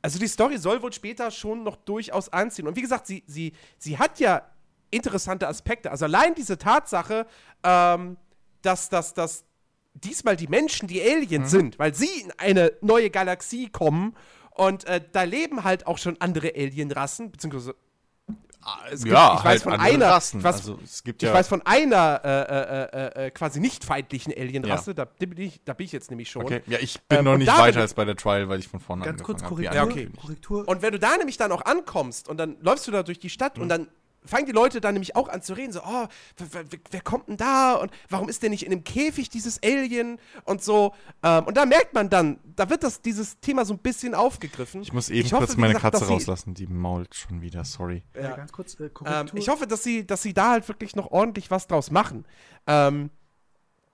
Also 0.02 0.20
die 0.20 0.28
Story 0.28 0.58
soll 0.60 0.82
wohl 0.82 0.94
später 0.94 1.30
schon 1.32 1.64
noch 1.64 1.76
durchaus 1.76 2.30
anziehen. 2.30 2.68
Und 2.68 2.78
wie 2.78 2.82
gesagt, 2.82 3.08
sie, 3.08 3.24
sie, 3.26 3.54
sie 3.80 3.98
hat 3.98 4.20
ja 4.20 4.44
interessante 4.92 5.48
Aspekte. 5.48 5.92
Also 5.92 6.06
allein 6.06 6.36
diese 6.36 6.58
Tatsache, 6.58 7.26
ähm, 7.64 8.18
dass, 8.62 8.88
dass, 8.90 9.14
dass 9.14 9.46
diesmal 10.04 10.36
die 10.36 10.48
Menschen 10.48 10.88
die 10.88 11.02
Aliens 11.02 11.52
sind, 11.52 11.80
weil 11.80 11.94
sie 11.94 12.22
in 12.22 12.32
eine 12.38 12.74
neue 12.82 13.10
Galaxie 13.10 13.70
kommen 13.70 14.16
und 14.52 14.86
äh, 14.86 15.02
da 15.12 15.24
leben 15.24 15.64
halt 15.64 15.88
auch 15.88 15.98
schon 15.98 16.18
andere 16.20 16.50
Alienrassen, 16.56 17.32
beziehungsweise 17.32 17.76
es 18.92 19.04
gibt- 19.04 19.14
ja, 19.14 19.36
ich 19.38 19.40
weiß 19.40 19.46
halt 19.46 19.62
von 19.64 19.74
einer, 19.74 20.08
Rassen. 20.08 20.40
ich 20.40 20.44
weiß, 20.44 20.56
also 20.58 20.80
es 20.84 21.04
gibt 21.04 21.24
ich 21.24 21.28
ja 21.30 21.34
weiß 21.34 21.48
von 21.48 21.62
einer 21.66 22.22
äh, 22.24 22.30
äh, 22.30 23.24
äh, 23.24 23.28
äh, 23.28 23.32
quasi 23.32 23.60
nicht 23.62 23.86
feindlichen 23.86 24.34
Alienrasse, 24.34 24.92
Ja. 24.92 24.94
da, 24.96 25.06
bin 25.06 25.38
ich, 25.40 25.62
da 25.64 25.74
bin 25.74 25.86
ich 25.86 25.92
jetzt 25.94 26.10
nämlich 26.12 26.30
schon. 26.30 26.44
Okay. 26.44 26.62
Ja, 26.68 26.78
ich 26.80 27.00
bin 27.08 27.20
Ähm, 27.20 27.26
noch 27.26 27.38
nicht 27.38 27.48
weiter 27.58 27.80
als 27.80 27.94
bei 27.94 28.04
der 28.06 28.16
Trial, 28.18 28.50
weil 28.50 28.60
ich 28.60 28.68
von 28.68 28.80
vorne 28.82 29.06
ganz 29.06 29.24
kurz 29.24 29.42
angefangen 29.44 29.68
habe. 29.70 29.78
Korrektur. 29.78 30.00
Ja, 30.04 30.06
okay. 30.12 30.22
Korrektur. 30.22 30.68
Und 30.68 30.82
wenn 30.82 30.92
du 30.92 31.00
da 31.00 31.16
nämlich 31.18 31.38
dann 31.38 31.52
auch 31.54 31.64
ankommst 31.64 32.28
und 32.28 32.38
dann 32.38 32.58
läufst 32.62 32.86
du 32.88 32.92
da 32.92 33.02
durch 33.02 33.18
die 33.20 33.30
Stadt 33.30 33.56
Mhm. 33.58 33.64
und 33.64 33.70
dann 33.70 33.88
fangen 34.26 34.46
die 34.46 34.52
Leute 34.52 34.82
dann 34.82 34.94
nämlich 34.94 35.16
auch 35.16 35.30
an 35.30 35.42
zu 35.42 35.54
reden, 35.54 35.72
so, 35.72 35.82
oh, 35.82 36.08
wer, 36.92 37.02
kommt 37.02 37.28
denn 37.28 37.38
da 37.38 37.74
und 37.74 37.92
warum 38.10 38.30
ist 38.30 38.44
der 38.44 38.50
nicht 38.50 38.66
in 38.66 38.72
einem 38.72 38.84
Käfig, 38.84 39.30
dieses 39.30 39.62
Alien 39.64 40.20
und 40.46 40.64
so. 40.64 40.94
Ähm, 41.24 41.46
und 41.46 41.58
da 41.58 41.66
merkt 41.66 41.94
man 41.94 42.10
dann, 42.10 42.40
da 42.56 42.70
wird 42.70 42.84
das, 42.84 43.02
dieses 43.02 43.40
Thema 43.40 43.66
so 43.66 43.74
ein 43.74 43.80
bisschen 43.80 44.14
aufgegriffen. 44.14 44.82
Ich 44.82 44.94
muss 44.94 45.10
eben 45.10 45.26
Ich 45.26 45.34
hoffe, 45.34 45.46
kurz 45.46 45.58
meine 45.58 45.74
gesagt, 45.74 45.94
Katze 45.94 46.08
rauslassen, 46.08 46.54
die 46.54 46.68
mault 46.68 47.16
schon 47.16 47.42
wieder, 47.42 47.64
sorry. 47.64 48.04
ja. 48.16 48.36
ganz 48.36 48.52
kurz 48.52 48.80
äh, 48.80 48.90
Ähm, 49.06 49.30
ich 49.34 49.50
hoffe, 49.50 49.68
dass 49.68 49.84
sie, 49.84 50.06
dass 50.06 50.22
sie 50.22 50.34
da 50.34 50.52
halt 50.52 50.68
wirklich 50.68 50.96
noch 50.96 51.12
ordentlich 51.12 51.50
was 51.52 51.68
draus 51.68 51.92
machen. 51.92 52.26
Ähm, 52.68 53.10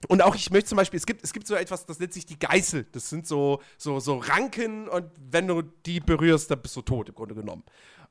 und 0.08 0.22
auch 0.22 0.36
ich 0.36 0.52
möchte 0.52 0.70
zum 0.70 0.76
Beispiel, 0.78 0.98
es 0.98 1.06
gibt, 1.06 1.24
es 1.24 1.34
gibt 1.34 1.48
so 1.48 1.56
etwas, 1.56 1.86
das 1.86 2.00
nennt 2.00 2.14
sich 2.14 2.26
die 2.26 2.38
Geißel. 2.38 2.86
Das 2.92 3.10
sind 3.10 3.28
so, 3.28 3.62
so, 3.78 4.00
so 4.00 4.18
Ranken 4.18 4.88
und 4.88 5.10
wenn 5.32 5.48
du 5.48 5.62
die 5.62 6.00
berührst, 6.00 6.52
dann 6.52 6.62
bist 6.62 6.76
du 6.76 6.82
tot 6.82 7.10
im 7.10 7.16
Grunde 7.16 7.36
genommen. 7.36 7.64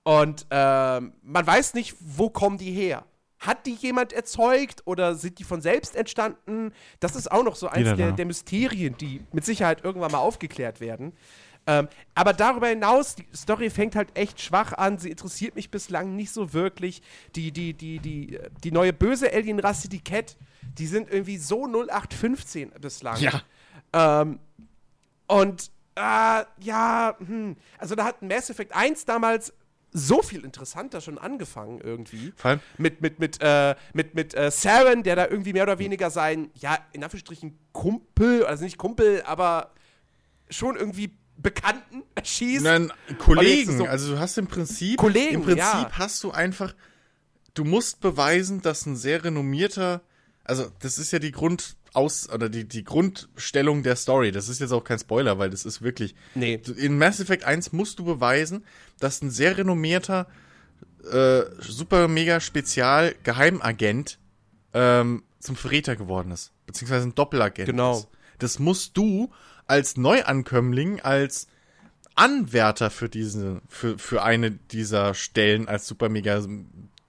Und 0.05 0.47
ähm, 0.51 1.15
man 1.23 1.47
weiß 1.47 1.75
nicht, 1.75 1.97
wo 1.99 2.31
kommen 2.31 2.59
die 2.59 2.71
her. 2.71 3.05
Hat 3.41 3.67
die 3.67 3.75
jemand 3.75 4.13
erzeugt 4.13 4.83
oder 4.87 5.15
sind 5.15 5.39
die 5.39 5.45
von 5.45 5.61
selbst 5.61 5.97
entstanden? 5.97 6.73
Das 7.01 7.17
ist 7.17 7.31
auch 7.31 7.43
noch 7.43 7.57
so 7.57 7.69
eins 7.69 7.97
der, 7.97 8.13
der 8.13 8.25
Mysterien, 8.27 8.97
die 8.97 9.23
mit 9.33 9.45
Sicherheit 9.45 9.85
irgendwann 9.85 10.13
mal 10.13 10.19
aufgeklärt 10.19 10.81
werden. 10.81 11.13
Ähm, 11.67 11.89
aber 12.15 12.35
darüber 12.35 12.69
hinaus, 12.69 13.17
die 13.17 13.27
Story 13.35 13.71
fängt 13.71 13.97
halt 13.97 14.17
echt 14.17 14.41
schwach 14.41 14.73
an. 14.75 14.99
Sie 14.99 15.11
interessiert 15.11 15.55
mich 15.55 15.71
bislang 15.71 16.15
nicht 16.15 16.31
so 16.31 16.53
wirklich. 16.53 17.03
Die, 17.35 17.53
die, 17.53 17.73
die, 17.73 17.99
die, 17.99 18.39
die 18.63 18.71
neue 18.71 18.93
böse 18.93 19.33
Alien-Rasse, 19.33 19.89
die 19.89 20.01
Cat, 20.01 20.37
die 20.79 20.87
sind 20.87 21.11
irgendwie 21.11 21.39
so 21.39 21.67
0815 21.67 22.73
bislang. 22.81 23.19
Ja. 23.19 23.43
Ähm, 23.93 24.39
und 25.27 25.71
äh, 25.97 26.45
ja, 26.61 27.17
hm. 27.19 27.57
also 27.79 27.95
da 27.95 28.05
hat 28.05 28.21
Mass 28.21 28.51
Effect 28.51 28.75
1 28.75 29.05
damals 29.07 29.55
so 29.97 30.23
viel 30.23 30.45
interessanter 30.45 31.01
schon 31.01 31.19
angefangen 31.19 31.81
irgendwie. 31.81 32.33
Vor 32.37 32.51
allem, 32.51 32.61
Mit, 32.79 33.01
mit, 33.01 33.21
mit, 33.21 33.39
äh, 33.41 33.77
mit, 33.93 34.15
mit 34.17 34.35
äh, 34.35 34.51
Saren, 34.51 35.05
der 35.05 35.15
da 35.15 35.29
irgendwie 35.29 35.53
mehr 35.53 35.63
oder 35.63 35.79
weniger 35.79 36.11
sein, 36.11 36.51
ja, 36.57 36.77
in 36.93 37.05
Anführungsstrichen 37.05 37.57
Kumpel, 37.73 38.45
also 38.45 38.65
nicht 38.65 38.77
Kumpel, 38.77 39.23
aber 39.25 39.73
schon 40.51 40.75
irgendwie 40.77 41.17
Bekannten 41.37 42.03
erschießt. 42.17 42.65
Nein, 42.65 42.93
Kollegen, 43.19 43.79
so- 43.79 43.85
also 43.87 44.15
du 44.15 44.19
hast 44.19 44.37
im 44.37 44.49
Prinzip, 44.49 44.99
Kollegen, 44.99 45.37
im 45.37 45.43
Prinzip 45.43 45.59
ja. 45.59 45.91
hast 45.93 46.23
du 46.25 46.33
einfach, 46.33 46.75
du 47.55 47.65
musst 47.65 48.01
beweisen, 48.01 48.63
dass 48.63 48.87
ein 48.87 48.97
sehr 48.97 49.23
renommierter, 49.25 50.03
also 50.43 50.71
das 50.81 50.99
ist 50.99 51.13
ja 51.13 51.21
die 51.21 51.33
Grundaus, 51.95 52.29
oder 52.29 52.49
die, 52.49 52.65
die 52.67 52.85
Grundstellung 52.85 53.83
der 53.83 53.97
Story, 53.97 54.33
das 54.33 54.49
ist 54.49 54.61
jetzt 54.61 54.73
auch 54.73 54.85
kein 54.85 54.99
Spoiler, 54.99 55.39
weil 55.39 55.51
das 55.51 55.65
ist 55.65 55.83
wirklich, 55.83 56.15
Nee. 56.35 56.61
In 56.77 56.99
Mass 56.99 57.21
Effect 57.21 57.45
1 57.45 57.73
musst 57.73 57.99
du 57.99 58.05
beweisen, 58.05 58.65
dass 58.99 59.23
ein 59.23 59.31
sehr 59.31 59.57
renommierter, 59.57 60.27
äh, 61.11 61.43
super 61.61 62.09
mega 62.09 62.41
Spezial 62.41 63.15
Geheimagent 63.23 64.19
ähm, 64.73 65.23
zum 65.39 65.57
Verräter 65.57 65.97
geworden 65.97 66.33
ist, 66.33 66.53
beziehungsweise 66.67 67.07
ein 67.09 67.15
Doppelagent 67.15 67.67
Genau. 67.69 67.99
ist. 67.99 68.09
Das 68.39 68.59
musst 68.59 68.97
du 68.97 69.31
als 69.67 69.97
Neuankömmling, 69.97 71.01
als 71.01 71.47
Anwärter 72.17 72.91
für 72.91 73.09
diese, 73.09 73.61
für, 73.69 73.99
für 73.99 74.23
eine 74.23 74.51
dieser 74.53 75.15
Stellen 75.15 75.69
als 75.69 75.87
super 75.87 76.09
mega 76.09 76.45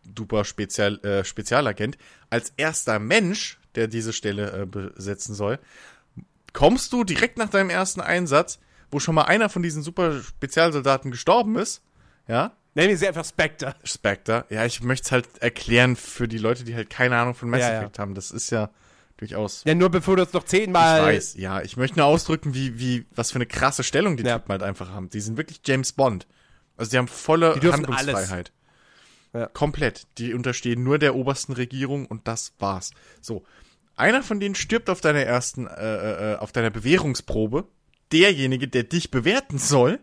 duper 0.04 0.46
Spezial, 0.46 1.00
äh, 1.04 1.24
Spezialagent, 1.26 1.98
als 2.30 2.54
erster 2.58 3.00
Mensch, 3.00 3.60
der 3.76 3.88
diese 3.88 4.14
Stelle 4.14 4.62
äh, 4.62 4.66
besetzen 4.66 5.36
soll, 5.36 5.60
kommst 6.54 6.94
du 6.94 7.04
direkt 7.04 7.38
nach 7.38 7.50
deinem 7.50 7.70
ersten 7.70 8.02
Einsatz, 8.02 8.60
wo 8.92 9.00
schon 9.00 9.16
mal 9.16 9.24
einer 9.24 9.50
von 9.50 9.62
diesen 9.64 9.84
super 9.84 10.22
Spezialsoldaten 10.22 11.12
gestorben 11.12 11.58
ist, 11.58 11.82
ja, 12.28 12.54
Nennen 12.78 12.98
sie 12.98 13.08
einfach 13.08 13.24
Spectre. 13.24 13.74
Spectre. 13.86 14.44
Ja, 14.50 14.66
ich 14.66 14.84
möchte 14.84 15.06
es 15.06 15.12
halt 15.14 15.30
erklären 15.40 15.96
für 15.96 16.28
die 16.28 16.38
Leute, 16.38 16.66
die 16.66 16.76
halt 16.76 16.90
keine 16.90 17.16
Ahnung 17.18 17.34
von 17.34 17.50
Mass 17.50 17.62
Ja, 17.62 17.72
ja. 17.72 17.78
Effect 17.80 18.00
haben. 18.00 18.16
Das 18.16 18.32
ist 18.32 18.50
ja 18.50 18.70
durchaus 19.16 19.64
Ja, 19.66 19.74
nur 19.76 19.90
bevor 19.90 20.18
du 20.18 20.24
es 20.24 20.34
noch 20.34 20.44
ich 20.44 20.50
zehnmal. 20.50 21.04
weiß, 21.04 21.36
ja. 21.36 21.62
Ich 21.62 21.78
möchte 21.78 21.98
nur 22.00 22.06
ausdrücken, 22.06 22.54
wie, 22.54 22.78
wie, 22.78 23.06
was 23.16 23.32
für 23.32 23.36
eine 23.38 23.46
krasse 23.46 23.86
Stellung 23.86 24.18
die 24.18 24.24
Ja. 24.24 24.40
Typen 24.40 24.52
halt 24.52 24.62
einfach 24.62 24.90
haben. 24.90 25.10
Die 25.10 25.22
sind 25.22 25.38
wirklich 25.38 25.62
James 25.64 25.94
Bond. 25.94 26.28
Also 26.76 26.92
die 26.92 26.98
haben 26.98 27.08
volle 27.08 27.58
Die 27.62 27.72
Handlungsfreiheit. 27.72 28.52
Ja. 29.32 29.46
Komplett. 29.48 30.06
Die 30.18 30.34
unterstehen 30.34 30.84
nur 30.84 31.00
der 31.00 31.16
obersten 31.16 31.54
Regierung 31.54 32.06
und 32.06 32.28
das 32.28 32.56
war's. 32.60 32.92
So. 33.22 33.46
Einer 33.96 34.24
von 34.24 34.40
denen 34.40 34.56
stirbt 34.56 34.90
auf 34.90 35.02
deiner 35.02 35.22
ersten, 35.22 35.68
äh, 35.68 36.34
äh, 36.34 36.36
auf 36.38 36.52
deiner 36.52 36.70
Bewährungsprobe. 36.70 37.68
Derjenige, 38.12 38.68
der 38.68 38.84
dich 38.84 39.10
bewerten 39.12 39.58
soll. 39.58 40.00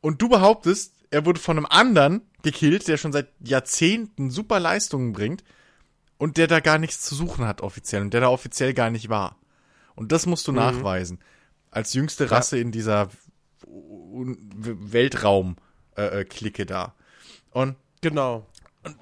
Und 0.00 0.22
du 0.22 0.28
behauptest, 0.28 0.94
er 1.10 1.24
wurde 1.26 1.40
von 1.40 1.56
einem 1.56 1.66
anderen 1.66 2.22
gekillt, 2.42 2.88
der 2.88 2.96
schon 2.96 3.12
seit 3.12 3.28
Jahrzehnten 3.40 4.30
super 4.30 4.60
Leistungen 4.60 5.12
bringt 5.12 5.44
und 6.18 6.36
der 6.36 6.46
da 6.46 6.60
gar 6.60 6.78
nichts 6.78 7.02
zu 7.02 7.14
suchen 7.14 7.44
hat 7.46 7.60
offiziell 7.60 8.02
und 8.02 8.14
der 8.14 8.20
da 8.22 8.28
offiziell 8.28 8.72
gar 8.74 8.90
nicht 8.90 9.08
war. 9.08 9.36
Und 9.94 10.12
das 10.12 10.26
musst 10.26 10.46
du 10.46 10.52
Mhm. 10.52 10.58
nachweisen. 10.58 11.18
Als 11.70 11.92
jüngste 11.94 12.30
Rasse 12.30 12.58
in 12.58 12.72
dieser 12.72 13.08
Weltraum-Clique 15.26 16.66
da. 16.66 16.94
Und 17.50 17.76
Genau. 18.02 18.46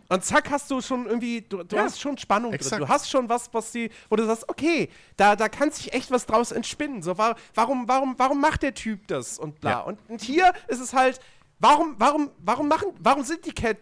Und 0.08 0.24
zack 0.24 0.50
hast 0.50 0.70
du 0.70 0.80
schon 0.80 1.06
irgendwie, 1.06 1.42
du, 1.42 1.62
du 1.62 1.76
Ja, 1.76 1.82
hast 1.84 2.00
schon 2.00 2.16
Spannung 2.18 2.50
drin. 2.50 2.60
exakt. 2.60 2.80
Du 2.82 2.88
hast 2.88 3.10
schon 3.10 3.28
was, 3.28 3.52
was 3.52 3.72
die, 3.72 3.90
wo 4.08 4.16
du 4.16 4.24
sagst, 4.26 4.48
okay, 4.48 4.88
da, 5.16 5.36
da 5.36 5.48
kann 5.48 5.70
sich 5.70 5.92
echt 5.92 6.10
was 6.10 6.26
draus 6.26 6.52
entspinnen. 6.52 7.02
So, 7.02 7.18
wa- 7.18 7.36
warum, 7.54 7.88
warum, 7.88 8.14
warum 8.18 8.40
macht 8.40 8.62
der 8.62 8.74
Typ 8.74 9.06
das 9.08 9.38
und 9.38 9.60
bla. 9.60 9.70
Ja. 9.70 9.80
Und, 9.80 9.98
und 10.08 10.20
hier 10.22 10.52
ist 10.68 10.80
es 10.80 10.92
halt, 10.94 11.20
warum, 11.60 11.94
warum, 11.98 12.30
warum 12.38 12.68
machen, 12.68 12.88
warum 13.00 13.22
sind 13.24 13.44
die 13.46 13.52
Cat 13.52 13.78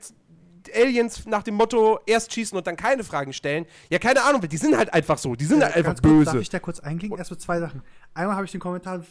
Aliens 0.74 1.26
nach 1.26 1.42
dem 1.42 1.54
Motto 1.56 1.98
erst 2.06 2.32
schießen 2.32 2.56
und 2.56 2.66
dann 2.66 2.76
keine 2.76 3.04
Fragen 3.04 3.32
stellen? 3.32 3.66
Ja, 3.90 3.98
keine 3.98 4.22
Ahnung, 4.22 4.40
die 4.48 4.56
sind 4.56 4.76
halt 4.76 4.92
einfach 4.94 5.18
so, 5.18 5.34
die 5.34 5.44
sind 5.44 5.62
halt 5.62 5.74
einfach 5.74 5.90
Ganz 5.94 6.02
kurz, 6.02 6.24
Darf 6.24 6.32
böse. 6.34 6.42
ich 6.42 6.48
da 6.50 6.58
kurz 6.60 6.80
einklicken? 6.80 7.18
Erstmal 7.18 7.38
zwei 7.38 7.58
Sachen. 7.60 7.82
Einmal 8.14 8.36
habe 8.36 8.44
ich 8.46 8.52
den 8.52 8.60
Kommentar 8.60 9.02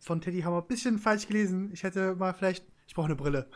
von 0.00 0.20
Teddy 0.20 0.40
Hammer 0.42 0.58
ein 0.62 0.66
bisschen 0.66 0.98
falsch 0.98 1.26
gelesen. 1.26 1.70
Ich 1.72 1.82
hätte 1.82 2.14
mal 2.14 2.32
vielleicht, 2.34 2.64
ich 2.86 2.94
brauche 2.94 3.06
eine 3.06 3.16
Brille. 3.16 3.48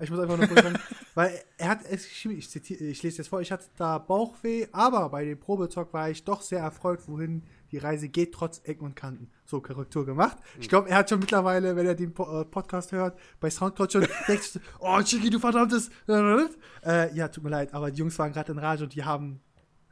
Ich 0.00 0.10
muss 0.10 0.20
einfach 0.20 0.34
eine 0.38 0.46
Brille 0.46 0.62
sagen, 0.62 0.78
weil 1.14 1.40
er 1.56 1.68
hat, 1.70 1.80
ich, 1.90 2.50
zitiere, 2.50 2.84
ich 2.84 3.02
lese 3.02 3.18
jetzt 3.18 3.28
vor, 3.28 3.40
ich 3.40 3.50
hatte 3.50 3.64
da 3.76 3.98
Bauchweh, 3.98 4.68
aber 4.70 5.08
bei 5.08 5.24
dem 5.24 5.38
Probetalk 5.40 5.92
war 5.92 6.08
ich 6.08 6.22
doch 6.24 6.40
sehr 6.40 6.60
erfreut, 6.60 7.00
wohin 7.08 7.42
die 7.72 7.78
Reise 7.78 8.08
geht, 8.08 8.32
trotz 8.32 8.60
Ecken 8.64 8.84
und 8.84 8.94
Kanten. 8.94 9.28
So, 9.44 9.60
Korrektur 9.60 10.06
gemacht. 10.06 10.38
Ich 10.60 10.68
glaube, 10.68 10.88
er 10.88 10.98
hat 10.98 11.10
schon 11.10 11.18
mittlerweile, 11.18 11.74
wenn 11.74 11.86
er 11.86 11.94
den 11.96 12.10
äh, 12.10 12.44
Podcast 12.44 12.92
hört, 12.92 13.18
bei 13.40 13.50
Soundcloud 13.50 13.92
schon 13.92 14.06
denkt, 14.28 14.60
oh, 14.78 15.02
Chiki, 15.02 15.30
du 15.30 15.38
verdammtes. 15.40 15.90
Äh, 16.06 17.14
ja, 17.14 17.28
tut 17.28 17.42
mir 17.44 17.50
leid, 17.50 17.74
aber 17.74 17.90
die 17.90 17.98
Jungs 17.98 18.18
waren 18.18 18.32
gerade 18.32 18.52
in 18.52 18.58
Rage 18.58 18.84
und 18.84 18.94
die 18.94 19.04
haben, 19.04 19.40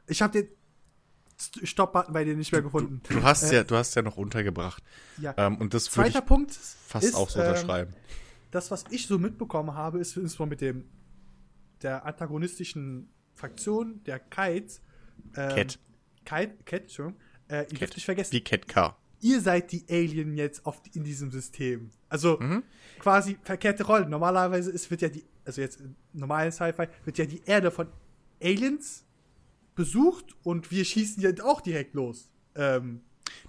ich 0.07 0.21
habe 0.21 0.31
den 0.41 0.47
St- 1.37 1.65
Stopp-Button 1.67 2.13
bei 2.13 2.23
denen 2.23 2.39
nicht 2.39 2.51
mehr 2.51 2.61
gefunden. 2.61 3.01
du 3.09 3.21
hast 3.21 3.51
Äh, 3.51 3.57
ja, 3.57 3.63
du 3.63 3.75
hast 3.75 3.93
ja 3.95 4.01
noch 4.01 4.17
untergebracht. 4.17 4.81
Ja. 5.19 5.33
Ähm, 5.37 5.57
und 5.57 5.73
das 5.73 5.83
Zweiter 5.85 6.19
ich 6.19 6.25
Punkt 6.25 6.51
fast 6.53 7.05
ist, 7.05 7.15
auch 7.15 7.29
so 7.29 7.39
ähm, 7.39 7.47
unterschreiben. 7.47 7.93
Das, 8.51 8.71
was 8.71 8.85
ich 8.89 9.07
so 9.07 9.17
mitbekommen 9.19 9.73
habe, 9.73 9.99
ist 9.99 10.15
insbesondere 10.17 10.49
mit 10.49 10.61
dem 10.61 10.89
der 11.81 12.05
antagonistischen 12.05 13.09
Fraktion, 13.35 14.01
der 14.05 14.19
Kites. 14.19 14.81
Ähm, 15.35 15.49
Cat. 15.55 15.79
Kite, 16.25 16.57
Cat, 16.65 16.81
Entschuldigung. 16.83 17.21
Äh, 17.49 17.65
ihr 17.71 17.79
dürft 17.79 17.95
nicht 17.95 18.05
vergessen, 18.05 18.31
Wie 18.33 18.41
Cat 18.41 18.67
Car. 18.67 18.97
ihr 19.21 19.41
seid 19.41 19.71
die 19.71 19.85
Alien 19.89 20.35
jetzt 20.35 20.65
auf, 20.65 20.81
in 20.93 21.03
diesem 21.03 21.31
System. 21.31 21.91
Also 22.09 22.37
Mhm. 22.39 22.63
quasi 22.99 23.37
verkehrte 23.43 23.83
Rollen. 23.85 24.09
Normalerweise 24.09 24.71
ist, 24.71 24.89
wird 24.91 25.01
ja 25.01 25.09
die, 25.09 25.23
also 25.45 25.61
jetzt 25.61 25.79
im 25.79 25.95
normalen 26.13 26.51
Sci-Fi, 26.51 26.87
wird 27.05 27.17
ja 27.17 27.25
die 27.25 27.41
Erde 27.45 27.69
von 27.71 27.87
Aliens 28.41 29.05
besucht 29.75 30.35
und 30.43 30.71
wir 30.71 30.83
schießen 30.83 31.21
ja 31.21 31.29
auch 31.43 31.61
direkt 31.61 31.93
los. 31.93 32.31
Ähm, 32.55 33.01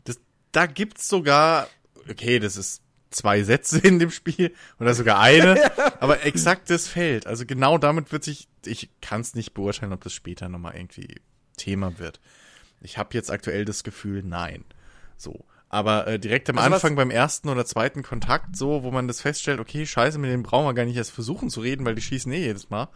Das, 0.04 0.20
da 0.52 0.66
gibt's 0.66 1.08
sogar, 1.08 1.66
okay, 2.10 2.38
das 2.38 2.56
ist 2.56 2.82
zwei 3.10 3.42
Sätze 3.42 3.78
in 3.78 3.98
dem 3.98 4.10
Spiel 4.10 4.54
oder 4.78 4.94
sogar 4.94 5.20
eine, 5.20 5.70
aber 6.00 6.24
exaktes 6.24 6.86
Feld. 6.88 7.26
Also 7.26 7.46
genau 7.46 7.78
damit 7.78 8.12
wird 8.12 8.24
sich, 8.24 8.48
ich 8.66 8.90
kann 9.00 9.20
es 9.20 9.34
nicht 9.34 9.54
beurteilen, 9.54 9.92
ob 9.92 10.02
das 10.02 10.12
später 10.12 10.48
nochmal 10.48 10.74
irgendwie 10.76 11.16
Thema 11.56 11.98
wird. 11.98 12.20
Ich 12.80 12.98
habe 12.98 13.10
jetzt 13.14 13.30
aktuell 13.30 13.64
das 13.64 13.82
Gefühl, 13.82 14.22
nein. 14.22 14.64
So. 15.16 15.44
Aber 15.70 16.06
äh, 16.06 16.18
direkt 16.18 16.48
am 16.48 16.56
Also 16.58 16.74
Anfang 16.76 16.96
beim 16.96 17.10
ersten 17.10 17.48
oder 17.50 17.66
zweiten 17.66 18.02
Kontakt, 18.02 18.56
so, 18.56 18.84
wo 18.84 18.90
man 18.90 19.06
das 19.06 19.20
feststellt, 19.20 19.60
okay, 19.60 19.84
scheiße, 19.84 20.18
mit 20.18 20.30
dem 20.30 20.42
brauchen 20.42 20.64
wir 20.66 20.72
gar 20.74 20.86
nicht 20.86 20.96
erst 20.96 21.10
versuchen 21.10 21.50
zu 21.50 21.60
reden, 21.60 21.84
weil 21.84 21.94
die 21.94 22.00
schießen 22.02 22.32
eh 22.32 22.38
jedes 22.38 22.70
Mal, 22.70 22.88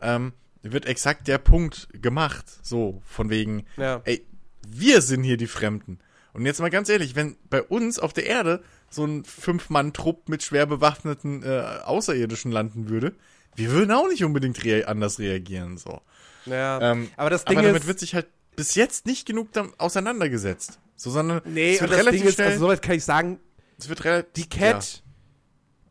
ähm, 0.00 0.32
wird 0.62 0.86
exakt 0.86 1.28
der 1.28 1.36
Punkt 1.36 1.88
gemacht. 1.92 2.46
So, 2.62 3.02
von 3.04 3.28
wegen, 3.28 3.66
Ja. 3.76 4.00
ey, 4.04 4.24
wir 4.66 5.02
sind 5.02 5.22
hier 5.24 5.36
die 5.36 5.46
Fremden. 5.46 5.98
Und 6.32 6.46
jetzt 6.46 6.60
mal 6.60 6.70
ganz 6.70 6.88
ehrlich, 6.88 7.14
wenn 7.14 7.36
bei 7.50 7.62
uns 7.62 7.98
auf 7.98 8.14
der 8.14 8.24
Erde 8.26 8.62
so 8.94 9.04
ein 9.04 9.24
Fünf-Mann-Trupp 9.24 10.28
mit 10.28 10.42
schwer 10.42 10.66
bewaffneten 10.66 11.42
äh, 11.42 11.60
Außerirdischen 11.84 12.52
landen 12.52 12.88
würde, 12.88 13.14
wir 13.56 13.70
würden 13.70 13.90
auch 13.92 14.08
nicht 14.08 14.24
unbedingt 14.24 14.62
rea 14.64 14.86
anders 14.86 15.18
reagieren. 15.18 15.76
So. 15.78 16.00
Ja. 16.46 16.80
Ähm, 16.92 17.10
aber 17.16 17.30
das 17.30 17.44
Ding 17.44 17.58
aber 17.58 17.66
damit 17.68 17.82
ist, 17.82 17.88
wird 17.88 17.98
sich 18.00 18.14
halt 18.14 18.26
bis 18.56 18.74
jetzt 18.74 19.06
nicht 19.06 19.26
genug 19.26 19.48
auseinandergesetzt. 19.78 20.78
So, 20.96 21.10
sondern 21.10 21.42
nee, 21.44 21.74
es 21.74 21.80
wird 21.80 21.90
das 21.90 21.98
relativ 21.98 22.20
Ding 22.20 22.28
ist, 22.28 22.34
schnell. 22.36 22.46
also 22.48 22.60
soweit 22.60 22.82
kann 22.82 22.94
ich 22.96 23.04
sagen, 23.04 23.40
es 23.78 23.88
wird 23.88 24.04
relativ, 24.04 24.32
Die 24.34 24.48
Cat, 24.48 25.02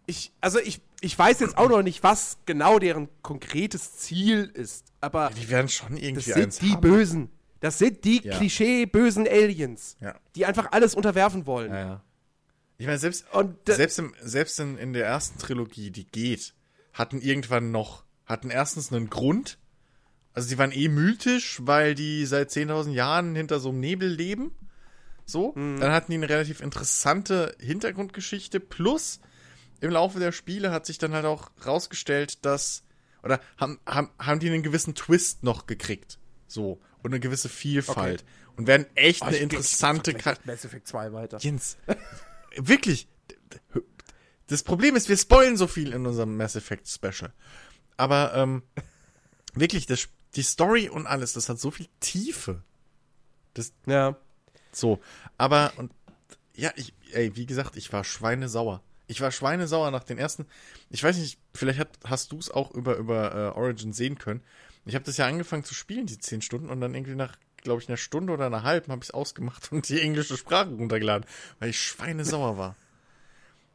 ich, 0.05 0.31
also 0.41 0.59
ich, 0.59 0.81
ich 1.01 1.17
weiß 1.17 1.39
jetzt 1.41 1.57
auch 1.57 1.69
noch 1.69 1.83
nicht, 1.83 2.03
was 2.03 2.37
genau 2.45 2.79
deren 2.79 3.09
konkretes 3.21 3.97
Ziel 3.97 4.49
ist, 4.53 4.85
aber 5.01 5.29
Ja, 5.29 5.35
die 5.35 5.49
werden 5.49 5.67
schon 5.69 5.95
das 5.95 6.01
irgendwie 6.03 6.31
sind 6.31 6.43
eins 6.43 6.59
die 6.59 6.71
haben. 6.71 6.81
Bösen. 6.81 7.29
Das 7.59 7.77
sind 7.77 8.03
die 8.03 8.21
Ja. 8.23 8.37
Klischee-bösen 8.37 9.27
Aliens, 9.27 9.97
Ja. 10.01 10.15
die 10.35 10.45
einfach 10.45 10.71
alles 10.71 10.95
unterwerfen 10.95 11.45
wollen. 11.45 11.71
Ja, 11.71 11.79
ja. 11.79 12.01
Ich 12.77 12.85
meine, 12.85 12.97
selbst, 12.97 13.25
selbst, 13.67 13.99
im, 13.99 14.13
selbst 14.21 14.59
in, 14.59 14.77
in 14.77 14.93
der 14.93 15.05
ersten 15.05 15.39
Trilogie, 15.39 15.91
die 15.91 16.05
geht, 16.05 16.53
hatten 16.91 17.21
irgendwann 17.21 17.71
noch, 17.71 18.03
hatten 18.25 18.49
erstens 18.49 18.91
einen 18.91 19.09
Grund. 19.09 19.57
Also 20.33 20.49
die 20.49 20.57
waren 20.57 20.71
eh 20.71 20.87
mythisch, 20.89 21.59
weil 21.63 21.93
die 21.95 22.25
seit 22.25 22.49
10.000 22.49 22.91
Jahren 22.91 23.35
hinter 23.35 23.59
so 23.59 23.69
einem 23.69 23.79
Nebel 23.79 24.09
leben. 24.09 24.51
So. 25.25 25.53
Dann 25.55 25.91
hatten 25.91 26.11
die 26.11 26.17
eine 26.17 26.27
relativ 26.27 26.59
interessante 26.59 27.55
Hintergrundgeschichte. 27.59 28.59
Plus, 28.59 29.19
im 29.79 29.91
Laufe 29.91 30.19
der 30.19 30.31
Spiele 30.31 30.71
hat 30.71 30.85
sich 30.85 30.97
dann 30.97 31.13
halt 31.13 31.25
auch 31.25 31.51
rausgestellt, 31.65 32.43
dass, 32.45 32.83
oder 33.21 33.39
haben, 33.57 33.79
haben, 33.85 34.09
haben 34.19 34.39
die 34.39 34.49
einen 34.49 34.63
gewissen 34.63 34.95
Twist 34.95 35.43
noch 35.43 35.67
gekriegt. 35.67 36.19
So. 36.47 36.81
Und 37.03 37.11
eine 37.11 37.19
gewisse 37.19 37.49
Vielfalt. 37.49 38.25
Und 38.55 38.67
werden 38.67 38.85
echt 38.95 39.21
oh, 39.21 39.25
eine 39.25 39.37
interessante 39.37 40.13
Ka- 40.13 40.35
Mass 40.45 40.63
Effect 40.65 40.87
2 40.87 41.13
weiter. 41.13 41.37
Jens, 41.39 41.77
wirklich. 42.55 43.07
Das 44.47 44.63
Problem 44.63 44.95
ist, 44.95 45.09
wir 45.09 45.17
spoilen 45.17 45.57
so 45.57 45.67
viel 45.67 45.93
in 45.93 46.05
unserem 46.05 46.37
Mass 46.37 46.55
Effect 46.55 46.87
Special. 46.87 47.33
Aber 47.97 48.33
ähm, 48.35 48.63
wirklich, 49.53 49.85
das, 49.85 50.09
die 50.35 50.43
Story 50.43 50.89
und 50.89 51.07
alles, 51.07 51.33
das 51.33 51.49
hat 51.49 51.59
so 51.59 51.71
viel 51.71 51.87
Tiefe. 51.99 52.63
Ja. 53.85 54.17
So, 54.71 54.99
aber 55.37 55.73
und 55.77 55.91
ja, 56.55 56.71
ich, 56.75 56.93
ey, 57.11 57.35
wie 57.35 57.45
gesagt, 57.45 57.77
ich 57.77 57.93
war 57.93 58.03
schweinesauer. 58.03 58.81
Ich 59.07 59.21
war 59.21 59.31
schweinesauer 59.31 59.91
nach 59.91 60.03
den 60.03 60.17
ersten. 60.17 60.45
Ich 60.89 61.03
weiß 61.03 61.17
nicht, 61.17 61.37
vielleicht 61.53 61.79
hat, 61.79 61.89
hast 62.05 62.31
du 62.31 62.39
es 62.39 62.49
auch 62.49 62.71
über 62.71 62.97
über 62.97 63.35
äh, 63.35 63.57
Origin 63.57 63.93
sehen 63.93 64.17
können. 64.17 64.41
Ich 64.85 64.95
habe 64.95 65.05
das 65.05 65.17
ja 65.17 65.27
angefangen 65.27 65.63
zu 65.63 65.73
spielen, 65.73 66.07
die 66.07 66.17
zehn 66.17 66.41
Stunden, 66.41 66.69
und 66.69 66.81
dann 66.81 66.93
irgendwie 66.93 67.15
nach, 67.15 67.37
glaube 67.63 67.81
ich, 67.81 67.87
einer 67.89 67.97
Stunde 67.97 68.33
oder 68.33 68.45
einer 68.45 68.63
halben 68.63 68.91
habe 68.91 69.01
ich 69.03 69.09
es 69.09 69.13
ausgemacht 69.13 69.71
und 69.71 69.87
die 69.89 69.99
englische 70.01 70.37
Sprache 70.37 70.69
runtergeladen, 70.69 71.25
weil 71.59 71.69
ich 71.69 71.79
schweinesauer 71.79 72.57
war. 72.57 72.75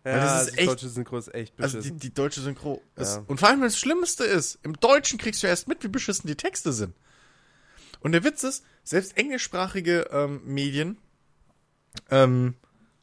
Ja, 0.05 0.17
das 0.17 0.25
ist 0.25 0.31
also 0.39 0.51
die 0.53 0.59
echt- 0.59 0.69
deutsche 0.71 0.89
Synchro 0.89 1.19
ist 1.19 1.35
echt 1.35 1.55
Also 1.61 1.73
die, 1.77 1.79
beschissen. 1.81 1.99
die 1.99 2.15
deutsche 2.15 2.41
Synchro 2.41 2.83
ist. 2.97 3.17
Ja. 3.17 3.25
Und 3.27 3.41
vor 3.41 3.49
allem 3.49 3.61
das 3.61 3.79
Schlimmste 3.79 4.25
ist, 4.25 4.59
im 4.63 4.75
Deutschen 4.81 5.19
kriegst 5.19 5.43
du 5.43 5.47
erst 5.47 5.69
mit, 5.69 5.83
wie 5.83 5.89
beschissen 5.89 6.27
die 6.29 6.37
Texte 6.37 6.73
sind. 6.73 6.95
Und 8.01 8.13
der 8.13 8.23
Witz 8.25 8.45
ist, 8.45 8.65
selbst 8.85 9.17
englischsprachige 9.19 10.09
ähm, 10.13 10.41
Medien, 10.45 10.99
ähm, 12.11 12.55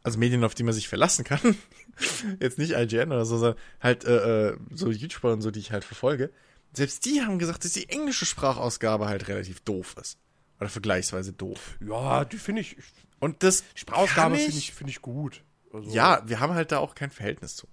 also 0.03 0.17
Medien, 0.19 0.43
auf 0.43 0.55
die 0.55 0.63
man 0.63 0.73
sich 0.73 0.87
verlassen 0.87 1.25
kann, 1.25 1.57
jetzt 2.39 2.57
nicht 2.57 2.71
IGN 2.73 3.11
oder 3.11 3.25
so, 3.25 3.37
sondern 3.37 3.59
halt 3.81 4.05
äh, 4.05 4.49
äh, 4.51 4.57
so 4.71 4.89
YouTuber 4.89 5.33
und 5.33 5.41
so, 5.41 5.51
die 5.51 5.59
ich 5.59 5.71
halt 5.71 5.83
verfolge, 5.83 6.31
selbst 6.73 7.05
die 7.05 7.21
haben 7.21 7.39
gesagt, 7.39 7.65
dass 7.65 7.73
die 7.73 7.89
englische 7.89 8.25
Sprachausgabe 8.25 9.07
halt 9.07 9.27
relativ 9.27 9.59
doof 9.61 9.95
ist. 10.01 10.17
Oder 10.59 10.69
vergleichsweise 10.69 11.33
doof. 11.33 11.77
ja, 11.85 12.23
die 12.25 12.37
finde 12.37 12.61
ich, 12.61 12.77
Und 13.19 13.43
das 13.43 13.63
Sprachausgabe 13.75 14.35
finde 14.37 14.57
ich, 14.57 14.73
finde 14.73 14.91
ich 14.91 15.01
gut. 15.01 15.43
Also, 15.73 15.89
ja, 15.91 16.21
wir 16.25 16.39
haben 16.39 16.53
halt 16.53 16.71
da 16.71 16.77
auch 16.79 16.95
kein 16.95 17.11
Verhältnis 17.11 17.55
zu. 17.55 17.67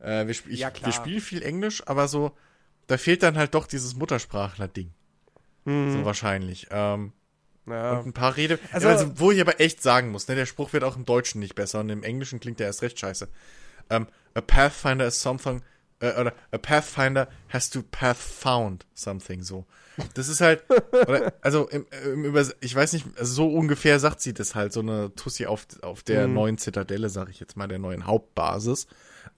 Äh, 0.00 0.26
wir, 0.26 0.30
ich, 0.30 0.44
Ja, 0.46 0.70
klar. 0.70 0.86
wir 0.88 0.92
spielen 0.92 1.20
viel 1.20 1.42
Englisch, 1.42 1.86
aber 1.86 2.08
so, 2.08 2.36
da 2.86 2.96
fehlt 2.96 3.22
dann 3.22 3.36
halt 3.36 3.54
doch 3.54 3.66
dieses 3.66 3.94
Muttersprachler-Ding. 3.96 4.92
So 5.64 6.04
wahrscheinlich. 6.04 6.66
Ähm, 6.70 7.12
ja. 7.66 7.92
und 7.98 8.06
ein 8.06 8.12
paar 8.12 8.36
Rede. 8.36 8.58
Also- 8.72 8.88
Also, 8.88 9.04
also, 9.06 9.20
wo 9.20 9.30
ich 9.30 9.40
aber 9.40 9.60
echt 9.60 9.80
sagen 9.82 10.10
muss, 10.10 10.26
ne, 10.26 10.34
der 10.34 10.46
Spruch 10.46 10.72
wird 10.72 10.82
auch 10.82 10.96
im 10.96 11.04
Deutschen 11.04 11.38
nicht 11.40 11.54
besser 11.54 11.78
und 11.80 11.90
im 11.90 12.02
Englischen 12.02 12.40
klingt 12.40 12.58
der 12.58 12.66
erst 12.66 12.82
recht 12.82 12.98
scheiße. 12.98 13.28
Ähm, 13.90 14.08
a 14.34 14.40
Pathfinder 14.40 15.06
is 15.06 15.20
something, 15.22 15.62
äh, 16.00 16.18
oder 16.20 16.32
a 16.50 16.58
Pathfinder 16.58 17.28
has 17.50 17.70
to 17.70 17.82
path 17.82 18.16
found 18.16 18.86
something, 18.94 19.42
so. 19.42 19.66
Das 20.14 20.28
ist 20.28 20.40
halt, 20.40 20.64
oder, 20.92 21.34
also 21.42 21.68
im, 21.68 21.86
im 22.04 22.24
Übers 22.24 22.54
ich 22.60 22.74
weiß 22.74 22.92
nicht, 22.94 23.06
also 23.18 23.32
so 23.34 23.48
ungefähr 23.48 23.98
sagt 24.00 24.20
sie 24.20 24.32
das 24.32 24.54
halt, 24.54 24.72
so 24.72 24.80
eine 24.80 25.14
Tussi 25.14 25.46
auf, 25.46 25.66
auf 25.82 26.02
der 26.02 26.26
neuen 26.28 26.58
Zitadelle, 26.58 27.08
sag 27.10 27.28
ich 27.28 27.40
jetzt 27.40 27.56
mal, 27.56 27.68
der 27.68 27.78
neuen 27.78 28.06
Hauptbasis, 28.06 28.86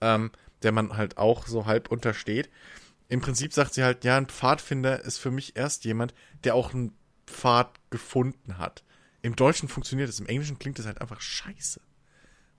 ähm, 0.01 0.31
der 0.63 0.73
man 0.73 0.97
halt 0.97 1.19
auch 1.19 1.47
so 1.47 1.67
halb 1.67 1.91
untersteht. 1.91 2.51
im 3.09 3.21
Prinzip 3.21 3.53
sagt 3.53 3.75
sie 3.75 3.83
halt, 3.85 4.05
ja, 4.05 4.17
ein 4.17 4.27
Pfadfinder 4.27 5.05
ist 5.05 5.19
für 5.19 5.31
mich 5.31 5.57
erst 5.57 5.85
jemand, 5.85 6.15
der 6.45 6.55
auch 6.55 6.73
einen 6.73 6.93
Pfad 7.27 7.75
gefunden 7.91 8.59
hat. 8.59 8.85
Im 9.23 9.37
Deutschen 9.37 9.69
funktioniert 9.69 10.09
es, 10.09 10.21
im 10.21 10.27
Englischen 10.27 10.59
klingt 10.59 10.79
es 10.79 10.87
halt 10.87 11.01
einfach 11.01 11.21
scheiße. 11.21 11.81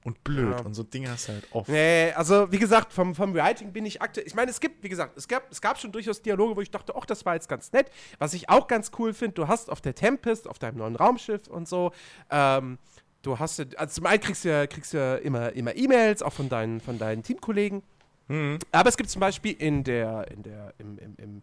Und 0.06 0.24
blöd. 0.24 0.60
Ja. 0.60 0.64
Und 0.66 0.76
so 0.76 0.84
Dinge 0.84 1.10
hast 1.10 1.28
du 1.28 1.34
halt 1.34 1.48
oft. 1.52 1.68
Nee, 1.68 2.14
also 2.16 2.50
wie 2.52 2.60
gesagt, 2.60 2.94
vom, 2.94 3.14
vom 3.16 3.34
Writing 3.34 3.74
bin 3.74 3.86
ich 3.88 4.02
aktuell. 4.04 4.26
Ich 4.28 4.36
meine, 4.36 4.52
es 4.52 4.60
gibt, 4.60 4.84
wie 4.84 4.88
gesagt, 4.90 5.18
es 5.18 5.28
gab, 5.28 5.52
es 5.52 5.60
gab 5.60 5.80
schon 5.80 5.92
durchaus 5.92 6.22
Dialoge, 6.22 6.56
wo 6.56 6.62
ich 6.62 6.70
dachte, 6.72 6.94
ach, 6.96 7.06
das 7.06 7.26
war 7.26 7.34
jetzt 7.34 7.50
ganz 7.50 7.72
nett. 7.74 7.90
Was 8.20 8.34
ich 8.36 8.48
auch 8.48 8.68
ganz 8.68 8.92
cool 9.00 9.14
finde, 9.16 9.34
du 9.34 9.48
hast 9.48 9.70
auf 9.70 9.82
der 9.82 9.96
Tempest, 9.96 10.48
auf 10.48 10.60
deinem 10.60 10.78
neuen 10.78 10.96
Raumschiff 10.96 11.48
und 11.48 11.68
so, 11.68 11.92
ähm, 12.30 12.78
du 13.24 13.40
hast, 13.40 13.58
ja- 13.58 13.66
also 13.78 13.96
zum 13.96 14.06
einen 14.06 14.22
kriegst 14.22 14.46
du 14.46 14.50
ja, 14.50 14.68
kriegst 14.68 14.94
du 14.94 14.98
ja 14.98 15.16
immer 15.16 15.52
immer 15.54 15.76
E-Mails, 15.76 16.22
auch 16.22 16.34
von 16.34 16.50
deinen, 16.50 16.80
von 16.82 17.00
deinen 17.00 17.24
Teamkollegen. 17.24 17.82
Mhm. 18.28 18.60
Aber 18.72 18.90
es 18.90 18.98
gibt 18.98 19.10
zum 19.10 19.22
Beispiel 19.22 19.54
in 19.58 19.84
der, 19.84 20.28
in 20.30 20.44
der, 20.44 20.74
im, 20.78 21.00
im, 21.00 21.16
im, 21.18 21.42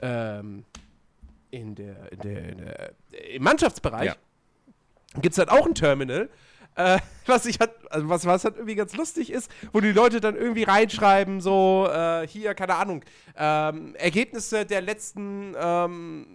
ähm, 0.00 0.64
in 1.50 1.74
der, 1.74 2.10
in 2.12 2.18
der, 2.20 2.48
in 2.48 2.58
der 2.58 2.92
im 3.34 3.42
Mannschaftsbereich 3.42 4.06
Ja. 4.06 4.16
gibt 5.20 5.32
es 5.34 5.38
halt 5.38 5.50
auch 5.50 5.66
ein 5.66 5.74
Terminal, 5.74 6.30
äh, 6.76 6.98
was 7.26 7.46
ich 7.46 7.60
halt, 7.60 7.70
also 7.90 8.08
was, 8.08 8.26
was 8.26 8.44
halt 8.44 8.56
irgendwie 8.56 8.74
ganz 8.74 8.94
lustig 8.96 9.30
ist, 9.30 9.50
wo 9.72 9.80
die 9.80 9.92
Leute 9.92 10.20
dann 10.20 10.36
irgendwie 10.36 10.64
reinschreiben, 10.64 11.40
so, 11.40 11.88
äh, 11.92 12.26
hier, 12.26 12.54
keine 12.54 12.76
Ahnung, 12.76 13.04
ähm, 13.36 13.94
Ergebnisse 13.96 14.66
der 14.66 14.80
letzten 14.80 15.54
ähm, 15.58 16.26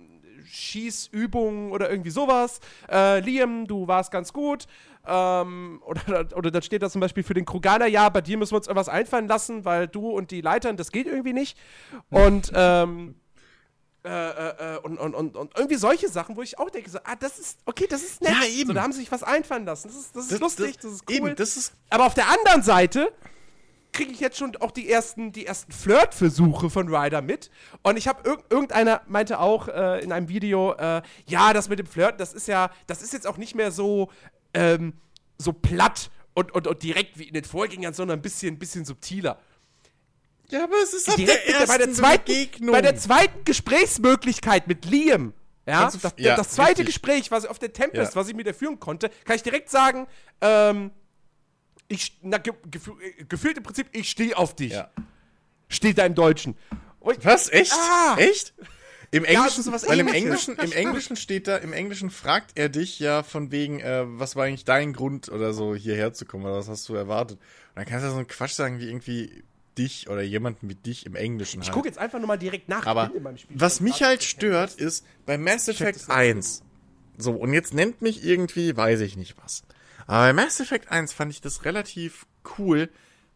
Schießübungen 0.45 1.71
oder 1.71 1.89
irgendwie 1.89 2.09
sowas. 2.09 2.59
Äh, 2.89 3.19
Liam, 3.19 3.67
du 3.67 3.87
warst 3.87 4.11
ganz 4.11 4.31
gut. 4.33 4.65
Ähm, 5.05 5.81
oder, 5.85 6.25
oder 6.35 6.51
dann 6.51 6.61
steht 6.61 6.81
da 6.81 6.89
zum 6.89 7.01
Beispiel 7.01 7.23
für 7.23 7.33
den 7.33 7.45
Kroganer, 7.45 7.87
ja, 7.87 8.09
bei 8.09 8.21
dir 8.21 8.37
müssen 8.37 8.51
wir 8.51 8.57
uns 8.57 8.67
irgendwas 8.67 8.89
einfallen 8.89 9.27
lassen, 9.27 9.63
weil 9.63 9.87
du 9.87 10.09
und 10.09 10.31
die 10.31 10.41
Leitern, 10.41 10.75
das 10.75 10.91
geht 10.91 11.07
irgendwie 11.07 11.33
nicht. 11.33 11.57
Und, 12.09 12.51
ähm, 12.53 13.15
äh, 14.07 14.29
äh, 14.29 14.75
äh, 14.75 14.77
und, 14.79 14.97
und, 14.97 15.13
und, 15.13 15.35
und 15.35 15.57
irgendwie 15.57 15.75
solche 15.75 16.07
Sachen, 16.07 16.35
wo 16.37 16.41
ich 16.41 16.57
auch 16.57 16.69
denke, 16.69 16.89
so, 16.89 16.99
ah, 17.03 17.15
das 17.19 17.39
ist, 17.39 17.59
okay, 17.65 17.87
das 17.89 18.03
ist 18.03 18.21
nett. 18.21 18.31
Ja, 18.31 18.47
eben. 18.47 18.67
So, 18.67 18.73
da 18.73 18.83
haben 18.83 18.93
sie 18.93 18.99
sich 18.99 19.11
was 19.11 19.23
einfallen 19.23 19.65
lassen. 19.65 19.89
Das 19.89 19.97
ist, 19.97 20.15
das 20.15 20.31
ist 20.31 20.39
lustig, 20.39 20.77
das, 20.79 20.93
ist 20.93 21.03
cool. 21.09 21.15
Eben, 21.15 21.35
das 21.35 21.57
ist 21.57 21.73
Aber 21.89 22.05
auf 22.05 22.13
der 22.13 22.29
anderen 22.29 22.63
Seite 22.63 23.11
kriege 23.91 24.11
ich 24.11 24.19
jetzt 24.19 24.37
schon 24.37 24.55
auch 24.57 24.71
die 24.71 24.89
ersten, 24.89 25.31
die 25.31 25.45
ersten 25.45 25.71
Flirtversuche 25.71 26.69
von 26.69 26.93
Ryder 26.93 27.21
mit. 27.21 27.49
Und 27.83 27.97
ich 27.97 28.07
habe 28.07 28.29
irg 28.29 28.43
irgendeiner 28.49 29.01
meinte 29.07 29.39
auch 29.39 29.67
äh, 29.67 30.03
in 30.03 30.11
einem 30.11 30.29
Video, 30.29 30.73
äh, 30.73 31.01
ja, 31.25 31.51
das 31.51 31.67
mit 31.67 31.79
dem 31.79 31.87
Flirten, 31.87 32.17
das 32.17 32.33
ist 32.33 32.47
ja, 32.47 32.69
das 32.85 33.01
ist 33.01 33.11
jetzt 33.11 33.27
auch 33.27 33.37
nicht 33.37 33.55
mehr 33.55 33.71
so, 33.71 34.09
ähm, 34.53 34.93
so 35.37 35.51
platt 35.51 36.11
und, 36.33 36.53
und, 36.53 36.67
und 36.67 36.83
direkt 36.83 37.17
wie 37.17 37.23
in 37.23 37.33
den 37.33 37.43
Vorgängern, 37.43 37.93
sondern 37.93 38.19
ein 38.19 38.21
bisschen, 38.21 38.59
bisschen 38.59 38.85
subtiler. 38.85 39.39
Ja, 40.49 40.63
aber 40.63 40.75
es 40.81 40.93
ist 40.93 41.17
Direkt 41.17 41.47
der, 41.49 41.67
bei, 41.67 41.77
der 41.77 41.91
zweiten, 41.91 42.71
bei 42.71 42.81
der 42.81 42.95
zweiten 42.95 43.43
Gesprächsmöglichkeit 43.43 44.67
mit 44.67 44.85
Liam, 44.85 45.33
ja, 45.65 45.91
das, 45.91 46.13
ja, 46.17 46.35
das 46.37 46.51
zweite 46.51 46.79
richtig. 46.79 46.85
Gespräch, 46.87 47.31
was 47.31 47.45
auf 47.45 47.59
der 47.59 47.73
Tempest, 47.73 48.13
Ja. 48.13 48.19
was 48.19 48.29
ich 48.29 48.35
mit 48.35 48.45
der 48.47 48.53
führen 48.53 48.79
konnte, 48.79 49.09
kann 49.25 49.35
ich 49.35 49.43
direkt 49.43 49.69
sagen, 49.69 50.07
ähm, 50.39 50.91
ich, 51.89 52.17
na, 52.21 52.37
ge 52.37 52.53
äh, 53.01 53.23
gefühlt 53.25 53.57
im 53.57 53.63
Prinzip, 53.63 53.87
ich 53.91 54.09
stehe 54.09 54.37
auf 54.37 54.55
dich. 54.55 54.73
Ja. 54.73 54.89
Steht 55.67 55.97
da 55.97 56.05
im 56.05 56.15
Deutschen. 56.15 56.55
Ich, 57.11 57.25
Was? 57.25 57.49
Echt? 57.51 57.73
Ah! 57.73 58.15
Echt? 58.17 58.53
Im 59.11 59.23
Englischen, 59.23 59.71
was 59.71 59.87
weil 59.87 59.99
im. 59.99 60.07
Englischen, 60.07 60.57
im 60.57 60.71
Englischen 60.73 61.15
steht 61.15 61.47
da, 61.47 61.57
im 61.57 61.71
Englischen 61.71 62.09
fragt 62.09 62.51
er 62.55 62.67
dich 62.67 62.99
ja 62.99 63.23
von 63.23 63.51
wegen, 63.51 63.79
äh, 63.79 64.03
was 64.05 64.35
war 64.35 64.45
eigentlich 64.45 64.65
dein 64.65 64.91
Grund 64.91 65.29
oder 65.29 65.53
so 65.53 65.75
hierher 65.75 66.11
zu 66.13 66.25
kommen 66.25 66.43
oder 66.45 66.55
was 66.55 66.67
hast 66.67 66.87
du 66.89 66.95
erwartet? 66.95 67.39
Und 67.39 67.75
dann 67.75 67.85
kannst 67.85 68.03
du 68.03 68.07
ja 68.07 68.11
so 68.11 68.17
einen 68.17 68.27
Quatsch 68.27 68.51
sagen 68.53 68.79
wie 68.79 68.87
irgendwie 68.87 69.43
dich 69.77 70.09
oder 70.09 70.21
jemanden 70.21 70.69
wie 70.69 70.75
dich 70.75 71.05
im 71.05 71.15
Englischen 71.15 71.61
ich 71.61 71.67
halt. 71.67 71.73
gucke 71.75 71.87
jetzt 71.87 71.97
einfach 71.97 72.19
nur 72.19 72.27
mal 72.27 72.37
direkt 72.37 72.69
nach. 72.69 72.81
ich 72.81 72.87
Aber 72.87 73.07
bin 73.07 73.17
in 73.17 73.23
meinem 73.23 73.37
Spiel 73.37 73.59
was 73.59 73.79
mich 73.79 74.01
halt 74.03 74.23
stört, 74.23 74.75
ist 74.75 75.05
bei 75.25 75.37
Mass 75.37 75.67
Effect 75.67 75.95
das 75.95 76.09
1. 76.09 76.63
So, 77.17 77.31
und 77.33 77.53
jetzt 77.53 77.73
nennt 77.73 78.01
mich 78.01 78.23
irgendwie, 78.25 78.75
weiß 78.77 78.99
ich 79.01 79.17
nicht 79.17 79.35
was. 79.43 79.63
Aber 80.07 80.19
bei 80.27 80.33
Mass 80.33 80.59
Effect 80.59 80.91
1 80.91 81.13
fand 81.13 81.31
ich 81.31 81.41
das 81.41 81.65
relativ 81.65 82.25
cool. 82.57 82.89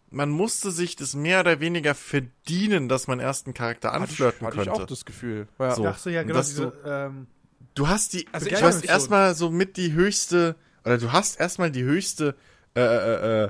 Man 0.10 0.30
musste 0.30 0.72
sich 0.72 0.96
das 0.98 1.14
mehr 1.16 1.40
oder 1.40 1.60
weniger 1.62 1.96
verdienen, 1.96 2.90
dass 2.90 3.08
man 3.08 3.20
erst 3.20 3.48
einen 3.48 3.54
Charakter 3.54 3.90
Hatte 3.94 4.04
ich, 4.04 4.10
anflirten 4.12 4.48
hatte 4.48 4.58
ich 4.58 4.64
könnte. 4.66 4.82
auch 4.84 4.86
das 4.86 5.06
Gefühl. 5.06 5.48
Ja. 5.58 5.74
So. 5.76 5.88
Ach 5.88 5.98
so, 5.98 6.10
ja, 6.10 6.24
genau. 6.24 6.40
Diese, 6.40 6.54
so- 6.56 6.74
ähm, 6.86 7.28
Du 7.74 7.88
hast 7.88 8.12
die, 8.14 8.28
Also 8.34 8.50
du 8.50 8.56
ich- 8.56 8.62
hast 8.62 8.84
erstmal 8.84 9.34
so 9.34 9.50
mit 9.50 9.78
die 9.78 9.94
höchste, 9.94 10.58
oder 10.84 10.98
du 10.98 11.14
hast 11.14 11.40
erstmal 11.40 11.72
die 11.72 11.84
höchste, 11.84 12.36
äh, 12.76 12.82
äh, 12.82 13.44
äh, 13.46 13.50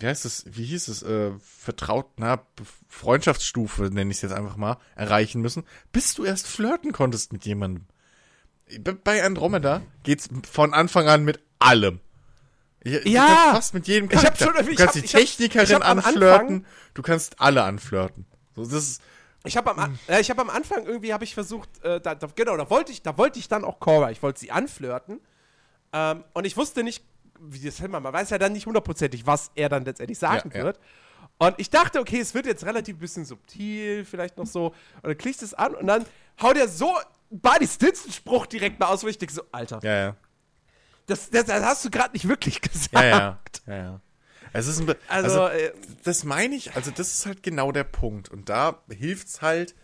wie 0.00 0.06
heißt 0.06 0.24
es, 0.24 0.44
wie 0.46 0.64
hieß 0.64 0.88
es, 0.88 1.02
äh, 1.02 1.30
vertraut, 1.40 2.06
na, 2.16 2.42
Freundschaftsstufe, 2.88 3.84
nenne 3.84 4.10
ich 4.10 4.18
es 4.18 4.22
jetzt 4.22 4.32
einfach 4.32 4.56
mal, 4.56 4.76
erreichen 4.96 5.40
müssen, 5.40 5.64
bis 5.92 6.14
du 6.14 6.24
erst 6.24 6.46
flirten 6.46 6.92
konntest 6.92 7.32
mit 7.32 7.44
jemandem. 7.46 7.86
Be- 8.80 8.94
Bei 8.94 9.24
Andromeda 9.24 9.82
geht's 10.02 10.28
von 10.50 10.74
Anfang 10.74 11.08
an 11.08 11.24
mit 11.24 11.40
allem. 11.58 12.00
Ja, 12.84 13.00
du 13.00 13.08
Ja. 13.08 13.26
kannst 13.26 13.50
fast 13.56 13.74
mit 13.74 13.86
jedem 13.88 14.08
Ich 14.10 14.16
hab 14.16 14.38
Charakter. 14.38 14.44
schon- 14.56 14.66
du 14.66 14.70
ich 14.72 14.76
kannst 14.78 14.94
hab- 14.94 15.00
die 15.00 15.04
ich 15.06 15.14
hab- 15.14 15.20
Technikerin 15.20 15.66
ich 15.66 15.74
hab 15.74 15.84
am 15.88 15.98
anflirten, 15.98 16.56
Anfang- 16.56 16.66
du 16.94 17.02
kannst 17.02 17.40
alle 17.40 17.62
anflirten. 17.64 18.26
So, 18.56 18.62
das 18.64 18.72
ist, 18.72 19.02
Ich 19.44 19.56
habe 19.56 19.74
am, 19.76 19.98
äh, 20.06 20.20
ich 20.20 20.30
hab 20.30 20.38
am 20.38 20.50
Anfang 20.50 20.84
irgendwie 20.84 21.12
habe 21.14 21.24
ich 21.24 21.32
versucht, 21.34 21.68
äh, 21.82 21.98
da, 22.00 22.14
da, 22.14 22.28
genau, 22.34 22.56
da 22.58 22.68
wollte 22.68 22.92
ich, 22.92 23.02
da 23.02 23.16
wollte 23.16 23.38
ich 23.38 23.48
dann 23.48 23.64
auch 23.64 23.80
Cora, 23.80 24.10
ich 24.10 24.22
wollte 24.22 24.38
sie 24.40 24.50
anflirten. 24.50 25.20
Ähm, 25.92 26.24
und 26.34 26.44
ich 26.44 26.56
wusste 26.58 26.84
nicht, 26.84 27.02
wie 27.40 27.60
das 27.60 27.80
man, 27.80 28.02
man 28.02 28.12
weiß 28.12 28.30
ja 28.30 28.38
dann 28.38 28.52
nicht 28.52 28.66
hundertprozentig, 28.66 29.26
was 29.26 29.50
er 29.54 29.68
dann 29.68 29.84
letztendlich 29.84 30.18
sagen 30.18 30.50
Ja, 30.52 30.58
ja. 30.58 30.64
wird. 30.64 30.80
Und 31.38 31.54
ich 31.58 31.70
dachte, 31.70 32.00
okay, 32.00 32.20
es 32.20 32.34
wird 32.34 32.46
jetzt 32.46 32.64
relativ 32.66 32.98
bisschen 32.98 33.24
subtil, 33.24 34.04
vielleicht 34.04 34.36
noch 34.36 34.46
so. 34.46 34.66
Und 34.66 35.04
dann 35.04 35.16
klickst 35.16 35.42
es 35.42 35.54
an 35.54 35.74
und 35.74 35.86
dann 35.86 36.04
haut 36.40 36.56
er 36.56 36.68
so 36.68 36.94
einen 36.96 37.40
Buddy 37.40 37.66
Stinson-Spruch 37.66 38.46
direkt 38.46 38.78
mal 38.78 38.86
aus, 38.88 39.02
wo 39.02 39.08
ich 39.08 39.16
denke 39.16 39.34
so, 39.34 39.42
Alter, 39.50 39.80
ja, 39.82 39.98
ja. 39.98 40.16
das, 41.06 41.30
das, 41.30 41.46
das 41.46 41.64
hast 41.64 41.84
du 41.84 41.90
gerade 41.90 42.12
nicht 42.12 42.28
wirklich 42.28 42.60
gesagt. 42.60 42.92
Ja, 42.92 43.04
ja. 43.04 43.38
ja, 43.66 43.76
ja. 43.76 44.00
Es 44.52 44.66
ist 44.66 44.80
ein, 44.80 44.94
Also, 45.08 45.42
also 45.42 45.46
äh, 45.46 45.72
das 46.04 46.24
meine 46.24 46.54
ich, 46.56 46.74
also 46.74 46.90
das 46.90 47.14
ist 47.14 47.26
halt 47.26 47.42
genau 47.42 47.72
der 47.72 47.84
Punkt. 47.84 48.28
Und 48.28 48.48
da 48.48 48.82
hilft's 48.90 49.42
halt, 49.42 49.74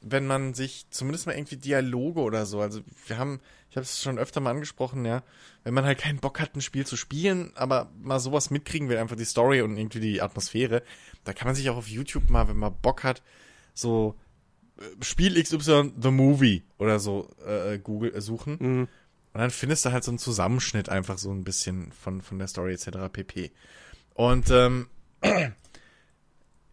wenn 0.00 0.26
man 0.26 0.54
sich 0.54 0.86
zumindest 0.90 1.26
mal 1.26 1.34
irgendwie 1.34 1.56
Dialoge 1.56 2.20
oder 2.20 2.44
so, 2.44 2.60
also 2.60 2.80
wir 3.06 3.18
haben, 3.18 3.40
ich 3.72 3.76
habe 3.76 3.84
es 3.84 4.02
schon 4.02 4.18
öfter 4.18 4.40
mal 4.40 4.50
angesprochen, 4.50 5.06
ja, 5.06 5.22
wenn 5.64 5.72
man 5.72 5.86
halt 5.86 5.96
keinen 5.96 6.18
Bock 6.18 6.40
hat, 6.40 6.54
ein 6.54 6.60
Spiel 6.60 6.86
zu 6.86 6.94
spielen, 6.94 7.52
aber 7.54 7.90
mal 8.02 8.20
sowas 8.20 8.50
mitkriegen 8.50 8.90
will, 8.90 8.98
einfach 8.98 9.16
die 9.16 9.24
Story 9.24 9.62
und 9.62 9.78
irgendwie 9.78 10.00
die 10.00 10.20
Atmosphäre, 10.20 10.82
da 11.24 11.32
kann 11.32 11.48
man 11.48 11.54
sich 11.54 11.70
auch 11.70 11.78
auf 11.78 11.88
YouTube 11.88 12.28
mal, 12.28 12.48
wenn 12.48 12.58
man 12.58 12.78
Bock 12.82 13.02
hat, 13.02 13.22
so 13.72 14.14
äh, 14.76 15.02
Spiel 15.02 15.42
XY 15.42 15.94
The 15.98 16.10
Movie 16.10 16.64
oder 16.76 16.98
so 17.00 17.30
äh, 17.46 17.78
Google 17.78 18.14
äh, 18.14 18.20
suchen. 18.20 18.58
Und 18.58 18.88
dann 19.32 19.50
findest 19.50 19.86
du 19.86 19.92
halt 19.92 20.04
so 20.04 20.10
einen 20.10 20.18
Zusammenschnitt 20.18 20.90
einfach 20.90 21.16
so 21.16 21.32
ein 21.32 21.42
bisschen 21.42 21.92
von, 21.92 22.20
von 22.20 22.38
der 22.38 22.48
Story 22.48 22.74
etc. 22.74 23.10
pp. 23.10 23.52
Und 24.12 24.50
ähm, 24.50 24.88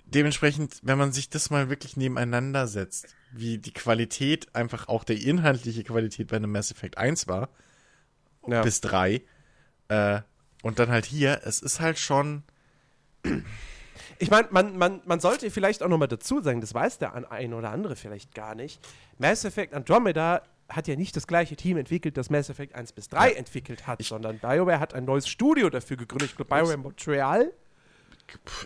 dementsprechend, 0.06 0.82
wenn 0.84 0.98
man 0.98 1.14
sich 1.14 1.30
das 1.30 1.50
mal 1.50 1.70
wirklich 1.70 1.96
nebeneinander 1.96 2.68
setzt, 2.68 3.08
wie 3.32 3.58
die 3.58 3.74
Qualität, 3.74 4.54
einfach 4.56 4.88
auch 4.88 5.04
der 5.04 5.22
inhaltliche 5.22 5.84
Qualität 5.84 6.28
bei 6.28 6.38
einem 6.38 6.52
Mass 6.52 6.72
Effect 6.72 6.98
1 6.98 7.28
war, 7.28 7.50
ja. 8.48 8.62
bis 8.62 8.82
3, 8.82 9.22
äh, 9.90 10.22
und 10.62 10.80
dann 10.80 10.90
halt 10.90 11.06
hier, 11.06 11.42
es 11.46 11.62
ist 11.62 11.80
halt 11.80 12.00
schon, 12.00 12.44
Ich 14.20 14.30
meine, 14.30 14.48
man, 14.52 14.78
man, 14.78 15.02
man 15.06 15.20
sollte 15.20 15.50
vielleicht 15.50 15.82
auch 15.82 15.88
noch 15.88 15.98
mal 15.98 16.08
dazu 16.08 16.42
sagen, 16.42 16.60
das 16.60 16.74
weiß 16.74 16.98
der 17.00 17.32
ein 17.32 17.54
oder 17.54 17.72
andere 17.72 17.96
vielleicht 17.96 18.34
gar 18.34 18.54
nicht. 18.54 18.80
Mass 19.18 19.46
Effect 19.46 19.74
Andromeda 19.74 20.42
hat 20.68 20.88
ja 20.88 20.96
nicht 20.96 21.16
das 21.16 21.26
gleiche 21.26 21.56
Team 21.56 21.78
entwickelt, 21.78 22.18
das 22.18 22.30
Mass 22.30 22.50
Effect 22.50 22.76
1 22.76 22.92
bis 22.92 23.08
3 23.10 23.32
entwickelt 23.32 23.88
hat, 23.88 24.04
sondern 24.04 24.40
BioWare 24.40 24.80
hat 24.80 24.94
ein 24.94 25.06
neues 25.06 25.28
Studio 25.28 25.70
dafür 25.70 25.98
gegründet. 25.98 26.32
Ich 26.32 26.36
glaube, 26.36 26.54
BioWare 26.54 26.78
Montreal. 26.78 27.52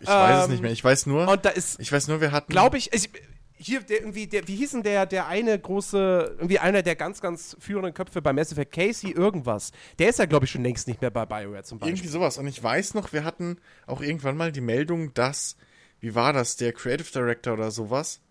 ich 0.01 0.07
weiß 0.07 0.39
es 0.39 0.45
Ähm, 0.45 0.51
nicht 0.51 0.61
mehr, 0.63 0.71
ich 0.71 0.83
weiß 0.83 1.05
nur, 1.05 1.27
Und 1.27 1.45
da 1.45 1.49
ist, 1.49 1.79
ich 1.79 1.91
weiß 1.91 2.07
nur, 2.07 2.19
wir 2.19 2.31
hatten, 2.31 2.51
glaube 2.51 2.77
ich, 2.77 2.91
ich, 2.91 3.09
hier 3.55 3.81
der 3.81 3.99
irgendwie, 3.99 4.27
der, 4.27 4.47
wie 4.47 4.55
hieß 4.55 4.71
denn 4.71 4.83
der, 4.83 5.05
der 5.05 5.27
eine 5.27 5.57
große, 5.57 6.35
irgendwie 6.37 6.59
einer 6.59 6.81
der 6.81 6.95
ganz, 6.95 7.21
ganz 7.21 7.55
führenden 7.59 7.93
Köpfe 7.93 8.21
bei 8.21 8.33
Mass 8.33 8.51
Effect, 8.51 8.73
Casey 8.73 9.11
irgendwas. 9.11 9.71
Der 9.99 10.09
ist 10.09 10.19
ja, 10.19 10.25
glaube 10.25 10.45
ich, 10.45 10.51
schon 10.51 10.63
längst 10.63 10.87
nicht 10.87 11.01
mehr 11.01 11.11
bei 11.11 11.25
BioWare 11.25 11.63
zum 11.63 11.79
Beispiel. 11.79 11.95
Irgendwie 11.95 12.09
sowas. 12.09 12.37
Und 12.37 12.47
ich 12.47 12.61
weiß 12.61 12.93
noch, 12.93 13.13
wir 13.13 13.23
hatten 13.23 13.57
auch 13.87 14.01
irgendwann 14.01 14.37
mal 14.37 14.51
die 14.51 14.61
Meldung, 14.61 15.13
dass, 15.13 15.55
wie 15.99 16.15
war 16.15 16.33
das, 16.33 16.55
der 16.57 16.73
Creative 16.73 17.11
Director 17.11 17.53
oder 17.53 17.71
sowas, 17.71 18.21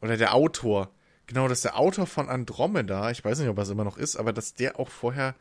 oder 0.00 0.16
der 0.16 0.34
Autor, 0.34 0.90
genau, 1.26 1.48
dass 1.48 1.62
der 1.62 1.78
Autor 1.78 2.06
von 2.06 2.28
Andromeda, 2.28 3.10
ich 3.10 3.24
weiß 3.24 3.38
nicht, 3.38 3.48
ob 3.48 3.58
er 3.58 3.62
es 3.62 3.70
immer 3.70 3.84
noch 3.84 3.96
ist, 3.96 4.16
aber 4.16 4.32
dass 4.32 4.54
der 4.54 4.78
auch 4.78 4.88
vorher, 4.88 5.34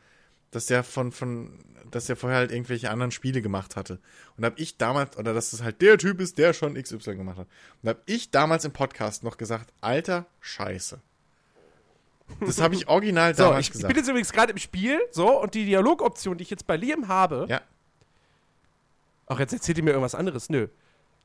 dass 0.55 0.67
der 0.67 0.83
von, 0.83 1.11
von, 1.11 1.59
dass 1.91 2.05
der 2.05 2.15
vorher 2.15 2.39
halt 2.39 2.51
irgendwelche 2.51 2.89
anderen 2.89 3.11
Spiele 3.11 3.41
gemacht 3.41 3.75
hatte. 3.75 3.99
Und 4.37 4.41
da 4.41 4.47
hab 4.47 4.59
ich 4.59 4.77
damals, 4.77 5.17
oder 5.17 5.33
dass 5.33 5.51
das 5.51 5.61
halt 5.61 5.81
der 5.81 5.97
Typ 5.97 6.21
ist, 6.21 6.37
der 6.37 6.53
schon 6.53 6.75
XY 6.81 7.15
gemacht 7.15 7.37
hat. 7.37 7.47
Und 7.47 7.83
da 7.83 7.89
hab 7.91 8.01
ich 8.05 8.31
damals 8.31 8.65
im 8.65 8.71
Podcast 8.71 9.23
noch 9.23 9.37
gesagt, 9.37 9.71
alter 9.81 10.25
Scheiße. 10.39 11.01
Das 12.39 12.59
habe 12.59 12.73
ich 12.73 12.87
original 12.87 13.35
So, 13.35 13.43
damals 13.43 13.61
ich, 13.61 13.67
ich 13.67 13.71
gesagt. 13.73 13.93
bin 13.93 13.97
jetzt 13.97 14.09
übrigens 14.09 14.31
gerade 14.31 14.51
im 14.51 14.57
Spiel, 14.57 14.99
so, 15.11 15.39
und 15.41 15.53
die 15.53 15.65
Dialogoption, 15.65 16.37
die 16.37 16.43
ich 16.43 16.49
jetzt 16.49 16.65
bei 16.65 16.77
Liam 16.77 17.07
habe, 17.07 17.45
ja. 17.49 17.61
Ach, 19.27 19.39
jetzt 19.39 19.53
erzählt 19.53 19.77
ihr 19.79 19.83
mir 19.83 19.91
irgendwas 19.91 20.15
anderes. 20.15 20.49
Nö. 20.49 20.67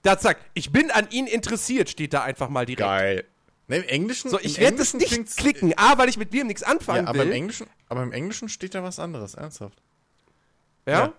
Da 0.03 0.19
sagt, 0.19 0.43
ich 0.55 0.73
bin 0.73 0.91
an 0.91 1.09
ihn 1.11 1.27
interessiert, 1.27 1.91
steht 1.91 2.15
da 2.15 2.23
einfach 2.23 2.49
mal 2.49 2.65
direkt. 2.65 2.89
Geil. 2.89 3.25
Ne, 3.71 3.77
Im 3.77 3.85
Englischen. 3.85 4.31
So, 4.31 4.41
ich 4.41 4.57
im 4.57 4.63
werde 4.65 4.79
das 4.79 4.95
nicht 4.95 5.37
klicken. 5.37 5.73
A, 5.77 5.97
weil 5.97 6.09
ich 6.09 6.17
mit 6.17 6.33
Liam 6.33 6.49
nichts 6.49 6.65
anfangen 6.65 7.05
Ja, 7.05 7.09
aber 7.09 7.23
im 7.23 7.29
will. 7.29 7.37
Englischen, 7.37 7.69
aber 7.89 8.03
im 8.03 8.11
Englischen 8.11 8.49
steht 8.49 8.75
da 8.75 8.83
was 8.83 8.99
anderes, 8.99 9.35
ernsthaft. 9.35 9.81
ja? 10.87 10.93
ja. 10.93 10.99
ja? 11.07 11.13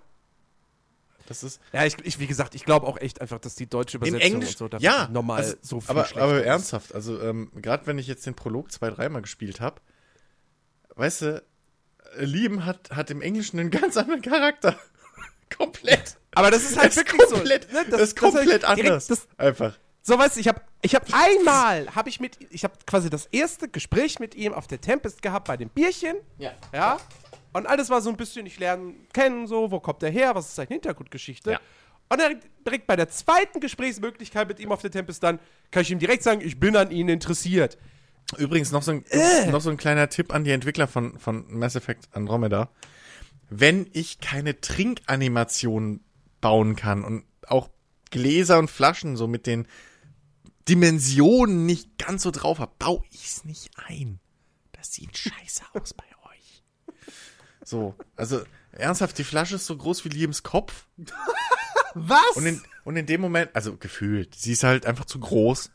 Das 1.28 1.44
ist 1.44 1.62
ich, 1.72 1.96
ich, 2.04 2.20
wie 2.20 2.28
gesagt, 2.28 2.54
ich 2.56 2.66
glaube 2.66 2.88
auch 2.88 2.98
echt 2.98 3.22
einfach, 3.22 3.40
dass 3.40 3.56
die 3.56 3.68
deutsche 3.68 4.00
im 4.00 4.04
Übersetzung 4.04 4.34
Englisch. 4.34 4.50
und 4.50 4.58
so 4.58 4.68
dafür 4.68 4.84
ja, 4.84 5.08
normal 5.08 5.38
also, 5.38 5.56
so 5.62 5.80
viel 5.80 5.92
aber, 5.92 6.10
aber 6.18 6.44
ernsthaft, 6.44 6.94
also 6.94 7.22
ähm, 7.22 7.54
gerade 7.56 7.88
wenn 7.88 7.98
ich 7.98 8.08
jetzt 8.08 8.26
den 8.26 8.34
Prolog 8.36 8.70
zwei, 8.70 8.90
dreimal 8.90 9.22
gespielt 9.22 9.62
habe, 9.62 9.80
weißt 10.96 11.22
du, 11.22 11.44
Liam 12.18 12.66
hat, 12.66 12.92
hat 12.92 13.10
im 13.12 13.22
Englischen 13.22 13.62
einen 13.62 13.72
ganz 13.72 13.96
anderen 13.96 14.22
Charakter. 14.22 14.78
komplett. 15.58 16.18
Aber 16.34 16.52
das 16.52 16.64
ist 16.64 16.78
halt 16.78 16.90
Das 16.90 16.98
wirklich 16.98 17.22
komplett, 17.30 17.72
so. 17.72 17.78
ne? 17.78 17.86
das, 17.90 18.02
ist 18.02 18.20
komplett 18.20 18.64
hab 18.68 18.76
ich 18.78 18.84
direkt- 18.84 18.92
anders. 18.92 19.08
Das, 19.08 19.28
Einfach. 19.38 19.78
So, 20.04 20.18
weißt 20.18 20.36
du, 20.36 20.40
ich 20.40 20.48
habe 20.48 20.62
ich 20.82 20.96
hab 20.96 21.06
einmal, 21.14 21.94
habe 21.96 22.10
ich 22.10 22.20
mit, 22.20 22.38
ich 22.50 22.64
habe 22.64 22.74
quasi 22.88 23.10
das 23.10 23.28
erste 23.28 23.68
Gespräch 23.70 24.20
mit 24.20 24.34
ihm 24.34 24.54
auf 24.54 24.66
der 24.68 24.82
Tempest 24.82 25.22
gehabt 25.22 25.48
bei 25.48 25.58
dem 25.58 25.70
Bierchen. 25.70 26.16
Ja. 26.40 26.54
Ja. 26.74 26.98
Und 27.54 27.68
alles 27.68 27.90
war 27.90 28.02
so 28.02 28.10
ein 28.10 28.18
bisschen, 28.18 28.46
ich 28.46 28.58
lerne 28.60 28.94
kennen, 29.14 29.46
so, 29.46 29.70
wo 29.72 29.80
kommt 29.80 30.02
er 30.04 30.10
her, 30.10 30.34
was 30.34 30.48
ist 30.48 30.56
seine 30.56 30.70
Hintergrundgeschichte. 30.70 31.52
Ja. 31.52 31.60
Und 32.10 32.20
dann 32.20 32.40
direkt 32.66 32.88
bei 32.88 32.96
der 32.96 33.10
zweiten 33.10 33.60
Gesprächsmöglichkeit 33.60 34.48
mit 34.48 34.60
ihm 34.60 34.72
auf 34.72 34.82
der 34.82 34.92
Tempest 34.92 35.22
dann, 35.24 35.40
kann 35.70 35.84
ich 35.84 35.92
ihm 35.92 36.00
direkt 36.00 36.24
sagen, 36.24 36.42
ich 36.42 36.60
bin 36.60 36.76
an 36.76 36.92
ihn 36.92 37.08
interessiert. 37.08 37.78
Übrigens 38.38 38.72
noch 38.72 38.82
so 38.82 38.92
ein, 38.92 39.06
Äh. 39.10 39.48
noch 39.52 39.62
so 39.62 39.70
ein 39.70 39.78
kleiner 39.78 40.10
Tipp 40.10 40.34
an 40.34 40.44
die 40.44 40.52
Entwickler 40.52 40.88
von, 40.88 41.20
von 41.20 41.46
Mass 41.50 41.76
Effect 41.76 42.10
Andromeda. 42.14 42.70
Wenn 43.50 43.90
ich 43.94 44.20
keine 44.20 44.60
Trinkanimation 44.62 46.02
bauen 46.40 46.76
kann 46.76 47.04
und 47.04 47.24
auch 47.48 47.70
Gläser 48.10 48.60
und 48.60 48.70
Flaschen 48.72 49.16
so 49.16 49.28
mit 49.28 49.46
den 49.46 49.68
Dimensionen 50.72 51.66
nicht 51.66 51.98
ganz 51.98 52.24
so 52.24 52.32
drauf 52.32 52.60
habe, 52.60 52.72
baue 52.80 53.04
ich's 53.12 53.44
nicht 53.44 53.70
ein. 53.76 54.22
Das 54.72 54.94
sieht 54.94 55.18
scheiße 55.18 55.64
aus 55.74 55.94
bei 55.94 56.06
euch. 56.30 56.64
So, 57.66 57.94
also 58.16 58.42
ernsthaft, 58.72 59.18
die 59.18 59.26
Flasche 59.26 59.56
ist 59.56 59.66
so 59.66 59.76
groß 59.76 60.06
wie 60.06 60.10
Liams 60.10 60.44
Kopf. 60.44 60.88
Was? 61.94 62.36
Und 62.36 62.46
in, 62.46 62.62
und 62.86 62.96
in 62.96 63.06
dem 63.06 63.20
Moment, 63.20 63.54
also 63.54 63.76
gefühlt, 63.76 64.34
sie 64.36 64.54
ist 64.54 64.64
halt 64.64 64.86
einfach 64.86 65.04
zu 65.04 65.20
groß. 65.20 65.72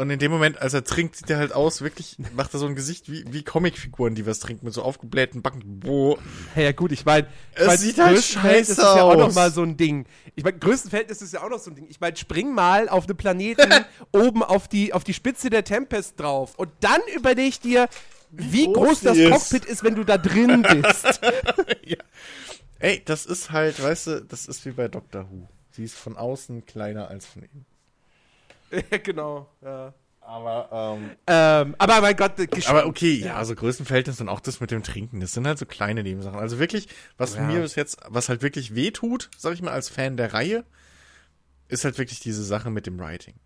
Und 0.00 0.10
in 0.10 0.20
dem 0.20 0.30
Moment, 0.30 0.62
als 0.62 0.74
er 0.74 0.84
trinkt, 0.84 1.16
sieht 1.16 1.28
er 1.28 1.38
halt 1.38 1.52
aus, 1.52 1.82
wirklich, 1.82 2.16
macht 2.32 2.54
er 2.54 2.60
so 2.60 2.66
ein 2.66 2.76
Gesicht 2.76 3.10
wie, 3.10 3.24
wie 3.32 3.42
Comicfiguren, 3.42 4.14
die 4.14 4.26
was 4.26 4.38
trinken, 4.38 4.64
mit 4.64 4.72
so 4.72 4.82
aufgeblähten 4.82 5.42
Backen. 5.42 5.80
Boah. 5.80 6.16
Ja, 6.54 6.62
ja 6.62 6.72
gut, 6.72 6.92
ich 6.92 7.04
meine, 7.04 7.26
ich 7.52 7.60
Es 7.60 7.66
mein, 7.66 7.78
sieht 7.78 7.98
halt 7.98 8.22
scheiße 8.22 8.72
ist 8.72 8.78
ja 8.78 9.02
auch 9.02 9.16
noch 9.16 9.26
aus. 9.26 9.34
mal 9.34 9.50
so 9.50 9.62
ein 9.62 9.76
Ding. 9.76 10.06
Ich 10.36 10.44
meine, 10.44 10.56
Größenverhältnis 10.56 11.20
ist 11.20 11.32
ja 11.32 11.42
auch 11.42 11.50
noch 11.50 11.58
so 11.58 11.72
ein 11.72 11.74
Ding. 11.74 11.86
Ich 11.88 11.98
meine, 11.98 12.16
spring 12.16 12.54
mal 12.54 12.88
auf 12.88 13.08
einem 13.08 13.16
Planeten 13.16 13.72
oben 14.12 14.44
auf 14.44 14.68
die, 14.68 14.92
auf 14.92 15.02
die 15.02 15.14
Spitze 15.14 15.50
der 15.50 15.64
Tempest 15.64 16.20
drauf 16.20 16.54
und 16.54 16.70
dann 16.78 17.00
überleg 17.16 17.60
dir, 17.60 17.88
wie, 18.30 18.66
groß 18.66 18.74
groß, 18.74 19.00
die 19.00 19.04
das 19.06 19.16
ist. 19.16 19.30
Cockpit 19.32 19.64
ist, 19.64 19.82
wenn 19.82 19.96
du 19.96 20.04
da 20.04 20.16
drin 20.16 20.62
bist. 20.82 21.20
Ey, 22.78 23.02
das 23.04 23.26
ist 23.26 23.50
halt, 23.50 23.82
weißt 23.82 24.06
du, 24.06 24.24
das 24.24 24.46
ist 24.46 24.64
wie 24.64 24.70
bei 24.70 24.86
Doctor 24.86 25.28
Who. 25.28 25.48
Sie 25.72 25.82
ist 25.82 25.96
von 25.96 26.16
außen 26.16 26.66
kleiner 26.66 27.08
als 27.08 27.26
von 27.26 27.42
innen. 27.42 27.66
Ja, 28.70 28.98
genau. 29.02 29.48
Ja. 29.62 29.94
Aber, 30.20 30.68
ähm, 30.98 31.10
Ähm, 31.26 31.74
aber 31.78 32.00
mein 32.02 32.14
Gott, 32.14 32.32
aber 32.68 32.84
okay, 32.86 33.14
ja, 33.14 33.36
also 33.36 33.54
Größenverhältnis 33.54 34.20
und 34.20 34.28
auch 34.28 34.40
das 34.40 34.60
mit 34.60 34.70
dem 34.70 34.82
Trinken, 34.82 35.20
das 35.20 35.32
sind 35.32 35.46
halt 35.46 35.58
so 35.58 35.64
kleine 35.64 36.02
Nebensachen. 36.02 36.38
Also 36.38 36.58
wirklich, 36.58 36.86
was 37.16 37.34
Ja. 37.36 37.42
mir 37.44 37.60
bis 37.60 37.76
jetzt, 37.76 37.96
was 38.08 38.28
halt 38.28 38.42
wirklich 38.42 38.74
wehtut, 38.74 39.30
sag 39.38 39.54
ich 39.54 39.62
mal, 39.62 39.70
als 39.72 39.88
Fan 39.88 40.18
der 40.18 40.34
Reihe, 40.34 40.64
ist 41.68 41.84
halt 41.84 41.96
wirklich 41.96 42.20
diese 42.20 42.44
Sache 42.44 42.68
mit 42.70 42.86
dem 42.86 42.98
Writing. 43.00 43.36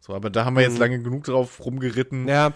So, 0.00 0.14
aber 0.14 0.30
da 0.30 0.44
haben 0.44 0.56
wir 0.56 0.62
jetzt 0.64 0.78
lange 0.78 1.00
genug 1.00 1.22
drauf 1.24 1.64
rumgeritten. 1.64 2.22
Mhm. 2.22 2.28
ja, 2.28 2.52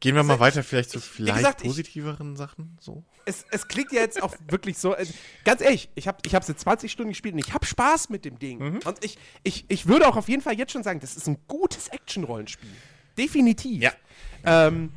Gehen 0.00 0.14
wir 0.14 0.22
mal 0.22 0.38
weiter 0.38 0.62
vielleicht 0.62 0.90
zu 0.90 0.98
ich- 0.98 1.04
vielleicht 1.04 1.36
gesagt, 1.38 1.60
ich- 1.62 1.66
positiveren 1.68 2.36
Sachen, 2.36 2.76
so. 2.80 3.02
es, 3.24 3.44
es 3.50 3.66
klingt 3.68 3.90
ja 3.92 4.00
jetzt 4.00 4.22
auch 4.22 4.34
wirklich 4.48 4.78
so. 4.78 4.94
Also, 4.94 5.12
ganz 5.44 5.60
ehrlich, 5.60 5.88
ich 5.96 6.06
habe 6.06 6.18
ich 6.24 6.34
hab's 6.34 6.46
jetzt 6.48 6.60
20 6.60 6.90
Stunden 6.92 7.10
gespielt 7.10 7.34
und 7.34 7.40
ich 7.40 7.52
habe 7.52 7.66
Spaß 7.66 8.08
mit 8.10 8.24
dem 8.24 8.38
Ding. 8.38 8.58
Mhm. 8.58 8.80
Und 8.84 9.04
ich, 9.04 9.18
ich, 9.42 9.64
ich 9.68 9.86
würde 9.86 10.06
auch 10.08 10.16
auf 10.16 10.28
jeden 10.28 10.42
Fall 10.42 10.54
jetzt 10.58 10.72
schon 10.72 10.82
sagen, 10.84 11.00
das 11.00 11.16
ist 11.16 11.26
ein 11.26 11.38
gutes 11.48 11.88
Action-Rollenspiel. 11.88 12.70
Definitiv. 13.16 13.82
Ja. 13.82 13.92
Ähm, 14.44 14.92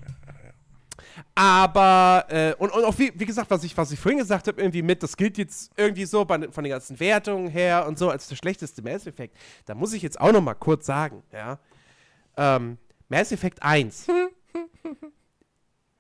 aber, 1.35 2.25
äh, 2.29 2.53
und, 2.57 2.71
und 2.71 2.83
auch 2.83 2.97
wie, 2.99 3.11
wie 3.15 3.25
gesagt, 3.25 3.49
was 3.49 3.63
ich, 3.63 3.75
was 3.77 3.91
ich 3.91 3.99
vorhin 3.99 4.19
gesagt 4.19 4.47
habe, 4.47 4.61
irgendwie 4.61 4.81
mit, 4.81 5.01
das 5.03 5.17
gilt 5.17 5.37
jetzt 5.37 5.71
irgendwie 5.77 6.05
so 6.05 6.25
bei, 6.25 6.49
von 6.51 6.63
den 6.63 6.71
ganzen 6.71 6.99
Wertungen 6.99 7.47
her 7.49 7.85
und 7.87 7.97
so 7.97 8.09
als 8.09 8.27
der 8.27 8.35
schlechteste 8.35 8.81
Mass 8.81 9.07
Effect. 9.07 9.35
Da 9.65 9.75
muss 9.75 9.93
ich 9.93 10.01
jetzt 10.01 10.19
auch 10.19 10.31
noch 10.31 10.41
mal 10.41 10.53
kurz 10.53 10.85
sagen, 10.85 11.23
ja. 11.33 11.59
Ähm, 12.37 12.77
Mass 13.09 13.31
Effect 13.31 13.61
1. 13.61 14.07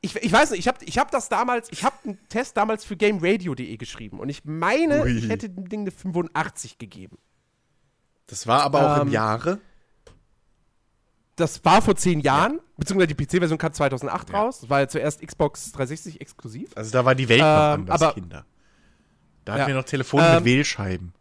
Ich, 0.03 0.15
ich 0.15 0.31
weiß 0.31 0.49
nicht, 0.49 0.61
ich 0.61 0.67
habe 0.67 0.83
ich 0.83 0.97
hab 0.97 1.11
das 1.11 1.29
damals, 1.29 1.71
ich 1.71 1.83
habe 1.83 1.95
einen 2.03 2.17
Test 2.27 2.57
damals 2.57 2.83
für 2.83 2.97
GameRadio.de 2.97 3.77
geschrieben 3.77 4.19
und 4.19 4.29
ich 4.29 4.43
meine, 4.45 5.03
Ui. 5.03 5.11
ich 5.15 5.29
hätte 5.29 5.47
dem 5.47 5.69
Ding 5.69 5.81
eine 5.81 5.91
85 5.91 6.79
gegeben. 6.79 7.19
Das 8.25 8.47
war 8.47 8.63
aber 8.63 8.79
auch 8.93 9.01
Ähm, 9.01 9.09
im 9.09 9.13
Jahre. 9.13 9.59
Das 11.35 11.63
war 11.65 11.83
vor 11.83 11.95
zehn 11.95 12.19
Jahren, 12.19 12.59
beziehungsweise 12.77 13.13
die 13.13 13.25
PC-Version 13.25 13.59
kam 13.59 13.73
2008 13.73 14.33
raus. 14.33 14.61
Das 14.61 14.69
war 14.71 14.79
ja 14.79 14.87
zuerst 14.87 15.21
Xbox 15.21 15.71
360 15.71 16.19
exklusiv. 16.19 16.71
Also 16.75 16.91
da 16.91 17.05
war 17.05 17.13
die 17.13 17.29
Welt 17.29 17.41
noch 17.41 17.45
ähm, 17.45 17.81
anders, 17.81 18.01
aber- 18.01 18.13
Kinder. 18.13 18.45
Da 19.45 19.53
hatten 19.53 19.61
Ja. 19.61 19.67
wir 19.67 19.75
noch 19.75 19.83
Telefone 19.85 20.27
Ähm, 20.27 20.35
mit 20.37 20.45
Wählscheiben. 20.45 21.13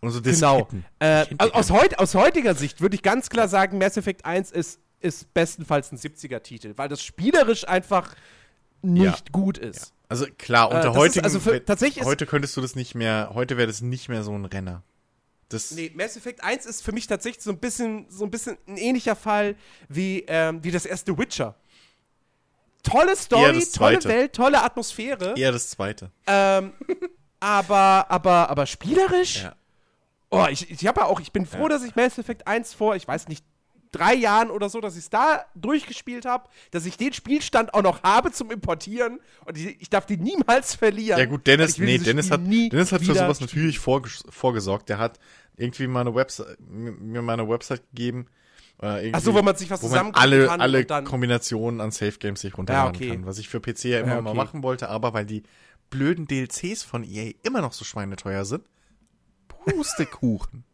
Und 0.00 0.10
so 0.10 0.22
Genau. 0.22 0.56
Disketten. 0.62 0.84
Äh, 1.00 1.26
kenn 1.26 1.38
die 1.38 1.52
aus, 1.52 1.70
heut, 1.70 1.98
aus 1.98 2.14
heutiger 2.14 2.54
Sicht 2.54 2.80
würde 2.80 2.94
ich 2.96 3.02
ganz 3.02 3.28
klar 3.30 3.48
sagen, 3.48 3.76
Mass 3.78 3.96
Effect 3.98 4.24
1 4.24 4.50
ist, 4.52 4.78
ist 5.06 5.32
bestenfalls 5.34 5.92
ein 5.92 5.98
70er-Titel, 5.98 6.74
weil 6.76 6.88
das 6.88 7.02
spielerisch 7.02 7.66
einfach 7.66 8.14
nicht 8.82 9.32
gut 9.32 9.58
ist. 9.58 9.92
Also 10.08 10.26
klar, 10.38 10.70
Äh, 10.70 10.76
unter 10.76 10.90
ist 10.90 10.96
heutigen, 10.96 11.24
also 11.24 11.40
für- 11.40 11.64
tatsächlich 11.64 12.04
heute 12.04 12.26
könntest 12.26 12.56
du 12.56 12.60
das 12.60 12.74
nicht 12.76 12.94
mehr, 12.94 13.30
heute 13.34 13.56
wäre 13.56 13.66
das 13.66 13.80
nicht 13.80 14.08
mehr 14.08 14.22
so 14.22 14.32
ein 14.32 14.44
Renner. 14.44 14.82
Das, 15.48 15.70
Nee, 15.70 15.92
Mass 15.94 16.16
Effect 16.16 16.42
1 16.44 16.66
ist 16.66 16.82
für 16.82 16.92
mich 16.92 17.06
tatsächlich 17.06 17.42
so 17.42 17.50
ein 17.50 17.58
bisschen, 17.58 18.06
so 18.10 18.24
ein, 18.24 18.30
bisschen 18.30 18.56
ein 18.66 18.76
ähnlicher 18.76 19.16
Fall 19.16 19.56
wie, 19.88 20.24
ähm, 20.28 20.62
wie 20.64 20.70
das 20.72 20.86
erste 20.86 21.16
Witcher. 21.18 21.54
Tolle 22.82 23.16
Story, 23.16 23.64
tolle. 23.74 24.04
Welt, 24.04 24.32
tolle 24.32 24.62
Atmosphäre. 24.62 25.34
eher 25.36 25.50
das 25.52 25.70
zweite. 25.70 26.10
Ähm, 26.26 26.72
aber, 27.40 28.06
aber, 28.08 28.48
aber 28.50 28.66
spielerisch? 28.66 29.42
Ja. 29.42 29.56
Oh, 30.30 30.46
ich, 30.50 30.70
ich 30.70 30.86
habe 30.86 31.00
ja 31.00 31.06
auch, 31.06 31.20
ich 31.20 31.32
bin 31.32 31.46
froh, 31.46 31.68
dass 31.68 31.82
ich 31.84 31.96
Mass 31.96 32.18
Effect 32.18 32.46
1 32.46 32.74
vor, 32.74 32.94
ich 32.96 33.06
weiß 33.06 33.26
nicht, 33.28 33.44
drei 33.96 34.14
Jahren 34.14 34.50
oder 34.50 34.68
so, 34.68 34.80
dass 34.80 34.94
ich 34.94 35.04
es 35.04 35.10
da 35.10 35.44
durchgespielt 35.54 36.24
habe, 36.24 36.48
dass 36.70 36.86
ich 36.86 36.96
den 36.96 37.12
Spielstand 37.12 37.74
auch 37.74 37.82
noch 37.82 38.02
habe 38.02 38.32
zum 38.32 38.50
Importieren 38.50 39.20
und 39.44 39.56
ich, 39.58 39.80
ich 39.80 39.90
darf 39.90 40.06
den 40.06 40.22
niemals 40.22 40.74
verlieren. 40.74 41.18
Ja 41.18 41.26
gut, 41.26 41.46
Dennis, 41.46 41.78
nee, 41.78 41.98
Dennis 41.98 42.30
hat, 42.30 42.40
nie 42.42 42.68
Dennis 42.68 42.92
hat 42.92 43.02
für 43.02 43.14
sowas 43.14 43.40
natürlich 43.40 43.78
vorges- 43.78 44.24
vorgesorgt. 44.30 44.88
Der 44.88 44.98
hat 44.98 45.18
irgendwie 45.56 45.86
mal 45.86 46.00
eine 46.02 46.14
Website, 46.14 46.58
mir 46.60 47.22
mal 47.22 47.34
eine 47.34 47.48
Website 47.48 47.82
gegeben. 47.90 48.26
Äh, 48.82 49.10
Ach 49.14 49.20
so, 49.20 49.32
wo 49.32 49.40
man 49.40 49.56
sich 49.56 49.70
was 49.70 49.80
zusammenklicken 49.80 50.20
alle, 50.20 50.46
kann 50.46 50.60
alle 50.60 50.84
Kombinationen 51.04 51.80
an 51.80 51.90
Safe 51.92 52.18
Games 52.18 52.42
sich 52.42 52.58
runterladen 52.58 52.94
Ja, 52.94 53.06
okay. 53.08 53.16
kann. 53.16 53.26
Was 53.26 53.38
ich 53.38 53.48
für 53.48 53.58
PC 53.60 53.84
ja 53.86 54.00
immer 54.00 54.16
Ja, 54.16 54.20
mal 54.20 54.30
okay. 54.30 54.36
machen 54.36 54.62
wollte, 54.62 54.90
aber 54.90 55.14
weil 55.14 55.24
die 55.24 55.44
blöden 55.88 56.26
DLCs 56.26 56.82
von 56.82 57.02
EA 57.04 57.32
immer 57.42 57.62
noch 57.62 57.72
so 57.72 57.84
schweineteuer 57.86 58.44
sind. 58.44 58.64
Pustekuchen. 59.48 60.64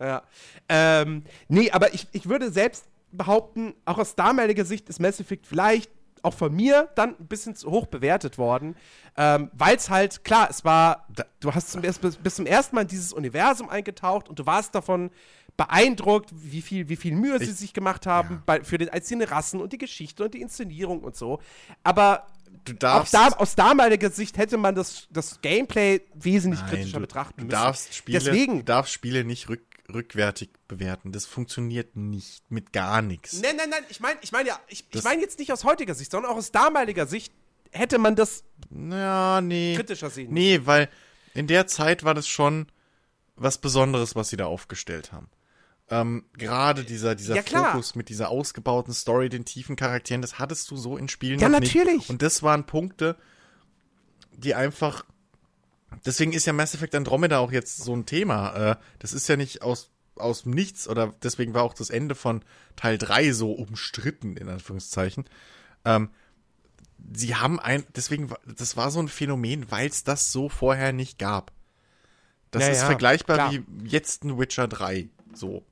Ja. 0.00 0.22
Ähm, 0.68 1.24
nee, 1.48 1.70
aber 1.70 1.94
ich, 1.94 2.06
ich 2.12 2.28
würde 2.28 2.50
selbst 2.50 2.86
behaupten, 3.12 3.74
auch 3.84 3.98
aus 3.98 4.14
damaliger 4.14 4.64
Sicht 4.64 4.88
ist 4.88 5.00
Mass 5.00 5.20
Effect 5.20 5.46
vielleicht 5.46 5.90
auch 6.22 6.34
von 6.34 6.54
mir 6.54 6.88
dann 6.94 7.10
ein 7.20 7.26
bisschen 7.26 7.54
zu 7.54 7.70
hoch 7.70 7.86
bewertet 7.86 8.38
worden, 8.38 8.76
ähm, 9.16 9.50
weil 9.52 9.76
es 9.76 9.90
halt, 9.90 10.24
klar, 10.24 10.48
es 10.50 10.64
war, 10.64 11.06
du 11.40 11.54
hast 11.54 11.70
zum, 11.72 11.82
bis, 11.82 12.34
zum 12.34 12.46
ersten 12.46 12.74
Mal 12.74 12.82
in 12.82 12.88
dieses 12.88 13.12
Universum 13.12 13.68
eingetaucht 13.68 14.28
und 14.28 14.38
du 14.38 14.46
warst 14.46 14.74
davon 14.74 15.10
beeindruckt, 15.56 16.30
wie 16.32 16.62
viel, 16.62 16.88
wie 16.88 16.96
viel 16.96 17.14
Mühe 17.14 17.38
sie 17.38 17.52
sich 17.52 17.74
gemacht 17.74 18.06
haben 18.06 18.42
bei, 18.46 18.64
für 18.64 18.78
den 18.78 18.88
einzelnen 18.88 19.28
Rassen 19.28 19.60
und 19.60 19.72
die 19.72 19.78
Geschichte 19.78 20.24
und 20.24 20.34
die 20.34 20.40
Inszenierung 20.40 21.00
und 21.04 21.14
so. 21.14 21.40
Aber 21.84 22.26
Du 22.64 22.72
da, 22.72 23.00
aus 23.00 23.54
damaliger 23.56 24.10
Sicht 24.10 24.38
hätte 24.38 24.56
man 24.56 24.74
das, 24.74 25.08
das 25.10 25.40
Gameplay 25.42 26.00
wesentlich 26.14 26.60
Nein, 26.62 26.70
kritischer 26.70 26.94
du, 26.94 27.00
betrachten 27.00 27.34
du 27.40 27.44
müssen. 27.46 27.50
darfst 27.50 27.94
Spiele, 27.94 28.20
Deswegen, 28.20 28.58
du 28.58 28.64
darfst 28.64 28.92
Spiele 28.92 29.24
nicht 29.24 29.48
rück, 29.48 29.62
rückwärtig 29.92 30.50
bewerten. 30.68 31.12
Das 31.12 31.26
funktioniert 31.26 31.96
nicht 31.96 32.50
mit 32.50 32.72
gar 32.72 33.02
nichts. 33.02 33.40
Nein, 33.40 33.56
nein, 33.56 33.70
nein, 33.70 33.84
ich 33.88 34.00
meine 34.00 34.18
ich 34.22 34.32
mein 34.32 34.46
ja, 34.46 34.58
ich, 34.68 34.84
ich 34.92 35.04
meine 35.04 35.20
jetzt 35.20 35.38
nicht 35.38 35.52
aus 35.52 35.64
heutiger 35.64 35.94
Sicht, 35.94 36.10
sondern 36.10 36.32
auch 36.32 36.36
aus 36.36 36.52
damaliger 36.52 37.06
Sicht 37.06 37.32
hätte 37.70 37.98
man 37.98 38.16
das 38.16 38.44
Ja, 38.70 39.40
nee. 39.40 39.74
kritischer 39.76 40.10
sehen. 40.10 40.32
Nee, 40.32 40.60
weil 40.64 40.88
in 41.34 41.46
der 41.46 41.66
Zeit 41.66 42.04
war 42.04 42.14
das 42.14 42.28
schon 42.28 42.66
was 43.36 43.58
Besonderes, 43.58 44.14
was 44.14 44.28
sie 44.30 44.36
da 44.36 44.46
aufgestellt 44.46 45.12
haben. 45.12 45.28
Ähm, 45.90 46.24
Gerade 46.38 46.84
dieser, 46.84 47.14
dieser 47.14 47.36
Ja. 47.36 47.42
Fokus 47.42 47.94
mit 47.94 48.08
dieser 48.08 48.30
ausgebauten 48.30 48.94
Story, 48.94 49.28
den 49.28 49.44
tiefen 49.44 49.76
Charakteren, 49.76 50.22
das 50.22 50.38
hattest 50.38 50.70
du 50.70 50.76
so 50.76 50.96
in 50.96 51.08
Spielen 51.08 51.38
Ja, 51.40 51.48
noch 51.48 51.60
natürlich. 51.60 51.94
nicht. 51.96 52.10
Und 52.10 52.22
das 52.22 52.42
waren 52.42 52.64
Punkte, 52.64 53.16
die 54.32 54.54
einfach. 54.54 55.04
Deswegen 56.04 56.32
ist 56.32 56.46
ja 56.46 56.52
Mass 56.52 56.74
Effect 56.74 56.94
Andromeda 56.94 57.38
auch 57.38 57.52
jetzt 57.52 57.78
so 57.78 57.94
ein 57.94 58.06
Thema. 58.06 58.72
Äh, 58.72 58.76
das 58.98 59.12
ist 59.12 59.28
ja 59.28 59.36
nicht 59.36 59.62
aus 59.62 59.90
aus 60.16 60.46
Nichts 60.46 60.86
oder 60.86 61.12
deswegen 61.24 61.54
war 61.54 61.64
auch 61.64 61.74
das 61.74 61.90
Ende 61.90 62.14
von 62.14 62.44
Teil 62.76 62.98
3 62.98 63.32
so 63.32 63.50
umstritten, 63.50 64.36
in 64.36 64.48
Anführungszeichen. 64.48 65.24
Ähm, 65.84 66.10
sie 67.12 67.34
haben 67.34 67.58
ein, 67.58 67.84
deswegen, 67.96 68.30
war- 68.30 68.38
das 68.46 68.76
war 68.76 68.92
so 68.92 69.00
ein 69.00 69.08
Phänomen, 69.08 69.70
weil 69.72 69.88
es 69.88 70.04
das 70.04 70.30
so 70.30 70.48
vorher 70.48 70.92
nicht 70.92 71.18
gab. 71.18 71.50
Das 72.52 72.62
Ja, 72.62 72.68
ist 72.68 72.82
vergleichbar 72.84 73.36
klar. 73.36 73.50
wie 73.52 73.64
jetzt 73.88 74.22
ein 74.22 74.38
Witcher 74.38 74.68
3, 74.68 75.08
so, 75.32 75.66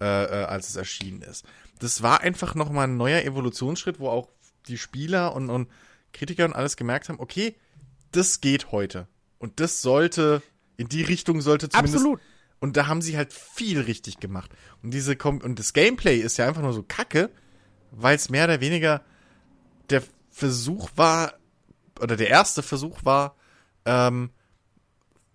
äh, 0.00 0.04
äh, 0.24 0.44
als 0.46 0.68
es 0.70 0.74
erschienen 0.74 1.22
ist. 1.22 1.44
Das 1.78 2.02
war 2.02 2.20
einfach 2.22 2.56
nochmal 2.56 2.88
ein 2.88 2.96
neuer 2.96 3.22
Evolutionsschritt, 3.22 4.00
wo 4.00 4.08
auch 4.08 4.28
die 4.66 4.76
Spieler 4.78 5.36
und, 5.36 5.50
und 5.50 5.70
Kritiker 6.12 6.46
und 6.46 6.52
alles 6.54 6.76
gemerkt 6.76 7.08
haben, 7.08 7.20
okay, 7.20 7.54
das 8.10 8.40
geht 8.40 8.72
heute. 8.72 9.06
Und 9.38 9.60
das 9.60 9.82
sollte, 9.82 10.42
in 10.76 10.88
die 10.88 11.02
Richtung 11.02 11.40
sollte 11.40 11.68
zumindest. 11.68 11.96
Absolut. 11.96 12.20
Und 12.60 12.76
da 12.76 12.88
haben 12.88 13.02
sie 13.02 13.16
halt 13.16 13.32
viel 13.32 13.80
richtig 13.80 14.18
gemacht. 14.18 14.50
Und 14.82 14.92
diese 14.92 15.14
Kom 15.14 15.40
und 15.40 15.58
das 15.58 15.72
Gameplay 15.72 16.18
ist 16.18 16.38
ja 16.38 16.48
einfach 16.48 16.62
nur 16.62 16.72
so 16.72 16.82
kacke, 16.82 17.30
weil 17.92 18.16
es 18.16 18.30
mehr 18.30 18.44
oder 18.44 18.60
weniger 18.60 19.02
der 19.90 20.02
Versuch 20.30 20.90
war, 20.96 21.34
oder 22.00 22.16
der 22.16 22.28
erste 22.28 22.62
Versuch 22.62 23.04
war, 23.04 23.36
ähm, 23.84 24.30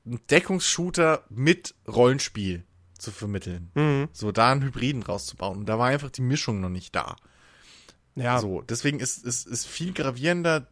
einen 0.05 0.19
Deckungsshooter 0.29 1.23
mit 1.29 1.75
Rollenspiel 1.87 2.65
zu 2.97 3.11
vermitteln. 3.11 3.71
Mhm. 3.73 4.09
So, 4.11 4.31
da 4.31 4.51
einen 4.51 4.63
Hybriden 4.63 5.03
rauszubauen. 5.03 5.59
Und 5.59 5.65
da 5.67 5.79
war 5.79 5.87
einfach 5.87 6.09
die 6.09 6.21
Mischung 6.21 6.59
noch 6.59 6.69
nicht 6.69 6.93
da. 6.93 7.15
Ja. 8.15 8.39
So, 8.39 8.61
deswegen 8.61 8.99
ist 8.99 9.23
ist, 9.23 9.47
ist 9.47 9.65
viel 9.65 9.93
gravierender 9.93 10.67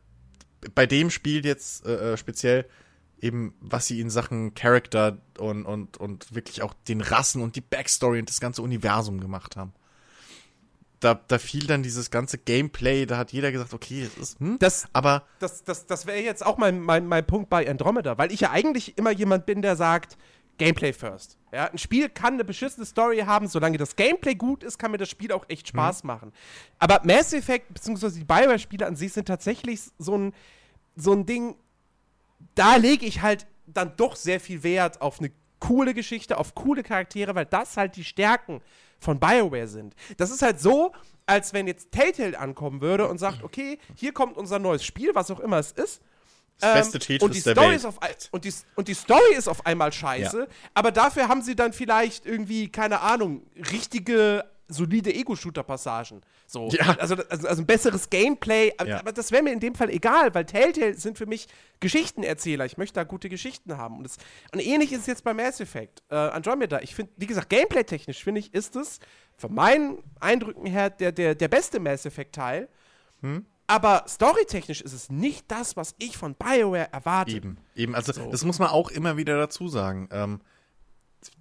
bei 0.76 0.86
dem 0.86 1.10
Spiel 1.10 1.46
jetzt 1.46 1.86
äh, 1.86 2.14
äh, 2.14 2.18
speziell 2.18 2.68
eben, 3.22 3.54
was 3.62 3.88
sie 3.88 4.02
in 4.02 4.10
Sachen 4.10 4.54
Character 4.54 5.18
und, 5.38 5.66
und, 5.66 5.98
und 5.98 6.34
wirklich 6.34 6.62
auch 6.62 6.74
den 6.88 7.02
Rassen 7.02 7.42
und 7.42 7.56
die 7.56 7.62
Backstory 7.62 8.20
und 8.20 8.30
das 8.30 8.40
ganze 8.40 8.62
Universum 8.62 9.20
gemacht 9.20 9.56
haben. 9.56 9.74
Da, 11.00 11.20
da 11.28 11.40
fiel 11.40 11.66
dann 11.66 11.82
dieses 11.82 12.12
ganze 12.12 12.38
Gameplay, 12.38 13.08
da 13.08 13.18
hat 13.18 13.32
jeder 13.32 13.52
gesagt, 13.52 13.74
okay, 13.74 14.04
es 14.04 14.18
ist, 14.18 14.40
hm, 14.40 14.60
Das, 14.60 14.86
aber 14.94 15.24
das, 15.40 15.64
das, 15.64 15.88
das 15.88 16.06
wäre 16.06 16.20
jetzt 16.20 16.46
auch 16.46 16.58
mein, 16.58 16.80
mein, 16.80 17.08
mein 17.08 17.26
Punkt 17.26 17.50
bei 17.50 17.68
Andromeda, 17.68 18.20
weil 18.20 18.32
ich 18.32 18.42
ja 18.42 18.52
eigentlich 18.52 18.98
immer 19.00 19.12
jemand 19.12 19.48
bin, 19.48 19.64
der 19.64 19.76
sagt, 19.76 20.18
Gameplay 20.58 20.94
first. 20.94 21.40
Ja, 21.52 21.72
ein 21.72 21.80
Spiel 21.80 22.08
kann 22.08 22.36
eine 22.36 22.44
beschissene 22.44 22.86
Story 22.86 23.20
haben, 23.20 23.48
solange 23.48 23.80
das 23.80 23.96
Gameplay 23.96 24.36
gut 24.36 24.64
ist, 24.64 24.78
kann 24.78 24.92
mir 24.92 25.00
das 25.00 25.10
Spiel 25.10 25.32
auch 25.32 25.46
echt 25.48 25.68
Spaß 25.70 26.04
machen. 26.04 26.32
Aber 26.78 27.02
Mass 27.04 27.34
Effect, 27.34 27.74
beziehungsweise 27.74 28.20
die 28.20 28.26
Bioware-Spiele 28.26 28.86
an 28.86 28.96
sich 28.96 29.12
sind 29.12 29.28
tatsächlich 29.28 29.82
so 29.98 30.16
ein, 30.16 30.34
so 30.96 31.14
ein 31.14 31.26
Ding, 31.26 31.56
da 32.56 32.76
lege 32.76 33.06
ich 33.06 33.22
halt 33.22 33.48
dann 33.68 33.96
doch 33.98 34.16
sehr 34.16 34.40
viel 34.40 34.64
Wert 34.64 35.02
auf 35.02 35.20
eine 35.20 35.32
coole 35.60 35.94
Geschichte, 35.94 36.38
auf 36.38 36.56
coole 36.56 36.84
Charaktere, 36.84 37.36
weil 37.36 37.46
das 37.46 37.78
halt 37.78 37.96
die 37.96 38.04
Stärken 38.04 38.62
von 39.00 39.20
BioWare 39.20 39.68
sind. 39.68 39.96
Das 40.18 40.32
ist 40.32 40.42
halt 40.42 40.60
so, 40.60 40.92
als 41.26 41.54
wenn 41.54 41.68
jetzt 41.68 41.92
Telltale 41.92 42.38
ankommen 42.38 42.82
würde 42.82 43.08
und 43.08 43.18
sagt, 43.20 43.44
okay, 43.44 43.80
hier 43.96 44.12
kommt 44.12 44.38
unser 44.38 44.60
neues 44.60 44.84
Spiel, 44.84 45.16
was 45.16 45.32
auch 45.32 45.40
immer 45.40 45.60
es 45.60 45.72
ist. 45.72 46.02
das 46.60 46.74
beste 46.74 46.98
Ähm, 46.98 47.02
Tetris 47.02 47.24
und 47.24 47.36
die 47.36 47.42
der 47.42 47.54
Story 47.54 47.68
Welt. 47.70 47.78
Ist 47.78 47.86
auf, 47.86 48.00
und, 48.32 48.46
die, 48.46 48.54
und 48.76 48.88
die 48.88 48.94
Story 48.94 49.34
ist 49.36 49.48
auf 49.48 49.66
einmal 49.66 49.92
scheiße, 49.92 50.48
aber 50.74 50.92
dafür 50.92 51.28
haben 51.28 51.42
sie 51.42 51.56
dann 51.56 51.74
vielleicht 51.74 52.26
irgendwie, 52.26 52.70
keine 52.70 53.02
Ahnung, 53.02 53.44
richtige, 53.72 54.46
solide 54.72 55.14
Ego-Shooter-Passagen. 55.14 56.22
So. 56.48 56.70
Ja. 56.70 56.96
Also, 57.00 57.16
also, 57.30 57.48
also 57.48 57.62
ein 57.62 57.66
besseres 57.66 58.10
Gameplay, 58.10 58.74
aber, 58.78 58.90
Ja. 58.90 59.00
aber 59.00 59.12
das 59.12 59.32
wäre 59.32 59.44
mir 59.44 59.52
in 59.52 59.60
dem 59.60 59.76
Fall 59.76 59.90
egal, 59.90 60.34
weil 60.34 60.46
Telltale 60.46 60.96
sind 60.96 61.18
für 61.18 61.26
mich 61.26 61.48
Geschichtenerzähler. 61.80 62.66
Ich 62.66 62.78
möchte 62.78 62.96
da 62.96 63.04
gute 63.04 63.30
Geschichten 63.30 63.78
haben. 63.78 63.98
Und, 63.98 64.04
das, 64.04 64.18
und 64.54 64.60
ähnlich 64.60 64.92
ist 64.92 65.02
es 65.02 65.08
jetzt 65.08 65.24
bei 65.24 65.34
Mass 65.34 65.60
Effect. 65.60 66.04
Äh, 66.10 66.16
Andromeda, 66.16 66.80
ich 66.82 66.96
finde, 66.96 67.12
wie 67.18 67.28
gesagt, 67.28 67.50
gameplay-technisch 67.50 68.24
finde 68.24 68.40
ich, 68.40 68.54
ist 68.54 68.76
es 68.76 69.00
von 69.38 69.54
meinen 69.54 69.98
Eindrücken 70.20 70.66
her 70.66 70.90
der, 70.90 71.12
der, 71.12 71.36
der 71.36 71.48
beste 71.48 71.80
Mass 71.80 72.06
Effect-Teil. 72.06 72.70
Hm? 73.22 73.46
Aber 73.68 74.04
storytechnisch 74.08 74.82
ist 74.82 74.92
es 74.92 75.10
nicht 75.10 75.50
das, 75.50 75.78
was 75.78 75.96
ich 75.98 76.18
von 76.18 76.36
BioWare 76.36 76.92
erwarte. 76.92 77.32
Eben, 77.32 77.58
eben, 77.74 77.96
also 77.96 78.12
das 78.12 78.44
muss 78.44 78.60
man 78.60 78.68
auch 78.68 78.92
immer 78.92 79.16
wieder 79.16 79.38
dazu 79.38 79.70
sagen. 79.70 80.10
Ähm, 80.12 80.42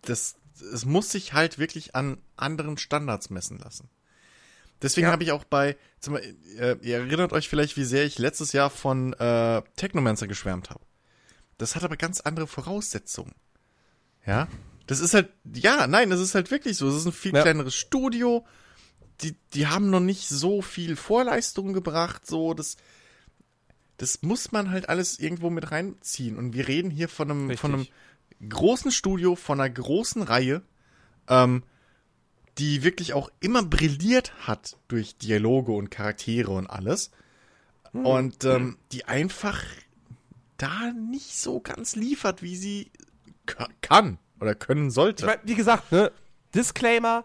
das, 0.02 0.36
es 0.60 0.84
muss 0.84 1.10
sich 1.10 1.32
halt 1.32 1.58
wirklich 1.58 1.94
an 1.94 2.18
anderen 2.36 2.78
Standards 2.78 3.30
messen 3.30 3.58
lassen. 3.58 3.88
Deswegen 4.82 5.06
Ja. 5.08 5.12
habe 5.12 5.22
ich 5.22 5.32
auch 5.32 5.44
bei, 5.44 5.76
zum 5.98 6.16
äh, 6.16 6.76
ihr 6.80 6.96
erinnert 6.98 7.32
euch 7.32 7.48
vielleicht, 7.48 7.76
wie 7.76 7.84
sehr 7.84 8.04
ich 8.04 8.18
letztes 8.18 8.52
Jahr 8.52 8.70
von 8.70 9.12
äh, 9.14 9.62
Technomancer 9.76 10.26
geschwärmt 10.26 10.70
habe. 10.70 10.80
Das 11.58 11.76
hat 11.76 11.84
aber 11.84 11.96
ganz 11.98 12.20
andere 12.20 12.46
Voraussetzungen. 12.46 13.34
Ja, 14.26 14.48
das 14.86 15.00
ist 15.00 15.12
halt, 15.14 15.28
ja, 15.54 15.86
nein, 15.86 16.08
das 16.10 16.20
ist 16.20 16.34
halt 16.34 16.50
wirklich 16.50 16.76
so. 16.78 16.88
Es 16.88 16.94
ist 16.94 17.04
ein 17.06 17.12
viel 17.12 17.34
Ja. 17.34 17.42
kleineres 17.42 17.74
Studio. 17.74 18.46
Die, 19.20 19.36
die 19.52 19.66
haben 19.66 19.90
noch 19.90 20.00
nicht 20.00 20.28
so 20.28 20.62
viel 20.62 20.96
Vorleistungen 20.96 21.74
gebracht, 21.74 22.26
so, 22.26 22.54
das, 22.54 22.78
das 23.98 24.22
muss 24.22 24.50
man 24.50 24.70
halt 24.70 24.88
alles 24.88 25.18
irgendwo 25.18 25.50
mit 25.50 25.70
reinziehen. 25.70 26.38
Und 26.38 26.54
wir 26.54 26.66
reden 26.68 26.90
hier 26.90 27.08
von 27.10 27.30
einem, 27.30 27.56
von 27.58 27.72
einem 27.72 27.80
Richtig. 27.80 27.94
Großen 28.48 28.90
Studio, 28.90 29.34
von 29.36 29.60
einer 29.60 29.70
großen 29.70 30.22
Reihe, 30.22 30.62
ähm, 31.28 31.62
die 32.58 32.82
wirklich 32.82 33.12
auch 33.14 33.30
immer 33.40 33.62
brilliert 33.62 34.32
hat 34.46 34.76
durch 34.88 35.16
Dialoge 35.16 35.72
und 35.72 35.90
Charaktere 35.90 36.50
und 36.50 36.66
alles. 36.66 37.10
Und 37.92 38.44
ähm, 38.44 38.76
die 38.92 39.06
einfach 39.06 39.62
da 40.58 40.92
nicht 40.92 41.36
so 41.36 41.58
ganz 41.60 41.96
liefert, 41.96 42.42
wie 42.42 42.54
sie 42.56 42.90
ka- 43.46 43.68
kann 43.80 44.18
oder 44.40 44.54
können 44.54 44.90
sollte. 44.90 45.24
Ich 45.24 45.26
mein, 45.26 45.38
wie 45.42 45.54
gesagt, 45.56 45.90
ne, 45.90 46.12
Disclaimer, 46.54 47.24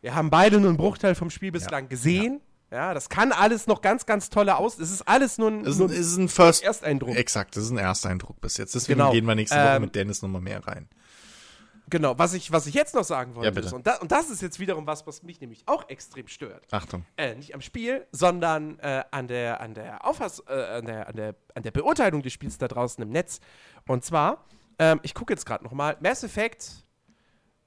wir 0.00 0.14
haben 0.14 0.30
beide 0.30 0.58
nur 0.58 0.70
einen 0.70 0.76
Bruchteil 0.76 1.14
vom 1.14 1.30
Spiel 1.30 1.52
bislang 1.52 1.88
gesehen. 1.88 2.34
Ja. 2.34 2.40
Das 2.70 3.08
kann 3.08 3.32
alles 3.32 3.66
noch 3.66 3.80
ganz, 3.80 4.06
ganz 4.06 4.28
tolle 4.28 4.56
aus. 4.56 4.78
Es 4.78 4.90
ist 4.90 5.02
alles 5.08 5.38
nur 5.38 5.50
ein, 5.50 5.60
es 5.62 5.68
ist, 5.68 5.78
nur 5.78 5.88
ein- 5.88 5.94
ist 5.94 6.16
ein 6.16 6.28
First 6.28 6.64
Ersteindruck. 6.64 7.16
Exakt, 7.16 7.56
das 7.56 7.64
ist 7.64 7.70
ein 7.70 7.78
Ersteindruck 7.78 8.40
bis 8.40 8.56
jetzt. 8.56 8.74
Deswegen 8.74 8.98
Genau. 8.98 9.12
gehen 9.12 9.24
wir 9.24 9.34
nächste 9.34 9.56
Woche 9.56 9.76
Ähm, 9.76 9.82
mit 9.82 9.94
Dennis 9.94 10.20
nochmal 10.22 10.40
mehr 10.42 10.66
rein. 10.66 10.88
Genau, 11.88 12.18
was 12.18 12.34
ich, 12.34 12.50
was 12.50 12.66
ich 12.66 12.74
jetzt 12.74 12.96
noch 12.96 13.04
sagen 13.04 13.36
wollte, 13.36 13.60
Ja, 13.60 13.64
ist, 13.64 13.72
und, 13.72 13.86
da, 13.86 13.94
und 13.98 14.10
das 14.10 14.28
ist 14.28 14.42
jetzt 14.42 14.58
wiederum 14.58 14.88
was, 14.88 15.06
was 15.06 15.22
mich 15.22 15.40
nämlich 15.40 15.62
auch 15.66 15.88
extrem 15.88 16.26
stört. 16.26 16.64
Achtung. 16.72 17.04
Äh, 17.16 17.36
nicht 17.36 17.54
am 17.54 17.60
Spiel, 17.60 18.04
sondern 18.10 18.80
äh, 18.80 19.04
an, 19.12 19.28
der, 19.28 19.60
an, 19.60 19.74
der 19.74 20.04
Auffass 20.04 20.42
äh, 20.48 20.52
an, 20.52 20.84
der, 20.86 21.06
an, 21.08 21.14
der, 21.14 21.34
an 21.54 21.62
der 21.62 21.70
Beurteilung 21.70 22.22
des 22.22 22.32
Spiels 22.32 22.58
da 22.58 22.66
draußen 22.66 23.00
im 23.04 23.10
Netz. 23.10 23.38
Und 23.86 24.04
zwar, 24.04 24.44
ähm, 24.80 24.98
ich 25.04 25.14
gucke 25.14 25.32
jetzt 25.32 25.46
gerade 25.46 25.62
nochmal, 25.62 25.96
Mass 26.00 26.24
Effect, 26.24 26.72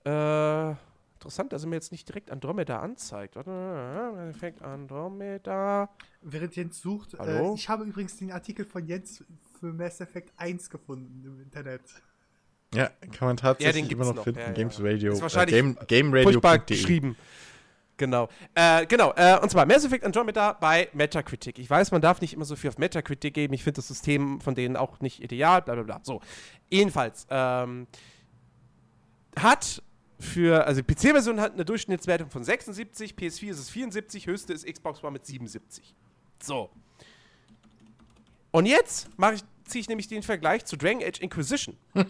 äh, 0.03 0.73
interessant, 1.19 1.51
dass 1.51 1.63
er 1.63 1.69
mir 1.69 1.75
jetzt 1.75 1.91
nicht 1.91 2.07
direkt 2.07 2.31
Andromeda 2.31 2.79
anzeigt. 2.79 3.35
Warte, 3.35 3.49
Mass 3.49 4.35
Effect 4.35 4.61
Andromeda. 4.61 5.89
Während 6.21 6.55
Jens 6.55 6.79
sucht, 6.81 7.17
Hallo? 7.19 7.51
äh, 7.51 7.55
ich 7.55 7.67
habe 7.67 7.83
übrigens 7.83 8.15
den 8.17 8.31
Artikel 8.31 8.63
von 8.65 8.85
Jens 8.85 9.23
für 9.59 9.73
Mass 9.73 9.99
Effect 9.99 10.31
1 10.37 10.69
gefunden 10.69 11.21
im 11.25 11.41
Internet. 11.41 11.81
Ja, 12.73 12.89
kann 13.11 13.27
man 13.27 13.35
Ja, 13.37 13.41
tatsächlich 13.41 13.87
den 13.89 13.97
immer 13.97 14.05
noch, 14.05 14.15
noch. 14.15 14.23
finden. 14.23 14.39
Ja, 14.39 14.47
ja. 14.47 14.53
Games 14.53 14.81
Radio. 14.81 15.11
Ist 15.13 15.21
wahrscheinlich 15.21 15.55
äh, 15.55 15.73
Game, 15.87 16.11
Furchtbar 16.11 16.57
GameRadio.de. 16.59 16.77
geschrieben. 16.77 17.15
Genau. 17.97 18.29
Äh, 18.55 18.85
genau. 18.85 19.13
Äh, 19.17 19.37
und 19.41 19.49
zwar 19.51 19.65
Mass 19.65 19.83
Effect 19.83 20.05
Andromeda 20.05 20.53
bei 20.53 20.87
Metacritic. 20.93 21.59
Ich 21.59 21.69
weiß, 21.69 21.91
man 21.91 22.01
darf 22.01 22.21
nicht 22.21 22.33
immer 22.33 22.45
so 22.45 22.55
viel 22.55 22.69
auf 22.69 22.77
Metacritic 22.77 23.33
geben. 23.33 23.53
Ich 23.53 23.63
finde 23.65 23.75
das 23.77 23.89
System 23.89 24.39
von 24.39 24.55
denen 24.55 24.77
auch 24.77 25.01
nicht 25.01 25.21
ideal. 25.21 25.61
Bla 25.63 25.73
bla 25.73 25.83
bla. 25.83 25.99
So. 26.03 26.21
Jedenfalls. 26.69 27.27
Ähm, 27.29 27.87
hat 29.37 29.83
für, 30.19 30.65
also 30.65 30.81
die 30.81 30.93
PC-Version 30.93 31.39
hat 31.39 31.53
eine 31.53 31.65
Durchschnittswertung 31.65 32.29
von 32.29 32.43
76, 32.43 33.13
PS4 33.13 33.51
ist 33.51 33.59
es 33.59 33.69
74, 33.69 34.27
höchste 34.27 34.53
ist 34.53 34.65
Xbox 34.65 35.01
One 35.03 35.13
mit 35.13 35.25
77. 35.25 35.95
So. 36.41 36.69
Und 38.51 38.65
jetzt 38.65 39.07
ziehe 39.65 39.81
ich 39.81 39.87
nämlich 39.87 40.07
den 40.07 40.23
Vergleich 40.23 40.65
zu 40.65 40.75
Dragon 40.75 41.03
Age 41.03 41.19
Inquisition. 41.21 41.77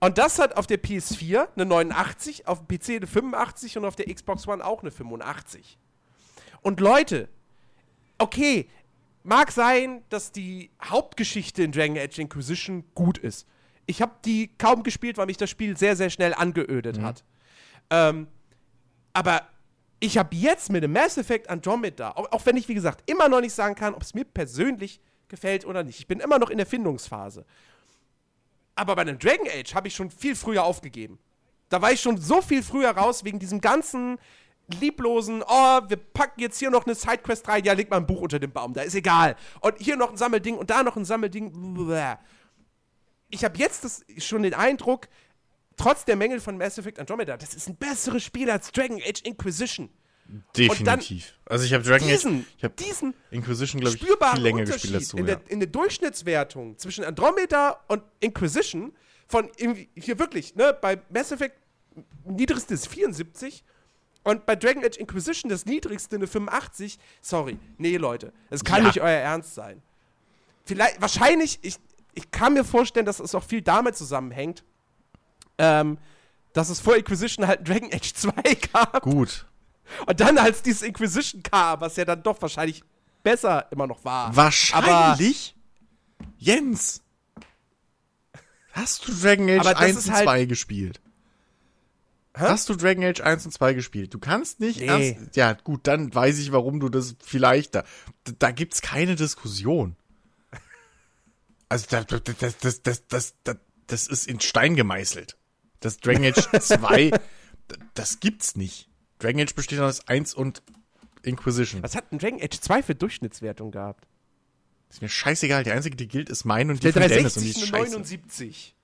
Und 0.00 0.16
das 0.16 0.38
hat 0.38 0.56
auf 0.56 0.66
der 0.66 0.82
PS4 0.82 1.48
eine 1.54 1.66
89, 1.66 2.48
auf 2.48 2.66
dem 2.66 2.78
PC 2.78 2.96
eine 2.96 3.06
85 3.06 3.76
und 3.76 3.84
auf 3.84 3.96
der 3.96 4.12
Xbox 4.12 4.48
One 4.48 4.64
auch 4.64 4.80
eine 4.80 4.90
85. 4.90 5.78
Und 6.62 6.80
Leute, 6.80 7.28
okay, 8.16 8.70
mag 9.22 9.52
sein, 9.52 10.02
dass 10.08 10.32
die 10.32 10.70
Hauptgeschichte 10.82 11.62
in 11.62 11.72
Dragon 11.72 11.98
Age 11.98 12.18
Inquisition 12.18 12.84
gut 12.94 13.18
ist. 13.18 13.46
Ich 13.90 14.00
habe 14.00 14.12
die 14.24 14.56
kaum 14.56 14.84
gespielt, 14.84 15.18
weil 15.18 15.26
mich 15.26 15.36
das 15.36 15.50
Spiel 15.50 15.76
sehr, 15.76 15.96
sehr 15.96 16.10
schnell 16.10 16.32
angeödet 16.32 17.00
hat. 17.00 17.24
Ähm, 17.90 18.28
aber 19.12 19.42
ich 19.98 20.16
habe 20.16 20.34
jetzt 20.36 20.70
mit 20.70 20.84
dem 20.84 20.92
Mass 20.92 21.18
Effect 21.18 21.50
Andromeda, 21.50 22.12
auch, 22.12 22.30
auch 22.30 22.46
wenn 22.46 22.56
ich, 22.56 22.68
wie 22.68 22.74
gesagt, 22.74 23.10
immer 23.10 23.28
noch 23.28 23.40
nicht 23.40 23.52
sagen 23.52 23.74
kann, 23.74 23.92
ob 23.94 24.02
es 24.02 24.14
mir 24.14 24.24
persönlich 24.24 25.00
gefällt 25.26 25.66
oder 25.66 25.82
nicht. 25.82 25.98
Ich 25.98 26.06
bin 26.06 26.20
immer 26.20 26.38
noch 26.38 26.50
in 26.50 26.58
der 26.58 26.66
Findungsphase. 26.66 27.44
Aber 28.76 28.94
bei 28.94 29.02
einem 29.02 29.18
Dragon 29.18 29.48
Age 29.48 29.74
habe 29.74 29.88
ich 29.88 29.94
schon 29.96 30.08
viel 30.08 30.36
früher 30.36 30.62
aufgegeben. 30.62 31.18
Da 31.68 31.82
war 31.82 31.90
ich 31.90 32.00
schon 32.00 32.16
so 32.16 32.40
viel 32.40 32.62
früher 32.62 32.90
raus 32.90 33.24
wegen 33.24 33.40
diesem 33.40 33.60
ganzen 33.60 34.18
lieblosen, 34.80 35.42
oh, 35.42 35.80
wir 35.88 35.96
packen 35.96 36.40
jetzt 36.40 36.60
hier 36.60 36.70
noch 36.70 36.86
eine 36.86 36.94
Sidequest 36.94 37.48
rein, 37.48 37.64
ja, 37.64 37.72
leg 37.72 37.90
mal 37.90 37.96
ein 37.96 38.06
Buch 38.06 38.20
unter 38.20 38.38
den 38.38 38.52
Baum, 38.52 38.72
da 38.72 38.82
ist 38.82 38.94
egal. 38.94 39.34
Und 39.60 39.74
hier 39.78 39.96
noch 39.96 40.10
ein 40.10 40.16
Sammelding 40.16 40.56
und 40.56 40.70
da 40.70 40.84
noch 40.84 40.96
ein 40.96 41.04
Sammelding. 41.04 41.74
Bläh. 41.74 42.14
Ich 43.30 43.44
habe 43.44 43.56
jetzt 43.58 43.84
das, 43.84 44.04
schon 44.18 44.42
den 44.42 44.54
Eindruck, 44.54 45.08
trotz 45.76 46.04
der 46.04 46.16
Mängel 46.16 46.40
von 46.40 46.58
Mass 46.58 46.78
Effect 46.78 46.98
Andromeda, 46.98 47.36
das 47.36 47.54
ist 47.54 47.68
ein 47.68 47.76
besseres 47.76 48.22
Spiel 48.22 48.50
als 48.50 48.70
Dragon 48.72 49.00
Age 49.02 49.22
Inquisition. 49.22 49.88
Definitiv. 50.56 51.34
also 51.46 51.64
ich 51.64 51.72
habe 51.74 51.82
Dragon 51.82 52.06
Diesen, 52.06 52.40
Age, 52.40 52.46
ich 52.58 52.64
habe 52.64 52.74
diesen 52.74 53.14
Inquisition, 53.32 53.80
glaube 53.80 53.96
ich, 53.96 54.02
viel 54.02 54.42
länger 54.42 54.64
gespielt 54.64 54.94
als 54.94 55.08
du. 55.08 55.16
in, 55.16 55.26
Ja. 55.26 55.34
der, 55.34 55.50
in 55.50 55.58
der 55.58 55.68
Durchschnittswertung 55.68 56.78
zwischen 56.78 57.02
Andromeda 57.04 57.80
und 57.88 58.02
Inquisition 58.20 58.92
von 59.26 59.50
hier 59.56 60.18
wirklich, 60.20 60.54
ne, 60.54 60.76
bei 60.80 61.00
Mass 61.10 61.32
Effect 61.32 61.56
niedrigste 62.24 62.74
ist 62.74 62.86
74 62.86 63.64
und 64.22 64.46
bei 64.46 64.54
Dragon 64.54 64.84
Age 64.84 64.98
Inquisition 64.98 65.48
das 65.50 65.66
niedrigste 65.66 66.14
eine 66.14 66.28
85. 66.28 66.98
Sorry, 67.20 67.58
nee, 67.78 67.96
Leute, 67.96 68.32
es 68.50 68.62
kann 68.62 68.82
Ja. 68.82 68.86
nicht 68.86 69.00
euer 69.00 69.08
Ernst 69.10 69.56
sein. 69.56 69.82
Vielleicht, 70.64 71.00
wahrscheinlich, 71.00 71.58
ich, 71.62 71.76
ich 72.14 72.30
kann 72.30 72.54
mir 72.54 72.64
vorstellen, 72.64 73.06
dass 73.06 73.20
es 73.20 73.34
auch 73.34 73.44
viel 73.44 73.62
damit 73.62 73.96
zusammenhängt, 73.96 74.64
ähm, 75.58 75.98
dass 76.52 76.68
es 76.68 76.80
vor 76.80 76.96
Inquisition 76.96 77.46
halt 77.46 77.66
Dragon 77.68 77.90
Age 77.92 78.12
2 78.14 78.32
gab 78.72 79.02
Gut. 79.02 79.46
und 80.06 80.20
dann 80.20 80.38
als 80.38 80.62
dieses 80.62 80.82
Inquisition 80.82 81.42
kam, 81.42 81.80
was 81.80 81.96
ja 81.96 82.04
dann 82.04 82.22
doch 82.22 82.40
wahrscheinlich 82.42 82.82
besser 83.22 83.66
immer 83.70 83.86
noch 83.86 84.04
war. 84.04 84.34
Wahrscheinlich? 84.34 85.54
Jens! 86.38 87.02
Hast 88.72 89.06
du 89.06 89.12
Dragon 89.12 89.48
Age 89.50 89.60
Aber 89.60 89.72
das 89.72 89.80
1 89.82 89.96
ist 89.98 90.06
und 90.08 90.12
halt- 90.14 90.24
2 90.24 90.44
gespielt? 90.46 91.00
Hast 92.32 92.68
du 92.68 92.76
Dragon 92.76 93.02
Age 93.04 93.20
1 93.20 93.44
und 93.46 93.50
2 93.52 93.74
gespielt? 93.74 94.14
Du 94.14 94.18
kannst 94.20 94.60
nicht 94.60 94.78
Nee. 94.80 94.86
ernst. 95.16 95.36
Ja, 95.36 95.52
gut, 95.54 95.80
dann 95.88 96.14
weiß 96.14 96.38
ich, 96.38 96.52
warum 96.52 96.78
du 96.78 96.88
das 96.88 97.16
vielleicht 97.22 97.74
da. 97.74 97.84
Da 98.38 98.52
gibt's 98.52 98.80
keine 98.82 99.16
Diskussion. 99.16 99.96
Also, 101.70 101.86
da- 101.88 102.04
da- 102.04 102.18
das, 102.18 102.58
das, 102.58 102.82
das, 102.82 103.06
das, 103.06 103.34
das, 103.44 103.56
das 103.86 104.06
ist 104.08 104.26
in 104.26 104.40
Stein 104.40 104.76
gemeißelt. 104.76 105.38
Das 105.80 105.96
Dragon 105.98 106.24
Age 106.26 106.46
2, 106.60 107.10
d- 107.10 107.18
das 107.94 108.20
gibt's 108.20 108.56
nicht. 108.56 108.90
Dragon 109.18 109.40
Age 109.40 109.54
besteht 109.54 109.78
aus 109.80 110.06
1 110.08 110.34
und 110.34 110.62
Inquisition. 111.22 111.82
Was 111.82 111.94
hat 111.96 112.12
ein 112.12 112.18
Dragon 112.18 112.40
Age 112.42 112.60
2 112.60 112.82
für 112.82 112.94
Durchschnittswertung 112.94 113.70
gehabt? 113.70 114.06
Ist 114.90 115.00
mir 115.00 115.08
scheißegal. 115.08 115.62
Die 115.64 115.70
einzige, 115.70 115.96
die 115.96 116.08
gilt, 116.08 116.28
ist 116.28 116.44
mein 116.44 116.68
und 116.70 116.82
die 116.82 116.90
Der 116.90 116.92
von 116.92 117.02
Dennis 117.02 117.36
und 117.36 117.44
die 117.44 117.52
360 117.52 117.62
ist 117.62 117.68
scheiße. 117.68 117.90
79. 117.92 118.76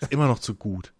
Ist 0.00 0.12
immer 0.12 0.28
noch 0.28 0.38
zu 0.38 0.54
gut. 0.54 0.92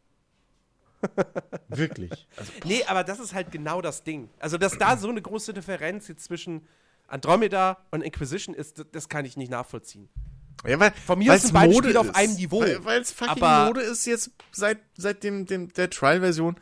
Wirklich. 1.69 2.27
Also, 2.37 2.53
Nee, 2.65 2.83
aber 2.85 3.05
das 3.05 3.21
ist 3.21 3.35
halt 3.35 3.53
genau 3.53 3.81
das 3.83 4.03
Ding. 4.05 4.29
Also, 4.39 4.59
dass 4.59 4.77
da 4.79 4.97
so 4.97 5.09
eine 5.09 5.23
große 5.23 5.53
Differenz 5.55 6.09
jetzt 6.09 6.25
zwischen 6.25 6.67
Andromeda 7.07 7.79
und 7.91 8.03
Inquisition 8.03 8.55
ist, 8.55 8.79
das- 8.79 8.87
das 8.91 9.09
kann 9.09 9.25
ich 9.25 9.37
nicht 9.37 9.51
nachvollziehen. 9.51 10.09
Ja, 10.67 10.79
weil, 10.81 10.93
Von 11.07 11.19
mir 11.19 11.37
sind 11.39 11.53
beide 11.53 11.73
Mode 11.73 11.89
Spiele 11.89 12.01
auf 12.01 12.07
ist. 12.07 12.15
einem 12.17 12.35
Niveau. 12.35 12.61
Weil 12.61 13.01
es 13.03 13.13
fucking 13.13 13.43
Aber- 13.43 13.67
Mode 13.67 13.81
ist 13.83 14.07
jetzt 14.07 14.31
seit, 14.53 14.79
seit 14.97 15.23
dem, 15.23 15.47
dem, 15.47 15.73
der 15.73 15.91
Trial-Version 15.91 16.57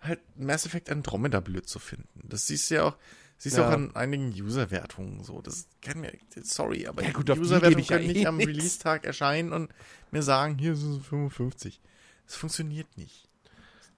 halt 0.00 0.20
Mass 0.36 0.66
Effect 0.66 0.90
Andromeda 0.90 1.40
blöd 1.40 1.68
zu 1.68 1.78
finden. 1.78 2.08
Das 2.28 2.46
siehst 2.46 2.70
du 2.70 2.74
ja 2.76 2.84
auch, 2.84 2.96
siehst 3.38 3.56
du 3.56 3.60
Ja. 3.62 3.68
auch 3.68 3.72
an 3.72 3.94
einigen 3.96 4.28
User-Wertungen 4.32 5.22
so. 5.24 5.40
Das 5.40 5.66
kann 5.82 6.00
mir, 6.00 6.12
sorry, 6.42 6.86
aber 6.86 7.02
Ja, 7.02 7.10
gut, 7.12 7.30
auf 7.30 7.36
die 7.38 7.42
User-Wertungen 7.44 7.84
ja 7.84 7.96
können 7.96 8.10
eh 8.10 8.12
nicht 8.12 8.26
am 8.26 8.36
nix. 8.36 8.48
Release-Tag 8.48 9.04
erscheinen 9.06 9.52
und 9.52 9.70
mir 10.10 10.22
sagen, 10.22 10.58
hier 10.58 10.76
sind 10.76 11.00
es 11.00 11.06
55. 11.06 11.80
Das 12.26 12.36
funktioniert 12.36 12.86
nicht. 12.96 13.28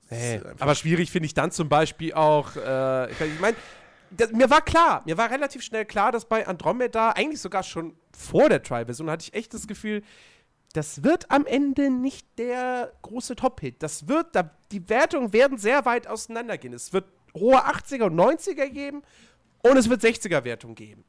Das 0.08 0.18
ist 0.18 0.46
einfach- 0.46 0.60
aber 0.60 0.74
schwierig 0.76 1.10
finde 1.10 1.26
ich 1.26 1.34
dann 1.34 1.50
zum 1.50 1.68
Beispiel 1.68 2.12
auch, 2.14 2.54
äh, 2.56 3.10
ich 3.10 3.40
meine, 3.40 3.56
mir 4.32 4.48
war 4.48 4.62
klar, 4.62 5.02
mir 5.04 5.18
war 5.18 5.28
relativ 5.30 5.62
schnell 5.62 5.84
klar, 5.84 6.12
dass 6.12 6.24
bei 6.26 6.46
Andromeda, 6.46 7.10
eigentlich 7.10 7.40
sogar 7.40 7.64
schon 7.64 7.94
vor 8.16 8.48
der 8.48 8.62
Trial-Version, 8.62 9.10
hatte 9.10 9.24
ich 9.28 9.34
echt 9.34 9.54
das 9.54 9.66
Gefühl, 9.66 10.02
das 10.72 11.02
wird 11.02 11.30
am 11.30 11.46
Ende 11.46 11.90
nicht 11.90 12.26
der 12.38 12.92
große 13.02 13.36
Top-Hit. 13.36 13.82
Das 13.82 14.08
wird, 14.08 14.34
da, 14.34 14.50
die 14.72 14.88
Wertungen 14.88 15.32
werden 15.32 15.58
sehr 15.58 15.84
weit 15.84 16.06
auseinandergehen. 16.06 16.74
Es 16.74 16.92
wird 16.92 17.06
hohe 17.34 17.56
80er 17.56 18.04
und 18.04 18.14
90er 18.14 18.68
geben 18.68 19.02
und 19.62 19.76
es 19.76 19.88
wird 19.88 20.02
60er-Wertungen 20.02 20.74
geben. 20.74 21.04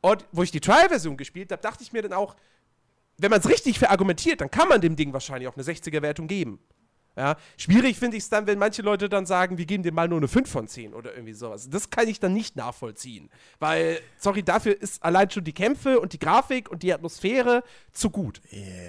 Und 0.00 0.26
wo 0.32 0.42
ich 0.42 0.50
die 0.50 0.60
Trial-Version 0.60 1.16
gespielt 1.16 1.52
habe, 1.52 1.62
dachte 1.62 1.82
ich 1.82 1.92
mir 1.92 2.02
dann 2.02 2.12
auch, 2.12 2.36
wenn 3.16 3.30
man 3.30 3.40
es 3.40 3.48
richtig 3.48 3.78
verargumentiert, 3.78 4.40
dann 4.40 4.50
kann 4.50 4.68
man 4.68 4.80
dem 4.80 4.96
Ding 4.96 5.12
wahrscheinlich 5.12 5.48
auch 5.48 5.56
eine 5.56 5.64
60er-Wertung 5.64 6.26
geben. 6.26 6.58
Ja, 7.16 7.36
schwierig 7.56 7.96
finde 7.98 8.16
ich 8.16 8.24
es 8.24 8.28
dann, 8.28 8.46
wenn 8.48 8.58
manche 8.58 8.82
Leute 8.82 9.08
dann 9.08 9.24
sagen, 9.24 9.56
wir 9.56 9.66
geben 9.66 9.84
dem 9.84 9.94
mal 9.94 10.08
nur 10.08 10.18
eine 10.18 10.26
5 10.26 10.50
von 10.50 10.66
10 10.66 10.94
oder 10.94 11.12
irgendwie 11.14 11.32
sowas. 11.32 11.70
Das 11.70 11.88
kann 11.90 12.08
ich 12.08 12.18
dann 12.18 12.32
nicht 12.34 12.56
nachvollziehen. 12.56 13.30
Weil, 13.60 14.00
sorry, 14.18 14.42
dafür 14.42 14.80
ist 14.82 15.00
allein 15.02 15.30
schon 15.30 15.44
die 15.44 15.52
Kämpfe 15.52 16.00
und 16.00 16.12
die 16.12 16.18
Grafik 16.18 16.68
und 16.70 16.82
die 16.82 16.92
Atmosphäre 16.92 17.62
zu 17.92 18.10
gut. 18.10 18.40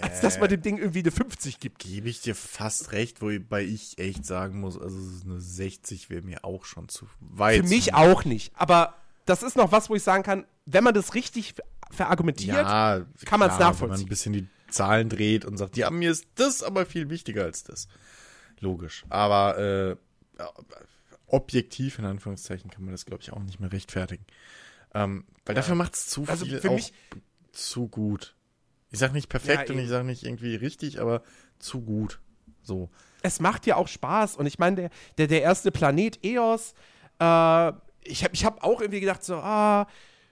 Als 0.02 0.22
dass 0.22 0.40
man 0.40 0.50
dem 0.50 0.62
Ding 0.64 0.78
irgendwie 0.80 1.02
eine 1.02 1.12
50 1.12 1.60
gibt. 1.60 1.78
Gebe 1.80 2.10
ich 2.10 2.22
dir 2.22 2.34
fast 2.34 2.92
recht, 2.94 3.22
wobei 3.22 3.64
ich 3.64 4.00
echt 4.00 4.26
sagen 4.26 4.60
muss, 4.60 4.76
also 4.80 4.98
es 4.98 5.24
eine 5.24 5.40
60 5.40 6.10
wäre 6.10 6.24
mir 6.24 6.44
auch 6.44 6.66
schon 6.66 6.90
zu 6.90 7.06
weit. 7.20 7.62
Für 7.62 7.70
mich 7.70 7.94
auch 7.94 8.26
nicht. 8.26 8.52
Aber 8.56 8.96
das 9.26 9.44
ist 9.44 9.56
noch 9.56 9.72
was, 9.72 9.90
wo 9.90 9.96
ich 9.96 10.04
sagen 10.04 10.24
kann, 10.24 10.46
wenn 10.66 10.84
man 10.84 10.96
das 10.96 11.14
richtig 11.14 11.54
ver- 11.54 11.64
verargumentiert, 11.92 12.56
ja, 12.58 13.06
kann 13.26 13.40
man's 13.40 13.56
klar, 13.56 13.60
Wenn 13.60 13.60
man 13.60 13.60
nachvollziehen. 13.60 14.06
ein 14.06 14.10
bisschen 14.10 14.34
die 14.34 14.48
Zahlen 14.70 15.10
dreht 15.10 15.46
und 15.46 15.58
sagt, 15.58 15.78
ja, 15.78 15.90
mir 15.90 16.12
ist 16.12 16.26
das 16.36 16.64
aber 16.64 16.86
viel 16.86 17.10
wichtiger 17.10 17.44
als 17.44 17.64
das. 17.64 17.88
Logisch. 18.60 19.06
Aber 19.10 19.58
äh, 19.58 19.96
ja, 20.40 20.50
objektiv, 21.28 22.00
in 22.00 22.06
Anführungszeichen, 22.06 22.70
kann 22.70 22.84
man 22.84 22.92
das, 22.94 23.06
glaube 23.06 23.22
ich, 23.24 23.32
auch 23.34 23.40
nicht 23.40 23.60
mehr 23.60 23.72
rechtfertigen. 23.72 24.26
Ähm, 24.94 25.26
weil 25.46 25.56
dafür 25.56 25.76
macht 25.76 25.96
es 25.96 26.08
zu 26.08 26.26
Also 26.28 26.46
viel 26.46 26.60
für 26.60 26.70
auch 26.70 26.76
mich- 26.76 26.94
zu 27.52 27.88
gut. 27.88 28.36
Ich 28.92 29.00
sag 29.00 29.14
nicht 29.14 29.30
perfekt 29.30 29.70
Ja, 29.70 29.74
und 29.74 29.80
ich 29.80 29.86
eben. 29.86 29.90
sag 29.92 30.06
nicht 30.06 30.24
irgendwie 30.24 30.56
richtig, 30.56 31.00
aber 31.02 31.22
zu 31.60 31.82
gut. 31.82 32.20
So. 32.62 32.90
es 33.22 33.40
macht 33.40 33.66
ja 33.68 33.76
auch 33.76 33.88
Spaß. 33.88 34.38
Und 34.38 34.46
ich 34.46 34.58
meine, 34.60 34.76
der, 34.76 34.90
der, 35.18 35.28
der 35.28 35.42
erste 35.42 35.72
Planet 35.72 36.24
Eos, 36.26 36.74
äh, 37.20 37.70
ich 38.08 38.24
habe 38.24 38.34
ich 38.34 38.46
hab 38.46 38.64
auch 38.64 38.82
irgendwie 38.82 39.00
gedacht, 39.02 39.24
so, 39.24 39.36
ah, 39.36 39.88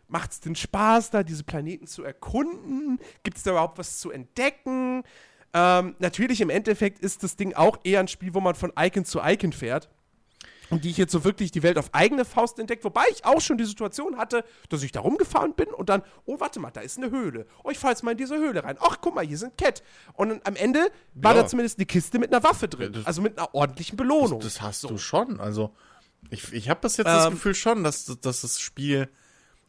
macht 0.07 0.31
es 0.31 0.39
denn 0.39 0.55
Spaß, 0.55 1.09
da 1.11 1.23
diese 1.23 1.43
Planeten 1.43 1.87
zu 1.87 2.03
erkunden? 2.03 2.99
Gibt 3.23 3.37
es 3.37 3.43
da 3.43 3.51
überhaupt 3.51 3.77
was 3.77 3.99
zu 3.99 4.11
entdecken? 4.11 5.03
Ähm, 5.53 5.95
natürlich, 5.99 6.41
im 6.41 6.49
Endeffekt 6.49 6.99
ist 6.99 7.23
das 7.23 7.35
Ding 7.35 7.53
auch 7.53 7.77
eher 7.83 7.99
ein 7.99 8.07
Spiel, 8.07 8.33
wo 8.33 8.39
man 8.41 8.55
von 8.55 8.71
Icon 8.77 9.05
zu 9.05 9.19
Icon 9.23 9.53
fährt. 9.53 9.89
Und 10.69 10.85
die 10.85 10.89
ich 10.89 10.97
jetzt 10.97 11.11
so 11.11 11.23
wirklich 11.23 11.51
die 11.51 11.61
Welt 11.61 11.77
auf 11.77 11.93
eigene 11.93 12.25
Faust 12.25 12.57
entdeckt, 12.57 12.83
wobei 12.83 13.03
ich 13.11 13.25
auch 13.25 13.41
schon 13.41 13.57
die 13.59 13.65
Situation 13.65 14.17
hatte, 14.17 14.43
dass 14.69 14.81
ich 14.81 14.91
da 14.91 15.01
rumgefahren 15.01 15.53
bin 15.53 15.67
und 15.67 15.89
dann, 15.89 16.01
oh, 16.25 16.39
warte 16.39 16.59
mal, 16.59 16.71
da 16.71 16.81
ist 16.81 16.97
eine 16.97 17.11
Höhle. 17.11 17.45
Oh, 17.63 17.69
ich 17.69 17.77
fahr 17.77 17.91
jetzt 17.91 18.01
mal 18.01 18.11
in 18.11 18.17
diese 18.17 18.35
Höhle 18.37 18.63
rein. 18.63 18.77
Ach, 18.79 18.97
guck 18.99 19.13
mal, 19.13 19.25
hier 19.25 19.37
sind 19.37 19.55
Cat. 19.57 19.83
Und 20.13 20.41
am 20.47 20.55
Ende 20.55 20.89
war 21.13 21.35
Ja. 21.35 21.41
da 21.43 21.47
zumindest 21.47 21.77
eine 21.77 21.85
Kiste 21.85 22.17
mit 22.17 22.33
einer 22.33 22.43
Waffe 22.43 22.67
drin. 22.69 22.93
das- 22.93 23.05
also 23.05 23.21
mit 23.21 23.37
einer 23.37 23.53
ordentlichen 23.53 23.97
Belohnung. 23.97 24.39
Das 24.39 24.61
hast 24.61 24.81
So. 24.81 24.87
du 24.87 24.97
schon. 24.97 25.39
Also, 25.39 25.75
ich, 26.31 26.51
ich 26.53 26.69
habe 26.69 26.79
das 26.81 26.97
jetzt 26.97 27.07
das 27.07 27.25
Ähm. 27.27 27.33
Gefühl 27.33 27.53
schon, 27.53 27.83
dass, 27.83 28.05
dass 28.05 28.41
das 28.41 28.59
Spiel, 28.59 29.09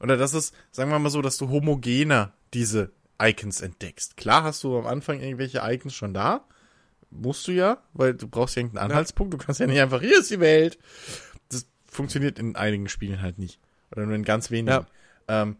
oder 0.00 0.16
dass 0.16 0.34
es, 0.34 0.52
sagen 0.70 0.90
wir 0.90 0.98
mal 0.98 1.10
so, 1.10 1.23
dass 1.23 1.36
du 1.39 1.48
homogener 1.48 2.32
diese 2.52 2.92
Icons 3.20 3.60
entdeckst. 3.60 4.16
Klar 4.16 4.42
hast 4.44 4.62
du 4.64 4.76
am 4.78 4.86
Anfang 4.86 5.20
irgendwelche 5.20 5.60
Icons 5.64 5.94
schon 5.94 6.14
da. 6.14 6.44
Musst 7.10 7.47
du 7.47 7.52
ja, 7.52 7.78
weil 7.92 8.14
du 8.14 8.26
brauchst 8.26 8.56
ja 8.56 8.60
irgendeinen 8.62 8.90
Anhaltspunkt. 8.90 9.32
Du 9.32 9.39
kannst 9.39 9.60
ja 9.60 9.66
nicht 9.66 9.81
einfach, 9.81 10.00
hier 10.00 10.18
ist 10.18 10.31
die 10.31 10.40
Welt. 10.40 10.78
Das 11.48 11.66
funktioniert 11.86 12.39
in 12.39 12.56
einigen 12.56 12.89
Spielen 12.89 13.23
halt 13.23 13.39
nicht. 13.39 13.60
Oder 13.92 14.06
nur 14.06 14.16
in 14.16 14.24
ganz 14.24 14.50
wenigen. 14.50 14.84
Ähm, 15.28 15.56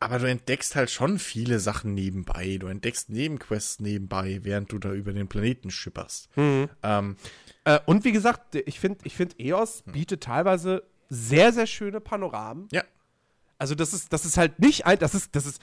aber 0.00 0.18
du 0.18 0.28
entdeckst 0.28 0.74
halt 0.76 0.90
schon 0.90 1.18
viele 1.18 1.60
Sachen 1.60 1.94
nebenbei. 1.94 2.56
Du 2.58 2.66
entdeckst 2.66 3.10
Nebenquests 3.10 3.80
nebenbei, 3.80 4.40
während 4.42 4.72
du 4.72 4.78
da 4.78 4.92
über 4.92 5.12
den 5.12 5.28
Planeten 5.28 5.70
schipperst. 5.70 6.28
Mhm. 6.36 6.68
Ähm, 6.82 7.16
Äh, 7.64 7.80
und 7.86 8.04
wie 8.04 8.12
gesagt, 8.12 8.54
ich 8.54 8.80
finde, 8.80 9.00
ich 9.04 9.14
find, 9.14 9.38
EOS 9.40 9.82
bietet 9.86 10.22
teilweise 10.22 10.84
sehr, 11.10 11.52
sehr 11.52 11.66
schöne 11.66 12.00
Panoramen. 12.00 12.68
ja, 12.72 12.82
Also 13.58 13.74
das 13.74 13.92
ist, 13.92 14.12
das 14.12 14.24
ist 14.24 14.36
halt 14.36 14.58
nicht 14.60 14.86
ein, 14.86 14.98
das 14.98 15.14
ist, 15.14 15.34
das 15.34 15.46
ist, 15.46 15.60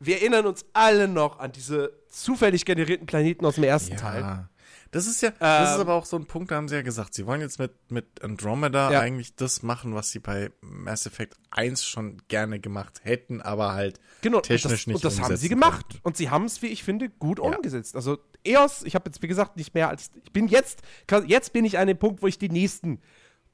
wir 0.00 0.16
erinnern 0.18 0.46
uns 0.46 0.64
alle 0.72 1.08
noch 1.08 1.38
an 1.38 1.52
diese 1.52 1.92
zufällig 2.08 2.64
generierten 2.64 3.06
Planeten 3.06 3.44
aus 3.46 3.54
dem 3.56 3.64
ersten 3.64 3.96
Teil. 3.96 4.48
Das 4.90 5.06
ist 5.06 5.22
ja, 5.22 5.30
das 5.38 5.70
ist 5.70 5.74
Ähm, 5.76 5.80
aber 5.80 5.94
auch 5.94 6.04
so 6.04 6.16
ein 6.16 6.26
Punkt, 6.26 6.50
da 6.50 6.56
haben 6.56 6.68
sie 6.68 6.74
ja 6.74 6.82
gesagt, 6.82 7.14
sie 7.14 7.24
wollen 7.24 7.40
jetzt 7.40 7.58
mit, 7.58 7.72
mit 7.90 8.22
Andromeda 8.22 8.90
Ja. 8.92 9.00
eigentlich 9.00 9.34
das 9.36 9.62
machen, 9.62 9.94
was 9.94 10.10
sie 10.10 10.18
bei 10.18 10.50
Mass 10.60 11.06
Effect 11.06 11.36
1 11.50 11.86
schon 11.86 12.20
gerne 12.28 12.60
gemacht 12.60 13.00
hätten, 13.02 13.40
aber 13.40 13.72
halt 13.72 13.98
Genau, 14.20 14.40
technisch 14.40 14.64
und 14.64 14.70
das, 14.72 14.86
nicht 14.86 14.94
und 14.96 15.04
das 15.04 15.20
haben 15.20 15.36
sie 15.36 15.48
gemacht. 15.48 15.86
konnten. 15.88 16.00
Und 16.06 16.16
sie 16.18 16.28
haben 16.28 16.44
es, 16.44 16.60
wie 16.60 16.66
ich 16.66 16.84
finde, 16.84 17.08
gut 17.08 17.38
Ja. 17.38 17.44
umgesetzt. 17.44 17.96
Also 17.96 18.18
EOS, 18.44 18.82
ich 18.82 18.94
habe 18.94 19.08
jetzt, 19.08 19.22
wie 19.22 19.28
gesagt, 19.28 19.56
nicht 19.56 19.72
mehr 19.72 19.88
als, 19.88 20.10
ich 20.24 20.32
bin 20.32 20.46
jetzt, 20.48 20.82
jetzt 21.26 21.52
bin 21.54 21.64
ich 21.64 21.78
an 21.78 21.86
dem 21.86 21.96
Punkt, 21.98 22.20
wo 22.22 22.26
ich 22.26 22.38
die 22.38 22.50
nächsten 22.50 23.00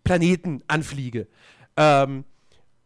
Planeten 0.03 0.63
anfliege. 0.67 1.29
Ähm, 1.77 2.25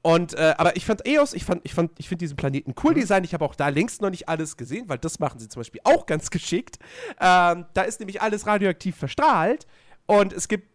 und, 0.02 0.34
äh, 0.34 0.54
aber 0.58 0.76
ich 0.76 0.84
fand 0.84 1.06
EOS, 1.06 1.32
ich 1.32 1.44
fand, 1.44 1.60
ich 1.64 1.74
fand, 1.74 1.92
ich 1.98 2.08
finde 2.08 2.22
diesen 2.24 2.36
Planeten 2.36 2.70
Mhm. 2.70 2.74
cool 2.82 2.94
design. 2.94 3.22
Ich 3.24 3.34
habe 3.34 3.44
auch 3.44 3.54
da 3.54 3.68
längst 3.68 4.02
noch 4.02 4.10
nicht 4.10 4.28
alles 4.28 4.56
gesehen, 4.56 4.88
weil 4.88 4.98
das 4.98 5.18
machen 5.20 5.38
sie 5.38 5.48
zum 5.48 5.60
Beispiel 5.60 5.80
auch 5.84 6.06
ganz 6.06 6.30
geschickt. 6.30 6.78
Ähm, 7.20 7.66
da 7.74 7.82
ist 7.82 8.00
nämlich 8.00 8.20
alles 8.20 8.46
radioaktiv 8.46 8.96
verstrahlt 8.96 9.66
und 10.06 10.32
es 10.32 10.48
gibt 10.48 10.68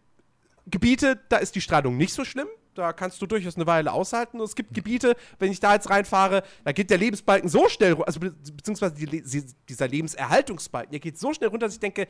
Gebiete, 0.66 1.18
da 1.28 1.38
ist 1.38 1.54
die 1.54 1.60
Strahlung 1.60 1.96
nicht 1.96 2.12
so 2.12 2.24
schlimm. 2.24 2.48
Da 2.74 2.92
kannst 2.92 3.20
du 3.20 3.26
durchaus 3.26 3.56
eine 3.56 3.66
Weile 3.66 3.92
aushalten. 3.92 4.38
Und 4.38 4.44
es 4.44 4.54
gibt 4.54 4.72
Gebiete, 4.72 5.16
wenn 5.40 5.50
ich 5.50 5.58
da 5.58 5.74
jetzt 5.74 5.90
reinfahre, 5.90 6.42
da 6.64 6.72
geht 6.72 6.90
der 6.90 6.98
Lebensbalken 6.98 7.48
so 7.48 7.68
schnell 7.68 7.92
runter, 7.92 8.06
also 8.06 8.20
be 8.20 8.30
beziehungsweise 8.30 8.94
die, 8.94 9.44
dieser 9.68 9.88
Lebenserhaltungsbalken, 9.88 10.92
der 10.92 11.00
geht 11.00 11.18
so 11.18 11.32
schnell 11.32 11.48
runter, 11.48 11.66
dass 11.66 11.74
ich 11.74 11.80
denke, 11.80 12.06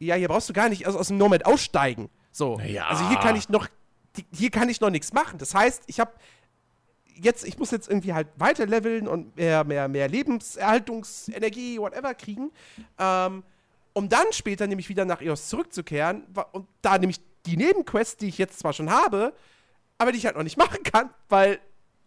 ja, 0.00 0.14
hier 0.16 0.28
brauchst 0.28 0.48
du 0.48 0.52
gar 0.52 0.68
nicht 0.68 0.86
aus, 0.86 0.94
aus 0.94 1.08
dem 1.08 1.16
Nomad 1.18 1.46
aussteigen. 1.46 2.10
So. 2.32 2.58
Naja. 2.58 2.86
Also 2.88 3.08
hier 3.08 3.18
kann 3.18 3.36
ich 3.36 3.48
noch, 3.48 3.68
hier 4.32 4.50
kann 4.50 4.68
ich 4.68 4.80
noch 4.80 4.90
nichts 4.90 5.12
machen. 5.12 5.38
Das 5.38 5.54
heißt, 5.54 5.84
ich 5.86 6.00
habe 6.00 6.12
jetzt, 7.14 7.44
ich 7.46 7.58
muss 7.58 7.70
jetzt 7.70 7.88
irgendwie 7.88 8.12
halt 8.12 8.28
weiter 8.36 8.66
leveln 8.66 9.06
und 9.08 9.36
mehr, 9.36 9.64
mehr, 9.64 9.88
mehr 9.88 10.08
Lebenserhaltungsenergie, 10.08 11.78
whatever 11.78 12.14
kriegen, 12.14 12.50
ähm, 12.98 13.42
um 13.92 14.08
dann 14.08 14.26
später 14.32 14.66
nämlich 14.66 14.88
wieder 14.88 15.04
nach 15.04 15.20
EOS 15.20 15.48
zurückzukehren 15.48 16.24
und 16.52 16.66
da 16.82 16.98
nämlich 16.98 17.20
die 17.46 17.56
Nebenquests, 17.56 18.16
die 18.16 18.28
ich 18.28 18.38
jetzt 18.38 18.58
zwar 18.58 18.72
schon 18.72 18.90
habe, 18.90 19.32
aber 19.98 20.12
die 20.12 20.18
ich 20.18 20.26
halt 20.26 20.36
noch 20.36 20.42
nicht 20.42 20.56
machen 20.58 20.82
kann, 20.82 21.10
weil 21.28 21.58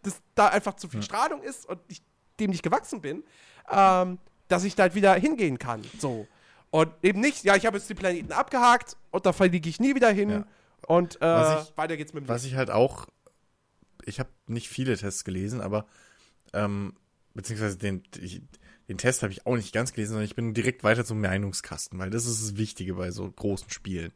das 0.04 0.22
da 0.36 0.48
einfach 0.48 0.76
zu 0.76 0.90
viel 0.90 1.02
Strahlung 1.04 1.42
ist 1.42 1.66
und 1.68 1.80
ich 1.88 2.02
dem 2.40 2.52
nicht 2.52 2.64
gewachsen 2.64 3.02
bin, 3.02 3.24
ähm, 3.72 4.20
dass 4.48 4.64
ich 4.64 4.76
da 4.76 4.84
halt 4.84 4.96
wieder 4.96 5.14
hingehen 5.16 5.58
kann. 5.58 5.82
So. 6.00 6.28
Und 6.70 6.92
eben 7.02 7.20
nicht, 7.22 7.44
ja, 7.44 7.56
ich 7.56 7.66
habe 7.66 7.78
jetzt 7.78 7.90
die 7.90 7.96
Planeten 7.96 8.32
abgehakt 8.32 8.96
und 9.12 9.26
da 9.26 9.34
fliege 9.34 9.68
ich 9.70 9.80
nie 9.80 9.96
wieder 9.96 10.10
hin 10.12 10.30
Ja. 10.30 10.44
und 10.88 11.20
äh, 11.22 11.62
ich- 11.62 11.78
weiter 11.78 11.98
geht's 11.98 12.14
mit 12.14 12.26
dem 12.26 12.28
Was 12.30 12.44
ich 12.46 12.56
halt 12.56 12.70
auch, 12.70 13.08
ich 14.08 14.20
habe 14.20 14.30
nicht 14.48 14.70
viele 14.70 14.98
Tests 14.98 15.24
gelesen, 15.24 15.62
aber 15.62 15.86
ähm, 16.54 16.94
beziehungsweise 17.34 17.78
den, 17.78 18.04
ich, 18.20 18.42
den 18.88 18.98
Test 18.98 19.22
habe 19.22 19.34
ich 19.34 19.46
auch 19.46 19.56
nicht 19.56 19.74
ganz 19.74 19.94
gelesen, 19.94 20.12
sondern 20.12 20.26
ich 20.26 20.36
bin 20.36 20.54
direkt 20.54 20.84
weiter 20.84 21.06
zum 21.06 21.22
Meinungskasten, 21.22 22.00
weil 22.00 22.10
das 22.10 22.26
ist 22.26 22.42
das 22.42 22.58
Wichtige 22.58 22.96
bei 22.96 23.12
so 23.12 23.30
großen 23.30 23.70
Spielen. 23.70 24.12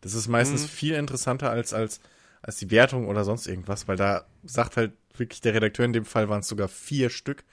Das 0.00 0.14
ist 0.14 0.28
meistens 0.28 0.66
viel 0.66 0.94
interessanter 0.94 1.50
als, 1.50 1.72
als, 1.72 2.00
als 2.40 2.56
die 2.56 2.70
Wertung 2.70 3.08
oder 3.08 3.24
sonst 3.24 3.46
irgendwas, 3.46 3.86
weil 3.86 3.96
da 3.96 4.26
sagt 4.44 4.76
halt 4.76 4.92
wirklich 5.16 5.40
der 5.40 5.54
Redakteur, 5.54 5.84
in 5.84 5.92
dem 5.92 6.04
Fall 6.04 6.28
waren 6.28 6.40
es 6.40 6.48
sogar 6.48 6.68
vier 6.68 7.10
Stück, 7.10 7.44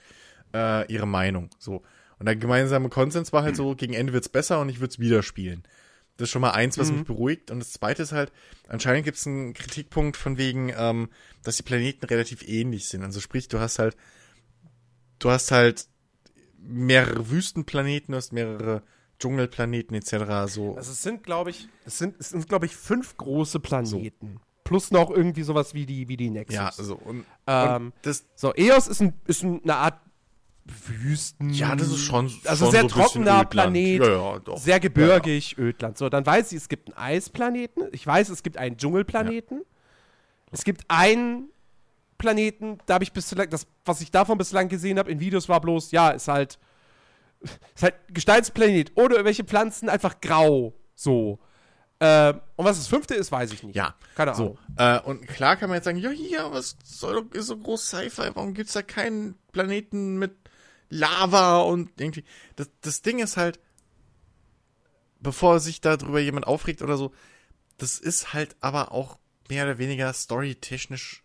äh, 0.54 0.90
ihre 0.92 1.06
Meinung. 1.06 1.50
So. 1.58 1.82
Und 2.18 2.26
der 2.26 2.36
gemeinsame 2.36 2.88
Konsens 2.88 3.32
war 3.32 3.42
halt 3.42 3.56
so, 3.56 3.74
gegen 3.76 3.94
Ende 3.94 4.12
wird's 4.12 4.28
besser 4.28 4.60
und 4.60 4.68
ich 4.68 4.80
würde 4.80 4.90
es 4.90 4.98
wieder 4.98 5.22
spielen. 5.22 5.62
Das 6.20 6.28
ist 6.28 6.32
schon 6.32 6.42
mal 6.42 6.50
eins, 6.52 6.76
was 6.78 6.92
mich 6.92 7.04
beruhigt. 7.04 7.50
Und 7.50 7.60
das 7.60 7.72
zweite 7.72 8.02
ist 8.02 8.12
halt, 8.12 8.30
anscheinend 8.68 9.04
gibt 9.04 9.16
es 9.16 9.26
einen 9.26 9.54
Kritikpunkt 9.54 10.16
von 10.16 10.36
wegen, 10.38 10.72
ähm, 10.76 11.08
dass 11.42 11.56
die 11.56 11.62
Planeten 11.62 12.04
relativ 12.06 12.46
ähnlich 12.46 12.88
sind. 12.88 13.02
Also 13.02 13.20
sprich, 13.20 13.48
du 13.48 13.58
hast 13.58 13.78
halt, 13.78 13.96
du 15.18 15.30
hast 15.30 15.50
halt 15.50 15.86
mehrere 16.58 17.30
Wüstenplaneten, 17.30 18.12
du 18.12 18.16
hast 18.16 18.32
mehrere 18.32 18.82
Dschungelplaneten 19.18 19.96
etc. 19.96 20.52
So. 20.52 20.76
Also 20.76 20.92
es 20.92 21.02
sind, 21.02 21.22
glaube 21.22 21.50
ich, 21.50 21.68
es 21.84 21.98
sind, 21.98 22.16
es 22.18 22.30
sind, 22.30 22.48
glaube 22.48 22.66
ich, 22.66 22.76
fünf 22.76 23.16
große 23.16 23.60
Planeten. 23.60 24.40
Plus 24.64 24.90
noch 24.90 25.10
irgendwie 25.10 25.42
sowas 25.42 25.74
wie 25.74 25.84
die, 25.86 26.08
wie 26.08 26.16
die 26.16 26.30
Nexus. 26.30 26.54
ja, 26.54 26.70
also 26.76 26.94
und, 26.96 27.24
Ähm, 27.46 27.86
und 27.86 27.92
das, 28.02 28.26
So, 28.36 28.54
Eos 28.54 28.88
ist, 28.88 29.00
ein, 29.00 29.14
ist 29.26 29.42
eine 29.42 29.74
Art 29.74 30.00
Wüsten. 30.64 31.50
ja, 31.50 31.74
das 31.74 31.88
ist 31.88 32.00
schon, 32.04 32.30
Also 32.44 32.66
schon 32.66 32.72
sehr 32.72 32.82
so 32.82 32.88
trockener. 32.88 33.44
Planet. 33.44 34.04
Ja, 34.04 34.36
ja. 34.36 34.56
Sehr 34.56 34.78
gebirgig, 34.80 35.58
Ödland. 35.58 35.98
So, 35.98 36.08
dann 36.08 36.24
weiß 36.24 36.52
ich, 36.52 36.58
es 36.58 36.68
gibt 36.68 36.88
einen 36.88 36.96
Eisplaneten. 37.16 37.88
Ich 37.92 38.06
weiß, 38.06 38.28
es 38.28 38.42
gibt 38.42 38.56
einen 38.56 38.76
Dschungelplaneten. 38.76 39.62
Es 40.52 40.64
gibt 40.64 40.82
einen 40.88 41.48
Planeten, 42.18 42.78
da 42.86 42.94
habe 42.94 43.04
ich 43.04 43.12
bislang, 43.12 43.48
das, 43.50 43.66
was 43.84 44.00
ich 44.00 44.10
davon 44.10 44.36
bislang 44.38 44.68
gesehen 44.68 44.98
habe 44.98 45.10
in 45.10 45.20
Videos, 45.20 45.48
war 45.48 45.60
bloß, 45.60 45.90
ja, 45.92 46.10
ist 46.10 46.28
halt, 46.28 46.58
ist 47.74 47.82
halt 47.82 47.94
Gesteinsplanet. 48.08 48.92
Ohne 48.96 49.14
irgendwelche 49.14 49.44
Pflanzen, 49.44 49.88
einfach 49.88 50.20
grau. 50.20 50.74
So. 50.94 51.38
Ähm, 52.02 52.40
und 52.56 52.64
was 52.64 52.78
das 52.78 52.88
fünfte 52.88 53.14
ist, 53.14 53.30
weiß 53.30 53.52
ich 53.52 53.62
nicht. 53.62 53.76
Ja, 53.76 53.94
Keine 54.14 54.32
Ahnung. 54.32 54.58
so. 54.76 54.82
Äh, 54.82 55.00
und 55.00 55.26
klar 55.28 55.56
kann 55.56 55.68
man 55.68 55.76
jetzt 55.76 55.84
sagen, 55.84 55.98
ja, 55.98 56.10
hier, 56.10 56.50
was 56.50 56.76
soll 56.84 57.14
doch, 57.14 57.34
ist 57.38 57.46
so 57.46 57.56
groß 57.58 57.88
Sci-Fi, 57.88 58.30
warum 58.34 58.54
gibt's 58.54 58.72
da 58.72 58.82
keinen 58.82 59.34
Planeten 59.52 60.18
mit 60.18 60.32
Lava 60.90 61.60
und 61.60 61.98
irgendwie. 61.98 62.24
Das, 62.56 62.68
das 62.82 63.02
Ding 63.02 63.20
ist 63.20 63.36
halt, 63.36 63.58
bevor 65.20 65.60
sich 65.60 65.80
darüber 65.80 66.20
jemand 66.20 66.46
aufregt 66.46 66.82
oder 66.82 66.96
so, 66.96 67.12
das 67.78 67.98
ist 67.98 68.34
halt 68.34 68.56
aber 68.60 68.92
auch 68.92 69.18
mehr 69.48 69.64
oder 69.64 69.78
weniger 69.78 70.12
storytechnisch 70.12 71.24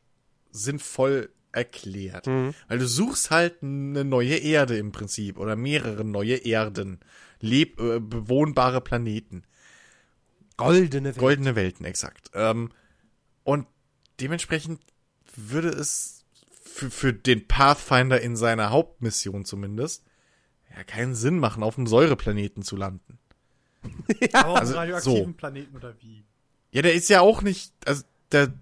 sinnvoll 0.52 1.30
erklärt. 1.52 2.28
Weil 2.68 2.80
du 2.80 2.88
suchst 2.88 3.32
halt 3.32 3.62
eine 3.64 4.06
neue 4.06 4.36
Erde 4.38 4.78
im 4.78 4.92
Prinzip 4.92 5.38
oder 5.38 5.56
mehrere 5.56 6.04
neue 6.04 6.36
Erden, 6.36 7.00
leb 7.40 7.80
äh, 7.80 8.00
bewohnbare 8.00 8.82
Planeten. 8.82 9.44
Goldene 10.58 11.10
Welt. 11.10 11.18
Goldene 11.18 11.56
Welten, 11.56 11.86
exakt. 11.86 12.32
Ähm, 12.34 12.72
und 13.44 13.68
dementsprechend 14.20 14.82
würde 15.36 15.70
es 15.70 16.15
für, 16.76 16.92
für 16.92 17.14
den 17.14 17.48
Pathfinder 17.48 18.20
in 18.20 18.36
seiner 18.36 18.70
Hauptmission 18.70 19.46
zumindest 19.46 20.04
ja 20.76 20.84
keinen 20.84 21.16
Sinn 21.16 21.40
machen, 21.40 21.64
auf 21.64 21.78
einem 21.78 21.88
Säureplaneten 21.88 22.64
zu 22.64 22.76
landen. 22.76 23.18
Aber 24.34 24.50
auf 24.50 24.60
also 24.60 24.74
einem 24.74 24.92
radioaktiven 24.92 25.26
so. 25.28 25.38
Planeten 25.38 25.76
oder 25.78 25.96
wie? 26.02 26.26
Ja, 26.72 26.82
der 26.82 26.94
ist 26.94 27.10
ja 27.10 27.22
auch 27.22 27.42
nicht, 27.42 27.72
also 27.86 28.04
der, 28.34 28.54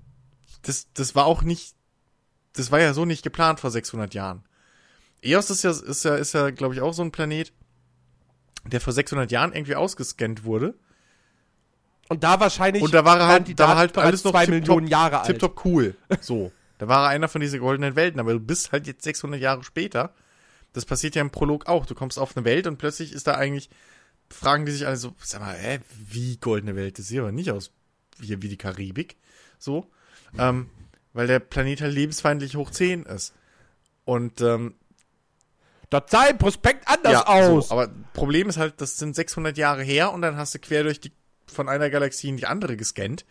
das, 0.61 0.93
das 0.93 1.15
war 1.15 1.25
auch 1.25 1.41
nicht, 1.41 1.75
das 2.53 2.71
war 2.71 2.79
ja 2.79 2.93
so 2.93 3.05
nicht 3.05 3.23
geplant 3.23 3.59
vor 3.59 3.71
600 3.71 4.13
Jahren. 4.13 4.43
Eos 5.23 5.49
ist 5.49 5.63
ja, 5.63 5.71
ist 5.71 6.05
ja, 6.05 6.15
ist 6.15 6.33
ja, 6.33 6.51
glaube 6.51 6.75
ich, 6.75 6.81
auch 6.81 6.93
so 6.93 7.01
ein 7.01 7.11
Planet, 7.11 7.51
der 8.65 8.79
vor 8.79 8.93
600 8.93 9.31
Jahren 9.31 9.53
irgendwie 9.53 9.75
ausgescannt 9.75 10.43
wurde. 10.43 10.75
Und 12.09 12.23
da 12.23 12.39
wahrscheinlich. 12.39 12.83
Und 12.83 12.93
da 12.93 13.05
war 13.05 13.25
halt, 13.25 13.47
die 13.47 13.55
da 13.55 13.69
war 13.69 13.75
Daten 13.75 13.95
halt 13.95 13.97
alles 13.97 14.23
noch 14.23 14.33
zwei 14.33 14.45
Millionen 14.45 14.85
Jahre 14.85 15.21
alt. 15.21 15.27
Tipptopp 15.27 15.65
cool. 15.65 15.95
So. 16.21 16.51
Da 16.83 16.89
war 16.89 17.05
er 17.05 17.09
einer 17.11 17.29
von 17.29 17.39
diesen 17.39 17.61
goldenen 17.61 17.95
Welten, 17.95 18.19
aber 18.19 18.33
du 18.33 18.41
bist 18.41 18.73
halt 18.73 18.87
jetzt 18.87 19.05
600 19.05 19.39
Jahre 19.39 19.63
später. 19.63 20.13
Das 20.73 20.83
passiert 20.83 21.15
ja 21.15 21.21
im 21.21 21.29
Prolog 21.29 21.67
auch. 21.67 21.85
Du 21.85 21.95
kommst 21.95 22.19
auf 22.19 22.35
eine 22.35 22.43
Welt 22.43 22.67
und 22.67 22.75
plötzlich 22.75 23.13
ist 23.13 23.25
da 23.25 23.35
eigentlich, 23.35 23.69
fragen 24.29 24.65
die 24.65 24.73
sich 24.73 24.85
alle 24.85 24.97
so, 24.97 25.13
sag 25.19 25.39
mal, 25.39 25.55
hä, 25.55 25.79
wie 26.09 26.35
goldene 26.35 26.75
Welt? 26.75 26.99
Das 26.99 27.07
sieht 27.07 27.19
aber 27.19 27.31
nicht 27.31 27.51
aus 27.51 27.71
wie, 28.17 28.41
wie 28.41 28.49
die 28.49 28.57
Karibik. 28.57 29.15
So. 29.59 29.89
Ähm, 30.37 30.69
weil 31.13 31.27
der 31.27 31.39
Planet 31.39 31.79
halt 31.79 31.93
lebensfeindlich 31.93 32.57
hoch 32.57 32.69
10 32.69 33.03
ist. 33.03 33.33
Und 34.03 34.41
ähm, 34.41 34.73
Das 35.89 36.03
sah 36.09 36.25
im 36.25 36.37
Prospekt 36.37 36.85
anders 36.89 37.13
ja, 37.13 37.27
aus. 37.27 37.69
So, 37.69 37.75
aber 37.75 37.89
Problem 38.11 38.49
ist 38.49 38.57
halt, 38.57 38.81
das 38.81 38.97
sind 38.97 39.15
600 39.15 39.57
Jahre 39.57 39.83
her 39.83 40.11
und 40.11 40.21
dann 40.21 40.35
hast 40.35 40.53
du 40.53 40.59
quer 40.59 40.83
durch 40.83 40.99
die 40.99 41.13
von 41.47 41.69
einer 41.69 41.89
Galaxie 41.89 42.27
in 42.27 42.35
die 42.35 42.47
andere 42.47 42.75
gescannt. 42.75 43.25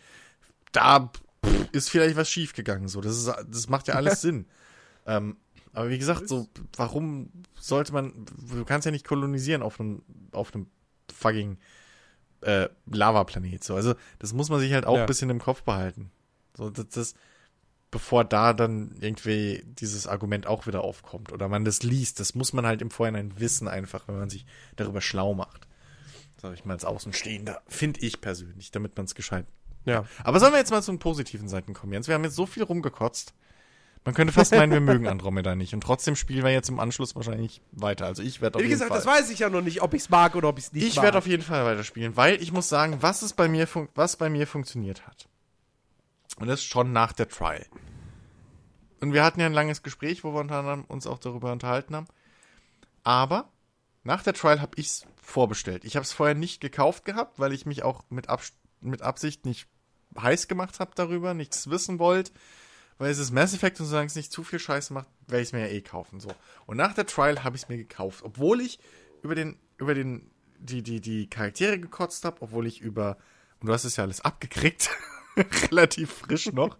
Da 0.71 1.11
pff, 1.45 1.67
ist 1.71 1.89
vielleicht 1.89 2.15
was 2.15 2.29
schief 2.29 2.53
gegangen. 2.53 2.87
So, 2.87 3.01
das 3.01 3.17
ist, 3.17 3.31
das 3.47 3.69
macht 3.69 3.87
ja 3.87 3.95
alles 3.95 4.21
Sinn. 4.21 4.45
Ähm, 5.05 5.37
aber 5.73 5.89
wie 5.89 5.97
gesagt, 5.97 6.27
so 6.27 6.47
warum 6.77 7.29
sollte 7.59 7.93
man? 7.93 8.25
Du 8.51 8.63
kannst 8.65 8.85
ja 8.85 8.91
nicht 8.91 9.07
kolonisieren 9.07 9.61
auf 9.63 9.79
einem 9.79 10.03
auf 10.31 10.53
einem 10.53 10.67
fucking 11.13 11.57
äh, 12.41 12.69
Lavaplanet. 12.91 13.63
So, 13.63 13.75
also 13.75 13.95
das 14.19 14.33
muss 14.33 14.49
man 14.49 14.59
sich 14.59 14.73
halt 14.73 14.85
auch 14.85 14.95
Ja. 14.95 15.01
ein 15.01 15.07
bisschen 15.07 15.29
im 15.29 15.39
Kopf 15.39 15.63
behalten. 15.63 16.11
So, 16.55 16.69
das, 16.69 16.87
das 16.89 17.13
bevor 17.89 18.23
da 18.25 18.53
dann 18.53 18.95
irgendwie 19.01 19.63
dieses 19.65 20.07
Argument 20.07 20.47
auch 20.47 20.65
wieder 20.67 20.83
aufkommt 20.83 21.31
oder 21.31 21.47
man 21.47 21.63
das 21.63 21.83
liest. 21.83 22.19
Das 22.19 22.33
muss 22.35 22.51
man 22.53 22.65
halt 22.65 22.81
im 22.81 22.89
Vorhinein 22.91 23.39
wissen, 23.39 23.67
einfach, 23.67 24.07
wenn 24.07 24.17
man 24.17 24.29
sich 24.29 24.45
darüber 24.75 24.99
schlau 25.01 25.33
macht. 25.35 25.67
Sag 26.41 26.53
ich 26.55 26.65
mal 26.65 26.73
als 26.73 26.85
Außenstehender, 26.85 27.61
finde 27.67 27.99
ich 28.01 28.19
persönlich, 28.19 28.71
damit 28.71 28.97
man 28.97 29.05
es 29.05 29.15
gescheit. 29.15 29.45
Ja. 29.85 30.05
Aber 30.23 30.39
sollen 30.39 30.53
wir 30.53 30.59
jetzt 30.59 30.71
mal 30.71 30.81
zu 30.81 30.91
den 30.91 30.99
positiven 30.99 31.47
Seiten 31.47 31.73
kommen, 31.73 31.93
Jens? 31.93 32.07
Wir 32.07 32.15
haben 32.15 32.23
jetzt 32.23 32.35
so 32.35 32.45
viel 32.45 32.63
rumgekotzt. 32.63 33.33
Man 34.05 34.13
könnte 34.13 34.33
fast 34.33 34.51
meinen, 34.51 34.71
wir 34.71 34.79
mögen 34.93 35.07
Andromeda 35.07 35.55
nicht. 35.55 35.73
Und 35.73 35.81
trotzdem 35.81 36.15
spielen 36.15 36.43
wir 36.43 36.51
jetzt 36.51 36.69
im 36.69 36.79
Anschluss 36.79 37.15
wahrscheinlich 37.15 37.61
weiter. 37.71 38.05
Also 38.05 38.21
ich 38.21 38.41
werde 38.41 38.55
auf 38.57 38.61
Wie 38.61 38.65
jeden 38.65 38.73
gesagt, 38.73 38.89
Fall. 38.89 38.97
das 38.97 39.05
weiß 39.05 39.29
ich 39.31 39.39
ja 39.39 39.49
noch 39.49 39.61
nicht, 39.61 39.81
ob 39.81 39.93
ich 39.93 40.01
es 40.01 40.09
mag 40.09 40.35
oder 40.35 40.49
ob 40.49 40.57
ich 40.57 40.65
es 40.65 40.73
nicht 40.73 40.87
Ich 40.87 40.95
mag. 40.97 41.05
werde 41.05 41.17
auf 41.17 41.27
jeden 41.27 41.43
Fall 41.43 41.65
weiterspielen, 41.65 42.17
weil 42.17 42.41
ich 42.41 42.51
muss 42.51 42.67
sagen, 42.67 42.97
was 43.01 43.21
es 43.21 43.33
bei 43.33 43.47
mir 43.47 43.67
was 43.95 44.17
bei 44.17 44.29
mir 44.29 44.45
funktioniert 44.45 45.07
hat. 45.07 45.27
Und 46.37 46.47
das 46.47 46.63
schon 46.63 46.91
nach 46.91 47.13
der 47.13 47.29
Trial. 47.29 47.65
Und 48.99 49.13
wir 49.13 49.23
hatten 49.23 49.39
ja 49.39 49.45
ein 49.45 49.53
langes 49.53 49.83
Gespräch, 49.83 50.23
wo 50.23 50.33
wir 50.33 50.83
uns 50.87 51.07
auch 51.07 51.19
darüber 51.19 51.51
unterhalten 51.51 51.95
haben. 51.95 52.07
Aber 53.03 53.49
nach 54.03 54.23
der 54.23 54.33
Trial 54.33 54.61
habe 54.61 54.71
ich 54.77 54.87
es 54.87 55.05
vorbestellt. 55.21 55.85
Ich 55.85 55.95
habe 55.95 56.03
es 56.03 56.11
vorher 56.11 56.35
nicht 56.35 56.61
gekauft 56.61 57.05
gehabt, 57.05 57.39
weil 57.39 57.53
ich 57.53 57.65
mich 57.65 57.83
auch 57.83 58.03
mit, 58.09 58.29
Abs 58.29 58.53
mit 58.81 59.01
Absicht 59.01 59.45
nicht 59.45 59.67
heiß 60.19 60.47
gemacht 60.47 60.79
habe 60.79 60.91
darüber, 60.95 61.33
nichts 61.33 61.69
wissen 61.69 61.99
wollte. 61.99 62.31
Weil 62.97 63.11
es 63.11 63.17
ist 63.17 63.31
Mass 63.31 63.53
Effect 63.53 63.79
und 63.79 63.87
solange 63.87 64.07
es 64.07 64.15
nicht 64.15 64.31
zu 64.31 64.43
viel 64.43 64.59
Scheiße 64.59 64.93
macht, 64.93 65.07
werde 65.27 65.41
ich 65.41 65.49
es 65.49 65.53
mir 65.53 65.61
ja 65.61 65.67
eh 65.67 65.81
kaufen. 65.81 66.19
So. 66.19 66.29
Und 66.65 66.77
nach 66.77 66.93
der 66.93 67.05
Trial 67.05 67.43
habe 67.43 67.55
ich 67.55 67.63
es 67.63 67.69
mir 67.69 67.77
gekauft. 67.77 68.23
Obwohl 68.23 68.61
ich 68.61 68.79
über 69.23 69.35
den, 69.35 69.57
über 69.77 69.95
den, 69.95 70.29
die, 70.59 70.83
die, 70.83 71.01
die 71.01 71.27
Charaktere 71.29 71.79
gekotzt 71.79 72.23
habe, 72.23 72.41
obwohl 72.41 72.67
ich 72.67 72.81
über, 72.81 73.17
und 73.59 73.67
du 73.67 73.73
hast 73.73 73.83
es 73.83 73.95
ja 73.95 74.03
alles 74.03 74.21
abgekriegt, 74.21 74.91
relativ 75.71 76.11
frisch 76.11 76.51
noch. 76.51 76.77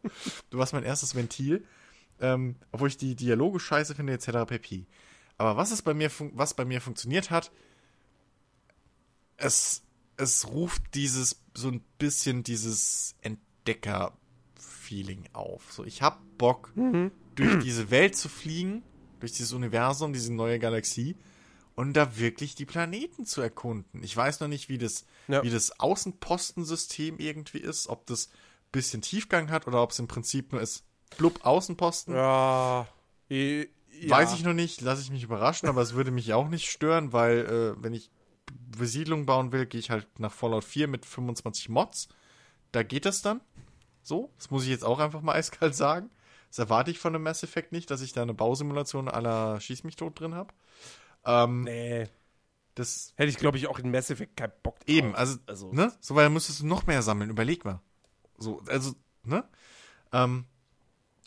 Du 0.49 0.59
warst 0.59 0.73
mein 0.73 0.83
erstes 0.83 1.15
Ventil. 1.15 1.65
Ähm, 2.19 2.55
obwohl 2.71 2.89
ich 2.89 2.97
die 2.97 3.15
Dialoge 3.15 3.59
scheiße 3.59 3.95
finde, 3.95 4.13
etc. 4.13 4.45
pp. 4.47 4.85
Aber 5.37 5.57
was 5.57 5.71
es 5.71 5.81
bei 5.81 5.93
mir, 5.93 6.11
was 6.33 6.53
bei 6.53 6.63
mir 6.63 6.79
funktioniert 6.79 7.31
hat, 7.31 7.51
es, 9.37 9.81
es 10.17 10.47
ruft 10.47 10.81
dieses, 10.93 11.41
so 11.53 11.69
ein 11.69 11.81
bisschen 11.97 12.43
dieses 12.43 13.15
Entdecker-Feeling 13.21 15.29
auf. 15.33 15.71
So, 15.71 15.83
ich 15.83 16.01
hab 16.01 16.21
Bock, 16.37 16.73
durch 17.35 17.63
diese 17.63 17.89
Welt 17.91 18.15
zu 18.15 18.29
fliegen, 18.29 18.83
durch 19.19 19.31
dieses 19.31 19.53
Universum, 19.53 20.13
diese 20.13 20.33
neue 20.33 20.59
Galaxie 20.59 21.15
und 21.75 21.93
da 21.93 22.17
wirklich 22.17 22.55
die 22.55 22.65
Planeten 22.65 23.25
zu 23.25 23.41
erkunden. 23.41 24.03
Ich 24.03 24.15
weiß 24.15 24.39
noch 24.41 24.47
nicht, 24.47 24.69
wie 24.69 24.77
das, 24.77 25.05
Ja. 25.27 25.43
wie 25.43 25.49
das 25.49 25.79
Außenpostensystem 25.79 27.17
irgendwie 27.17 27.59
ist, 27.59 27.87
ob 27.87 28.05
das 28.05 28.27
ein 28.27 28.71
bisschen 28.71 29.01
Tiefgang 29.01 29.49
hat 29.49 29.67
oder 29.67 29.81
ob 29.81 29.91
es 29.91 29.99
im 29.99 30.07
Prinzip 30.07 30.51
nur 30.51 30.61
ist, 30.61 30.83
blub, 31.17 31.45
Außenposten. 31.45 32.13
Ja. 32.13 32.87
ja. 33.29 33.63
Weiß 34.07 34.33
ich 34.33 34.43
noch 34.43 34.53
nicht, 34.53 34.81
lasse 34.81 35.01
ich 35.01 35.11
mich 35.11 35.23
überraschen, 35.23 35.69
aber 35.69 35.81
es 35.81 35.93
würde 35.93 36.11
mich 36.11 36.33
auch 36.33 36.49
nicht 36.49 36.69
stören, 36.69 37.13
weil 37.13 37.75
äh, 37.77 37.83
wenn 37.83 37.93
ich 37.93 38.11
Besiedlung 38.77 39.25
bauen 39.25 39.51
will, 39.51 39.65
gehe 39.65 39.79
ich 39.79 39.89
halt 39.89 40.07
nach 40.19 40.31
Fallout 40.31 40.63
4 40.63 40.87
mit 40.87 41.05
25 41.05 41.69
Mods. 41.69 42.07
Da 42.71 42.83
geht 42.83 43.05
das 43.05 43.21
dann. 43.21 43.41
So, 44.01 44.31
das 44.37 44.51
muss 44.51 44.63
ich 44.63 44.69
jetzt 44.69 44.83
auch 44.83 44.99
einfach 44.99 45.21
mal 45.21 45.33
eiskalt 45.35 45.75
sagen. 45.75 46.09
Das 46.49 46.59
erwarte 46.59 46.91
ich 46.91 46.99
von 46.99 47.15
einem 47.15 47.23
Mass 47.23 47.43
Effect 47.43 47.71
nicht, 47.71 47.89
dass 47.89 48.01
ich 48.01 48.13
da 48.13 48.21
eine 48.21 48.33
Bausimulation 48.33 49.07
aller 49.07 49.59
Schieß 49.59 49.83
mich 49.83 49.95
tot 49.95 50.19
drin 50.19 50.35
habe. 50.35 50.53
Ähm, 51.25 51.63
Nee. 51.63 52.07
Das 52.75 53.13
Hätte 53.17 53.29
ich, 53.29 53.37
glaube 53.37 53.57
ich, 53.57 53.67
auch 53.67 53.77
in 53.77 53.91
Mass 53.91 54.09
Effect 54.09 54.35
keinen 54.35 54.51
Bock 54.63 54.79
drauf. 54.79 54.87
Eben, 54.89 55.13
also, 55.15 55.37
Also- 55.45 55.71
ne? 55.71 55.93
So, 55.99 56.15
weil 56.15 56.23
dann 56.23 56.33
müsstest 56.33 56.61
du 56.61 56.65
noch 56.65 56.87
mehr 56.87 57.03
sammeln, 57.03 57.29
überleg 57.29 57.63
mal. 57.65 57.79
So, 58.39 58.61
also, 58.67 58.93
ne? 59.23 59.43
Ähm, 60.11 60.45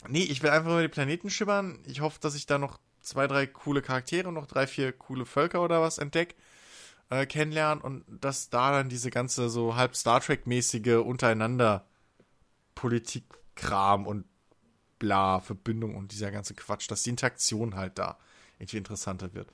nee, 0.08 0.24
ich 0.24 0.42
will 0.42 0.50
einfach 0.50 0.70
über 0.72 0.82
die 0.82 0.88
Planeten 0.88 1.30
schimmern. 1.30 1.78
Ich 1.86 2.00
hoffe, 2.00 2.18
dass 2.20 2.34
ich 2.34 2.46
da 2.46 2.58
noch 2.58 2.80
zwei, 3.00 3.28
drei 3.28 3.46
coole 3.46 3.80
Charaktere, 3.80 4.32
noch 4.32 4.46
drei, 4.46 4.66
vier 4.66 4.92
coole 4.92 5.24
Völker 5.24 5.62
oder 5.62 5.80
was 5.80 5.98
entdeck, 5.98 6.34
äh, 7.10 7.26
kennenlernen 7.26 7.82
und 7.82 8.04
dass 8.08 8.50
da 8.50 8.72
dann 8.72 8.88
diese 8.88 9.10
ganze 9.10 9.48
so 9.48 9.76
halb 9.76 9.94
Star 9.96 10.20
Trek-mäßige 10.20 10.96
untereinander 11.04 11.86
Politikkram 12.74 14.06
und 14.06 14.24
bla, 14.98 15.40
Verbindung 15.40 15.94
und 15.94 16.12
dieser 16.12 16.30
ganze 16.30 16.54
Quatsch, 16.54 16.90
dass 16.90 17.02
die 17.02 17.10
Interaktion 17.10 17.74
halt 17.76 17.98
da 17.98 18.18
irgendwie 18.58 18.78
interessanter 18.78 19.34
wird. 19.34 19.50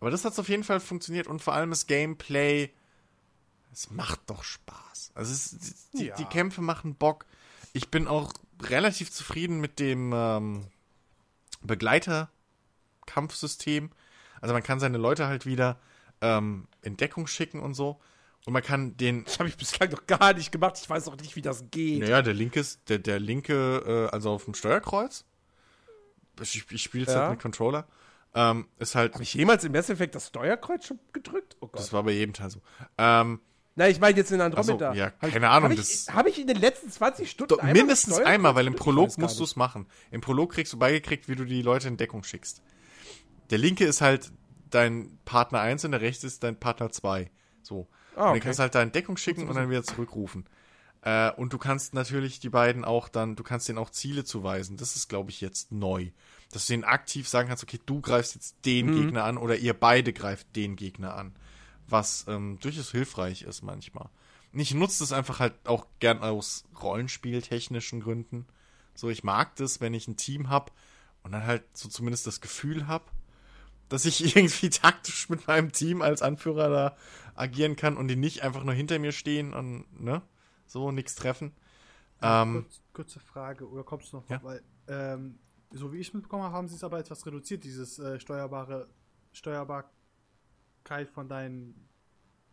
Aber 0.00 0.10
das 0.10 0.24
hat 0.24 0.36
auf 0.38 0.48
jeden 0.48 0.64
Fall 0.64 0.80
funktioniert 0.80 1.26
und 1.28 1.40
vor 1.42 1.54
allem 1.54 1.70
das 1.70 1.86
Gameplay, 1.86 2.70
es 3.72 3.90
macht 3.90 4.20
doch 4.26 4.42
Spaß. 4.42 5.12
Also 5.14 5.32
es, 5.32 5.90
die, 5.92 6.06
Ja. 6.06 6.16
die 6.16 6.24
Kämpfe 6.24 6.60
machen 6.60 6.96
Bock. 6.96 7.24
Ich 7.72 7.88
bin 7.90 8.08
auch 8.08 8.32
relativ 8.62 9.12
zufrieden 9.12 9.60
mit 9.60 9.78
dem 9.78 10.12
ähm, 10.14 10.66
Begleiter-Kampfsystem. 11.62 13.90
Also 14.40 14.54
man 14.54 14.62
kann 14.62 14.80
seine 14.80 14.98
Leute 14.98 15.26
halt 15.26 15.46
wieder 15.46 15.78
ähm, 16.22 16.66
in 16.82 16.96
Deckung 16.96 17.26
schicken 17.26 17.60
und 17.60 17.74
so. 17.74 18.00
Und 18.46 18.54
man 18.54 18.62
kann 18.62 18.96
den 18.96 19.24
Das 19.24 19.38
habe 19.38 19.48
ich 19.48 19.56
bislang 19.56 19.90
noch 19.90 20.06
gar 20.06 20.32
nicht 20.34 20.50
gemacht. 20.50 20.76
Ich 20.82 20.88
weiß 20.90 21.06
auch 21.08 21.16
nicht, 21.16 21.36
wie 21.36 21.42
das 21.42 21.64
geht. 21.70 22.00
naja, 22.00 22.22
der 22.22 22.34
linke 22.34 22.58
ist, 22.60 22.88
der, 22.88 22.98
der 22.98 23.20
linke, 23.20 24.08
äh, 24.10 24.14
also 24.14 24.30
auf 24.30 24.44
dem 24.46 24.54
Steuerkreuz. 24.54 25.24
Ich, 26.40 26.64
ich 26.70 26.82
spiele 26.82 27.04
es 27.06 27.12
Ja. 27.12 27.20
halt 27.22 27.30
mit 27.32 27.40
Controller. 27.42 27.86
Ähm, 28.34 28.66
ist 28.78 28.94
halt, 28.94 29.12
Habe 29.14 29.22
ich 29.22 29.34
jemals 29.34 29.62
im 29.64 29.72
Mass 29.72 29.90
Effect 29.90 30.14
das 30.14 30.28
Steuerkreuz 30.28 30.86
schon 30.86 30.98
gedrückt? 31.12 31.56
Oh 31.60 31.66
Gott. 31.66 31.78
das 31.78 31.92
war 31.92 32.02
bei 32.02 32.12
jedem 32.12 32.32
Teil 32.32 32.50
so. 32.50 32.60
Ähm, 32.98 33.40
Nein, 33.74 33.90
ich 33.90 34.00
meine 34.00 34.16
jetzt 34.16 34.30
in 34.32 34.40
Andromeda. 34.40 34.90
Ach 34.90 34.94
so, 34.94 34.98
ja, 34.98 35.10
keine 35.10 35.48
Ahnung, 35.50 35.70
Habe 35.70 35.76
das- 35.76 36.06
ich, 36.08 36.14
hab 36.14 36.26
ich 36.26 36.38
in 36.40 36.46
den 36.46 36.56
letzten 36.58 36.90
20 36.90 37.30
Stunden 37.30 37.50
doch, 37.50 37.58
einmal 37.58 37.74
mindestens 37.74 38.18
einmal, 38.18 38.54
weil 38.54 38.66
im 38.66 38.74
Prolog 38.74 39.16
musst 39.18 39.38
du 39.38 39.44
es 39.44 39.54
machen. 39.56 39.86
Im 40.10 40.20
Prolog 40.20 40.52
kriegst 40.52 40.72
du 40.74 40.78
beigekriegt, 40.78 41.28
wie 41.28 41.36
du 41.36 41.44
die 41.44 41.62
Leute 41.62 41.88
in 41.88 41.96
Deckung 41.96 42.22
schickst. 42.24 42.62
Der 43.50 43.58
linke 43.58 43.84
ist 43.84 44.00
halt 44.00 44.32
dein 44.74 45.18
Partner 45.24 45.60
1 45.60 45.84
und 45.84 45.92
der 45.92 46.00
rechte 46.00 46.26
ist 46.26 46.42
dein 46.42 46.58
Partner 46.58 46.90
2. 46.90 47.30
So. 47.62 47.86
Ah, 48.16 48.24
Und 48.24 48.28
okay. 48.30 48.32
den 48.38 48.42
kannst 48.42 48.58
du 48.58 48.62
halt 48.62 48.74
da 48.74 48.82
in 48.82 48.92
Deckung 48.92 49.16
schicken 49.16 49.48
und 49.48 49.54
dann 49.54 49.70
wieder 49.70 49.82
zurückrufen. 49.84 50.46
Äh, 51.02 51.30
und 51.32 51.52
du 51.52 51.58
kannst 51.58 51.94
natürlich 51.94 52.40
die 52.40 52.48
beiden 52.50 52.84
auch 52.84 53.08
dann, 53.08 53.34
du 53.36 53.42
kannst 53.42 53.68
denen 53.68 53.78
auch 53.78 53.90
Ziele 53.90 54.24
zuweisen. 54.24 54.76
Das 54.76 54.96
ist, 54.96 55.08
glaube 55.08 55.30
ich, 55.30 55.40
jetzt 55.40 55.72
neu. 55.72 56.10
Dass 56.52 56.66
du 56.66 56.74
denen 56.74 56.84
aktiv 56.84 57.28
sagen 57.28 57.48
kannst, 57.48 57.62
okay, 57.64 57.80
du 57.86 58.00
greifst 58.00 58.34
jetzt 58.34 58.56
den 58.64 58.86
Mhm. 58.86 59.00
Gegner 59.02 59.24
an 59.24 59.38
oder 59.38 59.56
ihr 59.56 59.74
beide 59.74 60.12
greift 60.12 60.54
den 60.54 60.76
Gegner 60.76 61.14
an. 61.16 61.34
Was 61.88 62.26
ähm, 62.28 62.58
durchaus 62.60 62.90
hilfreich 62.92 63.42
ist 63.42 63.62
manchmal. 63.62 64.08
Und 64.52 64.60
ich 64.60 64.74
nutze 64.74 65.00
das 65.02 65.12
einfach 65.12 65.40
halt 65.40 65.54
auch 65.64 65.86
gern 65.98 66.18
aus 66.22 66.64
rollenspieltechnischen 66.82 68.00
Gründen. 68.00 68.46
So, 68.94 69.08
ich 69.08 69.24
mag 69.24 69.56
das, 69.56 69.80
wenn 69.80 69.94
ich 69.94 70.06
ein 70.08 70.16
Team 70.16 70.50
hab 70.50 70.72
und 71.22 71.32
dann 71.32 71.46
halt 71.46 71.64
so 71.72 71.88
zumindest 71.88 72.26
das 72.26 72.40
Gefühl 72.40 72.86
hab, 72.86 73.10
dass 73.92 74.04
ich 74.04 74.36
irgendwie 74.36 74.70
taktisch 74.70 75.28
mit 75.28 75.46
meinem 75.46 75.72
Team 75.72 76.02
als 76.02 76.22
Anführer 76.22 76.68
da 76.68 76.96
agieren 77.34 77.76
kann 77.76 77.96
und 77.96 78.08
die 78.08 78.16
nicht 78.16 78.42
einfach 78.42 78.64
nur 78.64 78.74
hinter 78.74 78.98
mir 78.98 79.12
stehen 79.12 79.54
und, 79.54 79.84
ne, 80.00 80.22
so 80.66 80.90
nichts 80.92 81.14
treffen. 81.14 81.52
Ähm, 82.22 82.62
Kurz, 82.64 82.80
kurze 82.92 83.20
Frage, 83.20 83.68
oder 83.68 83.82
kommst 83.84 84.12
du 84.12 84.18
noch? 84.18 84.28
Ja. 84.30 84.42
Weil, 84.42 84.62
ähm, 84.88 85.38
so 85.72 85.92
wie 85.92 85.98
ich 85.98 86.12
mitbekommen 86.14 86.42
habe, 86.44 86.54
haben 86.54 86.68
sie 86.68 86.76
es 86.76 86.84
aber 86.84 86.98
etwas 86.98 87.26
reduziert, 87.26 87.64
dieses 87.64 87.98
äh, 87.98 88.20
steuerbare 88.20 88.88
Steuerbarkeit 89.32 91.08
von 91.12 91.28
deinen 91.28 91.88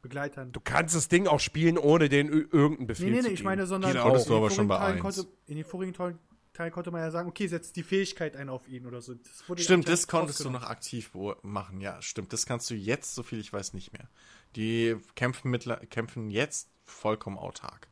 Begleitern. 0.01 0.51
Du 0.53 0.61
kannst 0.61 0.95
das 0.95 1.09
Ding 1.09 1.27
auch 1.27 1.39
spielen, 1.41 1.77
ohne 1.77 2.07
den 2.09 2.29
ir- 2.29 2.53
irgendeinen 2.53 2.87
Befehl 2.87 3.07
nee, 3.09 3.15
nee, 3.17 3.21
zu 3.21 3.27
nee, 3.27 3.33
ich 3.33 3.39
geben. 3.39 3.49
meine, 3.49 3.67
sondern 3.67 3.97
konntest 3.97 4.29
in 4.29 4.33
den 4.35 4.43
vorigen 4.49 4.69
Teilen 4.69 4.99
konnte, 4.99 5.27
in 5.47 5.55
den 5.57 5.65
vorigen 5.65 5.93
Teilen 5.93 6.19
Teilen 6.53 6.71
konnte 6.71 6.91
man 6.91 7.01
ja 7.01 7.11
sagen, 7.11 7.29
okay, 7.29 7.47
setz 7.47 7.71
die 7.71 7.83
Fähigkeit 7.83 8.35
ein 8.35 8.49
auf 8.49 8.67
ihn 8.67 8.85
oder 8.85 9.01
so. 9.01 9.13
Das 9.13 9.47
wurde 9.47 9.61
Stimmt, 9.61 9.87
das 9.87 10.07
konntest 10.07 10.43
du 10.43 10.49
noch 10.49 10.63
aktiv 10.63 11.11
machen, 11.41 11.79
ja, 11.79 12.01
stimmt. 12.01 12.33
Das 12.33 12.45
kannst 12.45 12.69
du 12.69 12.75
jetzt, 12.75 13.15
so 13.15 13.23
viel 13.23 13.39
ich 13.39 13.53
weiß, 13.53 13.73
nicht 13.73 13.93
mehr. 13.93 14.09
Die 14.55 14.97
kämpfen, 15.15 15.51
mittler 15.51 15.77
kämpfen 15.77 16.29
jetzt 16.29 16.69
vollkommen 16.83 17.37
autark. 17.37 17.87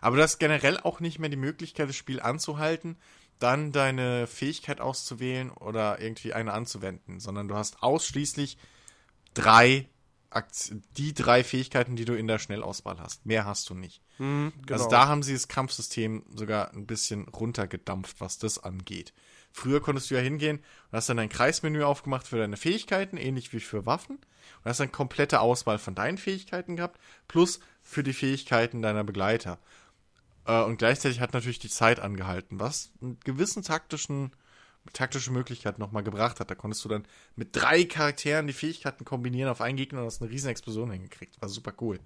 Aber 0.00 0.16
du 0.16 0.22
hast 0.22 0.38
generell 0.38 0.78
auch 0.78 1.00
nicht 1.00 1.18
mehr 1.18 1.30
die 1.30 1.36
Möglichkeit, 1.36 1.88
das 1.88 1.96
Spiel 1.96 2.20
anzuhalten, 2.20 2.96
dann 3.38 3.72
deine 3.72 4.26
Fähigkeit 4.26 4.80
auszuwählen 4.80 5.50
oder 5.50 6.00
irgendwie 6.00 6.34
eine 6.34 6.52
anzuwenden, 6.52 7.20
sondern 7.20 7.48
du 7.48 7.54
hast 7.54 7.82
ausschließlich 7.82 8.58
drei, 9.34 9.88
Die 10.96 11.14
drei 11.14 11.42
Fähigkeiten, 11.42 11.96
die 11.96 12.04
du 12.04 12.14
in 12.14 12.26
der 12.26 12.38
Schnellauswahl 12.38 12.98
hast. 13.00 13.24
Mehr 13.24 13.44
hast 13.44 13.68
du 13.70 13.74
nicht. 13.74 14.02
Mhm, 14.18 14.52
genau. 14.66 14.72
Also 14.72 14.88
da 14.88 15.08
haben 15.08 15.22
sie 15.22 15.32
das 15.32 15.48
Kampfsystem 15.48 16.24
sogar 16.34 16.72
ein 16.72 16.86
bisschen 16.86 17.28
runtergedampft, 17.28 18.20
was 18.20 18.38
das 18.38 18.58
angeht. 18.58 19.12
Früher 19.52 19.80
konntest 19.80 20.10
du 20.10 20.14
ja 20.14 20.20
hingehen 20.20 20.58
und 20.58 20.96
hast 20.96 21.08
dann 21.08 21.18
ein 21.18 21.30
Kreismenü 21.30 21.82
aufgemacht 21.82 22.28
für 22.28 22.36
deine 22.36 22.56
Fähigkeiten, 22.56 23.16
ähnlich 23.16 23.52
wie 23.52 23.60
für 23.60 23.86
Waffen. 23.86 24.16
Und 24.16 24.64
hast 24.64 24.80
dann 24.80 24.92
komplette 24.92 25.40
Auswahl 25.40 25.78
von 25.78 25.94
deinen 25.94 26.18
Fähigkeiten 26.18 26.76
gehabt, 26.76 27.00
plus 27.26 27.60
für 27.82 28.02
die 28.02 28.12
Fähigkeiten 28.12 28.82
deiner 28.82 29.04
Begleiter. 29.04 29.58
Äh, 30.46 30.62
und 30.62 30.78
gleichzeitig 30.78 31.20
hat 31.20 31.32
natürlich 31.32 31.58
die 31.58 31.68
Zeit 31.68 32.00
angehalten, 32.00 32.58
was 32.58 32.90
einen 33.00 33.18
gewissen 33.20 33.62
taktischen, 33.62 34.32
taktische 34.92 35.32
Möglichkeit 35.32 35.78
nochmal 35.78 36.02
gebracht 36.02 36.40
hat. 36.40 36.50
Da 36.50 36.54
konntest 36.54 36.84
du 36.84 36.88
dann 36.88 37.06
mit 37.36 37.54
drei 37.54 37.84
Charakteren 37.84 38.46
die 38.46 38.52
Fähigkeiten 38.52 39.04
kombinieren 39.04 39.50
auf 39.50 39.60
einen 39.60 39.76
Gegner 39.76 40.00
und 40.00 40.06
hast 40.06 40.22
eine 40.22 40.30
riesen 40.30 40.50
Explosion 40.50 40.90
hingekriegt. 40.90 41.40
War 41.40 41.48
super 41.48 41.72
cool. 41.80 42.00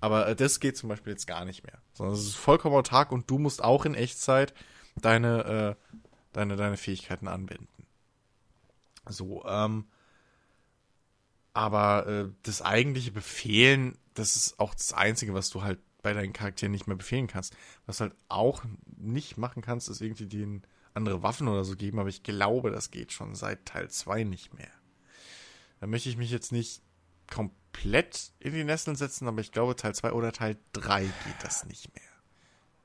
Aber 0.00 0.28
äh, 0.28 0.36
das 0.36 0.60
geht 0.60 0.76
zum 0.76 0.88
Beispiel 0.88 1.12
jetzt 1.12 1.26
gar 1.26 1.44
nicht 1.44 1.64
mehr. 1.64 1.78
Sondern 1.92 2.14
es 2.14 2.22
ist 2.22 2.36
vollkommen 2.36 2.76
autark 2.76 3.12
und 3.12 3.30
du 3.30 3.38
musst 3.38 3.62
auch 3.62 3.84
in 3.84 3.94
Echtzeit 3.94 4.54
deine, 5.00 5.76
äh, 5.80 5.96
deine, 6.32 6.56
deine 6.56 6.76
Fähigkeiten 6.76 7.28
anwenden. 7.28 7.68
So, 9.08 9.44
ähm, 9.46 9.86
aber 11.52 12.06
äh, 12.06 12.28
das 12.42 12.62
eigentliche 12.62 13.12
Befehlen, 13.12 13.96
das 14.14 14.36
ist 14.36 14.58
auch 14.58 14.74
das 14.74 14.92
Einzige, 14.92 15.34
was 15.34 15.50
du 15.50 15.62
halt 15.62 15.78
bei 16.02 16.12
deinen 16.12 16.32
Charakteren 16.32 16.72
nicht 16.72 16.86
mehr 16.86 16.96
befehlen 16.96 17.26
kannst. 17.26 17.56
Was 17.86 18.00
halt 18.00 18.14
auch 18.28 18.62
nicht 18.96 19.38
machen 19.38 19.62
kannst, 19.62 19.88
ist 19.88 20.00
irgendwie 20.00 20.26
denen 20.26 20.62
andere 20.94 21.22
Waffen 21.22 21.48
oder 21.48 21.64
so 21.64 21.76
geben, 21.76 21.98
aber 21.98 22.08
ich 22.08 22.22
glaube, 22.22 22.70
das 22.70 22.90
geht 22.90 23.12
schon 23.12 23.34
seit 23.34 23.66
Teil 23.66 23.90
2 23.90 24.24
nicht 24.24 24.54
mehr. 24.54 24.70
Da 25.80 25.86
möchte 25.86 26.08
ich 26.08 26.16
mich 26.16 26.30
jetzt 26.30 26.52
nicht 26.52 26.82
komplett 27.30 28.32
in 28.38 28.54
die 28.54 28.64
Nesseln 28.64 28.96
setzen, 28.96 29.28
aber 29.28 29.40
ich 29.40 29.52
glaube, 29.52 29.76
Teil 29.76 29.94
2 29.94 30.12
oder 30.12 30.32
Teil 30.32 30.56
3 30.72 31.02
geht 31.02 31.42
das 31.42 31.66
nicht 31.66 31.92
mehr. 31.94 32.04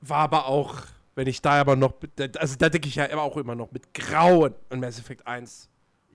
War 0.00 0.18
aber 0.18 0.46
auch, 0.46 0.82
wenn 1.14 1.26
ich 1.26 1.40
da 1.40 1.60
aber 1.60 1.76
noch, 1.76 1.94
also 2.38 2.56
da 2.56 2.68
denke 2.68 2.88
ich 2.88 2.96
ja 2.96 3.04
immer 3.04 3.22
auch 3.22 3.36
immer 3.36 3.54
noch 3.54 3.70
mit 3.72 3.94
Grauen 3.94 4.54
an 4.70 4.80
Mass 4.80 4.98
Effect 4.98 5.26
1. 5.26 5.68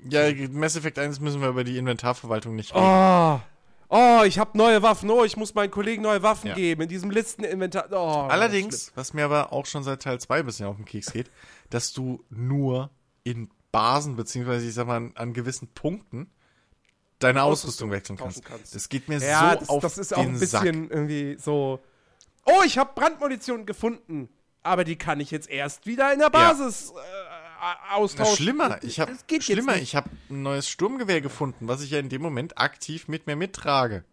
Ja, 0.09 0.32
Mass 0.49 0.75
Effect 0.75 0.99
1 0.99 1.19
müssen 1.19 1.41
wir 1.41 1.49
über 1.49 1.64
die 1.64 1.77
Inventarverwaltung 1.77 2.56
nicht 2.56 2.75
reden. 2.75 2.85
Oh, 2.85 3.40
oh, 3.89 4.22
ich 4.25 4.39
habe 4.39 4.57
neue 4.57 4.81
Waffen. 4.81 5.09
Oh, 5.09 5.23
ich 5.23 5.38
muss 5.38 5.53
meinen 5.53 5.72
Kollegen 5.72 6.01
neue 6.01 6.22
Waffen 6.23 6.47
Ja. 6.49 6.55
geben 6.55 6.83
in 6.83 6.89
diesem 6.89 7.09
Listeninventar. 7.11 7.88
Oh, 7.91 8.27
Allerdings, 8.30 8.91
was 8.95 9.14
mir 9.14 9.25
aber 9.25 9.51
auch 9.53 9.65
schon 9.65 9.83
seit 9.83 10.01
Teil 10.01 10.19
2 10.19 10.43
bisschen 10.43 10.65
auf 10.67 10.75
den 10.75 10.85
Keks 10.85 11.11
geht, 11.14 11.31
dass 11.69 11.93
du 11.93 12.23
nur 12.30 12.89
in 13.23 13.49
Basen, 13.72 14.15
beziehungsweise 14.15 14.67
ich 14.67 14.73
sag 14.73 14.88
mal 14.88 14.97
an, 14.97 15.11
an 15.15 15.33
gewissen 15.33 15.67
Punkten, 15.73 16.30
deine 17.19 17.43
Ausrüstung, 17.43 17.89
Ausrüstung 17.89 17.91
wechseln 17.91 18.17
kannst. 18.17 18.45
kannst. 18.45 18.75
Das 18.75 18.89
geht 18.89 19.07
mir 19.09 19.19
Ja, 19.19 19.51
so 19.53 19.59
das, 19.59 19.69
auf 19.69 19.81
das 19.81 19.97
ist 19.97 20.14
auch 20.15 20.22
den 20.22 20.35
ein 20.35 20.38
Sack. 20.38 20.64
bisschen 20.64 20.89
irgendwie 20.89 21.38
so. 21.39 21.80
Oh, 22.45 22.61
ich 22.65 22.77
habe 22.77 22.91
Brandmunition 22.95 23.65
gefunden. 23.65 24.30
Aber 24.64 24.83
die 24.83 24.95
kann 24.95 25.19
ich 25.19 25.30
jetzt 25.30 25.47
erst 25.49 25.85
wieder 25.85 26.11
in 26.11 26.17
der 26.19 26.30
Basis 26.31 26.91
Na, 27.90 27.95
austauschen. 27.95 28.35
schlimmer, 28.35 28.84
ich 28.84 29.00
habe 29.00 29.14
schlimmer, 29.40 29.76
ich 29.77 29.95
habe 29.95 30.10
ein 30.30 30.44
neues 30.44 30.69
Sturmgewehr 30.69 31.22
gefunden, 31.22 31.68
was 31.68 31.82
ich 31.82 31.92
ja 31.92 32.00
in 32.00 32.10
dem 32.10 32.22
Moment 32.22 32.58
aktiv 32.60 33.08
mit 33.08 33.27
mir 33.27 33.35
mittrage. 33.35 34.03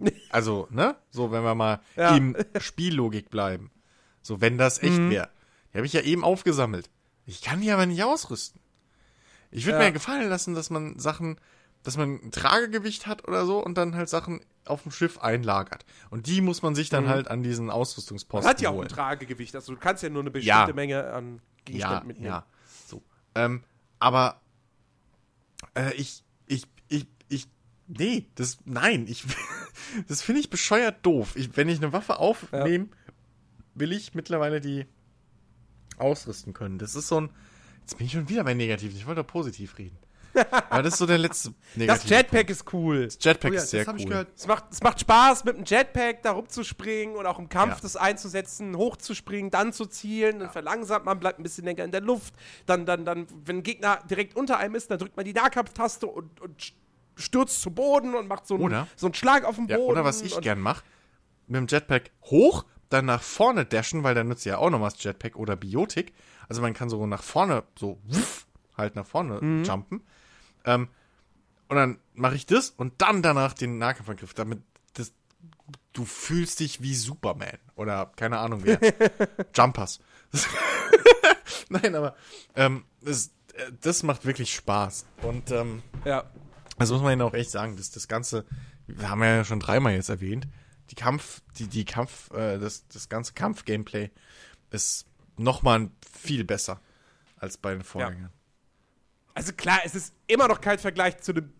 Also, 0.30 0.66
ne? 0.70 0.96
So, 1.10 1.30
wenn 1.32 1.42
wir 1.42 1.54
mal 1.54 1.80
Ja. 1.96 2.16
im 2.16 2.36
Spiellogik 2.58 3.30
bleiben. 3.30 3.70
So, 4.22 4.40
wenn 4.40 4.58
das 4.58 4.82
echt 4.82 4.98
Mhm. 4.98 5.10
wäre. 5.10 5.30
Die 5.72 5.78
habe 5.78 5.86
ich 5.86 5.92
ja 5.92 6.02
eben 6.02 6.24
aufgesammelt. 6.24 6.90
Ich 7.26 7.42
kann 7.42 7.60
die 7.60 7.70
aber 7.70 7.86
nicht 7.86 8.02
ausrüsten. 8.02 8.60
Ich 9.50 9.64
würde 9.66 9.78
Ja. 9.78 9.84
mir 9.84 9.92
gefallen 9.92 10.28
lassen, 10.28 10.54
dass 10.54 10.68
man 10.70 10.98
Sachen, 10.98 11.38
dass 11.82 11.96
man 11.96 12.14
ein 12.22 12.30
Tragegewicht 12.32 13.06
hat 13.06 13.26
oder 13.26 13.46
so 13.46 13.62
und 13.64 13.76
dann 13.78 13.94
halt 13.94 14.08
Sachen 14.08 14.40
auf 14.66 14.82
dem 14.82 14.90
Schiff 14.92 15.18
einlagert. 15.18 15.84
Und 16.10 16.26
die 16.26 16.40
muss 16.40 16.60
man 16.62 16.74
sich 16.74 16.88
dann 16.90 17.04
Mhm. 17.04 17.08
halt 17.08 17.28
an 17.28 17.42
diesen 17.42 17.70
Ausrüstungsposten 17.70 18.42
Das 18.44 18.50
hat 18.50 18.60
ja 18.60 18.68
auch 18.70 18.74
ein 18.74 18.78
holen. 18.78 18.88
Tragegewicht. 18.88 19.54
Also 19.54 19.72
du 19.74 19.78
kannst 19.78 20.02
ja 20.02 20.08
nur 20.08 20.22
eine 20.22 20.30
bestimmte 20.30 20.48
Ja. 20.70 20.74
Menge 20.74 21.12
an 21.12 21.36
ja, 21.36 21.40
Gegenständen 21.64 22.06
mitnehmen. 22.08 22.26
ja. 22.26 22.46
Ähm, 23.36 23.62
aber 23.98 24.40
äh, 25.74 25.94
ich, 25.94 26.24
ich, 26.46 26.66
ich, 26.88 27.06
ich, 27.28 27.48
nee, 27.86 28.26
das, 28.34 28.58
nein, 28.64 29.06
ich, 29.08 29.24
das 30.08 30.22
finde 30.22 30.40
ich 30.40 30.50
bescheuert 30.50 31.04
doof. 31.04 31.36
Ich, 31.36 31.56
wenn 31.56 31.68
ich 31.68 31.78
eine 31.78 31.92
Waffe 31.92 32.18
aufnehme, 32.18 32.88
will 33.74 33.92
ich 33.92 34.14
mittlerweile 34.14 34.60
die 34.60 34.86
ausrüsten 35.98 36.54
können. 36.54 36.78
Das 36.78 36.94
ist 36.94 37.08
so 37.08 37.20
ein, 37.20 37.30
jetzt 37.80 37.96
bin 37.98 38.06
ich 38.06 38.12
schon 38.12 38.28
wieder 38.28 38.44
bei 38.44 38.54
negativ. 38.54 38.94
Ich 38.94 39.06
wollte 39.06 39.22
positiv 39.22 39.78
reden. 39.78 39.98
Aber 40.70 40.82
das 40.82 40.94
ist 40.94 40.98
so 40.98 41.06
der 41.06 41.18
letzte 41.18 41.50
Das 41.50 41.76
negative 41.76 42.14
Jetpack 42.14 42.50
ist 42.50 42.72
cool. 42.72 43.04
Das 43.06 43.18
Jetpack 43.20 43.50
Oh 43.52 43.54
ja, 43.54 43.60
ist 43.62 43.70
sehr 43.70 43.84
das 43.84 43.94
cool. 43.94 44.00
ich 44.00 44.06
gehört. 44.06 44.28
Es 44.36 44.46
macht, 44.46 44.64
es 44.70 44.82
macht 44.82 45.00
Spaß, 45.00 45.44
mit 45.44 45.56
dem 45.56 45.64
Jetpack 45.64 46.22
da 46.22 46.32
rumzuspringen 46.32 47.16
und 47.16 47.26
auch 47.26 47.38
im 47.38 47.48
Kampf 47.48 47.74
Ja. 47.76 47.80
das 47.82 47.96
einzusetzen, 47.96 48.76
hochzuspringen, 48.76 49.50
dann 49.50 49.72
zu 49.72 49.86
zielen, 49.86 50.38
dann 50.40 50.50
verlangsamt 50.50 51.04
man, 51.04 51.18
bleibt 51.18 51.38
ein 51.38 51.42
bisschen 51.42 51.64
länger 51.64 51.84
in 51.84 51.90
der 51.92 52.00
Luft. 52.02 52.34
Dann, 52.66 52.86
dann, 52.86 53.04
dann, 53.04 53.26
wenn 53.44 53.58
ein 53.58 53.62
Gegner 53.62 53.98
direkt 54.10 54.36
unter 54.36 54.58
einem 54.58 54.74
ist, 54.74 54.90
dann 54.90 54.98
drückt 54.98 55.16
man 55.16 55.24
die 55.24 55.32
Nahkampftaste 55.32 56.06
und, 56.06 56.40
und 56.40 56.72
stürzt 57.16 57.62
zu 57.62 57.70
Boden 57.70 58.14
und 58.14 58.28
macht 58.28 58.46
so 58.46 58.54
einen, 58.54 58.64
Oder? 58.64 58.88
so 58.96 59.06
einen 59.06 59.14
Schlag 59.14 59.44
auf 59.44 59.56
den 59.56 59.68
Ja, 59.68 59.76
Boden. 59.78 59.90
oder 59.92 60.04
was 60.04 60.20
ich 60.22 60.38
gern 60.40 60.60
mache, 60.60 60.82
mit 61.46 61.56
dem 61.58 61.66
Jetpack 61.66 62.10
hoch, 62.24 62.64
dann 62.88 63.06
nach 63.06 63.22
vorne 63.22 63.64
dashen, 63.64 64.02
weil 64.04 64.14
dann 64.14 64.28
nutzt 64.28 64.44
ja 64.44 64.58
auch 64.58 64.70
nochmal 64.70 64.90
das 64.90 65.02
Jetpack 65.02 65.36
oder 65.36 65.56
Biotik. 65.56 66.12
Also 66.48 66.62
man 66.62 66.74
kann 66.74 66.88
so 66.88 67.04
nach 67.06 67.22
vorne, 67.22 67.64
so 67.78 67.98
wuff, 68.04 68.46
halt 68.76 68.94
nach 68.94 69.06
vorne 69.06 69.40
Mhm. 69.40 69.64
jumpen. 69.64 70.02
Ähm, 70.66 70.88
und 71.68 71.76
dann 71.76 71.98
mache 72.14 72.34
ich 72.36 72.46
das 72.46 72.70
und 72.70 72.94
dann 73.00 73.22
danach 73.22 73.52
den 73.54 73.78
Nahkampfangriff, 73.78 74.34
damit 74.34 74.60
das, 74.94 75.12
du 75.92 76.04
fühlst 76.04 76.60
dich 76.60 76.80
wie 76.82 76.94
Superman 76.94 77.58
oder 77.74 78.12
keine 78.16 78.38
Ahnung 78.38 78.60
wer. 78.64 78.78
Jumpers. 79.54 80.00
Nein, 81.68 81.94
aber 81.94 82.14
ähm, 82.54 82.84
das, 83.00 83.28
äh, 83.54 83.72
das 83.80 84.02
macht 84.02 84.24
wirklich 84.24 84.54
Spaß. 84.54 85.06
Und 85.22 85.50
ähm, 85.50 85.82
Ja. 86.04 86.24
also 86.78 86.94
muss 86.94 87.02
man 87.02 87.12
ihnen 87.14 87.22
auch 87.22 87.34
echt 87.34 87.50
sagen, 87.50 87.76
dass 87.76 87.90
das 87.90 88.06
Ganze, 88.08 88.44
wir 88.86 89.10
haben 89.10 89.22
ja 89.22 89.44
schon 89.44 89.60
dreimal 89.60 89.94
jetzt 89.94 90.08
erwähnt, 90.08 90.46
die 90.90 90.94
Kampf, 90.94 91.40
die, 91.58 91.66
die 91.66 91.84
Kampf, 91.84 92.30
äh, 92.32 92.58
das, 92.58 92.86
das 92.88 93.08
ganze 93.08 93.32
Kampf-Gameplay 93.32 94.10
ist 94.70 95.06
nochmal 95.36 95.90
viel 96.12 96.44
besser 96.44 96.80
als 97.38 97.56
bei 97.56 97.72
den 97.72 97.82
Vorgängern. 97.82 98.30
Also 99.36 99.52
klar, 99.52 99.80
es 99.84 99.94
ist 99.94 100.14
immer 100.26 100.48
noch 100.48 100.60
kein 100.60 100.78
Vergleich 100.78 101.18
zu 101.18 101.32
dem 101.34 101.52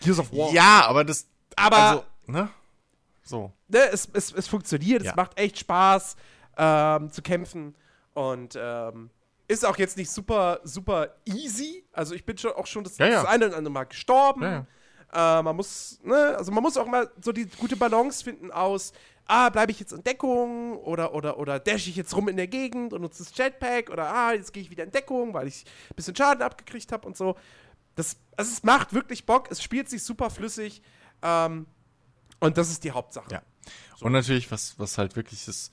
Gears 0.00 0.18
of 0.18 0.32
War. 0.32 0.52
Ja, 0.52 0.86
aber 0.86 1.04
das, 1.04 1.26
Aber- 1.54 1.76
also, 1.78 2.04
ne? 2.26 2.48
So. 3.22 3.52
ne, 3.68 3.78
es, 3.92 4.08
es, 4.12 4.32
es 4.32 4.46
funktioniert, 4.48 5.02
Ja. 5.02 5.10
es 5.10 5.16
macht 5.16 5.38
echt 5.38 5.58
Spaß 5.58 6.16
ähm, 6.58 7.10
zu 7.10 7.22
kämpfen 7.22 7.74
und 8.14 8.58
ähm, 8.60 9.10
ist 9.48 9.64
auch 9.64 9.76
jetzt 9.78 9.96
nicht 9.96 10.10
super, 10.10 10.60
super 10.64 11.14
easy. 11.24 11.84
Also 11.92 12.14
ich 12.14 12.24
bin 12.24 12.36
schon 12.38 12.52
auch 12.52 12.66
schon 12.66 12.82
das, 12.84 12.98
Ja, 12.98 13.06
ja. 13.06 13.22
das 13.22 13.26
eine 13.26 13.46
oder 13.46 13.56
andere 13.56 13.72
Mal 13.72 13.84
gestorben. 13.84 14.42
Ja, 14.42 14.66
Äh, 15.12 15.42
man 15.44 15.54
muss, 15.54 16.00
ne, 16.02 16.34
also 16.36 16.50
man 16.50 16.62
muss 16.64 16.76
auch 16.76 16.86
mal 16.86 17.08
so 17.22 17.30
die 17.30 17.46
gute 17.46 17.76
Balance 17.76 18.24
finden 18.24 18.50
aus, 18.50 18.92
ah, 19.26 19.48
bleibe 19.50 19.72
ich 19.72 19.80
jetzt 19.80 19.92
in 19.92 20.04
Deckung 20.04 20.76
oder, 20.78 21.14
oder, 21.14 21.38
oder 21.38 21.58
dash 21.58 21.88
ich 21.88 21.96
jetzt 21.96 22.14
rum 22.16 22.28
in 22.28 22.36
der 22.36 22.46
Gegend 22.46 22.92
und 22.92 23.02
nutze 23.02 23.24
das 23.24 23.36
Jetpack 23.36 23.90
oder 23.90 24.12
ah, 24.12 24.32
jetzt 24.32 24.52
gehe 24.52 24.62
ich 24.62 24.70
wieder 24.70 24.84
in 24.84 24.90
Deckung, 24.90 25.34
weil 25.34 25.48
ich 25.48 25.64
ein 25.90 25.96
bisschen 25.96 26.16
Schaden 26.16 26.42
abgekriegt 26.42 26.92
habe 26.92 27.06
und 27.06 27.16
so. 27.16 27.36
Das, 27.94 28.16
also 28.36 28.50
es 28.50 28.62
macht 28.62 28.92
wirklich 28.92 29.26
Bock, 29.26 29.50
es 29.50 29.62
spielt 29.62 29.88
sich 29.88 30.02
super 30.02 30.30
flüssig 30.30 30.82
ähm, 31.22 31.66
und 32.40 32.56
das 32.58 32.70
ist 32.70 32.84
die 32.84 32.92
Hauptsache. 32.92 33.32
Ja. 33.32 33.42
Und 34.00 34.12
natürlich, 34.12 34.50
was, 34.50 34.78
was 34.78 34.98
halt 34.98 35.16
wirklich 35.16 35.46
das, 35.46 35.70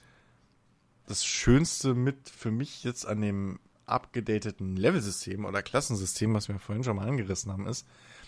das 1.06 1.26
Schönste 1.26 1.94
mit 1.94 2.30
für 2.30 2.52
mich 2.52 2.84
jetzt 2.84 3.06
an 3.06 3.22
dem 3.22 3.60
abgedateten 3.86 4.78
Level-System 4.78 5.46
oder 5.46 5.62
Klassensystem, 5.62 6.34
was 6.34 6.48
wir 6.48 6.58
vorhin 6.60 6.84
schon 6.84 6.96
mal 6.96 7.08
angerissen 7.08 7.52
haben, 7.52 7.68
ist, 7.68 7.86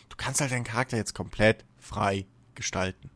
du 0.10 0.18
kannst 0.18 0.42
halt 0.42 0.52
deinen 0.52 0.66
Charakter 0.66 0.98
jetzt 0.98 1.16
komplett 1.16 1.66
frei 1.78 2.28
gestalten. 2.54 3.10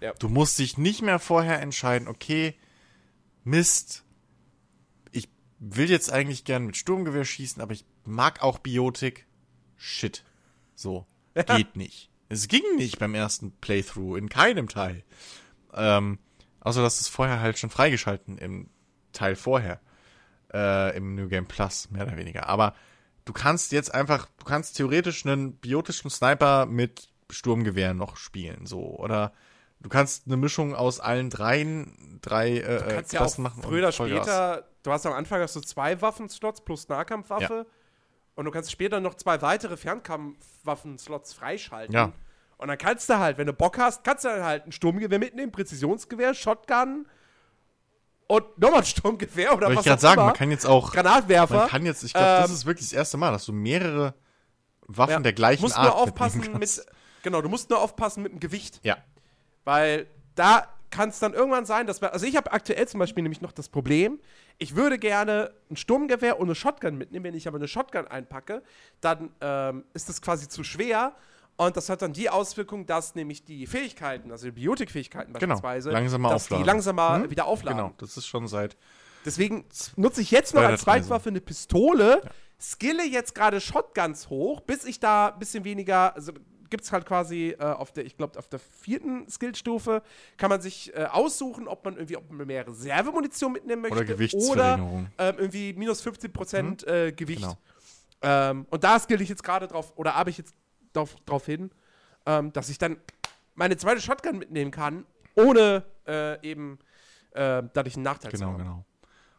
Ja. 0.00 0.14
Du 0.14 0.28
musst 0.28 0.58
dich 0.58 0.78
nicht 0.78 1.02
mehr 1.02 1.18
vorher 1.18 1.60
entscheiden, 1.60 2.08
okay, 2.08 2.54
Mist, 3.44 4.04
ich 5.12 5.28
will 5.58 5.90
jetzt 5.90 6.10
eigentlich 6.12 6.44
gern 6.44 6.66
mit 6.66 6.76
Sturmgewehr 6.76 7.24
schießen, 7.24 7.60
aber 7.62 7.72
ich 7.72 7.84
mag 8.04 8.42
auch 8.42 8.58
Biotik. 8.58 9.26
Shit. 9.76 10.24
So. 10.74 11.06
Geht 11.34 11.76
nicht. 11.76 12.10
Es 12.28 12.48
ging 12.48 12.62
nicht 12.76 12.98
beim 12.98 13.14
ersten 13.14 13.52
Playthrough, 13.52 14.16
in 14.16 14.28
keinem 14.28 14.68
Teil. 14.68 15.04
Ähm, 15.74 16.18
außer 16.60 16.82
dass 16.82 17.00
es 17.00 17.08
vorher 17.08 17.40
halt 17.40 17.58
schon 17.58 17.70
freigeschalten 17.70 18.38
im 18.38 18.70
Teil 19.12 19.36
vorher. 19.36 19.80
Äh, 20.52 20.96
Im 20.96 21.14
New 21.14 21.28
Game 21.28 21.46
Plus, 21.46 21.90
mehr 21.90 22.06
oder 22.06 22.16
weniger. 22.16 22.48
Aber 22.48 22.74
du 23.24 23.32
kannst 23.32 23.72
jetzt 23.72 23.94
einfach, 23.94 24.28
du 24.38 24.44
kannst 24.44 24.76
theoretisch 24.76 25.24
einen 25.24 25.54
biotischen 25.54 26.10
Sniper 26.10 26.66
mit 26.66 27.08
Sturmgewehr 27.30 27.94
noch 27.94 28.16
spielen, 28.16 28.66
so. 28.66 28.96
Oder 28.98 29.32
du 29.80 29.88
kannst 29.88 30.26
eine 30.26 30.36
Mischung 30.36 30.74
aus 30.74 31.00
allen 31.00 31.30
dreien, 31.30 32.18
drei 32.22 32.58
äh, 32.58 32.78
Du 32.78 32.94
kannst 32.94 33.12
äh, 33.12 33.16
ja 33.16 33.24
auch 33.24 33.38
machen. 33.38 33.62
früher 33.62 33.78
oder 33.88 33.92
später, 33.92 34.68
du 34.82 34.92
hast 34.92 35.06
am 35.06 35.12
Anfang 35.14 35.40
hast 35.40 35.56
du 35.56 35.60
zwei 35.60 36.00
Waffenslots 36.00 36.60
plus 36.62 36.88
Nahkampfwaffe 36.88 37.66
und 38.34 38.44
du 38.44 38.50
kannst 38.50 38.70
später 38.70 39.00
noch 39.00 39.14
zwei 39.14 39.40
weitere 39.42 39.76
Fernkampfwaffenslots 39.76 41.32
freischalten. 41.34 41.94
Ja. 41.94 42.12
Und 42.56 42.68
dann 42.68 42.78
kannst 42.78 43.08
du 43.08 43.18
halt, 43.18 43.38
wenn 43.38 43.46
du 43.46 43.52
Bock 43.54 43.78
hast, 43.78 44.04
kannst 44.04 44.24
du 44.24 44.28
dann 44.28 44.44
halt 44.44 44.66
ein 44.66 44.72
Sturmgewehr 44.72 45.18
mitnehmen, 45.18 45.50
Präzisionsgewehr, 45.50 46.34
Shotgun 46.34 47.06
und 48.28 48.58
nochmal 48.58 48.80
ein 48.80 48.84
Sturmgewehr 48.86 49.54
oder 49.56 49.66
Wollte 49.68 49.78
was 49.78 49.86
ich 49.86 49.90
gerade 49.90 50.02
sagen, 50.02 50.22
man 50.22 50.34
kann 50.34 50.50
jetzt 50.50 50.66
auch, 50.66 50.92
Granatwerfer. 50.92 51.54
man 51.56 51.68
kann 51.68 51.86
jetzt, 51.86 52.02
ich 52.04 52.12
glaube, 52.12 52.26
das 52.26 52.50
Ähm, 52.50 52.54
ist 52.56 52.66
wirklich 52.66 52.86
das 52.86 52.92
erste 52.92 53.16
Mal, 53.16 53.32
dass 53.32 53.46
du 53.46 53.52
mehrere 53.52 54.14
Waffen 54.86 55.12
Ja. 55.12 55.20
der 55.20 55.32
gleichen 55.32 55.62
musst 55.62 55.76
Art 55.76 55.86
nur 55.86 55.96
aufpassen 55.96 56.42
kannst. 56.42 56.78
mit, 56.78 56.86
genau, 57.22 57.40
du 57.40 57.48
musst 57.48 57.70
nur 57.70 57.80
aufpassen 57.80 58.22
mit 58.22 58.32
dem 58.32 58.40
Gewicht. 58.40 58.80
Ja. 58.82 58.98
Weil 59.64 60.06
da 60.34 60.66
kann 60.90 61.08
es 61.10 61.18
dann 61.20 61.34
irgendwann 61.34 61.66
sein, 61.66 61.86
dass 61.86 62.00
wir. 62.00 62.12
Also 62.12 62.26
ich 62.26 62.36
habe 62.36 62.52
aktuell 62.52 62.86
zum 62.88 62.98
Beispiel 63.00 63.22
nämlich 63.22 63.40
noch 63.40 63.52
das 63.52 63.68
Problem, 63.68 64.18
ich 64.58 64.74
würde 64.74 64.98
gerne 64.98 65.52
ein 65.70 65.76
Sturmgewehr 65.76 66.38
und 66.40 66.48
eine 66.48 66.54
Shotgun 66.54 66.96
mitnehmen. 66.98 67.24
Wenn 67.24 67.34
ich 67.34 67.46
aber 67.46 67.58
eine 67.58 67.68
Shotgun 67.68 68.06
einpacke, 68.08 68.62
dann 69.00 69.30
ähm, 69.40 69.84
ist 69.94 70.08
das 70.08 70.20
quasi 70.20 70.48
zu 70.48 70.64
schwer. 70.64 71.14
Und 71.56 71.76
das 71.76 71.90
hat 71.90 72.00
dann 72.00 72.14
die 72.14 72.30
Auswirkung, 72.30 72.86
dass 72.86 73.14
nämlich 73.14 73.44
die 73.44 73.66
Fähigkeiten, 73.66 74.32
also 74.32 74.46
die 74.46 74.52
Biotikfähigkeiten 74.52 75.34
Genau, 75.34 75.54
beispielsweise, 75.60 75.90
langsamer 75.90 76.30
dass 76.30 76.44
aufladen. 76.44 76.64
die 76.64 76.66
langsamer 76.66 77.14
Hm? 77.16 77.30
wieder 77.30 77.44
aufladen. 77.46 77.76
Genau, 77.78 77.94
das 77.98 78.16
ist 78.16 78.26
schon 78.26 78.48
seit. 78.48 78.76
Deswegen 79.26 79.66
nutze 79.96 80.22
ich 80.22 80.30
jetzt 80.30 80.54
noch 80.54 80.62
als 80.62 80.80
Zweitwaffe 80.82 81.28
eine 81.28 81.42
Pistole, 81.42 82.22
skille 82.58 83.04
jetzt 83.04 83.34
gerade 83.34 83.60
Shotguns 83.60 84.30
hoch, 84.30 84.62
bis 84.62 84.84
ich 84.86 85.00
da 85.00 85.28
ein 85.28 85.38
bisschen 85.38 85.64
weniger, 85.64 86.14
also 86.16 86.32
gibt 86.70 86.84
es 86.84 86.92
halt 86.92 87.04
quasi 87.06 87.54
äh, 87.58 87.62
auf 87.64 87.92
der, 87.92 88.04
ich 88.06 88.16
glaube, 88.16 88.38
auf 88.38 88.48
der 88.48 88.58
vierten 88.60 89.28
Skillstufe 89.28 90.02
kann 90.36 90.48
man 90.50 90.60
sich 90.60 90.94
äh, 90.94 91.04
aussuchen, 91.04 91.68
ob 91.68 91.84
man 91.84 91.94
irgendwie, 91.96 92.16
ob 92.16 92.30
man 92.30 92.46
mehr 92.46 92.66
Reservemunition 92.66 93.52
mitnehmen 93.52 93.82
möchte 93.82 93.96
Oder 93.96 94.04
oder 94.06 94.14
Gewichtsverringerung. 94.14 95.08
ähm, 95.18 95.34
irgendwie 95.38 95.72
minus 95.74 96.04
15% 96.06 96.86
äh, 96.86 97.12
Gewicht. 97.12 97.42
Genau. 97.42 97.58
Ähm, 98.22 98.66
und 98.70 98.84
da 98.84 98.98
skill 98.98 99.20
ich 99.20 99.28
jetzt 99.28 99.42
gerade 99.42 99.66
drauf, 99.66 99.92
oder 99.96 100.14
habe 100.14 100.30
ich 100.30 100.38
jetzt 100.38 100.54
drauf, 100.92 101.16
drauf 101.26 101.46
hin, 101.46 101.70
ähm, 102.26 102.52
dass 102.52 102.68
ich 102.68 102.78
dann 102.78 102.98
meine 103.54 103.76
zweite 103.76 104.00
Shotgun 104.00 104.38
mitnehmen 104.38 104.70
kann, 104.70 105.04
ohne 105.34 105.84
äh, 106.06 106.40
eben 106.48 106.78
äh, 107.32 107.62
dadurch 107.72 107.94
einen 107.96 108.04
Nachteil 108.04 108.30
zu 108.30 108.38
Genau, 108.38 108.52
haben. 108.52 108.58
genau. 108.58 108.84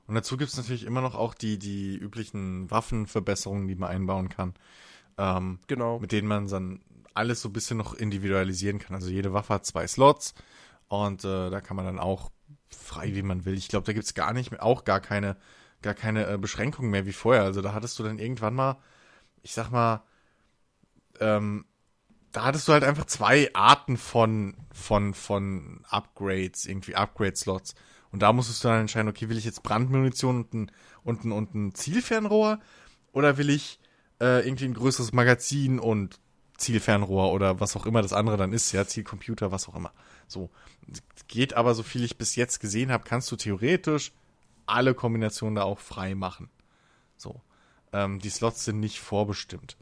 Und 0.07 0.15
dazu 0.15 0.35
gibt 0.35 0.49
es 0.51 0.57
natürlich 0.57 0.83
immer 0.85 1.01
noch 1.01 1.15
auch 1.15 1.33
die, 1.33 1.57
die 1.57 1.95
üblichen 1.95 2.69
Waffenverbesserungen, 2.69 3.67
die 3.67 3.75
man 3.75 3.89
einbauen 3.89 4.29
kann. 4.29 4.53
Ähm, 5.17 5.59
Genau. 5.67 5.99
mit 5.99 6.11
denen 6.11 6.27
man 6.27 6.47
dann 6.47 6.81
alles 7.14 7.41
so 7.41 7.49
ein 7.49 7.53
bisschen 7.53 7.77
noch 7.77 7.93
individualisieren 7.93 8.80
kann. 8.80 8.95
Also 8.95 9.09
jede 9.09 9.33
Waffe 9.33 9.53
hat 9.53 9.65
zwei 9.65 9.88
Slots 9.88 10.33
und 10.88 11.23
äh, 11.23 11.49
da 11.49 11.61
kann 11.61 11.77
man 11.77 11.85
dann 11.85 11.99
auch 11.99 12.31
frei, 12.69 13.15
wie 13.15 13.22
man 13.22 13.45
will. 13.45 13.56
Ich 13.56 13.67
glaube, 13.67 13.85
da 13.85 13.93
gibt's 13.93 14.14
gar 14.14 14.33
nicht 14.33 14.51
mehr, 14.51 14.64
auch 14.64 14.83
gar 14.83 14.99
keine, 14.99 15.38
gar 15.81 15.93
keine 15.93 16.27
äh, 16.27 16.38
Beschränkungen 16.38 16.91
mehr 16.91 17.06
wie 17.06 17.14
vorher. 17.14 17.43
Also 17.43 17.61
da 17.61 17.73
hattest 17.73 17.98
du 17.99 18.03
dann 18.03 18.19
irgendwann 18.19 18.53
mal, 18.53 18.77
ich 19.41 19.53
sag 19.53 19.72
mal, 19.72 20.03
ähm, 21.19 21.65
da 22.31 22.45
hattest 22.45 22.67
du 22.67 22.73
halt 22.73 22.83
einfach 22.83 23.06
zwei 23.06 23.53
Arten 23.53 23.98
von, 23.98 24.56
von, 24.72 25.14
von 25.14 25.83
Upgrades, 25.90 26.65
irgendwie 26.65 26.95
Upgrade-Slots. 26.95 27.75
Und 28.11 28.22
da 28.22 28.33
musstest 28.33 28.64
du 28.64 28.67
dann 28.67 28.81
entscheiden, 28.81 29.09
okay, 29.09 29.30
will 29.30 29.38
ich 29.38 29.45
jetzt 29.45 29.64
Brandmunition 29.64 30.38
und 30.38 30.53
ein, 30.53 30.72
und 31.03 31.25
ein, 31.25 31.31
und 31.31 31.56
ein 31.56 31.75
Zielfernrohr 31.75 32.59
oder 33.11 33.38
will 33.38 33.49
ich 33.49 33.80
äh, 34.19 34.45
irgendwie 34.45 34.65
ein 34.65 34.73
größeres 34.73 35.14
Magazin 35.14 35.80
und 35.80 36.19
Zielfernrohr 36.61 37.31
oder 37.31 37.59
was 37.59 37.75
auch 37.75 37.85
immer 37.85 38.01
das 38.01 38.14
andere 38.14 38.38
dann 38.38 38.53
ist, 38.53 38.72
ja, 38.72 38.85
Zielcomputer, 38.88 39.51
was 39.51 39.67
auch 39.67 39.75
immer. 39.75 39.91
So. 40.27 40.49
Geht 41.27 41.53
aber, 41.53 41.75
so 41.75 41.83
viel 41.83 42.03
ich 42.03 42.17
bis 42.17 42.35
jetzt 42.35 42.59
gesehen 42.59 42.91
habe, 42.91 43.03
kannst 43.03 43.31
du 43.31 43.35
theoretisch 43.35 44.11
alle 44.65 44.93
Kombinationen 44.93 45.56
da 45.56 45.64
auch 45.64 45.80
frei 45.80 46.15
machen. 46.15 46.49
So. 47.17 47.41
Ähm, 47.93 48.19
die 48.19 48.30
Slots 48.30 48.64
sind 48.64 48.80
nicht 48.80 48.99
vorbestimmt. 48.99 49.77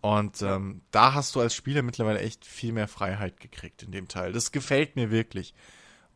Und 0.00 0.40
ähm, 0.42 0.80
da 0.90 1.12
hast 1.14 1.34
du 1.34 1.40
als 1.40 1.54
Spieler 1.54 1.82
mittlerweile 1.82 2.20
echt 2.20 2.46
viel 2.46 2.72
mehr 2.72 2.88
Freiheit 2.88 3.38
gekriegt 3.38 3.82
in 3.82 3.92
dem 3.92 4.08
Teil. 4.08 4.32
Das 4.32 4.50
gefällt 4.50 4.96
mir 4.96 5.10
wirklich. 5.10 5.54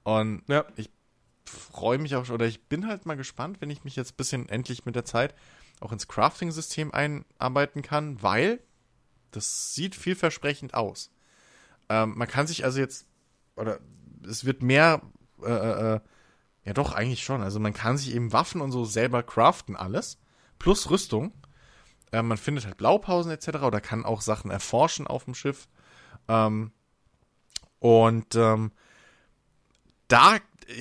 Und 0.03 0.43
Ja. 0.49 0.65
ich 0.77 0.91
freue 1.45 1.99
mich 1.99 2.17
auch, 2.17 2.29
oder 2.31 2.47
ich 2.47 2.65
bin 2.65 2.87
halt 2.87 3.05
mal 3.05 3.17
gespannt, 3.17 3.61
wenn 3.61 3.71
ich 3.71 3.85
mich 3.85 3.97
jetzt 3.97 4.13
ein 4.13 4.17
bisschen 4.17 4.49
endlich 4.49 4.87
mit 4.87 4.97
der 4.97 5.05
Zeit 5.05 5.35
auch 5.81 5.93
ins 5.93 6.09
Crafting-System 6.09 6.93
einarbeiten 6.93 7.83
kann, 7.83 8.23
weil 8.23 8.61
das 9.37 9.75
sieht 9.75 9.95
vielversprechend 9.95 10.75
aus. 10.75 11.11
Ähm, 11.89 12.15
man 12.17 12.29
kann 12.29 12.47
sich 12.47 12.65
also 12.65 12.79
jetzt, 12.79 13.07
oder 13.57 13.79
es 14.27 14.45
wird 14.45 14.63
mehr, 14.63 15.03
äh, 15.43 15.51
äh, 15.53 15.95
äh, 15.95 16.01
ja 16.65 16.73
doch, 16.73 16.93
eigentlich 16.93 17.23
schon. 17.23 17.43
Also 17.43 17.61
man 17.61 17.75
kann 17.75 17.99
sich 17.99 18.15
eben 18.15 18.33
Waffen 18.33 18.61
und 18.61 18.73
so 18.73 18.85
selber 18.85 19.23
craften, 19.23 19.77
alles. 19.77 20.19
Plus 20.59 20.91
Rüstung. 20.91 21.33
Äh, 22.13 22.23
man 22.23 22.39
findet 22.39 22.65
halt 22.65 22.77
Blaupausen 22.77 23.31
etc. 23.31 23.49
oder 23.63 23.81
kann 23.81 24.05
auch 24.05 24.23
Sachen 24.23 24.51
erforschen 24.51 25.07
auf 25.07 25.25
dem 25.25 25.35
Schiff. 25.35 25.69
Ähm, 26.29 26.73
und 27.81 28.35
ähm, 28.35 28.73
da, 30.09 30.39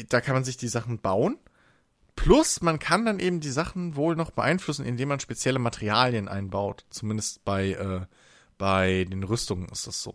da 0.10 0.22
kann 0.22 0.36
man 0.36 0.44
sich 0.46 0.58
die 0.58 0.68
Sachen 0.68 1.00
bauen. 1.00 1.38
Plus, 2.16 2.62
man 2.62 2.80
kann 2.80 3.06
dann 3.06 3.20
eben 3.20 3.40
die 3.40 3.50
Sachen 3.50 3.96
wohl 3.96 4.16
noch 4.16 4.32
beeinflussen, 4.32 4.86
indem 4.86 5.10
man 5.10 5.20
spezielle 5.20 5.60
Materialien 5.60 6.28
einbaut. 6.28 6.86
Zumindest 6.90 7.44
bei, 7.44 7.72
äh, 7.72 8.06
bei 8.64 9.04
den 9.10 9.24
Rüstungen 9.24 9.68
ist 9.68 9.88
das 9.88 10.02
so. 10.02 10.14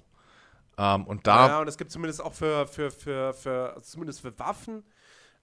Ähm, 0.79 1.05
und 1.07 1.27
da, 1.27 1.49
Ja, 1.49 1.61
und 1.61 1.69
es 1.69 1.77
gibt 1.77 1.91
zumindest 1.91 2.23
auch 2.23 2.33
für, 2.33 2.67
für, 2.67 2.91
für, 2.91 3.35
für 3.35 3.77
zumindest 3.83 4.23
für 4.23 4.39
Waffen, 4.39 4.85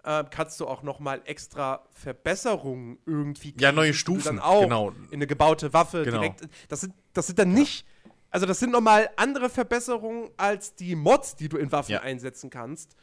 äh, 0.04 0.24
kannst 0.32 0.60
du 0.60 0.66
auch 0.66 0.82
nochmal 0.82 1.22
extra 1.26 1.84
Verbesserungen 1.92 2.98
irgendwie 3.06 3.54
Ja, 3.60 3.72
neue 3.72 3.94
Stufen, 3.94 4.24
dann 4.38 4.40
auch 4.40 4.62
genau. 4.62 4.90
in 5.12 5.14
eine 5.14 5.28
gebaute 5.28 5.72
Waffe 5.72 6.02
Genau. 6.04 6.18
direkt. 6.18 6.48
Das 6.70 6.82
sind, 6.82 6.96
das 7.14 7.28
sind 7.28 7.38
dann 7.38 7.54
nicht, 7.54 7.86
also 8.32 8.48
das 8.48 8.58
sind 8.58 8.72
nochmal 8.72 9.08
andere 9.18 9.50
Verbesserungen 9.52 10.32
als 10.38 10.74
die 10.74 10.96
Mods, 10.96 11.36
die 11.36 11.48
du 11.48 11.58
in 11.58 11.72
Waffen 11.72 11.92
Ja. 11.92 12.02
einsetzen 12.02 12.50
kannst. 12.50 12.96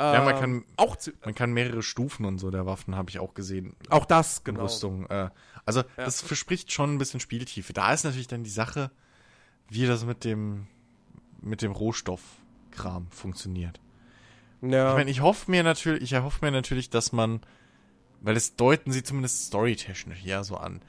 Ja, 0.00 0.20
man 0.22 0.34
Ähm, 0.34 0.40
kann- 0.40 0.64
auch, 0.76 0.96
zu, 0.96 1.12
man 1.24 1.36
kann 1.36 1.52
mehrere 1.52 1.84
Stufen 1.84 2.24
und 2.26 2.38
so 2.38 2.50
der 2.50 2.66
Waffen, 2.66 2.96
habe 2.96 3.08
ich 3.10 3.20
auch 3.20 3.34
gesehen. 3.34 3.76
auch 3.90 4.04
das, 4.04 4.42
genau. 4.42 4.64
Rüstung. 4.64 5.06
Äh, 5.10 5.30
also 5.64 5.84
das 5.96 6.20
verspricht 6.22 6.72
schon 6.72 6.94
ein 6.94 6.98
bisschen 6.98 7.20
Spieltiefe. 7.20 7.72
Da 7.72 7.92
ist 7.92 8.02
natürlich 8.02 8.26
dann 8.26 8.42
die 8.42 8.50
Sache, 8.50 8.90
wie 9.68 9.86
das 9.86 10.04
mit 10.04 10.24
dem 10.24 10.66
mit 11.40 11.62
dem 11.62 11.72
Rohstoffkram 11.72 13.08
funktioniert. 13.10 13.80
Ja. 14.62 14.90
Ich 14.90 14.96
meine, 14.96 15.10
ich 15.10 15.20
hoffe 15.20 15.50
mir 15.50 15.62
natürlich, 15.62 16.02
ich 16.02 16.12
erhoffe 16.12 16.44
mir 16.44 16.50
natürlich, 16.50 16.88
dass 16.90 17.12
man, 17.12 17.40
weil 18.20 18.34
das 18.34 18.56
deuten 18.56 18.92
sie 18.92 19.02
zumindest 19.02 19.46
storytechnisch 19.46 20.22
ja 20.24 20.42
so 20.42 20.56
an. 20.56 20.80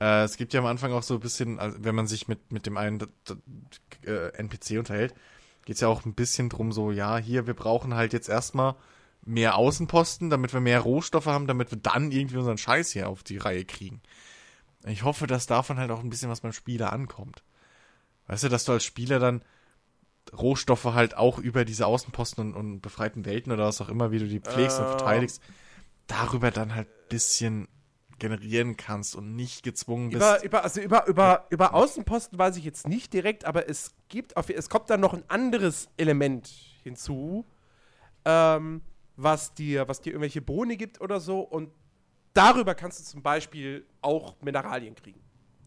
Äh, 0.00 0.22
es 0.22 0.36
gibt 0.36 0.52
ja 0.52 0.60
am 0.60 0.66
Anfang 0.66 0.92
auch 0.92 1.02
so 1.02 1.14
ein 1.14 1.20
bisschen, 1.20 1.58
also 1.58 1.76
wenn 1.80 1.94
man 1.94 2.06
sich 2.06 2.28
mit, 2.28 2.52
mit 2.52 2.66
dem 2.66 2.76
einen 2.76 3.00
äh, 4.04 4.28
NPC 4.36 4.78
unterhält, 4.78 5.14
geht 5.64 5.76
es 5.76 5.80
ja 5.80 5.88
auch 5.88 6.04
ein 6.04 6.14
bisschen 6.14 6.48
drum, 6.48 6.72
so, 6.72 6.92
ja, 6.92 7.16
hier, 7.16 7.46
wir 7.46 7.54
brauchen 7.54 7.94
halt 7.94 8.12
jetzt 8.12 8.28
erstmal 8.28 8.76
mehr 9.24 9.56
Außenposten, 9.56 10.30
damit 10.30 10.52
wir 10.52 10.60
mehr 10.60 10.80
Rohstoffe 10.80 11.26
haben, 11.26 11.46
damit 11.46 11.70
wir 11.70 11.78
dann 11.78 12.12
irgendwie 12.12 12.36
unseren 12.36 12.58
Scheiß 12.58 12.90
hier 12.90 13.08
auf 13.08 13.22
die 13.22 13.38
Reihe 13.38 13.64
kriegen. 13.64 14.02
Ich 14.86 15.02
hoffe, 15.02 15.26
dass 15.26 15.46
davon 15.46 15.78
halt 15.78 15.90
auch 15.90 16.00
ein 16.00 16.10
bisschen 16.10 16.30
was 16.30 16.42
beim 16.42 16.52
Spieler 16.52 16.92
ankommt. 16.92 17.42
Weißt 18.26 18.44
du, 18.44 18.48
dass 18.48 18.64
du 18.64 18.72
als 18.72 18.84
Spieler 18.84 19.18
dann 19.18 19.42
Rohstoffe 20.32 20.84
halt 20.84 21.16
auch 21.16 21.38
über 21.38 21.64
diese 21.64 21.86
Außenposten 21.86 22.52
und, 22.52 22.54
und 22.54 22.80
befreiten 22.80 23.24
Welten 23.24 23.52
oder 23.52 23.66
was 23.66 23.80
auch 23.80 23.88
immer, 23.88 24.10
wie 24.10 24.18
du 24.18 24.26
die 24.26 24.40
pflegst 24.40 24.78
und 24.78 24.86
Ah. 24.86 24.88
verteidigst, 24.88 25.42
darüber 26.06 26.50
dann 26.50 26.74
halt 26.74 26.88
ein 26.88 27.08
bisschen 27.08 27.68
generieren 28.18 28.76
kannst 28.76 29.16
und 29.16 29.34
nicht 29.36 29.62
gezwungen 29.62 30.10
bist. 30.10 30.22
Über, 30.22 30.42
über, 30.44 30.64
also 30.64 30.80
über, 30.80 31.06
über, 31.06 31.46
über 31.50 31.74
Außenposten 31.74 32.38
weiß 32.38 32.56
ich 32.56 32.64
jetzt 32.64 32.88
nicht 32.88 33.12
direkt, 33.12 33.44
aber 33.44 33.68
es 33.68 33.94
gibt 34.08 34.36
auf, 34.36 34.48
es 34.48 34.68
kommt 34.68 34.88
dann 34.88 35.00
noch 35.00 35.12
ein 35.14 35.24
anderes 35.28 35.88
Element 35.96 36.48
hinzu, 36.82 37.44
ähm, 38.24 38.82
was 39.16 39.54
dir, 39.54 39.88
was 39.88 40.00
dir 40.00 40.10
irgendwelche 40.10 40.40
Boni 40.40 40.76
gibt 40.76 41.00
oder 41.00 41.20
so 41.20 41.40
und 41.40 41.70
darüber 42.32 42.74
kannst 42.74 43.00
du 43.00 43.04
zum 43.04 43.22
Beispiel 43.22 43.84
auch 44.00 44.34
Mineralien 44.40 44.94
kriegen. 44.94 45.20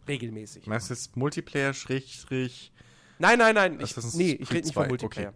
Regelmäßig. 0.08 0.66
Meinst 0.66 0.90
du 0.90 0.94
jetzt 0.94 1.16
Multiplayer, 1.16 1.72
Schrägstrich, 1.74 2.72
Nein, 3.20 3.38
nein, 3.38 3.54
nein. 3.54 3.74
Ich, 3.80 3.82
Assassin's 3.90 4.14
nee, 4.14 4.30
ich 4.32 4.48
Creed 4.48 4.50
rede 4.50 4.64
nicht 4.66 4.74
von 4.74 4.84
2, 4.84 4.88
Multiplayer. 4.88 5.34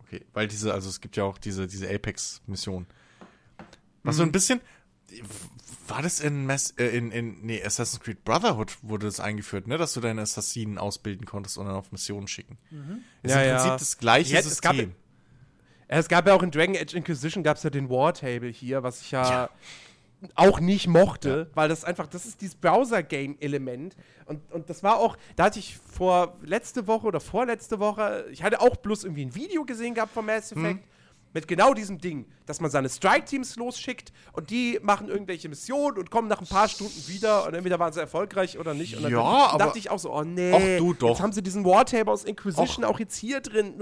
okay, 0.00 0.24
weil 0.32 0.46
diese, 0.48 0.72
also 0.72 0.88
es 0.88 1.00
gibt 1.00 1.16
ja 1.16 1.24
auch 1.24 1.36
diese, 1.38 1.66
diese 1.66 1.88
Apex-Mission. 1.92 2.86
Was 4.04 4.14
Mhm. 4.14 4.18
so 4.18 4.22
ein 4.24 4.32
bisschen, 4.32 4.60
war 5.88 6.02
das 6.02 6.20
in, 6.20 6.46
Mass, 6.46 6.72
äh, 6.78 6.86
in, 6.96 7.10
in, 7.10 7.40
nee, 7.44 7.62
Assassin's 7.62 8.00
Creed 8.02 8.22
Brotherhood 8.24 8.76
wurde 8.82 9.06
das 9.06 9.18
eingeführt, 9.20 9.66
ne, 9.66 9.78
dass 9.78 9.94
du 9.94 10.00
deine 10.00 10.20
Assassinen 10.22 10.78
ausbilden 10.78 11.26
konntest 11.26 11.58
und 11.58 11.66
dann 11.66 11.74
auf 11.74 11.90
Missionen 11.92 12.28
schicken. 12.28 12.56
Ist 12.70 12.72
Mhm. 12.72 13.02
Ja, 13.30 13.42
im 13.42 13.48
ja. 13.48 13.56
Prinzip 13.56 13.78
das 13.78 13.98
gleiche 13.98 14.32
Ja, 14.34 14.38
es 14.40 14.60
gab- 14.60 14.74
System. 14.76 14.94
Es 15.90 16.08
gab 16.08 16.26
ja 16.26 16.34
auch 16.34 16.42
in 16.42 16.50
Dragon 16.50 16.76
Age 16.76 16.92
Inquisition 16.94 17.42
gab 17.42 17.56
es 17.56 17.62
ja 17.62 17.70
den 17.70 17.88
War 17.88 18.12
Table 18.12 18.50
hier, 18.50 18.82
was 18.82 19.00
ich 19.00 19.10
ja, 19.10 19.48
auch 20.34 20.60
nicht 20.60 20.88
mochte, 20.88 21.50
weil 21.54 21.68
das 21.68 21.84
einfach, 21.84 22.06
das 22.06 22.26
ist 22.26 22.40
dieses 22.40 22.56
Browser-Game-Element. 22.56 23.94
Und, 24.26 24.52
und 24.52 24.68
das 24.68 24.82
war 24.82 24.98
auch, 24.98 25.16
da 25.36 25.44
hatte 25.44 25.58
ich 25.58 25.76
vor 25.76 26.36
letzte 26.42 26.86
Woche 26.86 27.06
oder 27.06 27.20
vorletzte 27.20 27.78
Woche, 27.78 28.26
ich 28.30 28.42
hatte 28.42 28.60
auch 28.60 28.76
bloß 28.76 29.04
irgendwie 29.04 29.26
ein 29.26 29.34
Video 29.34 29.64
gesehen 29.64 29.94
gehabt 29.94 30.12
von 30.12 30.26
Mass 30.26 30.50
Hm. 30.50 30.80
Mit 31.34 31.46
genau 31.46 31.74
diesem 31.74 31.98
Ding, 31.98 32.26
dass 32.46 32.58
man 32.60 32.70
seine 32.70 32.88
Strike-Teams 32.88 33.56
losschickt 33.56 34.12
und 34.32 34.48
die 34.48 34.78
machen 34.82 35.08
irgendwelche 35.08 35.48
Missionen 35.50 35.98
und 35.98 36.10
kommen 36.10 36.26
nach 36.26 36.40
ein 36.40 36.46
paar 36.46 36.68
Stunden 36.68 37.06
wieder 37.06 37.46
und 37.46 37.52
entweder 37.52 37.78
waren 37.78 37.92
sie 37.92 38.00
erfolgreich 38.00 38.58
oder 38.58 38.72
nicht. 38.72 38.96
Und 38.96 39.02
dann 39.02 39.12
Ja, 39.12 39.48
dachte 39.52 39.64
aber- 39.64 39.76
ich 39.76 39.90
auch 39.90 39.98
so, 39.98 40.10
oh 40.12 40.24
nee, 40.24 40.52
Ach 40.78 40.78
du 40.78 40.94
doch. 40.94 41.10
jetzt 41.10 41.20
haben 41.20 41.32
sie 41.32 41.42
diesen 41.42 41.66
War-Table 41.66 42.10
aus 42.10 42.24
Inquisition 42.24 42.82
auch 42.84 42.98
jetzt 42.98 43.16
hier 43.16 43.40
drin. 43.42 43.74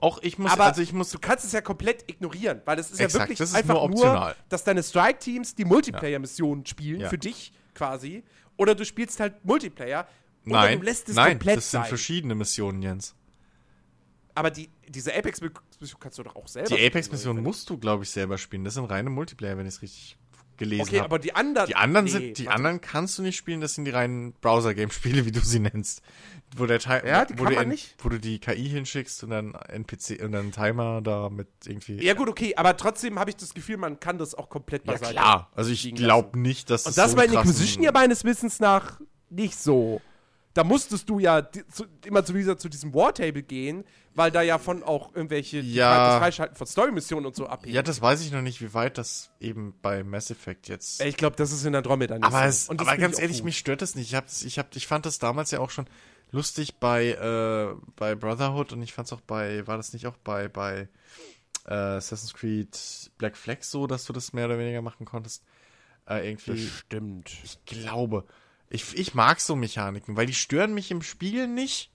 Auch 0.00 0.18
ich 0.22 0.38
muss, 0.38 0.52
Aber 0.52 0.64
also 0.66 0.82
ich 0.82 0.92
muss, 0.92 1.10
du 1.10 1.18
kannst 1.18 1.44
es 1.44 1.50
ja 1.50 1.60
komplett 1.62 2.08
ignorieren, 2.08 2.62
weil 2.64 2.76
das 2.76 2.92
ist 2.92 3.00
ja 3.00 3.06
Exakt, 3.06 3.24
wirklich 3.24 3.38
das 3.38 3.48
ist 3.50 3.54
einfach 3.56 3.74
nur 3.74 3.88
nur, 3.88 3.98
optional. 3.98 4.36
dass 4.48 4.62
deine 4.62 4.82
Strike-Teams 4.84 5.56
die 5.56 5.64
Multiplayer-Missionen 5.64 6.64
spielen, 6.64 7.00
Ja. 7.00 7.08
für 7.08 7.18
dich 7.18 7.52
quasi. 7.74 8.22
Oder 8.56 8.76
du 8.76 8.84
spielst 8.84 9.18
halt 9.18 9.44
Multiplayer. 9.44 10.06
Oder 10.46 10.52
nein, 10.60 10.78
du 10.78 10.84
lässt 10.84 11.08
es 11.08 11.16
nein, 11.16 11.32
komplett 11.32 11.56
das 11.56 11.70
sind 11.72 11.80
sein. 11.80 11.88
verschiedene 11.88 12.34
Missionen, 12.36 12.82
Jens. 12.82 13.16
Aber 14.36 14.50
die, 14.50 14.68
diese 14.88 15.14
Apex-Mission 15.14 16.00
kannst 16.00 16.18
du 16.18 16.22
doch 16.22 16.36
auch 16.36 16.48
selber 16.48 16.76
Die 16.76 16.86
Apex-Mission 16.86 17.42
musst 17.42 17.68
du, 17.70 17.78
glaube 17.78 18.04
ich, 18.04 18.10
selber 18.10 18.38
spielen. 18.38 18.64
Das 18.64 18.74
sind 18.74 18.84
reine 18.86 19.10
Multiplayer, 19.10 19.56
wenn 19.58 19.66
ich 19.66 19.74
es 19.74 19.82
richtig 19.82 20.16
gelesen 20.56 20.82
Okay, 20.82 20.98
habe. 20.98 21.06
aber 21.06 21.18
die 21.18 21.34
anderen. 21.34 21.66
Die 21.66 21.74
anderen 21.74 22.04
nee, 22.04 22.10
sind, 22.12 22.38
die 22.38 22.46
warte. 22.46 22.56
anderen 22.56 22.80
kannst 22.80 23.18
du 23.18 23.22
nicht 23.22 23.36
spielen, 23.36 23.60
das 23.60 23.74
sind 23.74 23.86
die 23.86 23.90
reinen 23.90 24.34
Browser-Game-Spiele, 24.34 25.26
wie 25.26 25.32
du 25.32 25.40
sie 25.40 25.58
nennst. 25.58 26.00
Wo 26.56 26.66
der 26.66 26.78
Ti- 26.78 27.04
Ja, 27.04 27.24
die 27.24 27.36
wo 27.36 27.42
kann 27.42 27.52
du 27.54 27.58
man 27.58 27.68
nicht. 27.70 27.96
Wo 27.98 28.08
du 28.08 28.20
die 28.20 28.38
KI 28.38 28.68
hinschickst 28.68 29.24
und 29.24 29.30
dann 29.30 29.54
NPC 29.54 30.22
und 30.22 30.30
dann 30.30 30.52
Timer 30.52 31.00
da 31.02 31.28
mit 31.28 31.48
irgendwie. 31.66 32.00
Ja, 32.04 32.14
gut, 32.14 32.28
okay, 32.28 32.54
aber 32.54 32.76
trotzdem 32.76 33.18
habe 33.18 33.30
ich 33.30 33.36
das 33.36 33.52
Gefühl, 33.54 33.78
man 33.78 33.98
kann 33.98 34.18
das 34.18 34.36
auch 34.36 34.48
komplett 34.48 34.86
Ja, 34.86 34.92
beiseite 34.92 35.14
klar. 35.14 35.50
Also 35.56 35.72
ich 35.72 35.92
glaube 35.96 36.38
nicht, 36.38 36.70
dass 36.70 36.86
Und 36.86 36.96
das 36.96 37.10
so 37.10 37.16
war 37.16 37.24
in 37.24 37.30
einen 37.30 37.38
krassen- 37.40 37.48
Inquisition 37.50 37.82
ja 37.82 37.90
meines 37.90 38.22
Wissens 38.22 38.60
nach 38.60 39.00
nicht 39.30 39.58
so. 39.58 40.00
Da 40.54 40.62
musstest 40.62 41.10
du 41.10 41.18
ja 41.18 41.48
zu, 41.50 41.84
immer 42.06 42.24
zu, 42.24 42.32
dieser, 42.32 42.56
zu 42.56 42.68
diesem 42.68 42.94
War-Table 42.94 43.42
gehen, 43.42 43.84
weil 44.14 44.30
da 44.30 44.40
ja 44.40 44.58
von 44.58 44.84
auch 44.84 45.14
irgendwelche 45.14 45.58
Ja. 45.58 46.10
Das 46.10 46.18
Freischalten 46.18 46.56
von 46.56 46.66
Story-Missionen 46.66 47.26
und 47.26 47.34
so 47.34 47.46
abhängt. 47.46 47.74
Ja, 47.74 47.82
das 47.82 48.00
weiß 48.00 48.22
ich 48.22 48.30
noch 48.30 48.40
nicht, 48.40 48.60
wie 48.60 48.72
weit 48.72 48.96
das 48.96 49.30
eben 49.40 49.74
bei 49.82 50.04
Mass 50.04 50.30
Effect 50.30 50.68
jetzt. 50.68 51.00
Ich 51.02 51.16
glaube, 51.16 51.34
das 51.34 51.50
ist 51.50 51.64
in 51.64 51.74
Andromeda 51.74 52.14
nicht 52.14 52.24
aber 52.24 52.42
so. 52.42 52.48
es, 52.48 52.70
aber 52.70 52.96
ganz 52.96 53.18
ehrlich, 53.18 53.38
gut. 53.38 53.46
mich 53.46 53.58
stört 53.58 53.82
das 53.82 53.96
nicht. 53.96 54.08
Ich, 54.08 54.14
hab's, 54.14 54.44
ich, 54.44 54.58
hab, 54.58 54.74
ich 54.76 54.86
fand 54.86 55.06
das 55.06 55.18
damals 55.18 55.50
ja 55.50 55.58
auch 55.58 55.70
schon 55.70 55.86
lustig 56.30 56.76
bei, 56.76 57.10
äh, 57.10 57.74
bei 57.96 58.14
Brotherhood 58.14 58.72
und 58.72 58.82
ich 58.82 58.92
fand 58.92 59.06
es 59.06 59.12
auch 59.12 59.20
bei, 59.20 59.66
war 59.66 59.76
das 59.76 59.92
nicht 59.92 60.06
auch 60.06 60.16
bei, 60.18 60.48
bei 60.48 60.88
äh, 61.66 61.74
Assassin's 61.74 62.34
Creed 62.34 63.10
Black 63.18 63.36
Flag 63.36 63.62
so, 63.62 63.88
dass 63.88 64.04
du 64.04 64.12
das 64.12 64.32
mehr 64.32 64.46
oder 64.46 64.58
weniger 64.58 64.82
machen 64.82 65.04
konntest? 65.04 65.42
Äh, 66.08 66.28
irgendwie. 66.28 66.66
Stimmt. 66.66 67.32
Ich 67.42 67.64
glaube. 67.64 68.24
Ich, 68.74 68.96
ich 68.96 69.14
mag 69.14 69.40
so 69.40 69.54
Mechaniken, 69.56 70.16
weil 70.16 70.26
die 70.26 70.34
stören 70.34 70.74
mich 70.74 70.90
im 70.90 71.02
Spiel 71.02 71.46
nicht. 71.48 71.90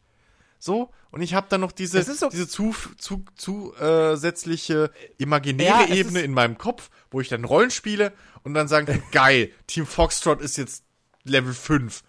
So, 0.62 0.90
und 1.12 1.22
ich 1.22 1.34
habe 1.34 1.48
dann 1.50 1.62
noch 1.62 1.72
diese, 1.72 2.00
Es 2.00 2.08
so- 2.20 2.30
diese 2.30 2.48
zu, 2.48 2.76
zu, 2.98 3.24
zusätzliche 3.36 4.92
imaginäre 5.18 5.80
Ja, 5.82 5.84
es 5.86 5.90
Ebene 5.98 6.22
in 6.22 6.34
meinem 6.34 6.58
Kopf, 6.58 6.90
wo 7.12 7.22
ich 7.22 7.30
dann 7.30 7.46
Rollen 7.46 7.72
spiele 7.72 8.14
und 8.44 8.54
dann 8.54 8.68
sagen, 8.68 8.86
kann, 8.86 9.02
geil, 9.12 9.52
Team 9.68 9.86
Foxtrot 9.86 10.42
ist 10.42 10.58
jetzt 10.58 10.84
Level 11.24 11.54
5. 11.54 12.04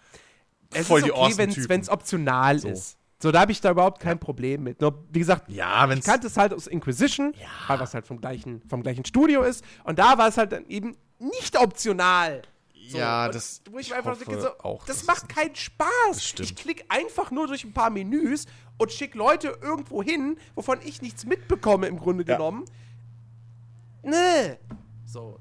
Es 0.73 0.87
Voll 0.87 0.99
ist 0.99 1.05
die 1.07 1.11
okay, 1.11 1.21
awesome 1.21 1.47
Typen. 1.53 1.69
wenn's 1.69 1.89
optional 1.89 2.57
ist. 2.65 2.97
So, 3.21 3.31
da 3.31 3.41
habe 3.41 3.51
ich 3.51 3.61
da 3.61 3.71
überhaupt 3.71 4.01
kein 4.01 4.19
Problem 4.19 4.63
mit. 4.63 4.81
Nur, 4.81 5.05
wie 5.11 5.19
gesagt, 5.19 5.49
Ja, 5.49 5.89
ich 5.91 6.03
kannte 6.03 6.27
es 6.27 6.37
halt 6.37 6.53
aus 6.53 6.65
Inquisition, 6.65 7.33
weil 7.67 7.79
was 7.79 7.93
halt 7.93 8.07
vom 8.07 8.19
gleichen, 8.19 8.61
vom 8.67 8.81
gleichen 8.81 9.05
Studio 9.05 9.43
ist. 9.43 9.63
Und 9.83 9.99
da 9.99 10.17
war 10.17 10.27
es 10.27 10.37
halt 10.37 10.53
dann 10.53 10.65
eben 10.67 10.97
nicht 11.19 11.55
optional. 11.57 12.41
So, 12.91 12.97
ja, 12.97 13.29
das, 13.29 13.61
Wo 13.69 13.79
ich, 13.79 13.87
ich 13.87 13.95
einfach 13.95 14.17
denke, 14.17 14.41
so, 14.41 14.49
auch, 14.59 14.85
das 14.85 15.05
macht 15.05 15.29
keinen 15.29 15.55
Spaß. 15.55 16.35
Ich 16.39 16.55
klicke 16.55 16.83
einfach 16.89 17.31
nur 17.31 17.47
durch 17.47 17.63
ein 17.63 17.73
paar 17.73 17.89
Menüs 17.89 18.45
und 18.77 18.91
schicke 18.91 19.17
Leute 19.17 19.57
irgendwo 19.61 20.03
hin, 20.03 20.37
wovon 20.55 20.79
ich 20.83 21.01
nichts 21.01 21.25
mitbekomme 21.25 21.87
im 21.87 21.97
Grunde 21.97 22.25
Ja. 22.27 22.35
genommen. 22.35 22.65
Nee. 24.03 24.57
So. 25.05 25.39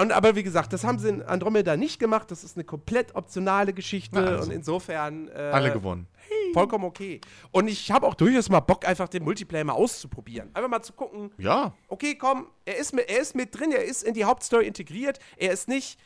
Und, 0.00 0.12
aber 0.12 0.34
wie 0.34 0.42
gesagt, 0.42 0.72
das 0.72 0.82
haben 0.84 0.98
sie 0.98 1.08
in 1.10 1.22
Andromeda 1.22 1.76
nicht 1.76 1.98
gemacht. 1.98 2.30
Das 2.30 2.42
ist 2.42 2.56
eine 2.56 2.64
komplett 2.64 3.14
optionale 3.14 3.72
Geschichte 3.74 4.18
also. 4.18 4.44
und 4.44 4.50
insofern 4.50 5.28
äh, 5.28 5.32
Alle 5.52 5.72
gewonnen. 5.72 6.06
vollkommen 6.54 6.84
okay. 6.84 7.20
Und 7.50 7.68
ich 7.68 7.90
habe 7.90 8.06
auch 8.06 8.14
durchaus 8.14 8.48
mal 8.48 8.60
Bock, 8.60 8.86
einfach 8.88 9.08
den 9.08 9.24
Multiplayer 9.24 9.64
mal 9.64 9.74
auszuprobieren. 9.74 10.50
Einfach 10.54 10.70
mal 10.70 10.82
zu 10.82 10.94
gucken, 10.94 11.32
Ja, 11.36 11.74
okay, 11.88 12.14
komm, 12.14 12.46
er 12.64 12.78
ist, 12.78 12.94
mit, 12.94 13.10
er 13.10 13.20
ist 13.20 13.34
mit 13.34 13.58
drin, 13.58 13.72
er 13.72 13.84
ist 13.84 14.02
in 14.02 14.14
die 14.14 14.24
Hauptstory 14.24 14.66
integriert, 14.66 15.18
er 15.36 15.52
ist 15.52 15.68
nicht. 15.68 15.98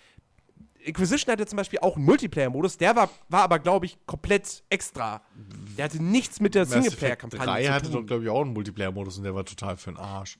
Inquisition 0.84 1.32
hatte 1.32 1.46
zum 1.46 1.56
Beispiel 1.56 1.78
auch 1.80 1.96
einen 1.96 2.04
Multiplayer-Modus, 2.04 2.76
der 2.78 2.94
war, 2.96 3.10
war 3.28 3.42
aber, 3.42 3.58
glaube 3.58 3.86
ich, 3.86 3.98
komplett 4.06 4.62
extra. 4.68 5.22
Der 5.78 5.86
hatte 5.86 6.02
nichts 6.02 6.40
mit 6.40 6.54
der 6.54 6.66
Singleplayer-Kampagne 6.66 7.44
3 7.46 7.62
zu 7.64 7.72
hatte 7.72 7.86
tun. 7.86 7.92
doch, 8.02 8.06
glaube 8.06 8.24
ich, 8.24 8.30
auch 8.30 8.42
einen 8.42 8.52
Multiplayer-Modus 8.52 9.18
und 9.18 9.24
der 9.24 9.34
war 9.34 9.44
total 9.44 9.76
für 9.76 9.90
den 9.92 9.98
Arsch. 9.98 10.38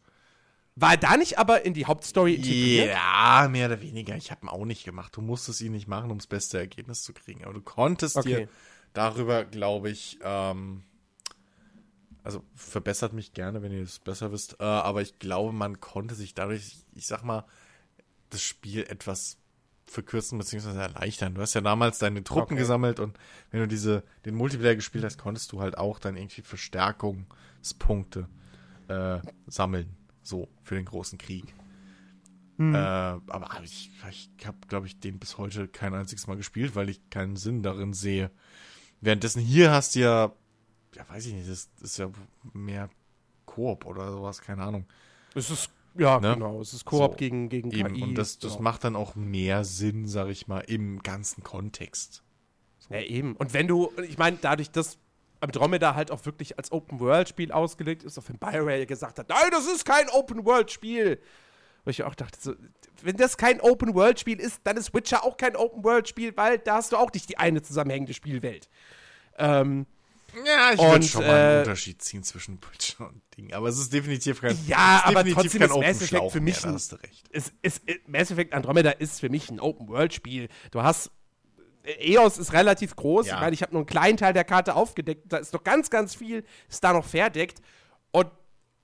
War 0.76 0.92
er 0.92 0.97
da 0.97 1.16
nicht 1.16 1.39
aber 1.39 1.64
in 1.64 1.73
die 1.73 1.86
Hauptstory 1.86 2.34
integriert? 2.34 2.89
Ja, 2.89 3.48
mehr 3.48 3.66
oder 3.68 3.81
weniger. 3.81 4.16
Ich 4.16 4.31
habe 4.31 4.44
ihn 4.44 4.48
auch 4.48 4.64
nicht 4.64 4.84
gemacht. 4.84 5.16
Du 5.16 5.20
musstest 5.20 5.60
ihn 5.60 5.73
nicht 5.73 5.86
machen, 5.86 6.10
um 6.10 6.18
das 6.18 6.26
beste 6.26 6.58
Ergebnis 6.58 7.02
zu 7.02 7.12
kriegen. 7.12 7.44
Aber 7.44 7.55
du 7.55 7.60
konntest 7.62 8.16
Okay. 8.16 8.40
dir 8.40 8.48
darüber, 8.92 9.44
glaube 9.44 9.90
ich, 9.90 10.18
ähm, 10.23 10.82
also 12.24 12.42
verbessert 12.55 13.12
mich 13.12 13.34
gerne, 13.34 13.62
wenn 13.62 13.70
ihr 13.70 13.82
es 13.82 13.98
besser 14.00 14.32
wisst. 14.32 14.56
Äh, 14.58 14.64
aber 14.64 15.00
ich 15.02 15.18
glaube, 15.20 15.52
man 15.52 15.81
konnte 15.81 16.14
sich 16.16 16.34
dadurch, 16.34 16.78
ich 16.94 17.06
sag 17.06 17.23
mal, 17.23 17.44
das 18.31 18.42
Spiel 18.42 18.82
etwas 18.84 19.36
verkürzen 19.86 20.38
bzw. 20.38 20.78
erleichtern. 20.78 21.34
Du 21.34 21.40
hast 21.40 21.54
ja 21.54 21.60
damals 21.60 21.98
deine 21.98 22.24
Truppen 22.24 22.54
Okay. 22.54 22.56
gesammelt 22.56 23.00
und 23.00 23.18
wenn 23.50 23.60
du 23.60 23.68
diese 23.68 24.02
den 24.24 24.34
Multiplayer 24.34 24.74
gespielt 24.74 25.04
hast, 25.04 25.18
konntest 25.18 25.52
du 25.52 25.60
halt 25.60 25.78
auch 25.78 25.98
dann 25.98 26.16
irgendwie 26.16 26.42
Verstärkungspunkte 26.42 28.28
äh, 28.88 29.18
sammeln. 29.46 29.96
So, 30.22 30.48
für 30.62 30.74
den 30.74 30.86
großen 30.86 31.18
Krieg. 31.18 31.54
Äh, 32.56 32.62
aber 32.76 33.50
ich, 33.64 33.90
ich 34.08 34.46
habe, 34.46 34.56
glaube 34.68 34.86
ich, 34.86 35.00
den 35.00 35.18
bis 35.18 35.38
heute 35.38 35.66
kein 35.68 35.92
einziges 35.92 36.26
Mal 36.28 36.36
gespielt, 36.36 36.76
weil 36.76 36.88
ich 36.88 37.10
keinen 37.10 37.36
Sinn 37.36 37.62
darin 37.62 37.92
sehe. 37.92 38.30
Währenddessen 39.00 39.42
hier 39.42 39.72
hast 39.72 39.96
du 39.96 40.00
ja, 40.00 40.32
ja, 40.94 41.08
weiß 41.08 41.26
ich 41.26 41.34
nicht, 41.34 41.50
das 41.50 41.68
ist 41.82 41.98
ja 41.98 42.10
mehr 42.52 42.88
Koop 43.44 43.84
oder 43.84 44.10
sowas, 44.12 44.40
keine 44.40 44.62
Ahnung. 44.62 44.86
Es 45.34 45.50
ist, 45.50 45.68
ja, 45.97 46.20
Ne? 46.20 46.34
genau, 46.34 46.60
es 46.60 46.73
ist 46.73 46.84
Koop 46.84 47.12
So, 47.12 47.16
gegen, 47.16 47.48
gegen 47.48 47.70
Eben, 47.70 47.94
KI. 47.94 48.02
und 48.02 48.14
das, 48.16 48.39
das 48.39 48.52
genau. 48.52 48.62
macht 48.62 48.84
dann 48.84 48.97
auch 48.97 49.14
mehr 49.14 49.64
Sinn, 49.64 50.06
sag 50.06 50.28
ich 50.28 50.47
mal, 50.47 50.60
im 50.60 51.02
ganzen 51.02 51.42
Kontext. 51.42 52.23
Ja, 52.90 53.00
eben. 53.00 53.34
Und 53.36 53.52
wenn 53.55 53.66
du, 53.66 53.90
ich 54.06 54.18
meine, 54.18 54.36
dadurch, 54.40 54.70
dass 54.70 54.98
Andromeda 55.40 55.94
halt 55.94 56.10
auch 56.10 56.24
wirklich 56.26 56.58
als 56.58 56.73
Open-World-Spiel 56.73 57.52
ausgelegt 57.52 58.02
ist, 58.02 58.18
auf 58.18 58.26
dem 58.26 58.39
BioWare 58.39 58.86
gesagt 58.86 59.18
hat, 59.18 59.28
nein, 59.28 59.48
das 59.50 59.66
ist 59.66 59.84
kein 59.84 60.08
Open-World-Spiel. 60.10 61.20
Wo 61.84 61.90
ich 61.90 62.02
auch 62.02 62.14
dachte, 62.14 62.39
so, 62.40 62.55
wenn 63.02 63.16
das 63.16 63.36
kein 63.36 63.60
Open-World-Spiel 63.60 64.40
ist, 64.40 64.60
dann 64.64 64.76
ist 64.76 64.94
Witcher 64.94 65.23
auch 65.24 65.36
kein 65.36 65.55
Open-World-Spiel, 65.56 66.36
weil 66.36 66.58
da 66.58 66.76
hast 66.76 66.92
du 66.92 66.97
auch 66.97 67.12
nicht 67.12 67.28
die 67.28 67.36
eine 67.39 67.60
zusammenhängende 67.62 68.14
Spielwelt. 68.14 68.68
Ähm, 69.36 69.86
Ja, 70.44 70.72
ich 70.72 70.80
würde 70.80 71.06
schon 71.06 71.26
mal 71.26 71.34
einen 71.34 71.56
äh, 71.56 71.58
Unterschied 71.60 72.02
ziehen 72.02 72.22
zwischen 72.22 72.58
Witcher 72.72 73.08
und 73.08 73.22
Ding. 73.36 73.52
Aber 73.52 73.68
es 73.68 73.78
ist 73.78 73.92
definitiv 73.92 74.40
kein, 74.40 74.56
Ja, 74.66 74.98
ist 74.98 75.06
aber 75.06 75.24
trotzdem 75.24 75.34
kein 75.34 75.44
ist 75.44 75.58
Mass 75.60 75.70
Open 75.72 75.82
Effect 75.84 76.08
Schlauch 76.08 76.32
für 76.32 76.40
mich 76.40 76.54
mehr, 76.56 76.62
da 76.62 76.68
ein- 76.70 76.74
hast 76.74 76.92
du 76.92 76.96
recht. 76.96 77.26
es, 77.30 77.52
es, 77.62 77.80
es, 77.86 77.96
Mass 78.06 78.30
Effect 78.30 78.52
Andromeda 78.54 78.90
ist 78.90 79.20
für 79.20 79.28
mich 79.28 79.50
ein 79.50 79.60
Open-World-Spiel. 79.60 80.48
Du 80.70 80.82
hast. 80.82 81.10
äh, 81.84 82.12
EOS 82.14 82.38
ist 82.38 82.52
relativ 82.52 82.96
groß. 82.96 83.26
Ja. 83.26 83.34
Ich 83.34 83.40
meine, 83.40 83.54
ich 83.54 83.62
habe 83.62 83.72
nur 83.72 83.80
einen 83.82 83.86
kleinen 83.86 84.16
Teil 84.16 84.32
der 84.32 84.44
Karte 84.44 84.74
aufgedeckt. 84.74 85.32
Da 85.32 85.36
ist 85.38 85.52
noch 85.52 85.62
ganz, 85.64 85.90
ganz 85.90 86.14
viel, 86.14 86.44
ist 86.68 86.82
da 86.82 86.92
noch 86.92 87.04
verdeckt. 87.04 87.60
Und 88.10 88.28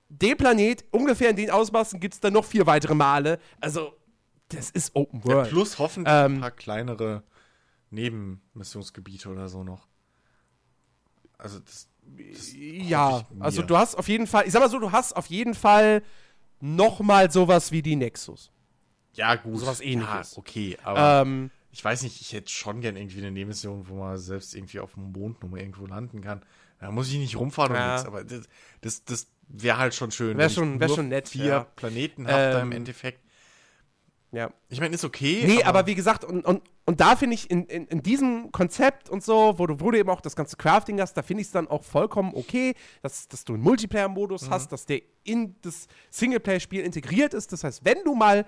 den 0.09 0.37
Planet, 0.37 0.83
ungefähr 0.91 1.29
in 1.29 1.35
den 1.37 1.49
Ausmaßen, 1.49 1.99
gibt 1.99 2.13
es 2.15 2.19
dann 2.19 2.33
noch 2.33 2.45
vier 2.45 2.65
weitere 2.67 2.93
Male. 2.95 3.39
Also, 3.59 3.93
das 4.49 4.69
ist 4.69 4.93
Open 4.95 5.19
Ja, 5.21 5.25
World. 5.25 5.49
plus 5.49 5.79
hoffentlich 5.79 6.13
Ähm, 6.13 6.35
ein 6.35 6.41
paar 6.41 6.51
kleinere 6.51 7.23
Nebenmissionsgebiete 7.89 9.29
oder 9.29 9.47
so 9.49 9.63
noch. 9.63 9.87
Also 11.41 11.59
das, 11.59 11.87
das 12.03 12.53
ja, 12.55 13.23
also 13.39 13.61
du 13.61 13.77
hast 13.77 13.95
auf 13.95 14.07
jeden 14.07 14.27
Fall, 14.27 14.45
ich 14.45 14.51
sag 14.53 14.59
mal 14.61 14.69
so, 14.69 14.79
du 14.79 14.91
hast 14.91 15.15
auf 15.15 15.25
jeden 15.27 15.53
Fall 15.55 16.03
noch 16.59 16.99
mal 16.99 17.31
sowas 17.31 17.71
wie 17.71 17.81
die 17.81 17.95
Nexus. 17.95 18.51
ja 19.13 19.35
gut, 19.35 19.59
sowas 19.59 19.81
Ähnliches. 19.81 20.31
Ja, 20.33 20.37
okay, 20.37 20.77
aber 20.83 21.21
Ähm, 21.23 21.49
ich 21.71 21.83
weiß 21.83 22.03
nicht, 22.03 22.21
ich 22.21 22.33
hätte 22.33 22.49
schon 22.51 22.81
gern 22.81 22.95
irgendwie 22.97 23.17
eine 23.19 23.31
Nebenmission, 23.31 23.87
wo 23.87 23.95
man 23.95 24.17
selbst 24.17 24.53
irgendwie 24.55 24.79
auf 24.79 24.93
dem 24.93 25.11
Mond 25.11 25.41
nochmal 25.41 25.61
irgendwo 25.61 25.85
landen 25.87 26.21
kann. 26.21 26.41
Da 26.79 26.91
muss 26.91 27.09
ich 27.09 27.17
nicht 27.17 27.35
rumfahren 27.37 27.75
Ja. 27.75 27.85
und 27.85 27.91
nichts, 27.93 28.07
aber 28.07 28.23
das, 28.23 28.47
das, 28.81 29.03
das 29.05 29.27
wäre 29.47 29.77
halt 29.77 29.93
schon 29.95 30.11
schön. 30.11 30.29
Wär 30.37 30.37
wenn 30.37 30.47
ich 30.47 30.53
schon- 30.53 30.79
wär 30.79 30.89
schon 30.89 31.09
nett, 31.09 31.29
Vier 31.29 31.45
ja. 31.45 31.63
Planeten 31.75 32.27
habe 32.27 32.37
da 32.37 32.61
im 32.61 32.67
Ähm, 32.71 32.77
Endeffekt. 32.77 33.21
Ja. 34.31 34.49
Ich 34.69 34.79
meine, 34.79 34.95
ist 34.95 35.03
okay. 35.05 35.43
Nee, 35.45 35.63
aber, 35.63 35.85
wie 35.87 35.95
gesagt, 35.95 36.23
und, 36.23 36.45
und, 36.45 36.61
und 36.85 36.99
da 37.01 37.15
finde 37.15 37.33
ich 37.35 37.49
in, 37.51 37.65
in, 37.65 37.85
in 37.87 38.01
diesem 38.01 38.51
Konzept 38.51 39.09
und 39.09 39.23
so, 39.23 39.55
wo 39.57 39.67
du, 39.67 39.79
wo 39.79 39.91
du 39.91 39.97
eben 39.99 40.09
auch 40.09 40.21
das 40.21 40.35
ganze 40.35 40.55
Crafting 40.55 40.99
hast, 41.01 41.13
da 41.15 41.21
finde 41.21 41.41
ich 41.41 41.47
es 41.47 41.51
dann 41.51 41.67
auch 41.67 41.83
vollkommen 41.83 42.31
okay, 42.33 42.73
dass, 43.01 43.27
dass 43.27 43.43
du 43.43 43.53
einen 43.53 43.63
Multiplayer-Modus 43.63 44.43
Mhm. 44.47 44.49
hast, 44.51 44.71
dass 44.71 44.85
der 44.85 45.01
in 45.23 45.55
das 45.61 45.87
Singleplayer-Spiel 46.09 46.81
integriert 46.83 47.33
ist. 47.33 47.51
Das 47.51 47.63
heißt, 47.63 47.83
wenn 47.85 48.03
du 48.03 48.15
mal 48.15 48.45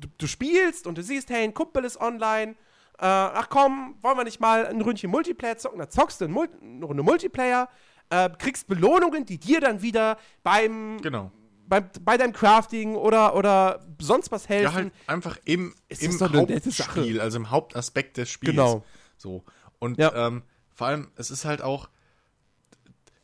du, 0.00 0.08
du 0.16 0.26
spielst 0.26 0.86
und 0.86 0.96
du 0.96 1.02
siehst, 1.02 1.28
hey, 1.30 1.44
ein 1.44 1.54
Kumpel 1.54 1.84
ist 1.84 2.00
online, 2.00 2.52
äh, 2.98 3.06
ach 3.06 3.48
komm, 3.50 3.96
wollen 4.02 4.16
wir 4.16 4.24
nicht 4.24 4.40
mal 4.40 4.66
ein 4.66 4.80
Ründchen 4.80 5.10
Multiplayer 5.10 5.56
zocken? 5.58 5.78
Dann 5.78 5.90
zockst 5.90 6.20
du 6.20 6.26
eine 6.26 6.84
Runde 6.84 7.02
Multiplayer, 7.02 7.68
äh, 8.10 8.28
kriegst 8.38 8.66
Belohnungen, 8.66 9.24
die 9.24 9.38
dir 9.38 9.60
dann 9.60 9.82
wieder 9.82 10.18
beim, 10.42 10.98
Genau. 11.02 11.30
Beim, 11.70 11.88
bei 12.02 12.18
deinem 12.18 12.34
Crafting 12.34 12.96
oder, 12.96 13.34
oder 13.34 13.86
sonst 13.98 14.30
was 14.30 14.48
helfen. 14.50 14.64
Ja, 14.64 14.74
halt 14.74 14.92
einfach 15.06 15.38
im, 15.46 15.74
im 15.88 16.12
Sache. 16.12 16.36
Hauptspiel, 16.36 17.20
also 17.20 17.38
im 17.38 17.50
Hauptaspekt 17.50 18.18
des 18.18 18.28
Spiels. 18.28 18.50
Genau. 18.54 18.84
So. 19.16 19.44
Und 19.78 19.96
Ja. 19.98 20.26
ähm, 20.26 20.42
vor 20.74 20.88
allem, 20.88 21.10
es 21.16 21.30
ist 21.30 21.46
halt 21.46 21.62
auch, 21.62 21.88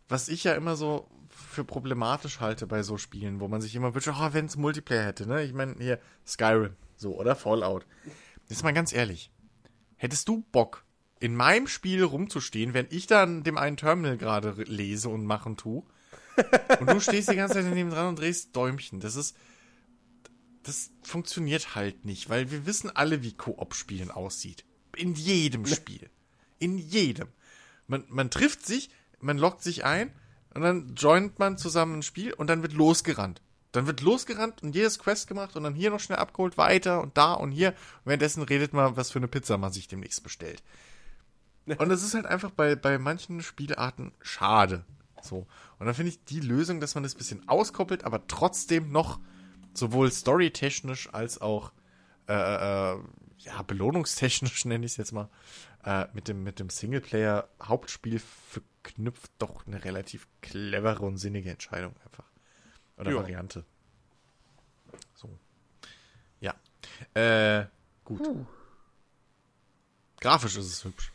was 0.08 0.28
ich 0.28 0.44
ja 0.44 0.54
immer 0.54 0.76
so 0.76 1.08
für 1.28 1.64
problematisch 1.64 2.40
halte 2.40 2.66
bei 2.66 2.82
so 2.82 2.96
Spielen, 2.96 3.40
wo 3.40 3.48
man 3.48 3.60
sich 3.60 3.74
immer 3.74 3.94
wünscht, 3.94 4.08
oh, 4.08 4.28
wenn 4.32 4.46
es 4.46 4.56
Multiplayer 4.56 5.04
hätte, 5.04 5.26
ne? 5.28 5.42
Ich 5.42 5.52
meine, 5.52 5.74
hier 5.78 5.98
Skyrim, 6.26 6.76
so, 6.96 7.14
oder 7.18 7.34
Fallout. 7.34 7.84
Jetzt 8.48 8.62
mal 8.62 8.72
ganz 8.72 8.92
ehrlich. 8.92 9.30
Hättest 9.96 10.28
du 10.28 10.44
Bock, 10.52 10.84
in 11.18 11.34
meinem 11.34 11.66
Spiel 11.66 12.04
rumzustehen, 12.04 12.74
wenn 12.74 12.86
ich 12.90 13.06
dann 13.06 13.42
dem 13.42 13.58
einen 13.58 13.76
Terminal 13.76 14.16
gerade 14.18 14.52
lese 14.66 15.08
und 15.08 15.24
machen 15.24 15.56
tu, 15.56 15.84
und 16.80 16.90
du 16.90 17.00
stehst 17.00 17.30
die 17.30 17.36
ganze 17.36 17.54
Zeit 17.54 17.64
daneben 17.64 17.90
dran 17.90 18.08
und 18.08 18.18
drehst 18.18 18.54
Däumchen. 18.54 19.00
Das 19.00 19.16
ist, 19.16 19.36
das 20.62 20.90
funktioniert 21.02 21.74
halt 21.74 22.04
nicht, 22.04 22.28
weil 22.28 22.50
wir 22.50 22.66
wissen 22.66 22.94
alle, 22.94 23.22
wie 23.22 23.32
Koop-Spielen 23.32 24.10
aussieht. 24.10 24.64
In 24.96 25.14
jedem 25.14 25.66
Spiel. 25.66 26.08
In 26.58 26.78
jedem. 26.78 27.28
Man, 27.86 28.04
man 28.08 28.30
trifft 28.30 28.66
sich, 28.66 28.90
man 29.20 29.38
loggt 29.38 29.62
sich 29.62 29.84
ein 29.84 30.10
und 30.54 30.62
dann 30.62 30.94
joint 30.94 31.38
man 31.38 31.58
zusammen 31.58 31.98
ein 31.98 32.02
Spiel 32.02 32.32
und 32.32 32.48
dann 32.48 32.62
wird 32.62 32.72
losgerannt. 32.72 33.42
Dann 33.72 33.86
wird 33.86 34.00
losgerannt 34.00 34.62
und 34.62 34.74
jedes 34.74 34.98
Quest 34.98 35.28
gemacht 35.28 35.54
und 35.54 35.64
dann 35.64 35.74
hier 35.74 35.90
noch 35.90 36.00
schnell 36.00 36.18
abgeholt, 36.18 36.56
weiter 36.56 37.02
und 37.02 37.16
da 37.18 37.34
und 37.34 37.52
hier. 37.52 37.70
Und 37.70 38.06
währenddessen 38.06 38.42
redet 38.42 38.72
man, 38.72 38.96
was 38.96 39.10
für 39.10 39.18
eine 39.18 39.28
Pizza 39.28 39.58
man 39.58 39.72
sich 39.72 39.86
demnächst 39.86 40.22
bestellt. 40.22 40.62
Und 41.66 41.88
das 41.88 42.02
ist 42.02 42.14
halt 42.14 42.26
einfach 42.26 42.50
bei, 42.50 42.76
bei 42.76 42.98
manchen 42.98 43.42
Spielarten 43.42 44.12
schade. 44.22 44.84
So. 45.26 45.46
Und 45.78 45.86
dann 45.86 45.94
finde 45.94 46.10
ich 46.10 46.24
die 46.24 46.40
Lösung, 46.40 46.80
dass 46.80 46.94
man 46.94 47.02
das 47.04 47.14
ein 47.14 47.18
bisschen 47.18 47.48
auskoppelt, 47.48 48.04
aber 48.04 48.26
trotzdem 48.26 48.90
noch 48.90 49.20
sowohl 49.74 50.10
storytechnisch 50.10 51.12
als 51.12 51.40
auch 51.40 51.72
äh, 52.28 52.32
äh, 52.32 52.98
ja, 53.38 53.62
belohnungstechnisch, 53.66 54.64
nenne 54.66 54.86
ich 54.86 54.92
es 54.92 54.96
jetzt 54.96 55.12
mal, 55.12 55.28
äh, 55.84 56.06
mit 56.12 56.28
dem, 56.28 56.42
mit 56.42 56.58
dem 56.58 56.70
Singleplayer-Hauptspiel 56.70 58.18
verknüpft 58.18 59.30
doch 59.38 59.66
eine 59.66 59.84
relativ 59.84 60.26
clevere 60.42 61.04
und 61.04 61.18
sinnige 61.18 61.50
Entscheidung 61.50 61.94
einfach. 62.04 62.24
Oder 62.96 63.10
Ja. 63.10 63.16
Variante. 63.18 63.64
So. 65.14 65.38
Ja. 66.40 66.54
Äh, 67.14 67.66
gut. 68.04 68.22
Grafisch 70.20 70.56
ist 70.56 70.66
es 70.66 70.84
hübsch. 70.84 71.12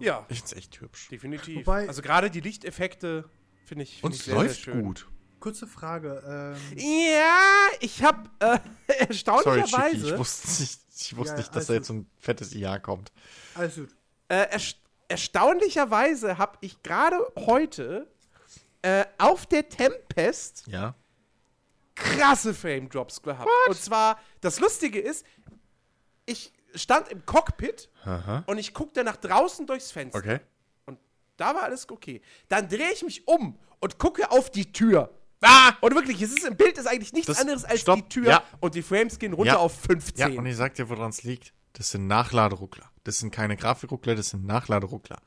Ja, 0.00 0.24
Ich 0.28 0.38
finde 0.38 0.52
es 0.52 0.52
echt 0.58 0.80
hübsch. 0.80 1.08
definitiv. 1.08 1.66
Wobei- 1.66 1.88
also 1.88 2.02
gerade 2.02 2.30
die 2.30 2.40
Lichteffekte 2.40 3.28
finde 3.64 3.84
ich, 3.84 3.94
find 4.00 4.04
Und 4.04 4.12
ich 4.14 4.20
es 4.20 4.24
sehr, 4.26 4.34
läuft 4.34 4.54
sehr 4.54 4.74
schön. 4.74 4.82
gut. 4.82 5.08
Kurze 5.40 5.66
Frage. 5.66 6.56
Ähm, 6.74 6.78
Ja, 6.78 7.68
ich 7.80 8.02
habe 8.02 8.28
äh, 8.40 8.46
Sorry, 8.58 8.60
Chicky, 8.88 8.98
erstaunlicherweise 9.08 10.12
ich 10.14 10.18
wusste 10.18 10.62
nicht, 10.62 10.80
ich 10.98 11.16
wusste 11.16 11.32
Ja, 11.34 11.38
nicht 11.38 11.54
dass 11.54 11.66
da 11.66 11.74
jetzt 11.74 11.86
so 11.88 11.94
ein 11.94 12.10
fettes 12.18 12.54
IA 12.54 12.78
kommt. 12.78 13.12
alles 13.54 13.74
gut. 13.76 13.90
äh, 14.28 14.50
erst 14.50 14.78
erstaunlicherweise 15.08 16.36
habe 16.38 16.58
ich 16.62 16.82
gerade 16.82 17.16
heute 17.36 18.08
äh, 18.82 19.04
auf 19.18 19.46
der 19.46 19.68
Tempest 19.68 20.64
Ja. 20.66 20.94
krasse 21.94 22.52
Frame 22.54 22.88
Drops 22.88 23.22
gehabt. 23.22 23.48
Und 23.68 23.76
zwar 23.76 24.18
das 24.40 24.58
Lustige 24.58 24.98
ist, 25.00 25.24
ich 26.24 26.52
stand 26.76 27.08
im 27.08 27.24
Cockpit 27.26 27.88
Aha. 28.04 28.44
und 28.46 28.58
ich 28.58 28.72
guckte 28.74 29.02
nach 29.04 29.16
draußen 29.16 29.66
durchs 29.66 29.90
Fenster. 29.90 30.18
Okay. 30.18 30.40
Und 30.86 30.98
da 31.36 31.54
war 31.54 31.62
alles 31.64 31.88
okay. 31.90 32.20
Dann 32.48 32.68
drehe 32.68 32.92
ich 32.92 33.02
mich 33.02 33.26
um 33.26 33.58
und 33.80 33.98
gucke 33.98 34.30
auf 34.30 34.50
die 34.50 34.72
Tür. 34.72 35.10
Ah! 35.42 35.72
Und 35.80 35.94
wirklich, 35.94 36.20
es 36.22 36.30
ist 36.32 36.44
im 36.44 36.56
Bild 36.56 36.78
ist 36.78 36.86
eigentlich 36.86 37.12
nichts 37.12 37.26
Das- 37.28 37.40
anderes 37.40 37.64
als 37.64 37.80
stopp, 37.82 37.96
die 37.96 38.08
Tür 38.08 38.26
ja. 38.28 38.42
und 38.60 38.74
die 38.74 38.82
Frames 38.82 39.18
gehen 39.18 39.32
runter 39.34 39.52
Ja. 39.52 39.58
auf 39.58 39.74
Ja, 39.82 39.86
15. 39.88 40.38
und 40.38 40.46
ich 40.46 40.56
sag 40.56 40.74
dir, 40.74 40.88
woran 40.88 41.10
es 41.10 41.22
liegt. 41.24 41.52
Das 41.74 41.90
sind 41.90 42.06
Nachladeruckler. 42.06 42.90
Das 43.04 43.18
sind 43.18 43.32
keine 43.32 43.56
Grafikruckler, 43.56 44.14
das 44.14 44.30
sind 44.30 44.46
Nachladeruckler. 44.46 45.18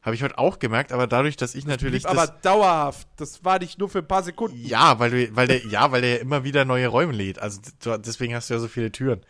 Habe 0.00 0.14
ich 0.14 0.22
heute 0.22 0.38
auch 0.38 0.58
gemerkt, 0.58 0.92
aber 0.92 1.06
dadurch, 1.06 1.36
dass 1.36 1.54
ich 1.54 1.66
natürlich 1.66 2.04
Blieb 2.04 2.12
aber 2.16 2.26
das, 2.28 2.40
dauerhaft. 2.40 3.06
Das 3.16 3.44
war 3.44 3.58
nicht 3.58 3.78
nur 3.78 3.90
für 3.90 3.98
ein 3.98 4.08
paar 4.08 4.22
Sekunden. 4.22 4.56
ja, 4.64 4.98
weil 4.98 5.10
du, 5.10 5.36
weil 5.36 5.46
der, 5.48 5.66
ja, 5.66 5.92
weil 5.92 6.00
der 6.00 6.10
ja 6.14 6.16
immer 6.18 6.44
wieder 6.44 6.64
neue 6.64 6.86
Räume 6.88 7.12
lädt. 7.12 7.38
Also 7.38 7.60
deswegen 7.98 8.34
hast 8.34 8.48
du 8.48 8.54
ja 8.54 8.60
so 8.60 8.68
viele 8.68 8.90
Türen. 8.92 9.20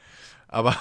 Aber 0.47 0.77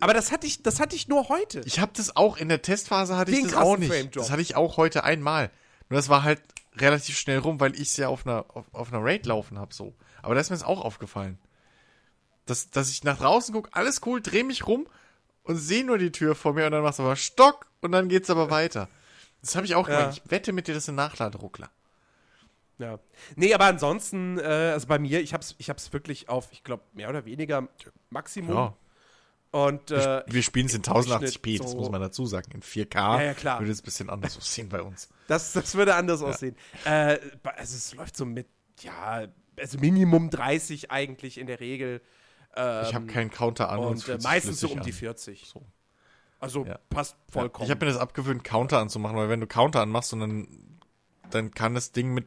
Aber 0.00 0.14
das 0.14 0.32
hatte 0.32 0.46
ich, 0.46 0.62
das 0.62 0.80
hatte 0.80 0.96
ich 0.96 1.08
nur 1.08 1.28
heute. 1.28 1.60
ich 1.64 1.78
habe 1.80 1.92
das 1.94 2.16
auch 2.16 2.36
in 2.36 2.48
der 2.48 2.62
Testphase 2.62 3.16
hatte 3.16 3.32
Wie 3.32 3.36
ich 3.36 3.44
ein 3.44 3.50
das 3.50 3.58
auch 3.58 3.76
nicht. 3.76 4.16
Das 4.16 4.30
hatte 4.30 4.42
ich 4.42 4.56
auch 4.56 4.76
heute 4.76 5.04
einmal. 5.04 5.50
Nur 5.88 5.98
das 5.98 6.08
war 6.08 6.22
halt 6.24 6.40
relativ 6.76 7.16
schnell 7.18 7.38
rum, 7.38 7.60
weil 7.60 7.74
ich 7.74 7.82
es 7.88 7.96
ja 7.96 8.08
auf 8.08 8.26
einer 8.26 8.44
auf, 8.48 8.64
auf 8.72 8.92
einer 8.92 9.02
Raid 9.04 9.26
laufen 9.26 9.58
habe 9.58 9.72
so. 9.72 9.94
Aber 10.22 10.34
da 10.34 10.40
ist 10.40 10.50
mir 10.50 10.56
das 10.56 10.64
auch 10.64 10.80
aufgefallen. 10.84 11.38
Dass, 12.46 12.70
dass 12.70 12.90
ich 12.90 13.02
nach 13.04 13.18
draußen 13.18 13.52
gucke, 13.54 13.70
alles 13.72 14.00
cool, 14.06 14.20
drehe 14.20 14.44
mich 14.44 14.66
rum 14.66 14.86
und 15.42 15.56
sehe 15.56 15.84
nur 15.84 15.98
die 15.98 16.12
Tür 16.12 16.34
vor 16.34 16.52
mir 16.52 16.66
und 16.66 16.72
dann 16.72 16.82
machst 16.82 16.98
du 16.98 17.02
aber 17.02 17.16
Stock 17.16 17.66
und 17.80 17.92
dann 17.92 18.08
geht's 18.08 18.30
aber 18.30 18.50
weiter. 18.50 18.88
Das 19.40 19.54
habe 19.56 19.66
ich 19.66 19.74
auch 19.74 19.88
Ja. 19.88 20.00
gemacht. 20.00 20.22
Ich 20.24 20.30
wette 20.30 20.52
mit 20.52 20.66
dir, 20.68 20.74
das 20.74 20.84
sind 20.86 20.94
Nachladeruckler. 20.96 21.70
Ja. 22.78 22.98
Nee, 23.36 23.54
aber 23.54 23.64
ansonsten, 23.66 24.38
äh, 24.38 24.42
also 24.42 24.86
bei 24.86 24.98
mir, 24.98 25.20
ich 25.20 25.32
hab's, 25.32 25.54
ich 25.58 25.70
hab's 25.70 25.92
wirklich 25.92 26.28
auf, 26.28 26.48
ich 26.52 26.62
glaube, 26.62 26.82
mehr 26.92 27.08
oder 27.08 27.24
weniger 27.24 27.68
Maximum. 28.10 28.54
Ja. 28.54 28.76
Und 29.56 29.90
äh, 29.90 30.22
Wir 30.26 30.42
spielen 30.42 30.66
es 30.66 30.74
in 30.74 30.82
Durchschnitt 30.82 31.22
1080p, 31.22 31.58
das 31.62 31.70
so- 31.70 31.78
muss 31.78 31.90
man 31.90 32.00
dazu 32.00 32.26
sagen. 32.26 32.50
In 32.52 32.62
4K 32.62 32.94
Ja, 32.94 33.22
ja, 33.22 33.34
klar. 33.34 33.60
würde 33.60 33.72
es 33.72 33.80
ein 33.80 33.84
bisschen 33.84 34.10
anders 34.10 34.36
aussehen 34.36 34.68
bei 34.68 34.82
uns. 34.82 35.08
das, 35.28 35.52
das 35.54 35.74
würde 35.74 35.94
anders 35.94 36.20
aussehen. 36.22 36.56
Äh, 36.84 37.18
also 37.42 37.76
es 37.76 37.94
läuft 37.94 38.16
so 38.16 38.26
mit, 38.26 38.48
ja, 38.82 39.26
also 39.58 39.78
Minimum 39.78 40.28
30 40.28 40.90
eigentlich 40.90 41.38
in 41.38 41.46
der 41.46 41.60
Regel. 41.60 42.02
Ähm, 42.54 42.84
Ich 42.86 42.94
habe 42.94 43.06
keinen 43.06 43.30
Counter 43.30 43.70
an. 43.70 43.78
es 43.94 44.06
und 44.06 44.08
äh, 44.08 44.18
meistens 44.22 44.60
so 44.60 44.68
um 44.68 44.80
die 44.82 44.90
an. 44.90 44.96
40. 44.96 45.46
So. 45.46 45.64
Also 46.38 46.66
Ja. 46.66 46.78
passt 46.90 47.16
vollkommen. 47.30 47.64
Ich 47.64 47.70
habe 47.70 47.86
mir 47.86 47.90
das 47.92 47.98
abgewöhnt, 48.00 48.44
Counter 48.44 48.78
anzumachen, 48.78 49.16
weil 49.16 49.30
wenn 49.30 49.40
du 49.40 49.46
Counter 49.46 49.80
anmachst 49.80 50.12
und 50.12 50.20
dann, 50.20 50.78
dann 51.30 51.50
kann 51.52 51.74
das 51.74 51.92
Ding 51.92 52.12
mit, 52.12 52.26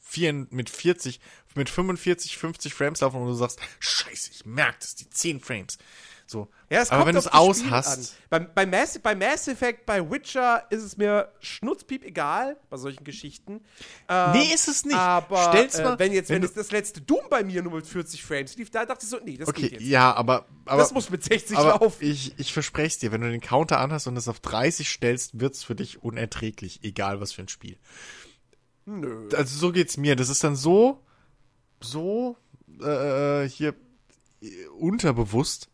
vier, 0.00 0.32
mit 0.48 0.70
40, 0.70 1.20
mit 1.54 1.68
45, 1.68 2.38
50 2.38 2.72
Frames 2.72 3.00
laufen 3.02 3.20
und 3.20 3.26
du 3.26 3.34
sagst, 3.34 3.60
scheiße, 3.78 4.30
ich 4.32 4.46
merke 4.46 4.78
das, 4.80 4.94
die 4.94 5.10
10 5.10 5.40
Frames. 5.40 5.76
So. 6.32 6.48
Ja, 6.70 6.80
es 6.80 6.90
Aber 6.90 7.04
wenn 7.04 7.12
du 7.12 7.18
es 7.18 7.28
aus 7.28 7.58
Spiel 7.58 7.70
hast. 7.70 8.16
Bei, 8.30 8.38
bei, 8.40 8.64
Mass, 8.64 8.98
bei 8.98 9.14
Mass 9.14 9.46
Effect, 9.48 9.84
bei 9.84 10.10
Witcher 10.10 10.64
ist 10.70 10.82
es 10.82 10.96
mir 10.96 11.30
schnutzpiep 11.40 12.02
egal, 12.04 12.56
bei 12.70 12.78
solchen 12.78 13.04
Geschichten. 13.04 13.60
Ähm, 14.08 14.32
Nee, 14.32 14.54
ist 14.54 14.66
es 14.66 14.86
nicht. 14.86 14.96
Aber 14.96 15.50
Stell's 15.50 15.74
äh, 15.74 15.84
mal- 15.84 15.98
wenn 15.98 16.12
jetzt, 16.12 16.30
wenn, 16.30 16.42
wenn 16.42 16.50
das 16.54 16.70
letzte 16.70 17.02
Doom 17.02 17.20
bei 17.28 17.44
mir 17.44 17.62
nur 17.62 17.74
mit 17.74 17.86
40 17.86 18.24
Frames 18.24 18.56
lief, 18.56 18.70
da 18.70 18.86
dachte 18.86 19.04
ich 19.04 19.10
so, 19.10 19.18
nee, 19.22 19.36
das 19.36 19.46
okay, 19.48 19.62
geht 19.62 19.72
jetzt. 19.72 19.82
ja, 19.82 20.14
aber, 20.14 20.46
aber, 20.64 20.78
das 20.80 20.92
muss 20.92 21.10
mit 21.10 21.22
60 21.22 21.56
aber 21.56 21.68
laufen. 21.80 21.98
ich, 22.00 22.38
ich 22.38 22.52
verspreche 22.52 22.88
es 22.88 22.98
dir, 22.98 23.12
wenn 23.12 23.20
du 23.20 23.30
den 23.30 23.42
Counter 23.42 23.78
anhast 23.78 24.06
und 24.06 24.16
es 24.16 24.26
auf 24.26 24.40
30 24.40 24.88
stellst, 24.88 25.38
wird's 25.38 25.62
für 25.62 25.74
dich 25.74 26.02
unerträglich, 26.02 26.80
egal 26.82 27.20
was 27.20 27.32
für 27.32 27.42
ein 27.42 27.48
Spiel. 27.48 27.76
Nö. 28.86 29.28
also 29.36 29.58
so 29.58 29.70
geht's 29.72 29.96
mir. 29.96 30.16
Das 30.16 30.28
ist 30.28 30.42
dann 30.42 30.56
so, 30.56 31.04
so, 31.80 32.36
äh, 32.80 33.46
hier 33.48 33.74
äh, 34.40 34.66
unterbewusst. 34.78 35.68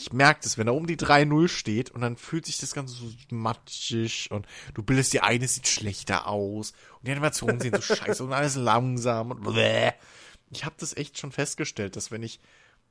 Ich 0.00 0.14
merke 0.14 0.40
das, 0.42 0.56
wenn 0.56 0.66
da 0.66 0.72
um 0.72 0.86
die 0.86 0.96
3-0 0.96 1.48
steht 1.48 1.90
und 1.90 2.00
dann 2.00 2.16
fühlt 2.16 2.46
sich 2.46 2.56
das 2.56 2.72
Ganze 2.72 2.94
so 2.94 3.12
matschig 3.30 4.30
und 4.30 4.46
du 4.72 4.82
bildest 4.82 5.12
dir 5.12 5.24
ein, 5.24 5.42
es 5.42 5.56
sieht 5.56 5.68
schlechter 5.68 6.26
aus 6.26 6.72
und 6.98 7.06
die 7.08 7.12
Animationen 7.12 7.60
sehen 7.60 7.74
so 7.74 7.82
scheiße 7.82 8.24
und 8.24 8.32
alles 8.32 8.56
langsam 8.56 9.30
und 9.32 9.42
bläh. 9.42 9.92
Ich 10.50 10.64
habe 10.64 10.74
das 10.78 10.96
echt 10.96 11.18
schon 11.18 11.32
festgestellt, 11.32 11.96
dass 11.96 12.10
wenn 12.10 12.22
ich, 12.22 12.40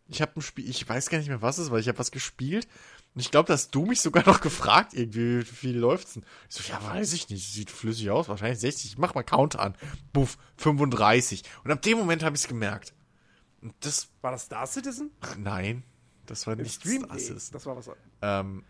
ich 0.07 0.21
habe 0.21 0.33
ein 0.35 0.41
Spiel, 0.43 0.69
ich 0.69 0.88
weiß 0.88 1.09
gar 1.09 1.17
nicht 1.17 1.29
mehr 1.29 1.41
was 1.41 1.57
es 1.57 1.65
ist, 1.65 1.71
weil 1.71 1.79
ich 1.79 1.88
habe 1.88 1.97
was 1.97 2.11
gespielt 2.11 2.67
und 3.15 3.21
ich 3.21 3.31
glaube, 3.31 3.47
dass 3.47 3.71
du 3.71 3.85
mich 3.85 4.01
sogar 4.01 4.23
noch 4.27 4.39
gefragt, 4.41 4.93
irgendwie, 4.93 5.39
wie 5.39 5.43
viel 5.45 5.77
läuft's 5.77 6.13
denn? 6.13 6.23
Ich 6.47 6.57
so, 6.57 6.71
ja, 6.71 6.83
weiß 6.83 7.13
ich 7.13 7.27
nicht, 7.29 7.51
sieht 7.51 7.71
flüssig 7.71 8.11
aus, 8.11 8.29
wahrscheinlich 8.29 8.59
60. 8.59 8.91
Ich 8.91 8.97
mach 8.99 9.15
mal 9.15 9.23
Counter 9.23 9.61
an. 9.61 9.75
Buff, 10.13 10.38
35. 10.57 11.43
Und 11.63 11.71
ab 11.71 11.81
dem 11.81 11.97
Moment 11.97 12.21
habe 12.23 12.35
ich 12.35 12.43
es 12.43 12.47
gemerkt. 12.47 12.93
Und 13.61 13.73
das, 13.79 14.09
War 14.21 14.31
das 14.31 14.43
Star 14.43 14.67
Citizen? 14.67 15.09
nein, 15.38 15.83
das 16.30 16.48
war 16.48 16.56
nicht 16.56 16.82
Stream? 16.82 17.06
das. 17.08 17.66
War 17.66 17.75
was. 17.75 17.90
ähm, 18.22 18.64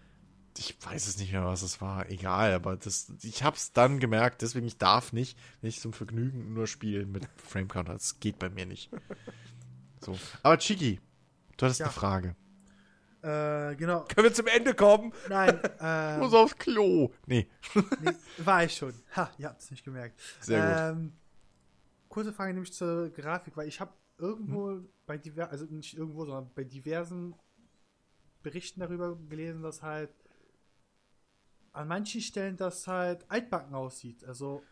ich 0.58 0.76
weiß 0.84 1.08
es 1.08 1.18
nicht 1.18 1.32
mehr, 1.32 1.46
was 1.46 1.62
es 1.62 1.80
war. 1.80 2.10
Egal, 2.10 2.54
aber 2.54 2.76
das, 2.76 3.14
ich 3.22 3.44
habe 3.44 3.56
es 3.56 3.72
dann 3.72 4.00
gemerkt, 4.00 4.42
deswegen 4.42 4.68
ich 4.68 4.78
darf 4.78 5.14
nicht, 5.14 5.38
nicht 5.62 5.80
zum 5.80 5.94
Vergnügen 5.94 6.54
nur 6.54 6.68
spielen 6.68 7.12
mit 7.12 7.28
Frame 7.38 7.68
Counter. 7.68 7.94
Das 7.94 8.20
geht 8.20 8.40
bei 8.40 8.50
mir 8.50 8.66
nicht. 8.66 8.90
So. 10.02 10.18
Aber 10.44 10.58
Chiki, 10.58 11.02
du 11.58 11.66
hattest 11.66 11.82
Ja. 11.82 11.88
eine 11.88 11.94
Frage. 11.94 12.36
Äh, 13.22 13.76
genau. 13.76 14.06
Können 14.06 14.28
wir 14.28 14.34
zum 14.34 14.48
Ende 14.48 14.74
kommen? 14.74 15.12
Nein, 15.28 15.60
Ich 15.62 15.70
ähm, 15.82 16.20
muss 16.20 16.34
aufs 16.34 16.56
Klo. 16.58 17.12
Nee. 17.26 17.50
nee, 18.02 18.12
war 18.38 18.64
ich 18.64 18.78
schon. 18.78 18.94
Ha, 19.18 19.30
ihr 19.38 19.50
habt 19.50 19.62
es 19.62 19.70
nicht 19.72 19.84
gemerkt. 19.84 20.18
Sehr 20.40 20.62
gut. 20.94 21.02
Ähm, 21.04 21.14
kurze 22.08 22.32
Frage 22.32 22.54
nämlich 22.54 22.72
zur 22.72 23.10
Grafik, 23.10 23.58
weil 23.58 23.68
ich 23.68 23.82
habe 23.82 23.92
irgendwo 24.18 24.80
bei 25.06 25.18
diver 25.18 25.50
also 25.50 25.66
nicht 25.66 25.98
irgendwo, 25.98 26.24
sondern 26.24 26.50
bei 26.56 26.64
diversen 26.64 27.36
Berichten 28.50 28.80
darüber 28.80 29.16
gelesen, 29.30 29.62
dass 29.62 29.82
halt 29.82 30.10
an 31.74 31.88
manchen 31.88 32.22
Stellen 32.22 32.58
das 32.58 32.88
halt 32.88 33.26
altbacken 33.30 33.76
aussieht. 33.76 34.24
Also 34.26 34.64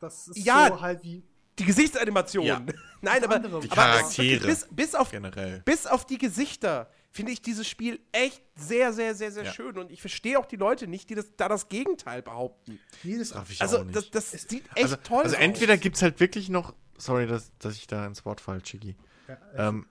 das 0.00 0.28
ist 0.28 0.38
Ja. 0.44 0.68
so 0.68 0.80
halt 0.80 1.02
wie 1.02 1.22
Die 1.58 1.64
Gesichtsanimation. 1.64 2.44
Ja. 2.46 2.60
Nein, 3.02 3.24
aber, 3.24 3.34
andere- 3.36 3.60
Die 3.60 3.70
aber 3.72 3.82
es 3.96 4.00
Charaktere. 4.00 4.26
wirklich 4.42 4.46
bis, 4.46 4.68
bis 4.70 4.94
auf 4.94 5.10
Generell. 5.10 5.60
bis 5.64 5.86
auf 5.86 6.06
die 6.06 6.16
Gesichter 6.18 6.88
finde 7.10 7.32
ich 7.32 7.42
dieses 7.42 7.66
Spiel 7.66 7.98
echt 8.12 8.42
sehr, 8.54 8.92
sehr, 8.92 9.14
sehr, 9.16 9.32
sehr 9.32 9.44
Ja. 9.44 9.52
schön. 9.52 9.76
Und 9.76 9.90
ich 9.90 10.00
verstehe 10.00 10.38
auch 10.38 10.46
die 10.46 10.54
Leute 10.56 10.86
nicht, 10.86 11.10
die 11.10 11.16
das, 11.16 11.34
da 11.36 11.48
das 11.48 11.68
Gegenteil 11.68 12.22
behaupten. 12.22 12.78
jedes 13.02 13.30
Darf 13.30 13.50
ich 13.50 13.60
Also, 13.60 13.78
auch 13.80 13.84
nicht. 13.84 13.96
das, 13.96 14.10
das 14.10 14.30
sieht 14.30 14.66
echt 14.76 14.84
also, 14.84 14.96
toll 14.96 15.24
also 15.24 15.34
aus. 15.36 15.42
entweder 15.42 15.76
gibt's 15.78 16.00
halt 16.02 16.20
wirklich 16.20 16.48
noch, 16.48 16.74
sorry, 16.96 17.26
dass, 17.26 17.50
dass 17.58 17.74
ich 17.74 17.86
da 17.88 18.06
ins 18.06 18.24
Wort 18.24 18.40
falle, 18.40 18.62
Chiki. 18.62 18.94
ja, 19.26 19.34
äh, 19.54 19.68
Ähm, 19.68 19.86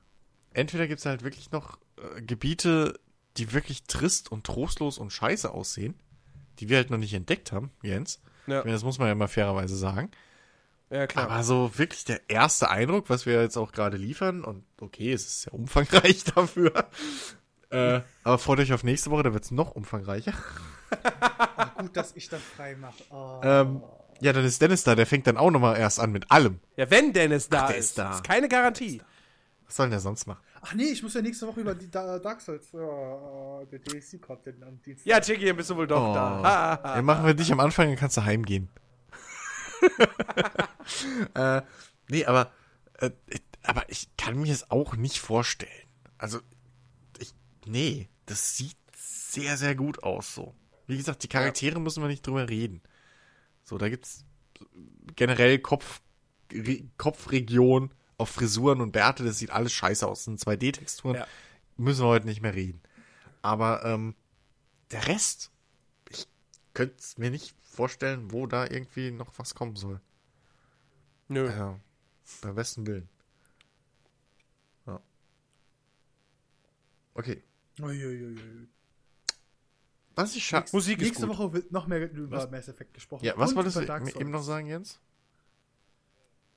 entweder 0.53 0.87
gibt's 0.87 1.05
halt 1.05 1.21
wirklich 1.23 1.51
noch 1.51 1.77
äh, 1.97 2.21
Gebiete, 2.21 2.99
die 3.37 3.53
wirklich 3.53 3.83
trist 3.83 4.31
und 4.31 4.45
trostlos 4.45 4.97
und 4.97 5.11
scheiße 5.11 5.51
aussehen, 5.51 5.95
die 6.59 6.69
wir 6.69 6.77
halt 6.77 6.89
noch 6.89 6.97
nicht 6.97 7.13
entdeckt 7.13 7.51
haben, 7.51 7.71
Jens. 7.83 8.21
Ja. 8.47 8.59
Ich 8.59 8.65
meine, 8.65 8.75
das 8.75 8.83
muss 8.83 8.97
man 8.99 9.07
ja 9.07 9.15
mal 9.15 9.27
fairerweise 9.27 9.75
sagen. 9.75 10.09
Ja, 10.89 11.05
klar. 11.05 11.29
Aber 11.29 11.43
so 11.43 11.71
wirklich 11.77 12.05
der 12.05 12.21
erste 12.29 12.69
Eindruck, 12.69 13.09
was 13.09 13.25
wir 13.25 13.41
jetzt 13.41 13.57
auch 13.57 13.73
gerade 13.73 13.97
liefern, 13.97 14.43
und 14.43 14.63
okay, 14.79 15.11
es 15.11 15.25
ist 15.25 15.41
sehr 15.43 15.53
umfangreich 15.53 16.23
dafür. 16.35 16.71
äh, 17.69 18.01
aber 18.23 18.37
freut 18.37 18.59
euch 18.59 18.71
auf 18.73 18.83
nächste 18.83 19.11
Woche, 19.11 19.23
da 19.23 19.33
wird's 19.33 19.51
noch 19.51 19.71
umfangreicher. 19.71 20.33
gut, 21.77 21.95
dass 21.95 22.15
ich 22.15 22.29
das 22.29 22.41
frei 22.41 22.75
mache. 22.75 23.03
Oh. 23.09 23.41
Ähm, 23.43 23.83
ja, 24.21 24.33
dann 24.33 24.45
ist 24.45 24.61
Dennis 24.61 24.83
da, 24.83 24.95
der 24.95 25.05
fängt 25.05 25.27
dann 25.27 25.37
auch 25.37 25.51
nochmal 25.51 25.77
erst 25.77 25.99
an 25.99 26.11
mit 26.11 26.31
allem. 26.31 26.59
ja, 26.77 26.89
wenn 26.89 27.11
Dennis 27.13 27.49
da 27.49 27.63
Ach, 27.63 27.67
der 27.67 27.77
ist. 27.77 27.85
ist 27.89 27.97
da. 27.97 28.11
Ist 28.15 28.23
keine 28.23 28.47
Garantie. 28.47 29.01
Was 29.67 29.75
soll 29.75 29.85
denn 29.87 29.91
der 29.91 29.99
sonst 29.99 30.25
machen? 30.27 30.41
Ach 30.61 30.73
nee, 30.73 30.85
ich 30.85 31.03
muss 31.03 31.13
ja 31.13 31.21
nächste 31.21 31.45
Woche 31.45 31.59
über 31.61 31.75
die 31.75 31.91
Da- 31.91 32.19
Dark 32.19 32.39
Souls. 32.41 32.71
Ja, 32.71 33.63
der 33.65 33.79
DLC 33.79 34.21
kommt 34.21 34.45
denn 34.45 34.63
am 34.63 34.81
Dienstag. 34.81 35.05
Ja, 35.05 35.19
dann 35.19 35.57
bist 35.57 35.69
du 35.69 35.75
wohl 35.75 35.87
doch 35.87 36.11
Oh. 36.11 36.13
da. 36.13 36.29
Ha, 36.29 36.43
ha, 36.43 36.79
ha. 36.83 36.95
Dann 36.95 37.05
machen 37.05 37.25
wir 37.25 37.33
dich 37.33 37.51
am 37.51 37.59
Anfang, 37.59 37.87
dann 37.87 37.97
kannst 37.97 38.15
du 38.17 38.23
heimgehen. 38.23 38.69
äh, 41.33 41.61
nee, 42.09 42.25
aber, 42.25 42.51
äh, 42.99 43.11
aber 43.63 43.89
ich 43.89 44.09
kann 44.17 44.39
mir 44.39 44.51
es 44.53 44.71
auch 44.71 44.95
nicht 44.95 45.19
vorstellen. 45.19 45.71
Also, 46.17 46.39
ich, 47.19 47.33
nee, 47.65 48.07
das 48.25 48.55
sieht 48.57 48.77
sehr, 48.95 49.57
sehr 49.57 49.75
gut 49.75 50.03
aus 50.03 50.33
so. 50.33 50.55
Wie 50.87 50.97
gesagt, 50.97 51.23
die 51.23 51.27
Charaktere 51.27 51.79
müssen 51.79 52.01
wir 52.01 52.07
nicht 52.07 52.25
drüber 52.25 52.47
reden. 52.49 52.81
So, 53.63 53.77
da 53.77 53.89
gibt's 53.89 54.23
generell 55.15 55.59
Kopf, 55.59 56.01
Re, 56.53 56.85
Kopfregion 56.97 57.93
auf 58.17 58.29
Frisuren 58.29 58.81
und 58.81 58.91
Bärte, 58.91 59.23
das 59.23 59.37
sieht 59.39 59.51
alles 59.51 59.73
scheiße 59.73 60.07
aus. 60.07 60.19
Das 60.19 60.25
sind 60.25 60.39
2D-Texturen, 60.39 61.15
Ja. 61.15 61.27
müssen 61.77 62.01
wir 62.03 62.07
heute 62.07 62.25
nicht 62.25 62.41
mehr 62.41 62.55
reden. 62.55 62.81
Aber, 63.41 63.83
ähm, 63.85 64.15
der 64.91 65.07
Rest, 65.07 65.51
ich 66.09 66.27
könnte 66.73 66.95
es 66.97 67.17
mir 67.17 67.29
nicht 67.29 67.55
vorstellen, 67.61 68.31
wo 68.31 68.47
da 68.47 68.65
irgendwie 68.65 69.11
noch 69.11 69.31
was 69.37 69.53
kommen 69.53 69.75
soll. 69.75 70.01
Nö. 71.27 71.47
Ja, 71.49 71.79
beim 72.41 72.55
besten 72.55 72.87
Willen. 72.87 73.07
Ja. 74.85 74.99
Okay. 77.13 77.43
Uiuiui. 77.79 78.67
Was 80.15 80.35
ich 80.35 80.43
schade. 80.45 80.67
Musik 80.73 80.99
ist 80.99 81.05
Nächste 81.09 81.27
gut. 81.27 81.37
Woche 81.37 81.53
wird 81.53 81.71
noch 81.71 81.85
mehr 81.85 82.09
über 82.11 82.37
Was? 82.37 82.49
Mass 82.49 82.67
Effect 82.67 82.93
gesprochen. 82.95 83.23
Ja, 83.23 83.37
was 83.37 83.55
wolltest 83.55 83.75
du 83.75 84.19
eben 84.19 84.31
noch 84.31 84.41
sagen, 84.41 84.65
Jens? 84.65 84.99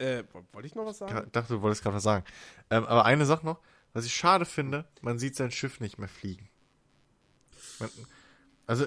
Äh, 0.00 0.24
wollte 0.52 0.66
ich 0.66 0.74
noch 0.74 0.84
was 0.86 0.94
Ich 1.00 1.08
sagen? 1.08 1.28
dachte, 1.32 1.54
du 1.54 1.62
wolltest 1.62 1.82
gerade 1.82 1.96
was 1.96 2.02
sagen. 2.02 2.24
Ähm, 2.70 2.84
aber 2.86 3.04
eine 3.04 3.26
Sache 3.26 3.44
noch, 3.44 3.58
was 3.92 4.04
ich 4.06 4.14
schade 4.14 4.44
finde, 4.44 4.86
man 5.02 5.18
sieht 5.18 5.36
sein 5.36 5.50
Schiff 5.50 5.80
nicht 5.80 5.98
mehr 5.98 6.08
fliegen. 6.08 6.48
Man, 7.78 7.90
Also, 8.66 8.86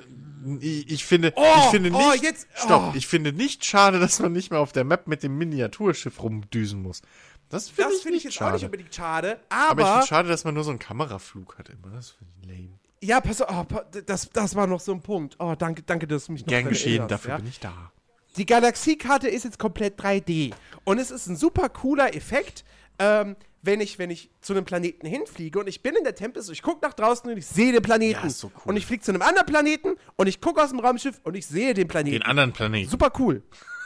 ich, 0.60 0.90
ich 0.90 1.06
finde, 1.06 1.34
Oh, 1.36 1.44
ich 1.58 1.64
finde 1.72 1.92
oh, 1.94 2.12
nicht, 2.12 2.24
jetzt- 2.24 2.48
stopp, 2.56 2.92
oh. 2.94 2.98
ich 2.98 3.06
finde 3.08 3.34
nicht 3.34 3.64
schade, 3.66 4.00
dass 4.00 4.20
man 4.20 4.32
nicht 4.32 4.50
mehr 4.52 4.60
auf 4.60 4.72
der 4.72 4.84
Map 4.86 5.08
mit 5.08 5.24
dem 5.24 5.38
Miniaturschiff 5.38 6.22
rumdüsen 6.24 6.82
muss. 6.82 7.02
Das 7.50 7.70
finde 7.70 7.94
ich, 7.94 8.02
finde 8.02 8.18
ich 8.18 8.24
jetzt 8.24 8.42
auch 8.42 8.52
nicht 8.52 8.62
schade. 8.62 8.66
unbedingt 8.66 8.96
schade, 8.96 9.40
Aber 9.50 9.72
aber, 9.72 9.82
ich 9.82 9.88
finde 9.90 10.08
schade, 10.08 10.30
dass 10.30 10.44
man 10.46 10.54
nur 10.56 10.64
so 10.64 10.72
einen 10.72 10.80
Kameraflug 10.80 11.58
hat 11.60 11.70
immer. 11.70 11.90
Das 11.92 12.12
finde 12.12 12.34
ich 12.42 12.48
lame. 12.48 12.80
ja, 13.02 13.20
pass 13.22 13.42
auf, 13.42 13.68
oh, 13.72 13.82
das, 14.06 14.30
das 14.32 14.56
war 14.56 14.66
noch 14.66 14.80
so 14.80 14.94
ein 14.94 15.02
Punkt. 15.02 15.36
Oh, 15.40 15.54
danke, 15.56 15.84
danke, 15.84 16.08
dass 16.08 16.26
du 16.26 16.32
mich 16.32 16.42
noch 16.42 16.48
Gern 16.48 16.68
geschehen, 16.70 16.92
erinnerst, 17.02 17.12
dafür 17.12 17.30
ja? 17.32 17.38
bin 17.38 17.48
ich 17.48 17.60
da. 17.60 17.92
Die 18.38 18.46
Galaxiekarte 18.46 19.28
ist 19.28 19.44
jetzt 19.44 19.60
komplett 19.60 20.00
3D. 20.00 20.54
Und 20.84 20.98
es 21.00 21.12
ist 21.12 21.28
ein 21.28 21.36
super 21.36 21.70
cooler 21.70 22.16
Effekt, 22.16 22.64
ähm, 23.00 23.36
wenn, 23.62 23.80
ich, 23.80 23.98
wenn 24.00 24.10
ich 24.10 24.30
zu 24.42 24.54
einem 24.54 24.66
Planeten 24.66 25.08
hinfliege 25.08 25.60
und 25.60 25.68
ich 25.68 25.82
bin 25.82 25.96
in 25.96 26.04
der 26.04 26.16
Tempest, 26.16 26.50
ich 26.52 26.62
gucke 26.62 26.86
nach 26.86 26.94
draußen 26.94 27.30
und 27.30 27.38
ich 27.38 27.46
sehe 27.46 27.72
den 27.72 27.82
Planeten. 27.82 28.20
Ja, 28.22 28.28
ist 28.28 28.40
so 28.40 28.48
cool. 28.56 28.62
Und 28.72 28.78
ich 28.78 28.86
fliege 28.86 29.02
zu 29.04 29.12
einem 29.12 29.22
anderen 29.22 29.46
Planeten 29.46 29.94
und 30.18 30.28
ich 30.28 30.42
gucke 30.42 30.62
aus 30.62 30.70
dem 30.72 30.80
Raumschiff 30.80 31.22
und 31.24 31.36
ich 31.36 31.46
sehe 31.46 31.74
den 31.74 31.88
Planeten. 31.88 32.18
Den 32.20 32.24
anderen 32.24 32.52
Planeten 32.52 32.90
super 32.90 33.12
cool. 33.20 33.42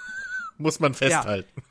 muss 0.57 0.79
man 0.79 0.93
festhalten. 0.95 1.61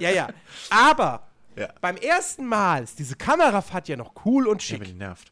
Ja, 0.00 0.10
ja. 0.10 0.28
Aber 0.70 1.26
Ja. 1.56 1.68
beim 1.80 1.96
ersten 1.96 2.46
Mal 2.46 2.82
ist 2.82 2.98
diese 2.98 3.14
Kamerafahrt 3.14 3.86
ja 3.88 3.96
noch 3.96 4.12
cool 4.24 4.48
und 4.48 4.60
Ja, 4.62 4.66
schick. 4.66 4.76
aber 4.80 4.84
die 4.86 4.94
nervt. 4.94 5.30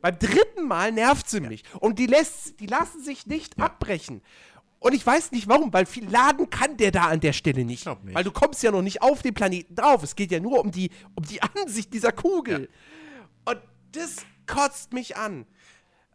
Beim 0.00 0.18
dritten 0.18 0.66
Mal 0.66 0.90
nervt 0.92 1.28
sie 1.30 1.40
mich. 1.40 1.62
Und 1.78 1.98
die, 2.00 2.06
lässt, 2.06 2.58
die 2.58 2.66
lassen 2.66 3.04
sich 3.04 3.26
nicht 3.26 3.56
abbrechen. 3.60 4.22
Und 4.80 4.94
ich 4.94 5.06
weiß 5.06 5.30
nicht 5.32 5.46
warum, 5.46 5.72
weil 5.72 5.84
viel 5.84 6.08
laden 6.08 6.48
kann 6.48 6.78
der 6.78 6.90
da 6.90 7.04
an 7.04 7.20
der 7.20 7.34
Stelle 7.34 7.64
nicht. 7.64 7.86
nicht. 7.86 8.14
Weil 8.14 8.24
du 8.24 8.32
kommst 8.32 8.62
ja 8.62 8.70
noch 8.70 8.80
nicht 8.80 9.02
auf 9.02 9.20
den 9.20 9.34
Planeten 9.34 9.74
drauf. 9.74 10.02
Es 10.02 10.16
geht 10.16 10.32
ja 10.32 10.40
nur 10.40 10.58
um 10.58 10.70
die, 10.70 10.90
um 11.14 11.22
die 11.22 11.40
Ansicht 11.62 11.92
dieser 11.92 12.12
Kugel. 12.12 12.70
Und 13.44 13.60
das 13.92 14.16
kotzt 14.46 14.94
mich 14.94 15.16
an. 15.16 15.46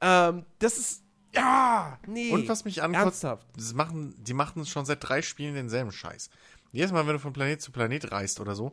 Ähm, 0.02 0.46
das 0.60 0.78
ist. 0.78 1.04
Ja, 1.34 2.00
nee. 2.08 2.32
Und 2.32 2.48
was 2.48 2.66
mich 2.66 2.82
ankotzt, 2.82 3.24
Ernsthaft. 3.24 3.46
das 3.56 3.74
machen, 3.74 4.16
die 4.18 4.34
machen 4.34 4.66
schon 4.66 4.86
seit 4.86 5.08
drei 5.08 5.22
Spielen 5.22 5.54
denselben 5.54 5.92
Scheiß. 5.92 6.30
Jedes 6.72 6.92
Mal, 6.92 7.06
wenn 7.06 7.14
du 7.14 7.20
von 7.20 7.34
Planet 7.34 7.62
zu 7.62 7.72
Planet 7.72 8.12
reist 8.12 8.40
oder 8.40 8.56
so, 8.56 8.72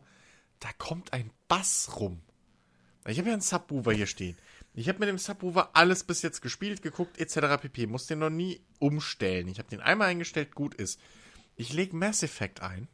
da 0.61 0.69
kommt 0.79 1.13
ein 1.13 1.31
Bass 1.49 1.91
rum. 1.97 2.21
Ich 3.07 3.19
habe 3.19 3.29
ja 3.29 3.35
einen 3.35 3.43
Subwoofer 3.43 3.93
hier 3.93 4.07
stehen. 4.07 4.37
Ich 4.75 4.89
habe 4.89 4.99
mit 5.01 5.09
dem 5.09 5.19
Subwoofer 5.19 5.71
alles 5.75 6.05
bis 6.05 6.23
jetzt 6.23 6.41
gespielt, 6.41 6.83
geguckt, 6.83 7.19
etc. 7.19 7.61
pp. 7.61 7.87
Muss 7.87 8.07
den 8.07 8.21
noch 8.21 8.31
nie 8.31 8.63
umstellen. 8.79 9.49
Ich 9.49 9.59
habe 9.59 9.69
den 9.69 9.81
einmal 9.81 10.09
eingestellt, 10.09 10.55
gut 10.55 10.75
ist. 10.75 10.99
Ich 11.57 11.73
lege 11.73 11.95
Mass 11.95 12.23
Effect 12.23 12.63
ein. 12.63 12.89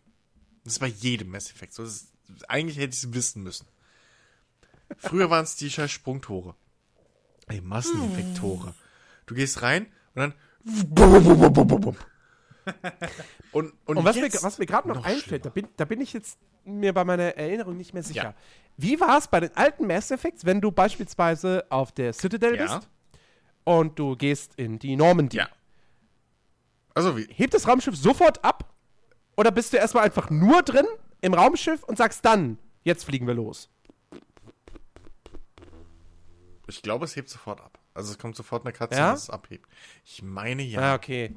Das 0.64 0.74
ist 0.74 0.78
bei 0.80 0.88
jedem 0.88 1.30
Mass 1.30 1.50
Effect 1.50 1.72
so. 1.72 1.84
Ist, 1.84 2.12
eigentlich 2.48 2.78
hätte 2.78 2.94
ich 2.94 3.04
es 3.04 3.14
wissen 3.14 3.42
müssen. 3.42 3.66
Früher 4.96 5.30
waren 5.30 5.44
es 5.44 5.56
die 5.56 5.70
scheiß 5.70 5.90
Sprungtore. 5.90 6.56
Ey, 7.46 7.60
Masseneffekt-Tore. 7.60 8.74
Du 9.26 9.34
gehst 9.34 9.62
rein 9.62 9.86
und 10.14 10.20
dann. 10.20 10.34
Und, 13.52 13.72
und, 13.86 13.96
Und 13.96 14.04
was 14.04 14.16
mir, 14.16 14.30
was 14.42 14.58
mir 14.58 14.66
gerade 14.66 14.88
noch, 14.88 14.96
noch 14.96 15.04
einfällt, 15.04 15.46
da 15.46 15.48
bin, 15.48 15.68
da 15.78 15.86
bin 15.86 16.02
ich 16.02 16.12
jetzt 16.12 16.38
mir 16.64 16.92
bei 16.92 17.04
meiner 17.04 17.34
Erinnerung 17.36 17.78
nicht 17.78 17.94
mehr 17.94 18.02
sicher. 18.02 18.22
Ja. 18.22 18.34
Wie 18.80 18.98
war 19.00 19.18
es 19.18 19.26
bei 19.26 19.40
den 19.40 19.54
alten 19.56 19.86
Mass 19.88 20.10
Effects, 20.12 20.44
wenn 20.46 20.60
du 20.60 20.70
beispielsweise 20.70 21.66
auf 21.68 21.90
der 21.92 22.12
Citadel 22.12 22.56
Ja. 22.56 22.62
bist 22.78 22.88
und 23.64 23.98
du 23.98 24.14
gehst 24.16 24.54
in 24.56 24.78
die 24.78 24.94
Normandy? 24.94 25.36
Ja. 25.38 25.48
Also 26.94 27.16
wie? 27.16 27.26
Hebt 27.30 27.54
das 27.54 27.66
Raumschiff 27.66 27.96
sofort 27.96 28.42
ab? 28.44 28.72
Oder 29.36 29.50
bist 29.50 29.72
du 29.72 29.76
erstmal 29.76 30.04
einfach 30.04 30.30
nur 30.30 30.62
drin 30.62 30.86
im 31.20 31.34
Raumschiff 31.34 31.82
und 31.84 31.98
sagst 31.98 32.24
dann, 32.24 32.56
jetzt 32.84 33.04
fliegen 33.04 33.26
wir 33.26 33.34
los? 33.34 33.68
Ich 36.68 36.82
glaube, 36.82 37.04
es 37.04 37.16
hebt 37.16 37.28
sofort 37.28 37.60
ab. 37.60 37.78
Also 37.94 38.12
es 38.12 38.18
kommt 38.18 38.36
sofort 38.36 38.64
eine 38.64 38.72
Katze, 38.72 38.98
Ja? 38.98 39.12
dass 39.12 39.24
es 39.24 39.30
abhebt. 39.30 39.66
Ich 40.04 40.22
meine 40.22 40.62
ja. 40.62 40.80
Ah, 40.80 40.94
okay. 40.94 41.34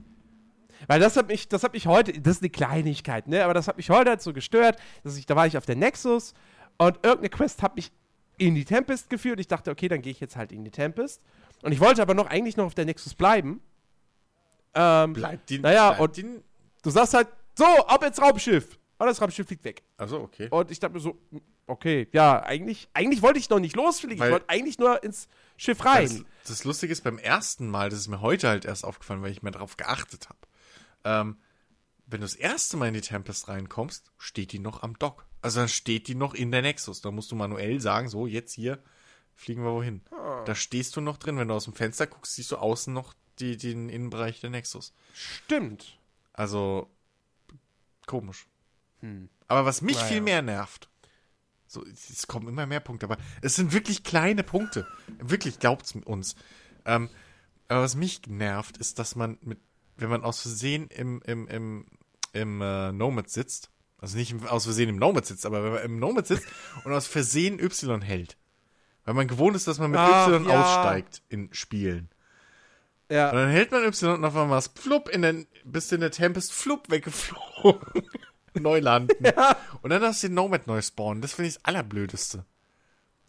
Weil 0.88 1.00
das 1.00 1.16
hat 1.16 1.28
mich, 1.28 1.48
das 1.48 1.64
hat 1.64 1.74
mich 1.74 1.88
heute, 1.88 2.12
das 2.14 2.38
ist 2.38 2.42
eine 2.44 2.50
Kleinigkeit, 2.50 3.28
ne? 3.28 3.44
Aber 3.44 3.54
das 3.54 3.68
hat 3.68 3.78
mich 3.78 3.90
heute 3.90 4.10
halt 4.12 4.22
so 4.22 4.34
gestört, 4.34 4.78
dass 5.04 5.16
ich, 5.16 5.26
da 5.28 5.36
war 5.36 5.46
ich 5.48 5.58
auf 5.58 5.66
der 5.66 5.76
Nexus 5.76 6.34
und 6.78 6.96
irgendeine 6.98 7.30
Quest 7.30 7.62
hat 7.62 7.76
mich 7.76 7.92
in 8.38 8.56
die 8.56 8.66
Tempest 8.66 9.10
geführt. 9.10 9.40
Ich 9.40 9.48
dachte, 9.48 9.70
okay, 9.72 9.88
dann 9.88 10.02
gehe 10.02 10.12
ich 10.12 10.20
jetzt 10.20 10.36
halt 10.36 10.52
in 10.52 10.64
die 10.64 10.72
Tempest. 10.72 11.22
Und 11.62 11.72
ich 11.72 11.80
wollte 11.80 12.02
aber 12.02 12.14
noch 12.14 12.28
eigentlich 12.28 12.58
noch 12.58 12.66
auf 12.66 12.74
der 12.76 12.86
Nexus 12.86 13.14
bleiben. 13.14 13.62
Ähm, 14.74 15.14
Bleibt 15.14 15.50
die. 15.50 15.60
Naja, 15.60 15.98
und- 15.98 16.16
die, 16.18 16.26
du 16.82 16.90
sagst 16.90 17.14
halt, 17.14 17.28
so, 17.58 17.66
ab 17.66 18.04
ins 18.04 18.22
Raumschiff. 18.22 18.80
Und 18.98 19.08
das 19.08 19.22
Raumschiff 19.22 19.48
fliegt 19.48 19.64
weg. 19.64 19.84
also 19.98 20.20
okay. 20.22 20.48
Und 20.52 20.70
ich 20.72 20.80
dachte 20.80 20.94
mir 20.94 21.00
so, 21.00 21.18
okay, 21.68 22.08
ja, 22.14 22.42
eigentlich, 22.44 22.88
eigentlich 22.94 23.22
wollte 23.24 23.40
ich 23.40 23.50
noch 23.50 23.60
nicht 23.60 23.76
losfliegen. 23.76 24.20
Weil- 24.20 24.28
ich 24.30 24.34
wollte 24.34 24.50
eigentlich 24.50 24.78
nur 24.80 25.04
ins 25.04 25.28
Schiff 25.58 25.80
Das, 25.80 25.88
rein. 25.88 26.26
das 26.48 26.64
Lustige 26.64 26.94
ist, 26.94 27.04
beim 27.04 27.18
ersten 27.18 27.68
Mal, 27.70 27.90
das 27.90 28.00
ist 28.00 28.08
mir 28.08 28.22
heute 28.22 28.48
halt 28.48 28.64
erst 28.66 28.86
aufgefallen, 28.86 29.22
weil 29.24 29.32
ich 29.32 29.42
mehr 29.42 29.52
drauf 29.52 29.76
geachtet 29.78 30.30
habe. 30.30 30.40
Ähm, 31.04 31.38
wenn 32.12 32.22
du 32.22 32.26
das 32.26 32.36
erste 32.36 32.78
Mal 32.78 32.90
in 32.90 32.94
die 32.94 33.02
Tempest 33.02 33.48
reinkommst, 33.48 34.12
steht 34.18 34.52
die 34.52 34.60
noch 34.60 34.84
am 34.84 34.98
Dock. 35.00 35.26
Also 35.42 35.60
dann 35.60 35.70
steht 35.70 36.08
die 36.08 36.16
noch 36.16 36.34
in 36.34 36.52
der 36.52 36.62
Nexus. 36.62 37.02
Da 37.02 37.12
musst 37.12 37.32
du 37.32 37.36
manuell 37.36 37.80
sagen, 37.80 38.10
so, 38.10 38.28
jetzt 38.28 38.54
hier 38.54 38.84
fliegen 39.36 39.64
wir 39.64 39.72
wohin. 39.72 40.02
Ah. 40.12 40.44
Da 40.46 40.54
stehst 40.54 40.96
du 40.96 41.02
noch 41.02 41.18
drin. 41.18 41.38
Wenn 41.38 41.48
du 41.48 41.54
aus 41.54 41.66
dem 41.66 41.74
Fenster 41.74 42.08
guckst, 42.08 42.36
siehst 42.36 42.52
du 42.52 42.58
außen 42.58 42.94
noch 42.94 43.14
die, 43.40 43.58
den 43.58 43.90
Innenbereich 43.90 44.40
der 44.40 44.52
Nexus. 44.52 44.94
Stimmt. 45.14 45.98
Also, 46.34 46.90
komisch. 48.06 48.48
Aber 49.48 49.66
was 49.66 49.82
mich 49.82 49.96
Naja. 49.96 50.08
viel 50.08 50.22
mehr 50.22 50.42
nervt, 50.42 50.90
so, 51.66 51.86
es 51.86 52.28
kommen 52.28 52.48
immer 52.48 52.66
mehr 52.66 52.82
Punkte, 52.82 53.06
aber 53.06 53.18
es 53.42 53.56
sind 53.56 53.74
wirklich 53.74 54.04
kleine 54.04 54.44
Punkte. 54.44 54.86
Wirklich, 55.20 55.58
glaubt's 55.58 55.96
uns. 55.96 56.36
Ähm, 56.86 57.10
aber 57.68 57.82
was 57.84 57.96
mich 57.96 58.28
nervt, 58.28 58.78
ist, 58.78 59.00
dass 59.00 59.16
man 59.16 59.38
mit, 59.42 59.60
wenn 59.96 60.10
man 60.10 60.24
aus 60.24 60.42
Versehen 60.42 60.88
im, 60.88 61.22
im, 61.22 61.48
im, 61.48 61.86
im 62.34 62.62
äh, 62.62 62.92
Nomad 62.92 63.30
sitzt, 63.30 63.70
also 63.98 64.18
nicht 64.18 64.32
im, 64.32 64.46
aus 64.48 64.64
Versehen 64.66 64.90
im 64.90 64.96
Nomad 64.98 65.26
sitzt, 65.26 65.46
aber 65.46 65.64
wenn 65.64 65.72
man 65.74 65.84
im 65.84 66.00
Nomad 66.00 66.28
sitzt 66.28 66.46
und 66.84 66.94
aus 66.94 67.08
Versehen 67.08 67.60
Y 67.60 68.02
hält. 68.02 68.38
Weil 69.06 69.14
man 69.16 69.28
gewohnt 69.28 69.56
ist, 69.56 69.68
dass 69.68 69.80
man 69.80 69.92
mit 69.92 70.00
Ach, 70.00 70.28
Y 70.30 70.46
ja. 70.48 70.62
aussteigt 70.62 71.24
in 71.30 71.50
Spielen. 71.54 72.10
Und 73.10 73.16
Ja. 73.16 73.32
dann 73.32 73.50
hält 73.50 73.72
man 73.72 73.84
Y 73.84 74.14
und 74.14 74.26
auf 74.26 74.36
einmal 74.36 74.58
was 74.58 74.68
flupp 74.68 75.10
in 75.10 75.22
den, 75.24 75.48
bist 75.66 75.92
du 75.92 75.96
in 75.96 76.02
der 76.02 76.12
Tempest 76.12 76.54
flupp 76.54 76.90
weggeflogen. 76.90 78.04
neu 78.60 78.80
landen. 78.80 79.16
Und 79.82 79.92
dann 79.92 80.02
hast 80.04 80.24
du 80.24 80.28
den 80.28 80.34
Nomad 80.36 80.68
neu 80.68 80.82
spawnen. 80.82 81.22
Das 81.22 81.32
finde 81.34 81.48
ich 81.48 81.56
das 81.56 81.64
Allerblödeste. 81.66 82.44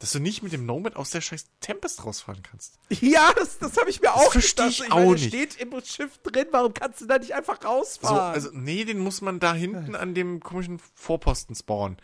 Dass 0.02 0.12
du 0.12 0.18
nicht 0.18 0.42
mit 0.42 0.52
dem 0.52 0.66
Nomad 0.66 0.96
aus 0.96 1.10
der 1.10 1.20
scheiß 1.20 1.46
Tempest 1.60 2.04
rausfahren 2.04 2.42
kannst. 2.42 2.74
Ja, 2.90 3.32
das, 3.38 3.58
das 3.58 3.76
habe 3.78 3.88
ich 3.88 4.00
mir 4.02 4.12
auch 4.12 4.32
versteh 4.32 4.64
gedacht. 4.64 4.80
ich 4.82 4.88
meine, 4.90 5.06
auch 5.06 5.12
nicht. 5.12 5.28
steht 5.28 5.56
im 5.60 5.72
Schiff 5.84 6.18
drin, 6.24 6.46
warum 6.50 6.74
kannst 6.74 7.00
du 7.00 7.06
da 7.06 7.18
nicht 7.18 7.32
einfach 7.34 7.58
So, 7.62 7.68
rausfahren? 7.68 8.34
also, 8.34 8.50
nee, 8.52 8.84
den 8.84 8.98
muss 8.98 9.20
man 9.20 9.38
da 9.38 9.54
hinten 9.54 9.94
an 9.94 10.12
dem 10.14 10.40
komischen 10.40 10.80
Vorposten 10.94 11.54
spawnen. 11.54 11.96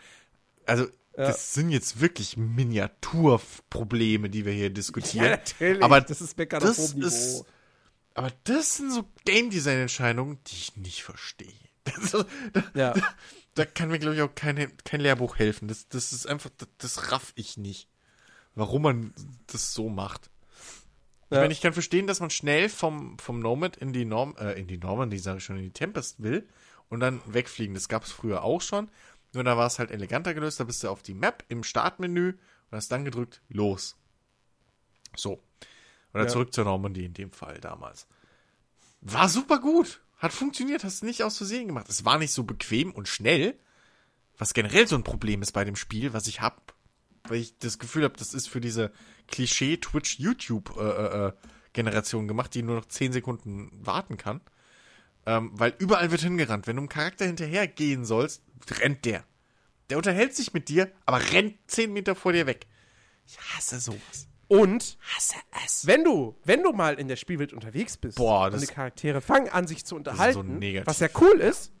Also, 0.65 0.87
das 1.13 1.53
sind 1.53 1.69
jetzt 1.71 1.99
wirklich 1.99 2.37
Miniaturprobleme, 2.37 4.29
die 4.29 4.45
wir 4.45 4.53
hier 4.53 4.69
diskutieren. 4.69 5.25
ja, 5.31 5.31
natürlich. 5.31 5.83
Aber 5.83 5.99
das 5.99 6.21
ist 6.21 6.37
das 6.39 6.77
ist, 6.95 7.43
aber 8.13 8.31
das 8.45 8.77
sind 8.77 8.91
so 8.91 9.03
Game 9.25 9.49
Design 9.49 9.79
Entscheidungen, 9.79 10.39
die 10.47 10.55
ich 10.55 10.75
nicht 10.77 11.03
verstehe. 11.03 11.51
Das, 11.83 12.11
da, 12.53 12.63
Ja. 12.75 12.93
da 13.55 13.65
kann 13.65 13.89
mir, 13.89 13.99
glaube 13.99 14.15
ich, 14.15 14.21
auch 14.21 14.33
keine, 14.35 14.69
kein 14.85 15.01
Lehrbuch 15.01 15.37
helfen. 15.37 15.67
Das, 15.67 15.89
das 15.89 16.13
ist 16.13 16.27
einfach, 16.27 16.51
das, 16.57 16.69
das 16.77 17.11
raff 17.11 17.33
ich 17.35 17.57
nicht. 17.57 17.88
Warum 18.59 18.81
man 18.83 19.13
das 19.47 19.73
so 19.73 19.89
macht. 19.89 20.29
Ich 21.29 21.35
Ja. 21.35 21.41
meine, 21.41 21.53
ich 21.53 21.61
kann 21.61 21.73
verstehen, 21.73 22.07
dass 22.07 22.19
man 22.19 22.29
schnell 22.29 22.69
vom, 22.69 23.17
vom 23.19 23.39
Nomad 23.39 23.77
in 23.77 23.93
die 23.93 24.05
Norm, 24.05 24.35
äh, 24.37 24.59
in 24.59 24.67
die 24.67 24.77
Normandy, 24.77 25.17
sage 25.19 25.37
ich 25.37 25.43
schon, 25.43 25.57
in 25.57 25.63
die 25.63 25.71
Tempest 25.71 26.21
will 26.21 26.47
und 26.89 26.99
dann 26.99 27.21
wegfliegen. 27.25 27.73
Das 27.75 27.87
gab 27.87 28.03
es 28.03 28.11
früher 28.11 28.43
auch 28.43 28.61
schon. 28.61 28.89
Nur 29.33 29.43
da 29.43 29.55
war 29.57 29.67
es 29.67 29.79
halt 29.79 29.91
eleganter 29.91 30.33
gelöst. 30.33 30.59
Da 30.59 30.63
bist 30.63 30.83
du 30.83 30.89
auf 30.89 31.03
die 31.03 31.13
Map 31.13 31.43
im 31.49 31.63
Startmenü 31.63 32.31
und 32.31 32.75
hast 32.75 32.91
dann 32.91 33.05
gedrückt, 33.05 33.41
los. 33.47 33.95
So. 35.15 35.41
Oder 36.13 36.23
Ja. 36.23 36.29
zurück 36.29 36.53
zur 36.53 36.65
Normandy 36.65 37.05
in 37.05 37.13
dem 37.13 37.31
Fall 37.31 37.59
damals. 37.59 38.07
War 39.01 39.29
super 39.29 39.59
gut. 39.59 40.01
Hat 40.17 40.33
funktioniert, 40.33 40.83
hast 40.83 41.01
du 41.01 41.05
nicht 41.05 41.23
aus 41.23 41.37
Versehen 41.37 41.67
gemacht. 41.67 41.87
Es 41.87 42.03
war 42.03 42.17
nicht 42.17 42.33
so 42.33 42.43
bequem 42.43 42.91
und 42.91 43.07
schnell, 43.07 43.57
was 44.37 44.53
generell 44.53 44.87
so 44.87 44.95
ein 44.95 45.03
Problem 45.03 45.41
ist 45.41 45.51
bei 45.53 45.63
dem 45.63 45.75
Spiel, 45.77 46.11
was 46.11 46.27
ich 46.27 46.41
hab, 46.41 46.73
weil 47.29 47.37
ich 47.39 47.57
das 47.59 47.79
Gefühl 47.79 48.03
habe, 48.03 48.15
das 48.17 48.33
ist 48.33 48.49
für 48.49 48.59
diese 48.61 48.91
Klischee-Twitch-YouTube-Generation 49.27 52.27
gemacht, 52.27 52.53
die 52.53 52.63
nur 52.63 52.75
noch 52.75 52.85
10 52.85 53.13
Sekunden 53.13 53.71
warten 53.73 54.17
kann. 54.17 54.41
Ähm, 55.25 55.51
weil 55.53 55.73
überall 55.79 56.11
wird 56.11 56.21
hingerannt. 56.21 56.67
Wenn 56.67 56.75
du 56.75 56.81
einem 56.81 56.89
Charakter 56.89 57.25
hinterhergehen 57.25 58.05
sollst, 58.05 58.43
rennt 58.81 59.05
der. 59.05 59.23
Der 59.89 59.97
unterhält 59.97 60.35
sich 60.35 60.53
mit 60.53 60.69
dir, 60.69 60.91
aber 61.05 61.19
rennt 61.31 61.55
10 61.67 61.91
Meter 61.91 62.15
vor 62.15 62.33
dir 62.33 62.45
weg. 62.47 62.67
Ich 63.25 63.39
hasse 63.39 63.79
sowas. 63.79 64.27
Und 64.47 64.97
Hasse 65.15 65.35
es. 65.63 65.85
wenn 65.85 66.03
du, 66.03 66.35
wenn 66.43 66.63
du 66.63 66.71
mal 66.71 66.95
in 66.95 67.07
der 67.07 67.17
Spielwelt 67.17 67.53
unterwegs 67.53 67.97
bist 67.97 68.17
Boah, 68.17 68.51
und 68.51 68.59
die 68.59 68.65
Charaktere 68.65 69.21
fangen 69.21 69.49
an, 69.49 69.67
sich 69.67 69.85
zu 69.85 69.95
unterhalten, 69.95 70.57
negativ. 70.57 70.87
was 70.87 70.99
ja 70.99 71.07
cool 71.21 71.39
ist, 71.39 71.71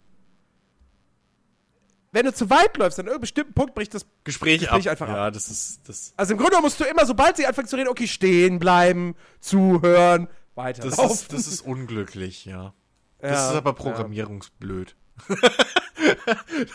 wenn 2.11 2.25
du 2.25 2.33
zu 2.33 2.49
weit 2.49 2.75
läufst, 2.77 2.99
an 2.99 3.05
irgendeinem 3.05 3.21
bestimmten 3.21 3.53
Punkt 3.53 3.75
bricht 3.75 3.93
das. 3.93 4.05
Gespräch, 4.23 4.61
Gespräch 4.61 4.87
ab. 4.87 4.91
einfach 4.91 5.07
ab. 5.09 5.15
ja, 5.15 5.31
das 5.31 5.49
ist 5.49 5.81
das. 5.87 6.13
Also 6.17 6.33
im 6.33 6.39
Grunde 6.39 6.59
musst 6.61 6.79
du 6.79 6.83
immer, 6.85 7.05
sobald 7.05 7.37
sie 7.37 7.45
anfangen 7.45 7.67
zu 7.67 7.75
reden, 7.75 7.89
okay, 7.89 8.07
stehen 8.07 8.59
bleiben, 8.59 9.15
zuhören. 9.39 10.27
weiter. 10.55 10.83
Das 10.89 10.97
ist, 11.11 11.31
das 11.33 11.47
ist 11.47 11.61
unglücklich, 11.61 12.45
ja. 12.45 12.73
Das 13.19 13.31
Ja, 13.31 13.49
ist 13.51 13.55
aber 13.57 13.71
ja. 13.71 13.75
programmierungsblöd. 13.75 14.95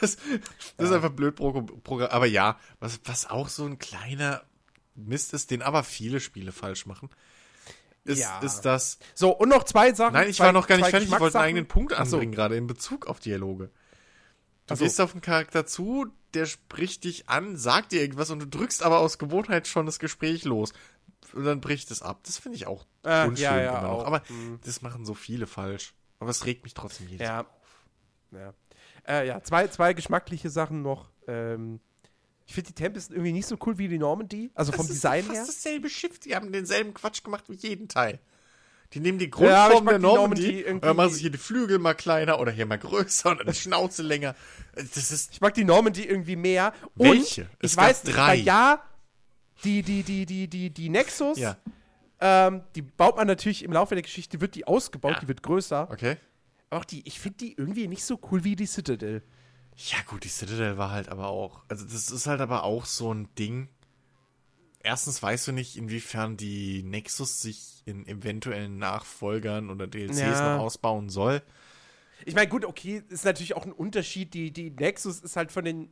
das, 0.00 0.16
das 0.76 0.88
ist 0.88 0.92
einfach 0.92 1.10
blöd. 1.10 1.40
Aber 1.40 2.26
ja, 2.26 2.58
was, 2.80 3.00
was 3.04 3.28
auch 3.30 3.48
so 3.48 3.64
ein 3.64 3.78
kleiner 3.78 4.42
Mist 4.94 5.32
ist, 5.34 5.50
den 5.50 5.62
aber 5.62 5.82
viele 5.82 6.20
Spiele 6.20 6.52
falsch 6.52 6.86
machen, 6.86 7.08
ist, 8.04 8.20
Ja. 8.20 8.38
ist 8.40 8.60
das. 8.62 8.98
So, 9.14 9.30
und 9.30 9.48
noch 9.48 9.64
zwei 9.64 9.92
Sachen. 9.94 10.12
Nein, 10.12 10.28
ich 10.28 10.36
zwei, 10.36 10.46
war 10.46 10.52
noch 10.52 10.66
gar 10.66 10.76
nicht 10.76 10.88
fertig. 10.90 11.10
Ich 11.10 11.18
wollte 11.20 11.38
einen 11.38 11.46
eigenen 11.46 11.66
Punkt 11.68 11.94
Ach 11.94 12.04
so. 12.06 12.16
anbringen, 12.16 12.32
gerade 12.34 12.56
in 12.56 12.66
Bezug 12.66 13.06
auf 13.06 13.18
Dialoge. 13.18 13.70
Du 14.66 14.74
Ach 14.74 14.78
so. 14.78 14.84
gehst 14.84 15.00
auf 15.00 15.12
einen 15.12 15.20
Charakter 15.20 15.66
zu, 15.66 16.06
der 16.32 16.46
spricht 16.46 17.04
dich 17.04 17.28
an, 17.28 17.56
sagt 17.56 17.92
dir 17.92 18.00
irgendwas 18.00 18.30
und 18.30 18.38
du 18.40 18.46
drückst 18.46 18.82
aber 18.82 18.98
aus 18.98 19.18
Gewohnheit 19.18 19.66
schon 19.68 19.86
das 19.86 19.98
Gespräch 19.98 20.44
los. 20.44 20.72
Und 21.32 21.44
dann 21.44 21.60
bricht 21.60 21.90
es 21.90 22.00
ab. 22.02 22.20
Das 22.24 22.38
finde 22.38 22.56
ich 22.56 22.66
auch 22.66 22.86
Äh, 23.02 23.26
unschön 23.26 23.42
ja, 23.44 23.60
ja, 23.60 23.78
immer 23.78 23.88
noch. 23.88 23.98
auch. 24.00 24.06
Aber 24.06 24.22
Mhm. 24.28 24.60
das 24.64 24.82
machen 24.82 25.04
so 25.04 25.14
viele 25.14 25.46
falsch. 25.46 25.94
Aber 26.18 26.30
es 26.30 26.46
regt 26.46 26.64
mich 26.64 26.74
trotzdem 26.74 27.08
jedes 27.08 27.26
Mal. 27.28 27.44
Ja. 28.32 28.38
Ja. 28.38 28.54
Äh, 29.06 29.26
ja, 29.26 29.42
zwei, 29.42 29.68
zwei 29.68 29.92
geschmackliche 29.92 30.48
Sachen 30.50 30.82
noch. 30.82 31.10
Ähm, 31.26 31.80
ich 32.46 32.54
finde 32.54 32.68
die 32.68 32.74
Tempest 32.74 33.10
irgendwie 33.10 33.32
nicht 33.32 33.46
so 33.46 33.56
cool 33.66 33.78
wie 33.78 33.88
die 33.88 33.98
Normandy. 33.98 34.50
Also 34.54 34.72
vom 34.72 34.86
das 34.86 34.94
Design 34.96 35.20
ist 35.20 35.26
fast 35.26 35.36
her. 35.38 35.46
dasselbe 35.46 35.90
Schiff. 35.90 36.18
Die 36.20 36.34
haben 36.36 36.52
denselben 36.52 36.94
Quatsch 36.94 37.22
gemacht 37.22 37.44
wie 37.48 37.54
jeden 37.56 37.88
Teil. 37.88 38.18
Die 38.92 39.00
nehmen 39.00 39.18
die 39.18 39.24
Ja, 39.24 39.28
ich 39.28 39.32
Grundform 39.32 39.84
mag 39.84 39.92
der 39.92 39.98
die 39.98 40.02
Normandy, 40.04 40.42
Normandy 40.42 40.60
irgendwie- 40.60 40.72
und 40.74 40.84
dann 40.84 40.96
machen 40.96 41.10
sie 41.10 41.20
hier 41.22 41.30
die 41.30 41.38
Flügel 41.38 41.78
mal 41.80 41.94
kleiner 41.94 42.38
oder 42.38 42.52
hier 42.52 42.66
mal 42.66 42.78
größer 42.78 43.30
und 43.30 43.38
dann 43.40 43.46
die 43.48 43.54
Schnauze 43.54 44.02
länger. 44.02 44.36
Das 44.74 45.10
ist 45.10 45.32
Ich 45.32 45.40
mag 45.40 45.54
die 45.54 45.64
Normandy 45.64 46.04
irgendwie 46.04 46.36
mehr. 46.36 46.72
Und 46.96 47.08
Welche? 47.10 47.42
ich 47.42 47.48
Es 47.60 47.76
gab 47.76 47.86
weiß 47.86 48.02
drei. 48.02 48.36
ja, 48.36 48.82
die, 49.64 49.82
die, 49.82 50.02
die, 50.02 50.26
die, 50.26 50.46
die, 50.48 50.70
die 50.70 50.88
Nexus, 50.88 51.38
ja 51.38 51.56
ähm, 52.20 52.62
die 52.74 52.82
baut 52.82 53.16
man 53.16 53.26
natürlich 53.26 53.64
im 53.64 53.72
Laufe 53.72 53.94
der 53.96 54.02
Geschichte, 54.02 54.40
wird 54.40 54.54
die 54.54 54.66
ausgebaut, 54.66 55.14
Ja. 55.14 55.20
die 55.20 55.28
wird 55.28 55.42
größer. 55.42 55.88
okay. 55.90 56.16
Aber 56.70 56.80
auch 56.80 56.84
die, 56.84 57.06
ich 57.06 57.18
finde 57.20 57.38
die 57.38 57.52
irgendwie 57.54 57.86
nicht 57.88 58.04
so 58.04 58.18
cool 58.30 58.44
wie 58.44 58.56
die 58.56 58.66
Citadel. 58.66 59.22
Ja 59.76 59.96
gut, 60.06 60.22
die 60.24 60.28
Citadel 60.28 60.78
war 60.78 60.90
halt 60.92 61.08
aber 61.08 61.26
auch, 61.28 61.62
also 61.68 61.84
das 61.84 62.10
ist 62.10 62.26
halt 62.28 62.40
aber 62.40 62.62
auch 62.62 62.84
so 62.86 63.12
ein 63.12 63.28
Ding. 63.36 63.68
Erstens 64.84 65.20
weißt 65.22 65.48
du 65.48 65.52
nicht, 65.52 65.76
inwiefern 65.76 66.36
die 66.36 66.82
Nexus 66.84 67.40
sich 67.40 67.82
in 67.86 68.06
eventuellen 68.06 68.78
Nachfolgern 68.78 69.70
oder 69.70 69.86
DLCs 69.86 70.18
Ja. 70.20 70.56
noch 70.56 70.62
ausbauen 70.64 71.08
soll. 71.08 71.42
Ich 72.26 72.34
meine, 72.34 72.48
gut, 72.48 72.64
okay, 72.64 73.02
ist 73.08 73.24
natürlich 73.24 73.56
auch 73.56 73.64
ein 73.64 73.72
Unterschied. 73.72 74.32
Die, 74.34 74.50
die 74.52 74.70
Nexus 74.70 75.20
ist 75.20 75.36
halt 75.36 75.50
von 75.52 75.64
den, 75.64 75.88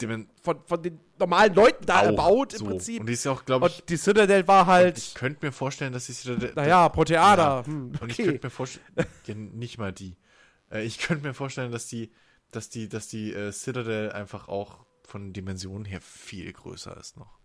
Dem- 0.00 0.26
von, 0.42 0.58
von 0.66 0.82
den 0.82 1.00
normalen 1.18 1.54
Leuten 1.54 1.86
da 1.86 2.00
auch 2.00 2.04
erbaut 2.04 2.52
im 2.52 2.58
so. 2.58 2.64
Prinzip. 2.66 3.00
Und 3.00 3.06
die 3.06 3.14
ist 3.14 3.24
ja 3.24 3.32
auch, 3.32 3.44
glaube 3.46 3.66
ich, 3.68 3.80
Und 3.80 3.88
die 3.88 3.96
Citadel 3.96 4.46
war 4.46 4.62
ich 4.62 4.66
halt, 4.68 5.12
könnte 5.14 5.46
mir 5.46 5.52
vorstellen, 5.52 5.92
dass 5.94 6.04
die 6.06 6.12
Citadel, 6.12 6.52
naja, 6.54 6.88
Proteada. 6.90 7.60
Ja. 7.60 7.66
Hm, 7.66 7.92
Und 8.00 8.10
ich 8.10 8.18
okay. 8.20 8.24
könnte 8.30 8.46
mir 8.46 8.50
vorstellen, 8.50 8.84
ja, 9.26 9.34
nicht 9.34 9.78
mal 9.78 9.92
die. 9.92 10.16
Äh, 10.70 10.84
ich 10.84 10.98
könnte 10.98 11.26
mir 11.26 11.32
vorstellen, 11.34 11.72
dass 11.72 11.86
die, 11.88 12.10
dass 12.50 12.68
die, 12.68 12.88
dass 12.90 13.08
die 13.08 13.32
äh, 13.32 13.52
Citadel 13.52 14.12
einfach 14.12 14.48
auch 14.48 14.85
von 15.06 15.32
Dimensionen 15.32 15.84
her 15.84 16.00
viel 16.00 16.52
größer 16.52 16.96
ist 16.96 17.16
noch. 17.16 17.38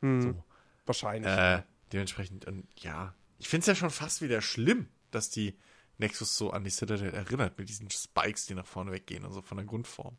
Hm, 0.00 0.22
So. 0.22 0.44
Wahrscheinlich. 0.86 1.30
Äh, 1.30 1.62
dementsprechend, 1.92 2.46
und 2.46 2.66
ja, 2.76 3.14
ich 3.38 3.48
finde 3.48 3.60
es 3.62 3.66
ja 3.66 3.74
schon 3.74 3.90
fast 3.90 4.22
wieder 4.22 4.40
schlimm, 4.40 4.88
dass 5.10 5.30
die 5.30 5.56
Nexus 5.98 6.36
so 6.36 6.50
an 6.50 6.64
die 6.64 6.70
Citadel 6.70 7.12
erinnert, 7.12 7.58
mit 7.58 7.68
diesen 7.68 7.90
Spikes, 7.90 8.46
die 8.46 8.54
nach 8.54 8.66
vorne 8.66 8.90
weggehen 8.92 9.24
und 9.24 9.32
so 9.32 9.42
von 9.42 9.58
der 9.58 9.66
Grundform. 9.66 10.16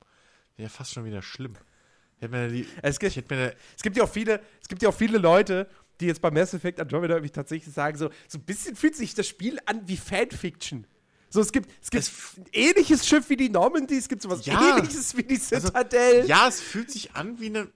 Ja, 0.58 0.70
fast 0.70 0.94
schon 0.94 1.06
wieder 1.06 1.22
schlimm. 1.22 1.56
Die, 2.22 2.68
Es 2.84 3.00
gibt- 3.00 3.16
Es 3.18 3.82
gibt 3.82 3.98
ja 3.98 4.04
auch 4.04 4.10
viele, 4.10 4.42
es 4.62 4.68
gibt 4.68 4.84
ja 4.84 4.90
auch 4.90 4.94
viele 4.96 5.18
Leute, 5.18 5.68
die 6.00 6.06
jetzt 6.06 6.22
bei 6.22 6.30
Mass 6.30 6.54
Effect 6.54 6.80
Andromeda 6.80 7.16
irgendwie 7.16 7.32
tatsächlich 7.32 7.74
sagen, 7.74 7.98
so, 7.98 8.10
so 8.28 8.38
ein 8.38 8.44
bisschen 8.44 8.76
fühlt 8.76 8.96
sich 8.96 9.14
das 9.16 9.28
Spiel 9.28 9.60
an 9.66 9.88
wie 9.88 9.98
Fanfiction. 9.98 10.86
So, 11.34 11.40
es 11.42 11.51
gibt, 11.51 11.69
es 11.82 11.90
gibt 11.90 12.03
Es- 12.03 12.11
ein 12.38 12.45
ähnliches 12.51 13.08
Schiff 13.08 13.30
wie 13.30 13.38
die 13.38 13.50
Normandy, 13.50 13.98
es 13.98 14.08
gibt 14.10 14.22
sowas 14.22 14.45
Ja. 14.45 14.77
ähnliches 14.77 15.16
wie 15.18 15.24
die 15.24 15.40
Also, 15.51 15.68
Citadel. 15.68 16.26
Ja, 16.27 16.48
es 16.48 16.60
fühlt 16.61 16.92
sich 16.92 17.14
an 17.16 17.40
wie 17.40 17.48
eine. 17.48 17.69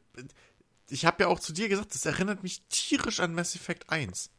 Ich 0.89 1.05
habe 1.05 1.23
ja 1.23 1.29
auch 1.29 1.39
zu 1.39 1.51
dir 1.53 1.67
gesagt, 1.69 1.95
das 1.95 2.05
erinnert 2.05 2.43
mich 2.43 2.61
tierisch 2.69 3.19
an 3.21 3.33
Mass 3.33 3.55
Effect 3.55 3.89
1. 3.89 4.29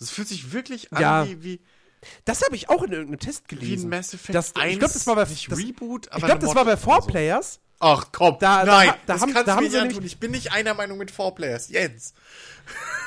Es 0.00 0.10
fühlt 0.10 0.26
sich 0.28 0.52
wirklich 0.52 0.92
an 0.92 1.00
Ja. 1.02 1.28
wie, 1.28 1.42
wie, 1.44 1.60
Das 2.24 2.42
habe 2.42 2.56
ich 2.56 2.68
auch 2.68 2.82
in 2.82 2.90
irgendeinem 2.90 3.20
Test 3.20 3.44
wie 3.48 3.54
ein 3.54 3.58
gelesen. 3.60 3.88
Mass 3.90 4.12
Effect 4.12 4.34
Das- 4.34 4.56
1. 4.56 4.72
ich 4.72 4.78
glaube, 4.80 4.94
das 4.94 5.06
war 5.06 5.14
bei 5.14 5.24
das, 5.24 5.48
Reboot, 5.56 6.06
Ich 6.06 6.24
glaube, 6.24 6.40
das 6.40 6.54
war 6.56 6.64
bei 6.64 6.72
Mod 6.72 6.80
Four. 6.80 7.06
Players. 7.06 7.60
Ach 7.78 8.06
komm, 8.12 8.38
Da- 8.40 8.64
da 8.64 8.76
nein, 8.76 8.88
ha- 8.90 8.98
da 9.06 9.12
das 9.12 9.22
haben- 9.22 9.32
kannst 9.32 9.48
da 9.48 9.52
du 9.54 9.56
haben 9.60 9.70
sie 9.70 9.78
antun. 9.78 10.04
Ich 10.04 10.18
bin 10.18 10.30
nicht 10.32 10.50
einer 10.52 10.74
Meinung 10.74 10.98
mit 10.98 11.10
Four 11.12 11.34
Players. 11.34 11.68
Jens. 11.68 12.14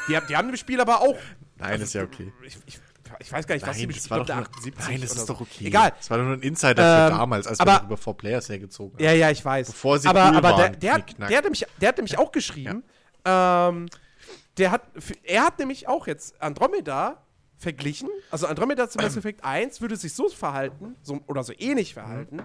Die, 0.07 0.15
haben- 0.15 0.27
die 0.27 0.35
haben 0.37 0.49
im 0.49 0.55
Spiel 0.57 0.79
aber 0.79 1.01
auch. 1.01 1.17
Nein, 1.57 1.79
das 1.79 1.89
ist 1.89 1.93
ja 1.93 2.03
okay. 2.03 2.31
Ich, 2.45 2.57
ich, 2.67 2.79
ich 3.19 3.31
weiß 3.31 3.45
gar 3.47 3.55
nicht, 3.55 3.65
was 3.67 3.77
Nein, 3.77 3.89
das 3.89 4.09
war 4.09 4.19
doch 4.23 4.27
nur, 4.35 4.45
78 4.47 4.87
nein, 4.89 5.01
das 5.01 5.11
ist 5.11 5.27
so. 5.27 5.33
doch 5.33 5.41
okay. 5.41 5.65
Egal. 5.67 5.93
Das 5.97 6.09
war 6.09 6.17
doch 6.17 6.25
nur 6.25 6.33
ein 6.33 6.41
Insider 6.41 6.75
für 6.83 7.13
Ähm, 7.13 7.17
damals, 7.19 7.47
als 7.47 7.59
aber- 7.59 7.71
wir 7.71 7.77
das 7.79 7.85
über 7.85 7.97
Four 7.97 8.17
Players 8.17 8.49
hergezogen 8.49 8.93
haben. 8.97 9.03
Ja, 9.03 9.11
ja, 9.13 9.31
ich 9.31 9.43
weiß. 9.43 9.67
Bevor 9.67 9.99
sie 9.99 10.07
aber 10.07 10.29
cool 10.29 10.37
aber 10.37 10.49
der, 10.49 10.57
waren, 10.57 10.79
der, 10.79 10.93
hat, 10.93 11.05
knickknack. 11.07 11.29
der, 11.29 11.37
hat 11.37 11.43
nämlich, 11.45 11.65
der 11.81 11.89
hat 11.89 11.97
nämlich 11.97 12.17
auch 12.17 12.31
geschrieben, 12.31 12.83
ähm, 13.25 13.89
der 14.57 14.71
hat, 14.71 14.81
für- 14.97 15.15
er 15.23 15.43
hat 15.45 15.59
nämlich 15.59 15.87
auch 15.87 16.07
jetzt 16.07 16.41
Andromeda 16.41 17.21
verglichen. 17.57 18.09
Also 18.31 18.47
Andromeda 18.47 18.89
zu 18.89 18.97
Mass 18.97 19.15
Effect 19.17 19.43
1 19.43 19.81
würde 19.81 19.95
sich 19.97 20.13
so 20.13 20.27
verhalten, 20.29 20.95
so, 21.01 21.19
oder 21.27 21.43
so 21.43 21.53
ähnlich 21.57 21.93
verhalten, 21.93 22.41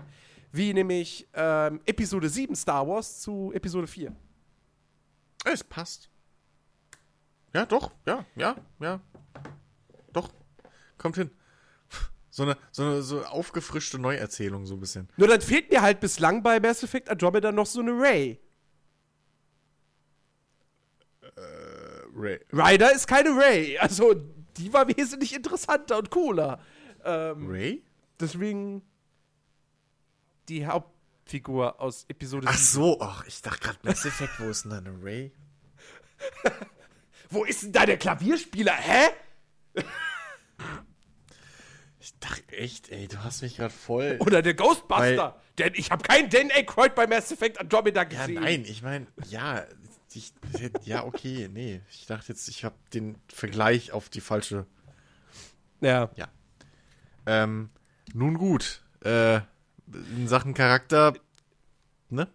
wie 0.52 0.72
nämlich 0.74 1.28
ähm, 1.34 1.80
Episode 1.86 2.28
7 2.28 2.54
Star 2.56 2.86
Wars 2.88 3.20
zu 3.20 3.52
Episode 3.54 3.86
4. 3.86 4.12
Es 5.44 5.64
passt. 5.64 6.08
Ja, 7.54 7.66
doch, 7.66 7.90
ja, 8.06 8.24
ja, 8.36 8.54
ja. 8.78 9.00
Kommt 11.00 11.16
hin. 11.16 11.30
So 12.32 12.44
eine, 12.44 12.56
so 12.70 12.84
eine 12.84 13.02
so 13.02 13.24
aufgefrischte 13.24 13.98
Neuerzählung, 13.98 14.64
so 14.64 14.74
ein 14.74 14.80
bisschen. 14.80 15.08
Nur 15.16 15.26
dann 15.26 15.40
fehlt 15.40 15.68
mir 15.72 15.82
halt 15.82 15.98
bislang 15.98 16.44
bei 16.44 16.60
Mass 16.60 16.80
Effect 16.84 17.10
Andromeda 17.10 17.50
noch 17.50 17.66
so 17.66 17.80
eine 17.80 17.90
Ray. 17.90 18.38
Ray. 22.14 22.38
Ryder 22.52 22.92
ist 22.92 23.06
keine 23.06 23.30
Ray. 23.30 23.78
Also, 23.78 24.14
die 24.56 24.72
war 24.72 24.86
wesentlich 24.88 25.34
interessanter 25.34 25.98
und 25.98 26.10
cooler. 26.10 26.60
Ähm, 27.04 27.48
Ray? 27.48 27.82
deswegen 28.18 28.82
die 30.48 30.66
Hauptfigur 30.66 31.80
aus 31.80 32.04
Episode 32.08 32.46
Ach 32.48 32.56
7. 32.56 32.82
so, 32.82 33.00
ach, 33.00 33.24
ich 33.26 33.40
dachte 33.40 33.60
gerade 33.60 33.78
Mass 33.82 34.04
Effect, 34.04 34.38
wo 34.38 34.50
ist 34.50 34.64
denn 34.64 34.70
da 34.70 34.78
eine 34.78 35.02
Ray? 35.02 35.32
Wo 37.32 37.44
ist 37.44 37.62
denn 37.62 37.72
da 37.72 37.86
der 37.86 37.96
Klavierspieler? 37.96 38.72
Hä? 38.72 39.08
Ich 42.02 42.18
dachte 42.18 42.56
echt, 42.56 42.88
ey, 42.90 43.06
du 43.08 43.22
hast 43.22 43.42
mich 43.42 43.56
gerade 43.56 43.72
voll. 43.74 44.16
Oder 44.20 44.40
der 44.42 44.54
Ghostbuster? 44.54 45.34
Weil- 45.34 45.34
Denn 45.58 45.74
ich 45.74 45.90
habe 45.90 46.02
keinen 46.02 46.30
Dan 46.30 46.50
Aykroyd 46.50 46.94
bei 46.94 47.06
Mass 47.06 47.30
Effect 47.30 47.60
Andromeda 47.60 48.02
Ja, 48.02 48.04
gesehen. 48.08 48.42
nein, 48.42 48.64
ich 48.66 48.82
meine, 48.82 49.06
ja, 49.28 49.64
ich, 50.12 50.32
ja, 50.84 51.04
okay, 51.04 51.48
nee. 51.52 51.82
Ich 51.90 52.06
dachte 52.06 52.28
jetzt, 52.32 52.48
ich 52.48 52.64
habe 52.64 52.74
den 52.94 53.16
Vergleich 53.28 53.92
auf 53.92 54.08
die 54.08 54.20
falsche. 54.22 54.66
Ja. 55.80 56.10
Ja. 56.16 56.28
Ähm, 57.26 57.70
nun 58.14 58.38
gut. 58.38 58.82
Äh, 59.04 59.40
in 60.16 60.26
Sachen 60.26 60.54
Charakter, 60.54 61.14
ne? 62.08 62.28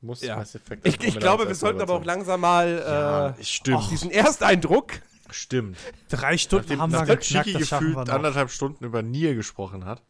Muss 0.00 0.20
Ja. 0.22 0.36
Mass 0.36 0.54
Effect 0.56 0.86
Ich, 0.86 1.00
ich 1.02 1.18
glaube, 1.20 1.46
wir 1.46 1.54
sollten 1.54 1.80
aber 1.80 1.94
auch 1.94 2.04
langsam 2.04 2.40
mal 2.40 2.68
Ja, 2.84 3.28
äh, 3.30 3.44
stimmt. 3.44 3.88
diesen 3.90 4.10
Ersteindruck. 4.10 4.94
Stimmt. 5.32 5.76
Drei 6.08 6.36
Stunden 6.38 6.64
Nachdem, 6.66 6.80
haben 6.80 6.92
wir 6.92 6.98
nachdem 7.00 7.18
geknackt, 7.18 7.46
Chiki 7.46 7.58
das 7.58 7.68
schaffen 7.68 7.86
wir 7.86 7.90
gefühlt 7.94 8.06
noch. 8.08 8.14
anderthalb 8.14 8.50
Stunden 8.50 8.84
über 8.84 9.02
Nier 9.02 9.34
gesprochen 9.34 9.84
hat, 9.84 10.02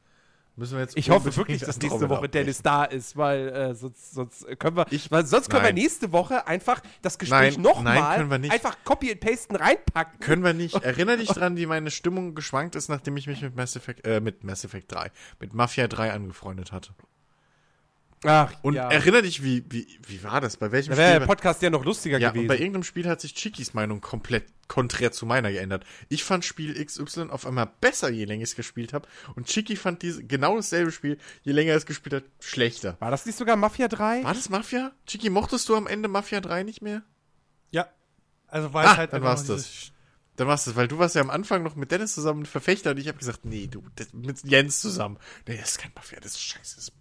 müssen 0.57 0.75
wir 0.75 0.81
jetzt. 0.83 0.97
Ich 0.97 1.09
hoffe 1.11 1.35
wirklich, 1.37 1.61
dass 1.65 1.79
nächste 1.81 2.09
Woche 2.09 2.29
Dennis 2.29 2.61
da 2.63 2.85
ist, 2.85 3.17
weil 3.17 3.49
äh, 3.49 3.75
sonst, 3.75 4.13
sonst 4.15 4.47
können 4.59 4.77
wir. 4.77 4.87
Ich- 4.91 5.11
weil 5.11 5.25
sonst 5.25 5.49
können 5.49 5.63
nein. 5.65 5.77
wir 5.77 5.83
nächste 5.83 6.13
Woche 6.13 6.47
einfach 6.47 6.81
das 7.01 7.19
Gespräch 7.19 7.57
nochmal 7.59 7.97
einfach 8.51 8.77
copy 8.85 9.11
and 9.13 9.21
pasten 9.21 9.57
reinpacken. 9.57 10.21
Können 10.21 10.45
wir 10.45 10.53
nicht. 10.53 10.75
Erinner 10.83 11.17
dich 11.17 11.29
dran, 11.29 11.57
wie 11.57 11.67
meine 11.67 11.91
Stimmung 11.91 12.35
geschwankt 12.35 12.75
ist, 12.77 12.89
nachdem 12.89 13.17
ich 13.17 13.27
mich 13.27 13.41
mit 13.43 13.57
Mass 13.57 13.77
Effect, 13.77 14.07
äh, 14.07 14.21
mit 14.21 14.45
Mass 14.45 14.65
Effect 14.65 14.93
3, 14.93 15.11
mit 15.41 15.55
Mafia 15.55 15.89
3 15.89 16.13
angefreundet 16.13 16.73
hatte. 16.73 16.91
Ach, 18.25 18.53
Und 18.63 18.75
ja. 18.75 18.89
erinner 18.89 19.23
dich, 19.23 19.43
wie, 19.43 19.65
wie, 19.69 19.85
wie 20.07 20.23
war 20.23 20.41
das? 20.41 20.57
Bei 20.57 20.71
welchem 20.71 20.91
Da 20.91 20.97
wäre 20.97 21.09
der 21.09 21.17
Spiel? 21.17 21.27
Podcast 21.27 21.61
ja 21.63 21.71
noch 21.71 21.85
lustiger 21.85 22.19
ja, 22.19 22.29
und 22.29 22.35
gewesen. 22.35 22.49
bei 22.49 22.57
irgendeinem 22.59 22.85
Spiel 22.85 23.09
hat 23.09 23.21
sich 23.21 23.35
Chikis 23.35 23.75
Meinung 23.75 24.01
komplett 24.01 24.45
konträr 24.73 25.13
zu 25.13 25.27
meiner 25.27 25.53
geändert. 25.53 25.85
Ich 26.09 26.25
fand 26.25 26.47
Spiel 26.47 26.83
XY 26.83 27.29
auf 27.29 27.47
einmal 27.47 27.71
besser, 27.83 28.09
je 28.09 28.25
länger 28.25 28.45
ich 28.45 28.51
es 28.51 28.57
gespielt 28.57 28.95
habe. 28.95 29.07
Und 29.35 29.47
Chiki 29.47 29.77
fand 29.77 30.01
diese, 30.01 30.25
genau 30.25 30.57
dasselbe 30.57 30.91
Spiel, 30.93 31.19
je 31.43 31.53
länger 31.53 31.73
er 31.73 31.77
es 31.77 31.85
gespielt 31.85 32.15
hat, 32.15 32.25
schlechter. 32.41 32.97
War 32.99 33.11
das 33.11 33.27
nicht 33.27 33.37
sogar 33.37 33.57
Mafia 33.57 33.89
3? 33.89 34.25
War 34.25 34.33
das 34.33 34.49
Mafia? 34.49 34.93
Chiki, 35.07 35.29
mochtest 35.29 35.69
du 35.69 35.77
am 35.77 35.87
Ende 35.87 36.09
Mafia 36.09 36.41
3 36.41 36.63
nicht 36.63 36.81
mehr? 36.81 37.03
Ja. 37.71 37.87
Also 38.47 38.73
weil 38.73 38.87
Ah, 38.87 38.93
es 38.93 38.97
halt 38.97 39.13
dann 39.13 39.23
war's 39.23 39.45
das. 39.45 39.93
Dann 40.37 40.49
warst 40.49 40.67
du 40.67 40.71
das, 40.71 40.77
weil 40.79 40.89
du 40.89 40.99
warst 40.99 41.17
ja 41.17 41.21
am 41.21 41.29
Anfang 41.29 41.63
noch 41.63 41.77
mit 41.77 41.91
Dennis 41.91 42.15
zusammen 42.15 42.45
ein 42.45 42.47
Verfechter 42.47 42.93
und 42.93 42.97
ich 42.97 43.09
habe 43.09 43.19
gesagt, 43.19 43.45
nee, 43.45 43.67
du, 43.67 43.85
das, 43.97 44.15
mit 44.15 44.43
Jens 44.45 44.81
zusammen. 44.81 45.19
Nee, 45.47 45.59
das 45.59 45.73
ist 45.73 45.79
kein 45.81 45.93
Mafia, 45.95 46.19
das 46.19 46.33
ist 46.33 46.41
scheiße. 46.41 46.77
Das 46.77 46.93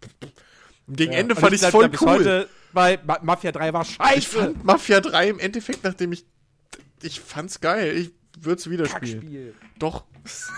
und 0.87 0.97
gegen 0.97 1.13
Ende 1.13 1.35
Und 1.35 1.39
fand 1.39 1.53
ich 1.53 1.61
es 1.61 1.69
voll 1.69 1.89
cool. 2.01 2.07
Heute, 2.07 2.49
weil 2.73 2.99
Ma 3.05 3.19
Mafia 3.21 3.53
3 3.53 3.71
war 3.71 3.85
scheiße. 3.85 4.19
Ich 4.19 4.27
fand 4.27 4.65
Mafia 4.65 4.99
3 4.99 5.29
im 5.29 5.39
Endeffekt, 5.39 5.85
nachdem 5.85 6.11
ich 6.11 6.25
ich 7.01 7.19
fand's 7.19 7.59
geil. 7.61 7.97
Ich 7.97 8.11
würde 8.39 8.59
es 8.59 8.69
wieder 8.69 8.85
spielen. 8.85 9.21
Kackspiel. 9.21 9.55
Doch, 9.79 10.05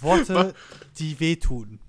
Worte, 0.00 0.54
die 0.98 1.18
wehtun. 1.20 1.80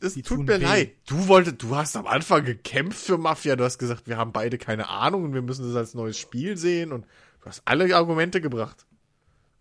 es 0.00 0.14
Die 0.14 0.22
tut 0.22 0.38
tun 0.38 0.46
mir 0.46 0.60
weh. 0.60 0.64
leid. 0.64 0.92
Du 1.06 1.28
wolltest, 1.28 1.62
du 1.62 1.76
hast 1.76 1.96
am 1.96 2.06
Anfang 2.06 2.44
gekämpft 2.44 3.00
für 3.04 3.18
Mafia. 3.18 3.56
Du 3.56 3.64
hast 3.64 3.78
gesagt, 3.78 4.06
wir 4.06 4.16
haben 4.16 4.32
beide 4.32 4.58
keine 4.58 4.88
Ahnung 4.88 5.24
und 5.24 5.34
wir 5.34 5.42
müssen 5.42 5.66
das 5.66 5.76
als 5.76 5.94
neues 5.94 6.18
Spiel 6.18 6.56
sehen. 6.56 6.92
Und 6.92 7.04
du 7.40 7.46
hast 7.46 7.62
alle 7.64 7.94
Argumente 7.94 8.40
gebracht. 8.40 8.86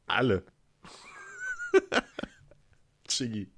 Alle. 0.07 0.43
Chiggy. 3.07 3.49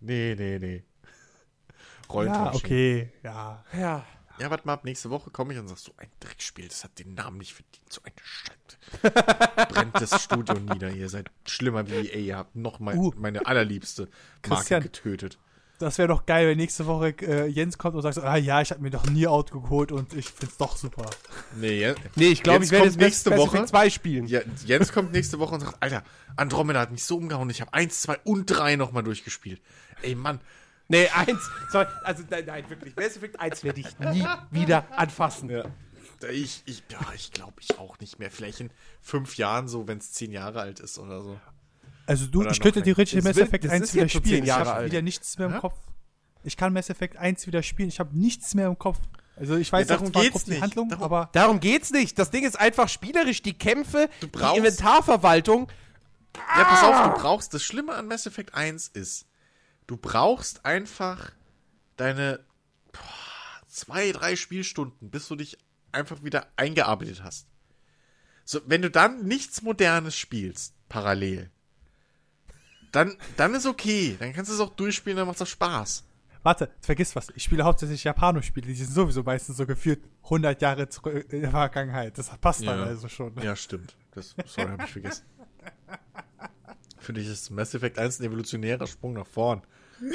Nee, 0.00 0.34
nee, 0.36 0.58
nee. 0.58 0.84
Rollt 2.10 2.28
Ja, 2.28 2.52
okay, 2.52 3.12
ja. 3.22 3.64
Ja. 3.72 4.04
Ja, 4.42 4.50
warte 4.50 4.66
mal, 4.66 4.72
ab 4.74 4.84
nächste 4.84 5.08
Woche 5.10 5.30
komme 5.30 5.52
ich 5.54 5.58
und 5.60 5.68
sag, 5.68 5.78
so 5.78 5.92
ein 5.98 6.08
Dreckspiel, 6.18 6.66
das 6.66 6.82
hat 6.82 6.98
den 6.98 7.14
Namen 7.14 7.38
nicht 7.38 7.54
verdient, 7.54 7.92
so 7.92 8.00
eine 8.02 8.14
Scheiße. 8.20 9.68
Brennt 9.72 9.94
das 9.94 10.20
Studio 10.24 10.54
nieder, 10.54 10.90
ihr 10.90 11.08
seid 11.08 11.30
schlimmer 11.46 11.88
wie 11.88 12.08
EA, 12.08 12.16
ihr 12.18 12.36
habt 12.38 12.56
noch 12.56 12.80
mein, 12.80 12.98
Uh. 12.98 13.12
meine 13.16 13.46
allerliebste 13.46 14.02
Marke 14.02 14.56
Christian. 14.56 14.82
getötet. 14.82 15.38
Das 15.78 15.98
wäre 15.98 16.08
doch 16.08 16.26
geil, 16.26 16.48
wenn 16.48 16.58
nächste 16.58 16.86
Woche 16.86 17.14
äh, 17.22 17.46
Jens 17.46 17.78
kommt 17.78 17.96
und 17.96 18.02
sagt, 18.02 18.16
so, 18.16 18.22
ah 18.22 18.36
ja, 18.36 18.60
ich 18.60 18.70
habe 18.72 18.80
mir 18.82 18.90
doch 18.90 19.06
nie 19.06 19.26
Auto 19.26 19.60
geholt 19.60 19.90
und 19.92 20.12
ich 20.14 20.28
find's 20.30 20.56
doch 20.56 20.76
super. 20.76 21.08
Nee, 21.56 21.80
ja, 21.80 21.94
Nee, 22.16 22.28
ich 22.28 22.42
glaube, 22.42 22.58
Jens 22.58 22.66
ich 22.66 22.72
werde 22.72 22.86
jetzt 22.86 22.98
nächste 22.98 23.30
Mass 23.30 23.38
Woche. 23.38 23.64
2 23.64 23.90
spielen. 23.90 24.26
ja, 24.26 24.40
Jens 24.64 24.92
kommt 24.92 25.12
nächste 25.12 25.38
Woche 25.38 25.54
und 25.54 25.60
sagt, 25.60 25.76
Alter, 25.80 26.02
Andromeda 26.36 26.80
hat 26.80 26.90
mich 26.92 27.04
so 27.04 27.16
umgehauen, 27.16 27.48
ich 27.50 27.60
habe 27.60 27.72
1, 27.74 28.00
2 28.02 28.18
und 28.24 28.46
3 28.46 28.74
nochmal 28.76 29.02
durchgespielt. 29.04 29.60
Ey, 30.02 30.14
Mann, 30.14 30.40
Nee, 30.92 31.08
eins. 31.08 31.40
Sorry, 31.70 31.86
also 32.04 32.22
nein, 32.30 32.44
nein, 32.46 32.70
wirklich. 32.70 32.94
Mass 32.96 33.16
Effect 33.16 33.40
1 33.40 33.64
werde 33.64 33.80
ich 33.80 33.98
nie 33.98 34.24
wieder 34.50 34.86
anfassen. 34.98 35.48
Ja. 35.50 35.64
Ich, 36.30 36.62
ich, 36.66 36.84
ja, 36.90 37.00
ich 37.16 37.32
glaube 37.32 37.54
ich 37.60 37.78
auch 37.78 37.98
nicht 37.98 38.18
mehr. 38.18 38.30
Vielleicht 38.30 38.60
in 38.60 38.70
fünf 39.00 39.36
Jahren 39.36 39.66
so, 39.68 39.88
wenn 39.88 39.98
es 39.98 40.12
zehn 40.12 40.30
Jahre 40.30 40.60
alt 40.60 40.78
ist 40.80 40.98
oder 40.98 41.20
so. 41.22 41.40
Also 42.06 42.26
du, 42.26 42.40
Oder 42.40 42.50
ich 42.52 42.60
könnte 42.60 42.82
theoretisch 42.82 43.22
Mass 43.24 43.36
Effect 43.38 43.64
das 43.64 43.72
1 43.72 43.84
ist 43.84 43.94
wieder 43.94 44.08
spielen. 44.08 44.44
ich 44.44 44.50
habe 44.50 44.84
wieder 44.86 45.02
nichts 45.02 45.38
mehr 45.38 45.48
im 45.48 45.54
Hä? 45.54 45.60
Kopf. 45.60 45.78
Ich 46.44 46.56
kann 46.56 46.72
Mass 46.72 46.90
Effect 46.90 47.16
1 47.16 47.46
wieder 47.46 47.62
spielen. 47.62 47.88
Ich 47.88 47.98
habe 48.00 48.16
nichts 48.16 48.54
mehr 48.54 48.66
im 48.66 48.78
Kopf. 48.78 48.98
Also 49.36 49.56
ich 49.56 49.72
weiß 49.72 49.88
Ja, 49.88 49.94
auch 49.96 50.00
darum 50.00 50.12
zwar 50.12 50.22
geht's 50.22 50.46
nicht. 50.46 50.60
Handlung, 50.60 50.88
Darum- 50.90 51.04
aber 51.04 51.28
Darum 51.32 51.58
geht's 51.60 51.90
nicht. 51.90 52.18
Das 52.18 52.30
Ding 52.30 52.44
ist 52.44 52.58
einfach 52.60 52.88
spielerisch. 52.88 53.40
Die 53.42 53.54
Kämpfe, 53.54 54.08
die 54.20 54.26
brauchst- 54.26 54.58
Inventarverwaltung. 54.58 55.68
Ja, 56.56 56.64
pass 56.64 56.82
auf, 56.82 57.14
du 57.14 57.20
brauchst, 57.22 57.54
das 57.54 57.62
Schlimme 57.62 57.94
an 57.94 58.06
Mass 58.08 58.26
Effect 58.26 58.54
1 58.54 58.88
ist, 58.88 59.26
du 59.86 59.96
brauchst 59.96 60.64
einfach 60.64 61.32
deine 61.96 62.44
boah, 62.92 63.00
zwei, 63.68 64.12
drei 64.12 64.36
Spielstunden, 64.36 65.10
bis 65.10 65.28
du 65.28 65.36
dich 65.36 65.58
einfach 65.92 66.22
wieder 66.22 66.46
eingearbeitet 66.56 67.22
hast. 67.22 67.46
So, 68.44 68.60
wenn 68.66 68.82
du 68.82 68.90
dann 68.90 69.24
nichts 69.24 69.62
Modernes 69.62 70.16
spielst, 70.16 70.74
parallel, 70.88 71.50
dann, 72.90 73.16
dann 73.36 73.54
ist 73.54 73.66
okay. 73.66 74.16
Dann 74.18 74.32
kannst 74.32 74.50
du 74.50 74.54
es 74.54 74.60
auch 74.60 74.74
durchspielen, 74.74 75.16
dann 75.16 75.26
macht 75.26 75.36
es 75.36 75.42
auch 75.42 75.46
Spaß. 75.46 76.04
warte, 76.42 76.70
vergiss 76.80 77.14
was. 77.16 77.28
Ich 77.36 77.44
spiele 77.44 77.64
hauptsächlich 77.64 78.04
Japano-Spiele. 78.04 78.66
Die 78.66 78.74
sind 78.74 78.90
sowieso 78.92 79.22
meistens 79.22 79.56
so 79.56 79.64
geführt 79.66 80.00
100 80.24 80.60
Jahre 80.60 80.88
zurück 80.88 81.32
in 81.32 81.42
der 81.42 81.50
Vergangenheit. 81.50 82.18
Das 82.18 82.28
passt 82.38 82.66
dann 82.66 82.80
Ja. 82.80 82.84
also 82.84 83.08
schon. 83.08 83.34
Ja, 83.42 83.54
stimmt. 83.56 83.96
Das, 84.10 84.34
sorry, 84.46 84.68
hab 84.70 84.84
ich 84.84 84.90
vergessen. 84.92 85.24
Für 87.02 87.12
dich 87.12 87.28
ist 87.28 87.50
Mass 87.50 87.74
Effect 87.74 87.98
1 87.98 88.20
ein 88.20 88.26
evolutionärer 88.26 88.86
Sprung 88.86 89.14
nach 89.14 89.26
vorn. 89.26 89.62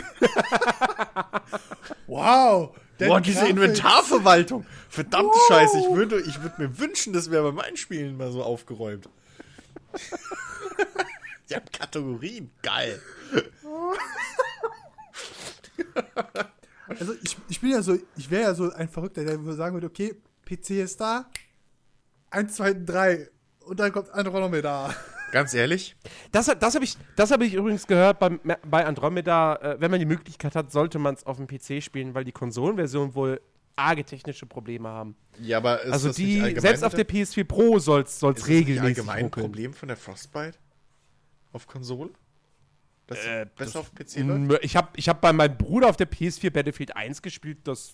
Wow! 2.07 2.75
Boah, 2.97 3.21
diese 3.21 3.47
Inventarverwaltung. 3.47 4.65
Verdammte 4.89 5.37
Scheiße, 5.49 5.77
ich 5.79 5.95
würde, 5.95 6.21
ich 6.21 6.41
würde 6.41 6.55
mir 6.61 6.79
wünschen, 6.79 7.13
das 7.13 7.29
wäre 7.29 7.51
bei 7.51 7.63
meinen 7.63 7.77
Spielen 7.77 8.15
mal 8.17 8.31
so 8.31 8.41
aufgeräumt. 8.41 9.09
Die 11.49 11.55
haben 11.55 11.65
Kategorien. 11.71 12.49
Geil. 12.63 13.01
Also 16.87 17.13
ich, 17.21 17.37
ich 17.49 17.59
bin 17.61 17.71
ja 17.71 17.81
so, 17.81 17.99
ich 18.15 18.31
wäre 18.31 18.43
ja 18.43 18.55
so 18.55 18.71
ein 18.71 18.89
Verrückter, 18.89 19.25
der 19.25 19.43
würde 19.43 19.57
sagen 19.57 19.75
würde, 19.75 19.87
okay, 19.87 20.15
PC 20.45 20.71
ist 20.71 21.01
da, 21.01 21.29
1, 22.31 22.55
2, 22.55 22.73
3 22.85 23.29
und 23.65 23.79
dann 23.79 23.91
kommt 23.91 24.09
Andromeda. 24.11 24.95
Ganz 25.31 25.53
ehrlich, 25.53 25.95
Das, 26.31 26.45
das 26.45 26.75
habe 26.75 26.85
ich, 26.85 26.95
das 27.15 27.31
hab 27.31 27.41
ich 27.41 27.53
übrigens 27.53 27.85
gehört 27.85 28.19
beim, 28.19 28.39
bei 28.65 28.85
Andromeda. 28.85 29.55
Äh, 29.55 29.81
wenn 29.81 29.91
man 29.91 29.99
die 29.99 30.05
Möglichkeit 30.05 30.55
hat, 30.55 30.71
sollte 30.71 30.99
man 30.99 31.15
es 31.15 31.25
auf 31.25 31.37
dem 31.37 31.47
PC 31.47 31.83
spielen, 31.83 32.13
weil 32.13 32.23
die 32.23 32.31
Konsolenversion 32.31 33.13
wohl 33.13 33.41
arge 33.75 34.03
technische 34.03 34.45
Probleme 34.45 34.89
haben. 34.89 35.15
ja, 35.39 35.57
aber 35.57 35.81
ist 35.83 35.91
also 35.93 36.07
das 36.07 36.17
nicht 36.17 36.27
die, 36.29 36.41
allgemein 36.41 36.61
selbst 36.61 36.83
auf 36.83 36.93
der 36.93 37.05
mit 37.05 37.11
PS4 37.11 37.43
Pro 37.43 37.77
soll 37.77 38.01
es 38.01 38.13
ist 38.13 38.23
das 38.23 38.35
nicht 38.37 38.47
regelmäßig 38.47 38.81
allgemein 38.81 39.25
ein. 39.25 39.31
Problem 39.31 39.73
von 39.73 39.87
der 39.87 39.97
Frostbite 39.97 40.57
auf 41.53 41.67
Konsole? 41.67 42.09
Dass 43.05 43.23
Äh, 43.23 43.45
besser 43.55 43.81
auf 43.81 43.93
PC 43.93 44.17
läuft? 44.25 44.63
Ich 44.63 44.75
habe 44.75 44.89
ich 44.95 45.07
hab 45.09 45.21
bei 45.21 45.31
meinem 45.31 45.57
Bruder 45.57 45.89
auf 45.89 45.95
der 45.97 46.09
PS4 46.09 46.49
Battlefield 46.49 46.95
1 46.95 47.21
gespielt, 47.21 47.59
das 47.65 47.93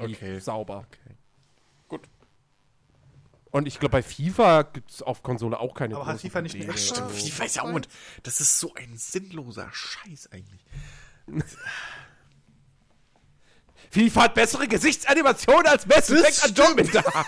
lief 0.00 0.18
Okay. 0.18 0.38
sauber. 0.38 0.84
Okay. 0.88 1.16
Und 3.52 3.68
ich 3.68 3.78
glaube, 3.78 3.92
bei 3.92 4.02
FIFA 4.02 4.62
gibt 4.62 4.90
es 4.90 5.02
auf 5.02 5.22
Konsole 5.22 5.60
auch 5.60 5.74
keine 5.74 5.94
Aber 5.96 6.06
hat 6.06 6.20
FIFA 6.20 6.42
nicht 6.42 6.56
extra- 6.56 6.96
Stimmt, 6.96 7.12
FIFA 7.12 7.44
ist 7.44 7.56
ja 7.56 7.62
auch 7.62 7.72
und 7.72 7.86
das 8.24 8.40
ist 8.40 8.58
so 8.58 8.74
ein 8.74 8.96
sinnloser 8.96 9.68
Scheiß 9.70 10.30
eigentlich. 10.32 10.64
FIFA 13.90 14.22
hat 14.22 14.34
bessere 14.34 14.66
Gesichtsanimationen 14.66 15.66
als 15.66 15.86
Mass 15.86 16.06
Das 16.06 16.18
Effect 16.18 16.34
stimmt. 16.36 16.60
Andromeda. 16.60 17.02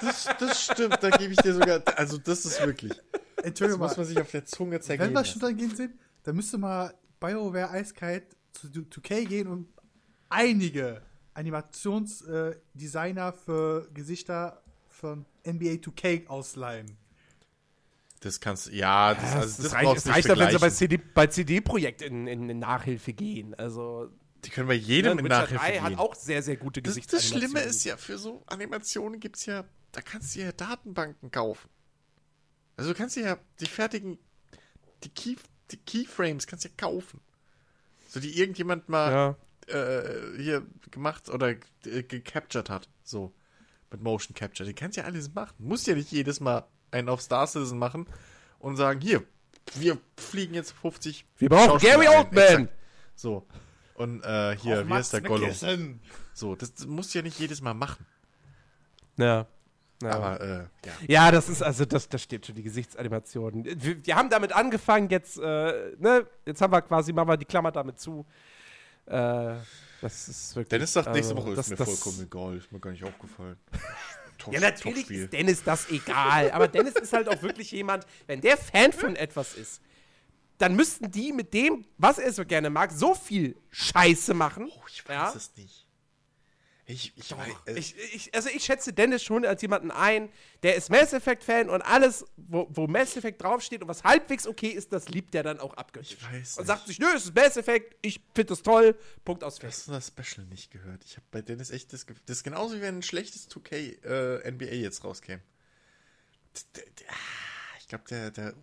Das, 0.00 0.28
das 0.38 0.62
stimmt, 0.62 1.02
da 1.02 1.10
gebe 1.10 1.32
ich 1.32 1.38
dir 1.40 1.52
sogar, 1.52 1.82
also 1.96 2.16
das 2.16 2.44
ist 2.44 2.64
wirklich, 2.64 2.92
das 3.36 3.44
Entschuldigung 3.44 3.80
muss 3.80 3.96
mal, 3.96 4.04
man 4.04 4.06
sich 4.06 4.20
auf 4.20 4.30
der 4.30 4.44
Zunge 4.44 4.78
zergehen 4.80 5.08
wenn 5.08 5.14
wir 5.14 5.24
schon 5.24 5.40
dann 5.40 5.56
gehen 5.56 5.74
sind, 5.74 5.98
dann 6.22 6.36
müsste 6.36 6.58
mal 6.58 6.94
BioWare 7.18 7.70
eiskalt 7.70 8.36
zu 8.52 8.68
2K 8.68 9.26
gehen 9.26 9.48
und 9.48 9.66
einige 10.28 11.02
Animationsdesigner 11.32 13.32
für 13.32 13.88
Gesichter 13.92 14.62
von 15.04 15.26
NBA 15.46 15.72
2K 15.82 16.26
ausleihen. 16.28 16.96
Das 18.20 18.40
kannst 18.40 18.72
ja, 18.72 19.12
das, 19.14 19.22
also 19.34 19.40
Das, 19.40 19.56
das, 19.58 19.72
reicht, 19.74 19.84
brauchst 19.84 19.98
es 19.98 20.02
du 20.04 20.08
nicht 20.08 20.16
reicht 20.16 20.30
doch, 20.30 20.38
wenn 20.40 20.50
sie 20.50 20.58
bei. 20.58 20.70
CD, 20.70 20.96
bei 20.96 21.26
CD-Projekt 21.26 22.00
in, 22.00 22.26
in, 22.26 22.48
in 22.48 22.58
Nachhilfe 22.58 23.12
gehen. 23.12 23.54
Also, 23.56 24.08
Die 24.46 24.48
können 24.50 24.66
bei 24.66 24.72
jedem 24.74 25.18
in 25.18 25.24
Witcher 25.26 25.40
Nachhilfe 25.42 25.62
3 25.62 25.80
hat 25.80 25.88
gehen. 25.90 25.98
auch 25.98 26.14
sehr, 26.14 26.42
sehr 26.42 26.56
gute 26.56 26.80
Das, 26.80 26.94
das 26.94 27.04
Gesichtsanimationen. 27.04 27.50
Schlimme 27.50 27.68
ist 27.68 27.84
ja, 27.84 27.98
für 27.98 28.16
so 28.16 28.42
Animationen 28.46 29.20
gibt's 29.20 29.44
ja, 29.44 29.64
da 29.92 30.00
kannst 30.00 30.34
du 30.34 30.40
ja 30.40 30.52
Datenbanken 30.52 31.30
kaufen. 31.30 31.68
Also 32.76 32.92
du 32.92 32.96
kannst 32.96 33.16
dir 33.16 33.24
ja 33.24 33.38
die 33.60 33.66
fertigen, 33.66 34.18
die, 35.04 35.10
Key, 35.10 35.36
die 35.70 35.76
Keyframes 35.76 36.46
kannst 36.46 36.64
du 36.64 36.68
ja 36.70 36.74
kaufen. 36.78 37.20
So 38.08 38.20
die 38.20 38.38
irgendjemand 38.38 38.88
mal 38.88 39.12
Ja. 39.12 39.36
äh, 39.74 40.38
hier 40.42 40.66
gemacht 40.90 41.28
oder 41.28 41.50
äh, 41.84 42.02
gecaptured 42.02 42.70
hat. 42.70 42.88
So. 43.02 43.34
Mit 43.94 44.02
Motion 44.02 44.34
Capture. 44.34 44.68
Die 44.68 44.74
kannst 44.74 44.96
ja 44.96 45.04
alles 45.04 45.32
machen. 45.32 45.54
Musst 45.58 45.86
ja 45.86 45.94
nicht 45.94 46.10
jedes 46.10 46.40
Mal 46.40 46.66
einen 46.90 47.08
auf 47.08 47.20
Star 47.20 47.46
Citizen 47.46 47.78
machen 47.78 48.06
und 48.58 48.76
sagen, 48.76 49.00
hier, 49.00 49.22
wir 49.74 49.98
fliegen 50.16 50.54
jetzt 50.54 50.72
50. 50.72 51.24
Wir 51.38 51.48
brauchen 51.48 51.78
Gary. 51.78 52.08
Oldman. 52.08 52.68
So. 53.14 53.46
Und 53.94 54.24
äh, 54.24 54.56
hier, 54.56 54.88
wie 54.88 54.92
heißt 54.92 55.12
der 55.12 55.20
Gollum? 55.20 56.00
So, 56.32 56.56
das, 56.56 56.74
das 56.74 56.86
musst 56.86 57.14
du 57.14 57.20
ja 57.20 57.22
nicht 57.22 57.38
jedes 57.38 57.60
Mal 57.60 57.74
machen. 57.74 58.04
Ja. 59.16 59.46
Ja. 60.02 60.10
Aber, 60.10 60.40
äh, 60.40 60.56
ja. 60.56 60.92
ja, 61.06 61.30
das 61.30 61.48
ist 61.48 61.62
also, 61.62 61.84
das, 61.84 62.08
das 62.08 62.20
steht 62.20 62.46
schon, 62.46 62.56
die 62.56 62.64
Gesichtsanimationen. 62.64 63.64
Wir, 63.64 64.04
wir 64.04 64.16
haben 64.16 64.28
damit 64.28 64.52
angefangen, 64.52 65.08
jetzt, 65.08 65.38
äh, 65.38 65.92
ne, 65.98 66.26
jetzt 66.44 66.60
haben 66.60 66.72
wir 66.72 66.82
quasi, 66.82 67.12
machen 67.12 67.28
wir 67.28 67.36
die 67.36 67.44
Klammer 67.44 67.70
damit 67.70 68.00
zu. 68.00 68.26
Äh, 69.06 69.54
das 70.04 70.28
ist 70.28 70.54
wirklich. 70.54 70.68
Dennis 70.68 70.92
sagt, 70.92 71.14
nächste 71.14 71.34
also, 71.34 71.46
Woche 71.46 71.56
das, 71.56 71.66
ist 71.66 71.70
mir 71.70 71.76
das, 71.76 71.88
vollkommen 71.88 72.26
egal. 72.26 72.56
Ist 72.58 72.70
mir 72.70 72.78
gar 72.78 72.90
nicht 72.90 73.04
aufgefallen. 73.04 73.56
Top, 74.38 74.52
Ja, 74.52 74.60
natürlich 74.60 75.10
ist 75.10 75.32
Dennis 75.32 75.62
das 75.64 75.88
egal. 75.88 76.50
Aber 76.50 76.68
Dennis 76.68 76.94
ist 76.94 77.12
halt 77.14 77.26
auch 77.26 77.40
wirklich 77.40 77.70
jemand, 77.70 78.06
wenn 78.26 78.42
der 78.42 78.58
Fan 78.58 78.92
von 78.92 79.16
etwas 79.16 79.54
ist, 79.54 79.80
dann 80.58 80.76
müssten 80.76 81.10
die 81.10 81.32
mit 81.32 81.54
dem, 81.54 81.86
was 81.96 82.18
er 82.18 82.32
so 82.34 82.44
gerne 82.44 82.68
mag, 82.68 82.92
so 82.92 83.14
viel 83.14 83.56
Scheiße 83.70 84.34
machen. 84.34 84.70
Oh, 84.70 84.82
ich 84.88 85.08
weiß 85.08 85.14
ja? 85.14 85.32
es 85.34 85.52
nicht. 85.56 85.83
Ich, 86.86 87.12
ich 87.16 87.30
weiß. 87.34 87.48
Äh, 87.66 87.78
Ich, 87.78 87.96
ich, 88.14 88.34
also 88.34 88.50
ich 88.50 88.62
schätze 88.62 88.92
Dennis 88.92 89.22
schon 89.22 89.46
als 89.46 89.62
jemanden 89.62 89.90
ein, 89.90 90.30
der 90.62 90.74
ist 90.74 90.90
Mass 90.90 91.14
Effect-Fan 91.14 91.70
und 91.70 91.80
alles, 91.80 92.26
wo, 92.36 92.66
wo 92.70 92.86
Mass 92.86 93.16
Effect 93.16 93.42
draufsteht 93.42 93.80
und 93.80 93.88
was 93.88 94.04
halbwegs 94.04 94.46
okay 94.46 94.68
ist, 94.68 94.92
das 94.92 95.08
liebt 95.08 95.32
der 95.32 95.42
dann 95.42 95.60
auch 95.60 95.72
abgöttisch. 95.74 96.18
Ich 96.20 96.22
weiß 96.22 96.58
Und 96.58 96.66
sagt 96.66 96.86
sich, 96.86 96.98
nö, 96.98 97.06
es 97.16 97.24
ist 97.24 97.34
Mass 97.34 97.56
Effect, 97.56 97.96
ich 98.02 98.20
finde 98.34 98.48
das 98.50 98.62
toll, 98.62 98.98
Punkt 99.24 99.42
aus 99.44 99.54
Hast 99.54 99.60
Fest. 99.60 99.88
du 99.88 99.92
das 99.92 100.08
Special 100.08 100.46
nicht 100.46 100.70
gehört? 100.70 101.02
Ich 101.06 101.16
habe 101.16 101.26
bei 101.30 101.40
Dennis 101.40 101.70
echt 101.70 101.90
das 101.94 102.04
Gefühl, 102.04 102.22
das 102.26 102.38
ist 102.38 102.44
genauso 102.44 102.76
wie 102.76 102.80
wenn 102.82 102.98
ein 102.98 103.02
schlechtes 103.02 103.48
2K 103.50 104.04
äh, 104.44 104.50
NBA 104.50 104.66
jetzt 104.66 105.04
rauskäme. 105.04 105.40
Ah, 107.08 107.14
Ich 107.80 107.88
glaube, 107.88 108.04
der, 108.10 108.30
der, 108.30 108.54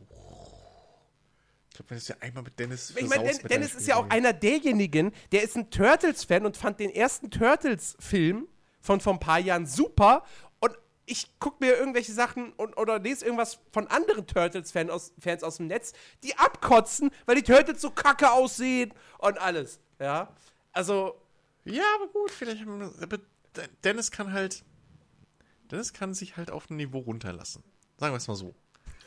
ich 1.72 1.76
glaube, 1.78 1.90
wenn 1.92 1.98
es 1.98 2.08
ja 2.10 2.16
einmal 2.20 2.44
mit 2.44 2.60
Dennis 2.60 2.94
Ich 2.96 3.08
meine, 3.08 3.24
Den, 3.32 3.48
Dennis 3.48 3.74
ist 3.74 3.88
ja 3.88 3.96
auch 3.96 4.10
einer 4.10 4.34
derjenigen, 4.34 5.14
der 5.32 5.42
ist 5.44 5.56
ein 5.56 5.70
Turtles-Fan 5.72 6.46
und 6.46 6.58
fand 6.58 6.80
den 6.82 6.90
ersten 6.90 7.32
Turtles-Film 7.32 8.48
von 8.82 9.00
vor 9.00 9.14
ein 9.14 9.20
paar 9.22 9.40
Jahren 9.40 9.66
super. 9.66 10.26
Und 10.60 10.78
ich 11.06 11.40
gucke 11.40 11.64
mir 11.66 11.76
irgendwelche 11.78 12.12
Sachen 12.12 12.52
und, 12.54 12.76
oder 12.78 13.00
lese 13.00 13.24
irgendwas 13.24 13.60
von 13.72 13.88
anderen 13.88 14.28
Turtles-Fans 14.28 14.90
aus, 14.92 15.14
Fans 15.18 15.44
aus 15.44 15.58
dem 15.58 15.68
Netz, 15.68 15.94
die 16.24 16.38
abkotzen, 16.38 17.10
weil 17.26 17.36
die 17.36 17.44
Turtles 17.44 17.80
so 17.82 17.90
kacke 17.90 18.32
aussehen 18.32 18.94
und 19.20 19.40
alles. 19.40 19.80
Ja. 20.00 20.36
Also, 20.74 21.16
Ja, 21.64 21.84
aber 21.96 22.08
gut, 22.12 22.32
vielleicht. 22.32 22.62
haben 22.66 22.80
wir- 22.82 22.94
Aber 23.02 23.18
Dennis 23.84 24.12
kann 24.12 24.34
halt. 24.34 24.64
Dennis 25.72 25.94
kann 25.94 26.14
sich 26.14 26.36
halt 26.36 26.52
auf 26.52 26.70
ein 26.70 26.76
Niveau 26.76 27.00
runterlassen. 27.00 27.64
Sagen 27.98 28.12
wir 28.14 28.18
es 28.18 28.28
mal 28.28 28.36
so. 28.36 28.54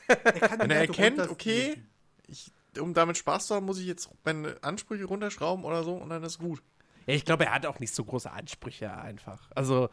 Er 0.08 0.16
kann 0.16 0.58
Wenn 0.60 0.70
er 0.70 0.80
Werte 0.80 0.92
erkennt, 1.02 1.28
okay, 1.30 1.82
ich, 2.26 2.52
um 2.80 2.94
damit 2.94 3.16
Spaß 3.16 3.46
zu 3.46 3.54
haben, 3.54 3.66
muss 3.66 3.78
ich 3.78 3.86
jetzt 3.86 4.08
meine 4.24 4.56
Ansprüche 4.62 5.04
runterschrauben 5.04 5.64
oder 5.64 5.82
so 5.84 5.94
und 5.94 6.08
dann 6.10 6.22
ist 6.22 6.38
gut. 6.38 6.62
ja, 7.06 7.14
ich 7.14 7.24
glaube, 7.24 7.46
er 7.46 7.54
hat 7.54 7.66
auch 7.66 7.78
nicht 7.80 7.94
so 7.94 8.04
große 8.04 8.30
Ansprüche 8.30 8.92
einfach. 8.96 9.50
Also, 9.54 9.88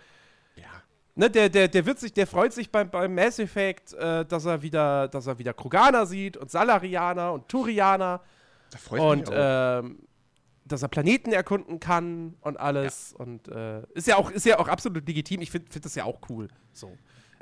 Ja. 0.55 0.69
ne, 1.15 1.29
der, 1.29 1.49
der, 1.49 1.67
der 1.67 1.85
wird 1.85 1.99
sich, 1.99 2.13
der 2.13 2.27
freut 2.27 2.53
sich 2.53 2.71
beim, 2.71 2.89
beim 2.89 3.13
Mass 3.13 3.39
Effect, 3.39 3.93
äh, 3.93 4.25
dass 4.25 4.45
er 4.45 4.61
wieder, 4.61 5.07
dass 5.07 5.27
er 5.27 5.37
wieder 5.39 5.53
Kroganer 5.53 6.05
sieht 6.05 6.37
und 6.37 6.49
Salarianer 6.49 7.33
und 7.33 7.47
Turianer. 7.49 8.21
Da 8.71 8.77
freue 8.77 9.01
und 9.01 9.29
ähm, 9.31 9.99
dass 10.63 10.81
er 10.81 10.87
Planeten 10.87 11.33
erkunden 11.33 11.81
kann 11.81 12.35
und 12.39 12.57
alles 12.57 13.11
und 13.11 13.49
äh, 13.49 13.81
ist 13.93 14.07
ja 14.07 14.15
auch 14.15 14.31
ist 14.31 14.45
ja 14.45 14.57
auch 14.57 14.69
absolut 14.69 15.05
legitim. 15.05 15.41
Ich 15.41 15.51
finde 15.51 15.69
find 15.69 15.83
das 15.83 15.95
ja 15.95 16.05
auch 16.05 16.21
cool. 16.29 16.47
So. 16.71 16.97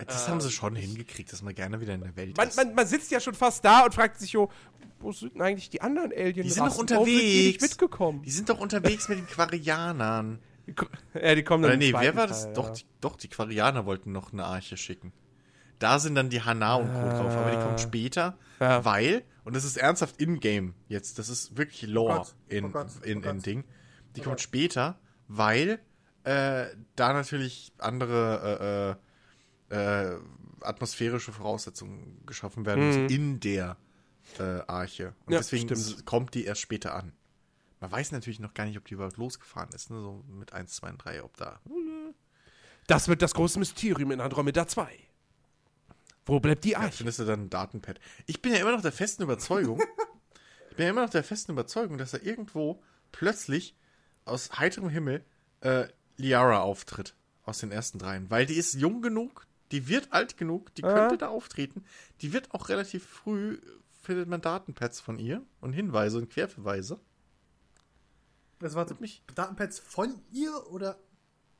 Das 0.08 0.28
haben 0.30 0.42
sie 0.42 0.52
schon 0.52 0.76
hingekriegt, 0.76 1.32
dass 1.34 1.42
man 1.42 1.54
gerne 1.56 1.82
wieder 1.82 1.94
in 1.94 2.02
der 2.02 2.16
Welt 2.16 2.38
Man, 2.38 2.48
ist. 2.48 2.58
man, 2.58 2.74
man 2.76 2.88
sitzt 2.88 3.12
ja 3.12 3.20
schon 3.20 3.34
fast 3.34 3.64
da 3.66 3.86
und 3.86 3.94
fragt 3.94 4.20
sich 4.20 4.32
jo, 4.32 4.50
wo 5.00 5.12
sind 5.12 5.34
denn 5.36 5.42
eigentlich 5.42 5.70
die 5.70 5.82
anderen 5.82 6.12
Aliens? 6.12 6.48
Die 6.48 6.50
sind 6.50 6.66
doch 6.68 6.78
unterwegs. 6.78 7.08
nicht 7.24 7.62
mitgekommen. 7.62 8.22
Die 8.24 8.32
sind 8.32 8.50
doch 8.50 8.60
unterwegs 8.60 9.08
mit 9.10 9.18
den 9.20 9.28
Quarianern. 9.28 10.40
Ja, 11.16 11.34
die 11.34 11.42
kommen 11.44 11.64
dann 11.64 11.72
Oder 11.72 11.78
nee, 11.80 11.94
wer 11.98 12.16
war 12.16 12.28
das? 12.28 12.44
Teil, 12.44 12.54
Doch, 12.54 12.68
ja. 12.68 12.74
die, 12.74 12.86
doch, 13.02 13.16
die 13.16 13.28
Quarianer 13.28 13.88
wollten 13.88 14.12
noch 14.12 14.32
eine 14.34 14.46
Arche 14.46 14.78
schicken. 14.78 15.12
Da 15.80 15.98
sind 15.98 16.14
dann 16.14 16.30
die 16.30 16.44
Hana 16.44 16.76
und 16.76 16.94
Co. 16.94 17.00
drauf, 17.10 17.36
aber 17.36 17.50
die 17.50 17.58
kommt 17.58 17.80
später, 17.80 18.38
Ja. 18.60 18.86
weil, 18.86 19.24
und 19.46 19.56
das 19.56 19.64
ist 19.64 19.78
ernsthaft 19.78 20.22
in-game 20.22 20.76
jetzt, 20.88 21.18
das 21.18 21.30
ist 21.30 21.58
wirklich 21.58 21.90
Lore 21.90 22.18
Gott, 22.18 22.36
in, 22.50 22.66
oh 22.66 22.68
in, 22.68 22.76
oh 22.78 23.04
in 23.04 23.22
Gott. 23.24 23.46
Ding. 23.48 23.64
Die 24.16 24.22
Oh 24.22 24.26
kommt 24.26 24.42
später, 24.42 25.00
weil 25.28 25.80
äh, 26.24 26.66
da 26.96 27.14
natürlich 27.14 27.72
andere 27.80 28.44
äh, 28.44 28.92
äh, 28.92 28.96
äh, 29.70 30.16
atmosphärische 30.62 31.32
Voraussetzungen 31.32 32.22
geschaffen 32.26 32.66
werden 32.66 32.86
müssen 32.88 33.10
in 33.10 33.40
der 33.40 33.78
äh, 34.40 34.62
Arche. 34.68 35.14
Und 35.26 35.34
Ja, 35.34 35.40
deswegen 35.40 35.74
stimmt. 35.76 36.06
kommt 36.06 36.34
die 36.36 36.46
erst 36.46 36.62
später 36.62 36.94
an. 36.96 37.14
Man 37.80 37.92
weiß 37.92 38.12
natürlich 38.12 38.40
noch 38.40 38.54
gar 38.54 38.66
nicht, 38.66 38.78
ob 38.78 38.86
die 38.86 38.94
überhaupt 38.96 39.18
losgefahren 39.18 39.70
ist, 39.74 39.90
ne? 39.90 40.02
so 40.02 40.24
mit 40.28 40.52
1, 40.54 40.74
2 40.76 40.90
und 40.90 40.98
3, 40.98 41.24
ob 41.24 41.38
da 41.38 41.62
Das 42.88 43.08
wird 43.08 43.22
das 43.22 43.34
große 43.34 43.58
Mysterium 43.60 44.12
in 44.12 44.20
Andromeda 44.20 44.68
2. 44.68 44.90
Wo 46.26 46.40
bleibt 46.40 46.64
die 46.66 46.72
Ja, 46.72 46.80
Arche? 46.80 46.98
findest 46.98 47.20
du 47.20 47.26
dann 47.26 47.44
ein 47.46 47.50
Datenpad? 47.50 48.00
Ich 48.26 48.42
bin 48.42 48.52
ja 48.54 48.60
immer 48.60 48.72
noch 48.74 48.82
der 48.82 48.92
festen 48.92 49.24
Überzeugung, 49.24 49.82
ich 50.72 50.76
bin 50.76 50.86
ja 50.86 50.92
immer 50.92 51.04
noch 51.04 51.10
der 51.10 51.24
festen 51.24 51.54
Überzeugung, 51.54 51.98
dass 51.98 52.12
da 52.12 52.20
irgendwo 52.22 52.82
plötzlich 53.12 53.76
aus 54.26 54.60
heiterem 54.60 54.90
Himmel 54.90 55.24
äh, 55.62 55.88
Liara 56.18 56.60
auftritt 56.60 57.16
aus 57.46 57.60
den 57.60 57.72
ersten 57.72 57.98
dreien, 57.98 58.30
weil 58.30 58.46
die 58.46 58.56
ist 58.56 58.74
jung 58.76 59.02
genug, 59.02 59.48
die 59.72 59.88
wird 59.88 60.12
alt 60.12 60.38
genug, 60.38 60.74
die 60.76 60.82
könnte 60.82 61.18
da 61.18 61.28
auftreten, 61.30 61.84
die 62.22 62.34
wird 62.34 62.52
auch 62.54 62.70
relativ 62.70 63.06
früh 63.06 63.60
findet 64.02 64.28
man 64.30 64.42
Datenpads 64.42 65.00
von 65.02 65.20
ihr 65.20 65.44
und 65.62 65.74
Hinweise 65.74 66.18
und 66.18 66.30
Querverweise. 66.30 67.00
Das 68.60 68.76
war 68.76 68.86
mich 69.00 69.24
Datenpads 69.36 69.80
von 69.80 70.22
ihr 70.32 70.52
oder 70.72 70.98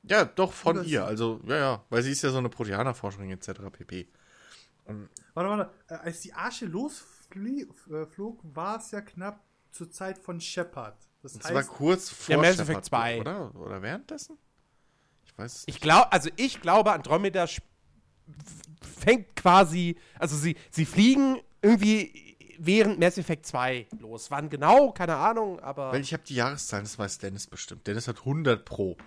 Ja, 0.04 0.26
doch 0.26 0.52
von 0.54 0.78
Oder 0.78 0.86
ihr, 0.88 1.06
also 1.06 1.40
ja, 1.46 1.56
ja, 1.56 1.86
weil 1.90 2.04
sie 2.04 2.12
ist 2.12 2.22
ja 2.22 2.32
so 2.32 2.38
eine 2.38 2.50
Proteanerforscherin 2.50 3.30
etc. 3.32 3.52
pp. 3.72 4.08
Warte, 5.34 5.50
warte. 5.50 5.72
Äh, 5.88 5.94
als 5.96 6.22
die 6.22 6.34
Arche 6.34 6.66
losflog, 6.66 8.40
war 8.44 8.80
es 8.80 8.92
ja 8.92 9.02
knapp 9.02 9.44
zur 9.72 9.92
Zeit 9.92 10.18
von 10.18 10.42
Shepard. 10.42 10.98
Das 11.22 11.34
Das 11.34 11.44
war 11.52 11.58
heißt, 11.60 11.70
kurz 11.70 12.10
vor 12.10 12.36
Ja, 12.36 12.42
Mass 12.42 12.60
Effect 12.60 12.86
2. 12.86 13.20
oder? 13.22 13.56
Oder 13.56 13.82
währenddessen? 13.82 14.38
Ich 15.26 15.38
weiß 15.38 15.56
es 15.58 15.64
Ich 15.68 15.80
glaube, 15.80 16.12
also 16.12 16.30
ich 16.38 16.60
glaube, 16.62 16.92
Andromeda 16.92 17.44
sp- 17.46 17.69
fängt 18.82 19.36
quasi, 19.36 19.98
also 20.18 20.36
sie, 20.36 20.56
sie 20.72 20.86
fliegen 20.86 21.40
irgendwie 21.62 22.36
während 22.58 23.00
Mass 23.00 23.18
Effect 23.18 23.46
2 23.46 23.88
los. 24.00 24.30
Wann 24.32 24.50
genau? 24.50 24.92
Keine 24.92 25.16
Ahnung, 25.16 25.60
aber. 25.60 25.92
Weil 25.92 26.02
ich 26.02 26.14
habe 26.14 26.24
die 26.24 26.36
Jahreszahlen, 26.36 26.86
das 26.86 27.00
weiß 27.00 27.20
Dennis 27.20 27.48
bestimmt. 27.48 27.88
Dennis 27.88 28.08
hat 28.08 28.20
100 28.20 28.66
pro. 28.66 28.98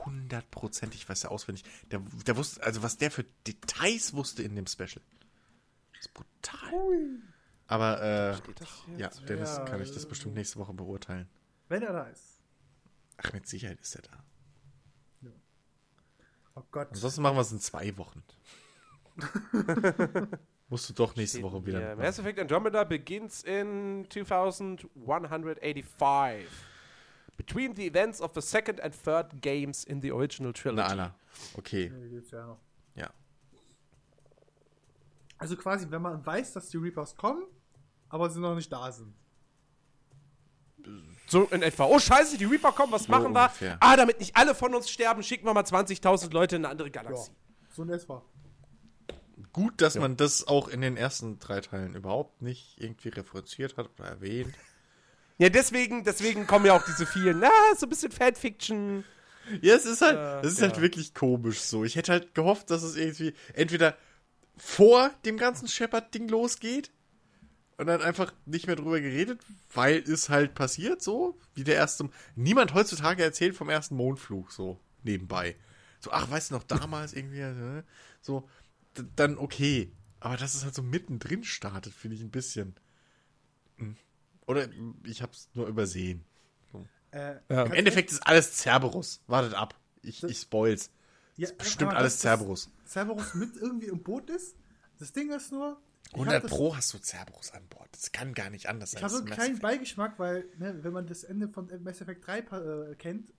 100 0.00 0.50
Prozent, 0.50 0.94
ich 0.94 1.08
weiß 1.08 1.24
ja 1.24 1.30
auswendig. 1.30 1.64
Der, 1.90 2.00
der 2.26 2.36
wusste, 2.36 2.62
also 2.62 2.82
was 2.82 2.96
der 2.98 3.10
für 3.10 3.24
Details 3.46 4.14
wusste 4.14 4.42
in 4.42 4.54
dem 4.54 4.66
Special. 4.66 5.02
Das 5.92 6.00
ist 6.06 6.14
brutal. 6.14 7.18
Aber, 7.66 8.00
äh, 8.02 8.98
ja, 8.98 9.08
Dennis 9.28 9.56
Ja, 9.56 9.64
kann 9.64 9.82
ich 9.82 9.90
das 9.92 10.06
bestimmt 10.06 10.34
nächste 10.34 10.58
Woche 10.58 10.72
beurteilen. 10.72 11.28
wenn 11.68 11.82
er 11.82 11.92
da 11.92 12.04
ist. 12.04 12.40
Ach, 13.18 13.32
mit 13.32 13.46
Sicherheit 13.46 13.80
ist 13.80 13.96
er 13.96 14.02
da. 14.02 14.24
Oh 16.54 16.62
Gott. 16.70 16.88
Ansonsten 16.90 17.22
machen 17.22 17.36
wir 17.36 17.42
es 17.42 17.52
in 17.52 17.60
zwei 17.60 17.96
Wochen. 17.98 18.22
Musst 20.68 20.88
du 20.90 20.94
doch 20.94 21.14
nächste 21.16 21.42
Woche 21.42 21.64
wieder. 21.64 21.80
Ja, 21.80 21.88
mitmachen. 21.88 22.06
Mass 22.06 22.18
Effect 22.18 22.38
Andromeda 22.40 22.84
begins 22.84 23.42
in 23.42 24.06
2185. 24.10 26.46
Between 27.36 27.74
the 27.76 27.86
events 27.86 28.20
of 28.20 28.32
the 28.34 28.40
second 28.40 28.80
and 28.80 28.92
third 29.04 29.40
games 29.40 29.84
in 29.84 30.00
the 30.02 30.10
original 30.12 30.50
Na, 30.50 30.52
trilogy. 30.60 30.90
Anna. 30.92 31.14
Okay, 31.56 31.92
Hier 32.10 32.22
ja 32.32 32.56
ja. 32.96 33.10
Also 35.38 35.56
quasi, 35.56 35.86
wenn 35.88 36.02
man 36.02 36.24
weiß, 36.26 36.52
dass 36.54 36.68
die 36.68 36.78
Reapers 36.78 37.14
kommen, 37.16 37.44
aber 38.08 38.28
sie 38.28 38.40
noch 38.40 38.56
nicht 38.56 38.72
da 38.72 38.90
sind. 38.90 39.14
So 41.28 41.44
in 41.44 41.62
etwa. 41.62 41.84
Oh, 41.84 41.98
scheiße, 41.98 42.38
die 42.38 42.44
Reaper 42.46 42.72
kommen, 42.72 42.92
was 42.92 43.06
machen 43.08 43.32
wir? 43.34 43.42
ungefähr. 43.42 43.76
Ah, 43.80 43.94
damit 43.96 44.18
nicht 44.18 44.34
alle 44.36 44.54
von 44.54 44.74
uns 44.74 44.90
sterben, 44.90 45.22
schicken 45.22 45.44
wir 45.46 45.54
mal 45.54 45.62
20.000 45.62 46.32
Leute 46.32 46.56
in 46.56 46.64
eine 46.64 46.72
andere 46.72 46.88
Ja. 46.88 47.02
Galaxie. 47.02 47.30
So 47.70 47.82
in 47.82 47.90
etwa. 47.90 48.22
Gut, 49.52 49.80
dass 49.80 49.94
man 49.96 50.16
das 50.16 50.46
auch 50.46 50.68
in 50.68 50.80
den 50.80 50.96
ersten 50.96 51.38
drei 51.38 51.60
Teilen 51.60 51.94
überhaupt 51.94 52.42
nicht 52.42 52.76
irgendwie 52.78 53.08
referenziert 53.08 53.76
hat 53.76 53.90
oder 53.98 54.08
erwähnt. 54.08 54.54
Ja, 55.38 55.48
deswegen, 55.48 56.02
deswegen 56.02 56.46
kommen 56.46 56.66
ja 56.66 56.74
auch 56.74 56.84
diese 56.84 57.06
vielen, 57.06 57.38
na, 57.38 57.50
so 57.76 57.86
ein 57.86 57.88
bisschen 57.90 58.10
Fanfiction. 58.10 59.04
Ja, 59.62 59.74
es 59.76 59.86
ist 59.86 60.02
halt, 60.02 60.16
Äh, 60.18 60.46
es 60.46 60.54
ist 60.54 60.60
ja. 60.60 60.68
halt 60.68 60.80
wirklich 60.80 61.14
komisch 61.14 61.60
so. 61.60 61.84
Ich 61.84 61.96
hätte 61.96 62.12
halt 62.12 62.34
gehofft, 62.34 62.70
dass 62.70 62.82
es 62.82 62.96
irgendwie 62.96 63.34
entweder 63.54 63.96
vor 64.56 65.10
dem 65.24 65.36
ganzen 65.36 65.68
Shepard-Ding 65.68 66.28
losgeht 66.28 66.90
und 67.76 67.86
dann 67.86 68.02
einfach 68.02 68.32
nicht 68.44 68.66
mehr 68.66 68.74
drüber 68.76 69.00
geredet, 69.00 69.40
weil 69.72 69.98
es 69.98 70.28
halt 70.28 70.54
passiert 70.54 71.00
so, 71.00 71.38
wie 71.54 71.62
der 71.64 71.76
erste. 71.76 72.10
Niemand 72.34 72.74
heutzutage 72.74 73.22
erzählt 73.22 73.54
vom 73.54 73.68
ersten 73.70 73.94
Mondflug 73.94 74.50
so 74.50 74.80
nebenbei. 75.04 75.54
So, 76.00 76.10
ach, 76.12 76.28
weißt 76.30 76.50
du 76.50 76.54
noch, 76.56 76.64
damals 76.64 77.12
irgendwie, 77.12 77.40
äh, 77.40 77.82
so, 78.20 78.48
dann 79.16 79.38
okay. 79.38 79.92
Aber 80.20 80.36
dass 80.36 80.54
es 80.54 80.64
halt 80.64 80.74
so 80.74 80.82
mittendrin 80.82 81.44
startet, 81.44 81.92
finde 81.94 82.16
ich 82.16 82.22
ein 82.22 82.30
bisschen. 82.30 82.74
hm. 83.76 83.96
Oder 84.46 84.68
ich 85.04 85.22
hab's 85.22 85.48
nur 85.54 85.66
übersehen. 85.68 86.24
Äh, 87.10 87.36
Ja. 87.48 87.64
Im 87.64 87.72
Endeffekt 87.72 88.10
ist 88.12 88.26
alles 88.26 88.56
Cerberus. 88.56 89.22
Wartet 89.26 89.54
ab. 89.54 89.74
Ich, 90.02 90.22
ich 90.24 90.38
spoil's. 90.38 90.90
ja, 91.36 91.48
Bestimmt 91.56 91.90
aber 91.90 91.98
alles 92.00 92.20
Cerberus. 92.20 92.70
Cerberus 92.86 93.34
mit 93.34 93.56
irgendwie 93.56 93.86
im 93.88 94.02
Boot 94.02 94.28
ist. 94.30 94.56
Das 94.98 95.12
Ding 95.12 95.30
ist 95.30 95.52
nur. 95.52 95.80
ich 96.06 96.12
hab 96.12 96.18
100 96.20 96.44
das- 96.44 96.50
Pro 96.50 96.74
hast 96.76 96.92
du 96.94 96.98
Cerberus 96.98 97.52
an 97.52 97.66
Bord. 97.68 97.88
Das 97.92 98.10
kann 98.12 98.34
gar 98.34 98.50
nicht 98.50 98.68
anders 98.68 98.90
Ich 98.92 99.00
sein. 99.00 99.02
habe 99.04 99.12
so 99.12 99.18
Das 99.20 99.22
einen 99.24 99.32
ist 99.32 99.38
kleinen 99.38 99.58
Beigeschmack, 99.60 100.18
weil, 100.18 100.46
ne, 100.58 100.78
wenn 100.82 100.92
man 100.92 101.06
das 101.06 101.24
Ende 101.24 101.48
von 101.48 101.70
Mass 101.82 102.00
Effect 102.00 102.26
3 102.26 102.42
pa- 102.42 102.60
äh, 102.90 102.94
kennt, 102.96 103.32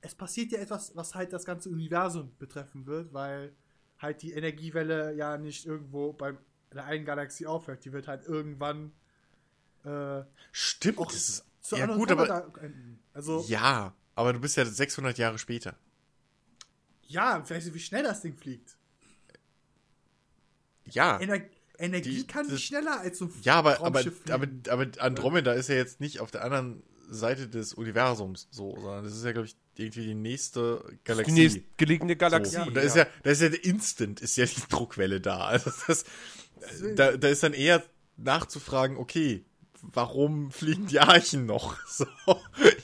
es 0.00 0.14
passiert 0.14 0.50
ja 0.52 0.58
etwas, 0.58 0.96
was 0.96 1.14
halt 1.14 1.32
das 1.32 1.44
ganze 1.44 1.68
Universum 1.70 2.32
betreffen 2.38 2.86
wird, 2.86 3.12
weil 3.12 3.54
halt 4.02 4.22
die 4.22 4.32
Energiewelle 4.32 5.14
ja 5.14 5.38
nicht 5.38 5.64
irgendwo 5.66 6.12
bei 6.12 6.34
der 6.72 6.84
einen 6.84 7.04
Galaxie 7.04 7.46
aufhört. 7.46 7.84
Die 7.84 7.92
wird 7.92 8.08
halt 8.08 8.24
irgendwann 8.26 8.92
äh. 9.84 10.22
Stimmt. 10.52 10.98
auch 10.98 11.06
Das 11.06 11.28
ist, 11.28 11.44
zu 11.60 11.76
ja, 11.76 11.86
gut, 11.86 12.10
aber. 12.10 12.52
Also, 13.14 13.44
ja, 13.48 13.60
Ja, 13.60 13.94
aber 14.14 14.32
du 14.32 14.40
bist 14.40 14.56
ja 14.56 14.64
600 14.64 15.18
Jahre 15.18 15.38
später. 15.38 15.76
weißt 17.50 17.68
du, 17.68 17.74
wie 17.74 17.80
schnell 17.80 18.02
das 18.02 18.20
Ding 18.22 18.36
fliegt? 18.36 18.76
Ja. 20.86 21.18
Ener 21.20 21.40
Energie 21.78 22.18
Die- 22.18 22.26
kann 22.26 22.48
das- 22.48 22.60
schneller 22.62 23.00
als 23.00 23.18
so 23.18 23.24
ein 23.26 23.34
Ja, 23.42 23.56
aber, 23.56 23.80
aber, 23.80 23.98
Raumschiff 24.00 24.20
aber, 24.30 24.46
aber 24.68 24.86
Andromeda 24.98 25.52
ist 25.52 25.68
ja 25.68 25.74
jetzt 25.74 26.00
nicht 26.00 26.20
auf 26.20 26.30
der 26.30 26.44
anderen 26.44 26.82
Seite 27.12 27.48
des 27.48 27.74
Universums 27.74 28.48
so, 28.50 28.74
sondern 28.80 29.04
das 29.04 29.14
ist 29.14 29.24
ja, 29.24 29.32
glaube 29.32 29.46
ich, 29.46 29.56
irgendwie 29.76 30.06
die 30.06 30.14
nächste 30.14 30.84
Die 30.92 30.98
Galaxie. 31.04 31.32
nächstgelegene 31.32 32.16
Galaxie. 32.16 32.56
So. 32.56 32.62
Und 32.62 32.74
da 32.74 32.80
ist 32.82 32.96
ja, 32.96 33.06
da 33.22 33.30
ist 33.30 33.42
ja 33.42 33.48
der 33.48 33.64
Instant, 33.64 34.20
ist 34.20 34.36
ja 34.36 34.44
die 34.46 34.60
Druckwelle 34.68 35.20
da. 35.20 35.46
Also 35.46 35.70
das, 35.86 36.04
da, 36.96 37.16
da 37.16 37.28
ist 37.28 37.42
dann 37.42 37.52
eher 37.54 37.82
nachzufragen, 38.16 38.96
okay, 38.96 39.44
warum 39.80 40.50
fliegen 40.50 40.86
die 40.86 41.00
Archen 41.00 41.46
noch? 41.46 41.76
So, 41.88 42.06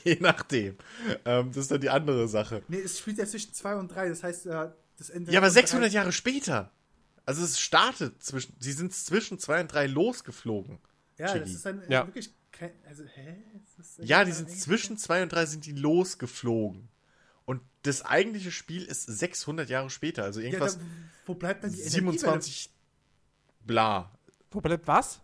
je 0.03 0.17
nachdem. 0.19 0.77
Ähm, 1.25 1.47
das 1.49 1.57
ist 1.63 1.71
dann 1.71 1.81
die 1.81 1.89
andere 1.89 2.27
Sache. 2.27 2.61
Nee, 2.67 2.79
es 2.79 2.99
spielt 2.99 3.17
ja 3.17 3.25
zwischen 3.25 3.53
2 3.53 3.75
und 3.77 3.87
3. 3.89 4.09
Das 4.09 4.23
heißt, 4.23 4.45
äh, 4.47 4.69
das 4.97 5.09
Ende. 5.09 5.31
Ja, 5.31 5.39
aber 5.39 5.47
von 5.47 5.53
600 5.53 5.89
drei- 5.89 5.93
Jahre 5.95 6.11
später. 6.11 6.71
Also 7.25 7.43
es 7.43 7.59
startet 7.59 8.21
zwischen, 8.23 8.55
sie 8.59 8.71
sind 8.71 8.91
zwischen 8.93 9.37
zwei 9.37 9.61
und 9.61 9.71
drei 9.71 9.85
losgeflogen. 9.85 10.79
Ja, 11.17 11.25
das 11.27 11.33
Chiggy. 11.33 11.51
ist 11.53 11.65
dann 11.65 11.83
Ja. 11.89 12.07
wirklich 12.07 12.33
Also, 12.87 13.03
hä? 13.05 13.37
Ja, 13.99 14.25
die 14.25 14.31
sind 14.31 14.49
zwischen 14.51 14.97
zwei 14.97 15.23
und 15.23 15.31
drei 15.31 15.45
sind 15.45 15.65
die 15.65 15.71
losgeflogen. 15.71 16.89
Und 17.45 17.61
das 17.83 18.03
eigentliche 18.03 18.51
Spiel 18.51 18.83
ist 18.83 19.05
600 19.05 19.69
Jahre 19.69 19.89
später, 19.89 20.23
also 20.23 20.39
Ja, 20.39 20.47
irgendwas 20.47 20.77
da, 20.77 20.83
wo 21.25 21.35
bleibt 21.35 21.63
dann 21.63 21.71
die 21.71 21.77
27 21.77 22.69
bla. 23.65 24.11
Wo 24.51 24.61
bleibt 24.61 24.87
was? 24.87 25.21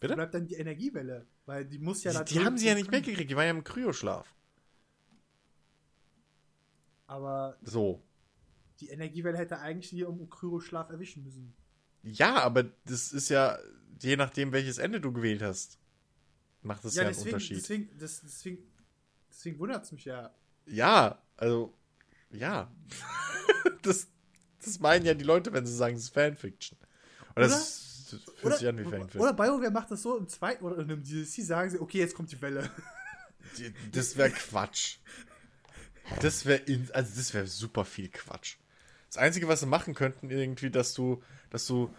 Bitte? 0.00 0.12
Wo 0.12 0.16
bleibt 0.16 0.34
dann 0.34 0.46
die 0.46 0.54
Energiewelle? 0.54 1.26
Weil 1.46 1.64
die 1.64 1.78
muss 1.78 2.04
ja 2.04 2.12
da 2.12 2.24
Die, 2.24 2.34
die 2.34 2.44
haben 2.44 2.58
sie 2.58 2.66
ja 2.66 2.74
nicht 2.74 2.90
weggekriegt, 2.90 3.30
die 3.30 3.36
waren 3.36 3.44
ja 3.44 3.50
im 3.50 3.64
Kryoschlaf. 3.64 4.34
Aber 7.06 7.56
So. 7.62 8.02
die 8.80 8.88
Energiewelle 8.88 9.38
hätte 9.38 9.58
eigentlich 9.58 9.90
die 9.90 10.00
im 10.00 10.28
Kryoschlaf 10.28 10.90
erwischen 10.90 11.24
müssen. 11.24 11.54
Ja, 12.02 12.36
aber 12.42 12.64
das 12.84 13.12
ist 13.12 13.28
ja, 13.28 13.58
je 14.00 14.16
nachdem, 14.16 14.52
welches 14.52 14.78
Ende 14.78 15.00
du 15.00 15.12
gewählt 15.12 15.42
hast, 15.42 15.77
macht 16.62 16.84
das 16.84 16.94
ja, 16.94 17.02
einen 17.02 17.10
deswegen, 17.10 17.28
Unterschied. 17.28 17.56
deswegen, 17.56 17.98
das, 17.98 18.20
deswegen, 18.20 18.58
deswegen 19.30 19.58
wundert 19.58 19.84
es 19.84 19.92
mich 19.92 20.04
ja. 20.04 20.34
Ja, 20.66 21.22
also, 21.36 21.74
ja. 22.30 22.70
das, 23.82 24.08
das 24.64 24.78
meinen 24.80 25.06
ja 25.06 25.14
die 25.14 25.24
Leute, 25.24 25.52
wenn 25.52 25.66
sie 25.66 25.74
sagen, 25.74 25.96
es 25.96 26.04
ist 26.04 26.14
Fanfiction. 26.14 26.78
Und 27.34 27.42
das, 27.42 28.06
das 28.10 28.22
fühlt 28.22 28.44
Oder, 28.44 28.56
sich 28.56 28.68
an 28.68 28.78
wie 28.78 28.84
Fanfiction. 28.84 29.20
oder 29.20 29.32
BioWare 29.32 29.70
macht 29.70 29.90
das 29.90 30.02
so 30.02 30.16
im 30.16 30.28
zweiten 30.28 30.64
oder 30.64 30.76
in 30.76 30.90
einem 30.90 31.02
DLC 31.02 31.44
sagen 31.44 31.70
sie, 31.70 31.80
okay, 31.80 31.98
jetzt 31.98 32.14
kommt 32.14 32.32
die 32.32 32.40
Welle. 32.40 32.70
Das 33.92 34.16
wäre 34.16 34.30
Quatsch. 34.30 34.98
Das 36.20 36.46
wäre 36.46 36.62
also 36.92 37.16
das 37.16 37.34
wäre 37.34 37.46
super 37.46 37.84
viel 37.84 38.08
Quatsch. 38.08 38.56
Das 39.08 39.16
Einzige, 39.16 39.48
was 39.48 39.60
sie 39.60 39.66
machen 39.66 39.94
könnten, 39.94 40.30
irgendwie, 40.30 40.70
dass 40.70 40.94
du, 40.94 41.22
dass 41.50 41.66
du 41.66 41.94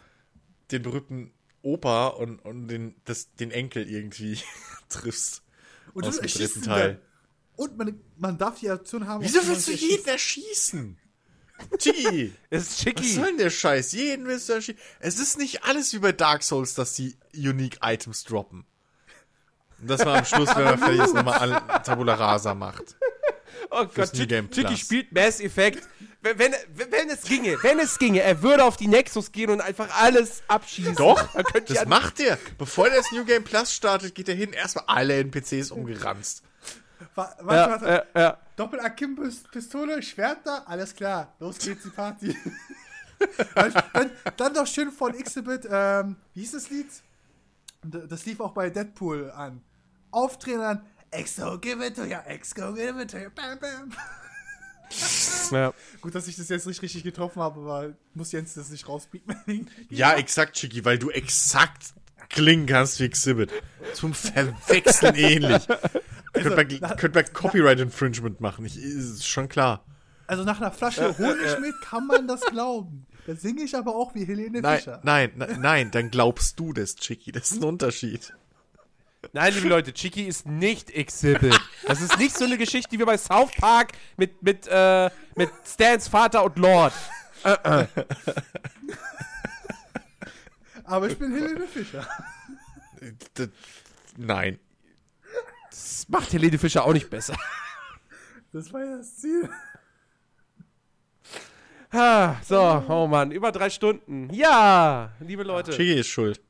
den 0.72 0.84
berühmten 0.84 1.34
Opa 1.62 2.08
und, 2.08 2.40
und 2.40 2.68
den, 2.68 2.96
das, 3.06 3.34
den 3.36 3.52
Enkel 3.52 3.90
irgendwie 3.90 4.40
triffst. 4.90 5.44
Und 5.94 6.06
Aus 6.06 6.18
du 6.18 6.22
dem 6.22 6.32
dritten 6.32 6.62
Teil. 6.62 6.88
dann. 6.96 7.02
Und 7.56 7.78
man, 7.78 8.00
man 8.18 8.38
darf 8.38 8.60
die 8.60 8.70
Option 8.72 9.08
haben. 9.08 9.24
Wieso 9.24 9.46
willst 9.48 9.68
du 9.68 9.72
jeden 9.74 10.08
erschießen? 10.08 10.98
Chigi, 11.78 12.34
Es 12.50 12.62
ist 12.64 12.70
was 12.72 12.78
Chicky. 12.84 13.14
soll 13.14 13.26
denn 13.26 13.38
der 13.38 13.50
Scheiß? 13.50 13.92
Jeden 13.92 14.26
willst 14.28 14.48
du 14.48 14.54
erschießen. 14.54 14.80
Es 15.02 15.20
ist 15.20 15.38
nicht 15.38 15.64
alles 15.66 15.92
wie 15.94 16.00
bei 16.00 16.14
Dark 16.14 16.44
Souls, 16.44 16.74
dass 16.74 16.94
die 16.94 17.18
Unique 17.36 17.80
Items 17.84 18.24
droppen. 18.24 18.66
Und 19.82 19.90
das 19.90 20.06
war 20.06 20.18
am 20.20 20.26
Schluss, 20.26 20.56
wenn 20.56 20.64
man 20.64 20.78
fertig 20.78 21.02
ist, 21.02 21.14
nochmal 21.14 21.52
an 21.54 21.84
Tabula 21.84 22.14
Rasa 22.14 22.54
macht. 22.54 22.96
Oh 23.72 23.86
Gott, 23.94 24.14
New 24.14 24.26
Game 24.28 24.50
Chicky 24.50 24.68
Plus. 24.68 24.80
spielt 24.80 25.12
Mass 25.12 25.40
Effect. 25.42 25.88
Wenn, 26.22 26.38
wenn, 26.38 26.54
wenn 26.92 27.10
es 27.10 27.22
ginge, 27.24 27.58
wenn 27.64 27.80
es 27.80 27.98
ginge, 27.98 28.22
er 28.22 28.42
würde 28.42 28.66
auf 28.66 28.76
die 28.76 28.88
Nexus 28.88 29.32
gehen 29.32 29.50
und 29.52 29.62
einfach 29.62 29.88
alles 30.02 30.44
abschießen. 30.50 30.96
Doch, 30.96 31.30
das 31.66 31.86
macht 31.86 32.20
er. 32.20 32.38
Bevor 32.58 32.90
der 32.90 32.98
das 32.98 33.12
New 33.14 33.24
Game 33.24 33.44
Plus 33.46 33.74
startet, 33.74 34.14
geht 34.16 34.28
er 34.28 34.36
hin, 34.36 34.52
erstmal 34.52 34.84
alle 34.88 35.18
NPCs 35.20 35.72
umgeranzt. 35.72 36.44
Wa- 37.16 37.34
Warte, 37.40 37.54
ja, 37.56 37.70
warte. 37.70 38.08
ja, 38.16 38.22
ja. 38.22 38.38
Doppel-Akkim-Pistole, 38.58 40.04
Schwert 40.04 40.40
da, 40.46 40.64
alles 40.66 40.94
klar. 40.94 41.34
Los 41.40 41.58
geht's, 41.60 41.84
die 41.84 41.90
Party. 41.90 42.36
dann, 44.36 44.54
doch 44.54 44.68
schön 44.68 44.92
von 44.92 45.14
Xibit, 45.14 45.68
ähm, 45.72 46.18
wie 46.34 46.42
hieß 46.42 46.52
das 46.54 46.70
Lied? 46.70 46.88
Das 47.84 48.26
lief 48.26 48.42
auch 48.42 48.52
bei 48.52 48.70
Deadpool 48.70 49.32
an. 49.32 49.62
Aufdrehen 50.12 50.60
dann, 50.60 50.86
Exo, 51.12 51.58
give 51.60 51.86
it 51.86 51.96
to 51.96 52.04
ya, 52.04 52.22
Exo, 52.26 52.74
give 52.74 53.02
it 53.02 53.10
to 53.12 53.18
ya, 53.18 53.30
bam, 53.30 53.58
bam. 53.60 53.92
ja. 55.52 55.74
Gut, 56.02 56.16
dass 56.16 56.28
ich 56.28 56.36
das 56.36 56.50
jetzt 56.50 56.68
nicht 56.68 56.82
richtig 56.82 57.04
getroffen 57.04 57.42
habe, 57.42 57.60
aber 57.60 57.94
muss 58.14 58.32
Jens 58.32 58.54
das 58.54 58.70
nicht 58.70 58.88
rausbieten. 58.88 59.36
Ja, 59.90 60.14
exakt, 60.14 60.56
Chicky, 60.56 60.86
weil 60.86 60.98
du 60.98 61.10
exakt 61.10 61.94
klingen 62.30 62.66
kannst 62.66 63.00
wie 63.00 63.06
Exhibit. 63.06 63.52
Zum 63.94 64.14
Verwechseln 64.14 65.16
ähnlich. 65.16 65.68
könnte, 66.34 66.56
man, 66.56 66.98
könnte 66.98 67.20
man 67.24 67.34
Copyright 67.34 67.80
Infringement 67.80 68.40
machen, 68.40 68.66
ich, 68.66 68.78
ist 68.78 69.28
schon 69.28 69.50
klar. 69.50 69.84
Also 70.28 70.44
nach 70.44 70.62
einer 70.62 70.72
Flasche 70.72 71.18
Honig 71.18 71.60
mit 71.60 71.74
kann 71.82 72.06
man 72.06 72.28
das 72.28 72.42
glauben. 72.42 73.08
Da 73.26 73.36
singe 73.36 73.64
ich 73.64 73.76
aber 73.76 73.96
auch 73.96 74.14
wie 74.14 74.26
Helene 74.26 74.62
Nein, 74.62 74.78
Fischer. 74.78 75.02
nein, 75.04 75.32
nein, 75.36 75.60
nein, 75.60 75.92
dann 75.92 76.12
glaubst 76.12 76.60
du 76.60 76.72
das, 76.74 76.96
Chicky. 76.96 77.32
Das 77.32 77.52
ist 77.52 77.62
ein 77.62 77.64
Unterschied. 77.64 78.34
Nein, 79.32 79.54
liebe 79.54 79.68
Leute, 79.68 79.94
Chicky 79.94 80.24
ist 80.24 80.48
nicht 80.48 80.90
Exhibit. 80.90 81.60
Das 81.86 82.02
ist 82.02 82.18
nicht 82.18 82.36
so 82.36 82.46
eine 82.46 82.58
Geschichte 82.58 82.98
wie 82.98 83.04
bei 83.04 83.18
South 83.18 83.52
Park 83.52 83.92
mit, 84.18 84.42
mit, 84.42 84.68
äh, 84.68 85.10
mit 85.36 85.52
Stans 85.66 86.08
Vater 86.08 86.44
und 86.44 86.58
Lord. 86.58 86.94
Aber 90.84 91.08
ich 91.08 91.18
bin 91.18 91.32
Helene 91.32 91.68
Fischer. 91.68 92.08
Nein. 94.18 94.60
Das 95.70 96.08
macht 96.10 96.34
Helene 96.34 96.58
Fischer 96.58 96.84
auch 96.84 96.94
nicht 96.94 97.10
besser. 97.10 97.38
Das 98.52 98.74
war 98.74 98.84
ja 98.84 98.98
das 98.98 99.16
Ziel. 99.18 99.48
Ah, 101.92 102.36
so, 102.44 102.84
oh 102.88 103.06
Mann, 103.08 103.32
über 103.32 103.52
drei 103.52 103.70
Stunden. 103.70 104.34
Ja, 104.34 105.12
liebe 105.20 105.44
Leute. 105.44 105.72
Chicky 105.72 105.94
ist 105.94 106.08
schuld. 106.08 106.42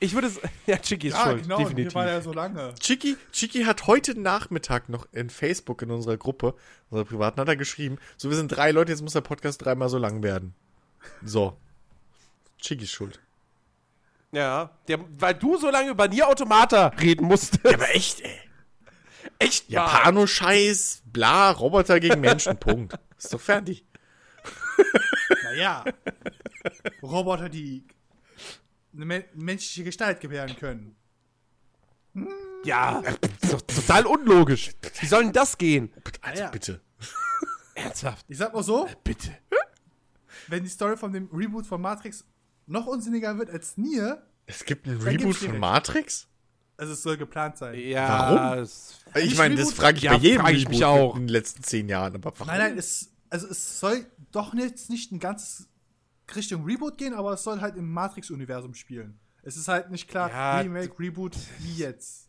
Ich 0.00 0.14
würde 0.14 0.28
es. 0.28 0.40
Ja, 0.66 0.76
Chicky 0.76 1.08
ist 1.08 1.14
Ja, 1.14 1.24
schuld, 1.24 1.42
genau, 1.42 1.58
definitiv. 1.58 1.92
hier 1.92 1.94
war 1.94 2.06
ja 2.06 2.20
so 2.20 2.32
lange. 2.32 2.74
Chicky, 2.78 3.16
Chicky 3.32 3.64
hat 3.64 3.86
heute 3.86 4.18
Nachmittag 4.20 4.88
noch 4.88 5.06
in 5.12 5.30
Facebook 5.30 5.82
in 5.82 5.90
unserer 5.90 6.16
Gruppe, 6.16 6.54
unserer 6.90 7.06
privaten, 7.06 7.40
hat 7.40 7.48
er 7.48 7.56
geschrieben, 7.56 7.98
so 8.16 8.28
wir 8.30 8.36
sind 8.36 8.48
drei 8.48 8.70
Leute, 8.70 8.92
jetzt 8.92 9.02
muss 9.02 9.14
der 9.14 9.22
Podcast 9.22 9.64
dreimal 9.64 9.88
so 9.88 9.98
lang 9.98 10.22
werden. 10.22 10.54
So. 11.24 11.56
Chicky 12.60 12.84
ist 12.84 12.92
schuld. 12.92 13.18
Ja, 14.30 14.70
der, 14.88 15.00
weil 15.18 15.34
du 15.34 15.56
so 15.56 15.70
lange 15.70 15.90
über 15.90 16.06
Nier 16.06 16.28
Automata 16.28 16.88
reden 17.00 17.26
musstest. 17.26 17.64
Ja, 17.64 17.72
aber 17.74 17.94
echt, 17.94 18.20
ey. 18.20 18.38
echt. 19.38 19.70
Japano-Scheiß, 19.70 21.02
bla, 21.06 21.50
Roboter 21.50 21.98
gegen 21.98 22.20
Menschen, 22.20 22.56
Punkt. 22.60 22.94
Ist 23.16 23.32
doch 23.32 23.40
fertig. 23.40 23.84
Naja. 25.44 25.84
Roboter, 27.02 27.48
die 27.48 27.84
eine 28.98 29.06
men 29.06 29.24
menschliche 29.34 29.84
Gestalt 29.84 30.20
gebären 30.20 30.54
können. 30.56 30.94
Ja, 32.64 33.00
ist 33.40 33.52
doch 33.52 33.60
total 33.62 34.06
unlogisch. 34.06 34.72
Wie 35.00 35.06
soll 35.06 35.22
denn 35.24 35.32
das 35.32 35.56
gehen? 35.56 35.92
Also 36.20 36.42
ja. 36.42 36.50
bitte. 36.50 36.80
Ernsthaft? 37.74 38.26
Ich 38.28 38.36
sag 38.38 38.52
mal 38.52 38.62
so, 38.64 38.88
Bitte. 39.04 39.30
wenn 40.48 40.64
die 40.64 40.68
Story 40.68 40.96
von 40.96 41.12
dem 41.12 41.28
Reboot 41.32 41.64
von 41.66 41.80
Matrix 41.80 42.24
noch 42.66 42.86
unsinniger 42.86 43.38
wird 43.38 43.50
als 43.50 43.76
Nier, 43.76 44.26
Es 44.46 44.64
gibt 44.64 44.86
ein 44.86 44.98
Dann 44.98 45.06
Reboot 45.08 45.36
von. 45.36 45.58
Matrix? 45.58 46.26
also 46.76 46.92
es 46.92 47.02
soll 47.02 47.16
geplant 47.16 47.56
sein. 47.58 47.78
Ja, 47.78 48.56
Warum? 48.56 48.68
Ich 49.14 49.36
meine, 49.38 49.54
das 49.54 49.72
frage 49.72 49.98
ich 49.98 50.02
Ja, 50.04 50.12
bei 50.14 50.18
jedem 50.18 50.40
frag 50.42 50.52
ich 50.54 50.60
Reboot 50.62 50.70
mich 50.72 50.84
auch. 50.84 51.14
in 51.14 51.22
den 51.22 51.28
letzten 51.28 51.62
zehn 51.62 51.88
Jahren. 51.88 52.16
Aber 52.16 52.32
warum? 52.32 52.46
Nein, 52.48 52.58
nein, 52.58 52.78
es, 52.78 53.10
also 53.30 53.46
es 53.46 53.78
soll 53.78 54.06
doch 54.32 54.54
jetzt 54.54 54.90
nicht 54.90 55.12
ein 55.12 55.20
ganzes 55.20 55.67
Richtung 56.36 56.64
Reboot 56.64 56.98
gehen, 56.98 57.14
aber 57.14 57.32
es 57.32 57.42
soll 57.42 57.60
halt 57.60 57.76
im 57.76 57.90
Matrix-Universum 57.92 58.74
spielen. 58.74 59.18
Es 59.42 59.56
ist 59.56 59.68
halt 59.68 59.90
nicht 59.90 60.08
klar, 60.08 60.30
Ja, 60.30 60.58
Remake, 60.58 60.98
Reboot, 60.98 61.36
wie 61.60 61.76
jetzt. 61.76 62.28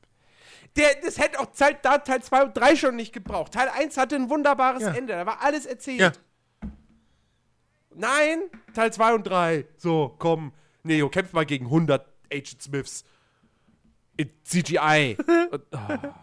Der, 0.76 0.95
das 1.03 1.18
hätte 1.18 1.40
auch 1.40 1.48
Teil, 1.48 1.78
da 1.82 1.98
Teil 1.98 2.22
2 2.22 2.44
und 2.44 2.58
3 2.58 2.76
schon 2.76 2.95
nicht 2.95 3.11
gebraucht. 3.11 3.53
Teil 3.53 3.69
1 3.69 3.98
hatte 3.98 4.16
ein 4.16 4.30
wunderbares 4.30 4.84
Ja. 4.84 4.94
Ende. 4.94 5.14
Da 5.14 5.26
war 5.26 5.42
alles 5.42 5.66
erzählt. 5.66 6.00
Ja. 6.00 6.11
Nein, 7.95 8.44
Teil 8.74 8.94
2 8.94 9.14
und 9.16 9.24
3. 9.24 9.66
So, 9.78 10.16
komm. 10.19 10.53
Neo, 10.84 11.10
kämpf 11.10 11.34
mal 11.34 11.45
gegen 11.45 11.66
100 11.66 12.08
Agent 12.32 12.61
Smiths. 12.61 13.03
In 14.16 14.30
CGI. 14.44 15.18
und, 15.52 15.64
oh. 15.72 16.14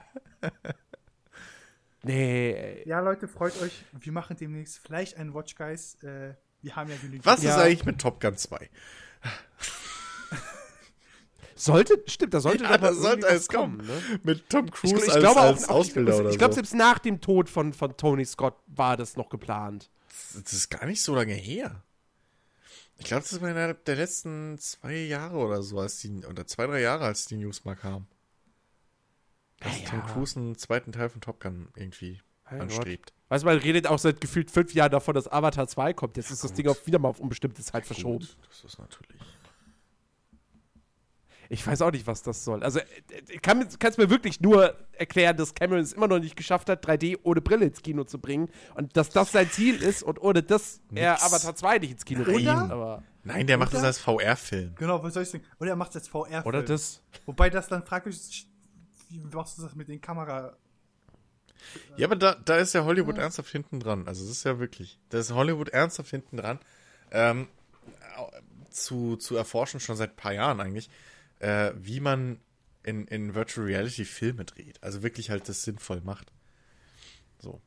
Nee, 2.03 2.53
ey. 2.53 2.89
Ja, 2.89 3.01
Leute, 3.01 3.27
freut 3.27 3.61
euch. 3.61 3.85
Wir 3.93 4.13
machen 4.13 4.37
demnächst 4.37 4.79
vielleicht 4.79 5.17
einen 5.17 5.35
Watch 5.35 5.57
Guys. 5.57 5.97
Äh, 6.03 6.35
wir 6.67 6.77
haben 6.77 6.91
ja 6.91 6.97
genügend. 6.97 7.25
Was 7.25 7.43
Ja. 7.43 7.57
ist 7.57 7.63
eigentlich 7.63 7.85
mit 7.85 8.01
Top 8.01 8.21
Gun 8.21 8.37
2? 8.37 8.69
Sollte, 11.59 12.03
stimmt, 12.07 12.35
da 12.35 12.41
sollte 12.41 12.65
Ja, 12.65 12.77
da 12.77 12.93
sollte 12.93 13.21
irgendwie 13.27 13.35
was 13.35 13.43
es 13.43 13.49
kommen. 13.49 13.79
ne? 13.79 14.03
Mit 14.25 14.51
Tom 14.51 14.67
Ich, 14.67 14.73
Cruise 14.73 14.97
ich 15.07 15.11
als, 15.13 15.21
glaube 15.21 15.41
als 15.41 15.65
auch, 15.69 15.77
Ausbilder 15.77 16.13
ich, 16.15 16.21
oder 16.21 16.31
ich 16.31 16.39
glaube, 16.39 16.53
so. 16.53 16.57
selbst 16.57 16.75
nach 16.75 16.99
dem 16.99 17.21
Tod 17.23 17.49
von, 17.49 17.73
von 17.73 17.97
Tony 17.97 18.27
Scott 18.27 18.55
war 18.67 18.97
das 18.99 19.17
noch 19.17 19.31
geplant. 19.31 19.89
Das 20.35 20.53
ist 20.53 20.69
gar 20.69 20.85
nicht 20.85 21.03
so 21.03 21.15
lange 21.15 21.33
her. 21.33 21.83
Ich 22.99 23.07
glaube, 23.07 23.25
das 23.29 23.41
war 23.41 23.49
innerhalb 23.51 23.85
der 23.87 23.97
letzten 23.97 24.59
zwei 24.59 24.95
Jahre 24.97 25.37
oder 25.39 25.63
so, 25.63 25.79
als 25.81 25.99
die, 26.01 26.11
oder 26.27 26.47
zwei, 26.47 26.67
drei 26.67 26.81
Jahre, 26.83 27.07
als 27.07 27.25
die 27.27 27.37
News 27.37 27.65
mal 27.65 27.75
kam. 27.77 28.07
Dass 29.61 29.81
Ja, 29.81 29.89
Tom. 29.91 30.03
Cruise 30.09 30.39
einen 30.39 30.59
zweiten 30.59 30.93
Teil 30.93 31.09
von 31.09 31.23
Top 31.23 31.41
Gun 31.41 31.69
irgendwie 31.75 32.21
Anstrebt. 32.47 33.13
Weißt 33.29 33.43
du, 33.43 33.49
man 33.49 33.59
redet 33.59 33.87
auch 33.87 33.99
seit 33.99 34.21
gefühlt 34.21 34.51
fünf 34.51 34.73
Jahren 34.73 34.93
davon, 34.93 35.15
dass 35.15 35.31
Avatar 35.31 35.67
2 35.67 35.95
kommt. 35.95 36.17
Jetzt 36.17 36.31
ist 36.31 36.45
das 36.45 36.53
gut. 36.53 36.59
Ding 36.59 36.69
auch 36.69 36.77
wieder 36.87 36.99
mal 36.99 37.09
auf 37.09 37.19
unbestimmte 37.21 37.63
Zeit 37.63 37.85
verschoben. 37.87 38.21
Gut, 38.21 38.37
das 38.49 38.65
ist 38.65 38.79
natürlich. 38.79 39.21
Ich 41.49 41.65
weiß 41.67 41.83
auch 41.83 41.93
nicht, 41.93 42.07
was 42.07 42.23
das 42.23 42.45
soll. 42.45 42.63
Also, 42.63 42.81
äh, 42.81 42.85
ich 43.29 43.41
kann 43.43 43.63
es 43.63 43.99
mir 43.99 44.11
wirklich 44.11 44.41
nur 44.41 44.75
erklären, 44.93 45.37
dass 45.37 45.55
Cameron 45.55 45.83
es 45.83 45.93
immer 45.93 46.09
noch 46.09 46.19
nicht 46.19 46.37
geschafft 46.37 46.69
hat, 46.69 46.87
3D 46.87 47.19
ohne 47.23 47.41
Brille 47.41 47.67
ins 47.67 47.83
Kino 47.83 48.05
zu 48.05 48.19
bringen. 48.19 48.49
Und 48.75 48.97
dass 48.97 49.11
das 49.11 49.33
sein 49.33 49.49
Ziel 49.51 49.77
ist 49.83 50.03
und 50.03 50.21
ohne 50.21 50.43
das 50.43 50.81
er 50.95 51.13
Nix. 51.13 51.23
Avatar 51.25 51.55
2 51.55 51.79
nicht 51.79 51.91
ins 51.93 52.05
Kino 52.05 52.23
Oder? 52.23 52.33
bringt. 52.33 53.05
Nein, 53.25 53.47
der 53.47 53.59
macht 53.59 53.73
Oder? 53.73 53.83
das 53.83 53.87
als 53.87 53.99
VR-Film. 54.01 54.75
Genau, 54.77 55.03
was 55.03 55.15
soll 55.15 55.23
ich 55.25 55.31
sagen? 55.31 55.45
Oder 55.59 55.71
er 55.71 55.77
macht 55.77 55.91
es 55.91 55.97
als 55.97 56.09
VR. 56.09 56.45
oder 56.47 56.63
das. 56.63 57.03
Wobei 57.27 57.51
das 57.51 57.69
dann 57.69 57.85
fraglich 57.85 58.17
ist, 58.17 58.47
wie 59.09 59.19
machst 59.19 59.59
du 59.59 59.63
das 59.63 59.75
mit 59.75 59.89
den 59.89 60.01
Kamera? 60.01 60.57
Ja, 61.97 62.07
aber 62.07 62.17
da, 62.17 62.35
da 62.35 62.57
ist 62.59 62.73
ja 62.75 62.85
Hollywood 62.85 63.19
ernsthaft 63.19 63.51
hinten 63.51 63.81
dran. 63.81 64.07
Also, 64.07 64.23
das 64.23 64.33
ist 64.33 64.45
ja 64.45 64.59
wirklich. 64.59 64.99
Da 65.11 65.19
ist 65.19 65.33
Hollywood 65.33 65.69
ernsthaft 65.71 66.11
hinten 66.11 66.37
dran. 66.37 66.59
Ähm, 67.11 67.49
zu, 68.71 69.17
zu 69.17 69.37
erforschen, 69.37 69.81
schon 69.81 69.97
seit 69.97 70.11
ein 70.11 70.17
paar 70.17 70.33
Jahren 70.33 70.61
eigentlich, 70.61 70.91
äh, 71.39 71.73
wie 71.77 72.01
man 72.01 72.39
in, 72.83 73.07
in 73.07 73.35
Virtual 73.35 73.67
Reality 73.67 74.05
Filme 74.05 74.45
dreht. 74.45 74.83
Also 74.83 75.03
wirklich 75.03 75.31
halt 75.31 75.49
das 75.49 75.63
sinnvoll 75.63 76.01
macht. 76.03 76.31
So. 77.39 77.61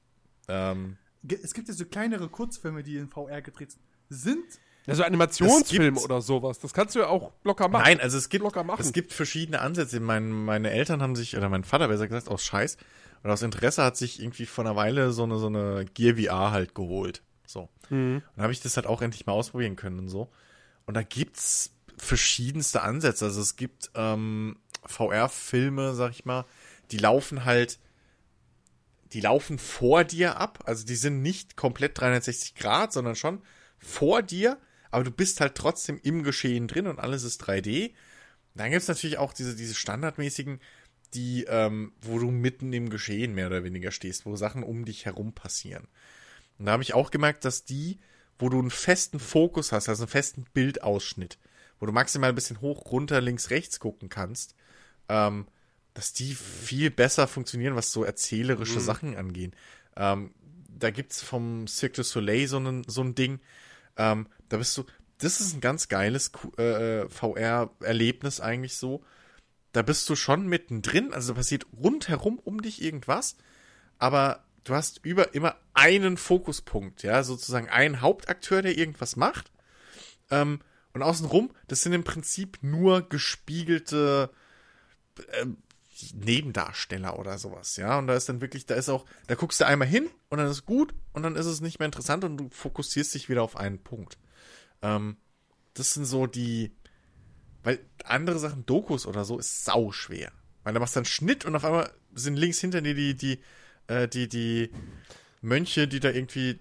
Ähm, 0.48 0.98
Es 1.44 1.54
gibt 1.54 1.68
ja 1.68 1.74
so 1.74 1.86
kleinere 1.86 2.30
Kurzfilme, 2.30 2.84
die 2.84 2.98
in 2.98 3.08
VR 3.10 3.42
gedreht 3.42 3.72
sind. 3.72 3.82
Sind 4.12 4.60
Also 4.88 5.04
Animationsfilme 5.04 6.00
oder 6.00 6.22
sowas. 6.22 6.58
Das 6.60 6.74
kannst 6.74 6.96
du 6.96 7.00
ja 7.00 7.08
auch 7.08 7.32
locker 7.44 7.68
machen. 7.68 7.84
Nein, 7.84 8.00
also 8.00 8.18
es 8.18 8.30
gibt, 8.30 8.44
Locker 8.44 8.64
machen. 8.64 8.82
es 8.82 8.92
gibt 8.94 9.14
verschiedene 9.14 9.60
Ansätze. 9.62 10.00
Mein, 10.00 10.32
meine 10.32 10.72
Eltern 10.72 11.02
haben 11.02 11.16
sich, 11.16 11.38
oder 11.38 11.50
mein 11.50 11.64
Vater 11.64 11.88
besser 11.90 12.08
gesagt, 12.08 12.28
aus 12.28 12.44
Scheiß 12.44 12.78
und 13.24 13.32
aus 13.32 13.42
Interesse 13.42 13.84
hat 13.84 13.98
sich 13.98 14.22
irgendwie 14.22 14.46
vor 14.46 14.66
einer 14.66 14.76
Weile 14.76 15.12
so 15.12 15.24
eine, 15.24 15.38
so 15.38 15.48
eine 15.48 15.86
Gear 15.94 16.16
VR 16.16 16.52
halt 16.52 16.74
geholt. 16.74 17.22
So. 17.46 17.70
Mhm. 17.90 18.16
Und 18.16 18.24
dann 18.36 18.44
habe 18.44 18.54
ich 18.54 18.62
das 18.62 18.78
halt 18.78 18.88
auch 18.88 19.02
endlich 19.02 19.26
mal 19.26 19.34
ausprobieren 19.34 19.76
können 19.76 20.00
und 20.00 20.10
so. 20.10 20.30
Und 20.86 20.94
da 20.94 21.04
gibt's 21.04 21.72
verschiedenste 21.98 22.82
Ansätze. 22.82 23.26
Also 23.26 23.42
es 23.42 23.56
gibt 23.56 23.92
ähm, 23.96 24.58
VR-Filme, 24.86 25.94
sag 25.94 26.12
ich 26.12 26.26
mal, 26.26 26.46
die 26.92 26.98
laufen 26.98 27.46
halt, 27.46 27.80
die 29.14 29.22
laufen 29.22 29.60
vor 29.60 30.04
dir 30.04 30.38
ab. 30.38 30.60
Also 30.66 30.86
die 30.86 30.96
sind 30.96 31.22
nicht 31.22 31.58
komplett 31.58 32.00
360 32.00 32.56
Grad, 32.56 32.94
sondern 32.94 33.16
schon 33.16 33.42
vor 33.78 34.22
dir. 34.22 34.58
Aber 34.92 35.04
du 35.04 35.12
bist 35.12 35.42
halt 35.42 35.56
trotzdem 35.56 36.00
im 36.02 36.24
Geschehen 36.24 36.68
drin 36.68 36.88
und 36.88 37.00
alles 37.00 37.24
ist 37.24 37.44
3D. 37.44 37.94
Dann 38.56 38.72
gibt's 38.72 38.88
natürlich 38.88 39.18
auch 39.18 39.34
diese, 39.34 39.56
diese 39.56 39.76
standardmäßigen, 39.76 40.60
die, 41.14 41.46
ähm, 41.48 41.94
wo 42.02 42.20
du 42.20 42.32
mitten 42.32 42.74
im 42.74 42.90
Geschehen 42.90 43.34
mehr 43.34 43.48
oder 43.48 43.64
weniger 43.64 43.92
stehst, 43.92 44.26
wo 44.26 44.36
Sachen 44.36 44.64
um 44.64 44.86
dich 44.86 45.06
herum 45.06 45.34
passieren. 45.34 45.88
Und 46.58 46.66
da 46.66 46.74
habe 46.74 46.84
ich 46.84 46.94
auch 46.94 47.12
gemerkt, 47.12 47.46
dass 47.46 47.64
die, 47.64 48.00
wo 48.38 48.50
du 48.50 48.60
einen 48.60 48.72
festen 48.72 49.20
Fokus 49.20 49.72
hast, 49.72 49.90
also 49.90 50.04
einen 50.04 50.10
festen 50.10 50.46
Bildausschnitt, 50.54 51.38
wo 51.80 51.86
du 51.86 51.92
maximal 51.92 52.30
ein 52.30 52.36
bisschen 52.36 52.62
hoch, 52.62 52.92
runter, 52.92 53.22
links, 53.22 53.50
rechts 53.50 53.80
gucken 53.80 54.10
kannst, 54.10 54.56
ähm, 55.08 55.48
dass 55.94 56.14
die 56.14 56.36
viel 56.36 56.92
besser 56.92 57.28
funktionieren, 57.28 57.76
was 57.76 57.92
so 57.92 58.04
erzählerische 58.04 58.80
Sachen 58.80 59.16
angehen. 59.16 59.56
Ähm, 59.96 60.34
da 60.70 60.92
gibt's 60.92 61.22
vom 61.22 61.68
Cirque 61.68 61.96
du 61.98 62.04
Soleil 62.04 62.48
so, 62.48 62.58
einen, 62.58 62.84
so 62.88 63.02
ein 63.02 63.16
Ding, 63.16 63.40
ähm, 63.98 64.28
da 64.48 64.58
bist 64.58 64.78
du, 64.78 64.86
das 65.18 65.42
ist 65.42 65.54
ein 65.54 65.62
ganz 65.62 65.90
geiles 65.90 66.32
Q- 66.32 66.56
äh, 66.58 67.10
VR-Erlebnis 67.10 68.40
eigentlich 68.40 68.78
so. 68.78 69.04
Da 69.72 69.82
bist 69.82 70.10
du 70.10 70.16
schon 70.16 70.48
mittendrin, 70.48 71.14
also 71.14 71.34
passiert 71.34 71.66
rundherum 71.78 72.40
um 72.40 72.62
dich 72.62 72.82
irgendwas, 72.82 73.36
aber 73.98 74.44
du 74.64 74.74
hast 74.74 75.06
über 75.06 75.36
immer 75.36 75.56
einen 75.74 76.18
Fokuspunkt, 76.18 77.04
ja, 77.04 77.24
sozusagen 77.24 77.70
einen 77.70 78.02
Hauptakteur, 78.02 78.62
der 78.62 78.78
irgendwas 78.78 79.16
macht. 79.16 79.52
Ähm, 80.32 80.60
und 80.94 81.04
außenrum, 81.04 81.52
das 81.68 81.84
sind 81.84 81.94
im 81.94 82.04
Prinzip 82.04 82.58
nur 82.62 83.08
gespiegelte 83.08 84.32
ähm, 85.34 85.58
Nebendarsteller 86.14 87.20
oder 87.20 87.38
sowas, 87.38 87.76
ja. 87.76 87.98
Und 88.00 88.08
da 88.08 88.16
ist 88.16 88.30
dann 88.30 88.42
wirklich, 88.42 88.66
da 88.66 88.76
ist 88.76 88.90
auch, 88.90 89.06
da 89.28 89.36
guckst 89.36 89.60
du 89.60 89.66
einmal 89.66 89.88
hin 89.88 90.10
und 90.30 90.38
dann 90.38 90.48
ist 90.48 90.66
gut 90.66 90.94
und 91.14 91.24
dann 91.24 91.36
ist 91.36 91.46
es 91.46 91.62
nicht 91.62 91.80
mehr 91.80 91.86
interessant 91.86 92.24
und 92.24 92.38
du 92.38 92.50
fokussierst 92.50 93.14
dich 93.14 93.30
wieder 93.30 93.44
auf 93.44 93.58
einen 93.58 93.84
Punkt. 93.84 94.18
Ähm, 94.82 95.18
das 95.74 95.94
sind 95.94 96.06
so 96.06 96.26
die, 96.26 96.72
weil 97.64 97.80
andere 98.04 98.40
Sachen, 98.40 98.66
Dokus 98.66 99.06
oder 99.06 99.26
so, 99.26 99.38
ist 99.40 99.66
sau 99.66 99.92
schwer. 99.92 100.32
Weil 100.64 100.74
da 100.74 100.80
machst 100.80 100.96
du 100.96 101.00
einen 101.00 101.06
Schnitt 101.06 101.46
und 101.46 101.56
auf 101.56 101.66
einmal 101.66 101.92
sind 102.14 102.38
links 102.38 102.60
hinter 102.60 102.82
dir 102.82 102.96
die, 102.96 103.16
die, 103.16 103.40
äh, 103.88 104.08
die, 104.08 104.28
die 104.28 104.72
Mönche, 105.42 105.88
die 105.88 106.00
da 106.00 106.10
irgendwie 106.10 106.60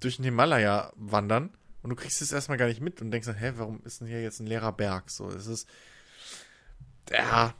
durch 0.00 0.16
den 0.16 0.24
Himalaya 0.24 0.92
wandern 0.96 1.50
und 1.84 1.90
du 1.90 1.96
kriegst 1.96 2.22
es 2.22 2.32
erstmal 2.32 2.56
gar 2.56 2.66
nicht 2.66 2.80
mit 2.80 3.02
und 3.02 3.10
denkst 3.10 3.26
dann, 3.26 3.36
hä, 3.36 3.52
warum 3.56 3.82
ist 3.84 4.00
denn 4.00 4.08
hier 4.08 4.22
jetzt 4.22 4.40
ein 4.40 4.46
leerer 4.46 4.72
Berg? 4.72 5.10
So, 5.10 5.28
es 5.28 5.46
ist, 5.46 5.68
ja, 7.10 7.54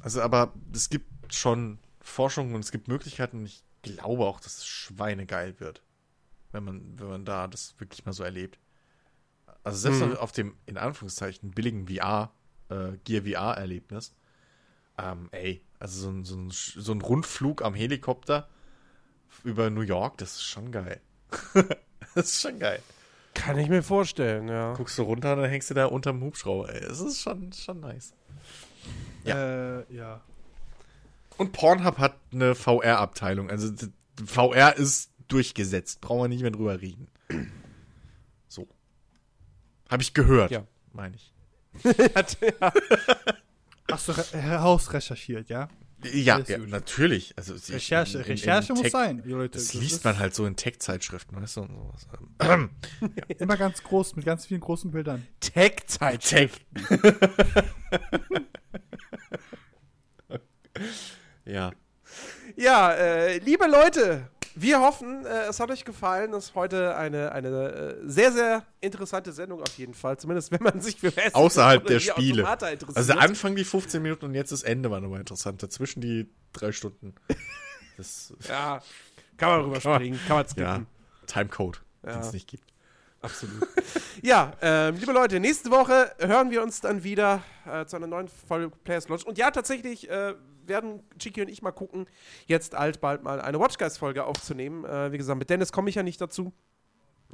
also 0.00 0.22
aber 0.22 0.54
es 0.72 0.88
gibt 0.88 1.34
schon 1.34 1.80
Forschung 2.00 2.54
und 2.54 2.60
es 2.60 2.70
gibt 2.70 2.86
Möglichkeiten 2.86 3.38
und 3.38 3.46
ich 3.46 3.64
glaube 3.82 4.24
auch, 4.26 4.38
dass 4.38 4.58
es 4.58 4.66
schweinegeil 4.66 5.58
wird, 5.58 5.82
wenn 6.52 6.62
man, 6.64 6.98
wenn 7.00 7.08
man 7.08 7.24
da 7.24 7.48
das 7.48 7.74
wirklich 7.78 8.06
mal 8.06 8.12
so 8.12 8.22
erlebt. 8.22 8.60
Also 9.64 9.78
selbst 9.78 10.00
Mhm. 10.00 10.16
auf 10.16 10.32
dem, 10.32 10.54
in 10.66 10.76
Anführungszeichen, 10.78 11.50
billigen 11.50 11.86
VR, 11.88 12.30
äh, 12.70 12.96
Gear 13.04 13.22
VR-Erlebnis, 13.24 14.14
ähm, 14.98 15.28
ey, 15.32 15.62
also 15.78 16.00
so 16.00 16.10
ein, 16.10 16.24
so, 16.24 16.36
ein, 16.36 16.50
so 16.50 16.92
ein 16.92 17.00
Rundflug 17.02 17.62
am 17.62 17.74
Helikopter 17.74 18.48
über 19.44 19.70
New 19.70 19.82
York, 19.82 20.18
das 20.18 20.32
ist 20.32 20.44
schon 20.44 20.72
geil. 20.72 21.00
das 22.14 22.26
ist 22.32 22.40
schon 22.42 22.58
geil. 22.58 22.80
Kann 23.34 23.58
ich 23.58 23.68
mir 23.68 23.82
vorstellen, 23.82 24.48
ja. 24.48 24.72
Guckst 24.74 24.98
du 24.98 25.02
runter 25.02 25.34
und 25.34 25.42
dann 25.42 25.50
hängst 25.50 25.70
du 25.70 25.74
da 25.74 25.86
unterm 25.86 26.20
Hubschrauber, 26.22 26.72
ey. 26.74 26.80
Das 26.80 27.00
ist 27.00 27.20
schon, 27.20 27.52
schon 27.52 27.80
nice. 27.80 28.12
ja. 29.24 29.78
Äh, 29.80 29.94
ja. 29.94 30.20
Und 31.36 31.52
Pornhub 31.52 31.98
hat 31.98 32.16
eine 32.32 32.56
VR-Abteilung. 32.56 33.48
Also 33.48 33.72
VR 34.24 34.74
ist 34.76 35.12
durchgesetzt. 35.28 36.00
Brauchen 36.00 36.22
wir 36.22 36.28
nicht 36.28 36.42
mehr 36.42 36.50
drüber 36.50 36.80
reden. 36.80 37.06
Habe 39.90 40.02
ich 40.02 40.12
gehört, 40.14 40.50
Ja. 40.50 40.64
meine 40.92 41.16
ich. 41.16 41.32
ja. 41.84 42.72
Hast 43.90 44.08
du 44.08 44.12
re- 44.12 44.26
herausrecherchiert, 44.38 45.48
ja? 45.48 45.68
Ja, 46.04 46.38
ja 46.40 46.58
natürlich. 46.58 47.34
Also 47.36 47.54
Recherche, 47.72 48.18
in- 48.18 48.24
in- 48.24 48.30
Recherche 48.30 48.68
in 48.68 48.74
muss 48.74 48.82
Tech- 48.82 48.92
sein, 48.92 49.22
Leute. 49.24 49.58
Das 49.58 49.64
Das 49.68 49.74
liest 49.74 50.04
man 50.04 50.18
halt 50.18 50.34
so 50.34 50.46
in 50.46 50.54
Tech-Zeitschriften, 50.56 51.40
weißt 51.40 51.56
du, 51.56 51.60
und 51.62 51.74
sowas. 51.74 52.06
Ähm, 52.40 52.70
Immer 53.38 53.56
ganz 53.56 53.82
groß, 53.82 54.14
mit 54.16 54.24
ganz 54.24 54.46
vielen 54.46 54.60
großen 54.60 54.90
Bildern. 54.92 55.26
Tech-Zeit. 55.40 56.20
Tech. 56.20 56.50
ja. 61.44 61.72
Ja, 62.56 62.92
äh, 62.94 63.38
liebe 63.38 63.66
Leute, 63.66 64.28
wir 64.60 64.80
hoffen, 64.80 65.24
äh, 65.24 65.46
es 65.48 65.60
hat 65.60 65.70
euch 65.70 65.84
gefallen. 65.84 66.32
Es 66.34 66.46
ist 66.46 66.54
heute 66.54 66.96
eine, 66.96 67.32
eine 67.32 67.48
äh, 67.48 67.96
sehr, 68.04 68.32
sehr 68.32 68.64
interessante 68.80 69.32
Sendung 69.32 69.62
auf 69.62 69.76
jeden 69.78 69.94
Fall. 69.94 70.18
Zumindest 70.18 70.50
wenn 70.52 70.62
man 70.62 70.80
sich 70.80 70.96
für 71.00 71.14
Wrestling 71.14 71.34
Außerhalb 71.34 71.86
der 71.86 72.00
Spiele. 72.00 72.46
Also 72.46 73.12
der 73.12 73.20
Anfang 73.22 73.54
die 73.56 73.64
15 73.64 74.02
Minuten 74.02 74.24
und 74.26 74.34
jetzt 74.34 74.52
das 74.52 74.62
Ende 74.62 74.90
war 74.90 75.00
nochmal 75.00 75.20
interessant. 75.20 75.62
Dazwischen 75.62 76.00
die 76.00 76.28
drei 76.52 76.72
Stunden. 76.72 77.14
Das, 77.96 78.32
Ja, 78.48 78.80
kann 79.36 79.50
man 79.50 79.60
rüberspringen, 79.66 80.18
kann 80.26 80.36
man 80.38 80.46
skippen. 80.46 80.62
ja, 80.64 80.80
Timecode, 81.26 81.80
den 82.04 82.10
Ja. 82.10 82.20
es 82.20 82.32
nicht 82.32 82.48
gibt. 82.48 82.64
Absolut. 83.20 83.66
ja, 84.22 84.52
ähm, 84.62 84.94
liebe 84.96 85.10
Leute, 85.12 85.40
nächste 85.40 85.70
Woche 85.72 86.12
hören 86.20 86.50
wir 86.52 86.62
uns 86.62 86.80
dann 86.80 87.02
wieder 87.02 87.42
äh, 87.66 87.84
zu 87.84 87.96
einer 87.96 88.06
neuen 88.06 88.28
Folge 88.28 88.70
Players 88.84 89.08
Lodge. 89.08 89.24
Und 89.26 89.38
ja, 89.38 89.50
tatsächlich 89.50 90.08
äh, 90.08 90.34
werden 90.68 91.02
Chiki 91.18 91.40
und 91.40 91.48
ich 91.48 91.62
mal 91.62 91.72
gucken, 91.72 92.06
jetzt 92.46 92.74
alsbald 92.74 93.22
mal 93.22 93.40
eine 93.40 93.58
Watchguys-Folge 93.58 94.24
aufzunehmen. 94.24 94.84
Äh, 94.84 95.12
wie 95.12 95.18
gesagt, 95.18 95.38
mit 95.38 95.50
Dennis 95.50 95.72
komme 95.72 95.90
ich 95.90 95.96
ja 95.96 96.02
nicht 96.02 96.20
dazu. 96.20 96.52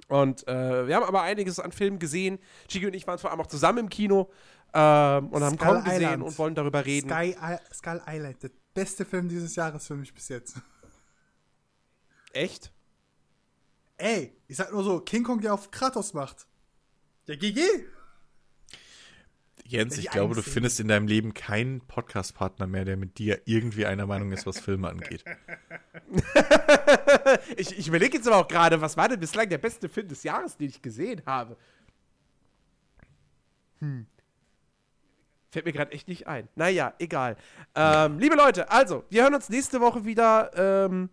Und 0.09 0.47
äh, 0.49 0.87
wir 0.87 0.97
haben 0.97 1.05
aber 1.05 1.23
einiges 1.23 1.61
an 1.61 1.73
Filmen 1.73 1.99
gesehen. 1.99 2.39
Chiki 2.69 2.87
und 2.87 2.95
ich 2.95 3.07
waren 3.07 3.19
vor 3.19 3.31
allem 3.31 3.41
auch 3.41 3.47
zusammen 3.47 3.79
im 3.79 3.89
Kino 3.89 4.31
ähm, 4.73 5.29
und 5.29 5.43
haben 5.43 5.57
Skull 5.57 5.69
Kong 5.69 5.85
gesehen 5.85 6.03
Island. 6.03 6.23
und 6.25 6.39
wollen 6.39 6.55
darüber 6.55 6.85
reden. 6.85 7.09
Sky, 7.09 7.37
I 7.41 7.57
Skull 7.73 8.03
Island, 8.07 8.43
der 8.43 8.51
beste 8.75 9.05
Film 9.05 9.29
dieses 9.29 9.55
Jahres 9.55 9.87
für 9.87 9.95
mich 9.95 10.13
bis 10.13 10.29
jetzt. 10.29 10.57
Echt? 12.33 12.73
Ey, 13.97 14.37
ich 14.49 14.57
sag 14.57 14.73
nur 14.73 14.83
so, 14.83 15.01
King 15.01 15.23
Kong, 15.23 15.41
der 15.41 15.55
auf 15.55 15.71
Kratos 15.71 16.13
macht. 16.13 16.47
Der 17.29 17.37
GG. 17.37 17.61
Jens, 19.67 19.97
ich 19.97 20.11
glaube, 20.11 20.35
du 20.35 20.43
findest 20.43 20.79
in 20.79 20.89
deinem 20.89 21.07
Leben 21.07 21.33
keinen 21.33 21.81
Podcast-Partner 21.81 22.67
mehr, 22.67 22.85
der 22.85 22.99
mit 22.99 23.17
dir 23.19 23.41
irgendwie 23.47 23.87
einer 23.87 24.07
Meinung 24.07 24.31
ist, 24.33 24.47
was 24.47 24.61
Filme 24.61 24.89
angeht. 24.89 25.25
Ich, 27.57 27.77
ich 27.79 27.89
überlege 27.89 28.17
jetzt 28.17 28.27
aber 28.27 28.37
auch 28.37 28.49
gerade, 28.49 28.81
was 28.81 28.97
war 28.97 29.09
denn 29.09 29.19
bislang 29.19 29.49
der 29.49 29.59
beste 29.59 29.89
Film 29.89 30.09
des 30.09 30.23
Jahres, 30.23 30.57
den 30.57 30.69
ich 30.69 30.83
gesehen 30.83 31.23
habe? 31.27 31.57
Hm. 33.81 34.07
Fällt 35.51 35.67
mir 35.67 35.73
gerade 35.73 35.93
echt 35.93 36.09
nicht 36.09 36.27
ein. 36.27 36.49
Naja, 36.55 36.95
egal. 36.99 37.37
Ähm, 37.75 38.19
Liebe 38.19 38.37
Leute, 38.37 38.71
also, 38.71 39.05
wir 39.09 39.23
hören 39.23 39.35
uns 39.35 39.49
nächste 39.49 39.81
Woche 39.81 40.05
wieder. 40.05 40.51
Ähm, 40.57 41.11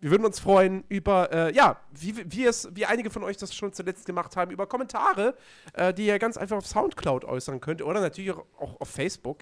wir 0.00 0.10
würden 0.10 0.24
uns 0.24 0.38
freuen 0.38 0.84
über, 0.88 1.32
äh, 1.32 1.54
ja, 1.54 1.76
wie, 1.92 2.30
wie, 2.30 2.44
es, 2.44 2.68
wie 2.72 2.86
einige 2.86 3.10
von 3.10 3.24
euch 3.24 3.36
das 3.36 3.54
schon 3.54 3.72
zuletzt 3.72 4.06
gemacht 4.06 4.36
haben, 4.36 4.50
über 4.50 4.66
Kommentare, 4.66 5.34
äh, 5.72 5.92
die 5.92 6.06
ihr 6.06 6.18
ganz 6.18 6.36
einfach 6.36 6.56
auf 6.56 6.66
Soundcloud 6.66 7.24
äußern 7.24 7.60
könnt 7.60 7.82
oder 7.82 8.00
natürlich 8.00 8.32
auch, 8.32 8.80
auf 8.80 8.88
Facebook. 8.88 9.40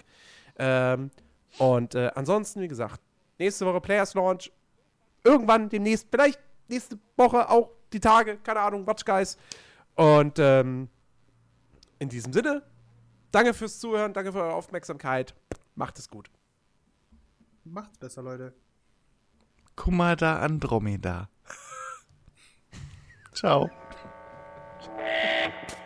Ähm, 0.57 1.11
und 1.59 1.95
äh, 1.95 2.11
ansonsten, 2.15 2.61
wie 2.61 2.67
gesagt, 2.67 3.01
nächste 3.37 3.65
Woche 3.65 3.81
Players 3.81 4.13
Launch. 4.13 4.51
Irgendwann 5.23 5.69
demnächst, 5.69 6.07
vielleicht 6.09 6.39
nächste 6.67 6.97
Woche 7.15 7.49
auch 7.49 7.71
die 7.93 7.99
Tage, 7.99 8.37
keine 8.37 8.61
Ahnung, 8.61 8.87
Watch 8.87 9.05
Guys. 9.05 9.37
Und 9.95 10.39
ähm, 10.39 10.89
in 11.99 12.09
diesem 12.09 12.33
Sinne, 12.33 12.63
danke 13.31 13.53
fürs 13.53 13.79
Zuhören, 13.79 14.13
danke 14.13 14.31
für 14.31 14.41
eure 14.41 14.53
Aufmerksamkeit. 14.53 15.35
Macht 15.75 15.99
es 15.99 16.09
gut. 16.09 16.29
Macht's 17.63 17.97
besser, 17.97 18.21
Leute. 18.21 18.53
Kumada 19.77 20.41
Andromeda. 20.41 21.29
Ciao. 23.33 23.69